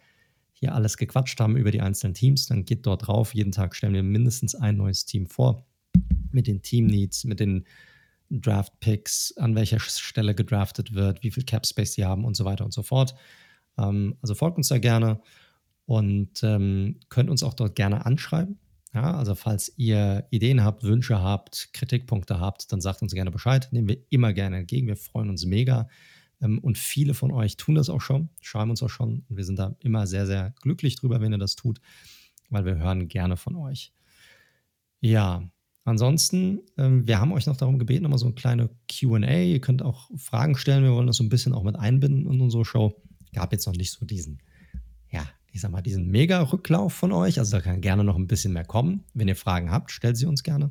hier 0.53 0.74
alles 0.74 0.97
gequatscht 0.97 1.39
haben 1.39 1.57
über 1.57 1.70
die 1.70 1.81
einzelnen 1.81 2.15
Teams, 2.15 2.47
dann 2.47 2.65
geht 2.65 2.85
dort 2.85 3.07
drauf. 3.07 3.32
Jeden 3.32 3.53
Tag 3.53 3.77
stellen 3.77 3.95
wir 3.95 4.03
mindestens 4.03 4.57
ein 4.57 4.77
neues 4.77 5.05
Team 5.05 5.27
vor 5.27 5.65
mit 6.32 6.49
den 6.49 6.62
Team 6.62 6.86
Needs, 6.86 7.23
mit 7.24 7.39
den 7.39 7.65
Draft 8.40 8.78
Picks, 8.81 9.36
an 9.36 9.55
welcher 9.55 9.81
Stelle 9.81 10.35
gedraftet 10.35 10.94
wird, 10.94 11.23
wie 11.23 11.31
viel 11.31 11.44
Cap 11.44 11.66
Space 11.66 11.94
die 11.94 12.05
haben 12.05 12.24
und 12.24 12.36
so 12.36 12.44
weiter 12.44 12.65
und 12.65 12.73
so 12.73 12.82
fort. 12.82 13.15
Ähm, 13.78 14.16
also 14.23 14.35
folgt 14.35 14.56
uns 14.56 14.69
da 14.69 14.78
gerne 14.78 15.20
und 15.86 16.43
ähm, 16.43 17.01
könnt 17.09 17.31
uns 17.31 17.43
auch 17.43 17.55
dort 17.55 17.77
gerne 17.77 18.06
anschreiben. 18.06 18.59
Ja, 18.94 19.16
also 19.16 19.35
falls 19.35 19.73
ihr 19.77 20.27
Ideen 20.31 20.62
habt, 20.62 20.85
Wünsche 20.85 21.20
habt, 21.20 21.70
Kritikpunkte 21.73 22.39
habt, 22.39 22.70
dann 22.73 22.81
sagt 22.81 23.02
uns 23.02 23.12
gerne 23.12 23.32
Bescheid. 23.32 23.69
Nehmen 23.73 23.89
wir 23.89 23.98
immer 24.11 24.32
gerne 24.32 24.59
entgegen. 24.59 24.86
Wir 24.86 24.97
freuen 24.97 25.31
uns 25.31 25.44
mega. 25.44 25.89
Ähm, 26.40 26.59
und 26.61 26.78
viele 26.78 27.15
von 27.15 27.32
euch 27.32 27.56
tun 27.56 27.74
das 27.74 27.90
auch 27.90 28.01
schon, 28.01 28.28
schreiben 28.40 28.70
uns 28.70 28.82
auch 28.82 28.90
schon. 28.90 29.24
Und 29.28 29.36
wir 29.36 29.44
sind 29.44 29.59
da 29.59 29.77
immer 29.81 30.06
sehr, 30.06 30.27
sehr 30.27 30.55
glücklich 30.62 30.97
drüber, 30.97 31.20
wenn 31.20 31.32
ihr 31.32 31.39
das 31.39 31.56
tut, 31.56 31.81
weil 32.51 32.65
wir 32.65 32.77
hören 32.77 33.09
gerne 33.09 33.36
von 33.36 33.56
euch. 33.56 33.93
Ja, 35.01 35.43
Ansonsten, 35.85 36.61
ähm, 36.78 37.06
wir 37.06 37.20
haben 37.20 37.32
euch 37.32 37.47
noch 37.47 37.56
darum 37.56 37.78
gebeten, 37.78 38.05
nochmal 38.05 38.19
so 38.19 38.27
eine 38.27 38.35
kleine 38.35 38.70
QA. 38.90 39.43
Ihr 39.43 39.61
könnt 39.61 39.82
auch 39.82 40.11
Fragen 40.16 40.56
stellen. 40.56 40.82
Wir 40.82 40.93
wollen 40.93 41.06
das 41.06 41.16
so 41.16 41.24
ein 41.24 41.28
bisschen 41.28 41.52
auch 41.52 41.62
mit 41.62 41.77
einbinden 41.77 42.31
in 42.31 42.40
unsere 42.40 42.65
Show. 42.65 43.02
Gab 43.35 43.52
jetzt 43.52 43.66
noch 43.66 43.74
nicht 43.74 43.93
so 43.93 44.06
diesen, 44.06 44.40
ja, 45.11 45.27
ich 45.52 45.61
sag 45.61 45.70
mal, 45.70 45.82
diesen 45.82 46.11
Mega-Rücklauf 46.11 46.94
von 46.94 47.12
euch. 47.12 47.39
Also 47.39 47.56
da 47.56 47.61
kann 47.61 47.82
gerne 47.82 48.02
noch 48.02 48.16
ein 48.16 48.27
bisschen 48.27 48.55
mehr 48.55 48.65
kommen. 48.65 49.05
Wenn 49.12 49.28
ihr 49.28 49.36
Fragen 49.36 49.70
habt, 49.70 49.90
stellt 49.90 50.16
sie 50.16 50.27
uns 50.27 50.43
gerne. 50.43 50.70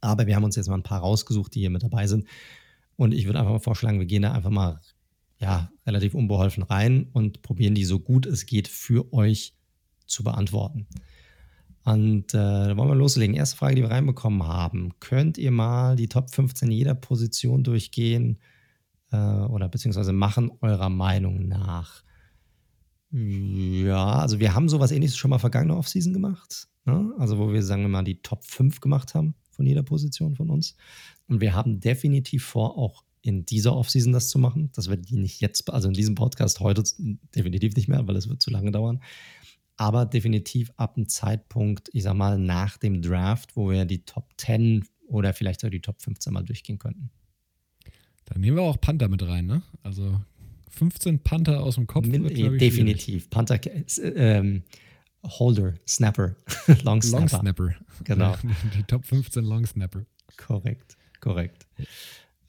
Aber 0.00 0.26
wir 0.28 0.36
haben 0.36 0.44
uns 0.44 0.54
jetzt 0.54 0.68
mal 0.68 0.76
ein 0.76 0.84
paar 0.84 1.00
rausgesucht, 1.00 1.54
die 1.54 1.60
hier 1.60 1.70
mit 1.70 1.82
dabei 1.82 2.06
sind. 2.06 2.26
Und 2.94 3.12
ich 3.12 3.26
würde 3.26 3.40
einfach 3.40 3.52
mal 3.52 3.58
vorschlagen, 3.58 3.98
wir 3.98 4.06
gehen 4.06 4.22
da 4.22 4.32
einfach 4.32 4.50
mal 4.50 4.80
ja, 5.38 5.70
relativ 5.84 6.14
unbeholfen 6.14 6.62
rein 6.62 7.08
und 7.12 7.42
probieren 7.42 7.74
die 7.74 7.84
so 7.84 7.98
gut 7.98 8.24
es 8.24 8.46
geht 8.46 8.68
für 8.68 9.12
euch 9.12 9.54
zu 10.06 10.22
beantworten. 10.22 10.86
Und 11.86 12.34
äh, 12.34 12.36
da 12.36 12.76
wollen 12.76 12.88
wir 12.88 12.96
loslegen. 12.96 13.36
Erste 13.36 13.56
Frage, 13.56 13.76
die 13.76 13.82
wir 13.82 13.92
reinbekommen 13.92 14.42
haben. 14.42 14.94
Könnt 14.98 15.38
ihr 15.38 15.52
mal 15.52 15.94
die 15.94 16.08
Top 16.08 16.34
15 16.34 16.68
jeder 16.72 16.96
Position 16.96 17.62
durchgehen 17.62 18.40
äh, 19.12 19.16
oder 19.16 19.68
beziehungsweise 19.68 20.12
machen 20.12 20.50
eurer 20.62 20.88
Meinung 20.88 21.46
nach? 21.46 22.02
Ja, 23.12 24.16
also 24.16 24.40
wir 24.40 24.52
haben 24.52 24.68
sowas 24.68 24.90
ähnliches 24.90 25.16
schon 25.16 25.30
mal 25.30 25.38
vergangene 25.38 25.76
Offseason 25.76 26.12
gemacht. 26.12 26.66
Ne? 26.86 27.12
Also 27.18 27.38
wo 27.38 27.52
wir, 27.52 27.62
sagen 27.62 27.82
wir 27.82 27.88
mal, 27.88 28.02
die 28.02 28.20
Top 28.20 28.44
5 28.44 28.80
gemacht 28.80 29.14
haben 29.14 29.36
von 29.52 29.64
jeder 29.64 29.84
Position 29.84 30.34
von 30.34 30.50
uns. 30.50 30.74
Und 31.28 31.40
wir 31.40 31.54
haben 31.54 31.78
definitiv 31.78 32.44
vor, 32.44 32.76
auch 32.76 33.04
in 33.22 33.46
dieser 33.46 33.76
Offseason 33.76 34.12
das 34.12 34.28
zu 34.28 34.40
machen. 34.40 34.70
Das 34.74 34.88
wird 34.88 35.08
die 35.08 35.16
nicht 35.16 35.40
jetzt, 35.40 35.70
also 35.70 35.86
in 35.86 35.94
diesem 35.94 36.16
Podcast 36.16 36.58
heute 36.58 36.82
definitiv 37.32 37.76
nicht 37.76 37.86
mehr, 37.86 38.08
weil 38.08 38.16
es 38.16 38.28
wird 38.28 38.42
zu 38.42 38.50
lange 38.50 38.72
dauern 38.72 39.00
aber 39.76 40.06
definitiv 40.06 40.72
ab 40.76 40.96
einem 40.96 41.08
Zeitpunkt, 41.08 41.90
ich 41.92 42.04
sag 42.04 42.14
mal, 42.14 42.38
nach 42.38 42.78
dem 42.78 43.02
Draft, 43.02 43.56
wo 43.56 43.70
wir 43.70 43.84
die 43.84 44.04
Top 44.04 44.32
10 44.38 44.84
oder 45.08 45.34
vielleicht 45.34 45.60
sogar 45.60 45.70
die 45.70 45.80
Top 45.80 46.00
15 46.00 46.32
mal 46.32 46.42
durchgehen 46.42 46.78
könnten. 46.78 47.10
Dann 48.26 48.40
nehmen 48.40 48.56
wir 48.56 48.62
auch 48.62 48.80
Panther 48.80 49.08
mit 49.08 49.22
rein, 49.22 49.46
ne? 49.46 49.62
Also 49.82 50.20
15 50.70 51.20
Panther 51.20 51.62
aus 51.62 51.76
dem 51.76 51.86
Kopf. 51.86 52.06
Min 52.06 52.24
wird, 52.24 52.60
definitiv. 52.60 53.30
Panther, 53.30 53.60
ähm, 54.02 54.62
Holder, 55.22 55.74
Snapper, 55.86 56.36
Long 56.82 57.02
Snapper. 57.02 57.20
Long 57.20 57.28
Snapper. 57.28 57.74
Genau. 58.04 58.36
Die 58.76 58.82
Top 58.84 59.04
15 59.04 59.44
Long 59.44 59.66
Snapper. 59.66 60.04
Korrekt, 60.36 60.96
korrekt. 61.20 61.66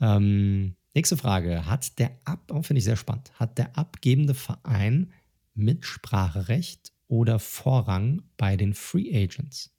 Ähm, 0.02 0.76
nächste 0.94 1.18
Frage. 1.18 1.66
Hat 1.66 1.98
der 2.00 2.12
Ab, 2.26 2.52
oh, 2.52 2.62
finde 2.62 2.80
ich 2.80 2.86
sehr 2.86 2.96
spannend, 2.96 3.32
hat 3.36 3.58
der 3.58 3.78
abgebende 3.78 4.34
Verein 4.34 5.12
Mitspracherecht 5.54 6.92
oder 7.08 7.40
Vorrang 7.40 8.24
bei 8.38 8.58
den 8.58 8.74
Free 8.74 9.10
Agents? 9.16 9.72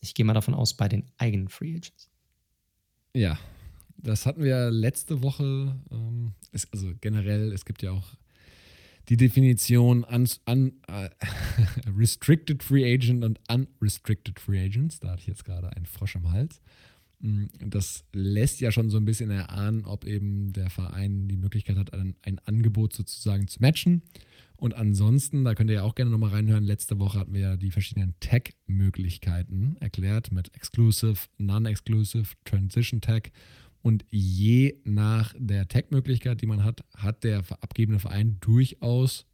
Ich 0.00 0.14
gehe 0.14 0.24
mal 0.24 0.34
davon 0.34 0.54
aus, 0.54 0.74
bei 0.74 0.88
den 0.88 1.04
eigenen 1.18 1.48
Free 1.48 1.70
Agents. 1.70 2.10
Ja, 3.14 3.38
das 3.96 4.26
hatten 4.26 4.42
wir 4.42 4.70
letzte 4.70 5.22
Woche. 5.22 5.74
Ähm, 5.90 6.34
ist, 6.52 6.72
also 6.72 6.92
generell, 7.00 7.52
es 7.52 7.64
gibt 7.64 7.82
ja 7.82 7.92
auch 7.92 8.16
die 9.08 9.16
Definition 9.16 10.04
un, 10.04 10.28
un, 10.48 10.72
uh, 10.90 11.08
Restricted 11.96 12.62
Free 12.62 12.92
Agent 12.92 13.24
und 13.24 13.40
Unrestricted 13.48 14.40
Free 14.40 14.64
Agents. 14.64 15.00
Da 15.00 15.10
hatte 15.10 15.22
ich 15.22 15.28
jetzt 15.28 15.44
gerade 15.44 15.70
einen 15.70 15.86
Frosch 15.86 16.16
im 16.16 16.30
Hals. 16.30 16.60
Mm, 17.20 17.46
das 17.64 18.04
lässt 18.12 18.60
ja 18.60 18.70
schon 18.72 18.90
so 18.90 18.96
ein 18.96 19.04
bisschen 19.04 19.30
erahnen, 19.30 19.84
ob 19.84 20.04
eben 20.04 20.52
der 20.52 20.70
Verein 20.70 21.28
die 21.28 21.36
Möglichkeit 21.36 21.76
hat, 21.76 21.92
ein, 21.92 22.16
ein 22.22 22.38
Angebot 22.40 22.92
sozusagen 22.92 23.48
zu 23.48 23.60
matchen. 23.60 24.02
Und 24.56 24.74
ansonsten, 24.74 25.44
da 25.44 25.54
könnt 25.54 25.70
ihr 25.70 25.76
ja 25.76 25.82
auch 25.82 25.94
gerne 25.94 26.10
nochmal 26.10 26.30
reinhören, 26.30 26.64
letzte 26.64 26.98
Woche 26.98 27.18
hatten 27.18 27.34
wir 27.34 27.40
ja 27.40 27.56
die 27.56 27.70
verschiedenen 27.70 28.14
Tag-Möglichkeiten 28.20 29.76
erklärt 29.80 30.32
mit 30.32 30.54
Exclusive, 30.54 31.28
Non-Exclusive, 31.36 32.34
Transition 32.44 33.00
Tag. 33.00 33.32
Und 33.82 34.04
je 34.10 34.80
nach 34.84 35.34
der 35.38 35.68
Tag-Möglichkeit, 35.68 36.40
die 36.40 36.46
man 36.46 36.64
hat, 36.64 36.84
hat 36.96 37.22
der 37.22 37.44
abgebende 37.60 38.00
Verein 38.00 38.38
durchaus 38.40 39.26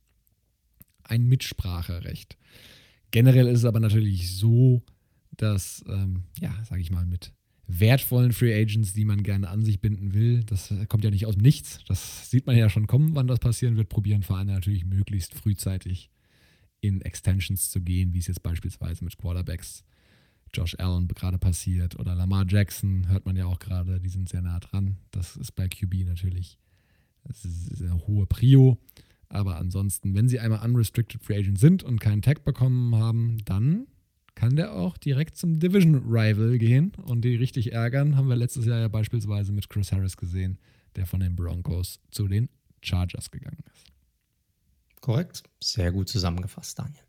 ein 1.05 1.27
Mitspracherecht. 1.27 2.37
Generell 3.13 3.47
ist 3.47 3.61
es 3.61 3.65
aber 3.65 3.81
natürlich 3.81 4.37
so, 4.37 4.83
dass, 5.37 5.85
ähm, 5.89 6.25
ja, 6.41 6.53
sage 6.65 6.81
ich 6.81 6.91
mal, 6.91 7.07
mit 7.07 7.33
wertvollen 7.67 8.33
Free 8.33 8.55
Agents, 8.55 8.93
die 8.93 9.05
man 9.05 9.23
gerne 9.23 9.49
an 9.49 9.65
sich 9.65 9.81
binden 9.81 10.15
will. 10.15 10.45
Das 10.45 10.73
kommt 10.89 11.05
ja 11.05 11.11
nicht 11.11 11.27
aus 11.27 11.35
dem 11.35 11.43
Nichts. 11.43 11.81
Das 11.87 12.31
sieht 12.31 12.47
man 12.47 12.57
ja 12.57 12.69
schon 12.69 12.87
kommen, 12.87 13.15
wann 13.15 13.27
das 13.27 13.39
passieren 13.39 13.77
wird. 13.77 13.89
Probieren 13.89 14.23
Vereine 14.23 14.53
natürlich 14.53 14.85
möglichst 14.85 15.35
frühzeitig 15.35 16.11
in 16.81 17.01
Extensions 17.01 17.71
zu 17.71 17.81
gehen, 17.81 18.13
wie 18.13 18.19
es 18.19 18.27
jetzt 18.27 18.43
beispielsweise 18.43 19.05
mit 19.05 19.17
Quarterbacks 19.17 19.85
Josh 20.55 20.77
Allen 20.79 21.09
gerade 21.09 21.39
passiert 21.39 21.99
oder 21.99 22.15
Lamar 22.15 22.45
Jackson, 22.47 23.09
hört 23.09 23.25
man 23.25 23.37
ja 23.37 23.47
auch 23.47 23.59
gerade, 23.59 24.01
die 24.01 24.11
sind 24.11 24.29
sehr 24.29 24.43
nah 24.43 24.61
dran. 24.61 24.99
Das 25.11 25.37
ist 25.37 25.53
bei 25.53 25.69
QB 25.69 26.07
natürlich 26.07 26.59
eine 27.81 28.07
hohe 28.07 28.27
Prio. 28.27 28.79
Aber 29.29 29.57
ansonsten, 29.57 30.15
wenn 30.15 30.29
sie 30.29 30.41
einmal 30.41 30.63
unrestricted 30.69 31.23
Free 31.23 31.39
Agent 31.39 31.59
sind 31.59 31.83
und 31.83 32.01
keinen 32.01 32.21
Tag 32.21 32.45
bekommen 32.45 32.95
haben, 32.95 33.39
dann 33.47 33.87
kann 34.35 34.57
der 34.57 34.73
auch 34.73 34.97
direkt 34.97 35.37
zum 35.37 35.59
Division 35.61 36.03
Rival 36.07 36.59
gehen 36.59 36.93
und 37.05 37.23
die 37.23 37.37
richtig 37.37 37.73
ärgern. 37.73 38.17
Haben 38.17 38.29
wir 38.29 38.37
letztes 38.37 38.67
Jahr 38.67 38.81
ja 38.81 38.89
beispielsweise 38.89 39.53
mit 39.53 39.69
Chris 39.69 39.93
Harris 39.93 40.17
gesehen, 40.17 40.59
der 40.97 41.07
von 41.07 41.21
den 41.21 41.37
Broncos 41.37 42.01
zu 42.11 42.29
den 42.29 42.49
Chargers 42.83 43.31
gegangen 43.31 43.63
ist. 43.73 43.87
Korrekt. 45.01 45.43
Sehr 45.63 45.93
gut 45.93 46.09
zusammengefasst, 46.09 46.79
Daniel. 46.79 47.03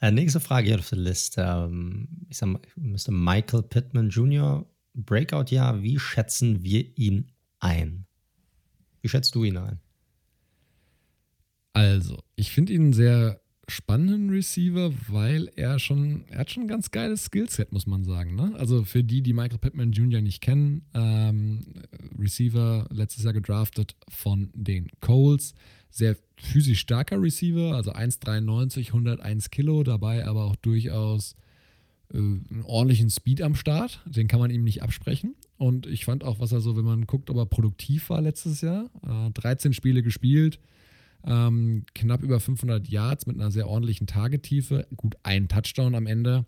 Äh, 0.00 0.12
nächste 0.12 0.40
Frage 0.40 0.68
hier 0.68 0.78
auf 0.78 0.88
der 0.88 0.98
Liste. 0.98 1.42
Ähm, 1.42 2.08
ich 2.28 2.36
sag 2.36 2.48
mal, 2.48 2.60
Mr. 2.76 3.10
Michael 3.10 3.62
Pittman 3.62 4.10
Jr. 4.10 4.66
Breakout-Jahr. 4.94 5.82
Wie 5.82 5.98
schätzen 5.98 6.62
wir 6.62 6.96
ihn 6.98 7.32
ein? 7.60 8.06
Wie 9.00 9.08
schätzt 9.08 9.34
du 9.34 9.44
ihn 9.44 9.56
ein? 9.56 9.80
Also, 11.72 12.22
ich 12.36 12.52
finde 12.52 12.72
ihn 12.72 12.92
sehr 12.92 13.40
spannenden 13.68 14.30
Receiver, 14.30 14.92
weil 15.08 15.50
er 15.56 15.78
schon, 15.78 16.24
er 16.28 16.40
hat 16.40 16.50
schon 16.50 16.64
ein 16.64 16.68
ganz 16.68 16.90
geiles 16.90 17.24
Skillset, 17.24 17.72
muss 17.72 17.86
man 17.86 18.04
sagen. 18.04 18.36
Ne? 18.36 18.54
Also 18.56 18.84
für 18.84 19.02
die, 19.02 19.22
die 19.22 19.32
Michael 19.32 19.58
Pittman 19.58 19.92
Jr. 19.92 20.20
nicht 20.20 20.40
kennen, 20.40 20.82
ähm, 20.94 21.64
Receiver 22.18 22.86
letztes 22.90 23.24
Jahr 23.24 23.32
gedraftet 23.32 23.96
von 24.08 24.50
den 24.54 24.88
Coles. 25.00 25.54
Sehr 25.90 26.16
physisch 26.36 26.80
starker 26.80 27.20
Receiver, 27.20 27.74
also 27.74 27.92
1,93, 27.92 28.88
101 28.88 29.50
Kilo, 29.50 29.82
dabei 29.82 30.26
aber 30.26 30.44
auch 30.44 30.56
durchaus 30.56 31.34
äh, 32.12 32.18
einen 32.18 32.62
ordentlichen 32.64 33.10
Speed 33.10 33.42
am 33.42 33.56
Start. 33.56 34.00
Den 34.06 34.28
kann 34.28 34.38
man 34.38 34.50
ihm 34.50 34.62
nicht 34.62 34.82
absprechen. 34.82 35.34
Und 35.58 35.86
ich 35.86 36.04
fand 36.04 36.22
auch, 36.22 36.38
was 36.38 36.52
er 36.52 36.60
so, 36.60 36.76
wenn 36.76 36.84
man 36.84 37.06
guckt, 37.06 37.30
ob 37.30 37.36
er 37.36 37.46
produktiv 37.46 38.10
war 38.10 38.20
letztes 38.20 38.60
Jahr. 38.60 38.90
Äh, 39.02 39.30
13 39.32 39.72
Spiele 39.72 40.02
gespielt, 40.02 40.60
ähm, 41.26 41.84
knapp 41.94 42.22
über 42.22 42.40
500 42.40 42.88
Yards 42.88 43.26
mit 43.26 43.36
einer 43.36 43.50
sehr 43.50 43.68
ordentlichen 43.68 44.06
Tagetiefe. 44.06 44.86
Gut, 44.96 45.16
ein 45.22 45.48
Touchdown 45.48 45.94
am 45.94 46.06
Ende. 46.06 46.46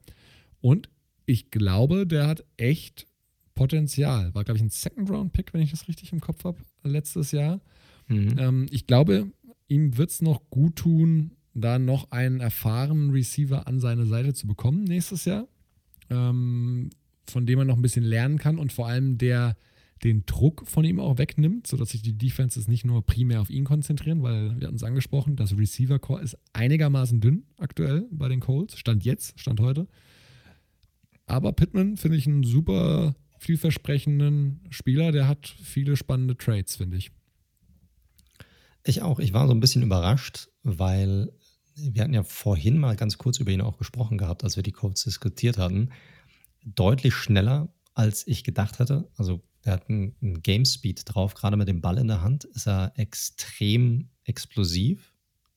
Und 0.61 0.89
ich 1.27 1.51
glaube, 1.51 2.07
der 2.07 2.27
hat 2.27 2.45
echt 2.57 3.07
Potenzial. 3.55 4.35
War, 4.35 4.45
glaube 4.45 4.59
ich, 4.59 4.63
ein 4.63 4.71
Second-Round-Pick, 4.71 5.53
wenn 5.53 5.63
ich 5.63 5.73
das 5.73 5.89
richtig 5.89 6.13
im 6.13 6.21
Kopf 6.21 6.45
habe, 6.45 6.59
letztes 6.85 7.33
Jahr. 7.33 7.61
Mhm. 8.07 8.37
Ähm, 8.39 8.67
ich 8.71 8.87
glaube, 8.87 9.33
ihm 9.67 9.97
wird 9.97 10.11
es 10.11 10.23
noch 10.23 10.49
gut 10.49 10.77
tun, 10.77 11.33
da 11.55 11.79
noch 11.79 12.11
einen 12.13 12.41
erfahrenen 12.41 13.11
Receiver 13.11 13.67
an 13.67 13.81
seine 13.81 14.07
Seite 14.07 14.33
zu 14.33 14.47
bekommen 14.47 14.85
nächstes 14.85 15.25
Jahr, 15.25 15.49
ähm, 16.09 16.91
von 17.27 17.47
dem 17.47 17.59
man 17.59 17.67
noch 17.67 17.77
ein 17.77 17.83
bisschen 17.83 18.05
lernen 18.05 18.39
kann 18.39 18.59
und 18.59 18.73
vor 18.73 18.87
allem 18.87 19.19
der 19.19 19.57
den 20.05 20.25
Druck 20.27 20.67
von 20.67 20.85
ihm 20.85 21.01
auch 21.01 21.19
wegnimmt, 21.19 21.67
sodass 21.67 21.91
sich 21.91 22.03
die 22.03 22.17
Defenses 22.17 22.69
nicht 22.69 22.85
nur 22.85 23.05
primär 23.05 23.41
auf 23.41 23.51
ihn 23.51 23.65
konzentrieren, 23.65 24.23
weil 24.23 24.59
wir 24.59 24.67
hatten 24.67 24.77
es 24.77 24.85
angesprochen, 24.85 25.37
das 25.37 25.57
Receiver-Core 25.57 26.23
ist 26.23 26.37
einigermaßen 26.53 27.21
dünn 27.21 27.45
aktuell 27.59 28.07
bei 28.11 28.29
den 28.29 28.41
Colts. 28.41 28.79
Stand 28.79 29.05
jetzt, 29.05 29.39
Stand 29.39 29.61
heute. 29.61 29.89
Aber 31.27 31.53
Pittman 31.53 31.97
finde 31.97 32.17
ich 32.17 32.27
einen 32.27 32.43
super 32.43 33.15
vielversprechenden 33.39 34.61
Spieler, 34.71 35.13
der 35.13 35.29
hat 35.29 35.47
viele 35.47 35.97
spannende 35.97 36.37
Trades, 36.37 36.77
finde 36.77 36.97
ich. 36.97 37.11
Ich 38.85 39.03
auch. 39.03 39.19
Ich 39.19 39.33
war 39.33 39.47
so 39.47 39.55
ein 39.55 39.61
bisschen 39.61 39.83
überrascht, 39.83 40.49
weil 40.63 41.31
wir 41.77 42.03
hatten 42.03 42.15
ja 42.15 42.23
vorhin 42.23 42.79
mal 42.79 42.97
ganz 42.97 43.19
kurz 43.19 43.39
über 43.39 43.51
ihn 43.51 43.61
auch 43.61 43.77
gesprochen 43.77 44.19
gehabt, 44.19 44.45
als 44.45 44.57
wir 44.57 44.63
die 44.63 44.73
Colts 44.73 45.05
diskutiert 45.05 45.59
hatten. 45.59 45.91
Deutlich 46.65 47.15
schneller, 47.15 47.73
als 47.95 48.27
ich 48.27 48.45
gedacht 48.45 48.79
hatte. 48.79 49.11
Also 49.17 49.43
er 49.69 49.75
hat 49.75 49.89
einen, 49.89 50.17
einen 50.21 50.43
Game 50.43 50.65
Speed 50.65 51.03
drauf, 51.05 51.35
gerade 51.35 51.57
mit 51.57 51.69
dem 51.69 51.81
Ball 51.81 51.99
in 51.99 52.09
der 52.09 52.23
Hand 52.23 52.45
ist 52.45 52.67
er 52.67 52.93
extrem 52.97 54.09
explosiv. 54.25 55.13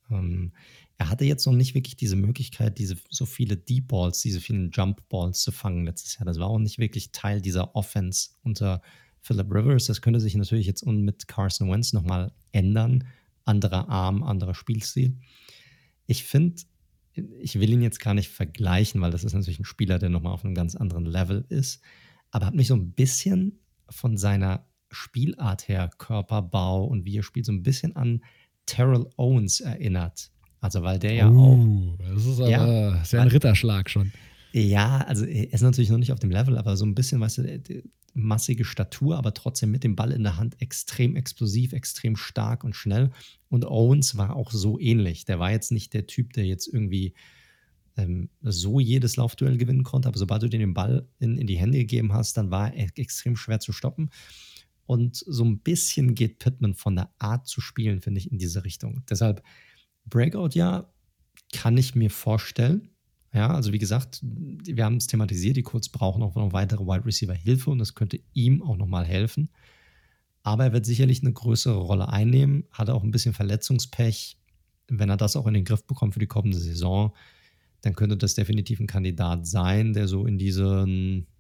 Ähm, 0.09 0.51
er 0.97 1.09
hatte 1.09 1.25
jetzt 1.25 1.47
noch 1.47 1.53
nicht 1.53 1.73
wirklich 1.73 1.95
diese 1.95 2.15
Möglichkeit, 2.15 2.77
diese 2.77 2.95
so 3.09 3.25
viele 3.25 3.57
Deep 3.57 3.87
Balls, 3.87 4.21
diese 4.21 4.39
vielen 4.39 4.69
Jump 4.69 5.07
Balls 5.09 5.41
zu 5.41 5.51
fangen 5.51 5.85
letztes 5.85 6.17
Jahr. 6.17 6.25
Das 6.25 6.37
war 6.37 6.47
auch 6.47 6.59
nicht 6.59 6.77
wirklich 6.77 7.11
Teil 7.11 7.41
dieser 7.41 7.75
Offense 7.75 8.29
unter 8.43 8.83
Philip 9.21 9.51
Rivers. 9.51 9.85
Das 9.85 10.01
könnte 10.01 10.19
sich 10.19 10.35
natürlich 10.35 10.67
jetzt 10.67 10.85
mit 10.85 11.27
Carson 11.27 11.71
Wentz 11.71 11.93
nochmal 11.93 12.31
ändern. 12.51 13.05
Anderer 13.45 13.89
Arm, 13.89 14.21
anderer 14.21 14.53
Spielstil. 14.53 15.17
Ich 16.05 16.23
finde, 16.23 16.61
ich 17.13 17.59
will 17.59 17.71
ihn 17.71 17.81
jetzt 17.81 17.99
gar 17.99 18.13
nicht 18.13 18.29
vergleichen, 18.29 19.01
weil 19.01 19.11
das 19.11 19.23
ist 19.23 19.33
natürlich 19.33 19.59
ein 19.59 19.65
Spieler, 19.65 19.97
der 19.97 20.09
nochmal 20.09 20.33
auf 20.33 20.45
einem 20.45 20.53
ganz 20.53 20.75
anderen 20.75 21.05
Level 21.05 21.45
ist. 21.49 21.81
Aber 22.29 22.45
hat 22.45 22.55
mich 22.55 22.67
so 22.67 22.75
ein 22.75 22.91
bisschen 22.91 23.60
von 23.91 24.17
seiner 24.17 24.65
Spielart 24.89 25.67
her, 25.67 25.89
Körperbau 25.97 26.85
und 26.85 27.05
wie 27.05 27.17
er 27.17 27.23
spielt, 27.23 27.45
so 27.45 27.51
ein 27.51 27.63
bisschen 27.63 27.95
an 27.95 28.23
Terrell 28.65 29.07
Owens 29.17 29.59
erinnert. 29.59 30.31
Also, 30.59 30.83
weil 30.83 30.99
der 30.99 31.13
ja 31.13 31.29
uh, 31.29 31.97
auch. 31.97 31.97
Das 32.13 32.25
ist 32.25 32.39
aber 32.39 32.49
ja, 32.49 33.03
sehr 33.03 33.21
ein 33.21 33.27
Ritterschlag 33.29 33.89
schon. 33.89 34.11
Ja, 34.53 34.99
also 34.99 35.25
er 35.25 35.51
ist 35.53 35.61
natürlich 35.61 35.89
noch 35.89 35.97
nicht 35.97 36.11
auf 36.11 36.19
dem 36.19 36.29
Level, 36.29 36.57
aber 36.57 36.75
so 36.75 36.85
ein 36.85 36.93
bisschen, 36.93 37.21
weißt 37.21 37.39
du, 37.39 37.83
massige 38.13 38.65
Statur, 38.65 39.17
aber 39.17 39.33
trotzdem 39.33 39.71
mit 39.71 39.83
dem 39.83 39.95
Ball 39.95 40.11
in 40.11 40.23
der 40.23 40.37
Hand 40.37 40.61
extrem 40.61 41.15
explosiv, 41.15 41.73
extrem 41.73 42.15
stark 42.15 42.63
und 42.63 42.75
schnell. 42.75 43.11
Und 43.49 43.65
Owens 43.65 44.17
war 44.17 44.35
auch 44.35 44.51
so 44.51 44.77
ähnlich. 44.79 45.25
Der 45.25 45.39
war 45.39 45.51
jetzt 45.51 45.71
nicht 45.71 45.93
der 45.93 46.07
Typ, 46.07 46.33
der 46.33 46.45
jetzt 46.45 46.67
irgendwie 46.67 47.13
ähm, 47.97 48.29
so 48.41 48.79
jedes 48.79 49.15
Laufduell 49.15 49.57
gewinnen 49.57 49.83
konnte, 49.83 50.07
aber 50.07 50.17
sobald 50.17 50.43
du 50.43 50.49
den 50.49 50.73
Ball 50.73 51.07
in, 51.19 51.37
in 51.37 51.47
die 51.47 51.57
Hände 51.57 51.77
gegeben 51.77 52.13
hast, 52.13 52.37
dann 52.37 52.51
war 52.51 52.73
er 52.73 52.87
extrem 52.97 53.35
schwer 53.35 53.59
zu 53.59 53.73
stoppen. 53.73 54.09
Und 54.85 55.15
so 55.15 55.45
ein 55.45 55.59
bisschen 55.59 56.15
geht 56.15 56.39
Pittman 56.39 56.73
von 56.73 56.95
der 56.95 57.09
Art 57.17 57.47
zu 57.47 57.61
spielen, 57.61 58.01
finde 58.01 58.19
ich, 58.19 58.31
in 58.31 58.37
diese 58.37 58.63
Richtung. 58.63 59.03
Deshalb, 59.09 59.41
Breakout, 60.05 60.49
ja, 60.53 60.91
kann 61.53 61.77
ich 61.77 61.95
mir 61.95 62.09
vorstellen. 62.09 62.89
Ja, 63.33 63.53
also 63.53 63.71
wie 63.71 63.79
gesagt, 63.79 64.19
wir 64.21 64.83
haben 64.83 64.97
es 64.97 65.07
thematisiert, 65.07 65.55
die 65.55 65.63
Colts 65.63 65.87
brauchen 65.87 66.21
auch 66.21 66.35
noch 66.35 66.51
weitere 66.51 66.83
Wide 66.83 67.05
Receiver 67.05 67.33
Hilfe 67.33 67.69
und 67.69 67.77
das 67.77 67.95
könnte 67.95 68.19
ihm 68.33 68.61
auch 68.61 68.75
nochmal 68.75 69.05
helfen. 69.05 69.49
Aber 70.43 70.65
er 70.65 70.73
wird 70.73 70.85
sicherlich 70.85 71.21
eine 71.21 71.31
größere 71.31 71.77
Rolle 71.77 72.09
einnehmen, 72.09 72.65
hat 72.71 72.89
auch 72.89 73.03
ein 73.03 73.11
bisschen 73.11 73.33
Verletzungspech. 73.33 74.37
Wenn 74.89 75.09
er 75.09 75.17
das 75.17 75.37
auch 75.37 75.47
in 75.47 75.53
den 75.53 75.63
Griff 75.63 75.85
bekommt 75.85 76.15
für 76.15 76.19
die 76.19 76.27
kommende 76.27 76.57
Saison, 76.57 77.13
dann 77.81 77.95
könnte 77.95 78.17
das 78.17 78.35
definitiv 78.35 78.79
ein 78.79 78.87
Kandidat 78.87 79.47
sein, 79.47 79.93
der 79.93 80.07
so 80.07 80.25
in 80.25 80.37
diese 80.37 80.85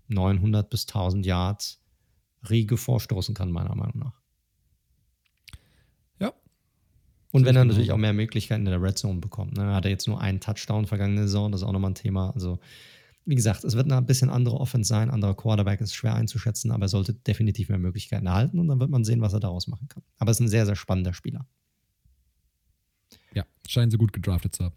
900 0.07 0.69
bis 0.69 0.87
1000 0.87 1.25
Yards 1.25 1.81
Riege 2.49 2.77
vorstoßen 2.77 3.35
kann, 3.35 3.51
meiner 3.51 3.75
Meinung 3.75 3.99
nach. 3.99 4.19
Ja. 6.19 6.33
Und 7.31 7.45
wenn 7.45 7.55
er 7.55 7.65
natürlich 7.65 7.91
auch 7.91 7.97
mehr 7.97 8.13
Möglichkeiten 8.13 8.65
in 8.65 8.71
der 8.71 8.81
Red 8.81 8.97
Zone 8.97 9.19
bekommt. 9.19 9.55
Ne? 9.55 9.73
Hat 9.73 9.85
er 9.85 9.91
jetzt 9.91 10.07
nur 10.07 10.19
einen 10.19 10.39
Touchdown 10.39 10.87
vergangene 10.87 11.23
Saison, 11.23 11.51
das 11.51 11.61
ist 11.61 11.67
auch 11.67 11.71
nochmal 11.71 11.91
ein 11.91 11.95
Thema. 11.95 12.31
Also, 12.31 12.59
wie 13.25 13.35
gesagt, 13.35 13.63
es 13.63 13.75
wird 13.75 13.91
ein 13.91 14.05
bisschen 14.07 14.31
andere 14.31 14.59
Offense 14.59 14.87
sein, 14.87 15.11
anderer 15.11 15.35
Quarterback 15.35 15.79
ist 15.81 15.93
schwer 15.93 16.15
einzuschätzen, 16.15 16.71
aber 16.71 16.85
er 16.85 16.89
sollte 16.89 17.13
definitiv 17.13 17.69
mehr 17.69 17.77
Möglichkeiten 17.77 18.25
erhalten 18.25 18.57
und 18.57 18.67
dann 18.67 18.79
wird 18.79 18.89
man 18.89 19.03
sehen, 19.03 19.21
was 19.21 19.33
er 19.33 19.39
daraus 19.39 19.67
machen 19.67 19.87
kann. 19.87 20.01
Aber 20.17 20.31
es 20.31 20.37
ist 20.37 20.45
ein 20.45 20.49
sehr, 20.49 20.65
sehr 20.65 20.75
spannender 20.75 21.13
Spieler. 21.13 21.47
Ja, 23.33 23.45
scheinen 23.67 23.91
sie 23.91 23.97
gut 23.97 24.11
gedraftet 24.11 24.55
zu 24.55 24.65
haben. 24.65 24.75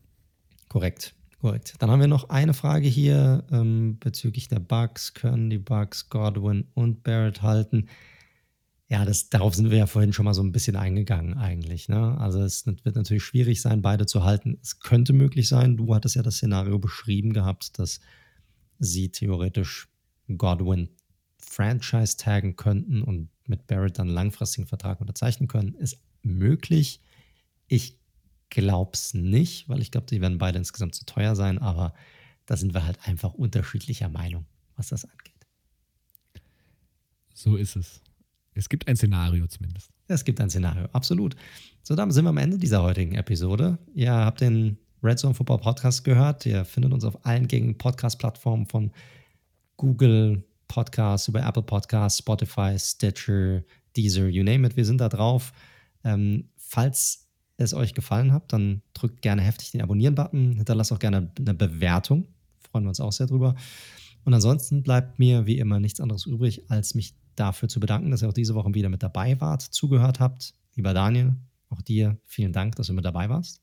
Korrekt. 0.68 1.14
Korrekt. 1.44 1.74
Dann 1.78 1.90
haben 1.90 2.00
wir 2.00 2.08
noch 2.08 2.30
eine 2.30 2.54
Frage 2.54 2.88
hier 2.88 3.44
ähm, 3.52 3.98
bezüglich 4.00 4.48
der 4.48 4.60
Bugs. 4.60 5.12
Können 5.12 5.50
die 5.50 5.58
Bugs 5.58 6.08
Godwin 6.08 6.68
und 6.72 7.02
Barrett 7.02 7.42
halten? 7.42 7.90
Ja, 8.88 9.04
das, 9.04 9.28
darauf 9.28 9.54
sind 9.54 9.70
wir 9.70 9.76
ja 9.76 9.86
vorhin 9.86 10.14
schon 10.14 10.24
mal 10.24 10.32
so 10.32 10.42
ein 10.42 10.52
bisschen 10.52 10.74
eingegangen 10.74 11.36
eigentlich. 11.36 11.90
Ne? 11.90 12.16
Also 12.16 12.40
es 12.40 12.64
wird 12.66 12.96
natürlich 12.96 13.24
schwierig 13.24 13.60
sein, 13.60 13.82
beide 13.82 14.06
zu 14.06 14.24
halten. 14.24 14.56
Es 14.62 14.80
könnte 14.80 15.12
möglich 15.12 15.46
sein, 15.46 15.76
du 15.76 15.94
hattest 15.94 16.16
ja 16.16 16.22
das 16.22 16.36
Szenario 16.36 16.78
beschrieben 16.78 17.34
gehabt, 17.34 17.78
dass 17.78 18.00
sie 18.78 19.10
theoretisch 19.10 19.90
Godwin 20.38 20.88
Franchise 21.36 22.16
taggen 22.16 22.56
könnten 22.56 23.02
und 23.02 23.28
mit 23.46 23.66
Barrett 23.66 23.98
dann 23.98 24.08
langfristigen 24.08 24.66
Vertrag 24.66 24.98
unterzeichnen 24.98 25.46
können. 25.46 25.74
Ist 25.74 25.98
möglich. 26.22 27.02
Ich 27.68 27.98
glaube 28.54 28.92
es 28.94 29.12
nicht, 29.12 29.68
weil 29.68 29.82
ich 29.82 29.90
glaube, 29.90 30.06
die 30.06 30.20
werden 30.20 30.38
beide 30.38 30.58
insgesamt 30.58 30.94
zu 30.94 31.04
teuer 31.04 31.36
sein, 31.36 31.58
aber 31.58 31.94
da 32.46 32.56
sind 32.56 32.74
wir 32.74 32.86
halt 32.86 32.98
einfach 33.06 33.34
unterschiedlicher 33.34 34.08
Meinung, 34.08 34.46
was 34.76 34.88
das 34.88 35.04
angeht. 35.04 35.32
So 37.34 37.56
ist 37.56 37.76
es. 37.76 38.00
Es 38.54 38.68
gibt 38.68 38.88
ein 38.88 38.96
Szenario 38.96 39.46
zumindest. 39.46 39.90
Es 40.06 40.24
gibt 40.24 40.40
ein 40.40 40.48
Szenario, 40.48 40.86
absolut. 40.92 41.34
So, 41.82 41.94
dann 41.94 42.10
sind 42.10 42.24
wir 42.24 42.30
am 42.30 42.38
Ende 42.38 42.58
dieser 42.58 42.82
heutigen 42.82 43.16
Episode. 43.16 43.78
Ihr 43.94 44.12
habt 44.12 44.40
den 44.40 44.78
Red 45.02 45.18
Zone 45.18 45.34
Football 45.34 45.58
Podcast 45.58 46.04
gehört. 46.04 46.46
Ihr 46.46 46.64
findet 46.64 46.92
uns 46.92 47.04
auf 47.04 47.26
allen 47.26 47.48
gängigen 47.48 47.76
Podcast-Plattformen 47.76 48.66
von 48.66 48.92
Google 49.76 50.44
Podcasts 50.68 51.28
über 51.28 51.44
Apple 51.44 51.62
Podcasts, 51.62 52.20
Spotify, 52.20 52.78
Stitcher, 52.78 53.64
Deezer, 53.96 54.28
you 54.28 54.42
name 54.42 54.66
it. 54.66 54.76
Wir 54.76 54.84
sind 54.84 55.00
da 55.00 55.08
drauf. 55.08 55.52
Ähm, 56.04 56.48
falls 56.56 57.23
es 57.56 57.74
euch 57.74 57.94
gefallen 57.94 58.32
hat, 58.32 58.52
dann 58.52 58.82
drückt 58.94 59.22
gerne 59.22 59.42
heftig 59.42 59.70
den 59.70 59.82
Abonnieren-Button, 59.82 60.56
hinterlasst 60.56 60.92
auch 60.92 60.98
gerne 60.98 61.30
eine 61.38 61.54
Bewertung. 61.54 62.26
Freuen 62.70 62.84
wir 62.84 62.88
uns 62.88 63.00
auch 63.00 63.12
sehr 63.12 63.26
drüber. 63.26 63.54
Und 64.24 64.34
ansonsten 64.34 64.82
bleibt 64.82 65.18
mir 65.18 65.46
wie 65.46 65.58
immer 65.58 65.80
nichts 65.80 66.00
anderes 66.00 66.26
übrig, 66.26 66.70
als 66.70 66.94
mich 66.94 67.14
dafür 67.36 67.68
zu 67.68 67.80
bedanken, 67.80 68.10
dass 68.10 68.22
ihr 68.22 68.28
auch 68.28 68.34
diese 68.34 68.54
Woche 68.54 68.74
wieder 68.74 68.88
mit 68.88 69.02
dabei 69.02 69.40
wart, 69.40 69.62
zugehört 69.62 70.20
habt. 70.20 70.54
Lieber 70.74 70.94
Daniel, 70.94 71.36
auch 71.68 71.82
dir 71.82 72.18
vielen 72.24 72.52
Dank, 72.52 72.76
dass 72.76 72.86
du 72.88 72.92
mit 72.92 73.04
dabei 73.04 73.28
warst. 73.28 73.60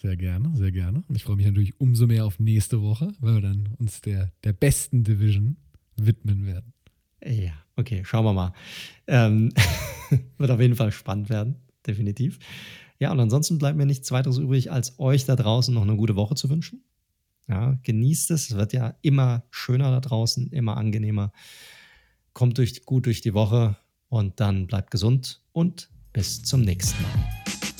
Sehr 0.00 0.16
gerne, 0.16 0.54
sehr 0.56 0.72
gerne. 0.72 1.02
Und 1.08 1.14
ich 1.14 1.24
freue 1.24 1.36
mich 1.36 1.46
natürlich 1.46 1.80
umso 1.80 2.06
mehr 2.06 2.24
auf 2.26 2.38
nächste 2.38 2.82
Woche, 2.82 3.12
weil 3.20 3.34
wir 3.34 3.40
dann 3.40 3.68
uns 3.78 4.00
der, 4.00 4.32
der 4.42 4.52
besten 4.52 5.04
Division 5.04 5.56
widmen 5.96 6.46
werden. 6.46 6.72
Ja, 7.24 7.52
okay, 7.76 8.02
schauen 8.04 8.24
wir 8.24 8.32
mal. 8.32 8.52
Ähm, 9.06 9.50
wird 10.38 10.50
auf 10.50 10.60
jeden 10.60 10.76
Fall 10.76 10.92
spannend 10.92 11.30
werden, 11.30 11.56
definitiv. 11.86 12.38
Ja, 12.98 13.12
und 13.12 13.20
ansonsten 13.20 13.58
bleibt 13.58 13.76
mir 13.76 13.86
nichts 13.86 14.10
weiteres 14.12 14.38
übrig, 14.38 14.70
als 14.70 14.98
euch 14.98 15.24
da 15.24 15.36
draußen 15.36 15.74
noch 15.74 15.82
eine 15.82 15.96
gute 15.96 16.16
Woche 16.16 16.34
zu 16.34 16.48
wünschen. 16.48 16.84
Ja, 17.48 17.78
genießt 17.82 18.30
es. 18.30 18.50
Es 18.50 18.56
wird 18.56 18.72
ja 18.72 18.94
immer 19.02 19.44
schöner 19.50 19.90
da 19.90 20.00
draußen, 20.00 20.50
immer 20.50 20.76
angenehmer. 20.76 21.32
Kommt 22.32 22.58
durch, 22.58 22.84
gut 22.84 23.06
durch 23.06 23.20
die 23.20 23.34
Woche 23.34 23.76
und 24.08 24.40
dann 24.40 24.66
bleibt 24.66 24.90
gesund 24.90 25.42
und 25.52 25.90
bis 26.12 26.42
zum 26.42 26.62
nächsten 26.62 27.02
Mal. 27.02 27.73